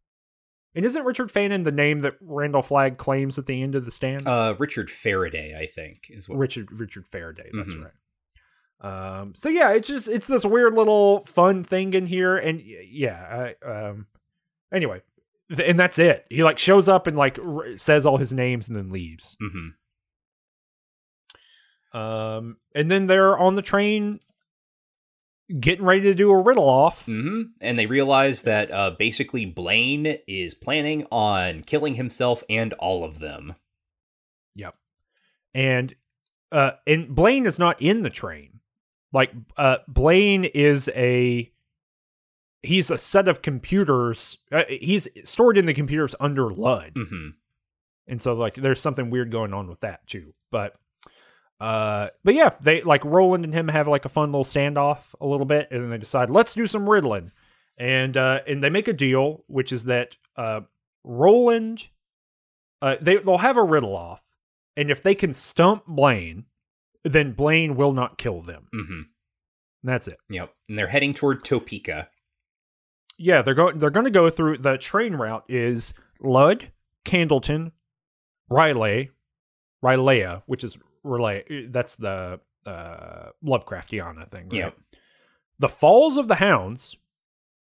And 0.76 0.84
isn't 0.86 1.04
Richard 1.06 1.30
Fannin 1.32 1.64
the 1.64 1.72
name 1.72 2.00
that 2.00 2.16
Randall 2.22 2.64
Flagg 2.64 2.98
claims 2.98 3.38
at 3.38 3.46
the 3.46 3.62
end 3.62 3.76
of 3.76 3.86
the 3.86 3.92
stand? 3.92 4.28
Uh, 4.28 4.56
Richard 4.58 4.90
Faraday, 4.90 5.56
I 5.56 5.68
think, 5.68 6.08
is 6.10 6.28
what. 6.28 6.38
Richard 6.40 6.70
Richard 6.72 7.08
Faraday. 7.08 7.50
That's 7.54 7.74
Mhm. 7.74 7.84
right. 7.84 7.92
Um. 9.22 9.34
So 9.36 9.50
yeah, 9.50 9.72
it's 9.72 9.88
just 9.88 10.08
it's 10.08 10.28
this 10.28 10.44
weird 10.44 10.74
little 10.74 11.24
fun 11.26 11.64
thing 11.64 11.94
in 11.94 12.06
here, 12.08 12.36
and 12.38 12.60
yeah. 12.62 13.54
I, 13.64 13.66
um. 13.70 14.08
Anyway, 14.74 15.02
th- 15.56 15.70
and 15.70 15.80
that's 15.80 16.00
it. 16.00 16.26
He 16.30 16.44
like 16.44 16.58
shows 16.60 16.90
up 16.90 17.06
and 17.08 17.16
like 17.16 17.38
r- 17.40 17.78
says 17.78 18.06
all 18.06 18.18
his 18.18 18.34
names 18.34 18.68
and 18.68 18.76
then 18.76 18.90
leaves. 18.92 19.38
hmm 19.40 19.70
Um. 21.98 22.58
And 22.74 22.90
then 22.90 23.06
they're 23.08 23.38
on 23.38 23.56
the 23.56 23.62
train, 23.62 24.20
getting 25.60 25.86
ready 25.86 26.02
to 26.02 26.14
do 26.14 26.32
a 26.32 26.42
riddle 26.42 26.68
off. 26.68 27.06
hmm 27.06 27.44
And 27.62 27.78
they 27.78 27.86
realize 27.86 28.42
that 28.44 28.72
uh, 28.72 28.92
basically 28.98 29.46
Blaine 29.46 30.18
is 30.28 30.56
planning 30.56 31.06
on 31.12 31.62
killing 31.64 31.96
himself 31.96 32.44
and 32.50 32.74
all 32.74 33.04
of 33.04 33.20
them. 33.20 33.56
Yep. 34.56 34.76
And 35.54 35.96
uh 36.52 36.72
and 36.86 37.14
Blaine 37.14 37.46
is 37.46 37.60
not 37.60 37.82
in 37.82 38.04
the 38.04 38.10
train. 38.10 38.60
Like 39.12 39.32
uh 39.58 39.78
Blaine 39.88 40.46
is 40.46 40.90
a 40.96 41.52
he's 42.62 42.90
a 42.92 42.98
set 42.98 43.28
of 43.28 43.42
computers. 43.42 44.38
Uh, 44.52 44.64
he's 44.70 45.08
stored 45.26 45.58
in 45.58 45.66
the 45.66 45.74
computers 45.74 46.16
under 46.20 46.52
Lud. 46.52 46.94
hmm 46.96 47.30
And 48.08 48.22
so 48.22 48.34
like 48.34 48.56
there's 48.56 48.82
something 48.82 49.10
weird 49.10 49.32
going 49.32 49.54
on 49.54 49.68
with 49.68 49.82
that 49.82 50.06
too. 50.08 50.34
But 50.52 50.76
uh 51.64 52.08
but 52.24 52.34
yeah, 52.34 52.50
they 52.62 52.82
like 52.82 53.06
Roland 53.06 53.46
and 53.46 53.54
him 53.54 53.68
have 53.70 53.88
like 53.88 54.06
a 54.06 54.10
fun 54.10 54.32
little 54.32 54.44
standoff 54.46 55.14
a 55.22 55.26
little 55.26 55.46
bit 55.46 55.70
and 55.72 55.82
then 55.82 55.90
they 55.90 55.98
decide 55.98 56.30
let's 56.30 56.54
do 56.54 56.68
some 56.68 56.90
riddling. 56.90 57.32
And 57.78 58.18
uh 58.18 58.40
and 58.48 58.64
they 58.64 58.70
make 58.70 58.88
a 58.88 58.94
deal 58.94 59.44
which 59.48 59.72
is 59.72 59.86
that 59.86 60.18
uh 60.36 60.62
Roland 61.04 61.88
uh 62.82 62.96
they 63.00 63.18
they'll 63.18 63.38
have 63.38 63.58
a 63.58 63.64
riddle 63.64 63.96
off 63.96 64.22
and 64.76 64.92
if 64.92 65.02
they 65.04 65.16
can 65.16 65.34
stump 65.34 65.86
Blaine 65.88 66.46
then 67.04 67.34
Blaine 67.34 67.76
will 67.76 67.94
not 67.94 68.18
kill 68.18 68.42
them. 68.42 68.68
hmm 68.72 69.02
And 69.84 69.92
that's 69.94 70.08
it. 70.08 70.18
Yep. 70.30 70.54
And 70.70 70.78
they're 70.78 70.88
heading 70.88 71.14
toward 71.14 71.44
Topeka. 71.44 72.08
Yeah, 73.18 73.42
they're 73.42 73.54
going 73.54 73.80
they're 73.80 73.90
going 73.90 74.06
to 74.06 74.12
go 74.12 74.30
through 74.30 74.58
the 74.58 74.78
train 74.78 75.16
route 75.16 75.46
is 75.48 75.94
Lud, 76.20 76.72
Candleton, 77.06 77.72
Riley, 78.50 79.12
Rylea, 79.84 80.42
which 80.46 80.64
is 80.64 80.78
Riley. 81.04 81.68
That's 81.70 81.96
the 81.96 82.40
uh, 82.66 83.30
Lovecraftiana 83.44 84.30
thing. 84.30 84.50
Right? 84.50 84.60
Yep. 84.60 84.78
The 85.60 85.70
Falls 85.70 86.18
of 86.18 86.28
the 86.28 86.36
Hounds, 86.36 86.98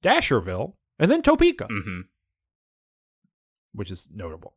Dasherville, 0.02 0.74
and 0.98 1.10
then 1.10 1.22
Topeka, 1.22 1.66
hmm 1.70 2.00
which 3.72 3.90
is 3.90 4.06
notable. 4.14 4.54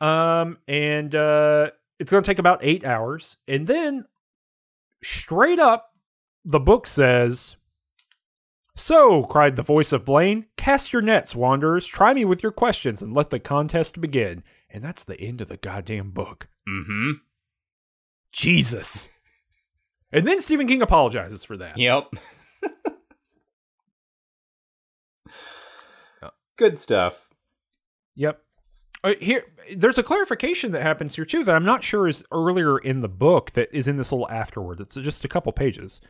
Um, 0.00 0.56
and 0.66 1.14
uh, 1.14 1.70
it's 1.98 2.10
going 2.10 2.22
to 2.22 2.26
take 2.26 2.38
about 2.38 2.60
eight 2.62 2.84
hours, 2.84 3.36
and 3.46 3.66
then 3.66 4.06
straight 5.02 5.58
up, 5.58 5.92
the 6.44 6.60
book 6.60 6.86
says. 6.86 7.56
So, 8.74 9.24
cried 9.24 9.56
the 9.56 9.62
voice 9.62 9.92
of 9.92 10.04
Blaine, 10.04 10.46
cast 10.56 10.92
your 10.92 11.02
nets, 11.02 11.34
wanderers, 11.34 11.84
try 11.84 12.14
me 12.14 12.24
with 12.24 12.42
your 12.44 12.52
questions, 12.52 13.02
and 13.02 13.12
let 13.12 13.28
the 13.30 13.40
contest 13.40 14.00
begin. 14.00 14.44
And 14.70 14.84
that's 14.84 15.02
the 15.04 15.20
end 15.20 15.40
of 15.40 15.48
the 15.48 15.56
goddamn 15.56 16.12
book. 16.12 16.48
hmm 16.66 17.12
Jesus. 18.32 19.08
And 20.12 20.26
then 20.26 20.40
Stephen 20.40 20.66
King 20.66 20.82
apologizes 20.82 21.44
for 21.44 21.56
that. 21.58 21.76
Yep. 21.78 22.14
Good 26.56 26.80
stuff. 26.80 27.28
Yep. 28.16 28.42
Uh, 29.04 29.14
here, 29.20 29.44
there's 29.76 29.98
a 29.98 30.02
clarification 30.02 30.72
that 30.72 30.82
happens 30.82 31.14
here 31.14 31.24
too 31.24 31.44
that 31.44 31.54
I'm 31.54 31.64
not 31.64 31.84
sure 31.84 32.08
is 32.08 32.24
earlier 32.32 32.78
in 32.78 33.00
the 33.00 33.08
book 33.08 33.52
that 33.52 33.68
is 33.72 33.86
in 33.86 33.96
this 33.96 34.10
little 34.10 34.28
afterword. 34.28 34.80
It's 34.80 34.96
just 34.96 35.24
a 35.24 35.28
couple 35.28 35.52
pages. 35.52 36.00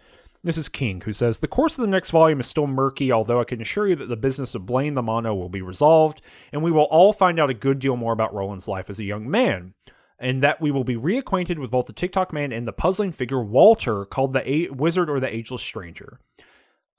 This 0.43 0.57
is 0.57 0.69
King, 0.69 1.03
who 1.03 1.13
says 1.13 1.39
The 1.39 1.49
course 1.49 1.77
of 1.77 1.83
the 1.83 1.91
next 1.91 2.11
volume 2.11 2.41
is 2.41 2.47
still 2.47 2.67
murky, 2.67 3.13
although 3.13 3.41
I 3.41 3.45
can 3.45 3.61
assure 3.61 3.89
you 3.89 3.97
that 3.97 4.09
the 4.09 4.17
business 4.17 4.55
of 4.55 4.65
Blaine 4.65 4.95
the 4.95 5.03
Mono 5.03 5.35
will 5.35 5.49
be 5.49 5.61
resolved, 5.61 6.23
and 6.53 6.63
we 6.63 6.71
will 6.71 6.85
all 6.85 7.13
find 7.13 7.39
out 7.39 7.51
a 7.51 7.55
good 7.55 7.79
deal 7.79 7.97
more 7.97 8.13
about 8.13 8.33
Roland's 8.33 8.69
life 8.69 8.89
as 8.89 9.01
a 9.01 9.05
young 9.05 9.29
man, 9.29 9.75
and 10.19 10.43
that 10.43 10.61
we 10.61 10.71
will 10.71 10.85
be 10.85 10.97
reacquainted 10.97 11.59
with 11.59 11.71
both 11.71 11.87
the 11.87 11.93
Tick-Tock 11.93 12.33
man 12.33 12.53
and 12.53 12.67
the 12.67 12.73
puzzling 12.73 13.13
figure 13.13 13.43
Walter, 13.43 14.05
called 14.05 14.33
the 14.33 14.51
A- 14.51 14.69
Wizard 14.71 15.09
or 15.09 15.21
the 15.21 15.33
Ageless 15.35 15.63
Stranger. 15.63 16.21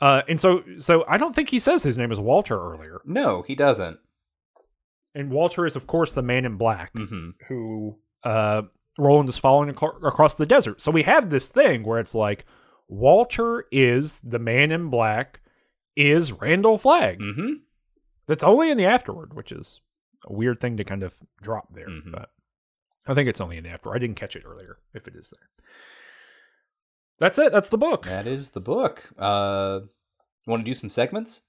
Uh, 0.02 0.22
and 0.30 0.40
so, 0.40 0.64
so 0.77 1.03
I 1.08 1.18
don't 1.18 1.35
think 1.35 1.50
he 1.50 1.60
says 1.60 1.84
his 1.84 1.98
name 1.98 2.11
is 2.11 2.19
Walter 2.19 2.58
earlier. 2.58 3.02
No, 3.06 3.42
he 3.42 3.56
doesn't. 3.56 4.00
And 5.14 5.32
Walter 5.32 5.66
is, 5.66 5.76
of 5.76 5.88
course, 5.88 6.14
the 6.14 6.22
man 6.22 6.45
in 6.45 6.56
black 6.58 6.92
hmm 6.93 7.32
who 7.48 7.98
uh, 8.24 8.61
Roland 8.98 9.27
is 9.30 9.38
following 9.38 9.69
ac- 9.72 9.85
across 10.03 10.35
the 10.35 10.45
desert. 10.45 10.80
So 10.82 10.92
we 10.92 11.03
have 11.03 11.30
this 11.30 11.50
thing 11.50 11.84
where 11.84 12.00
it's 12.00 12.16
like 12.16 12.45
Walter 12.88 13.66
is 13.72 14.19
the 14.22 14.40
man 14.40 14.72
in 14.72 14.90
black, 14.90 15.42
is 15.95 16.32
Randall 16.32 16.77
Flagg. 16.77 17.19
hmm 17.19 17.53
That's 18.27 18.43
only 18.43 18.72
in 18.72 18.77
the 18.77 18.85
afterward, 18.85 19.34
which 19.34 19.52
is 19.52 19.82
a 20.26 20.32
weird 20.34 20.61
thing 20.61 20.77
to 20.77 20.84
kind 20.84 21.03
of 21.03 21.16
drop 21.42 21.74
there. 21.74 21.88
Mhm. 21.90 22.11
But 22.11 22.30
I 23.08 23.14
think 23.14 23.28
it's 23.30 23.42
only 23.42 23.58
in 23.58 23.64
the 23.64 23.69
afterward. 23.69 23.95
I 23.95 24.00
didn't 24.00 24.18
catch 24.18 24.36
it 24.36 24.44
earlier, 24.45 24.78
if 24.94 25.08
it 25.08 25.16
is 25.16 25.32
there. 25.32 25.50
That's 27.19 27.38
it. 27.40 27.52
That's 27.52 27.69
the 27.69 27.78
book. 27.78 28.06
That 28.06 28.28
is 28.28 28.52
the 28.52 28.61
book. 28.61 29.10
Uh, 29.18 29.82
want 30.45 30.61
to 30.61 30.66
do 30.66 30.74
some 30.74 30.90
segments? 30.90 31.42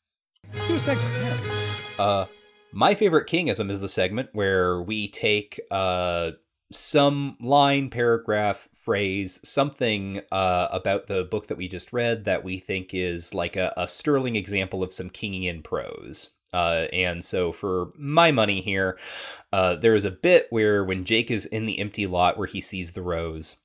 Let's 0.53 0.67
do 0.67 0.75
a 0.75 0.81
segment. 0.81 1.13
Yeah. 1.15 2.05
Uh, 2.05 2.27
my 2.73 2.95
favorite 2.95 3.29
Kingism 3.29 3.71
is 3.71 3.81
the 3.81 3.89
segment 3.89 4.31
where 4.33 4.81
we 4.81 5.09
take 5.09 5.61
uh, 5.71 6.33
some 6.73 7.37
line, 7.41 7.91
paragraph, 7.91 8.69
phrase, 8.73 9.41
something 9.45 10.21
uh, 10.33 10.69
about 10.71 11.07
the 11.07 11.25
book 11.25 11.49
that 11.49 11.59
we 11.59 11.69
just 11.69 11.93
read 11.93 12.25
that 12.25 12.45
we 12.45 12.59
think 12.59 12.91
is 12.93 13.35
like 13.35 13.57
a, 13.57 13.73
a 13.77 13.89
sterling 13.89 14.37
example 14.37 14.83
of 14.83 14.93
some 14.93 15.11
Kingian 15.11 15.63
prose. 15.63 16.31
Uh, 16.53 16.87
and 16.93 17.25
so 17.25 17.53
for 17.53 17.93
my 17.97 18.31
money 18.31 18.61
here, 18.61 18.99
uh, 19.53 19.77
there 19.77 19.95
is 19.95 20.05
a 20.05 20.11
bit 20.11 20.47
where 20.51 20.85
when 20.85 21.05
Jake 21.05 21.31
is 21.31 21.47
in 21.47 21.67
the 21.67 21.79
empty 21.79 22.07
lot 22.07 22.37
where 22.37 22.47
he 22.47 22.61
sees 22.61 22.93
the 22.93 23.03
rose, 23.03 23.57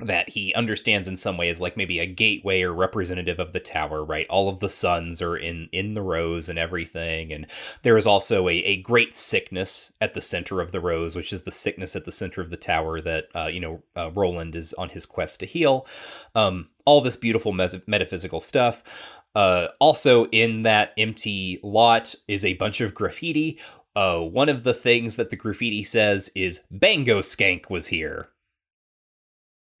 that 0.00 0.30
he 0.30 0.54
understands 0.54 1.06
in 1.06 1.16
some 1.16 1.36
ways 1.36 1.60
like 1.60 1.76
maybe 1.76 1.98
a 1.98 2.06
gateway 2.06 2.62
or 2.62 2.72
representative 2.72 3.38
of 3.38 3.52
the 3.52 3.60
tower 3.60 4.04
right? 4.04 4.26
All 4.28 4.48
of 4.48 4.60
the 4.60 4.68
suns 4.68 5.20
are 5.20 5.36
in 5.36 5.68
in 5.72 5.94
the 5.94 6.02
rose 6.02 6.48
and 6.48 6.58
everything. 6.58 7.32
And 7.32 7.46
there 7.82 7.96
is 7.96 8.06
also 8.06 8.48
a, 8.48 8.54
a 8.54 8.82
great 8.82 9.14
sickness 9.14 9.92
at 10.00 10.14
the 10.14 10.20
center 10.20 10.60
of 10.60 10.72
the 10.72 10.80
rose 10.80 11.14
which 11.14 11.32
is 11.32 11.42
the 11.42 11.50
sickness 11.50 11.94
at 11.94 12.04
the 12.04 12.12
center 12.12 12.40
of 12.40 12.50
the 12.50 12.56
tower 12.56 13.00
that 13.00 13.28
uh, 13.34 13.46
you 13.46 13.60
know 13.60 13.82
uh, 13.96 14.10
roland 14.10 14.56
is 14.56 14.72
on 14.74 14.88
his 14.90 15.06
quest 15.06 15.40
to 15.40 15.46
heal. 15.46 15.86
Um, 16.34 16.68
all 16.84 17.00
this 17.00 17.16
beautiful 17.16 17.52
mes- 17.52 17.86
metaphysical 17.86 18.40
stuff 18.40 18.82
uh, 19.34 19.68
also 19.80 20.26
in 20.26 20.62
that 20.62 20.92
empty 20.98 21.58
lot 21.62 22.14
is 22.28 22.44
a 22.44 22.54
bunch 22.54 22.80
of 22.80 22.94
graffiti 22.94 23.58
uh, 23.94 24.18
one 24.20 24.48
of 24.48 24.64
the 24.64 24.74
things 24.74 25.16
that 25.16 25.30
the 25.30 25.36
graffiti 25.36 25.84
says 25.84 26.30
is 26.34 26.66
bango 26.70 27.20
skank 27.20 27.70
was 27.70 27.88
here 27.88 28.30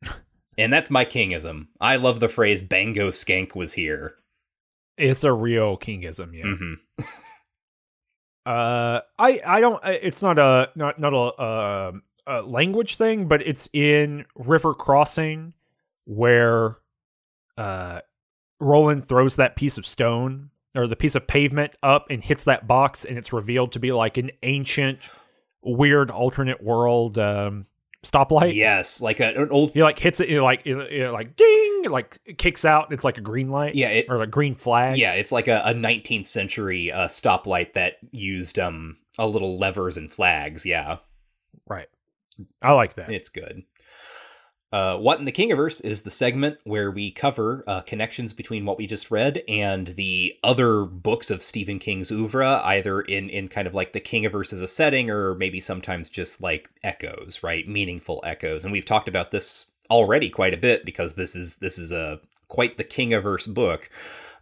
and 0.58 0.72
that's 0.72 0.90
my 0.90 1.04
kingism. 1.04 1.68
I 1.80 1.96
love 1.96 2.20
the 2.20 2.28
phrase 2.28 2.62
"bango 2.62 3.08
skank 3.08 3.54
was 3.54 3.72
here." 3.74 4.16
It's 4.98 5.24
a 5.24 5.32
real 5.32 5.78
kingism, 5.78 6.34
yeah. 6.36 6.54
hmm 6.54 6.74
Uh, 8.44 9.00
I 9.18 9.40
I 9.46 9.60
don't. 9.60 9.80
It's 9.84 10.20
not 10.20 10.36
a 10.36 10.70
not 10.74 10.98
not 10.98 11.14
a, 11.14 11.40
uh, 11.40 11.92
a 12.26 12.42
language 12.42 12.96
thing, 12.96 13.28
but 13.28 13.40
it's 13.46 13.68
in 13.72 14.26
River 14.34 14.74
Crossing 14.74 15.54
where 16.06 16.78
uh 17.56 18.00
Roland 18.62 19.04
throws 19.04 19.36
that 19.36 19.56
piece 19.56 19.76
of 19.78 19.86
stone 19.86 20.50
or 20.74 20.86
the 20.86 20.96
piece 20.96 21.14
of 21.14 21.26
pavement 21.26 21.72
up 21.82 22.06
and 22.10 22.22
hits 22.24 22.44
that 22.44 22.66
box, 22.66 23.04
and 23.04 23.18
it's 23.18 23.32
revealed 23.32 23.72
to 23.72 23.78
be 23.78 23.92
like 23.92 24.16
an 24.16 24.30
ancient, 24.42 25.00
weird 25.62 26.10
alternate 26.10 26.62
world 26.62 27.18
um 27.18 27.66
stoplight. 28.04 28.52
yes, 28.54 29.00
like 29.00 29.20
a, 29.20 29.28
an 29.40 29.50
old. 29.50 29.72
He 29.72 29.82
like 29.82 29.98
hits 29.98 30.18
it, 30.20 30.28
like 30.40 30.62
it, 30.66 30.76
it 30.92 31.10
like 31.12 31.36
ding, 31.36 31.82
it 31.84 31.90
like 31.90 32.18
it 32.24 32.38
kicks 32.38 32.64
out. 32.64 32.86
And 32.86 32.94
it's 32.94 33.04
like 33.04 33.18
a 33.18 33.20
green 33.20 33.50
light, 33.50 33.74
Yeah, 33.74 33.88
it, 33.90 34.06
or 34.08 34.18
like 34.18 34.30
green 34.30 34.54
flag. 34.54 34.96
yeah, 34.98 35.12
it's 35.12 35.30
like 35.30 35.46
a, 35.48 35.62
a 35.64 35.72
19th 35.74 36.26
century 36.26 36.90
uh, 36.90 37.06
stoplight 37.06 37.74
that 37.74 37.94
used 38.10 38.58
um 38.58 38.96
a 39.18 39.26
little 39.28 39.58
levers 39.58 39.96
and 39.96 40.10
flags. 40.10 40.64
Yeah, 40.66 40.98
right. 41.68 41.88
I 42.62 42.72
like 42.72 42.94
that. 42.94 43.12
it's 43.12 43.28
good. 43.28 43.62
Uh, 44.72 44.96
what 44.96 45.18
in 45.18 45.26
the 45.26 45.32
Kingiverse 45.32 45.84
is 45.84 46.00
the 46.00 46.10
segment 46.10 46.58
where 46.64 46.90
we 46.90 47.10
cover 47.10 47.62
uh, 47.66 47.82
connections 47.82 48.32
between 48.32 48.64
what 48.64 48.78
we 48.78 48.86
just 48.86 49.10
read 49.10 49.42
and 49.46 49.88
the 49.88 50.34
other 50.42 50.84
books 50.84 51.30
of 51.30 51.42
Stephen 51.42 51.78
King's 51.78 52.10
oeuvre, 52.10 52.62
either 52.64 53.02
in 53.02 53.28
in 53.28 53.48
kind 53.48 53.66
of 53.66 53.74
like 53.74 53.92
the 53.92 54.00
Kingiverse 54.00 54.52
as 54.52 54.62
a 54.62 54.66
setting, 54.66 55.10
or 55.10 55.34
maybe 55.34 55.60
sometimes 55.60 56.08
just 56.08 56.40
like 56.40 56.70
echoes, 56.82 57.42
right? 57.42 57.68
Meaningful 57.68 58.22
echoes. 58.24 58.64
And 58.64 58.72
we've 58.72 58.84
talked 58.84 59.08
about 59.08 59.30
this 59.30 59.66
already 59.90 60.30
quite 60.30 60.54
a 60.54 60.58
bit 60.58 60.86
because 60.86 61.14
this 61.14 61.36
is 61.36 61.56
this 61.56 61.78
is 61.78 61.92
a 61.92 62.20
quite 62.48 62.78
the 62.78 62.84
Kingiverse 62.84 63.52
book. 63.52 63.90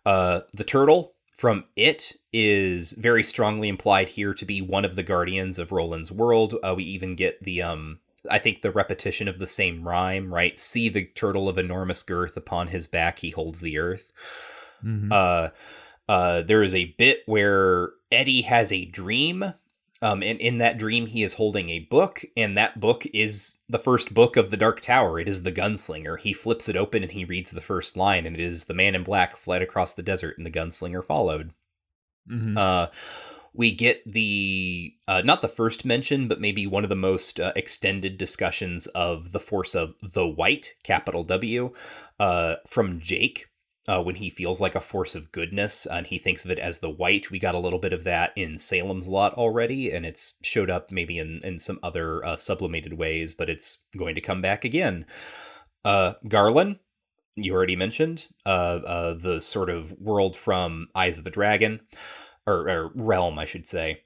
Uh, 0.06 0.40
the 0.52 0.64
turtle 0.64 1.14
from 1.32 1.64
it 1.74 2.12
is 2.32 2.92
very 2.92 3.24
strongly 3.24 3.68
implied 3.68 4.10
here 4.10 4.32
to 4.34 4.44
be 4.44 4.60
one 4.60 4.84
of 4.84 4.94
the 4.94 5.02
guardians 5.02 5.58
of 5.58 5.72
Roland's 5.72 6.12
world. 6.12 6.54
Uh, 6.62 6.74
we 6.76 6.84
even 6.84 7.16
get 7.16 7.42
the 7.42 7.62
um 7.62 7.98
I 8.30 8.38
think 8.38 8.62
the 8.62 8.70
repetition 8.72 9.28
of 9.28 9.38
the 9.38 9.46
same 9.46 9.86
rhyme, 9.86 10.32
right? 10.32 10.58
See 10.58 10.88
the 10.88 11.04
turtle 11.06 11.48
of 11.48 11.58
enormous 11.58 12.02
girth 12.02 12.36
upon 12.36 12.68
his 12.68 12.86
back 12.86 13.20
he 13.20 13.30
holds 13.30 13.60
the 13.60 13.78
earth. 13.78 14.12
Mhm. 14.84 15.12
Uh 15.12 15.50
uh 16.10 16.42
there 16.42 16.62
is 16.62 16.74
a 16.74 16.94
bit 16.98 17.20
where 17.26 17.90
Eddie 18.10 18.42
has 18.42 18.72
a 18.72 18.84
dream. 18.86 19.54
Um, 20.02 20.22
and 20.22 20.40
in 20.40 20.56
that 20.58 20.78
dream, 20.78 21.04
he 21.06 21.22
is 21.22 21.34
holding 21.34 21.68
a 21.68 21.80
book, 21.80 22.24
and 22.34 22.56
that 22.56 22.80
book 22.80 23.04
is 23.12 23.56
the 23.68 23.78
first 23.78 24.14
book 24.14 24.38
of 24.38 24.50
the 24.50 24.56
Dark 24.56 24.80
Tower. 24.80 25.20
It 25.20 25.28
is 25.28 25.42
the 25.42 25.52
Gunslinger. 25.52 26.18
He 26.18 26.32
flips 26.32 26.70
it 26.70 26.76
open 26.76 27.02
and 27.02 27.12
he 27.12 27.26
reads 27.26 27.50
the 27.50 27.60
first 27.60 27.98
line, 27.98 28.24
and 28.24 28.34
it 28.34 28.40
is 28.42 28.64
the 28.64 28.72
man 28.72 28.94
in 28.94 29.04
black 29.04 29.36
fled 29.36 29.60
across 29.60 29.92
the 29.92 30.02
desert, 30.02 30.38
and 30.38 30.46
the 30.46 30.50
gunslinger 30.50 31.04
followed. 31.04 31.52
Mhm. 32.30 32.56
Uh, 32.56 32.88
we 33.52 33.72
get 33.72 34.02
the 34.10 34.94
uh, 35.08 35.22
not 35.22 35.42
the 35.42 35.48
first 35.48 35.84
mention, 35.84 36.28
but 36.28 36.40
maybe 36.40 36.66
one 36.66 36.84
of 36.84 36.90
the 36.90 36.96
most 36.96 37.40
uh, 37.40 37.52
extended 37.56 38.16
discussions 38.16 38.86
of 38.88 39.32
the 39.32 39.40
force 39.40 39.74
of 39.74 39.94
the 40.02 40.26
white, 40.26 40.74
capital 40.82 41.24
W, 41.24 41.72
uh, 42.18 42.56
from 42.66 43.00
Jake. 43.00 43.46
Uh, 43.88 44.00
when 44.00 44.16
he 44.16 44.30
feels 44.30 44.60
like 44.60 44.76
a 44.76 44.80
force 44.80 45.16
of 45.16 45.32
goodness 45.32 45.84
and 45.84 46.06
he 46.06 46.18
thinks 46.18 46.44
of 46.44 46.50
it 46.50 46.60
as 46.60 46.78
the 46.78 46.90
white, 46.90 47.30
we 47.30 47.40
got 47.40 47.56
a 47.56 47.58
little 47.58 47.78
bit 47.78 47.94
of 47.94 48.04
that 48.04 48.30
in 48.36 48.56
Salem's 48.56 49.08
Lot 49.08 49.34
already, 49.34 49.90
and 49.90 50.06
it's 50.06 50.34
showed 50.42 50.70
up 50.70 50.92
maybe 50.92 51.18
in, 51.18 51.40
in 51.42 51.58
some 51.58 51.80
other 51.82 52.24
uh, 52.24 52.36
sublimated 52.36 52.92
ways, 52.92 53.34
but 53.34 53.50
it's 53.50 53.78
going 53.96 54.14
to 54.14 54.20
come 54.20 54.40
back 54.40 54.64
again. 54.64 55.06
Uh, 55.84 56.12
Garland, 56.28 56.78
you 57.34 57.52
already 57.52 57.74
mentioned, 57.74 58.28
the 58.44 59.40
sort 59.42 59.70
of 59.70 59.92
world 59.98 60.36
from 60.36 60.86
Eyes 60.94 61.18
of 61.18 61.24
the 61.24 61.30
Dragon 61.30 61.80
or, 62.46 62.68
or 62.68 62.90
realm, 62.94 63.38
I 63.38 63.44
should 63.44 63.66
say. 63.66 64.02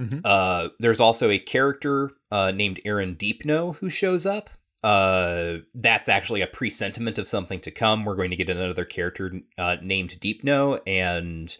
Mhm. 0.00 0.22
Uh, 0.24 0.70
there's 0.78 1.00
also 1.00 1.30
a 1.30 1.38
character 1.38 2.12
uh, 2.30 2.50
named 2.50 2.80
Aaron 2.84 3.14
Deepneau 3.14 3.72
who 3.72 3.90
shows 3.90 4.24
up. 4.26 4.50
Uh, 4.82 5.58
that's 5.74 6.08
actually 6.08 6.40
a 6.40 6.46
presentiment 6.46 7.18
of 7.18 7.28
something 7.28 7.60
to 7.60 7.70
come. 7.70 8.04
We're 8.04 8.16
going 8.16 8.30
to 8.30 8.36
get 8.36 8.48
another 8.48 8.84
character 8.84 9.40
uh, 9.56 9.76
named 9.80 10.18
Deepneau, 10.18 10.80
and 10.86 11.56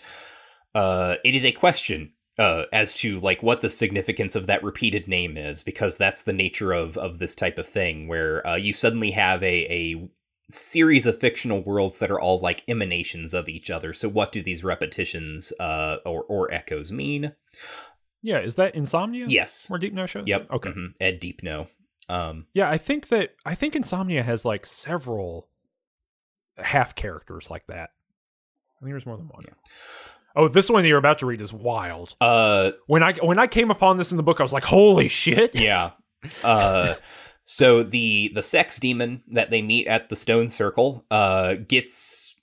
uh, 0.75 1.17
it 1.25 1.35
is 1.35 1.45
a 1.45 1.53
question 1.53 2.15
uh, 2.39 2.65
as 2.73 2.93
to 2.95 3.21
like 3.21 3.43
what 3.43 3.61
the 3.61 3.71
significance 3.71 4.35
of 4.35 4.47
that 4.47 4.65
repeated 4.65 5.07
name 5.07 5.37
is, 5.37 5.63
because 5.63 5.97
that's 5.97 6.23
the 6.23 6.33
nature 6.33 6.73
of 6.73 6.97
of 6.97 7.19
this 7.19 7.37
type 7.37 7.59
of 7.59 7.67
thing, 7.69 8.09
where 8.09 8.45
uh, 8.45 8.57
you 8.57 8.75
suddenly 8.75 9.13
have 9.13 9.43
a 9.43 9.67
a 9.71 10.09
series 10.53 11.07
of 11.07 11.19
fictional 11.19 11.63
worlds 11.63 11.99
that 11.99 12.11
are 12.11 12.21
all 12.21 12.41
like 12.41 12.63
emanations 12.69 13.35
of 13.35 13.49
each 13.49 13.71
other. 13.71 13.93
So, 13.93 14.09
what 14.09 14.33
do 14.33 14.43
these 14.43 14.63
repetitions 14.65 15.53
uh, 15.59 15.97
or 16.07 16.23
or 16.25 16.53
echoes 16.53 16.93
mean? 16.93 17.33
Yeah, 18.23 18.39
is 18.41 18.55
that 18.57 18.75
Insomnia? 18.75 19.27
Yes. 19.29 19.69
Where 19.69 19.79
Deepneau 19.81 20.07
shows? 20.07 20.25
Yep. 20.27 20.51
Okay. 20.53 20.71
mhm, 20.71 20.95
Ed 21.01 21.19
Deepneau. 21.21 21.67
Um, 22.09 22.47
Yeah, 22.55 22.71
I 22.71 22.79
think 22.79 23.09
that 23.09 23.35
I 23.45 23.55
think 23.55 23.75
Insomnia 23.75 24.23
has 24.23 24.45
like 24.45 24.67
several 24.67 25.49
half 26.59 26.95
characters 26.95 27.51
like 27.51 27.67
that. 27.69 27.91
I 28.77 28.85
think 28.85 28.93
there's 28.93 29.07
more 29.07 29.17
than 29.17 29.29
one. 29.29 29.43
Yeah. 29.47 29.55
Oh, 30.35 30.49
this 30.49 30.71
one 30.71 30.83
that 30.83 30.89
you're 30.89 30.99
about 30.99 31.19
to 31.19 31.27
read 31.27 31.41
is 31.41 31.53
wild. 31.53 32.15
uh, 32.21 32.73
When 32.87 33.03
I 33.03 33.13
when 33.15 33.39
I 33.39 33.47
came 33.47 33.71
upon 33.71 33.97
this 33.97 34.11
in 34.13 34.17
the 34.17 34.23
book, 34.23 34.41
I 34.41 34.43
was 34.43 34.53
like, 34.53 34.65
"Holy 34.65 35.09
shit!" 35.09 35.55
yeah. 35.55 35.91
Uh, 36.45 36.95
so 37.45 37.83
the 37.83 38.31
the 38.35 38.43
sex 38.43 38.79
demon 38.79 39.23
that 39.31 39.51
they 39.51 39.62
meet 39.62 39.87
at 39.87 40.09
the 40.09 40.17
stone 40.17 40.49
circle 40.49 41.05
uh, 41.11 41.55
gets 41.55 42.35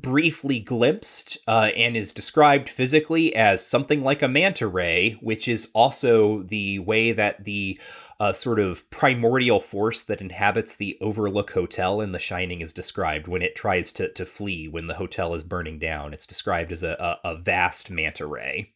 briefly 0.00 0.58
glimpsed 0.58 1.38
uh, 1.46 1.70
and 1.76 1.96
is 1.96 2.12
described 2.12 2.68
physically 2.68 3.34
as 3.34 3.66
something 3.66 4.02
like 4.02 4.22
a 4.22 4.28
manta 4.28 4.66
ray, 4.66 5.12
which 5.20 5.48
is 5.48 5.70
also 5.74 6.42
the 6.44 6.78
way 6.78 7.12
that 7.12 7.44
the 7.44 7.78
uh, 8.18 8.32
sort 8.32 8.58
of 8.58 8.88
primordial 8.88 9.60
force 9.60 10.02
that 10.04 10.22
inhabits 10.22 10.74
the 10.74 10.96
Overlook 11.02 11.50
Hotel 11.50 12.00
in 12.00 12.12
The 12.12 12.18
Shining 12.18 12.62
is 12.62 12.72
described 12.72 13.28
when 13.28 13.42
it 13.42 13.54
tries 13.54 13.92
to, 13.92 14.10
to 14.12 14.24
flee 14.24 14.68
when 14.68 14.86
the 14.86 14.94
hotel 14.94 15.34
is 15.34 15.44
burning 15.44 15.78
down. 15.78 16.14
It's 16.14 16.26
described 16.26 16.72
as 16.72 16.82
a, 16.82 17.18
a, 17.24 17.32
a 17.32 17.36
vast 17.36 17.90
manta 17.90 18.26
ray. 18.26 18.72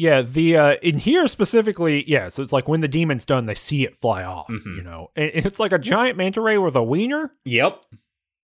Yeah, 0.00 0.22
the 0.22 0.56
uh 0.56 0.74
in 0.80 0.98
here 0.98 1.26
specifically, 1.26 2.08
yeah, 2.08 2.28
so 2.28 2.42
it's 2.42 2.52
like 2.52 2.68
when 2.68 2.80
the 2.80 2.88
demon's 2.88 3.26
done, 3.26 3.46
they 3.46 3.54
see 3.54 3.84
it 3.84 3.96
fly 3.96 4.22
off, 4.22 4.46
Mhm. 4.48 4.76
you 4.76 4.82
know. 4.82 5.10
And 5.16 5.30
it's 5.34 5.58
like 5.58 5.72
a 5.72 5.78
giant 5.78 6.16
manta 6.16 6.40
ray 6.40 6.56
with 6.56 6.76
a 6.76 6.82
wiener. 6.82 7.32
Yep. 7.44 7.82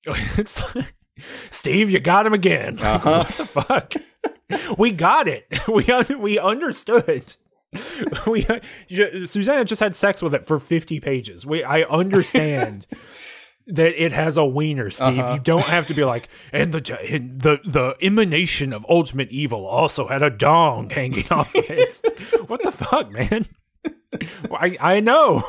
It's 0.37 0.75
like, 0.75 0.95
Steve, 1.51 1.91
you 1.91 2.01
got 2.01 2.27
him 2.27 2.35
again. 2.35 2.79
Uh-huh. 2.83 3.25
what 3.25 3.29
the 3.37 3.47
fuck? 3.47 3.95
we 4.79 4.91
got 4.91 5.29
it. 5.29 5.47
We 5.69 5.87
un- 5.87 6.21
we 6.21 6.39
understood. 6.41 7.37
We 8.27 8.47
ju- 8.89 9.27
Susanna 9.27 9.65
just 9.65 9.81
had 9.81 9.95
sex 9.97 10.23
with 10.23 10.35
it 10.35 10.47
for 10.47 10.59
50 10.59 10.99
pages. 11.01 11.47
We 11.47 11.63
I 11.65 11.83
understand 11.83 12.87
that 13.67 14.03
it 14.03 14.13
has 14.13 14.37
a 14.37 14.45
wiener, 14.45 14.91
Steve. 14.91 15.19
Uh-huh. 15.19 15.35
You 15.35 15.41
don't 15.41 15.65
have 15.65 15.87
to 15.89 15.95
be 15.95 16.05
like, 16.05 16.29
and 16.53 16.73
the 16.73 16.99
and 17.11 17.41
the 17.41 17.59
the 17.65 17.97
emanation 18.03 18.73
of 18.73 18.85
ultimate 18.89 19.31
evil 19.31 19.67
also 19.67 20.09
had 20.09 20.23
a 20.23 20.31
dong 20.31 20.91
hanging 20.91 21.27
off 21.31 21.55
of 21.55 21.71
it. 21.71 22.01
what 22.47 22.63
the 22.63 22.73
fuck, 22.73 23.11
man? 23.11 23.47
Well, 24.49 24.61
I 24.61 24.77
I 24.81 25.01
know. 25.01 25.45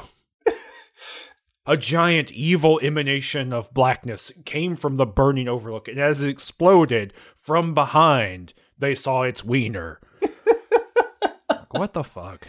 A 1.68 1.76
giant 1.76 2.32
evil 2.32 2.80
emanation 2.84 3.52
of 3.52 3.74
blackness 3.74 4.32
came 4.46 4.76
from 4.76 4.98
the 4.98 5.06
burning 5.06 5.48
overlook, 5.48 5.88
and 5.88 5.98
as 6.00 6.22
it 6.22 6.30
exploded 6.30 7.12
from 7.38 7.74
behind, 7.74 8.54
they 8.78 8.94
saw 8.94 9.24
its 9.24 9.44
wiener. 9.44 10.00
what 11.72 11.94
the 11.94 12.04
fuck? 12.04 12.48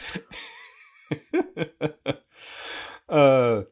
uh, 3.08 3.62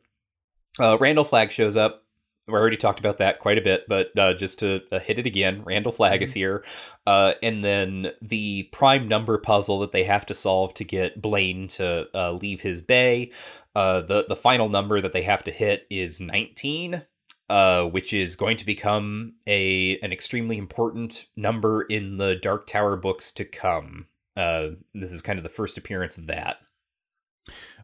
uh, 0.80 0.98
Randall 0.98 1.24
Flagg 1.24 1.50
shows 1.50 1.76
up. 1.76 2.02
We 2.46 2.52
already 2.52 2.76
talked 2.76 3.00
about 3.00 3.18
that 3.18 3.38
quite 3.38 3.56
a 3.56 3.62
bit, 3.62 3.84
but 3.88 4.16
uh, 4.18 4.34
just 4.34 4.58
to 4.58 4.82
uh, 4.92 4.98
hit 4.98 5.18
it 5.18 5.26
again, 5.26 5.62
Randall 5.64 5.92
Flagg 5.92 6.20
is 6.20 6.34
here. 6.34 6.62
Uh, 7.06 7.32
and 7.42 7.64
then 7.64 8.12
the 8.20 8.64
prime 8.64 9.08
number 9.08 9.38
puzzle 9.38 9.78
that 9.78 9.92
they 9.92 10.04
have 10.04 10.26
to 10.26 10.34
solve 10.34 10.74
to 10.74 10.84
get 10.84 11.22
Blaine 11.22 11.68
to 11.68 12.06
uh, 12.14 12.32
leave 12.32 12.60
his 12.60 12.82
bay. 12.82 13.30
Uh, 13.74 14.02
the 14.02 14.26
the 14.28 14.36
final 14.36 14.68
number 14.68 15.00
that 15.00 15.12
they 15.12 15.22
have 15.22 15.42
to 15.44 15.50
hit 15.50 15.86
is 15.90 16.20
19, 16.20 17.02
uh, 17.48 17.84
which 17.84 18.12
is 18.12 18.36
going 18.36 18.58
to 18.58 18.66
become 18.66 19.34
a 19.46 19.98
an 20.00 20.12
extremely 20.12 20.58
important 20.58 21.26
number 21.36 21.82
in 21.82 22.18
the 22.18 22.36
Dark 22.36 22.66
Tower 22.66 22.96
books 22.96 23.32
to 23.32 23.44
come. 23.46 24.06
Uh, 24.36 24.70
this 24.92 25.12
is 25.12 25.22
kind 25.22 25.38
of 25.38 25.42
the 25.44 25.48
first 25.48 25.78
appearance 25.78 26.18
of 26.18 26.26
that. 26.26 26.58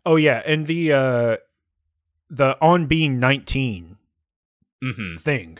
Oh 0.04 0.16
yeah, 0.16 0.42
and 0.44 0.66
the 0.66 0.92
uh 0.92 1.36
the 2.30 2.56
on 2.60 2.86
being 2.86 3.18
19 3.18 3.96
Mm-hmm. 4.82 5.16
thing. 5.18 5.58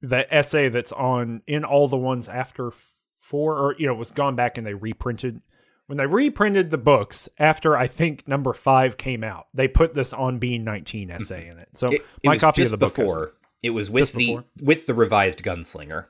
The 0.00 0.32
essay 0.34 0.70
that's 0.70 0.90
on 0.92 1.42
in 1.46 1.64
all 1.64 1.86
the 1.86 1.98
ones 1.98 2.28
after 2.30 2.70
4 2.70 3.58
or 3.58 3.74
you 3.78 3.86
know 3.86 3.94
was 3.94 4.10
gone 4.10 4.34
back 4.34 4.56
and 4.56 4.66
they 4.66 4.72
reprinted 4.74 5.42
when 5.86 5.98
they 5.98 6.06
reprinted 6.06 6.70
the 6.70 6.78
books 6.78 7.28
after 7.38 7.76
I 7.76 7.86
think 7.88 8.26
number 8.26 8.54
5 8.54 8.96
came 8.96 9.22
out. 9.22 9.48
They 9.52 9.68
put 9.68 9.92
this 9.92 10.14
on 10.14 10.38
being 10.38 10.64
19 10.64 11.10
essay 11.10 11.46
in 11.48 11.58
it. 11.58 11.68
So 11.74 11.88
It, 11.88 12.00
it 12.22 12.26
my 12.28 12.38
copy 12.38 12.62
of 12.62 12.70
the 12.70 12.78
book 12.78 12.94
before. 12.96 13.34
It 13.62 13.70
was 13.70 13.90
with 13.90 14.12
the 14.12 14.18
before? 14.28 14.44
with 14.62 14.86
the 14.86 14.94
revised 14.94 15.42
gunslinger. 15.42 16.06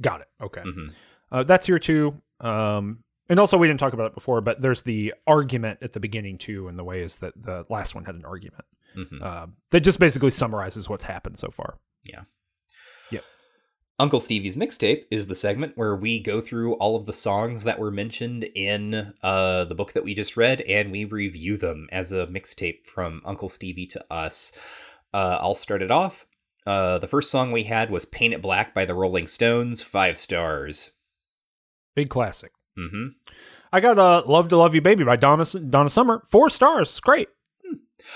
Got 0.00 0.22
it. 0.22 0.28
Okay. 0.40 0.62
Mhm. 0.62 0.94
Uh, 1.30 1.42
that's 1.42 1.66
here 1.66 1.78
too. 1.78 2.20
Um, 2.40 3.04
and 3.28 3.38
also, 3.38 3.58
we 3.58 3.66
didn't 3.68 3.80
talk 3.80 3.92
about 3.92 4.06
it 4.06 4.14
before, 4.14 4.40
but 4.40 4.62
there's 4.62 4.84
the 4.84 5.12
argument 5.26 5.80
at 5.82 5.92
the 5.92 6.00
beginning 6.00 6.38
too, 6.38 6.66
and 6.66 6.78
the 6.78 6.84
ways 6.84 7.18
that 7.18 7.34
the 7.36 7.66
last 7.68 7.94
one 7.94 8.06
had 8.06 8.14
an 8.14 8.24
argument 8.24 8.64
Mhm. 8.98 9.22
uh, 9.22 9.46
that 9.70 9.80
just 9.80 10.00
basically 10.00 10.30
summarizes 10.32 10.88
what's 10.88 11.04
happened 11.04 11.38
so 11.38 11.50
far. 11.50 11.78
Yeah. 12.04 12.22
Yep. 13.10 13.24
Uncle 14.00 14.20
Stevie's 14.20 14.56
mixtape 14.56 15.04
is 15.10 15.26
the 15.26 15.34
segment 15.34 15.72
where 15.76 15.94
we 15.96 16.20
go 16.20 16.40
through 16.40 16.74
all 16.74 16.96
of 16.96 17.06
the 17.06 17.12
songs 17.12 17.64
that 17.64 17.78
were 17.78 17.90
mentioned 17.90 18.44
in 18.54 19.12
uh, 19.22 19.64
the 19.64 19.74
book 19.74 19.92
that 19.92 20.04
we 20.04 20.14
just 20.14 20.36
read 20.36 20.60
and 20.62 20.90
we 20.92 21.04
review 21.04 21.56
them 21.56 21.88
as 21.92 22.12
a 22.12 22.26
mixtape 22.26 22.84
from 22.86 23.22
Uncle 23.24 23.48
Stevie 23.48 23.86
to 23.86 24.04
us. 24.12 24.52
Uh, 25.14 25.38
I'll 25.40 25.54
start 25.54 25.82
it 25.82 25.90
off. 25.90 26.26
Uh, 26.66 26.98
the 26.98 27.08
first 27.08 27.30
song 27.30 27.50
we 27.50 27.64
had 27.64 27.90
was 27.90 28.04
Paint 28.04 28.34
It 28.34 28.42
Black 28.42 28.74
by 28.74 28.84
the 28.84 28.94
Rolling 28.94 29.26
Stones, 29.26 29.80
five 29.82 30.18
stars. 30.18 30.92
Big 31.94 32.10
classic. 32.10 32.52
hmm 32.76 33.08
I 33.72 33.80
got 33.80 33.98
uh, 33.98 34.22
"Love 34.26 34.48
to 34.48 34.56
Love 34.56 34.74
You, 34.74 34.80
Baby" 34.80 35.04
by 35.04 35.16
Donna 35.16 35.44
Donna 35.44 35.90
Summer. 35.90 36.22
Four 36.26 36.48
stars. 36.48 36.88
It's 36.90 37.00
great. 37.00 37.28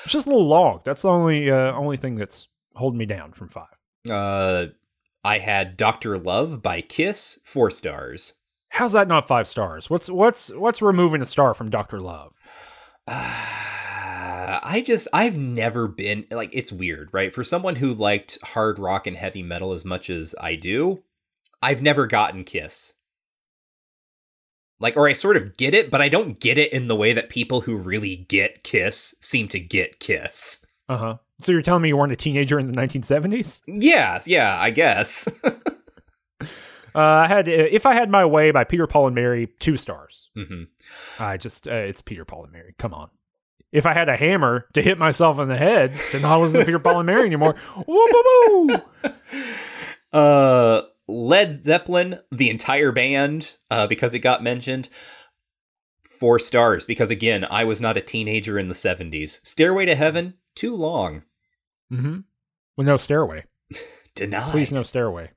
It's 0.04 0.12
just 0.12 0.26
a 0.26 0.30
little 0.30 0.46
long. 0.46 0.80
That's 0.84 1.02
the 1.02 1.08
only 1.08 1.50
uh, 1.50 1.72
only 1.72 1.96
thing 1.96 2.14
that's 2.16 2.48
holding 2.74 2.98
me 2.98 3.06
down 3.06 3.32
from 3.32 3.48
five. 3.48 3.76
Uh, 4.08 4.66
I 5.24 5.38
had 5.38 5.76
Doctor 5.76 6.18
Love 6.18 6.62
by 6.62 6.80
Kiss, 6.80 7.40
four 7.44 7.70
stars. 7.70 8.34
How's 8.70 8.92
that 8.92 9.08
not 9.08 9.28
five 9.28 9.46
stars? 9.46 9.90
What's 9.90 10.08
what's 10.08 10.50
what's 10.52 10.82
removing 10.82 11.22
a 11.22 11.26
star 11.26 11.54
from 11.54 11.70
Doctor 11.70 12.00
Love? 12.00 12.32
Uh, 13.06 13.12
I 14.64 14.82
just 14.84 15.08
I've 15.12 15.36
never 15.36 15.88
been 15.88 16.26
like 16.30 16.50
it's 16.52 16.72
weird, 16.72 17.10
right? 17.12 17.32
For 17.32 17.44
someone 17.44 17.76
who 17.76 17.94
liked 17.94 18.38
hard 18.42 18.78
rock 18.78 19.06
and 19.06 19.16
heavy 19.16 19.42
metal 19.42 19.72
as 19.72 19.84
much 19.84 20.10
as 20.10 20.34
I 20.40 20.56
do, 20.56 21.02
I've 21.62 21.82
never 21.82 22.06
gotten 22.06 22.44
Kiss. 22.44 22.94
Like 24.82 24.96
or 24.96 25.08
I 25.08 25.14
sort 25.14 25.36
of 25.38 25.56
get 25.56 25.72
it, 25.72 25.90
but 25.90 26.02
I 26.02 26.08
don't 26.10 26.38
get 26.40 26.58
it 26.58 26.72
in 26.72 26.88
the 26.88 26.96
way 26.96 27.12
that 27.14 27.28
people 27.30 27.62
who 27.62 27.76
really 27.76 28.16
get 28.16 28.64
Kiss 28.64 29.14
seem 29.22 29.48
to 29.48 29.60
get 29.60 30.00
Kiss. 30.00 30.66
Uh 30.88 30.98
huh. 30.98 31.16
So 31.40 31.52
you're 31.52 31.62
telling 31.62 31.82
me 31.82 31.88
you 31.88 31.96
weren't 31.96 32.12
a 32.12 32.16
teenager 32.16 32.58
in 32.58 32.66
the 32.66 32.72
1970s? 32.72 33.62
Yeah, 33.66 34.20
yeah, 34.26 34.60
I 34.60 34.70
guess. 34.70 35.28
Uh, 36.94 36.98
I 36.98 37.26
had 37.26 37.48
uh, 37.48 37.52
"If 37.52 37.86
I 37.86 37.94
Had 37.94 38.10
My 38.10 38.26
Way" 38.26 38.50
by 38.50 38.64
Peter 38.64 38.86
Paul 38.86 39.06
and 39.06 39.14
Mary, 39.14 39.48
two 39.60 39.78
stars. 39.78 40.28
hmm 40.36 40.64
I 41.18 41.38
just 41.38 41.66
uh, 41.66 41.72
it's 41.72 42.02
Peter 42.02 42.26
Paul 42.26 42.44
and 42.44 42.52
Mary. 42.52 42.74
Come 42.78 42.92
on. 42.92 43.08
If 43.72 43.86
I 43.86 43.94
had 43.94 44.10
a 44.10 44.16
hammer 44.18 44.66
to 44.74 44.82
hit 44.82 44.98
myself 44.98 45.38
in 45.40 45.48
the 45.48 45.56
head, 45.56 45.94
then 46.12 46.22
I 46.26 46.36
wasn't 46.36 46.66
Peter 46.66 46.78
Paul 46.78 46.98
and 46.98 47.06
Mary 47.06 47.24
anymore. 47.24 47.54
Woo 47.86 48.06
woo 48.12 48.66
woo! 48.66 48.76
Uh 50.12 50.82
Led 51.12 51.62
Zeppelin, 51.62 52.20
the 52.30 52.50
entire 52.50 52.90
band, 52.92 53.56
uh, 53.70 53.86
because 53.86 54.14
it 54.14 54.20
got 54.20 54.42
mentioned. 54.42 54.88
Four 56.04 56.38
stars, 56.38 56.86
because 56.86 57.10
again, 57.10 57.44
I 57.48 57.64
was 57.64 57.80
not 57.80 57.96
a 57.96 58.00
teenager 58.00 58.58
in 58.58 58.68
the 58.68 58.74
70s. 58.74 59.44
Stairway 59.46 59.86
to 59.86 59.94
Heaven, 59.94 60.34
too 60.54 60.74
long. 60.74 61.22
Mm-hmm. 61.92 62.20
Well, 62.76 62.86
no 62.86 62.96
stairway. 62.96 63.44
Denied. 64.14 64.50
Please, 64.50 64.72
no 64.72 64.82
stairway. 64.82 65.30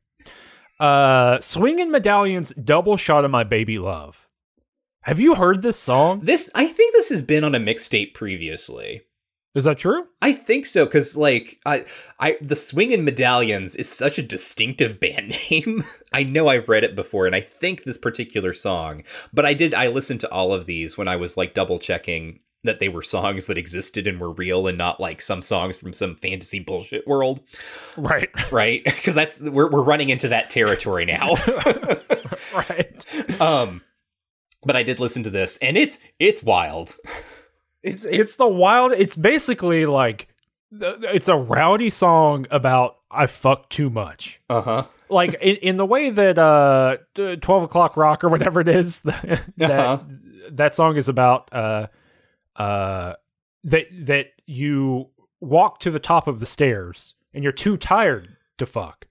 Uh, 0.80 1.40
swinging 1.40 1.92
medallions, 1.92 2.54
double 2.54 2.98
shot 2.98 3.26
of 3.26 3.32
my 3.32 3.44
baby 3.44 3.78
love. 3.78 4.28
Have 5.02 5.20
you 5.20 5.36
heard 5.36 5.62
this 5.62 5.78
song? 5.78 6.22
This, 6.22 6.50
I 6.56 6.68
think 6.68 6.94
this 6.94 7.10
has 7.10 7.22
been 7.22 7.44
on 7.44 7.56
a 7.56 7.60
mixtape 7.60 8.14
previously. 8.14 9.02
Is 9.56 9.64
that 9.64 9.78
true? 9.78 10.06
I 10.22 10.34
think 10.34 10.66
so, 10.66 10.86
because 10.86 11.16
like 11.16 11.60
I, 11.66 11.86
I, 12.20 12.38
the 12.42 12.58
Swingin' 12.58 13.06
Medallions 13.06 13.76
is 13.78 13.90
such 13.90 14.18
a 14.18 14.24
distinctive 14.24 15.00
band 15.00 15.36
name. 15.50 15.86
I 16.14 16.24
know 16.24 16.50
I've 16.50 16.68
read 16.70 16.84
it 16.84 16.96
before, 16.96 17.26
and 17.26 17.36
I 17.36 17.42
think 17.42 17.84
this 17.84 17.98
particular 17.98 18.54
song. 18.54 19.04
But 19.34 19.46
I 19.46 19.54
did. 19.54 19.74
I 19.74 19.88
listened 19.88 20.20
to 20.22 20.32
all 20.32 20.54
of 20.54 20.66
these 20.66 20.98
when 20.98 21.08
I 21.08 21.16
was 21.16 21.38
like 21.38 21.54
double 21.54 21.80
checking 21.80 22.42
that 22.66 22.80
they 22.80 22.90
were 22.90 23.04
songs 23.04 23.46
that 23.46 23.58
existed 23.60 24.08
and 24.08 24.20
were 24.20 24.32
real, 24.32 24.68
and 24.68 24.78
not 24.78 25.00
like 25.00 25.22
some 25.22 25.42
songs 25.42 25.78
from 25.78 25.94
some 25.94 26.16
fantasy 26.16 26.60
bullshit 26.60 27.08
world, 27.08 27.40
Right. 27.96 28.30
right? 28.52 28.84
Because 28.84 29.16
that's 29.16 29.40
we're 29.40 29.70
we're 29.70 29.84
running 29.84 30.10
into 30.10 30.28
that 30.30 30.50
territory 30.50 31.06
now. 31.06 31.36
right. 32.54 33.42
um, 33.42 33.82
but 34.66 34.76
I 34.76 34.84
did 34.84 35.00
listen 35.00 35.24
to 35.24 35.30
this, 35.30 35.58
and 35.60 35.78
it's 35.78 35.98
it's 36.20 36.44
wild. 36.44 36.98
It's 37.86 38.04
it's 38.06 38.36
the 38.38 38.48
wild. 38.48 38.94
It's 38.94 39.16
basically 39.16 39.86
like 39.86 40.28
it's 40.72 41.28
a 41.28 41.36
rowdy 41.36 41.90
song 41.92 42.48
about 42.50 42.98
I 43.12 43.28
fuck 43.28 43.70
too 43.70 43.90
much. 43.90 44.42
Uh 44.50 44.62
huh. 44.62 44.84
Like 45.10 45.36
in, 45.40 45.56
in 45.58 45.78
the 45.78 45.86
way 45.86 46.10
that 46.10 46.38
uh 46.40 46.98
twelve 47.42 47.62
o'clock 47.64 47.96
rock 47.96 48.24
or 48.24 48.30
whatever 48.30 48.60
it 48.62 48.68
is 48.68 49.00
that 49.02 49.42
Uh-huh. 49.62 50.00
that 50.52 50.74
song 50.74 50.98
is 50.98 51.08
about 51.08 51.54
uh 51.54 51.88
uh 52.56 53.14
that 53.66 53.86
that 54.08 54.28
you 54.48 55.10
walk 55.40 55.80
to 55.82 55.92
the 55.92 56.00
top 56.00 56.28
of 56.28 56.40
the 56.40 56.46
stairs 56.48 57.14
and 57.34 57.44
you're 57.44 57.54
too 57.54 57.78
tired 57.78 58.36
to 58.58 58.66
fuck. 58.66 59.06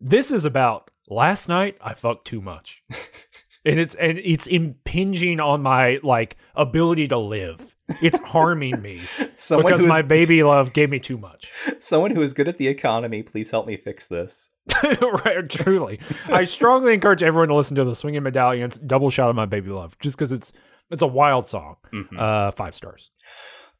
This 0.00 0.32
is 0.32 0.44
about 0.44 0.90
last 1.08 1.48
night 1.48 1.78
I 1.80 1.94
fucked 1.94 2.26
too 2.26 2.40
much. 2.40 2.82
and 3.64 3.78
it's 3.78 3.94
and 3.94 4.18
it's 4.18 4.48
impinging 4.48 5.38
on 5.38 5.62
my 5.62 6.00
like 6.02 6.36
ability 6.56 7.06
to 7.08 7.18
live. 7.18 7.74
It's 8.02 8.18
harming 8.24 8.80
me 8.82 9.02
Someone 9.36 9.72
because 9.72 9.86
my 9.86 10.02
baby 10.02 10.42
love 10.42 10.72
gave 10.72 10.90
me 10.90 10.98
too 10.98 11.16
much. 11.18 11.52
someone 11.78 12.10
who 12.10 12.22
is 12.22 12.32
good 12.34 12.48
at 12.48 12.58
the 12.58 12.68
economy. 12.68 13.22
Please 13.22 13.50
help 13.50 13.66
me 13.66 13.76
fix 13.76 14.06
this. 14.06 14.50
right, 15.00 15.48
truly. 15.48 16.00
I 16.28 16.44
strongly 16.44 16.94
encourage 16.94 17.22
everyone 17.22 17.48
to 17.48 17.54
listen 17.54 17.76
to 17.76 17.84
the 17.84 17.94
Swinging 17.94 18.22
Medallions 18.24 18.76
double 18.78 19.10
shot 19.10 19.30
of 19.30 19.36
my 19.36 19.46
baby 19.46 19.70
love 19.70 19.96
just 20.00 20.16
because 20.16 20.32
it's 20.32 20.52
it's 20.90 21.02
a 21.02 21.06
wild 21.06 21.46
song. 21.46 21.76
Mhm. 21.92 22.18
Uh, 22.18 22.50
five 22.50 22.74
stars. 22.74 23.10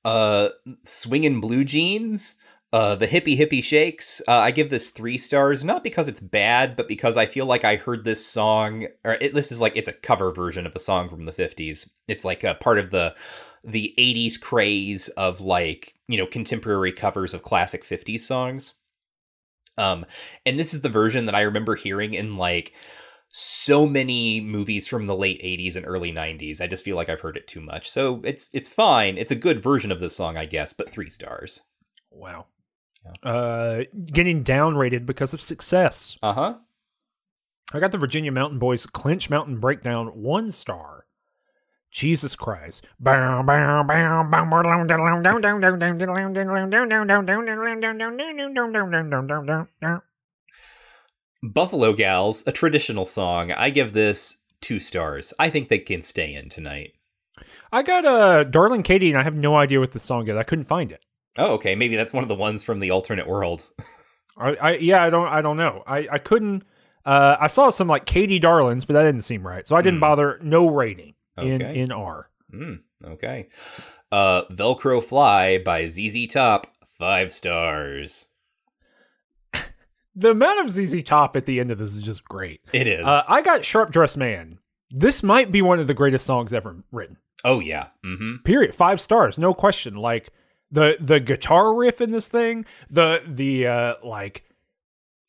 uh 0.05 0.51
swinging 0.85 1.41
blue 1.41 1.65
jeans 1.65 2.36
uh 2.73 2.94
the 2.94 3.07
hippie 3.09 3.36
hippie 3.39 3.62
shakes 3.62 4.20
uh, 4.28 4.33
i 4.33 4.51
give 4.52 4.70
this 4.70 4.91
three 4.91 5.18
stars 5.18 5.65
not 5.65 5.83
because 5.83 6.07
it's 6.09 6.20
bad 6.20 6.76
but 6.76 6.86
because 6.89 7.17
i 7.17 7.26
feel 7.26 7.47
like 7.47 7.65
i 7.65 7.75
heard 7.76 8.05
this 8.05 8.25
song 8.26 8.86
or 9.05 9.15
it, 9.20 9.35
this 9.35 9.51
is 9.51 9.60
like 9.60 9.73
it's 9.76 9.89
a 9.89 9.93
cover 9.93 10.31
version 10.33 10.67
of 10.67 10.75
a 10.76 10.78
song 10.81 11.09
from 11.09 11.25
the 11.25 11.33
50s 11.33 11.91
it's 12.09 12.25
like 12.25 12.44
a 12.44 12.55
part 12.55 12.78
of 12.78 12.91
the 12.91 13.15
the 13.66 13.94
80s 13.98 14.40
craze 14.40 15.08
of 15.08 15.40
like 15.40 15.94
you 16.08 16.16
know 16.16 16.26
contemporary 16.26 16.92
covers 16.92 17.34
of 17.34 17.42
classic 17.42 17.84
50s 17.84 18.20
songs 18.20 18.74
um 19.76 20.06
and 20.44 20.58
this 20.58 20.72
is 20.72 20.82
the 20.82 20.88
version 20.88 21.26
that 21.26 21.34
i 21.34 21.40
remember 21.40 21.74
hearing 21.74 22.14
in 22.14 22.36
like 22.36 22.72
so 23.38 23.86
many 23.86 24.40
movies 24.40 24.88
from 24.88 25.06
the 25.06 25.14
late 25.14 25.42
80s 25.42 25.76
and 25.76 25.86
early 25.86 26.10
90s. 26.10 26.62
I 26.62 26.66
just 26.66 26.82
feel 26.82 26.96
like 26.96 27.10
I've 27.10 27.20
heard 27.20 27.36
it 27.36 27.46
too 27.46 27.60
much. 27.60 27.90
So 27.90 28.22
it's 28.24 28.48
it's 28.54 28.70
fine. 28.70 29.18
It's 29.18 29.30
a 29.30 29.36
good 29.36 29.62
version 29.62 29.92
of 29.92 30.00
the 30.00 30.08
song, 30.08 30.38
I 30.38 30.46
guess, 30.46 30.72
but 30.72 30.88
3 30.88 31.10
stars. 31.10 31.60
Wow. 32.10 32.46
Uh, 33.22 33.82
getting 34.06 34.42
downrated 34.42 35.04
because 35.06 35.34
of 35.34 35.42
success. 35.42 36.16
Uh-huh. 36.22 36.54
I 37.72 37.80
got 37.80 37.92
the 37.92 37.98
Virginia 37.98 38.32
Mountain 38.32 38.58
Boys 38.58 38.86
Clinch 38.86 39.28
Mountain 39.28 39.58
Breakdown 39.60 40.08
one 40.08 40.50
star. 40.50 41.04
Jesus 41.97 42.36
Christ. 42.36 42.86
Buffalo 51.42 51.94
Gals, 51.94 52.47
a 52.47 52.52
traditional 52.52 53.07
song. 53.07 53.50
I 53.50 53.70
give 53.70 53.94
this 53.94 54.42
2 54.60 54.78
stars. 54.78 55.33
I 55.39 55.49
think 55.49 55.70
they 55.70 55.78
can 55.78 56.02
stay 56.02 56.34
in 56.34 56.50
tonight. 56.50 56.92
I 57.73 57.83
got 57.83 58.05
uh, 58.05 58.44
Darling 58.44 58.83
Katie, 58.83 59.08
and 59.08 59.18
I 59.18 59.23
have 59.23 59.34
no 59.34 59.57
idea 59.57 59.81
what 59.81 59.92
the 59.92 59.99
song 59.99 60.28
is. 60.28 60.36
I 60.36 60.42
couldn't 60.42 60.65
find 60.66 60.92
it. 60.92 61.00
Oh, 61.39 61.55
okay. 61.55 61.75
Maybe 61.75 61.97
that's 61.97 62.12
one 62.12 62.23
of 62.25 62.28
the 62.28 62.34
ones 62.34 62.62
from 62.62 62.81
the 62.81 62.91
alternate 62.91 63.26
world. 63.26 63.65
I, 64.36 64.49
I 64.57 64.76
yeah, 64.76 65.02
I 65.02 65.08
don't 65.08 65.28
I 65.28 65.41
don't 65.41 65.57
know. 65.57 65.83
I 65.86 66.07
I 66.12 66.18
couldn't. 66.18 66.62
Uh, 67.07 67.36
I 67.41 67.47
saw 67.47 67.70
some 67.70 67.89
like 67.89 68.05
Katie 68.05 68.39
Darlings, 68.39 68.84
but 68.84 68.92
that 68.92 69.05
didn't 69.05 69.23
seem 69.23 69.47
right, 69.47 69.66
so 69.66 69.76
I 69.76 69.81
didn't 69.81 69.99
Hmm. 69.99 70.00
bother. 70.00 70.39
No 70.42 70.68
rating 70.68 71.08
in 71.08 71.15
Okay. 71.39 71.78
in 71.81 71.92
R. 71.92 72.31
Hmm, 72.50 72.74
okay. 73.05 73.48
Uh 74.12 74.42
Velcro 74.50 75.02
Fly 75.02 75.58
by 75.58 75.86
ZZ 75.86 76.26
Top, 76.28 76.68
5 76.98 77.32
stars. 77.32 78.28
The 80.18 80.31
amount 80.31 80.65
of 80.65 80.70
ZZ 80.70 81.02
Top 81.05 81.36
at 81.36 81.44
the 81.44 81.60
end 81.60 81.70
of 81.70 81.76
this 81.76 81.94
is 81.94 82.02
just 82.02 82.24
great. 82.24 82.62
It 82.73 82.86
is. 82.86 83.05
Uh, 83.05 83.23
I 83.28 83.42
got 83.42 83.66
Sharp 83.66 83.92
Dressed 83.92 84.16
Man. 84.16 84.58
This 84.90 85.23
might 85.23 85.52
be 85.52 85.60
one 85.60 85.78
of 85.78 85.89
the 85.89 85.94
greatest 85.94 86.24
songs 86.24 86.55
ever 86.55 86.82
written. 86.90 87.18
oh 87.44 87.60
yeah. 87.60 87.89
Mhm. 88.05 88.42
Period. 88.44 88.74
Five 88.74 89.00
stars, 89.00 89.39
no 89.39 89.52
question. 89.52 89.94
Like 89.97 90.31
the 90.70 90.97
the 91.00 91.20
guitar 91.20 91.74
riff 91.74 92.00
in 92.00 92.12
this 92.12 92.28
thing, 92.28 92.65
the 92.89 93.20
the 93.26 93.66
uh 93.66 93.94
like 94.02 94.44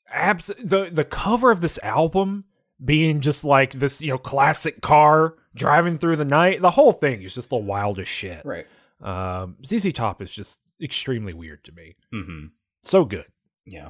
abs 0.10 0.48
the 0.64 0.90
the 0.90 1.04
cover 1.04 1.52
of 1.52 1.60
this 1.60 1.78
album 1.84 2.46
being 2.84 3.20
just 3.20 3.44
like 3.44 3.74
this, 3.74 4.02
you 4.02 4.10
know, 4.12 4.18
classic 4.18 4.80
car 4.82 5.34
driving 5.58 5.98
through 5.98 6.16
the 6.18 6.26
night. 6.26 6.62
The 6.62 6.72
whole 6.72 6.94
thing 6.94 7.22
is 7.24 7.34
just 7.36 7.50
the 7.50 7.58
wildest 7.58 8.12
shit. 8.12 8.42
Right. 8.46 8.66
Um 9.02 9.58
ZZ 9.66 9.92
Top 9.94 10.22
is 10.22 10.32
just 10.32 10.60
extremely 10.82 11.34
weird 11.34 11.64
to 11.66 11.72
me. 11.72 11.96
Mhm. 12.14 12.52
So 12.84 13.06
good. 13.06 13.26
Yeah. 13.66 13.90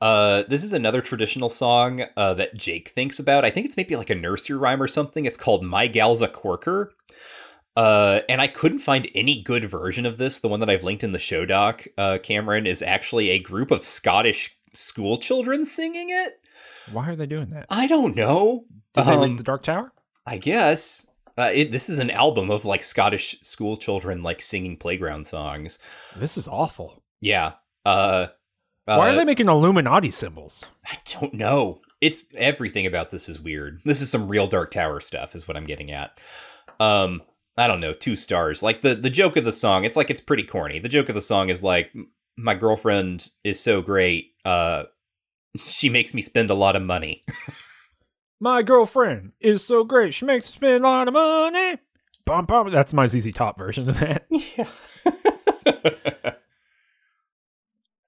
Uh, 0.00 0.44
this 0.48 0.62
is 0.62 0.72
another 0.72 1.00
traditional 1.02 1.48
song 1.48 2.04
uh, 2.16 2.34
that 2.34 2.54
Jake 2.56 2.90
thinks 2.90 3.18
about. 3.18 3.44
I 3.44 3.50
think 3.50 3.66
it's 3.66 3.76
maybe 3.76 3.96
like 3.96 4.10
a 4.10 4.14
nursery 4.14 4.56
rhyme 4.56 4.80
or 4.80 4.86
something. 4.86 5.24
It's 5.24 5.36
called 5.36 5.64
My 5.64 5.88
Gal's 5.88 6.22
a 6.22 6.28
Corker. 6.28 6.92
Uh, 7.76 8.20
and 8.28 8.40
I 8.40 8.46
couldn't 8.46 8.78
find 8.78 9.08
any 9.16 9.42
good 9.42 9.64
version 9.68 10.06
of 10.06 10.18
this. 10.18 10.38
The 10.38 10.46
one 10.48 10.60
that 10.60 10.70
I've 10.70 10.84
linked 10.84 11.02
in 11.02 11.10
the 11.10 11.18
show 11.18 11.44
doc, 11.44 11.84
uh, 11.96 12.18
Cameron, 12.22 12.64
is 12.66 12.80
actually 12.80 13.30
a 13.30 13.40
group 13.40 13.72
of 13.72 13.84
Scottish 13.84 14.56
school 14.72 15.16
children 15.16 15.64
singing 15.64 16.10
it. 16.10 16.40
Why 16.92 17.08
are 17.10 17.16
they 17.16 17.26
doing 17.26 17.50
that? 17.50 17.66
I 17.70 17.88
don't 17.88 18.14
know. 18.14 18.66
Did 18.94 19.04
they 19.04 19.12
Um, 19.14 19.20
read 19.30 19.38
the 19.38 19.42
Dark 19.44 19.64
Tower? 19.64 19.92
I 20.28 20.36
guess. 20.36 21.06
Uh, 21.38 21.50
it, 21.54 21.72
this 21.72 21.88
is 21.88 21.98
an 21.98 22.10
album 22.10 22.50
of 22.50 22.66
like 22.66 22.82
Scottish 22.82 23.40
school 23.40 23.78
children 23.78 24.22
like 24.22 24.42
singing 24.42 24.76
playground 24.76 25.26
songs. 25.26 25.78
This 26.16 26.36
is 26.36 26.46
awful. 26.46 27.02
Yeah. 27.22 27.52
Uh, 27.86 28.26
Why 28.84 29.08
uh, 29.08 29.12
are 29.12 29.16
they 29.16 29.24
making 29.24 29.48
Illuminati 29.48 30.10
symbols? 30.10 30.64
I 30.84 30.98
don't 31.18 31.32
know. 31.32 31.80
It's 32.02 32.24
everything 32.36 32.84
about 32.84 33.10
this 33.10 33.26
is 33.26 33.40
weird. 33.40 33.80
This 33.86 34.02
is 34.02 34.10
some 34.10 34.28
real 34.28 34.46
Dark 34.46 34.70
Tower 34.70 35.00
stuff, 35.00 35.34
is 35.34 35.48
what 35.48 35.56
I'm 35.56 35.64
getting 35.64 35.90
at. 35.92 36.20
Um, 36.78 37.22
I 37.56 37.66
don't 37.66 37.80
know, 37.80 37.94
two 37.94 38.14
stars. 38.14 38.62
Like 38.62 38.82
the 38.82 38.94
the 38.94 39.10
joke 39.10 39.38
of 39.38 39.46
the 39.46 39.52
song, 39.52 39.84
it's 39.84 39.96
like 39.96 40.10
it's 40.10 40.20
pretty 40.20 40.44
corny. 40.44 40.78
The 40.78 40.90
joke 40.90 41.08
of 41.08 41.14
the 41.14 41.22
song 41.22 41.48
is 41.48 41.62
like, 41.62 41.90
my 42.36 42.54
girlfriend 42.54 43.30
is 43.44 43.58
so 43.58 43.80
great. 43.80 44.32
Uh, 44.44 44.84
she 45.56 45.88
makes 45.88 46.12
me 46.12 46.20
spend 46.20 46.50
a 46.50 46.54
lot 46.54 46.76
of 46.76 46.82
money. 46.82 47.22
My 48.40 48.62
girlfriend 48.62 49.32
is 49.40 49.64
so 49.64 49.82
great. 49.84 50.14
She 50.14 50.24
makes 50.24 50.48
me 50.48 50.52
spend 50.54 50.84
a 50.84 50.88
lot 50.88 51.08
of 51.08 51.14
money. 51.14 51.78
Bum, 52.24 52.44
bum. 52.46 52.70
That's 52.70 52.92
my 52.92 53.06
ZZ 53.06 53.32
Top 53.32 53.58
version 53.58 53.88
of 53.88 53.98
that. 54.00 54.26
Yeah. 54.56 56.32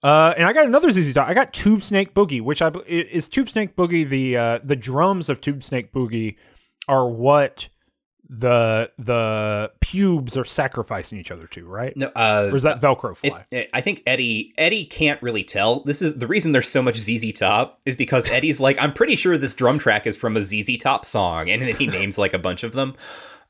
Uh, 0.03 0.33
and 0.37 0.47
I 0.47 0.55
got 0.55 0.65
another 0.67 0.91
ZZ 0.91 1.13
Top. 1.13 1.29
I 1.29 1.35
got 1.35 1.53
Tube 1.53 1.83
Snake 1.85 2.15
Boogie, 2.15 2.41
which 2.41 2.63
I 2.63 2.69
i- 2.69 2.81
is 2.89 3.29
Tube 3.29 3.51
Snake 3.51 3.77
Boogie. 3.77 4.09
The 4.09 4.35
uh, 4.37 4.59
the 4.65 4.75
drums 4.77 5.29
of 5.29 5.43
Tube 5.43 5.63
Snake 5.63 5.93
Boogie 5.93 6.37
are 6.89 7.07
what 7.07 7.69
the 8.33 8.89
the 8.97 9.73
pubes 9.81 10.37
are 10.37 10.45
sacrificing 10.45 11.19
each 11.19 11.33
other 11.33 11.49
to, 11.49 11.67
right? 11.67 11.97
no, 11.97 12.07
uh, 12.15 12.49
Or 12.53 12.57
is 12.57 12.63
that 12.63 12.81
Velcro 12.81 13.17
fly? 13.17 13.45
it- 13.51 13.69
I 13.73 13.81
think 13.81 14.05
Eddie 14.07 14.55
Eddie 14.57 14.85
can't 14.85 15.21
really 15.21 15.43
tell. 15.43 15.81
This 15.83 16.01
is 16.01 16.17
the 16.17 16.29
reason 16.29 16.53
there's 16.53 16.69
so 16.69 16.81
much 16.81 16.97
ZZ 16.97 17.33
Top 17.33 17.81
is 17.85 17.97
because 17.97 18.29
Eddie's 18.31 18.61
like, 18.61 18.81
I'm 18.81 18.93
pretty 18.93 19.17
sure 19.17 19.37
this 19.37 19.53
drum 19.55 19.81
track 19.81 20.07
is 20.07 20.17
from 20.17 20.37
a 20.37 20.43
ZZ 20.43 20.79
Top 20.79 21.05
song, 21.05 21.51
and 21.51 21.61
then 21.61 21.75
he 21.75 21.87
names 21.89 22.19
like 22.19 22.33
a 22.33 22.39
bunch 22.39 22.63
of 22.63 22.73
them. 22.73 22.95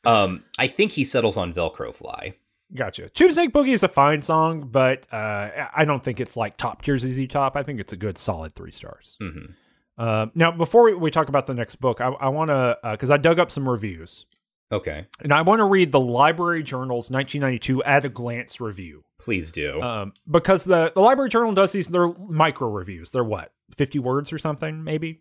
Um, 0.04 0.44
I 0.58 0.66
think 0.66 0.92
he 0.92 1.04
settles 1.04 1.36
on 1.36 1.52
Velcro 1.52 1.94
Fly. 1.94 2.36
Gotcha. 2.74 3.10
Tube 3.10 3.32
Snake 3.32 3.52
Boogie 3.52 3.74
is 3.74 3.82
a 3.82 3.88
fine 3.88 4.22
song, 4.22 4.68
but 4.72 5.04
uh, 5.12 5.50
I 5.76 5.84
don't 5.84 6.02
think 6.02 6.20
it's 6.20 6.36
like 6.38 6.56
top 6.56 6.80
tier 6.82 6.98
ZZ 6.98 7.26
Top. 7.28 7.54
I 7.56 7.62
think 7.64 7.80
it's 7.80 7.92
a 7.92 7.96
good 7.96 8.16
solid 8.16 8.54
three 8.54 8.72
stars. 8.72 9.18
Mm-hmm. 9.20 9.52
Uh, 9.98 10.26
now, 10.34 10.50
before 10.52 10.84
we, 10.84 10.94
we 10.94 11.10
talk 11.10 11.28
about 11.28 11.46
the 11.46 11.52
next 11.52 11.76
book, 11.76 12.00
I, 12.00 12.06
I 12.08 12.28
want 12.30 12.48
to 12.48 12.78
because 12.92 13.10
I 13.10 13.18
dug 13.18 13.38
up 13.38 13.50
some 13.50 13.68
reviews, 13.68 14.24
Okay, 14.72 15.06
and 15.20 15.32
I 15.32 15.42
want 15.42 15.58
to 15.60 15.64
read 15.64 15.90
the 15.92 16.00
Library 16.00 16.62
Journal's 16.62 17.10
1992 17.10 17.82
at 17.84 18.04
a 18.04 18.08
glance 18.08 18.60
review. 18.60 19.04
please 19.18 19.52
do. 19.52 19.82
Um, 19.82 20.12
because 20.30 20.64
the 20.64 20.92
the 20.94 21.00
Library 21.00 21.28
Journal 21.28 21.52
does 21.52 21.72
these, 21.72 21.88
they're 21.88 22.08
micro 22.14 22.70
reviews. 22.70 23.10
They're 23.10 23.22
what, 23.24 23.52
50 23.76 23.98
words 23.98 24.32
or 24.32 24.38
something, 24.38 24.82
maybe. 24.82 25.20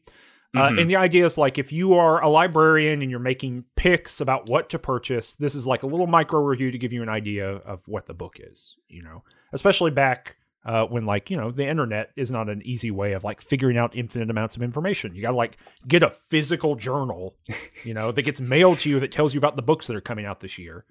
Uh, 0.55 0.69
Mhm. 0.69 0.81
and 0.81 0.89
the 0.89 0.95
idea 0.95 1.25
is 1.25 1.37
like 1.37 1.57
if 1.57 1.71
you 1.71 1.93
are 1.95 2.23
a 2.23 2.29
librarian 2.29 3.01
and 3.01 3.11
you're 3.11 3.19
making 3.19 3.65
picks 3.75 4.19
about 4.21 4.49
what 4.49 4.69
to 4.69 4.79
purchase, 4.79 5.33
this 5.33 5.53
is 5.53 5.67
like 5.67 5.83
a 5.83 5.87
little 5.87 6.07
micro 6.07 6.39
review 6.39 6.71
to 6.71 6.77
give 6.77 6.91
you 6.93 7.03
an 7.03 7.09
idea 7.09 7.47
of 7.47 7.87
what 7.87 8.07
the 8.07 8.13
book 8.15 8.37
is. 8.39 8.75
You 8.87 9.03
know, 9.03 9.23
especially 9.53 9.91
back 9.91 10.37
uh, 10.65 10.85
when 10.85 11.05
like 11.05 11.29
you 11.29 11.37
know 11.37 11.51
the 11.51 11.67
internet 11.67 12.11
is 12.15 12.31
not 12.31 12.49
an 12.49 12.61
easy 12.65 12.91
way 12.91 13.13
of 13.13 13.23
like 13.23 13.41
figuring 13.41 13.77
out 13.77 13.95
infinite 13.95 14.29
amounts 14.29 14.55
of 14.55 14.61
information. 14.61 15.15
You 15.15 15.21
got 15.21 15.31
to 15.31 15.37
like 15.37 15.57
get 15.87 16.03
a 16.03 16.09
physical 16.09 16.75
journal, 16.75 17.35
you 17.83 17.93
know, 17.93 18.11
that 18.11 18.21
gets 18.23 18.41
mailed 18.41 18.79
to 18.79 18.89
you 18.89 18.99
that 18.99 19.11
tells 19.11 19.33
you 19.33 19.37
about 19.37 19.55
the 19.55 19.61
books 19.61 19.87
that 19.87 19.95
are 19.95 20.01
coming 20.01 20.25
out 20.25 20.41
this 20.41 20.57
year. 20.57 20.85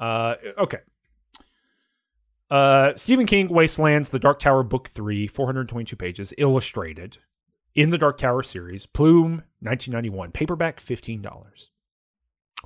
Uh, 0.00 0.34
okay. 0.58 0.78
Uh, 2.50 2.92
Stephen 2.96 3.26
King, 3.26 3.48
Waste 3.48 3.78
Lands, 3.78 4.10
The 4.10 4.20
Dark 4.20 4.38
Tower, 4.38 4.62
Book 4.62 4.88
3, 4.88 5.26
422 5.26 5.96
pages, 5.96 6.32
illustrated 6.38 7.18
in 7.74 7.90
the 7.90 7.98
Dark 7.98 8.18
Tower 8.18 8.42
series, 8.44 8.86
Plume, 8.86 9.42
1991, 9.60 10.30
paperback, 10.30 10.80
$15. 10.80 11.24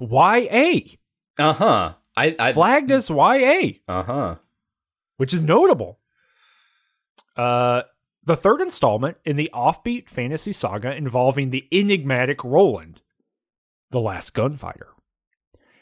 YA, 0.00 0.96
Uh 1.38 1.52
huh. 1.52 1.94
I, 2.16 2.36
I 2.38 2.52
flagged 2.52 2.90
as 2.90 3.08
YA, 3.08 3.72
uh 3.88 4.02
huh. 4.02 4.34
which 5.16 5.32
is 5.32 5.44
notable. 5.44 5.99
Uh, 7.36 7.83
the 8.25 8.36
third 8.36 8.60
installment 8.60 9.17
in 9.25 9.36
the 9.36 9.50
offbeat 9.52 10.09
fantasy 10.09 10.52
saga 10.52 10.94
involving 10.94 11.50
the 11.50 11.67
enigmatic 11.73 12.44
Roland, 12.44 13.00
the 13.91 14.00
last 14.00 14.34
gunfighter, 14.34 14.89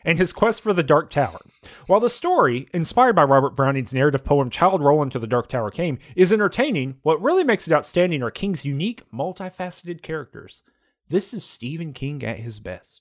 and 0.05 0.19
his 0.19 0.33
quest 0.33 0.63
for 0.63 0.73
the 0.73 0.83
Dark 0.83 1.11
Tower. 1.11 1.41
While 1.87 2.01
the 2.01 2.09
story, 2.09 2.69
inspired 2.73 3.17
by 3.17 3.25
Robert 3.25 3.57
Browning's 3.57 3.93
narrative 3.93 4.25
poem 4.25 4.51
Child 4.51 4.83
Roland 4.83 5.13
to 5.13 5.19
the 5.19 5.27
Dark 5.27 5.49
Tower 5.49 5.71
Came, 5.71 5.99
is 6.15 6.33
entertaining, 6.33 6.99
what 7.03 7.21
really 7.21 7.45
makes 7.45 7.67
it 7.67 7.75
outstanding 7.75 8.23
are 8.23 8.31
King's 8.31 8.65
unique, 8.65 9.03
multifaceted 9.13 10.03
characters. 10.03 10.63
This 11.09 11.35
is 11.35 11.45
Stephen 11.45 11.93
King 11.93 12.23
at 12.23 12.39
his 12.39 12.61
best. 12.61 13.01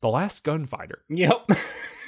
The 0.00 0.08
Last 0.08 0.42
Gunfighter. 0.44 1.04
Yep. 1.08 1.50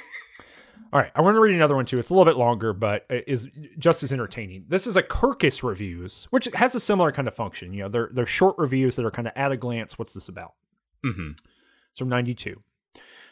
All 0.93 0.99
right, 0.99 1.11
I 1.15 1.21
want 1.21 1.35
to 1.35 1.41
read 1.41 1.55
another 1.55 1.75
one 1.75 1.85
too. 1.87 1.97
It's 1.97 2.11
a 2.11 2.13
little 2.13 2.25
bit 2.31 2.37
longer, 2.37 2.71
but 2.71 3.05
it 3.09 3.23
is 3.25 3.47
just 3.79 4.03
as 4.03 4.13
entertaining. 4.13 4.65
This 4.67 4.85
is 4.85 4.95
a 4.95 5.01
Kirkus 5.01 5.63
reviews, 5.63 6.27
which 6.29 6.47
has 6.53 6.75
a 6.75 6.79
similar 6.79 7.11
kind 7.11 7.27
of 7.27 7.33
function. 7.35 7.73
You 7.73 7.83
know, 7.83 7.89
they're 7.89 8.09
they're 8.13 8.25
short 8.27 8.55
reviews 8.59 8.95
that 8.97 9.05
are 9.05 9.09
kind 9.11 9.27
of 9.27 9.33
at 9.35 9.51
a 9.51 9.57
glance. 9.57 9.97
What's 9.97 10.13
this 10.13 10.29
about? 10.29 10.53
hmm 11.03 11.31
It's 11.89 11.97
from 11.97 12.09
'92. 12.09 12.61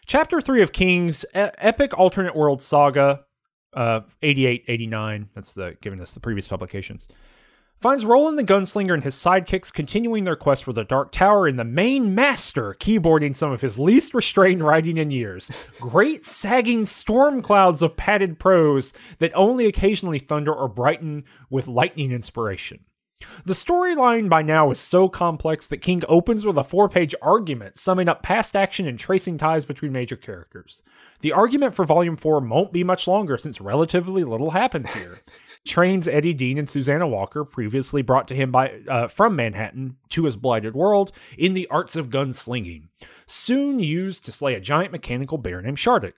Chapter 0.08 0.42
three 0.42 0.64
of 0.64 0.74
King's 0.74 1.24
e- 1.36 1.54
epic 1.60 1.96
alternate 1.98 2.36
world 2.36 2.64
saga, 2.64 3.26
uh, 3.74 4.02
88, 4.24 4.66
89. 4.68 5.30
That's 5.36 5.54
the 5.54 5.78
giving 5.82 6.02
us 6.02 6.16
the 6.16 6.20
previous 6.20 6.48
publications. 6.48 7.08
Finds 7.82 8.06
Roland 8.06 8.38
the 8.38 8.44
Gunslinger 8.44 8.94
and 8.94 9.04
his 9.04 9.16
sidekicks 9.16 9.74
continuing 9.74 10.24
their 10.24 10.36
quest 10.36 10.64
for 10.64 10.72
the 10.72 10.84
Dark 10.84 11.12
Tower 11.12 11.48
and 11.48 11.58
the 11.58 11.64
Maine 11.64 12.14
master 12.14 12.76
keyboarding 12.80 13.36
some 13.36 13.52
of 13.52 13.62
his 13.62 13.80
least 13.80 14.14
restrained 14.14 14.64
writing 14.64 14.98
in 14.98 15.10
years. 15.10 15.50
Great 15.80 16.24
sagging 16.24 16.86
storm 16.86 17.42
clouds 17.42 17.82
of 17.82 17.98
padded 17.98 18.38
prose 18.38 18.94
that 19.18 19.32
only 19.34 19.66
occasionally 19.66 20.20
thunder 20.20 20.54
or 20.54 20.68
brighten 20.68 21.24
with 21.50 21.68
lightning 21.68 22.12
inspiration. 22.12 22.86
The 23.46 23.54
storyline 23.54 24.30
by 24.30 24.44
now 24.44 24.70
is 24.70 24.80
so 24.80 25.10
complex 25.10 25.66
that 25.68 25.82
King 25.82 26.04
opens 26.08 26.46
with 26.46 26.58
a 26.58 26.64
four 26.64 26.88
page 26.88 27.16
argument 27.20 27.78
summing 27.80 28.08
up 28.08 28.22
past 28.22 28.56
action 28.56 28.88
and 28.88 29.00
tracing 29.00 29.40
ties 29.40 29.66
between 29.66 29.92
major 29.92 30.16
characters. 30.16 30.84
The 31.22 31.32
argument 31.32 31.76
for 31.76 31.86
Volume 31.86 32.18
4 32.18 32.42
won't 32.42 32.74
be 32.74 32.84
much 32.84 33.08
longer 33.08 33.38
since 33.38 33.62
relatively 33.62 34.24
little 34.24 34.52
happens 34.52 34.94
here. 34.94 35.20
Trains 35.66 36.08
Eddie 36.08 36.34
Dean 36.34 36.58
and 36.58 36.68
Susannah 36.68 37.08
Walker, 37.08 37.44
previously 37.44 38.02
brought 38.02 38.28
to 38.30 38.36
him 38.36 38.52
by 38.52 38.80
uh, 38.90 39.08
from 39.08 39.36
Manhattan 39.36 39.98
to 40.10 40.26
his 40.26 40.36
blighted 40.36 40.76
world, 40.76 41.12
in 41.38 41.54
the 41.54 41.68
arts 41.68 41.96
of 41.96 42.10
gunslinging, 42.10 42.88
soon 43.28 43.80
used 43.80 44.26
to 44.26 44.32
slay 44.32 44.56
a 44.56 44.60
giant 44.60 44.92
mechanical 44.92 45.38
bear 45.38 45.62
named 45.62 45.78
Shardik. 45.78 46.14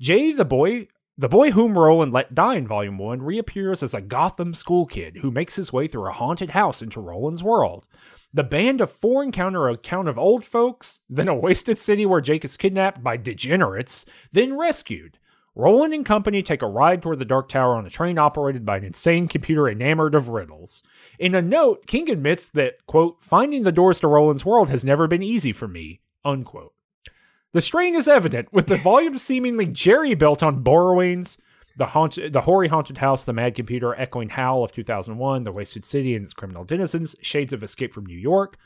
Jay, 0.00 0.32
the 0.32 0.44
boy, 0.44 0.88
the 1.18 1.28
boy 1.28 1.50
whom 1.50 1.78
Roland 1.78 2.12
let 2.12 2.34
die 2.34 2.56
in 2.56 2.68
Volume 2.68 2.98
1 2.98 3.22
reappears 3.22 3.82
as 3.82 3.94
a 3.94 4.00
Gotham 4.00 4.54
school 4.54 4.86
kid 4.86 5.18
who 5.18 5.30
makes 5.30 5.56
his 5.56 5.72
way 5.72 5.88
through 5.88 6.08
a 6.08 6.12
haunted 6.12 6.50
house 6.50 6.80
into 6.80 7.00
Roland's 7.00 7.42
world. 7.42 7.86
The 8.34 8.44
band 8.44 8.82
of 8.82 8.92
four 8.92 9.22
encounter 9.22 9.66
a 9.68 9.76
town 9.78 10.08
of 10.08 10.18
old 10.18 10.44
folks, 10.44 11.00
then 11.08 11.26
a 11.26 11.34
wasted 11.34 11.78
city 11.78 12.04
where 12.04 12.20
Jake 12.20 12.44
is 12.44 12.58
kidnapped 12.58 13.02
by 13.02 13.16
degenerates, 13.16 14.04
then 14.30 14.58
rescued. 14.58 15.18
Roland 15.58 15.94
and 15.94 16.04
company 16.04 16.42
take 16.42 16.60
a 16.60 16.68
ride 16.68 17.00
toward 17.00 17.18
the 17.18 17.24
Dark 17.24 17.48
Tower 17.48 17.76
on 17.76 17.86
a 17.86 17.90
train 17.90 18.18
operated 18.18 18.66
by 18.66 18.76
an 18.76 18.84
insane 18.84 19.26
computer 19.26 19.66
enamored 19.66 20.14
of 20.14 20.28
riddles. 20.28 20.82
In 21.18 21.34
a 21.34 21.40
note, 21.40 21.86
King 21.86 22.10
admits 22.10 22.46
that, 22.50 22.84
quote, 22.86 23.16
finding 23.22 23.62
the 23.62 23.72
doors 23.72 23.98
to 24.00 24.06
Roland's 24.06 24.44
world 24.44 24.68
has 24.68 24.84
never 24.84 25.08
been 25.08 25.22
easy 25.22 25.54
for 25.54 25.66
me, 25.66 26.02
unquote. 26.26 26.74
The 27.52 27.62
strain 27.62 27.94
is 27.94 28.06
evident, 28.06 28.52
with 28.52 28.66
the 28.66 28.76
volume 28.76 29.16
seemingly 29.16 29.64
jerry 29.64 30.14
built 30.14 30.42
on 30.42 30.62
borrowings, 30.62 31.38
the 31.74 31.86
haunted, 31.86 32.34
the 32.34 32.42
hoary 32.42 32.68
haunted 32.68 32.98
house, 32.98 33.24
the 33.24 33.32
mad 33.32 33.54
computer, 33.54 33.94
echoing 33.94 34.28
HAL 34.28 34.62
of 34.62 34.72
2001, 34.72 35.44
the 35.44 35.52
wasted 35.52 35.86
city 35.86 36.14
and 36.14 36.24
its 36.26 36.34
criminal 36.34 36.64
denizens, 36.64 37.16
shades 37.22 37.54
of 37.54 37.62
Escape 37.62 37.94
from 37.94 38.04
New 38.04 38.18
York, 38.18 38.58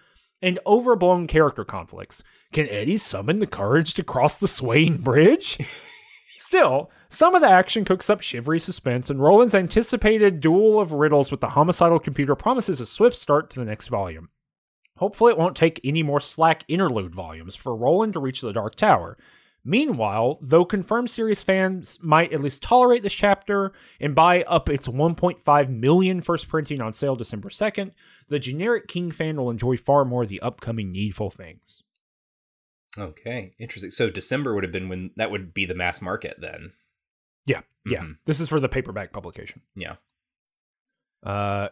and 0.43 0.59
overblown 0.67 1.29
character 1.29 1.65
conflicts. 1.65 2.25
Can 2.53 2.69
Eddie 2.69 2.97
summon 2.97 3.39
the 3.39 3.47
courage 3.47 3.95
to 3.95 4.03
cross 4.03 4.37
the 4.37 4.49
swaying 4.49 4.99
bridge? 4.99 5.57
Still, 6.41 6.91
some 7.11 7.35
of 7.35 7.43
the 7.43 7.51
action 7.51 7.85
cooks 7.85 8.09
up 8.09 8.23
shivery 8.23 8.59
suspense, 8.59 9.11
and 9.11 9.21
Roland's 9.21 9.55
anticipated 9.55 10.41
duel 10.41 10.81
of 10.81 10.95
riddles 10.95 11.31
with 11.31 11.41
the 11.41 11.51
homicidal 11.51 11.99
computer 11.99 12.35
promises 12.35 12.81
a 12.81 12.87
swift 12.87 13.15
start 13.15 13.51
to 13.51 13.61
the 13.61 13.67
next 13.67 13.89
volume. 13.89 14.31
Hopefully, 14.97 15.33
it 15.33 15.39
won't 15.39 15.55
take 15.55 15.83
any 15.85 16.03
more 16.03 16.19
slack 16.19 16.65
interlude 16.67 17.15
volumes 17.15 17.57
for 17.57 17.77
Roland 17.77 18.15
to 18.15 18.21
reach 18.21 18.41
the 18.41 18.55
Dark 18.55 18.75
Tower. 18.75 19.19
Meanwhile, 19.67 20.39
though 20.41 20.65
confirmed 20.65 21.11
series 21.11 21.43
fans 21.43 21.99
might 22.01 22.33
at 22.33 22.41
least 22.41 22.63
tolerate 22.63 23.03
this 23.03 23.13
chapter 23.13 23.75
and 24.01 24.15
buy 24.15 24.43
up 24.45 24.71
its 24.71 24.89
1.5 24.89 25.69
million 25.69 26.23
first 26.23 26.49
printing 26.49 26.81
on 26.81 26.95
sale 26.95 27.17
December 27.17 27.51
2nd, 27.51 27.91
the 28.29 28.39
generic 28.39 28.89
King 28.89 29.11
fan 29.11 29.37
will 29.37 29.51
enjoy 29.51 29.77
far 29.77 30.07
more 30.07 30.25
the 30.25 30.41
upcoming 30.41 30.91
needful 30.91 31.29
things. 31.29 31.83
Okay, 32.99 33.55
interesting. 33.59 33.91
So 33.91 34.11
December 34.11 34.55
would 34.55 34.65
have 34.65 34.73
been 34.73 34.89
when 34.89 35.11
that 35.17 35.31
would 35.31 35.55
be 35.55 35.65
the 35.67 35.75
mass 35.75 36.03
market 36.03 36.37
then. 36.41 36.73
Yeah, 37.47 37.63
yeah. 37.87 38.01
Mhm. 38.01 38.17
This 38.25 38.41
is 38.41 38.49
for 38.49 38.61
the 38.61 38.69
paperback 38.69 39.13
publication. 39.13 39.63
Yeah. 39.75 39.97
Uh, 41.23 41.69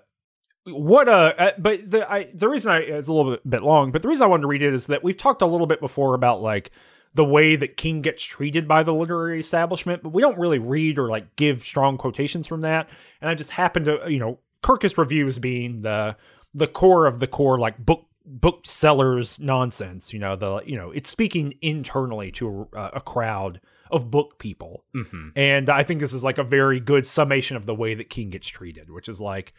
what 0.67 1.09
uh, 1.09 1.33
uh, 1.39 1.51
but 1.59 1.91
the 1.91 2.11
I 2.11 2.29
the 2.35 2.49
reason 2.49 2.71
I 2.71 2.79
it's 2.79 3.09
a 3.09 3.13
little 3.13 3.33
bit, 3.33 3.49
bit 3.49 3.63
long, 3.63 3.91
but 3.91 4.03
the 4.03 4.09
reason 4.09 4.25
I 4.25 4.29
wanted 4.29 4.43
to 4.43 4.49
read 4.49 4.63
it 4.63 4.75
is 4.75 4.87
that 4.89 5.03
we've 5.03 5.17
talked 5.17 5.43
a 5.43 5.47
little 5.47 5.67
bit 5.67 5.81
before 5.81 6.15
about 6.15 6.43
like 6.43 6.71
the 7.15 7.25
way 7.25 7.57
that 7.57 7.77
King 7.77 8.03
gets 8.03 8.23
treated 8.23 8.69
by 8.69 8.83
the 8.83 8.93
literary 8.93 9.41
establishment, 9.41 10.03
but 10.03 10.11
we 10.11 10.21
don't 10.21 10.39
really 10.39 10.59
read 10.59 10.99
or 10.99 11.09
like 11.09 11.37
give 11.37 11.65
strong 11.65 11.97
quotations 11.97 12.47
from 12.47 12.61
that. 12.61 12.89
And 13.21 13.31
I 13.31 13.35
just 13.35 13.53
happened 13.53 13.87
to 13.87 14.01
you 14.09 14.19
know 14.19 14.39
Kirkus 14.63 14.99
reviews 14.99 15.39
being 15.39 15.83
the 15.83 16.17
the 16.55 16.67
core 16.67 17.07
of 17.07 17.19
the 17.19 17.27
core 17.27 17.59
like 17.59 17.79
book 17.79 18.07
book 18.29 18.61
sellers 18.67 19.41
nonsense. 19.41 20.13
You 20.13 20.19
know 20.21 20.37
the 20.37 20.61
you 20.67 20.77
know 20.77 20.91
it's 20.91 21.11
speaking 21.11 21.55
internally 21.63 22.31
to 22.33 22.69
a, 22.75 22.91
a 22.95 23.01
crowd 23.01 23.61
of 23.91 24.11
book 24.11 24.39
people. 24.39 24.85
Mm-hmm. 24.95 25.29
And 25.35 25.71
I 25.71 25.83
think 25.83 26.01
this 26.01 26.13
is 26.13 26.23
like 26.23 26.39
a 26.39 26.45
very 26.45 26.79
good 26.79 27.07
summation 27.07 27.57
of 27.57 27.65
the 27.67 27.75
way 27.75 27.95
that 27.95 28.11
King 28.11 28.31
gets 28.31 28.47
treated, 28.47 28.91
which 28.91 29.09
is 29.09 29.19
like 29.21 29.55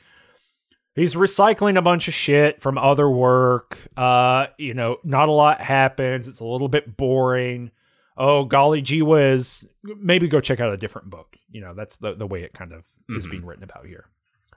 he's 0.95 1.15
recycling 1.15 1.77
a 1.77 1.81
bunch 1.81 2.07
of 2.07 2.14
shit 2.14 2.61
from 2.61 2.77
other 2.77 3.09
work. 3.09 3.80
Uh, 3.98 4.48
you 4.57 4.73
know, 4.73 4.98
not 5.03 5.30
a 5.30 5.31
lot 5.31 5.61
happens. 5.61 6.27
It's 6.27 6.39
a 6.41 6.45
little 6.45 6.67
bit 6.69 6.95
boring. 6.95 7.72
Oh, 8.17 8.43
golly 8.45 8.81
gee 8.81 9.01
whiz. 9.01 9.65
Maybe 9.83 10.27
go 10.27 10.41
check 10.41 10.59
out 10.59 10.73
a 10.73 10.77
different 10.77 11.09
book. 11.09 11.35
You 11.49 11.61
know, 11.61 11.73
that's 11.73 11.95
the, 11.98 12.14
the 12.15 12.27
way 12.27 12.43
it 12.43 12.53
kind 12.53 12.73
of 12.73 12.83
is 13.09 13.25
Mhm. 13.25 13.31
being 13.31 13.45
written 13.45 13.64
about 13.64 13.85
here. 13.88 14.06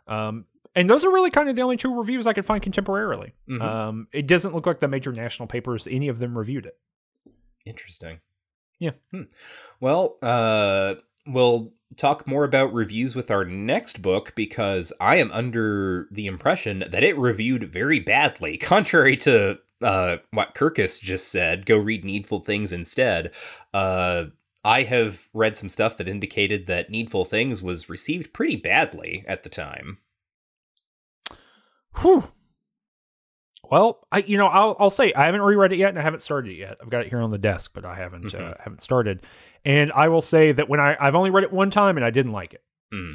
Um, 0.06 0.46
and 0.74 0.88
those 0.88 1.04
are 1.04 1.10
really 1.10 1.30
kind 1.30 1.48
of 1.48 1.56
the 1.56 1.62
only 1.62 1.76
two 1.76 1.94
reviews 1.96 2.26
I 2.26 2.32
could 2.32 2.46
find 2.46 2.62
contemporarily. 2.62 3.32
Mhm. 3.48 3.60
Um, 3.60 4.08
it 4.12 4.26
doesn't 4.26 4.54
look 4.54 4.66
like 4.66 4.80
the 4.80 4.88
major 4.88 5.12
national 5.12 5.46
papers, 5.48 5.86
any 5.90 6.08
of 6.08 6.18
them 6.18 6.36
reviewed 6.36 6.66
it. 6.66 6.78
Interesting. 7.64 8.20
Yeah. 8.78 8.92
Hmm. 9.12 9.22
Well, 9.80 10.16
uh, 10.22 10.96
we'll 11.26 11.72
talk 11.96 12.26
more 12.26 12.44
about 12.44 12.72
reviews 12.72 13.14
with 13.14 13.30
our 13.30 13.44
next 13.44 14.02
book 14.02 14.32
because 14.34 14.92
I 15.00 15.16
am 15.16 15.30
under 15.30 16.08
the 16.10 16.26
impression 16.26 16.84
that 16.90 17.04
it 17.04 17.16
reviewed 17.18 17.72
very 17.72 18.00
badly, 18.00 18.56
contrary 18.58 19.16
to 19.18 19.58
uh, 19.82 20.16
what 20.30 20.54
Kirkus 20.54 21.00
just 21.00 21.28
said. 21.28 21.66
Go 21.66 21.76
read 21.76 22.04
Needful 22.04 22.40
Things 22.40 22.72
instead. 22.72 23.32
Uh, 23.74 24.26
I 24.64 24.82
have 24.84 25.28
read 25.34 25.56
some 25.56 25.68
stuff 25.68 25.96
that 25.98 26.08
indicated 26.08 26.66
that 26.66 26.90
Needful 26.90 27.24
Things 27.24 27.62
was 27.62 27.88
received 27.88 28.32
pretty 28.32 28.56
badly 28.56 29.24
at 29.26 29.42
the 29.42 29.48
time. 29.48 29.98
Whew. 32.00 32.24
Well, 33.70 34.06
I 34.12 34.18
you 34.18 34.36
know 34.36 34.46
I'll 34.48 34.76
I'll 34.78 34.90
say 34.90 35.12
I 35.14 35.26
haven't 35.26 35.40
reread 35.42 35.72
it 35.72 35.76
yet 35.78 35.88
and 35.90 35.98
I 35.98 36.02
haven't 36.02 36.20
started 36.20 36.52
it 36.52 36.56
yet. 36.56 36.76
I've 36.82 36.90
got 36.90 37.02
it 37.06 37.08
here 37.08 37.20
on 37.20 37.30
the 37.30 37.38
desk, 37.38 37.72
but 37.74 37.84
I 37.84 37.94
haven't 37.94 38.34
uh, 38.34 38.38
Mhm. 38.38 38.60
haven't 38.60 38.80
started. 38.80 39.20
And 39.64 39.90
I 39.92 40.08
will 40.08 40.20
say 40.20 40.52
that 40.52 40.68
when 40.68 40.80
I 40.80 40.96
I've 41.00 41.14
only 41.14 41.30
read 41.30 41.44
it 41.44 41.52
one 41.52 41.70
time 41.70 41.96
and 41.96 42.04
I 42.04 42.10
didn't 42.10 42.32
like 42.32 42.52
it. 42.54 42.62
Hmm. 42.92 43.14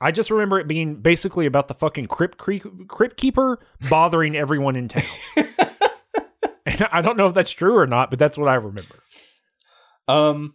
I 0.00 0.12
just 0.12 0.30
remember 0.30 0.60
it 0.60 0.68
being 0.68 0.96
basically 0.96 1.46
about 1.46 1.68
the 1.68 1.74
fucking 1.74 2.06
crypt 2.06 2.36
cre- 2.38 2.58
crypt 2.86 3.16
keeper 3.16 3.58
bothering 3.88 4.36
everyone 4.36 4.76
in 4.76 4.88
town. 4.88 5.02
and 6.66 6.86
I 6.92 7.00
don't 7.00 7.16
know 7.16 7.26
if 7.28 7.34
that's 7.34 7.50
true 7.50 7.76
or 7.78 7.86
not, 7.86 8.10
but 8.10 8.18
that's 8.18 8.36
what 8.36 8.48
I 8.48 8.56
remember. 8.56 8.96
Um, 10.06 10.54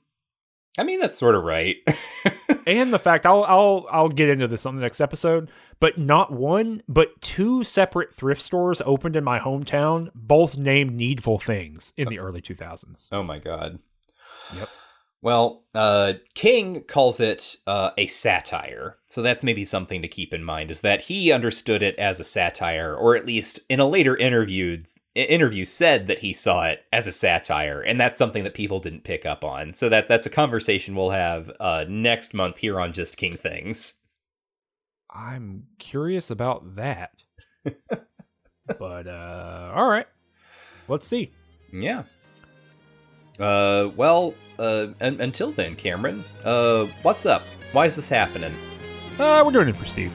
I 0.78 0.84
mean 0.84 1.00
that's 1.00 1.18
sort 1.18 1.36
of 1.36 1.44
right. 1.44 1.78
and 2.68 2.94
the 2.94 3.00
fact 3.00 3.26
I'll 3.26 3.44
I'll 3.44 3.88
I'll 3.92 4.10
get 4.10 4.30
into 4.30 4.48
this 4.48 4.66
on 4.66 4.76
the 4.76 4.82
next 4.82 5.02
episode, 5.02 5.50
but 5.80 5.98
not 5.98 6.32
one, 6.32 6.84
but 6.88 7.20
two 7.22 7.64
separate 7.64 8.14
thrift 8.14 8.42
stores 8.42 8.82
opened 8.86 9.16
in 9.16 9.24
my 9.24 9.40
hometown, 9.40 10.10
both 10.16 10.58
named 10.58 10.94
Needful 10.94 11.40
Things 11.40 11.94
in 11.98 12.08
oh. 12.08 12.10
the 12.10 12.20
early 12.20 12.42
2000s. 12.42 13.10
Oh 13.12 13.24
my 13.24 13.40
god. 13.40 13.80
Yep. 14.56 14.70
Well, 15.24 15.66
uh, 15.76 16.14
King 16.34 16.82
calls 16.82 17.20
it 17.20 17.58
uh, 17.68 17.92
a 17.96 18.08
satire, 18.08 18.98
so 19.08 19.22
that's 19.22 19.44
maybe 19.44 19.64
something 19.64 20.02
to 20.02 20.08
keep 20.08 20.34
in 20.34 20.44
mind. 20.44 20.72
Is 20.72 20.82
that 20.82 21.02
he 21.02 21.32
understood 21.32 21.84
it 21.84 21.96
as 22.00 22.20
a 22.20 22.24
satire, 22.24 22.96
or 22.96 23.16
at 23.16 23.28
least 23.28 23.60
in 23.70 23.80
a 23.80 23.88
later 23.88 24.18
interview 24.18 24.82
interview 25.14 25.64
said 25.64 26.08
that 26.08 26.20
he 26.20 26.34
saw 26.34 26.64
it 26.64 26.86
as 26.92 27.06
a 27.06 27.12
satire, 27.12 27.82
and 27.82 28.00
that's 28.00 28.18
something 28.18 28.44
that 28.44 28.56
people 28.56 28.80
didn't 28.80 29.04
pick 29.04 29.24
up 29.24 29.44
on. 29.44 29.76
So 29.76 29.90
that 29.90 30.08
that's 30.08 30.26
a 30.26 30.32
conversation 30.32 30.96
we'll 30.96 31.12
have 31.12 31.52
uh, 31.60 31.86
next 31.88 32.34
month 32.34 32.58
here 32.58 32.80
on 32.80 32.92
Just 32.92 33.16
King 33.16 33.38
Things. 33.38 34.02
I'm 35.14 35.68
curious 35.78 36.32
about 36.32 36.78
that. 36.78 37.12
but 38.80 39.08
uh 39.08 39.72
all 39.76 39.88
right. 39.88 40.08
Let's 40.88 41.08
see. 41.08 41.32
Yeah. 41.72 42.04
Uh, 43.40 43.90
well, 43.96 44.34
uh, 44.60 44.88
un- 45.00 45.20
until 45.22 45.52
then, 45.52 45.76
Cameron, 45.76 46.24
uh, 46.44 46.86
what's 47.02 47.26
up? 47.26 47.44
Why 47.72 47.86
is 47.86 47.96
this 47.96 48.10
happening? 48.10 48.54
Uh 49.20 49.44
we're 49.46 49.52
doing 49.52 49.68
it 49.68 49.78
for 49.78 49.86
Steve. 49.86 50.12